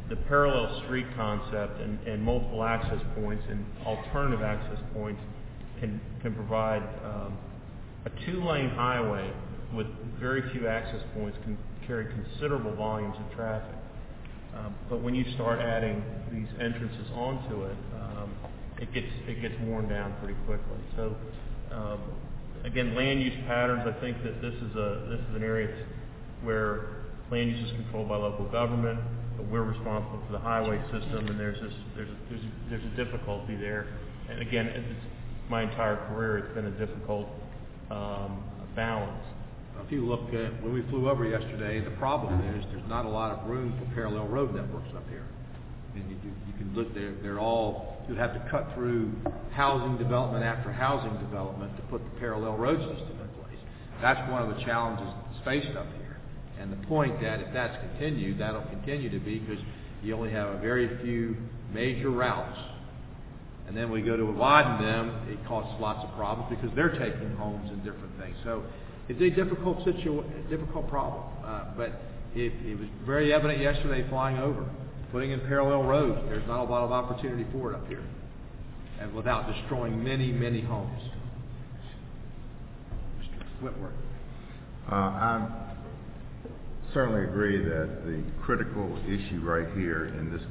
the 0.09 0.15
parallel 0.15 0.81
street 0.85 1.07
concept 1.15 1.81
and, 1.81 1.99
and 2.07 2.21
multiple 2.21 2.63
access 2.63 2.99
points 3.15 3.43
and 3.49 3.65
alternative 3.85 4.41
access 4.41 4.79
points 4.93 5.21
can, 5.79 5.99
can 6.21 6.33
provide 6.33 6.83
um, 7.03 7.37
a 8.05 8.09
two-lane 8.25 8.69
highway 8.69 9.31
with 9.73 9.87
very 10.19 10.49
few 10.51 10.67
access 10.67 11.01
points 11.15 11.37
can 11.43 11.57
carry 11.87 12.05
considerable 12.05 12.75
volumes 12.75 13.15
of 13.19 13.35
traffic. 13.35 13.75
Um, 14.55 14.75
but 14.89 15.01
when 15.01 15.15
you 15.15 15.25
start 15.33 15.59
adding 15.59 16.03
these 16.31 16.47
entrances 16.59 17.09
onto 17.15 17.63
it, 17.63 17.77
um, 17.95 18.29
it 18.79 18.93
gets 18.93 19.07
it 19.27 19.41
gets 19.41 19.55
worn 19.61 19.87
down 19.89 20.13
pretty 20.19 20.37
quickly. 20.45 20.77
So 20.95 21.15
um, 21.71 21.99
again, 22.63 22.95
land 22.95 23.21
use 23.21 23.33
patterns. 23.47 23.81
I 23.85 23.99
think 23.99 24.21
that 24.23 24.41
this 24.41 24.53
is 24.53 24.75
a 24.75 25.07
this 25.09 25.19
is 25.29 25.35
an 25.35 25.43
area 25.43 25.73
where 26.43 27.03
land 27.31 27.49
use 27.49 27.65
is 27.67 27.71
controlled 27.71 28.09
by 28.09 28.17
local 28.17 28.45
government, 28.45 28.99
but 29.37 29.47
we're 29.47 29.63
responsible 29.63 30.21
for 30.27 30.33
the 30.33 30.39
highway 30.39 30.79
system, 30.91 31.27
and 31.27 31.39
there's 31.39 31.59
this 31.59 31.73
there's 31.95 32.09
a, 32.09 32.17
there's 32.29 32.43
a, 32.43 32.69
there's 32.69 32.85
a 32.85 32.95
difficulty 32.95 33.55
there. 33.55 33.87
And 34.29 34.39
again, 34.39 34.67
my 35.49 35.63
entire 35.63 35.97
career, 36.07 36.37
it's 36.39 36.53
been 36.55 36.65
a 36.65 36.71
difficult 36.71 37.27
um, 37.91 38.43
balance. 38.75 39.23
If 39.85 39.91
you 39.91 40.05
look 40.05 40.33
at, 40.33 40.63
when 40.63 40.73
we 40.73 40.81
flew 40.89 41.09
over 41.09 41.25
yesterday, 41.27 41.83
the 41.83 41.91
problem 41.97 42.39
is 42.55 42.65
there's 42.71 42.87
not 42.87 43.05
a 43.05 43.09
lot 43.09 43.31
of 43.37 43.49
room 43.49 43.73
for 43.79 43.93
parallel 43.93 44.27
road 44.27 44.55
networks 44.55 44.89
up 44.95 45.07
here. 45.09 45.25
And 45.95 46.09
you, 46.09 46.15
you- 46.23 46.53
can 46.57 46.73
look, 46.75 46.93
they're, 46.93 47.15
they're 47.21 47.39
all, 47.39 47.97
you'd 48.07 48.17
have 48.17 48.33
to 48.33 48.49
cut 48.49 48.71
through 48.75 49.11
housing 49.51 49.97
development 49.97 50.43
after 50.43 50.71
housing 50.71 51.13
development 51.17 51.75
to 51.77 51.81
put 51.83 52.03
the 52.03 52.19
parallel 52.19 52.55
road 52.57 52.79
system 52.79 53.17
in 53.19 53.27
place. 53.41 53.57
That's 54.01 54.19
one 54.31 54.43
of 54.43 54.55
the 54.55 54.63
challenges 54.63 55.07
faced 55.43 55.75
up 55.75 55.87
here. 55.97 56.17
And 56.59 56.71
the 56.71 56.87
point 56.87 57.19
that 57.21 57.39
if 57.41 57.51
that's 57.53 57.75
continued, 57.89 58.37
that'll 58.39 58.61
continue 58.69 59.09
to 59.09 59.19
be 59.19 59.39
because 59.39 59.63
you 60.03 60.15
only 60.15 60.31
have 60.31 60.49
a 60.55 60.59
very 60.59 60.97
few 61.03 61.35
major 61.73 62.09
routes. 62.11 62.57
And 63.67 63.77
then 63.77 63.89
we 63.89 64.01
go 64.01 64.17
to 64.17 64.25
widen 64.25 64.85
them, 64.85 65.27
it 65.29 65.39
causes 65.47 65.71
lots 65.79 66.03
of 66.03 66.13
problems 66.15 66.49
because 66.49 66.75
they're 66.75 66.91
taking 66.91 67.35
homes 67.37 67.69
and 67.71 67.83
different 67.83 68.11
things. 68.19 68.35
So 68.43 68.63
it's 69.07 69.21
a 69.21 69.29
difficult 69.29 69.85
difficult 70.49 70.89
problem. 70.89 71.23
Uh, 71.43 71.65
but 71.75 72.01
it, 72.35 72.53
it 72.65 72.79
was 72.79 72.87
very 73.05 73.33
evident 73.33 73.59
yesterday 73.59 74.07
flying 74.09 74.37
over, 74.37 74.65
putting 75.11 75.31
in 75.31 75.39
parallel 75.41 75.83
roads. 75.83 76.19
There's 76.27 76.47
not 76.47 76.61
a 76.61 76.69
lot 76.69 76.83
of 76.83 76.91
opportunity 76.91 77.45
for 77.51 77.71
it 77.71 77.75
up 77.75 77.87
here, 77.87 78.03
and 78.99 79.13
without 79.13 79.51
destroying 79.51 80.03
many, 80.03 80.31
many 80.31 80.61
homes. 80.61 81.01
Mr. 83.19 83.63
Whitworth. 83.63 83.93
Uh, 84.91 84.95
I 84.95 85.73
certainly 86.93 87.23
agree 87.23 87.57
that 87.63 88.05
the 88.05 88.23
critical 88.43 88.97
issue 89.07 89.41
right 89.43 89.67
here 89.75 90.05
in 90.07 90.31
this 90.31 90.41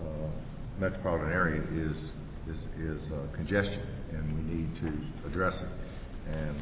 uh, 0.00 0.28
metropolitan 0.80 1.30
area 1.30 1.62
is, 1.62 1.96
is, 2.48 2.60
is 2.80 3.12
uh, 3.12 3.36
congestion, 3.36 3.82
and 4.12 4.34
we 4.34 4.54
need 4.54 4.74
to 4.80 5.28
address 5.28 5.54
it. 5.54 6.32
And, 6.34 6.56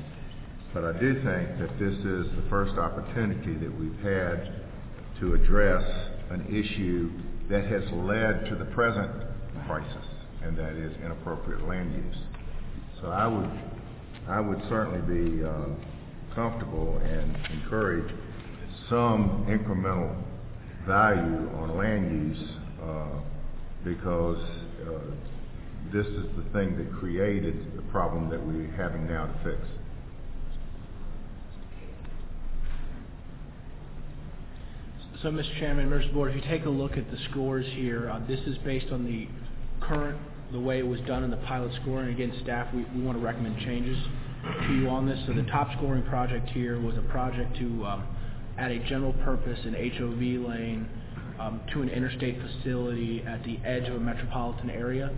but 0.75 0.85
I 0.85 0.93
do 0.99 1.15
think 1.15 1.59
that 1.61 1.79
this 1.79 1.95
is 1.95 2.27
the 2.37 2.45
first 2.51 2.75
opportunity 2.77 3.55
that 3.55 3.79
we've 3.79 4.01
had 4.03 4.63
to 5.21 5.35
address 5.35 5.85
an 6.31 6.45
issue 6.49 7.11
that 7.49 7.65
has 7.65 7.83
led 7.93 8.51
to 8.51 8.57
the 8.59 8.67
present 8.75 9.11
crisis, 9.67 10.07
and 10.43 10.59
that 10.59 10.73
is 10.73 10.93
inappropriate 11.05 11.67
land 11.67 11.95
use. 11.95 12.23
So 13.01 13.09
I 13.09 13.27
would, 13.27 13.51
I 14.29 14.41
would 14.41 14.61
certainly 14.69 15.01
be 15.07 15.45
uh, 15.45 16.35
comfortable 16.35 16.99
and 16.99 17.37
encourage 17.53 18.13
some 18.91 19.47
incremental 19.49 20.15
value 20.87 21.51
on 21.57 21.77
land 21.77 22.29
use 22.29 22.49
uh, 22.83 23.21
because 23.85 24.43
uh, 24.87 24.99
this 25.93 26.07
is 26.07 26.25
the 26.37 26.45
thing 26.53 26.77
that 26.77 26.93
created 26.99 27.77
the 27.77 27.83
problem 27.91 28.29
that 28.31 28.45
we're 28.45 28.71
having 28.77 29.07
now 29.07 29.27
to 29.27 29.45
fix. 29.45 29.67
So, 35.23 35.31
Mr. 35.31 35.59
Chairman, 35.59 35.91
members 35.91 36.05
of 36.05 36.11
the 36.11 36.15
board, 36.15 36.31
if 36.31 36.37
you 36.37 36.49
take 36.49 36.65
a 36.65 36.71
look 36.71 36.93
at 36.93 37.11
the 37.11 37.19
scores 37.31 37.67
here, 37.75 38.09
uh, 38.09 38.25
this 38.29 38.39
is 38.47 38.57
based 38.59 38.93
on 38.93 39.05
the 39.05 39.27
current, 39.85 40.17
the 40.53 40.61
way 40.61 40.79
it 40.79 40.87
was 40.87 41.01
done 41.03 41.25
in 41.25 41.31
the 41.31 41.39
pilot 41.39 41.73
scoring. 41.83 42.15
Again, 42.15 42.33
staff, 42.45 42.73
we, 42.73 42.87
we 42.95 43.03
want 43.03 43.19
to 43.19 43.25
recommend 43.25 43.59
changes 43.59 43.99
to 44.69 44.75
you 44.75 44.89
on 44.89 45.09
this. 45.09 45.19
So 45.27 45.33
the 45.33 45.43
top 45.51 45.77
scoring 45.77 46.05
project 46.05 46.49
here 46.51 46.81
was 46.81 46.97
a 46.97 47.03
project 47.11 47.57
to 47.57 47.85
um, 47.85 48.07
add 48.59 48.71
a 48.71 48.79
general 48.89 49.13
purpose 49.25 49.59
and 49.65 49.75
HOV 49.75 50.49
lane 50.49 50.89
um, 51.39 51.61
to 51.73 51.83
an 51.83 51.89
interstate 51.89 52.39
facility 52.41 53.23
at 53.27 53.45
the 53.45 53.59
edge 53.65 53.89
of 53.89 53.95
a 53.95 54.01
metropolitan 54.01 54.71
area. 54.71 55.11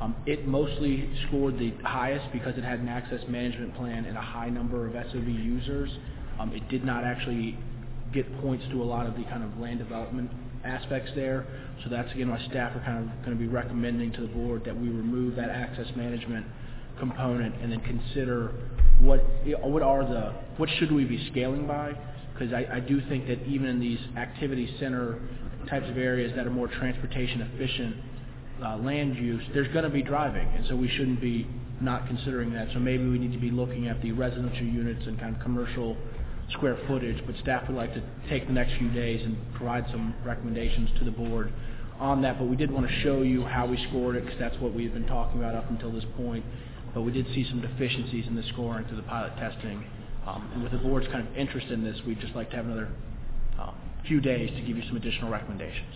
Um, 0.00 0.14
it 0.26 0.46
mostly 0.46 1.10
scored 1.26 1.58
the 1.58 1.72
highest 1.82 2.32
because 2.32 2.56
it 2.56 2.64
had 2.64 2.78
an 2.78 2.88
access 2.88 3.20
management 3.28 3.74
plan 3.74 4.04
and 4.04 4.16
a 4.16 4.22
high 4.22 4.48
number 4.48 4.86
of 4.86 4.92
SOV 4.92 5.26
users. 5.28 5.90
Um, 6.38 6.52
it 6.52 6.68
did 6.68 6.84
not 6.84 7.04
actually 7.04 7.58
get 8.14 8.40
points 8.40 8.64
to 8.70 8.82
a 8.82 8.84
lot 8.84 9.06
of 9.06 9.16
the 9.16 9.24
kind 9.24 9.42
of 9.42 9.58
land 9.58 9.78
development 9.80 10.30
aspects 10.64 11.10
there. 11.14 11.46
So 11.82 11.90
that's 11.90 12.10
again 12.12 12.30
why 12.30 12.38
staff 12.48 12.76
are 12.76 12.80
kind 12.84 12.98
of 12.98 13.24
going 13.24 13.36
to 13.36 13.40
be 13.40 13.48
recommending 13.48 14.12
to 14.12 14.20
the 14.22 14.28
board 14.28 14.64
that 14.64 14.76
we 14.76 14.88
remove 14.88 15.36
that 15.36 15.50
access 15.50 15.86
management 15.96 16.46
component 16.98 17.54
and 17.62 17.70
then 17.70 17.80
consider 17.80 18.52
what 19.00 19.24
what 19.62 19.82
are 19.82 20.02
the 20.02 20.32
what 20.56 20.68
should 20.78 20.92
we 20.92 21.04
be 21.04 21.28
scaling 21.30 21.66
by? 21.66 21.92
Because 22.32 22.52
I, 22.52 22.76
I 22.76 22.80
do 22.80 23.00
think 23.08 23.26
that 23.26 23.44
even 23.46 23.66
in 23.66 23.80
these 23.80 23.98
activity 24.16 24.72
center 24.78 25.20
types 25.66 25.88
of 25.88 25.98
areas 25.98 26.32
that 26.36 26.46
are 26.46 26.50
more 26.50 26.68
transportation 26.68 27.42
efficient 27.42 27.96
uh, 28.62 28.76
land 28.78 29.16
use, 29.16 29.42
there's 29.54 29.72
going 29.72 29.84
to 29.84 29.90
be 29.90 30.02
driving, 30.02 30.46
and 30.48 30.66
so 30.66 30.76
we 30.76 30.88
shouldn't 30.88 31.20
be 31.20 31.46
not 31.80 32.06
considering 32.06 32.52
that. 32.52 32.68
So 32.72 32.78
maybe 32.78 33.06
we 33.08 33.18
need 33.18 33.32
to 33.32 33.38
be 33.38 33.50
looking 33.50 33.86
at 33.86 34.02
the 34.02 34.12
residential 34.12 34.66
units 34.66 35.06
and 35.06 35.18
kind 35.18 35.36
of 35.36 35.42
commercial 35.42 35.96
square 36.50 36.78
footage, 36.88 37.24
but 37.26 37.36
staff 37.36 37.68
would 37.68 37.76
like 37.76 37.94
to 37.94 38.02
take 38.28 38.46
the 38.46 38.52
next 38.52 38.76
few 38.78 38.88
days 38.90 39.22
and 39.24 39.36
provide 39.54 39.84
some 39.90 40.14
recommendations 40.24 40.90
to 40.98 41.04
the 41.04 41.10
board 41.10 41.52
on 42.00 42.22
that. 42.22 42.38
But 42.38 42.46
we 42.46 42.56
did 42.56 42.70
want 42.70 42.88
to 42.88 43.00
show 43.02 43.22
you 43.22 43.44
how 43.44 43.66
we 43.66 43.76
scored 43.88 44.16
it, 44.16 44.24
because 44.24 44.38
that's 44.38 44.56
what 44.58 44.74
we've 44.74 44.92
been 44.92 45.06
talking 45.06 45.38
about 45.38 45.54
up 45.54 45.70
until 45.70 45.92
this 45.92 46.04
point. 46.16 46.44
But 46.94 47.02
we 47.02 47.12
did 47.12 47.26
see 47.34 47.46
some 47.48 47.60
deficiencies 47.60 48.26
in 48.26 48.34
the 48.34 48.42
scoring 48.54 48.86
through 48.86 48.96
the 48.96 49.02
pilot 49.02 49.36
testing. 49.36 49.84
Um, 50.26 50.50
And 50.54 50.62
with 50.62 50.72
the 50.72 50.78
board's 50.78 51.06
kind 51.08 51.26
of 51.26 51.36
interest 51.36 51.68
in 51.68 51.84
this, 51.84 51.96
we'd 52.06 52.20
just 52.20 52.34
like 52.34 52.50
to 52.50 52.56
have 52.56 52.64
another 52.64 52.88
uh, 53.60 53.72
few 54.08 54.20
days 54.20 54.50
to 54.50 54.60
give 54.62 54.76
you 54.76 54.82
some 54.88 54.96
additional 54.96 55.30
recommendations. 55.30 55.94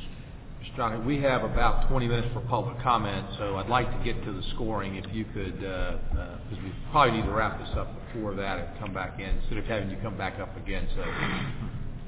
Mr. 0.62 0.76
Johnny, 0.76 1.04
we 1.04 1.20
have 1.22 1.42
about 1.42 1.88
20 1.88 2.06
minutes 2.06 2.28
for 2.32 2.40
public 2.42 2.80
comment, 2.82 3.26
so 3.38 3.56
I'd 3.56 3.68
like 3.68 3.90
to 3.90 4.04
get 4.04 4.22
to 4.24 4.32
the 4.32 4.42
scoring 4.54 4.96
if 4.96 5.06
you 5.12 5.24
could, 5.32 5.64
uh, 5.64 5.68
uh, 5.68 6.38
because 6.48 6.62
we 6.62 6.72
probably 6.90 7.18
need 7.18 7.26
to 7.26 7.32
wrap 7.32 7.58
this 7.58 7.74
up 7.76 7.88
before 8.06 8.34
that 8.34 8.58
and 8.58 8.78
come 8.78 8.94
back 8.94 9.18
in, 9.18 9.28
instead 9.38 9.58
of 9.58 9.64
having 9.64 9.90
you 9.90 9.96
come 10.02 10.16
back 10.16 10.38
up 10.38 10.56
again, 10.56 10.86
so. 10.94 11.04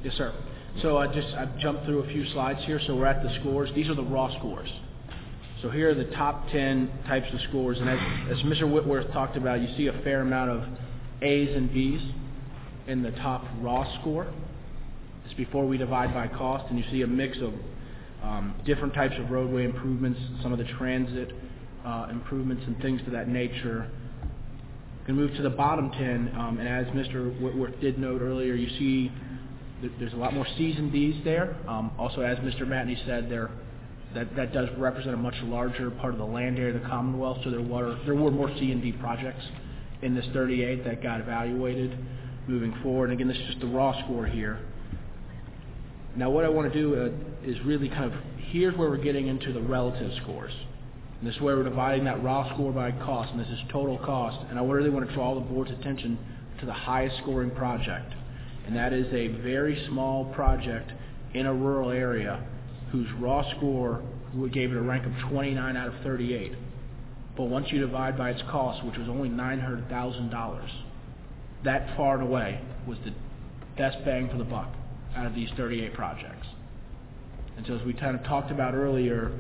Yes, 0.05 0.15
sir. 0.17 0.35
So 0.83 0.99
I 0.99 1.07
just, 1.07 1.29
I've 1.29 1.59
jumped 1.59 1.87
through 1.87 2.03
a 2.03 2.09
few 2.09 2.27
slides 2.33 2.61
here, 2.67 2.81
so 2.87 2.97
we're 2.97 3.07
at 3.07 3.23
the 3.23 3.35
scores. 3.41 3.71
These 3.75 3.89
are 3.89 3.95
the 3.95 4.05
raw 4.05 4.37
scores. 4.39 4.69
So 5.63 5.71
here 5.71 5.91
are 5.91 5.95
the 5.95 6.11
top 6.17 6.49
10 6.51 6.91
types 7.07 7.33
of 7.33 7.41
scores, 7.49 7.79
and 7.81 7.89
as, 7.89 7.99
as 8.31 8.39
Mr. 8.45 8.71
Whitworth 8.71 9.11
talked 9.13 9.37
about, 9.37 9.63
you 9.63 9.69
see 9.77 9.87
a 9.87 9.93
fair 10.03 10.21
amount 10.21 10.51
of 10.51 10.65
A's 11.23 11.57
and 11.57 11.73
B's 11.73 12.03
in 12.87 13.03
the 13.03 13.13
top 13.13 13.45
raw 13.61 13.85
score. 14.01 14.27
It's 15.25 15.35
before 15.35 15.67
we 15.67 15.79
divide 15.79 16.13
by 16.13 16.29
cost, 16.29 16.67
and 16.71 16.79
you 16.79 16.85
see 16.91 17.03
a 17.03 17.07
mix 17.07 17.39
of 17.39 17.55
um, 18.23 18.55
different 18.65 18.95
types 18.95 19.15
of 19.19 19.31
roadway 19.31 19.65
improvements, 19.65 20.19
some 20.43 20.53
of 20.53 20.59
the 20.59 20.65
transit 20.79 21.33
uh, 21.85 22.09
improvements 22.11 22.63
and 22.67 22.81
things 22.81 23.01
to 23.05 23.11
that 23.11 23.29
nature. 23.29 23.91
Going 25.07 25.19
to 25.19 25.27
move 25.27 25.37
to 25.37 25.43
the 25.43 25.51
bottom 25.51 25.91
10, 25.91 26.33
um, 26.37 26.59
and 26.59 26.69
as 26.69 26.87
Mr. 26.95 27.39
Whitworth 27.41 27.79
did 27.81 27.99
note 27.99 28.23
earlier, 28.23 28.55
you 28.55 28.69
see 28.79 29.13
that 29.83 29.91
there's 29.99 30.15
a 30.15 30.17
lot 30.17 30.33
more 30.33 30.47
and 30.47 30.93
D's 30.93 31.23
there. 31.25 31.57
Um, 31.69 31.91
Also, 31.99 32.23
as 32.23 32.39
Mr. 32.39 32.63
Matney 32.63 32.97
said, 33.05 33.31
there, 33.31 33.51
that 34.15 34.35
that 34.37 34.53
does 34.53 34.69
represent 34.79 35.15
a 35.15 35.19
much 35.19 35.35
larger 35.43 35.91
part 35.91 36.15
of 36.15 36.19
the 36.19 36.25
land 36.25 36.59
area 36.59 36.75
of 36.75 36.83
the 36.83 36.89
Commonwealth, 36.89 37.39
so 37.45 37.51
there 37.51 37.61
were 37.61 37.99
there 38.05 38.15
were 38.15 38.31
more 38.31 38.49
C 38.59 38.71
and 38.71 38.81
D 38.81 38.93
projects 38.93 39.45
in 40.03 40.15
this 40.15 40.25
38 40.33 40.85
that 40.85 41.03
got 41.03 41.21
evaluated 41.21 41.99
moving 42.47 42.75
forward. 42.83 43.11
And 43.11 43.15
Again, 43.15 43.29
this 43.29 43.37
is 43.37 43.47
just 43.47 43.61
the 43.61 43.67
raw 43.67 43.99
score 44.05 44.27
here. 44.27 44.61
Now, 46.17 46.31
what 46.31 46.45
I 46.45 46.49
want 46.49 46.73
to 46.73 46.79
do 46.81 46.95
uh, 46.95 47.49
is 47.49 47.61
really 47.65 47.89
kind 47.89 48.05
of, 48.05 48.13
here's 48.53 48.77
where 48.77 48.89
we're 48.89 49.03
getting 49.03 49.27
into 49.27 49.53
the 49.53 49.61
relative 49.61 50.13
scores. 50.23 50.53
And 51.19 51.29
this 51.29 51.35
is 51.35 51.41
where 51.41 51.57
we're 51.57 51.65
dividing 51.65 52.05
that 52.05 52.23
raw 52.23 52.53
score 52.55 52.71
by 52.73 52.93
cost, 52.93 53.33
and 53.33 53.41
this 53.41 53.49
is 53.49 53.59
total 53.73 53.99
cost. 53.99 54.39
And 54.49 54.59
I 54.59 54.65
really 54.65 54.91
want 54.91 55.09
to 55.09 55.15
draw 55.15 55.35
the 55.35 55.41
board's 55.41 55.73
attention 55.73 56.17
to 56.61 56.67
the 56.67 56.73
highest 56.73 57.19
scoring 57.19 57.51
project. 57.51 58.15
And 58.67 58.77
that 58.77 58.93
is 58.93 59.13
a 59.13 59.29
very 59.43 59.85
small 59.89 60.27
project 60.27 60.93
in 61.35 61.47
a 61.47 61.55
rural 61.55 61.91
area 61.91 62.47
whose 62.93 63.09
raw 63.19 63.43
score 63.57 64.01
gave 64.53 64.71
it 64.71 64.77
a 64.77 64.83
rank 64.83 65.07
of 65.07 65.13
29 65.31 65.77
out 65.77 65.89
of 65.89 65.95
38. 66.05 66.53
But 67.37 67.45
once 67.45 67.67
you 67.73 67.81
divide 67.81 68.17
by 68.17 68.31
its 68.31 68.43
cost, 68.43 68.85
which 68.85 68.97
was 68.97 69.09
only 69.09 69.29
$900,000, 69.29 70.69
that 71.65 71.97
far 71.97 72.21
and 72.21 72.23
away 72.23 72.61
was 72.87 72.99
the 73.05 73.13
best 73.77 73.97
bang 74.05 74.29
for 74.29 74.37
the 74.37 74.45
buck 74.45 74.69
out 75.17 75.27
of 75.27 75.35
these 75.35 75.49
38 75.57 75.95
projects. 75.95 76.47
And 77.57 77.67
so 77.67 77.77
as 77.77 77.83
we 77.85 77.93
kind 77.93 78.17
of 78.17 78.25
talked 78.25 78.51
about 78.51 78.75
earlier, 78.75 79.33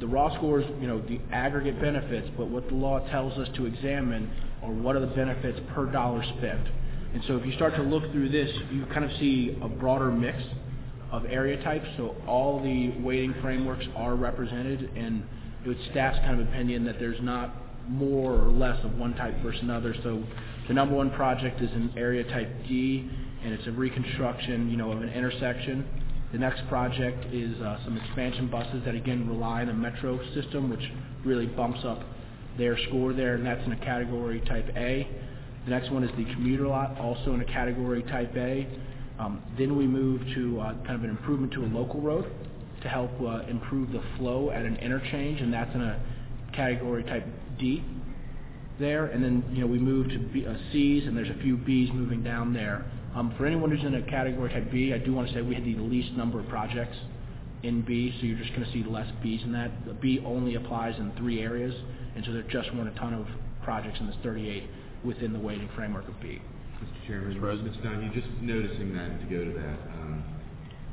the 0.00 0.06
raw 0.06 0.34
scores, 0.36 0.64
you 0.80 0.86
know, 0.86 1.00
the 1.00 1.20
aggregate 1.32 1.80
benefits, 1.80 2.28
but 2.36 2.48
what 2.48 2.68
the 2.68 2.74
law 2.74 3.00
tells 3.10 3.36
us 3.38 3.48
to 3.56 3.66
examine 3.66 4.30
are 4.62 4.72
what 4.72 4.96
are 4.96 5.00
the 5.00 5.06
benefits 5.06 5.58
per 5.74 5.86
dollar 5.86 6.22
spent. 6.36 6.66
And 7.14 7.22
so 7.26 7.36
if 7.36 7.46
you 7.46 7.52
start 7.52 7.74
to 7.76 7.82
look 7.82 8.10
through 8.12 8.28
this, 8.28 8.50
you 8.70 8.84
kind 8.92 9.04
of 9.04 9.10
see 9.18 9.56
a 9.62 9.68
broader 9.68 10.10
mix 10.10 10.38
of 11.10 11.24
area 11.24 11.62
types. 11.62 11.86
So 11.96 12.14
all 12.26 12.62
the 12.62 12.90
weighting 13.00 13.34
frameworks 13.40 13.86
are 13.96 14.14
represented, 14.14 14.90
and 14.94 15.24
it 15.64 15.68
was 15.68 15.76
staff's 15.90 16.18
kind 16.18 16.40
of 16.40 16.48
opinion 16.48 16.84
that 16.84 16.98
there's 16.98 17.20
not 17.22 17.54
more 17.88 18.32
or 18.32 18.50
less 18.50 18.78
of 18.84 18.96
one 18.98 19.14
type 19.14 19.34
versus 19.42 19.62
another. 19.62 19.94
So 20.02 20.22
the 20.68 20.74
number 20.74 20.94
one 20.94 21.10
project 21.10 21.62
is 21.62 21.70
in 21.72 21.90
area 21.96 22.24
type 22.24 22.50
D, 22.68 23.10
and 23.44 23.52
it's 23.52 23.66
a 23.66 23.72
reconstruction, 23.72 24.70
you 24.70 24.76
know, 24.76 24.92
of 24.92 25.02
an 25.02 25.08
intersection. 25.10 25.86
The 26.32 26.38
next 26.38 26.66
project 26.68 27.24
is 27.32 27.58
uh, 27.60 27.78
some 27.84 27.96
expansion 27.96 28.48
buses 28.48 28.84
that 28.84 28.94
again 28.94 29.28
rely 29.28 29.62
on 29.62 29.68
the 29.68 29.72
metro 29.72 30.18
system, 30.34 30.68
which 30.68 30.90
really 31.24 31.46
bumps 31.46 31.80
up 31.84 32.02
their 32.58 32.76
score 32.88 33.12
there, 33.12 33.34
and 33.34 33.46
that's 33.46 33.64
in 33.64 33.72
a 33.72 33.78
category 33.78 34.40
type 34.42 34.68
A. 34.76 35.08
The 35.64 35.70
next 35.70 35.90
one 35.90 36.04
is 36.04 36.10
the 36.16 36.24
commuter 36.34 36.66
lot, 36.66 36.98
also 36.98 37.32
in 37.34 37.40
a 37.40 37.44
category 37.44 38.02
type 38.02 38.34
A. 38.36 38.66
Um, 39.18 39.42
then 39.56 39.76
we 39.76 39.86
move 39.86 40.22
to 40.34 40.60
uh, 40.60 40.74
kind 40.84 40.94
of 40.94 41.04
an 41.04 41.10
improvement 41.10 41.52
to 41.54 41.64
a 41.64 41.66
local 41.66 42.00
road 42.00 42.30
to 42.82 42.88
help 42.88 43.10
uh, 43.20 43.42
improve 43.48 43.90
the 43.92 44.02
flow 44.16 44.50
at 44.50 44.64
an 44.64 44.76
interchange, 44.76 45.40
and 45.40 45.52
that's 45.52 45.74
in 45.74 45.80
a 45.80 46.00
category 46.52 47.04
type 47.04 47.26
D 47.58 47.82
there. 48.78 49.06
And 49.06 49.22
then 49.22 49.44
you 49.52 49.60
know 49.60 49.66
we 49.66 49.78
move 49.78 50.08
to 50.08 50.18
B, 50.18 50.46
uh, 50.46 50.54
C's, 50.72 51.06
and 51.06 51.16
there's 51.16 51.30
a 51.30 51.42
few 51.42 51.56
B's 51.56 51.90
moving 51.92 52.22
down 52.22 52.52
there. 52.52 52.84
Um, 53.14 53.34
for 53.36 53.46
anyone 53.46 53.70
who's 53.70 53.84
in 53.84 53.94
a 53.94 54.02
category 54.02 54.50
type 54.50 54.70
B, 54.70 54.92
I 54.92 54.98
do 54.98 55.12
want 55.12 55.28
to 55.28 55.34
say 55.34 55.42
we 55.42 55.54
had 55.54 55.64
the 55.64 55.76
least 55.76 56.12
number 56.12 56.40
of 56.40 56.48
projects 56.48 56.96
in 57.62 57.82
B, 57.82 58.14
so 58.20 58.26
you're 58.26 58.38
just 58.38 58.50
going 58.50 58.64
to 58.64 58.72
see 58.72 58.84
less 58.84 59.10
B's 59.22 59.42
in 59.42 59.52
that. 59.52 59.70
The 59.86 59.94
B 59.94 60.22
only 60.24 60.54
applies 60.54 60.98
in 60.98 61.12
three 61.16 61.40
areas, 61.40 61.74
and 62.14 62.24
so 62.24 62.32
there 62.32 62.42
just 62.42 62.72
weren't 62.74 62.94
a 62.94 62.98
ton 62.98 63.14
of 63.14 63.26
projects 63.64 63.98
in 64.00 64.06
this 64.06 64.16
38 64.22 64.64
within 65.04 65.32
the 65.32 65.38
weighting 65.38 65.68
framework 65.74 66.06
of 66.08 66.20
B. 66.20 66.40
Mr. 66.78 67.06
Chairman, 67.06 67.40
Mr. 67.40 67.64
Ms. 67.64 67.76
Dunn, 67.82 68.12
just 68.14 68.28
noticing 68.40 68.94
that, 68.94 69.18
to 69.18 69.26
go 69.26 69.44
to 69.44 69.52
that, 69.58 69.78
um, 69.98 70.24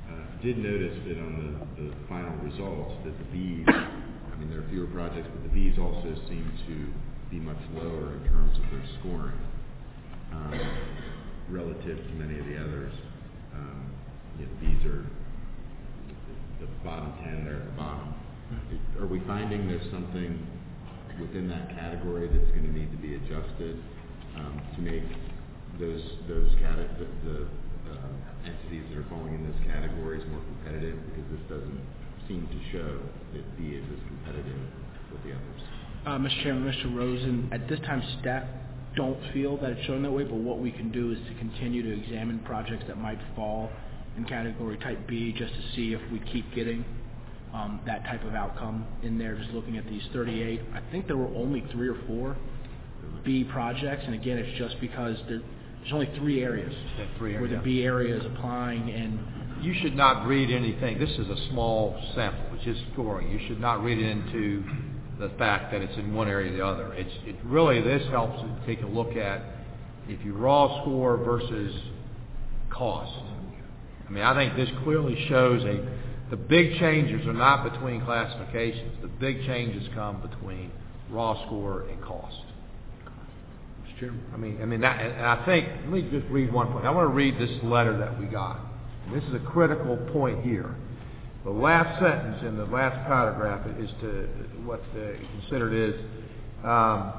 uh, 0.10 0.42
did 0.42 0.58
notice 0.58 0.98
that 1.08 1.18
on 1.20 1.68
the, 1.78 1.84
the 1.84 1.94
final 2.10 2.36
results, 2.42 2.94
that 3.06 3.14
the 3.18 3.38
Bs, 3.38 3.70
I 3.70 4.36
mean, 4.40 4.50
there 4.50 4.60
are 4.60 4.70
fewer 4.70 4.88
projects, 4.88 5.30
but 5.32 5.44
the 5.44 5.54
Bs 5.54 5.78
also 5.78 6.16
seem 6.28 6.52
to 6.68 6.90
be 7.30 7.40
much 7.40 7.58
lower 7.74 8.14
in 8.14 8.24
terms 8.30 8.58
of 8.58 8.64
their 8.72 8.86
scoring, 9.00 9.40
um, 10.32 10.54
relative 11.50 11.98
to 11.98 12.14
many 12.14 12.40
of 12.40 12.45
the 12.45 12.58
others. 12.58 12.94
Um, 13.54 13.92
you 14.40 14.45
know, 14.45 14.52
Bs 14.62 14.86
are 14.86 15.06
the 16.60 16.68
bottom 16.84 17.14
ten 17.24 17.45
there 17.45 17.58
at 17.62 17.66
the 17.66 17.78
bottom. 17.78 18.14
Are 19.00 19.08
we 19.08 19.20
finding 19.28 19.68
there's 19.68 19.90
something 19.92 20.40
within 21.20 21.48
that 21.50 21.70
category 21.70 22.28
that's 22.28 22.52
gonna 22.52 22.72
need 22.72 22.92
to 22.92 22.98
be 22.98 23.16
adjusted, 23.16 23.82
um, 24.36 24.62
to 24.76 24.82
make 24.82 25.04
those, 25.80 26.04
those 26.28 26.52
cate- 26.60 27.00
the, 27.00 27.08
the, 27.28 27.38
uh, 27.92 28.08
entities 28.45 28.84
that 28.92 29.00
are 29.00 29.10
falling 29.10 29.34
in 29.34 29.44
those 29.50 29.62
categories 29.66 30.24
more 30.30 30.42
competitive? 30.60 30.95
Because 31.10 31.26
this 31.32 31.44
doesn't 31.50 31.82
seem 32.28 32.48
to 32.48 32.60
show 32.72 33.00
that 33.34 33.44
B 33.58 33.76
is 33.80 33.84
as 33.92 34.02
competitive 34.08 34.60
with 35.12 35.24
the 35.24 35.32
others. 35.32 35.62
Uh, 36.06 36.19
Mr. 36.19 36.43
Chairman, 36.43 36.72
Mr. 36.72 36.95
Rosen, 36.95 37.50
at 37.51 37.67
this 37.67 37.80
time, 37.80 38.03
staff 38.22 38.43
don't 38.95 39.17
feel 39.34 39.58
that 39.58 39.72
it's 39.72 39.85
showing 39.88 40.03
that 40.03 40.11
way, 40.11 40.24
but 40.24 40.35
what 40.35 40.59
we 40.59 40.72
can 40.72 40.92
do 40.92 41.11
is 41.11 41.17
to 41.27 41.34
continue 41.40 41.82
to 41.82 42.03
examine 42.03 42.38
projects 42.45 42.84
that 42.88 43.00
might 43.00 43.17
fall 43.35 43.72
in 44.16 44.24
category 44.25 44.77
type 44.77 45.08
B, 45.08 45.34
just 45.35 45.51
to 45.51 45.61
see 45.75 45.93
if 45.93 46.01
we 46.11 46.19
keep 46.32 46.53
getting 46.53 46.85
um, 47.56 47.82
that 47.88 48.03
type 48.06 48.24
of 48.24 48.35
outcome 48.35 48.85
in 49.01 49.17
there, 49.17 49.35
just 49.35 49.50
looking 49.50 49.77
at 49.77 49.85
these 49.90 50.03
38. 50.14 50.61
I 50.75 50.92
think 50.92 51.08
there 51.08 51.17
were 51.17 51.34
only 51.35 51.66
three 51.72 51.90
or 51.90 51.98
four 52.06 52.38
B 53.24 53.43
projects, 53.43 54.03
and 54.06 54.14
again, 54.14 54.38
it's 54.38 54.58
just 54.59 54.80
because 54.80 55.17
there, 55.27 55.42
there's 55.82 55.92
only 55.92 56.09
three 56.17 56.43
areas 56.43 56.74
three 57.17 57.34
where 57.40 57.50
the. 57.50 57.58
B 57.58 57.84
area 57.84 58.16
is 58.16 58.25
applying, 58.27 58.92
and 58.92 59.19
You 59.64 59.74
should 59.82 59.95
not 59.95 60.27
read 60.27 60.51
anything, 60.51 61.00
this 61.00 61.09
is 61.09 61.27
a 61.30 61.50
small 61.50 62.00
sample, 62.14 62.45
it's 62.53 62.64
just 62.64 62.82
scoring. 62.93 63.32
You 63.32 63.40
should 63.48 63.59
not 63.59 63.84
read 63.84 63.98
it 63.98 64.06
into 64.06 64.64
the 65.19 65.30
fact 65.38 65.72
that 65.72 65.82
it's 65.82 65.98
in 65.98 66.14
one 66.14 66.27
area 66.27 66.52
or 66.52 66.58
the 66.58 66.66
other. 66.66 66.94
It's, 66.94 67.11
it 67.26 67.35
really, 67.44 67.82
this 67.82 68.08
helps 68.10 68.42
to 68.42 68.66
take 68.66 68.82
a 68.84 68.88
look 68.88 69.16
at 69.16 69.42
if 70.08 70.24
you 70.26 70.35
raw 70.35 70.82
score 70.82 71.18
versus 71.18 71.74
cost. 72.69 73.14
I 74.08 74.11
mean, 74.11 74.24
I 74.24 74.35
think 74.35 74.56
this 74.56 74.69
clearly 74.84 75.26
shows 75.27 75.64
a, 75.64 76.30
the 76.30 76.35
big 76.35 76.77
changes 76.80 77.26
are 77.27 77.34
not 77.34 77.72
between 77.72 78.03
classifications. 78.03 78.92
The 79.02 79.08
big 79.08 79.45
changes 79.45 79.88
come 79.95 80.22
between 80.22 80.72
raw 81.10 81.45
score 81.45 81.88
and 81.90 82.02
cost. 82.03 82.38
Mr. 83.84 84.00
Chairman? 84.00 84.24
I 84.34 84.38
mean, 84.38 84.61
I 84.61 84.66
mean, 84.66 84.82
that, 84.82 85.00
and 85.02 85.14
and 85.14 85.26
I 85.26 85.45
think, 85.45 85.68
let 85.69 85.90
me 85.90 86.02
just 86.11 86.27
read 86.30 86.52
one 86.52 86.72
point. 86.72 86.85
I 86.85 86.92
want 86.92 87.10
to 87.10 87.14
read 87.14 87.40
this 87.40 87.64
letter 87.64 87.98
that 87.98 88.19
we 88.19 88.26
got. 88.26 88.60
And 89.08 89.16
this 89.16 89.24
is 89.30 89.35
a 89.35 89.40
critical 89.40 89.98
point 90.11 90.44
here. 90.44 90.76
The 91.46 91.52
last 91.52 92.00
sentence 92.02 92.42
in 92.42 92.58
the 92.58 92.66
last 92.66 93.06
paragraph 93.08 93.66
is 93.80 93.90
to, 94.02 94.28
what 94.66 94.82
considered 95.40 95.74
is, 95.74 95.96
um, 96.66 97.14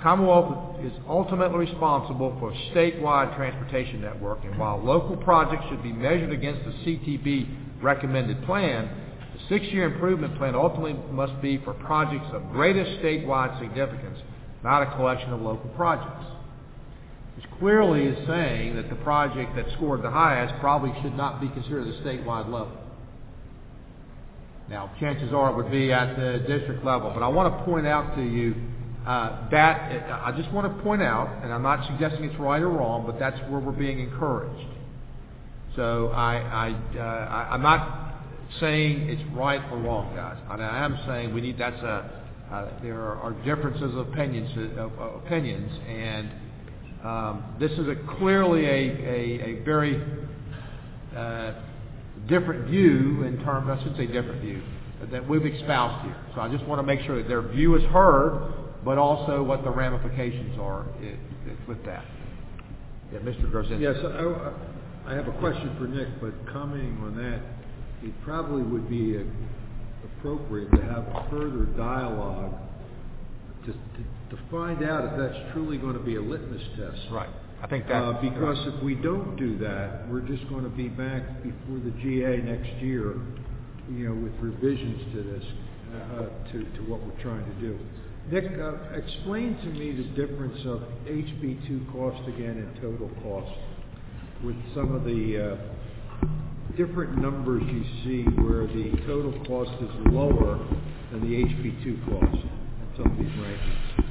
Commonwealth 0.00 0.80
is 0.84 0.92
ultimately 1.08 1.58
responsible 1.58 2.36
for 2.40 2.50
a 2.50 2.54
statewide 2.74 3.36
transportation 3.36 4.00
network, 4.00 4.38
and 4.44 4.58
while 4.58 4.82
local 4.82 5.16
projects 5.16 5.64
should 5.68 5.82
be 5.82 5.92
measured 5.92 6.32
against 6.32 6.64
the 6.64 6.72
CTB 6.72 7.82
recommended 7.82 8.44
plan, 8.44 8.88
the 9.32 9.40
six-year 9.48 9.92
improvement 9.92 10.36
plan 10.38 10.56
ultimately 10.56 10.94
must 11.12 11.40
be 11.40 11.58
for 11.58 11.72
projects 11.74 12.26
of 12.32 12.50
greatest 12.50 13.00
statewide 13.02 13.60
significance 13.60 14.18
not 14.62 14.82
a 14.82 14.96
collection 14.96 15.32
of 15.32 15.40
local 15.40 15.68
projects. 15.70 16.24
Which 17.36 17.46
clearly 17.58 18.04
is 18.04 18.26
saying 18.26 18.76
that 18.76 18.88
the 18.90 18.96
project 18.96 19.56
that 19.56 19.66
scored 19.74 20.02
the 20.02 20.10
highest 20.10 20.54
probably 20.60 20.92
should 21.02 21.16
not 21.16 21.40
be 21.40 21.48
considered 21.48 21.88
at 21.88 21.94
a 21.94 21.98
statewide 22.02 22.44
level. 22.44 22.78
Now, 24.72 24.90
chances 24.98 25.34
are 25.34 25.50
it 25.50 25.56
would 25.56 25.70
be 25.70 25.92
at 25.92 26.16
the 26.16 26.38
district 26.48 26.82
level, 26.82 27.10
but 27.12 27.22
I 27.22 27.28
want 27.28 27.58
to 27.58 27.64
point 27.66 27.86
out 27.86 28.16
to 28.16 28.22
you 28.22 28.54
uh, 29.06 29.50
that 29.50 30.10
I 30.10 30.32
just 30.34 30.50
want 30.50 30.74
to 30.74 30.82
point 30.82 31.02
out, 31.02 31.28
and 31.42 31.52
I'm 31.52 31.62
not 31.62 31.86
suggesting 31.90 32.24
it's 32.24 32.40
right 32.40 32.62
or 32.62 32.70
wrong, 32.70 33.04
but 33.04 33.18
that's 33.18 33.38
where 33.50 33.60
we're 33.60 33.72
being 33.72 34.00
encouraged. 34.00 34.66
So 35.76 36.08
I, 36.14 36.36
I, 36.38 36.98
uh, 36.98 37.02
I 37.02 37.48
I'm 37.52 37.60
not 37.60 38.14
saying 38.60 39.10
it's 39.10 39.22
right 39.36 39.60
or 39.70 39.76
wrong, 39.76 40.16
guys. 40.16 40.38
I, 40.48 40.56
mean, 40.56 40.64
I 40.64 40.84
am 40.86 40.98
saying 41.06 41.34
we 41.34 41.42
need. 41.42 41.58
That's 41.58 41.82
a. 41.82 42.24
Uh, 42.50 42.68
there 42.82 42.98
are, 42.98 43.16
are 43.16 43.32
differences 43.44 43.94
of 43.94 44.08
opinions, 44.08 44.50
uh, 44.56 44.80
of 44.84 45.22
opinions, 45.22 45.70
and 45.86 46.30
um, 47.04 47.56
this 47.60 47.72
is 47.72 47.88
a 47.88 47.96
clearly 48.16 48.64
a, 48.64 48.70
a, 48.70 49.60
a 49.60 49.64
very 49.64 50.02
uh, 51.14 51.52
different 52.28 52.68
view 52.68 53.24
in 53.24 53.42
terms. 53.44 53.68
I 53.70 53.82
should 53.82 53.96
say 53.96 54.06
different 54.06 54.40
view 54.42 54.62
that 55.10 55.28
we've 55.28 55.44
espoused 55.44 56.04
here. 56.04 56.16
So 56.34 56.40
I 56.40 56.48
just 56.50 56.64
want 56.66 56.78
to 56.78 56.82
make 56.82 57.00
sure 57.06 57.16
that 57.16 57.28
their 57.28 57.42
view 57.42 57.74
is 57.76 57.82
heard, 57.84 58.52
but 58.84 58.98
also 58.98 59.42
what 59.42 59.64
the 59.64 59.70
ramifications 59.70 60.58
are 60.58 60.86
i 61.00 61.06
i 61.06 61.68
with 61.68 61.84
that. 61.84 62.04
Yeah, 63.12 63.18
Mr. 63.20 63.50
Garczynski. 63.50 63.80
Yes, 63.80 63.96
I, 64.02 65.12
I 65.12 65.14
have 65.14 65.28
a 65.28 65.38
question 65.38 65.74
for 65.78 65.86
Nick, 65.86 66.08
but 66.20 66.32
commenting 66.52 66.98
on 67.02 67.16
that, 67.16 67.40
it 68.06 68.14
probably 68.24 68.62
would 68.62 68.88
be 68.88 69.18
uh, 69.18 69.22
appropriate 70.18 70.70
to 70.70 70.82
have 70.82 71.04
a 71.08 71.26
further 71.30 71.66
dialogue 71.76 72.54
to, 73.66 73.72
to, 73.72 74.36
to 74.36 74.42
find 74.50 74.82
out 74.82 75.04
if 75.04 75.18
that's 75.18 75.52
truly 75.52 75.78
going 75.78 75.94
to 75.94 76.02
be 76.02 76.16
a 76.16 76.22
litmus 76.22 76.62
test. 76.76 77.00
Right. 77.10 77.28
I 77.62 77.68
think 77.68 77.86
that 77.86 78.02
uh, 78.02 78.20
because 78.20 78.58
if 78.66 78.82
we 78.82 78.96
don't 78.96 79.36
do 79.36 79.56
that, 79.58 80.08
we're 80.08 80.26
just 80.26 80.48
going 80.48 80.64
to 80.64 80.70
be 80.70 80.88
back 80.88 81.44
before 81.44 81.78
the 81.78 81.92
GA 82.02 82.38
next 82.38 82.82
year, 82.82 83.14
you 83.88 84.08
know, 84.08 84.14
with 84.14 84.32
revisions 84.40 85.00
to 85.14 85.22
this, 85.22 85.44
uh, 85.94 86.50
to 86.50 86.64
to 86.64 86.90
what 86.90 87.00
we're 87.06 87.22
trying 87.22 87.44
to 87.46 87.60
do. 87.60 87.78
Nick, 88.32 88.58
uh, 88.58 88.98
explain 88.98 89.56
to 89.58 89.66
me 89.66 89.92
the 89.92 90.26
difference 90.26 90.58
of 90.66 90.80
HB2 91.06 91.92
cost 91.92 92.28
again 92.28 92.58
and 92.58 92.74
total 92.80 93.10
cost 93.22 93.56
with 94.42 94.56
some 94.74 94.92
of 94.94 95.04
the 95.04 95.54
uh, 95.54 96.26
different 96.76 97.16
numbers 97.18 97.62
you 97.66 97.84
see 98.02 98.24
where 98.42 98.66
the 98.66 98.90
total 99.06 99.32
cost 99.46 99.70
is 99.80 100.12
lower 100.12 100.58
than 101.12 101.20
the 101.20 101.44
HB2 101.44 102.08
cost 102.10 102.42
some 102.96 103.06
of 103.06 103.18
these 103.18 103.32
rankings. 103.38 104.02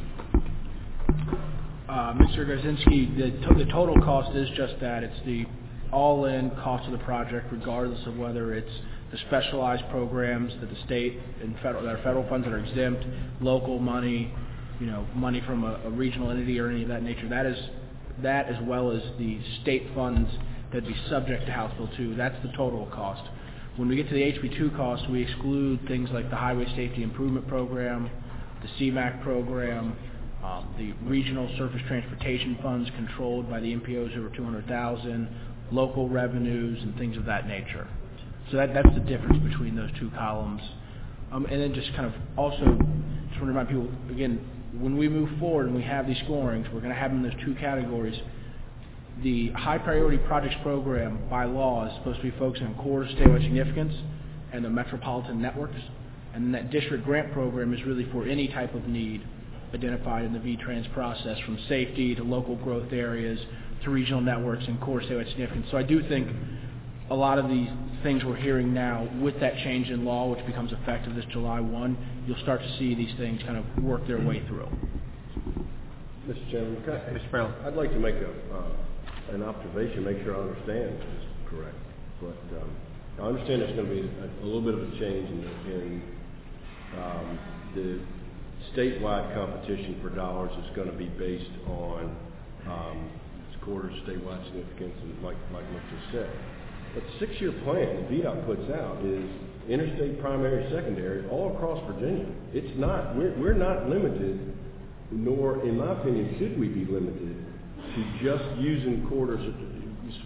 Uh, 1.92 2.14
Mr. 2.14 2.48
Garczynski, 2.48 3.18
the, 3.58 3.66
total 3.66 4.02
cost 4.02 4.34
is 4.34 4.48
just 4.56 4.76
that. 4.80 5.04
It's 5.04 5.26
the 5.26 5.46
all-in 5.92 6.52
cost 6.52 6.86
of 6.86 6.94
the 6.94 7.04
project, 7.04 7.48
regardless 7.52 8.00
of 8.08 8.16
whether 8.16 8.54
it's 8.54 8.72
the 9.12 9.18
specialized 9.28 9.84
programs 9.92 10.54
that 10.62 10.70
the 10.70 10.78
state 10.86 11.20
and 11.42 11.54
federal, 11.62 11.84
that 11.84 11.96
are 11.96 12.02
federal 12.02 12.26
funds 12.30 12.46
that 12.46 12.54
are 12.54 12.64
exempt, 12.64 13.06
local 13.42 13.78
money, 13.78 14.34
you 14.80 14.86
know, 14.86 15.06
money 15.16 15.44
from 15.46 15.66
a, 15.66 15.90
regional 15.90 16.32
entity 16.32 16.58
or 16.62 16.70
any 16.70 16.84
of 16.84 16.88
that 16.88 17.04
nature. 17.04 17.28
That 17.28 17.46
is, 17.46 17.58
that 18.24 18.48
as 18.48 18.56
well 18.64 18.92
as 18.92 19.02
the 19.20 19.42
state 19.62 19.90
funds 19.94 20.30
that 20.72 20.88
be 20.88 20.96
subject 21.10 21.46
to 21.48 21.52
House 21.52 21.76
Bill 21.76 21.90
2. 21.98 22.16
That's 22.16 22.42
the 22.42 22.54
total 22.56 22.86
cost. 22.86 23.30
When 23.76 23.90
we 23.90 23.98
get 23.98 24.08
to 24.08 24.14
the 24.14 24.22
HB2 24.22 24.78
cost, 24.78 25.10
we 25.10 25.24
exclude 25.24 25.86
things 25.90 26.10
like 26.14 26.30
the 26.30 26.38
Highway 26.38 26.68
Safety 26.68 27.04
Improvement 27.04 27.50
Program, 27.50 28.10
the 28.62 28.70
CMAQ 28.80 29.24
program, 29.24 29.98
um, 30.44 30.74
the 30.78 30.94
regional 31.08 31.50
surface 31.58 31.82
transportation 31.88 32.58
funds 32.62 32.90
controlled 32.96 33.50
by 33.50 33.60
the 33.60 33.76
MPOs 33.76 34.18
over 34.18 34.30
200,000, 34.36 35.30
local 35.72 36.10
revenues, 36.10 36.80
and 36.82 36.98
things 36.98 37.16
of 37.16 37.26
that 37.26 37.48
nature. 37.48 37.88
So 38.50 38.58
that, 38.58 38.74
that's 38.74 38.94
the 38.94 39.02
difference 39.02 39.38
between 39.44 39.76
those 39.76 39.92
two 40.00 40.10
columns. 40.12 40.62
Um, 41.32 41.46
and 41.46 41.62
then 41.62 41.74
just 41.74 41.94
kind 41.96 42.06
of 42.06 42.14
also, 42.38 42.58
just 42.58 42.68
want 42.68 43.40
to 43.40 43.46
remind 43.46 43.68
people, 43.70 43.90
again, 44.10 44.44
when 44.80 44.98
we 44.98 45.08
move 45.08 45.30
forward 45.40 45.68
and 45.68 45.76
we 45.76 45.84
have 45.84 46.08
these 46.08 46.18
scorings, 46.26 46.66
we're 46.74 46.82
going 46.82 46.94
to 46.94 47.00
have 47.00 47.12
them 47.12 47.24
in 47.24 47.30
those 47.30 47.46
two 47.46 47.56
categories. 47.56 48.20
The 49.24 49.50
high 49.52 49.78
priority 49.78 50.18
projects 50.18 50.56
program 50.64 51.20
by 51.30 51.46
law 51.46 51.88
is 51.88 51.94
supposed 51.98 52.18
to 52.22 52.32
be 52.32 52.38
focusing 52.40 52.68
on 52.68 52.76
core 52.76 53.04
statewide 53.04 53.44
significance 53.44 53.94
and 54.52 54.66
the 54.66 54.70
metropolitan 54.70 55.42
networks. 55.42 55.80
And 56.34 56.54
that 56.56 56.72
district 56.72 57.06
grant 57.06 57.32
program 57.32 57.74
is 57.74 57.84
really 57.86 58.10
for 58.12 58.26
any 58.26 58.48
type 58.48 58.74
of 58.74 58.88
need 58.88 59.22
identified 59.74 60.26
in 60.26 60.34
the 60.34 60.40
VTrans 60.40 60.92
process, 60.94 61.38
from 61.46 61.58
safety 61.70 62.16
to 62.16 62.24
local 62.24 62.56
growth 62.58 62.92
areas 62.92 63.40
to 63.84 63.90
regional 63.90 64.22
networks 64.22 64.64
and 64.68 64.80
core 64.82 65.02
statewide 65.02 65.30
significance. 65.30 65.68
So 65.72 65.78
I 65.78 65.84
do 65.84 66.08
think 66.08 66.28
a 67.10 67.16
lot 67.16 67.40
of 67.40 67.50
these 67.50 67.70
things 68.04 68.24
we're 68.24 68.36
hearing 68.36 68.74
now 68.74 69.08
with 69.22 69.40
that 69.40 69.56
change 69.64 69.90
in 69.90 70.06
law, 70.06 70.30
which 70.30 70.46
becomes 70.46 70.72
effective 70.72 71.16
this 71.16 71.26
July 71.32 71.60
1, 71.60 72.24
you'll 72.28 72.42
start 72.42 72.62
to 72.62 72.78
see 72.78 72.96
these 72.96 73.14
things 73.18 73.42
kind 73.44 73.58
of 73.58 73.84
work 73.84 74.06
their 74.08 74.20
way 74.20 74.46
through. 74.48 74.68
Mr. 76.28 76.52
Chairman, 76.52 76.78
I- 76.88 77.14
Mr. 77.18 77.32
Brown. 77.32 77.54
I'd 77.66 77.74
like 77.76 77.92
to 77.92 78.00
make 78.00 78.16
a, 78.16 78.30
uh, 78.56 79.34
an 79.34 79.44
observation, 79.44 80.04
make 80.04 80.24
sure 80.24 80.36
I 80.36 80.42
understand 80.42 80.98
this 81.00 81.06
is 81.06 81.24
correct. 81.50 81.76
But 82.22 82.38
um, 82.62 82.70
I 83.20 83.22
understand 83.24 83.62
there's 83.62 83.76
going 83.76 83.88
to 83.90 83.94
be 83.94 84.02
a, 84.02 84.44
a 84.44 84.46
little 84.46 84.62
bit 84.62 84.76
of 84.76 84.82
a 84.82 84.92
change 85.00 85.30
in, 85.30 85.42
the- 85.42 85.74
in 85.74 86.02
um, 87.02 87.40
the 87.76 88.00
statewide 88.76 89.34
competition 89.34 90.00
for 90.02 90.10
dollars 90.10 90.52
is 90.64 90.76
going 90.76 90.90
to 90.90 90.98
be 90.98 91.08
based 91.20 91.52
on 91.68 92.16
um, 92.68 93.10
corridors 93.64 93.94
statewide 94.08 94.44
significance, 94.46 94.94
and 95.02 95.24
like 95.24 95.38
Nick 95.52 95.84
just 95.90 96.12
said. 96.12 96.30
But 96.94 97.04
the 97.04 97.26
six-year 97.26 97.54
plan 97.64 97.88
that 97.96 98.10
VDOT 98.10 98.46
puts 98.46 98.70
out 98.72 99.00
is 99.06 99.24
interstate 99.70 100.20
primary, 100.20 100.68
secondary, 100.74 101.28
all 101.30 101.56
across 101.56 101.80
Virginia. 101.88 102.26
It's 102.54 102.78
not, 102.78 103.16
we're, 103.16 103.38
we're 103.40 103.54
not 103.54 103.88
limited, 103.88 104.40
nor, 105.12 105.64
in 105.66 105.78
my 105.78 105.94
opinion, 106.00 106.36
should 106.40 106.60
we 106.60 106.68
be 106.68 106.86
limited 106.92 107.46
to 107.96 108.02
just 108.24 108.44
using 108.60 109.08
corridors, 109.08 109.46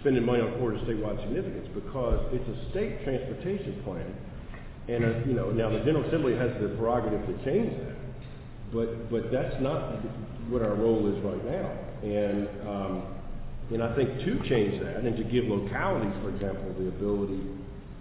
spending 0.00 0.24
money 0.24 0.40
on 0.40 0.58
corridors 0.58 0.82
statewide 0.88 1.20
significance, 1.22 1.68
because 1.74 2.26
it's 2.32 2.48
a 2.48 2.70
state 2.70 3.04
transportation 3.04 3.82
plan. 3.84 4.14
And, 4.88 5.04
uh, 5.04 5.08
you 5.26 5.34
know, 5.34 5.50
now 5.50 5.68
the 5.68 5.84
General 5.84 6.04
Assembly 6.06 6.34
has 6.36 6.50
the 6.60 6.74
prerogative 6.78 7.26
to 7.26 7.44
change 7.44 7.70
that. 7.82 8.05
But, 8.72 9.10
but 9.10 9.30
that's 9.30 9.54
not 9.62 10.02
what 10.50 10.62
our 10.62 10.74
role 10.74 11.06
is 11.12 11.22
right 11.24 11.44
now. 11.44 11.70
And, 12.02 12.48
um, 12.68 13.02
and 13.72 13.82
I 13.82 13.94
think 13.96 14.18
to 14.20 14.48
change 14.48 14.82
that 14.82 14.96
and 14.96 15.16
to 15.16 15.24
give 15.24 15.44
localities, 15.44 16.14
for 16.22 16.30
example, 16.30 16.74
the 16.78 16.88
ability 16.88 17.42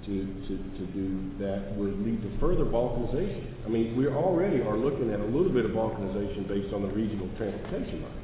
to, 0.06 0.14
to, 0.48 0.53
to 0.77 0.85
do 0.94 1.32
that 1.40 1.74
would 1.76 1.98
lead 2.06 2.22
to 2.22 2.40
further 2.40 2.66
balkanization. 2.66 3.53
I 3.66 3.69
mean, 3.69 3.98
we 3.98 4.08
already 4.08 4.61
are 4.61 4.77
looking 4.77 5.11
at 5.11 5.19
a 5.19 5.26
little 5.26 5.50
bit 5.50 5.66
of 5.66 5.72
balkanization 5.72 6.48
based 6.48 6.74
on 6.74 6.84
the 6.84 6.90
regional 6.90 7.30
transportation 7.38 8.03
line. 8.03 8.22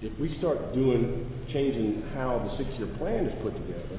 If 0.00 0.16
we 0.20 0.38
start 0.38 0.74
doing, 0.74 1.26
changing 1.52 2.02
how 2.14 2.38
the 2.38 2.56
six-year 2.62 2.94
plan 2.98 3.26
is 3.26 3.42
put 3.42 3.54
together, 3.54 3.98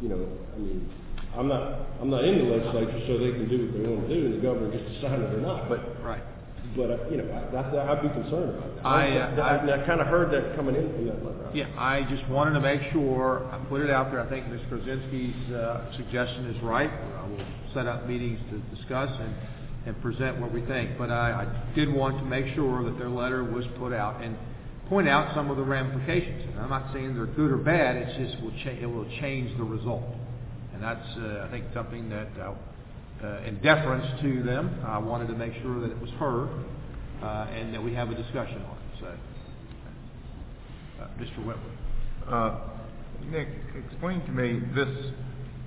you 0.00 0.08
know, 0.08 0.26
I 0.54 0.58
mean, 0.58 0.90
I'm 1.36 1.48
not, 1.48 1.80
I'm 2.00 2.10
not 2.10 2.24
in 2.24 2.38
the 2.38 2.44
legislature, 2.44 3.00
so 3.06 3.16
they 3.16 3.32
can 3.32 3.48
do 3.48 3.64
what 3.64 3.72
they 3.72 3.88
want 3.88 4.08
to 4.08 4.14
do, 4.14 4.26
and 4.26 4.34
the 4.34 4.42
governor 4.44 4.70
gets 4.70 4.84
to 4.84 5.00
sign 5.00 5.20
it 5.20 5.32
or 5.32 5.40
not. 5.40 5.68
But 5.68 6.02
right. 6.04 6.22
But 6.76 6.90
uh, 6.90 6.96
you 7.10 7.18
know, 7.18 7.28
I'd 7.28 8.02
be 8.02 8.08
concerned 8.08 8.56
about 8.56 8.76
that. 8.76 8.86
I, 8.86 9.80
I, 9.82 9.86
kind 9.86 10.00
of 10.00 10.06
heard 10.06 10.32
that 10.32 10.56
coming 10.56 10.74
in 10.74 10.88
from 10.92 11.06
that 11.06 11.24
letter. 11.24 11.50
Yeah, 11.52 11.68
I 11.76 12.02
just 12.08 12.26
wanted 12.28 12.54
to 12.54 12.60
make 12.60 12.80
sure 12.92 13.46
I 13.52 13.58
put 13.68 13.82
it 13.82 13.90
out 13.90 14.10
there. 14.10 14.20
I 14.20 14.28
think 14.28 14.48
Ms. 14.48 14.60
Garczynski's 14.70 15.52
uh, 15.52 15.96
suggestion 15.96 16.46
is 16.46 16.62
right. 16.62 16.90
We'll 17.28 17.46
set 17.74 17.86
up 17.86 18.06
meetings 18.06 18.40
to 18.50 18.76
discuss 18.76 19.10
and, 19.20 19.34
and 19.86 20.02
present 20.02 20.40
what 20.40 20.52
we 20.52 20.64
think. 20.64 20.96
But 20.96 21.10
I, 21.10 21.44
I 21.44 21.74
did 21.74 21.92
want 21.92 22.18
to 22.18 22.24
make 22.24 22.54
sure 22.54 22.84
that 22.84 22.98
their 22.98 23.10
letter 23.10 23.44
was 23.44 23.64
put 23.78 23.92
out 23.92 24.22
and 24.22 24.36
point 24.88 25.08
out 25.08 25.34
some 25.34 25.50
of 25.50 25.58
the 25.58 25.64
ramifications. 25.64 26.42
And 26.52 26.60
I'm 26.60 26.70
not 26.70 26.92
saying 26.94 27.14
they're 27.14 27.26
good 27.26 27.50
or 27.50 27.58
bad. 27.58 27.96
It's 27.96 28.32
just 28.32 28.42
it 28.42 28.86
will 28.86 29.08
change 29.20 29.56
the 29.58 29.64
result. 29.64 30.04
And 30.82 30.98
that's, 30.98 31.16
uh, 31.16 31.46
I 31.46 31.50
think, 31.52 31.66
something 31.72 32.10
that 32.10 32.28
uh, 32.40 32.54
uh, 33.22 33.42
in 33.46 33.60
deference 33.62 34.20
to 34.20 34.42
them, 34.42 34.82
I 34.84 34.98
wanted 34.98 35.28
to 35.28 35.34
make 35.34 35.52
sure 35.62 35.80
that 35.80 35.92
it 35.92 36.00
was 36.00 36.10
heard 36.18 36.48
uh, 37.22 37.46
and 37.54 37.72
that 37.72 37.80
we 37.80 37.94
have 37.94 38.10
a 38.10 38.16
discussion 38.16 38.60
on 38.62 38.76
it. 38.76 38.98
So, 39.00 39.06
uh, 41.00 41.06
Mr. 41.20 41.46
Whitworth. 41.46 41.70
Nick, 43.30 43.46
explain 43.86 44.22
to 44.22 44.32
me 44.32 44.60
this 44.74 45.12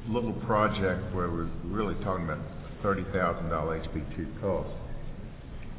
little 0.09 0.33
project 0.45 1.15
where 1.15 1.29
we're 1.29 1.49
really 1.63 1.95
talking 2.03 2.25
about 2.25 2.41
$30,000 2.83 3.49
HB2 3.49 4.41
cost. 4.41 4.69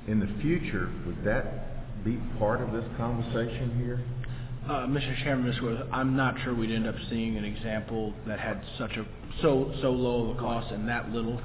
In 0.09 0.19
the 0.19 0.29
future, 0.41 0.91
would 1.05 1.23
that 1.25 2.03
be 2.03 2.17
part 2.39 2.63
of 2.63 2.73
this 2.73 2.85
conversation 2.97 3.77
here? 3.85 4.01
Uh, 4.67 4.85
Mr. 4.85 5.17
Chairman, 5.23 5.53
Mr. 5.53 5.63
Whitworth, 5.63 5.87
I'm 5.93 6.17
not 6.17 6.35
sure 6.43 6.53
we'd 6.53 6.73
end 6.73 6.89
up 6.89 6.97
seeing 7.09 7.37
an 7.37 7.45
example 7.45 8.13
that 8.27 8.41
had 8.41 8.61
such 8.79 8.97
a 8.97 9.07
so 9.41 9.73
so 9.81 9.91
low 9.93 10.31
of 10.31 10.37
a 10.37 10.41
cost 10.41 10.73
and 10.73 10.89
that 10.89 11.11
little 11.13 11.41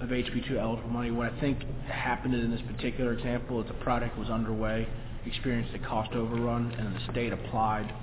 of 0.00 0.08
HB2 0.08 0.56
eligible 0.58 0.90
money. 0.90 1.12
What 1.12 1.32
I 1.32 1.40
think 1.40 1.60
happened 1.88 2.34
in 2.34 2.50
this 2.50 2.60
particular 2.62 3.12
example 3.12 3.60
is 3.62 3.68
the 3.68 3.74
project 3.74 4.18
was 4.18 4.28
underway, 4.28 4.88
experienced 5.24 5.72
a 5.74 5.78
cost 5.86 6.14
overrun, 6.14 6.72
and 6.72 6.96
the 6.96 7.12
state 7.12 7.32
applied 7.32 7.94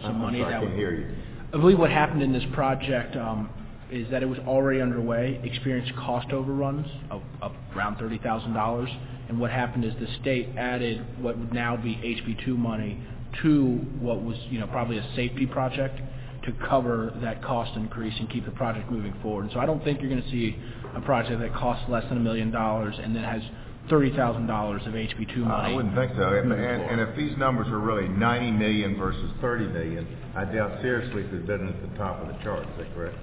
some 0.00 0.12
I'm 0.14 0.18
money 0.20 0.40
sorry, 0.42 0.52
that 0.52 0.58
I 0.58 0.60
can 0.60 0.68
would- 0.70 0.78
hear 0.78 0.92
you. 0.92 1.14
I 1.52 1.56
believe 1.56 1.78
what 1.80 1.90
happened 1.90 2.22
in 2.22 2.32
this 2.32 2.44
project 2.52 3.16
um, 3.16 3.50
is 3.90 4.08
that 4.12 4.22
it 4.22 4.26
was 4.26 4.38
already 4.46 4.80
underway, 4.80 5.40
experienced 5.42 5.92
cost 5.96 6.30
overruns 6.32 6.86
of, 7.10 7.22
of 7.42 7.52
around 7.74 7.96
thirty 7.96 8.18
thousand 8.18 8.52
dollars, 8.52 8.90
and 9.28 9.40
what 9.40 9.50
happened 9.50 9.84
is 9.84 9.92
the 9.98 10.06
state 10.20 10.50
added 10.56 11.04
what 11.20 11.36
would 11.36 11.52
now 11.52 11.76
be 11.76 11.96
HB2 11.96 12.56
money 12.56 13.02
to 13.42 13.76
what 14.00 14.22
was, 14.22 14.36
you 14.50 14.58
know, 14.58 14.66
probably 14.66 14.98
a 14.98 15.12
safety 15.14 15.46
project 15.46 16.00
to 16.44 16.52
cover 16.68 17.12
that 17.22 17.42
cost 17.42 17.76
increase 17.76 18.14
and 18.18 18.30
keep 18.30 18.44
the 18.44 18.50
project 18.52 18.90
moving 18.90 19.14
forward. 19.22 19.44
And 19.44 19.52
so 19.52 19.60
I 19.60 19.66
don't 19.66 19.82
think 19.84 20.00
you're 20.00 20.10
going 20.10 20.22
to 20.22 20.30
see 20.30 20.56
a 20.94 21.00
project 21.00 21.40
that 21.40 21.54
costs 21.54 21.84
less 21.88 22.04
than 22.08 22.16
a 22.18 22.20
million 22.20 22.50
dollars 22.50 22.94
and 23.02 23.14
then 23.14 23.24
has 23.24 23.42
thirty 23.90 24.14
thousand 24.14 24.46
dollars 24.46 24.82
of 24.86 24.92
HB2 24.92 25.38
money. 25.38 25.72
I 25.72 25.74
wouldn't 25.74 25.94
think 25.94 26.12
so. 26.16 26.30
If 26.32 27.16
these 27.16 27.36
numbers 27.38 27.68
are 27.68 27.78
really 27.80 28.08
90 28.08 28.52
million 28.52 28.96
versus 28.96 29.30
30 29.40 29.66
million, 29.68 30.06
I 30.36 30.44
doubt 30.44 30.80
seriously 30.80 31.22
if 31.22 31.32
it's 31.32 31.46
been 31.46 31.68
at 31.68 31.80
the 31.82 31.98
top 31.98 32.20
of 32.20 32.28
the 32.28 32.34
chart. 32.44 32.62
Is 32.68 32.78
that 32.78 32.94
correct? 32.94 33.16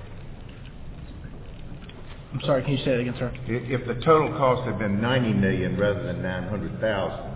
I'm 2.33 2.41
sorry, 2.41 2.63
can 2.63 2.73
you 2.73 2.83
say 2.83 2.91
that 2.91 2.99
again, 2.99 3.15
sir? 3.17 3.31
If 3.47 3.87
the 3.87 3.95
total 4.03 4.29
cost 4.37 4.67
had 4.67 4.77
been 4.77 4.99
90 5.01 5.33
million 5.33 5.77
rather 5.79 6.03
than 6.03 6.21
900,000. 6.21 7.35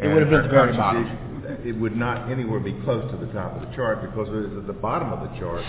It 0.00 0.08
would 0.08 0.22
have 0.22 0.30
been 0.30 0.40
at 0.40 0.42
the 0.42 0.48
very 0.48 0.76
bottom. 0.76 1.31
Contribution- 1.42 1.76
It 1.76 1.80
would 1.80 1.96
not 1.96 2.30
anywhere 2.30 2.60
be 2.60 2.72
close 2.84 3.10
to 3.10 3.16
the 3.16 3.32
top 3.32 3.54
of 3.60 3.68
the 3.68 3.74
chart 3.76 4.02
because 4.02 4.28
it 4.28 4.52
is 4.52 4.58
at 4.58 4.66
the 4.66 4.72
bottom 4.72 5.12
of 5.12 5.20
the 5.30 5.38
chart 5.38 5.64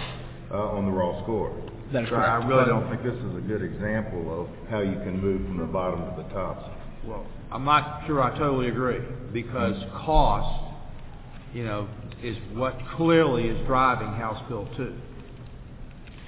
uh, 0.51 0.57
on 0.77 0.85
the 0.85 0.91
raw 0.91 1.21
score. 1.23 1.51
That 1.91 2.03
is 2.03 2.09
So 2.09 2.15
correct. 2.15 2.29
I 2.29 2.47
really 2.47 2.65
don't 2.65 2.89
think 2.89 3.03
this 3.03 3.13
is 3.13 3.37
a 3.37 3.41
good 3.41 3.61
example 3.61 4.41
of 4.41 4.47
how 4.69 4.79
you 4.79 4.93
can 5.03 5.19
move 5.21 5.41
from 5.45 5.57
the 5.57 5.65
bottom 5.65 5.99
to 6.01 6.23
the 6.23 6.29
top. 6.33 6.71
Well, 7.05 7.25
I'm 7.51 7.65
not 7.65 8.03
sure 8.07 8.21
I 8.21 8.35
totally 8.37 8.69
agree, 8.69 8.99
because 9.31 9.75
cost, 9.93 10.73
you 11.53 11.65
know, 11.65 11.87
is 12.23 12.37
what 12.53 12.75
clearly 12.95 13.47
is 13.49 13.65
driving 13.67 14.07
House 14.07 14.41
Bill 14.47 14.67
two. 14.77 14.95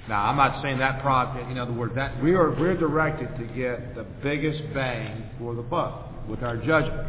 Now, 0.08 0.26
I'm 0.26 0.36
not 0.36 0.62
saying 0.62 0.78
that 0.78 1.02
project, 1.02 1.50
in 1.50 1.58
other 1.58 1.72
words, 1.72 1.94
that, 1.96 2.22
we 2.22 2.34
are, 2.34 2.50
we're 2.50 2.76
directed 2.76 3.36
to 3.38 3.44
get 3.56 3.96
the 3.96 4.04
biggest 4.22 4.62
bang 4.72 5.24
for 5.38 5.54
the 5.54 5.62
buck 5.62 6.28
with 6.28 6.42
our 6.44 6.56
judgment. 6.58 7.08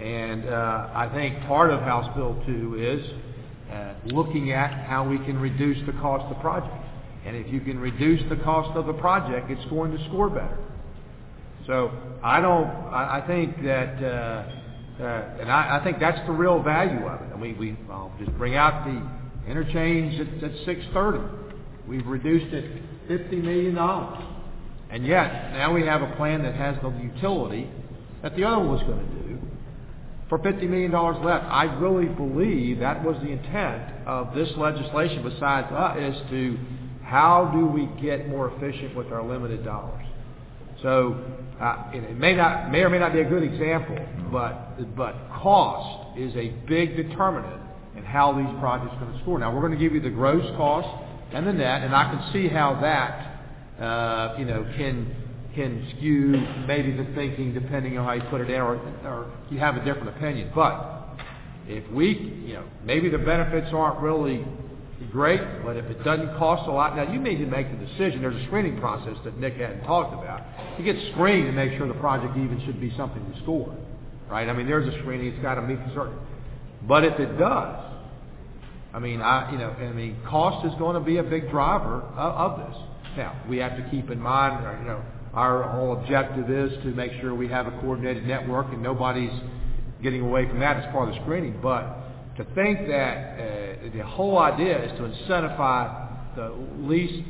And, 0.00 0.48
uh, 0.48 0.88
I 0.94 1.08
think 1.12 1.40
part 1.46 1.70
of 1.70 1.80
House 1.80 2.14
Bill 2.16 2.40
two 2.46 2.76
is, 2.78 3.04
uh, 3.72 3.94
looking 4.06 4.52
at 4.52 4.72
how 4.86 5.08
we 5.08 5.18
can 5.18 5.38
reduce 5.38 5.84
the 5.86 5.92
cost 6.00 6.24
of 6.24 6.30
the 6.30 6.40
project. 6.40 6.74
And 7.26 7.36
if 7.36 7.52
you 7.52 7.60
can 7.60 7.78
reduce 7.78 8.22
the 8.28 8.36
cost 8.36 8.76
of 8.76 8.86
the 8.86 8.94
project, 8.94 9.50
it's 9.50 9.64
going 9.66 9.96
to 9.96 10.04
score 10.08 10.30
better. 10.30 10.58
So 11.66 11.90
I 12.22 12.40
don't, 12.40 12.66
I, 12.66 13.20
I 13.22 13.26
think 13.26 13.62
that, 13.64 14.02
uh, 14.02 15.02
uh, 15.02 15.38
and 15.40 15.52
I, 15.52 15.78
I 15.78 15.84
think 15.84 15.98
that's 16.00 16.24
the 16.26 16.32
real 16.32 16.62
value 16.62 17.06
of 17.06 17.20
it. 17.20 17.32
And 17.32 17.40
we, 17.40 17.52
we, 17.54 17.76
I'll 17.90 18.12
just 18.18 18.32
bring 18.38 18.54
out 18.54 18.86
the 18.86 19.50
interchange 19.50 20.18
at, 20.20 20.44
at 20.44 20.64
six 20.64 20.80
thirty. 20.94 21.20
We've 21.86 22.06
reduced 22.06 22.54
it 22.54 22.82
fifty 23.08 23.36
million 23.36 23.74
dollars. 23.74 24.24
And 24.90 25.04
yet, 25.04 25.52
now 25.52 25.74
we 25.74 25.84
have 25.84 26.00
a 26.00 26.16
plan 26.16 26.42
that 26.44 26.54
has 26.54 26.76
the 26.82 26.88
utility 26.90 27.68
that 28.22 28.34
the 28.34 28.44
other 28.44 28.58
one 28.58 28.70
was 28.70 28.80
gonna 28.82 29.04
do 29.04 29.17
for 30.28 30.38
fifty 30.38 30.66
million 30.66 30.90
dollars 30.90 31.16
left. 31.24 31.44
I 31.46 31.64
really 31.64 32.06
believe 32.06 32.80
that 32.80 33.02
was 33.02 33.16
the 33.22 33.30
intent 33.30 34.06
of 34.06 34.34
this 34.34 34.48
legislation 34.56 35.22
besides, 35.22 35.68
is 35.98 36.30
to, 36.30 36.58
how 37.02 37.50
do 37.54 37.66
we 37.66 37.88
get 38.00 38.28
more 38.28 38.52
efficient 38.54 38.94
with 38.94 39.10
our 39.12 39.26
limited 39.26 39.64
dollars? 39.64 40.04
So, 40.82 41.24
uh, 41.60 41.90
it 41.92 42.16
may 42.18 42.36
not, 42.36 42.70
may 42.70 42.80
or 42.80 42.90
may 42.90 42.98
not 42.98 43.12
be 43.12 43.20
a 43.20 43.28
good 43.28 43.42
example, 43.42 43.98
but, 44.30 44.94
but 44.94 45.14
cost 45.42 46.16
is 46.18 46.34
a 46.36 46.50
big 46.68 46.96
determinant 46.96 47.62
in 47.96 48.04
how 48.04 48.32
these 48.32 48.60
projects 48.60 48.94
are 48.94 49.06
gonna 49.06 49.20
score. 49.22 49.38
Now, 49.38 49.54
we're 49.54 49.62
gonna 49.62 49.76
give 49.76 49.92
you 49.92 50.00
the 50.00 50.10
gross 50.10 50.44
cost 50.56 50.88
and 51.32 51.46
the 51.46 51.52
net, 51.52 51.82
and 51.82 51.94
I 51.94 52.04
can 52.04 52.32
see 52.32 52.48
how 52.48 52.80
that, 52.80 53.82
uh, 53.82 54.36
you 54.38 54.44
know, 54.44 54.64
can, 54.76 55.14
can 55.58 55.92
skew 55.96 56.28
maybe 56.68 56.92
the 56.92 57.04
thinking 57.16 57.52
depending 57.52 57.98
on 57.98 58.04
how 58.06 58.12
you 58.12 58.22
put 58.30 58.40
it 58.40 58.48
in, 58.48 58.60
or, 58.60 58.76
or 59.04 59.32
you 59.50 59.58
have 59.58 59.76
a 59.76 59.84
different 59.84 60.08
opinion. 60.10 60.52
But 60.54 61.18
if 61.66 61.90
we, 61.90 62.42
you 62.46 62.54
know, 62.54 62.64
maybe 62.84 63.08
the 63.08 63.18
benefits 63.18 63.66
aren't 63.72 64.00
really 64.00 64.44
great, 65.10 65.40
but 65.64 65.76
if 65.76 65.84
it 65.86 66.04
doesn't 66.04 66.38
cost 66.38 66.68
a 66.68 66.70
lot, 66.70 66.94
now 66.94 67.12
you 67.12 67.18
may 67.18 67.34
need 67.34 67.44
to 67.44 67.50
make 67.50 67.68
the 67.70 67.86
decision. 67.86 68.22
There's 68.22 68.40
a 68.40 68.46
screening 68.46 68.78
process 68.78 69.16
that 69.24 69.36
Nick 69.38 69.54
hadn't 69.54 69.82
talked 69.82 70.14
about. 70.14 70.42
You 70.78 70.84
get 70.84 70.96
screened 71.12 71.46
to 71.46 71.52
make 71.52 71.76
sure 71.76 71.88
the 71.88 71.94
project 71.94 72.36
even 72.36 72.62
should 72.64 72.80
be 72.80 72.94
something 72.96 73.24
to 73.32 73.42
score, 73.42 73.76
right? 74.30 74.48
I 74.48 74.52
mean, 74.52 74.68
there's 74.68 74.86
a 74.94 74.96
screening, 75.00 75.26
it's 75.26 75.42
got 75.42 75.56
to 75.56 75.62
meet 75.62 75.84
the 75.84 75.92
certain. 75.92 76.18
But 76.86 77.04
if 77.04 77.18
it 77.18 77.36
does, 77.36 77.84
I 78.94 79.00
mean, 79.00 79.20
I, 79.20 79.50
you 79.50 79.58
know, 79.58 79.70
I 79.70 79.92
mean, 79.92 80.18
cost 80.24 80.64
is 80.66 80.72
going 80.78 80.94
to 80.94 81.00
be 81.00 81.16
a 81.16 81.24
big 81.24 81.50
driver 81.50 82.00
of, 82.16 82.52
of 82.52 82.68
this. 82.68 82.78
Now, 83.16 83.42
we 83.48 83.56
have 83.58 83.76
to 83.76 83.88
keep 83.90 84.10
in 84.10 84.20
mind, 84.20 84.64
you 84.80 84.86
know, 84.86 85.02
our 85.38 85.62
whole 85.70 85.92
objective 85.92 86.50
is 86.50 86.72
to 86.82 86.88
make 86.88 87.12
sure 87.20 87.32
we 87.32 87.46
have 87.46 87.68
a 87.68 87.70
coordinated 87.80 88.26
network 88.26 88.66
and 88.72 88.82
nobody's 88.82 89.30
getting 90.02 90.22
away 90.22 90.48
from 90.48 90.58
that 90.58 90.76
as 90.78 90.92
part 90.92 91.08
of 91.08 91.14
the 91.14 91.20
screening. 91.20 91.60
But 91.62 91.84
to 92.38 92.44
think 92.56 92.88
that 92.88 93.38
uh, 93.38 93.96
the 93.96 94.04
whole 94.04 94.38
idea 94.38 94.84
is 94.84 94.90
to 94.98 95.04
incentivize 95.04 96.34
the 96.34 96.52
least 96.80 97.22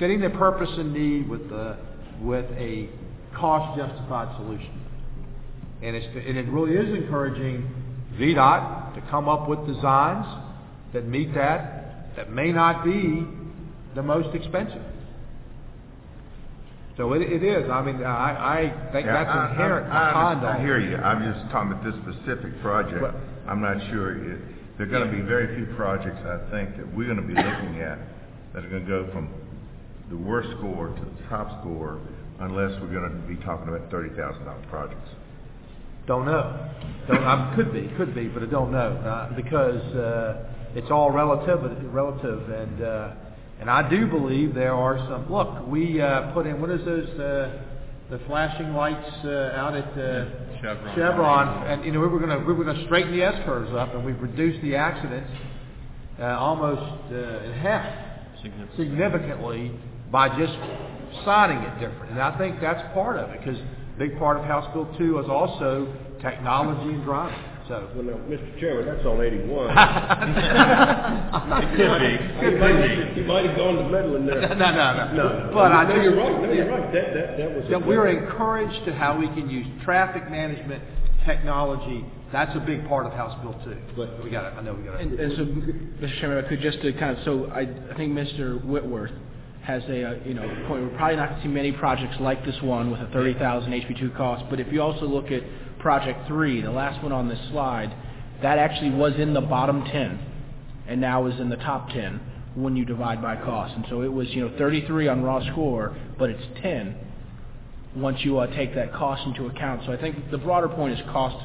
fitting 0.00 0.20
the 0.20 0.30
purpose 0.30 0.70
and 0.78 0.92
need 0.92 1.28
with 1.28 1.48
the 1.48 1.76
with 2.20 2.46
a 2.58 2.88
cost 3.36 3.78
justified 3.78 4.36
solution. 4.36 4.82
And 5.82 5.94
and 5.94 6.38
it 6.38 6.48
really 6.48 6.74
is 6.74 7.04
encouraging 7.04 7.70
VDOT 8.18 8.96
to 8.96 9.00
come 9.12 9.28
up 9.28 9.48
with 9.48 9.64
designs 9.64 10.26
that 10.92 11.06
meet 11.06 11.32
that 11.36 12.16
that 12.16 12.32
may 12.32 12.50
not 12.50 12.84
be 12.84 13.24
the 13.94 14.02
most 14.02 14.34
expensive. 14.34 14.82
So 17.00 17.14
it, 17.14 17.22
it 17.22 17.42
is. 17.42 17.64
I 17.70 17.80
mean, 17.80 18.04
I, 18.04 18.60
I 18.60 18.92
think 18.92 19.06
Yeah, 19.06 19.24
that's 19.24 19.30
I- 19.30 19.46
I- 19.46 19.50
inherent 19.52 19.86
I, 19.88 20.10
behind 20.12 20.44
all 20.44 20.52
I 20.52 20.60
hear 20.60 20.78
you. 20.78 20.96
I'm 20.98 21.32
just 21.32 21.50
talking 21.50 21.72
about 21.72 21.82
this 21.82 21.96
specific 22.04 22.60
project. 22.60 23.00
Well- 23.00 23.16
I'm 23.48 23.62
not 23.62 23.80
sure. 23.88 24.12
it- 24.20 24.76
There 24.76 24.86
are 24.86 24.90
going 24.90 25.08
to 25.10 25.16
be 25.16 25.22
very 25.22 25.56
few 25.56 25.64
projects, 25.76 26.20
I 26.28 26.36
think, 26.50 26.76
that 26.76 26.84
we're 26.94 27.06
going 27.06 27.16
to 27.16 27.26
be 27.26 27.32
looking 27.32 27.80
at 27.80 27.98
that 28.52 28.66
are 28.66 28.68
going 28.68 28.84
to 28.84 28.88
go 28.88 29.08
from 29.14 29.30
the 30.10 30.16
worst 30.18 30.50
score 30.58 30.88
to 30.88 31.00
the 31.00 31.28
top 31.30 31.48
score 31.62 32.00
unless 32.40 32.78
we're 32.82 32.92
going 32.92 33.08
to 33.10 33.16
be 33.26 33.36
talking 33.48 33.68
about 33.72 33.90
thirty 33.90 34.10
thousand 34.14 34.44
dollar 34.44 34.60
projects. 34.68 35.08
Don't 36.06 36.26
know. 36.26 36.68
Don't, 37.08 37.24
I, 37.24 37.54
could 37.56 37.72
be, 37.72 37.88
could 37.96 38.14
be, 38.14 38.28
but 38.28 38.42
I 38.42 38.46
don't 38.46 38.72
know, 38.72 38.92
uh, 39.00 39.34
because, 39.36 39.80
uh, 39.96 40.52
it's 40.74 40.90
all 40.90 41.10
relative, 41.10 41.60
relative, 41.94 42.48
and, 42.50 42.82
uh, 42.82 43.10
and 43.60 43.70
I 43.70 43.88
do 43.88 44.06
believe 44.06 44.54
there 44.54 44.74
are 44.74 44.98
some, 45.08 45.30
look, 45.30 45.66
we, 45.66 46.00
uh, 46.00 46.32
put 46.32 46.46
in, 46.46 46.60
what 46.60 46.70
is 46.70 46.84
those, 46.84 47.08
uh, 47.20 47.62
the 48.10 48.18
flashing 48.26 48.74
lights, 48.74 49.08
uh, 49.24 49.52
out 49.54 49.74
at, 49.76 49.84
uh, 49.98 50.24
Chevron. 50.60 50.94
Chevron, 50.96 51.66
and, 51.68 51.84
you 51.84 51.92
know, 51.92 52.00
we 52.00 52.08
were 52.08 52.18
gonna, 52.18 52.38
we 52.38 52.52
were 52.52 52.64
gonna 52.64 52.84
straighten 52.86 53.12
the 53.16 53.22
S-curves 53.22 53.72
up, 53.74 53.94
and 53.94 54.04
we've 54.04 54.20
reduced 54.20 54.60
the 54.62 54.76
accidents, 54.76 55.30
uh, 56.20 56.24
almost, 56.38 56.82
uh, 57.12 57.44
in 57.44 57.52
half 57.52 57.86
Significant. 58.42 58.76
significantly 58.76 59.72
by 60.10 60.28
just 60.38 60.56
signing 61.24 61.58
it 61.58 61.74
different. 61.80 62.12
And 62.12 62.20
I 62.20 62.36
think 62.38 62.60
that's 62.60 62.82
part 62.94 63.16
of 63.16 63.30
it, 63.30 63.38
because 63.44 63.60
a 63.60 63.98
big 63.98 64.18
part 64.18 64.36
of 64.38 64.44
House 64.44 64.66
Bill 64.72 64.86
2 64.98 65.18
is 65.20 65.28
also 65.28 65.86
technology 66.20 66.94
and 66.94 67.04
driving. 67.04 67.38
So, 67.70 67.88
Well, 67.94 68.02
now, 68.04 68.18
Mr. 68.26 68.58
Chairman, 68.60 68.84
that's 68.86 69.06
on 69.06 69.20
eighty-one. 69.22 69.70
It 71.62 71.76
could 71.76 72.00
be. 72.02 72.12
He 72.50 72.58
might, 72.58 73.14
he 73.14 73.22
might 73.22 73.44
have 73.46 73.56
gone 73.56 73.76
to 73.76 73.88
meddling 73.88 74.26
there. 74.30 74.40
No, 74.40 74.54
no, 74.54 75.12
no. 75.14 75.14
No, 75.14 75.50
But 75.54 75.70
I 75.72 75.84
know 75.84 75.90
just- 75.94 76.02
you're 76.04 76.16
right, 76.16 76.42
no, 76.42 76.52
you're 76.52 76.68
right, 76.70 76.92
that, 76.92 77.14
that, 77.14 77.38
that 77.38 77.54
was. 77.56 77.64
that 77.70 77.86
we're 77.86 78.08
encouraged 78.08 78.84
to 78.86 78.92
how 78.94 79.16
we 79.18 79.28
can 79.28 79.48
use 79.48 79.66
traffic 79.84 80.28
management 80.30 80.82
technology. 81.24 82.04
That's 82.32 82.54
a 82.56 82.60
big 82.60 82.86
part 82.88 83.06
of 83.06 83.12
House 83.12 83.38
Bill 83.42 83.54
2. 83.64 83.76
But 83.96 84.22
we 84.24 84.30
got 84.30 84.42
to, 84.50 84.56
I 84.56 84.62
know 84.62 84.74
we 84.74 84.82
got 84.84 84.92
to. 84.92 84.98
And, 84.98 85.18
and 85.18 85.32
so, 85.36 85.44
Mr. 86.06 86.20
Chairman, 86.20 86.44
I 86.44 86.48
could 86.48 86.60
just 86.60 86.80
to 86.82 86.92
kind 86.94 87.16
of, 87.16 87.24
so 87.24 87.46
I, 87.54 87.60
I 87.92 87.96
think 87.96 88.12
Mr. 88.12 88.64
Whitworth 88.64 89.12
has 89.62 89.82
a, 89.88 90.04
uh, 90.10 90.14
you 90.24 90.34
know, 90.34 90.42
point, 90.66 90.82
we're 90.90 90.96
probably 90.96 91.16
not 91.16 91.28
going 91.30 91.42
to 91.42 91.46
see 91.46 91.52
many 91.52 91.72
projects 91.72 92.16
like 92.20 92.44
this 92.44 92.56
one 92.62 92.90
with 92.90 93.00
a 93.00 93.06
thirty 93.12 93.34
thousand 93.34 93.72
HB2 93.72 94.16
cost, 94.16 94.44
but 94.50 94.58
if 94.58 94.72
you 94.72 94.80
also 94.82 95.06
look 95.06 95.30
at 95.30 95.42
Project 95.80 96.26
Three, 96.26 96.60
the 96.60 96.70
last 96.70 97.02
one 97.02 97.12
on 97.12 97.28
this 97.28 97.38
slide, 97.50 97.92
that 98.42 98.58
actually 98.58 98.90
was 98.90 99.14
in 99.14 99.34
the 99.34 99.40
bottom 99.40 99.84
ten, 99.84 100.18
and 100.86 101.00
now 101.00 101.26
is 101.26 101.40
in 101.40 101.48
the 101.48 101.56
top 101.56 101.88
ten 101.90 102.20
when 102.54 102.76
you 102.76 102.84
divide 102.84 103.22
by 103.22 103.36
cost. 103.36 103.74
And 103.74 103.86
so 103.88 104.02
it 104.02 104.12
was, 104.12 104.28
you 104.30 104.46
know, 104.46 104.56
thirty-three 104.58 105.08
on 105.08 105.22
raw 105.22 105.44
score, 105.52 105.96
but 106.18 106.30
it's 106.30 106.60
ten 106.62 106.96
once 107.96 108.18
you 108.22 108.38
uh, 108.38 108.46
take 108.54 108.74
that 108.74 108.92
cost 108.92 109.26
into 109.26 109.46
account. 109.46 109.82
So 109.86 109.92
I 109.92 109.96
think 109.96 110.30
the 110.30 110.38
broader 110.38 110.68
point 110.68 110.98
is 110.98 111.04
cost 111.10 111.44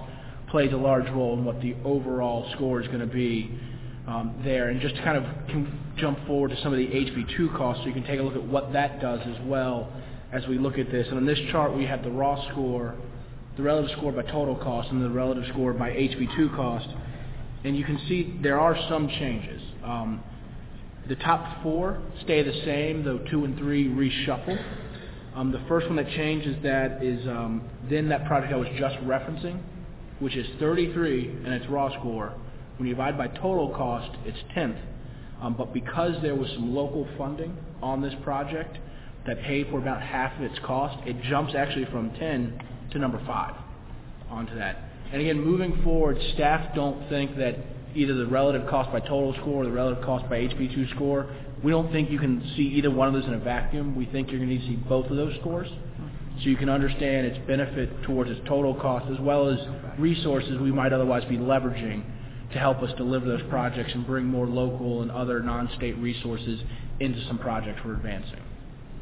plays 0.50 0.72
a 0.74 0.78
large 0.78 1.10
role 1.10 1.34
in 1.34 1.44
what 1.44 1.62
the 1.62 1.76
overall 1.84 2.50
score 2.54 2.82
is 2.82 2.88
going 2.88 3.00
to 3.00 3.08
be 3.08 3.52
um, 4.08 4.36
there. 4.44 4.70
And 4.70 4.80
just 4.80 4.96
to 4.96 5.02
kind 5.02 5.18
of 5.18 5.98
jump 5.98 6.26
forward 6.28 6.50
to 6.52 6.62
some 6.62 6.72
of 6.72 6.78
the 6.78 6.88
HB2 6.88 7.58
costs, 7.58 7.84
so 7.84 7.88
you 7.88 7.94
can 7.94 8.04
take 8.04 8.20
a 8.20 8.24
look 8.24 8.36
at 8.36 8.44
what 8.44 8.74
that 8.74 9.02
does 9.02 9.22
as 9.26 9.38
well 9.46 9.92
as 10.32 10.46
we 10.48 10.58
look 10.58 10.78
at 10.78 10.92
this. 10.92 11.08
And 11.08 11.18
on 11.18 11.26
this 11.26 11.40
chart, 11.52 11.76
we 11.76 11.86
have 11.86 12.04
the 12.04 12.12
raw 12.12 12.50
score, 12.52 12.96
the 13.58 13.64
relative 13.64 13.98
score 13.98 14.11
by 14.11 14.24
total 14.24 14.56
cost, 14.56 14.90
and 14.92 15.01
the 15.01 15.09
relative 15.09 15.45
score 15.50 15.74
by 15.74 15.92
HB2 15.92 16.56
cost. 16.56 16.88
And 17.64 17.75
you 17.75 17.84
can 17.84 17.98
see 18.08 18.38
there 18.43 18.59
are 18.59 18.77
some 18.90 19.08
changes. 19.08 19.61
Um, 19.84 20.24
the 21.08 21.16
top 21.16 21.64
four 21.64 22.01
stay 22.24 22.43
the 22.43 22.66
same, 22.66 23.03
though 23.03 23.19
two 23.30 23.45
and 23.45 23.58
three 23.58 23.88
reshuffle. 23.88 24.64
Um, 25.35 25.51
the 25.51 25.61
first 25.67 25.88
one 25.88 25.95
that 25.98 26.09
changes 26.09 26.56
that 26.64 27.03
is 27.03 27.27
um, 27.27 27.61
then 27.90 28.09
that 28.09 28.25
project 28.25 28.53
I 28.53 28.58
was 28.58 28.69
just 28.77 28.95
referencing, 28.98 29.61
which 30.19 30.35
is 30.35 30.48
33 30.59 31.27
and 31.45 31.48
its 31.53 31.67
raw 31.69 31.90
score. 32.00 32.34
When 32.77 32.88
you 32.88 32.95
divide 32.95 33.17
by 33.17 33.27
total 33.27 33.69
cost, 33.75 34.17
it's 34.25 34.38
10th. 34.56 34.80
Um, 35.42 35.56
but 35.58 35.74
because 35.74 36.22
there 36.22 36.35
was 36.35 36.50
some 36.51 36.74
local 36.74 37.08
funding 37.17 37.58
on 37.82 38.01
this 38.01 38.14
project 38.24 38.77
that 39.27 39.42
paid 39.42 39.67
for 39.69 39.77
about 39.80 40.01
half 40.01 40.35
of 40.38 40.43
its 40.43 40.58
cost, 40.59 41.06
it 41.08 41.22
jumps 41.24 41.53
actually 41.56 41.85
from 41.85 42.11
10 42.11 42.61
to 42.92 43.00
number 43.00 43.22
5 43.26 43.54
onto 44.30 44.56
that. 44.56 44.78
And 45.12 45.22
again, 45.22 45.40
moving 45.40 45.82
forward, 45.84 46.18
staff 46.34 46.74
don't 46.76 47.08
think 47.10 47.38
that 47.38 47.56
either 47.96 48.14
the 48.14 48.26
relative 48.26 48.68
cost 48.70 48.92
by 48.92 49.00
total 49.00 49.34
score 49.42 49.64
or 49.64 49.66
the 49.66 49.72
relative 49.72 50.04
cost 50.04 50.30
by 50.30 50.40
HB2 50.40 50.96
score, 50.96 51.28
we 51.64 51.72
don't 51.72 51.92
think 51.92 52.10
you 52.12 52.20
can 52.20 52.42
see 52.56 52.64
either 52.64 52.92
one 52.92 53.08
of 53.08 53.14
those 53.14 53.26
in 53.26 53.34
a 53.34 53.40
vacuum. 53.40 53.96
We 53.96 54.06
think 54.06 54.30
you're 54.30 54.40
going 54.40 54.50
to 54.50 54.56
need 54.56 54.62
to 54.62 54.68
see 54.68 54.90
both 54.90 55.10
of 55.10 55.18
those 55.18 55.36
scores 55.40 55.70
so 56.40 56.50
you 56.50 56.58
can 56.58 56.70
understand 56.70 57.28
its 57.28 57.48
benefit 57.48 57.90
towards 58.04 58.30
its 58.30 58.42
total 58.48 58.76
cost 58.76 59.06
as 59.12 59.20
well 59.22 59.48
as 59.50 59.58
resources 59.98 60.60
we 60.60 60.72
might 60.72 60.92
otherwise 60.92 61.24
be 61.26 61.38
leveraging 61.38 62.04
to 62.52 62.60
help 62.60 62.82
us 62.82 62.92
deliver 62.98 63.26
those 63.26 63.42
projects 63.50 63.92
and 63.94 64.06
bring 64.06 64.26
more 64.26 64.46
local 64.46 65.02
and 65.02 65.12
other 65.12 65.40
non-state 65.40 65.98
resources 65.98 66.62
into 67.00 67.26
some 67.28 67.38
projects 67.38 67.80
we're 67.86 67.94
advancing. 67.94 68.40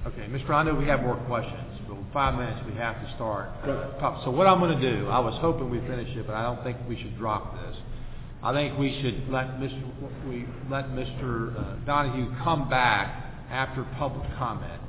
Okay, 0.05 0.27
Mr. 0.29 0.47
Rondo, 0.49 0.75
we 0.77 0.85
have 0.85 1.01
more 1.01 1.15
questions, 1.27 1.72
five 2.13 2.35
minutes 2.35 2.61
we 2.65 2.75
have 2.75 2.95
to 2.95 3.13
start. 3.15 3.49
So 4.23 4.31
what 4.31 4.47
I'm 4.47 4.59
going 4.59 4.79
to 4.79 4.95
do, 4.95 5.07
I 5.07 5.19
was 5.19 5.33
hoping 5.41 5.69
we'd 5.69 5.81
finish 5.87 6.15
it, 6.15 6.27
but 6.27 6.35
I 6.35 6.43
don't 6.43 6.63
think 6.63 6.77
we 6.87 6.95
should 6.97 7.17
drop 7.17 7.55
this. 7.55 7.75
I 8.43 8.53
think 8.53 8.77
we 8.77 9.01
should 9.01 9.29
let 9.29 9.47
Mr. 9.57 10.27
we 10.27 10.45
let 10.69 10.89
Mr. 10.89 11.57
uh, 11.57 11.85
Donohue 11.85 12.29
come 12.43 12.69
back 12.69 13.23
after 13.49 13.83
public 13.97 14.27
comment 14.37 14.81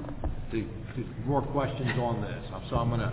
to, 0.51 0.63
to 0.63 1.05
more 1.25 1.43
questions 1.43 1.91
on 2.01 2.21
this. 2.21 2.45
So 2.69 2.77
I'm 2.77 2.89
going 2.89 3.01
to 3.01 3.13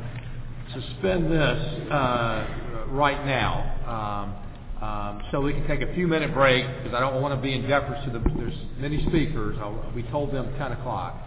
suspend 0.74 1.32
this 1.32 1.92
uh, 1.92 2.88
right 2.90 3.26
now. 3.26 3.78
Um, 3.88 4.42
um, 4.82 5.22
so 5.32 5.42
we 5.42 5.54
can 5.54 5.68
take 5.68 5.82
a 5.82 5.94
few 5.94 6.08
minute 6.08 6.34
break 6.34 6.66
because 6.78 6.96
I 6.96 7.00
don't 7.00 7.22
want 7.22 7.36
to 7.36 7.42
be 7.42 7.54
in 7.54 7.68
deference 7.68 8.04
to 8.06 8.12
the. 8.12 8.20
There's 8.36 8.58
many 8.80 9.06
speakers. 9.08 9.58
I'll, 9.62 9.92
we 9.96 10.02
told 10.04 10.34
them 10.34 10.52
10 10.58 10.72
o'clock. 10.72 11.22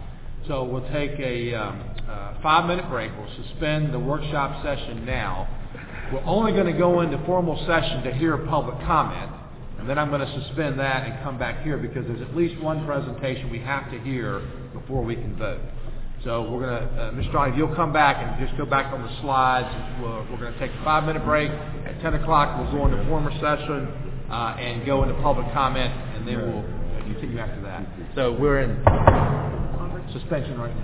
So 0.47 0.63
we'll 0.63 0.87
take 0.93 1.19
a 1.19 1.55
um, 1.55 1.81
uh, 2.07 2.35
five 2.43 2.67
minute 2.67 2.87
break. 2.87 3.11
We'll 3.17 3.45
suspend 3.47 3.91
the 3.91 3.99
workshop 3.99 4.63
session 4.63 5.03
now. 5.03 5.49
We're 6.13 6.23
only 6.23 6.51
going 6.51 6.71
to 6.71 6.77
go 6.77 7.01
into 7.01 7.17
formal 7.25 7.57
session 7.65 8.03
to 8.03 8.13
hear 8.13 8.37
public 8.37 8.77
comment, 8.85 9.31
and 9.79 9.89
then 9.89 9.97
I'm 9.97 10.09
going 10.09 10.21
to 10.21 10.43
suspend 10.43 10.79
that 10.79 11.07
and 11.07 11.23
come 11.23 11.39
back 11.39 11.63
here 11.63 11.77
because 11.77 12.05
there's 12.05 12.21
at 12.21 12.35
least 12.35 12.61
one 12.61 12.85
presentation 12.85 13.49
we 13.49 13.57
have 13.59 13.89
to 13.89 13.99
hear 14.01 14.39
before 14.71 15.03
we 15.03 15.15
can 15.15 15.35
vote. 15.35 15.61
So 16.23 16.43
we're 16.51 16.61
going 16.61 16.89
to, 16.89 17.01
uh, 17.01 17.11
Mr. 17.13 17.33
Donnie, 17.33 17.51
if 17.53 17.57
you'll 17.57 17.75
come 17.75 17.91
back 17.91 18.17
and 18.17 18.45
just 18.45 18.55
go 18.55 18.65
back 18.65 18.93
on 18.93 19.01
the 19.01 19.21
slides. 19.21 19.69
We're, 19.99 20.29
we're 20.29 20.39
going 20.39 20.53
to 20.53 20.59
take 20.59 20.71
a 20.71 20.83
five-minute 20.83 21.25
break. 21.25 21.49
At 21.49 21.99
10 22.01 22.13
o'clock, 22.21 22.59
we'll 22.59 22.71
go 22.71 22.85
into 22.85 23.03
formal 23.09 23.33
session 23.41 23.89
uh, 24.29 24.57
and 24.59 24.85
go 24.85 25.01
into 25.01 25.15
public 25.23 25.51
comment, 25.53 25.91
and 25.91 26.27
then 26.27 26.37
we'll 26.37 26.65
continue 27.01 27.39
after 27.39 27.61
that. 27.63 27.85
So 28.13 28.31
we're 28.33 28.61
in 28.61 29.44
suspension 30.15 30.57
right 30.57 30.75
now. 30.75 30.81